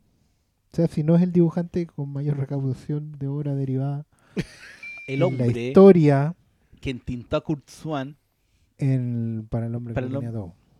O 0.72 0.76
sea, 0.76 0.88
si 0.88 1.04
no 1.04 1.16
es 1.16 1.22
el 1.22 1.32
dibujante 1.32 1.86
con 1.86 2.12
mayor 2.12 2.38
recaudación 2.38 3.12
de 3.20 3.28
obra 3.28 3.56
derivada 3.56 4.06
El 5.08 5.14
en 5.16 5.20
la 5.20 5.26
hombre 5.28 5.68
historia 5.68 6.36
que 6.82 6.90
entintó 6.90 7.38
a 7.38 7.42
Kurt 7.44 7.70
Swan. 7.70 8.18
en- 8.80 9.48
para 9.50 9.68
el 9.68 9.76
hombre 9.76 9.94
Para 9.94 10.08
que 10.08 10.16
el. 10.16 10.32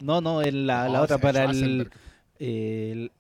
No, 0.02 0.22
no, 0.22 0.42
en 0.44 0.68
la, 0.68 0.88
la 0.90 0.98
No, 1.00 1.04
otra 1.04 1.18
para 1.18 1.46
el, 1.46 1.90
el- 2.40 3.12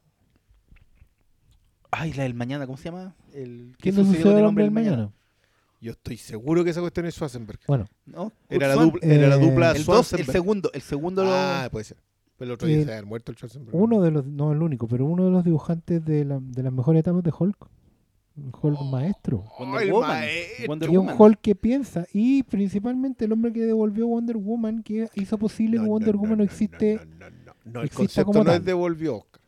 Ay, 1.92 2.14
la 2.14 2.24
del 2.24 2.34
mañana, 2.34 2.66
¿cómo 2.66 2.78
se 2.78 2.86
llama? 2.86 3.16
El, 3.34 3.76
¿Quién 3.80 3.96
le 3.96 4.04
sucedió 4.04 4.38
al 4.38 4.46
hombre 4.46 4.64
del 4.64 4.72
mañana? 4.72 5.12
Yo 5.80 5.92
estoy 5.92 6.18
seguro 6.18 6.64
que 6.64 6.72
esa 6.72 6.82
cuestión 6.82 7.06
es 7.06 7.14
Schwarzenberg. 7.16 7.60
Bueno, 7.68 7.86
¿No? 8.06 8.32
Era 8.50 8.68
la, 8.70 8.76
dupla, 8.76 9.00
era 9.04 9.28
la 9.28 9.36
Eh, 9.36 9.40
dupla 9.40 9.72
El, 9.72 9.78
dos, 9.78 9.78
el 9.78 9.84
Schwarzenberg. 10.24 10.32
segundo, 10.32 10.72
el 10.74 10.82
segundo 10.82 11.24
lo- 11.24 11.32
Ah, 11.32 11.70
puede 11.72 11.86
ser. 11.86 11.98
El 12.40 12.52
otro 12.52 12.68
día 12.68 12.78
El- 12.80 12.86
se 12.86 12.92
había 12.94 13.06
muerto 13.06 13.32
el 13.32 13.38
Schwarzenberg. 13.38 13.76
uno 13.76 14.02
de 14.02 14.12
los, 14.12 14.26
no 14.26 14.52
el 14.52 14.62
único, 14.62 14.88
pero 14.88 15.06
uno 15.06 15.26
de 15.26 15.32
los 15.32 15.44
dibujantes 15.44 16.04
de, 16.04 16.26
la- 16.26 16.40
de 16.42 16.64
las 16.64 16.74
mejores 16.74 17.00
etapas 17.02 17.24
de 17.24 17.32
Hulk, 17.38 17.68
Un 18.38 18.52
Hulk 18.62 18.82
maestro. 18.92 19.44
Wonder 19.58 19.76
Oh, 19.78 19.80
el 19.80 19.92
Woman. 19.94 20.10
maestro. 20.10 20.68
Wonder 20.68 20.90
Y 20.90 20.98
un 20.98 21.06
Woman. 21.08 21.16
Hulk 21.22 21.42
que 21.42 21.56
piensa. 21.56 22.06
Y 22.14 22.44
principalmente 22.44 23.26
el 23.26 23.32
hombre 23.32 23.52
que 23.54 23.62
devolvió 23.62 24.08
Wonder 24.08 24.38
Woman, 24.38 24.84
que 24.84 25.10
hizo 25.16 25.38
posible 25.40 25.78
que 25.78 25.84
No, 25.84 25.90
Wonder 25.90 26.16
no, 26.16 26.22
Woman 26.22 26.38
no, 26.40 26.44
existe. 26.44 26.96
No, 26.96 27.06
no, 27.06 27.30
no, 27.30 27.54
no, 27.66 27.82
el 27.82 27.90
concepto 27.92 28.26
como 28.26 28.40
no 28.40 28.46
tal. 28.46 28.56
es 28.60 28.66
devolvió, 28.66 29.16
Oscar. 29.18 29.42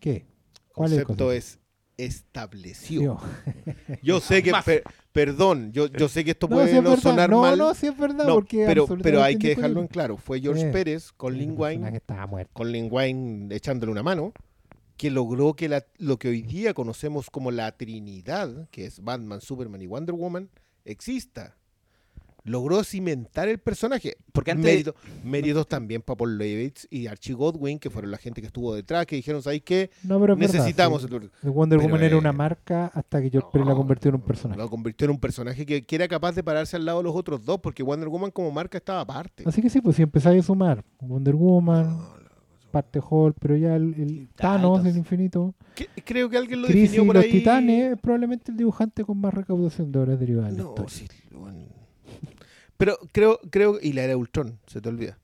¿Qué? 0.00 0.26
El 0.72 0.74
¿Cuál 0.74 0.92
es 0.92 0.98
el 0.98 1.04
concepto 1.04 1.32
es 1.32 1.58
estableció. 1.98 3.18
Sí. 3.44 3.72
Yo 4.02 4.20
sé 4.20 4.42
que, 4.42 4.52
per- 4.64 4.82
perdón, 5.12 5.72
yo, 5.72 5.86
yo 5.86 6.08
sé 6.08 6.24
que 6.24 6.30
esto 6.32 6.48
No, 6.48 6.56
puede 6.56 6.70
si 6.70 6.76
es 6.78 6.82
no 6.82 6.90
verdad. 6.90 7.02
sonar 7.02 7.30
no, 7.30 7.42
mal. 7.42 7.58
no, 7.58 7.74
si 7.74 7.86
es 7.86 7.96
verdad. 7.96 8.26
No, 8.26 8.34
porque 8.34 8.64
pero, 8.66 8.86
pero 9.02 9.22
hay 9.22 9.36
que 9.38 9.48
dejarlo 9.48 9.80
en 9.80 9.86
claro. 9.88 10.16
Fue 10.16 10.40
George 10.40 10.66
Sí. 10.66 10.72
Pérez 10.72 11.12
con 11.12 11.34
El 11.34 11.40
Lin 11.40 11.48
personaje 11.56 11.78
Wayne, 11.82 11.96
estaba 11.98 12.26
muerto. 12.26 12.50
con 12.54 12.72
Lin 12.72 12.88
Wayne 12.90 13.54
echándole 13.54 13.92
una 13.92 14.02
mano, 14.02 14.32
que 14.96 15.10
logró 15.10 15.54
que 15.54 15.68
la- 15.68 15.84
lo 15.98 16.18
que 16.18 16.28
hoy 16.28 16.42
día 16.42 16.72
conocemos 16.74 17.28
como 17.30 17.50
la 17.50 17.70
Trinidad, 17.76 18.68
que 18.70 18.86
es 18.86 19.00
Batman, 19.00 19.40
Superman 19.40 19.82
y 19.82 19.86
Wonder 19.86 20.14
Woman, 20.14 20.50
exista. 20.84 21.56
Logró 22.44 22.82
cimentar 22.82 23.48
el 23.48 23.58
personaje. 23.58 24.16
Porque 24.32 24.50
antes- 24.50 24.64
Mérito- 24.64 24.94
méritos 25.24 25.68
también 25.68 26.02
para 26.02 26.16
Paul 26.16 26.38
Levitz 26.38 26.88
y 26.90 27.06
Archie 27.06 27.34
Godwin, 27.34 27.78
que 27.78 27.88
fueron 27.88 28.10
la 28.10 28.18
gente 28.18 28.40
que 28.40 28.48
estuvo 28.48 28.74
detrás, 28.74 29.06
que 29.06 29.14
dijeron, 29.16 29.42
¿sabéis 29.42 29.62
qué? 29.62 29.90
No, 30.02 30.18
pero 30.20 30.32
es 30.34 30.38
verdad, 30.40 30.54
Necesitamos... 30.54 31.02
sí. 31.02 31.08
el- 31.14 31.30
Wonder 31.50 31.78
Pero, 31.78 31.88
Woman 31.90 32.02
era 32.04 32.14
eh, 32.16 32.18
una 32.18 32.32
marca 32.32 32.86
hasta 32.94 33.22
que 33.22 33.30
George 33.30 33.48
Pérez 33.52 33.68
la 33.68 33.74
convirtió 33.74 34.08
en 34.08 34.14
un 34.16 34.22
personaje. 34.22 34.58
Lo 34.60 34.68
convirtió 34.68 35.04
en 35.04 35.10
un 35.12 35.20
personaje 35.20 35.64
que, 35.64 35.84
que 35.84 35.94
era 35.94 36.08
capaz 36.08 36.32
de 36.32 36.42
pararse 36.42 36.76
al 36.76 36.84
lado 36.84 36.98
de 36.98 37.04
los 37.04 37.14
otros 37.14 37.44
dos, 37.44 37.60
porque 37.60 37.82
Wonder 37.82 38.08
Woman 38.08 38.30
como 38.32 38.50
marca 38.50 38.76
estaba 38.78 39.00
aparte. 39.02 39.44
Así 39.46 39.62
que 39.62 39.70
sí, 39.70 39.80
pues 39.80 39.96
si 39.96 40.02
empezáis 40.02 40.42
a 40.42 40.46
sumar 40.46 40.84
Wonder 41.00 41.34
Woman, 41.36 41.96
parte 42.72 43.00
Hulk, 43.08 43.36
pero 43.38 43.56
ya 43.56 43.76
el, 43.76 43.94
el 43.94 44.28
Thanos, 44.34 44.78
Thanos. 44.78 44.86
el 44.86 44.96
infinito, 44.96 45.54
Creo 46.04 46.28
que 46.30 46.36
alguien 46.38 46.62
lo 46.62 46.68
Crisis 46.68 46.82
definió 46.92 47.04
y 47.04 47.06
por 47.06 47.16
los 47.16 47.24
ahí. 47.24 47.30
Titanes, 47.30 47.92
es 47.92 47.98
probablemente 48.00 48.50
el 48.50 48.56
dibujante 48.56 49.04
con 49.04 49.18
más 49.18 49.32
recaudación 49.34 49.92
de 49.92 49.98
obras 49.98 50.18
derivadas. 50.18 50.52
de 50.56 50.58
la 50.58 50.64
No, 50.64 50.74
sí, 50.88 51.06
bueno. 51.32 51.66
Pero 52.82 52.98
creo, 53.12 53.38
creo, 53.48 53.78
y 53.80 53.92
la 53.92 54.02
era 54.02 54.16
Ultron, 54.16 54.58
se 54.66 54.80
te 54.80 54.88
olvida. 54.88 55.16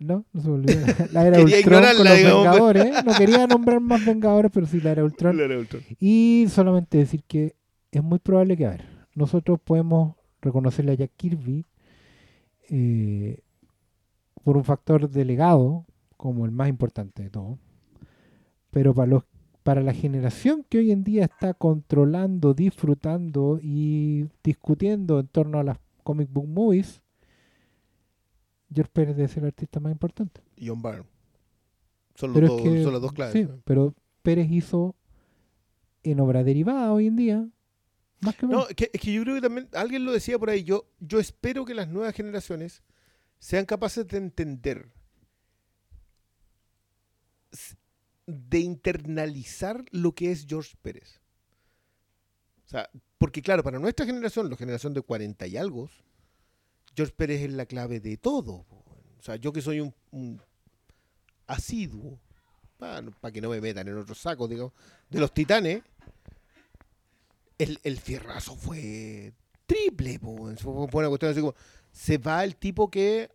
No, 0.00 0.24
no 0.32 0.42
se 0.42 0.48
me 0.48 0.54
olvidó. 0.54 0.80
La 1.12 1.28
era 1.28 1.36
Quería 1.36 1.58
Ultron 1.58 1.84
con 1.96 2.04
los 2.08 2.16
digamos. 2.16 2.42
Vengadores. 2.42 3.04
No 3.04 3.14
quería 3.14 3.46
nombrar 3.46 3.80
más 3.80 4.04
Vengadores, 4.04 4.50
pero 4.52 4.66
sí 4.66 4.80
la 4.80 4.90
era 4.90 5.04
Ultron. 5.04 5.36
La 5.38 5.44
era 5.44 5.56
Ultron. 5.56 5.84
Y 6.00 6.46
solamente 6.50 6.98
decir 6.98 7.22
que 7.22 7.54
es 7.92 8.02
muy 8.02 8.18
probable 8.18 8.56
que, 8.56 8.66
a 8.66 8.70
ver, 8.70 8.84
nosotros 9.14 9.60
podemos 9.62 10.16
reconocerle 10.42 10.90
a 10.90 10.94
Jack 10.96 11.12
Kirby 11.16 11.66
eh, 12.68 13.38
por 14.42 14.56
un 14.56 14.64
factor 14.64 15.08
delegado, 15.08 15.86
como 16.16 16.46
el 16.46 16.50
más 16.50 16.68
importante 16.68 17.22
de 17.22 17.30
todo, 17.30 17.60
pero 18.72 18.92
para, 18.92 19.06
los, 19.06 19.22
para 19.62 19.82
la 19.82 19.94
generación 19.94 20.66
que 20.68 20.78
hoy 20.78 20.90
en 20.90 21.04
día 21.04 21.26
está 21.26 21.54
controlando, 21.54 22.54
disfrutando 22.54 23.60
y 23.62 24.26
discutiendo 24.42 25.20
en 25.20 25.28
torno 25.28 25.60
a 25.60 25.62
las 25.62 25.83
comic 26.04 26.28
book 26.30 26.46
movies, 26.46 27.02
George 28.72 28.90
Pérez 28.92 29.16
debe 29.16 29.28
ser 29.28 29.42
el 29.42 29.48
artista 29.48 29.80
más 29.80 29.90
importante. 29.90 30.40
Y 30.56 30.68
John 30.68 30.80
Byrne. 30.80 31.06
Son, 32.14 32.32
los 32.32 32.40
dos, 32.40 32.60
es 32.60 32.62
que, 32.62 32.82
son 32.84 32.92
las 32.92 33.02
dos 33.02 33.12
claves. 33.12 33.32
sí, 33.32 33.48
pero 33.64 33.92
Pérez 34.22 34.48
hizo 34.48 34.94
en 36.04 36.20
obra 36.20 36.44
derivada 36.44 36.92
hoy 36.92 37.08
en 37.08 37.16
día 37.16 37.48
más 38.24 38.36
que 38.36 38.46
No, 38.46 38.68
es 38.68 38.74
que, 38.74 38.90
es 38.92 39.00
que 39.00 39.12
yo 39.12 39.22
creo 39.22 39.34
que 39.34 39.40
también, 39.40 39.68
alguien 39.72 40.04
lo 40.04 40.12
decía 40.12 40.38
por 40.38 40.50
ahí, 40.50 40.64
yo, 40.64 40.88
yo 40.98 41.20
espero 41.20 41.64
que 41.64 41.74
las 41.74 41.88
nuevas 41.88 42.14
generaciones 42.14 42.82
sean 43.38 43.66
capaces 43.66 44.06
de 44.08 44.16
entender, 44.16 44.90
de 48.26 48.58
internalizar 48.60 49.84
lo 49.90 50.12
que 50.12 50.30
es 50.30 50.46
George 50.48 50.74
Pérez. 50.80 51.20
O 52.66 52.68
sea, 52.68 52.88
porque 53.18 53.42
claro, 53.42 53.62
para 53.62 53.78
nuestra 53.78 54.06
generación, 54.06 54.50
la 54.50 54.56
generación 54.56 54.94
de 54.94 55.02
40 55.02 55.46
y 55.46 55.56
algo, 55.56 55.88
George 56.94 57.14
Pérez 57.16 57.42
es 57.42 57.52
la 57.52 57.66
clave 57.66 58.00
de 58.00 58.16
todo. 58.16 58.66
O 59.18 59.22
sea, 59.22 59.36
yo 59.36 59.52
que 59.52 59.62
soy 59.62 59.80
un, 59.80 60.40
asiduo, 61.46 62.18
para 62.78 63.32
que 63.32 63.40
no 63.40 63.50
me 63.50 63.60
metan 63.60 63.88
en 63.88 63.98
otros 63.98 64.18
sacos, 64.18 64.48
digamos, 64.48 64.72
de 65.10 65.20
los 65.20 65.32
titanes, 65.32 65.82
el, 67.58 67.78
el 67.84 67.98
fierrazo 67.98 68.56
fue 68.56 69.32
triple, 69.66 70.18
fue 70.18 70.72
una 70.72 71.08
cuestión 71.08 71.30
así 71.30 71.40
como, 71.40 71.54
se 71.92 72.18
va 72.18 72.44
el 72.44 72.56
tipo 72.56 72.90
que 72.90 73.30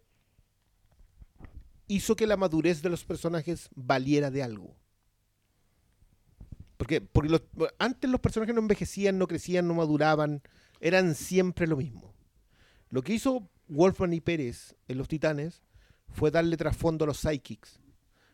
hizo 1.88 2.16
que 2.16 2.28
la 2.28 2.38
madurez 2.38 2.82
de 2.82 2.90
los 2.90 3.04
personajes 3.04 3.70
valiera 3.76 4.30
de 4.30 4.44
algo. 4.44 4.76
Porque, 6.80 7.02
porque 7.02 7.28
los- 7.30 7.44
antes 7.78 8.10
los 8.10 8.22
personajes 8.22 8.56
no 8.56 8.62
envejecían, 8.62 9.18
no 9.18 9.28
crecían, 9.28 9.68
no 9.68 9.74
maduraban, 9.74 10.42
eran 10.80 11.14
siempre 11.14 11.68
lo 11.68 11.76
mismo. 11.76 12.14
Lo 12.90 13.02
que 13.02 13.14
hizo 13.14 13.50
Wolfman 13.68 14.14
y 14.14 14.22
Pérez 14.22 14.78
en 14.88 14.98
Los 14.98 15.10
Titanes 15.10 15.62
fue 16.08 16.32
darle 16.32 16.56
trasfondo 16.56 17.04
a 17.04 17.08
los 17.08 17.18
psychics. 17.20 17.82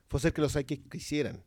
Fue 0.08 0.20
hacer 0.20 0.32
que 0.32 0.42
los 0.42 0.52
psychics 0.52 0.88
quisieran. 0.92 1.44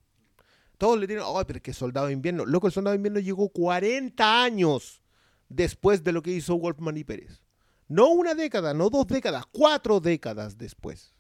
Todos 0.77 0.99
le 0.99 1.07
tienen, 1.07 1.25
ay, 1.25 1.45
pero 1.47 1.59
es 1.59 1.63
que 1.63 1.73
Soldado 1.73 2.09
de 2.09 2.15
Invierno. 2.15 2.45
Loco, 2.45 2.67
el 2.67 2.73
Soldado 2.73 2.95
de 2.95 2.97
Invierno 2.97 3.21
llegó 3.21 3.49
40 3.49 4.43
años 4.43 5.01
después 5.49 6.03
de 6.03 6.11
lo 6.11 6.21
que 6.21 6.33
hizo 6.33 6.59
Wolfman 6.59 6.97
y 6.97 7.05
Pérez. 7.05 7.41
No 7.87 8.09
una 8.09 8.35
década, 8.35 8.75
no 8.75 8.91
dos 8.91 9.07
décadas, 9.07 9.45
cuatro 9.53 10.01
décadas 10.01 10.59
después. 10.59 11.15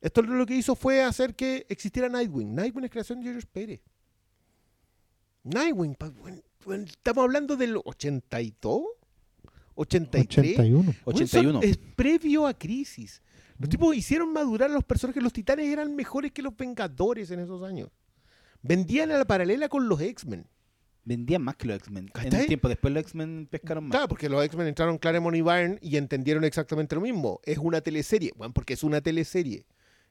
Esto 0.00 0.22
lo 0.22 0.46
que 0.46 0.54
hizo 0.54 0.76
fue 0.76 1.02
hacer 1.02 1.34
que 1.34 1.66
existiera 1.68 2.08
Nightwing. 2.08 2.54
Nightwing 2.54 2.84
es 2.84 2.90
creación 2.92 3.20
de 3.20 3.30
George 3.30 3.48
Pérez. 3.52 3.80
Nightwing, 5.44 5.94
pa- 5.94 6.10
bueno, 6.10 6.38
bueno, 6.64 6.84
estamos 6.84 7.24
hablando 7.24 7.56
del 7.56 7.76
82, 7.84 8.82
83. 9.74 10.58
81. 10.58 10.82
Bueno, 10.82 10.94
81. 11.04 11.60
son- 11.60 11.68
Es 11.70 11.76
previo 11.96 12.46
a 12.46 12.54
Crisis. 12.54 13.22
Los 13.58 13.68
tipos 13.68 13.94
hicieron 13.96 14.32
madurar 14.32 14.70
a 14.70 14.74
los 14.74 14.84
personajes. 14.84 15.22
Los 15.22 15.32
titanes 15.32 15.66
eran 15.68 15.94
mejores 15.94 16.32
que 16.32 16.42
los 16.42 16.56
Vengadores 16.56 17.30
en 17.30 17.40
esos 17.40 17.62
años. 17.62 17.90
Vendían 18.62 19.10
a 19.12 19.18
la 19.18 19.24
paralela 19.24 19.68
con 19.68 19.88
los 19.88 20.00
X-Men. 20.00 20.46
Vendían 21.04 21.42
más 21.42 21.56
que 21.56 21.66
los 21.66 21.76
X-Men. 21.78 22.10
En 22.14 22.34
un 22.42 22.46
tiempo 22.46 22.68
después 22.68 22.92
los 22.94 23.00
X-Men 23.02 23.48
pescaron 23.50 23.84
más. 23.84 23.90
Claro, 23.92 24.08
porque 24.08 24.28
los 24.28 24.44
X-Men 24.44 24.68
entraron 24.68 24.98
Claremont 24.98 25.36
y 25.36 25.42
Byrne 25.42 25.78
y 25.80 25.96
entendieron 25.96 26.44
exactamente 26.44 26.94
lo 26.94 27.00
mismo. 27.00 27.40
Es 27.44 27.58
una 27.58 27.80
teleserie. 27.80 28.32
Bueno, 28.36 28.52
porque 28.52 28.74
es 28.74 28.82
una 28.84 29.00
teleserie. 29.00 29.64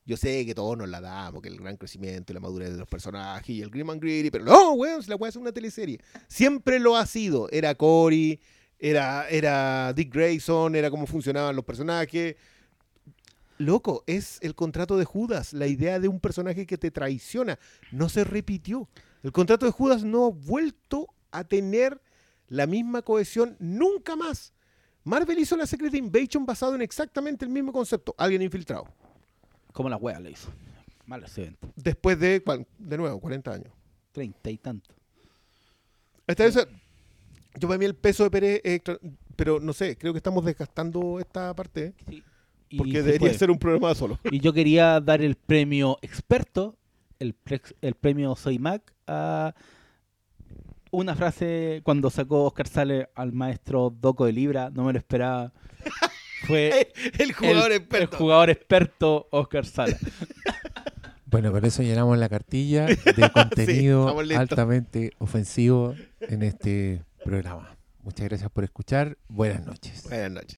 Yo 0.06 0.18
sé 0.18 0.46
que 0.46 0.56
todos 0.56 0.78
nos 0.78 0.90
la 0.90 1.00
damos, 1.00 1.42
que 1.42 1.50
el 1.50 1.58
gran 1.58 1.78
crecimiento 1.78 2.32
y 2.32 2.36
la 2.36 2.40
madurez 2.40 2.72
de 2.72 2.78
los 2.78 2.88
personajes 2.88 3.50
y 3.50 3.62
el 3.62 3.70
Grim 3.70 3.92
and 3.92 4.02
Greedy, 4.02 4.32
pero 4.32 4.44
no, 4.44 4.74
weón, 4.74 5.02
la 5.08 5.16
weá 5.16 5.30
es 5.30 5.36
una 5.36 5.52
teleserie. 5.52 6.00
Siempre 6.28 6.80
lo 6.80 6.98
ha 6.98 7.06
sido. 7.06 7.50
Era 7.52 7.76
Cory, 7.76 8.40
era, 8.80 9.30
era 9.30 9.94
Dick 9.94 10.14
Grayson, 10.14 10.76
era 10.76 10.90
cómo 10.90 11.06
funcionaban 11.06 11.56
los 11.56 11.64
personajes. 11.64 12.36
Loco, 13.60 14.04
es 14.08 14.40
el 14.42 14.56
contrato 14.56 14.98
de 14.98 15.06
Judas, 15.06 15.54
la 15.54 15.68
idea 15.68 16.00
de 16.00 16.08
un 16.08 16.20
personaje 16.20 16.66
que 16.66 16.80
te 16.80 16.90
traiciona. 16.90 17.60
No 17.92 18.10
se 18.10 18.24
repitió. 18.24 18.90
El 19.22 19.32
contrato 19.32 19.68
de 19.68 19.72
Judas 19.72 20.04
no 20.04 20.26
ha 20.26 20.30
vuelto 20.32 21.14
a 21.30 21.44
tener 21.44 22.02
la 22.48 22.66
misma 22.66 23.04
cohesión 23.04 23.56
nunca 23.60 24.16
más. 24.16 24.52
Marvel 25.04 25.38
hizo 25.38 25.56
la 25.56 25.68
Secret 25.68 25.94
Invasion 25.94 26.46
basado 26.46 26.74
en 26.74 26.82
exactamente 26.82 27.46
el 27.46 27.52
mismo 27.52 27.72
concepto. 27.72 28.16
Alguien 28.18 28.42
infiltrado. 28.42 28.88
Como 29.72 29.90
la 29.90 29.98
wea 29.98 30.20
lo 30.20 30.30
hizo. 30.30 30.50
Malo 31.06 31.26
ese 31.26 31.42
evento. 31.44 31.70
Después 31.76 32.20
de, 32.20 32.44
de 32.80 32.98
nuevo, 32.98 33.20
40 33.20 33.52
años. 33.54 33.74
Treinta 34.12 34.50
y 34.50 34.58
tanto. 34.58 34.94
Esta 36.28 36.44
vez, 36.46 36.56
yo 37.60 37.68
para 37.68 37.78
mí 37.78 37.86
el 37.86 37.96
peso 37.96 38.24
de 38.24 38.32
Pérez, 38.32 38.62
extra- 38.64 39.00
pero 39.36 39.60
no 39.60 39.74
sé, 39.74 39.98
creo 39.98 40.14
que 40.14 40.18
estamos 40.18 40.46
desgastando 40.46 41.20
esta 41.20 41.54
parte. 41.56 41.86
¿eh? 41.86 41.94
Sí. 42.10 42.24
Porque 42.78 42.94
debería 43.00 43.20
puede. 43.20 43.34
ser 43.38 43.52
un 43.52 43.58
programa 43.60 43.94
solo. 43.96 44.18
Y 44.32 44.40
yo 44.40 44.54
quería 44.54 45.02
dar 45.02 45.22
el 45.22 45.36
premio 45.36 45.98
experto, 46.02 46.78
el, 47.20 47.36
el 47.82 47.96
premio 47.96 48.34
Soy 48.38 48.60
Mac, 48.60 48.94
a 49.08 49.54
una 50.92 51.16
frase 51.16 51.82
cuando 51.84 52.10
sacó 52.10 52.46
Oscar 52.46 52.68
Sale 52.68 53.10
al 53.16 53.34
maestro 53.34 53.90
Doco 53.90 54.26
de 54.26 54.32
Libra, 54.34 54.70
no 54.70 54.86
me 54.86 54.94
lo 54.94 55.00
esperaba. 55.00 55.52
Fue 56.48 56.92
el 57.20 57.34
jugador 57.34 57.72
el, 57.72 57.78
experto. 57.78 58.16
el 58.16 58.20
jugador 58.20 58.50
experto 58.50 59.28
Oscar 59.32 59.66
Sala. 59.66 59.98
Bueno, 61.32 61.54
con 61.54 61.64
eso 61.64 61.82
llenamos 61.82 62.18
la 62.18 62.28
cartilla 62.28 62.88
de 62.88 63.30
contenido 63.34 64.20
altamente 64.38 65.12
ofensivo 65.18 65.96
en 66.20 66.44
este 66.44 67.04
programa. 67.24 67.78
Muchas 68.04 68.28
gracias 68.28 68.52
por 68.52 68.66
escuchar. 68.66 69.18
Buenas 69.30 69.66
noches. 69.66 70.04
Buenas 70.04 70.32
noches. 70.32 70.50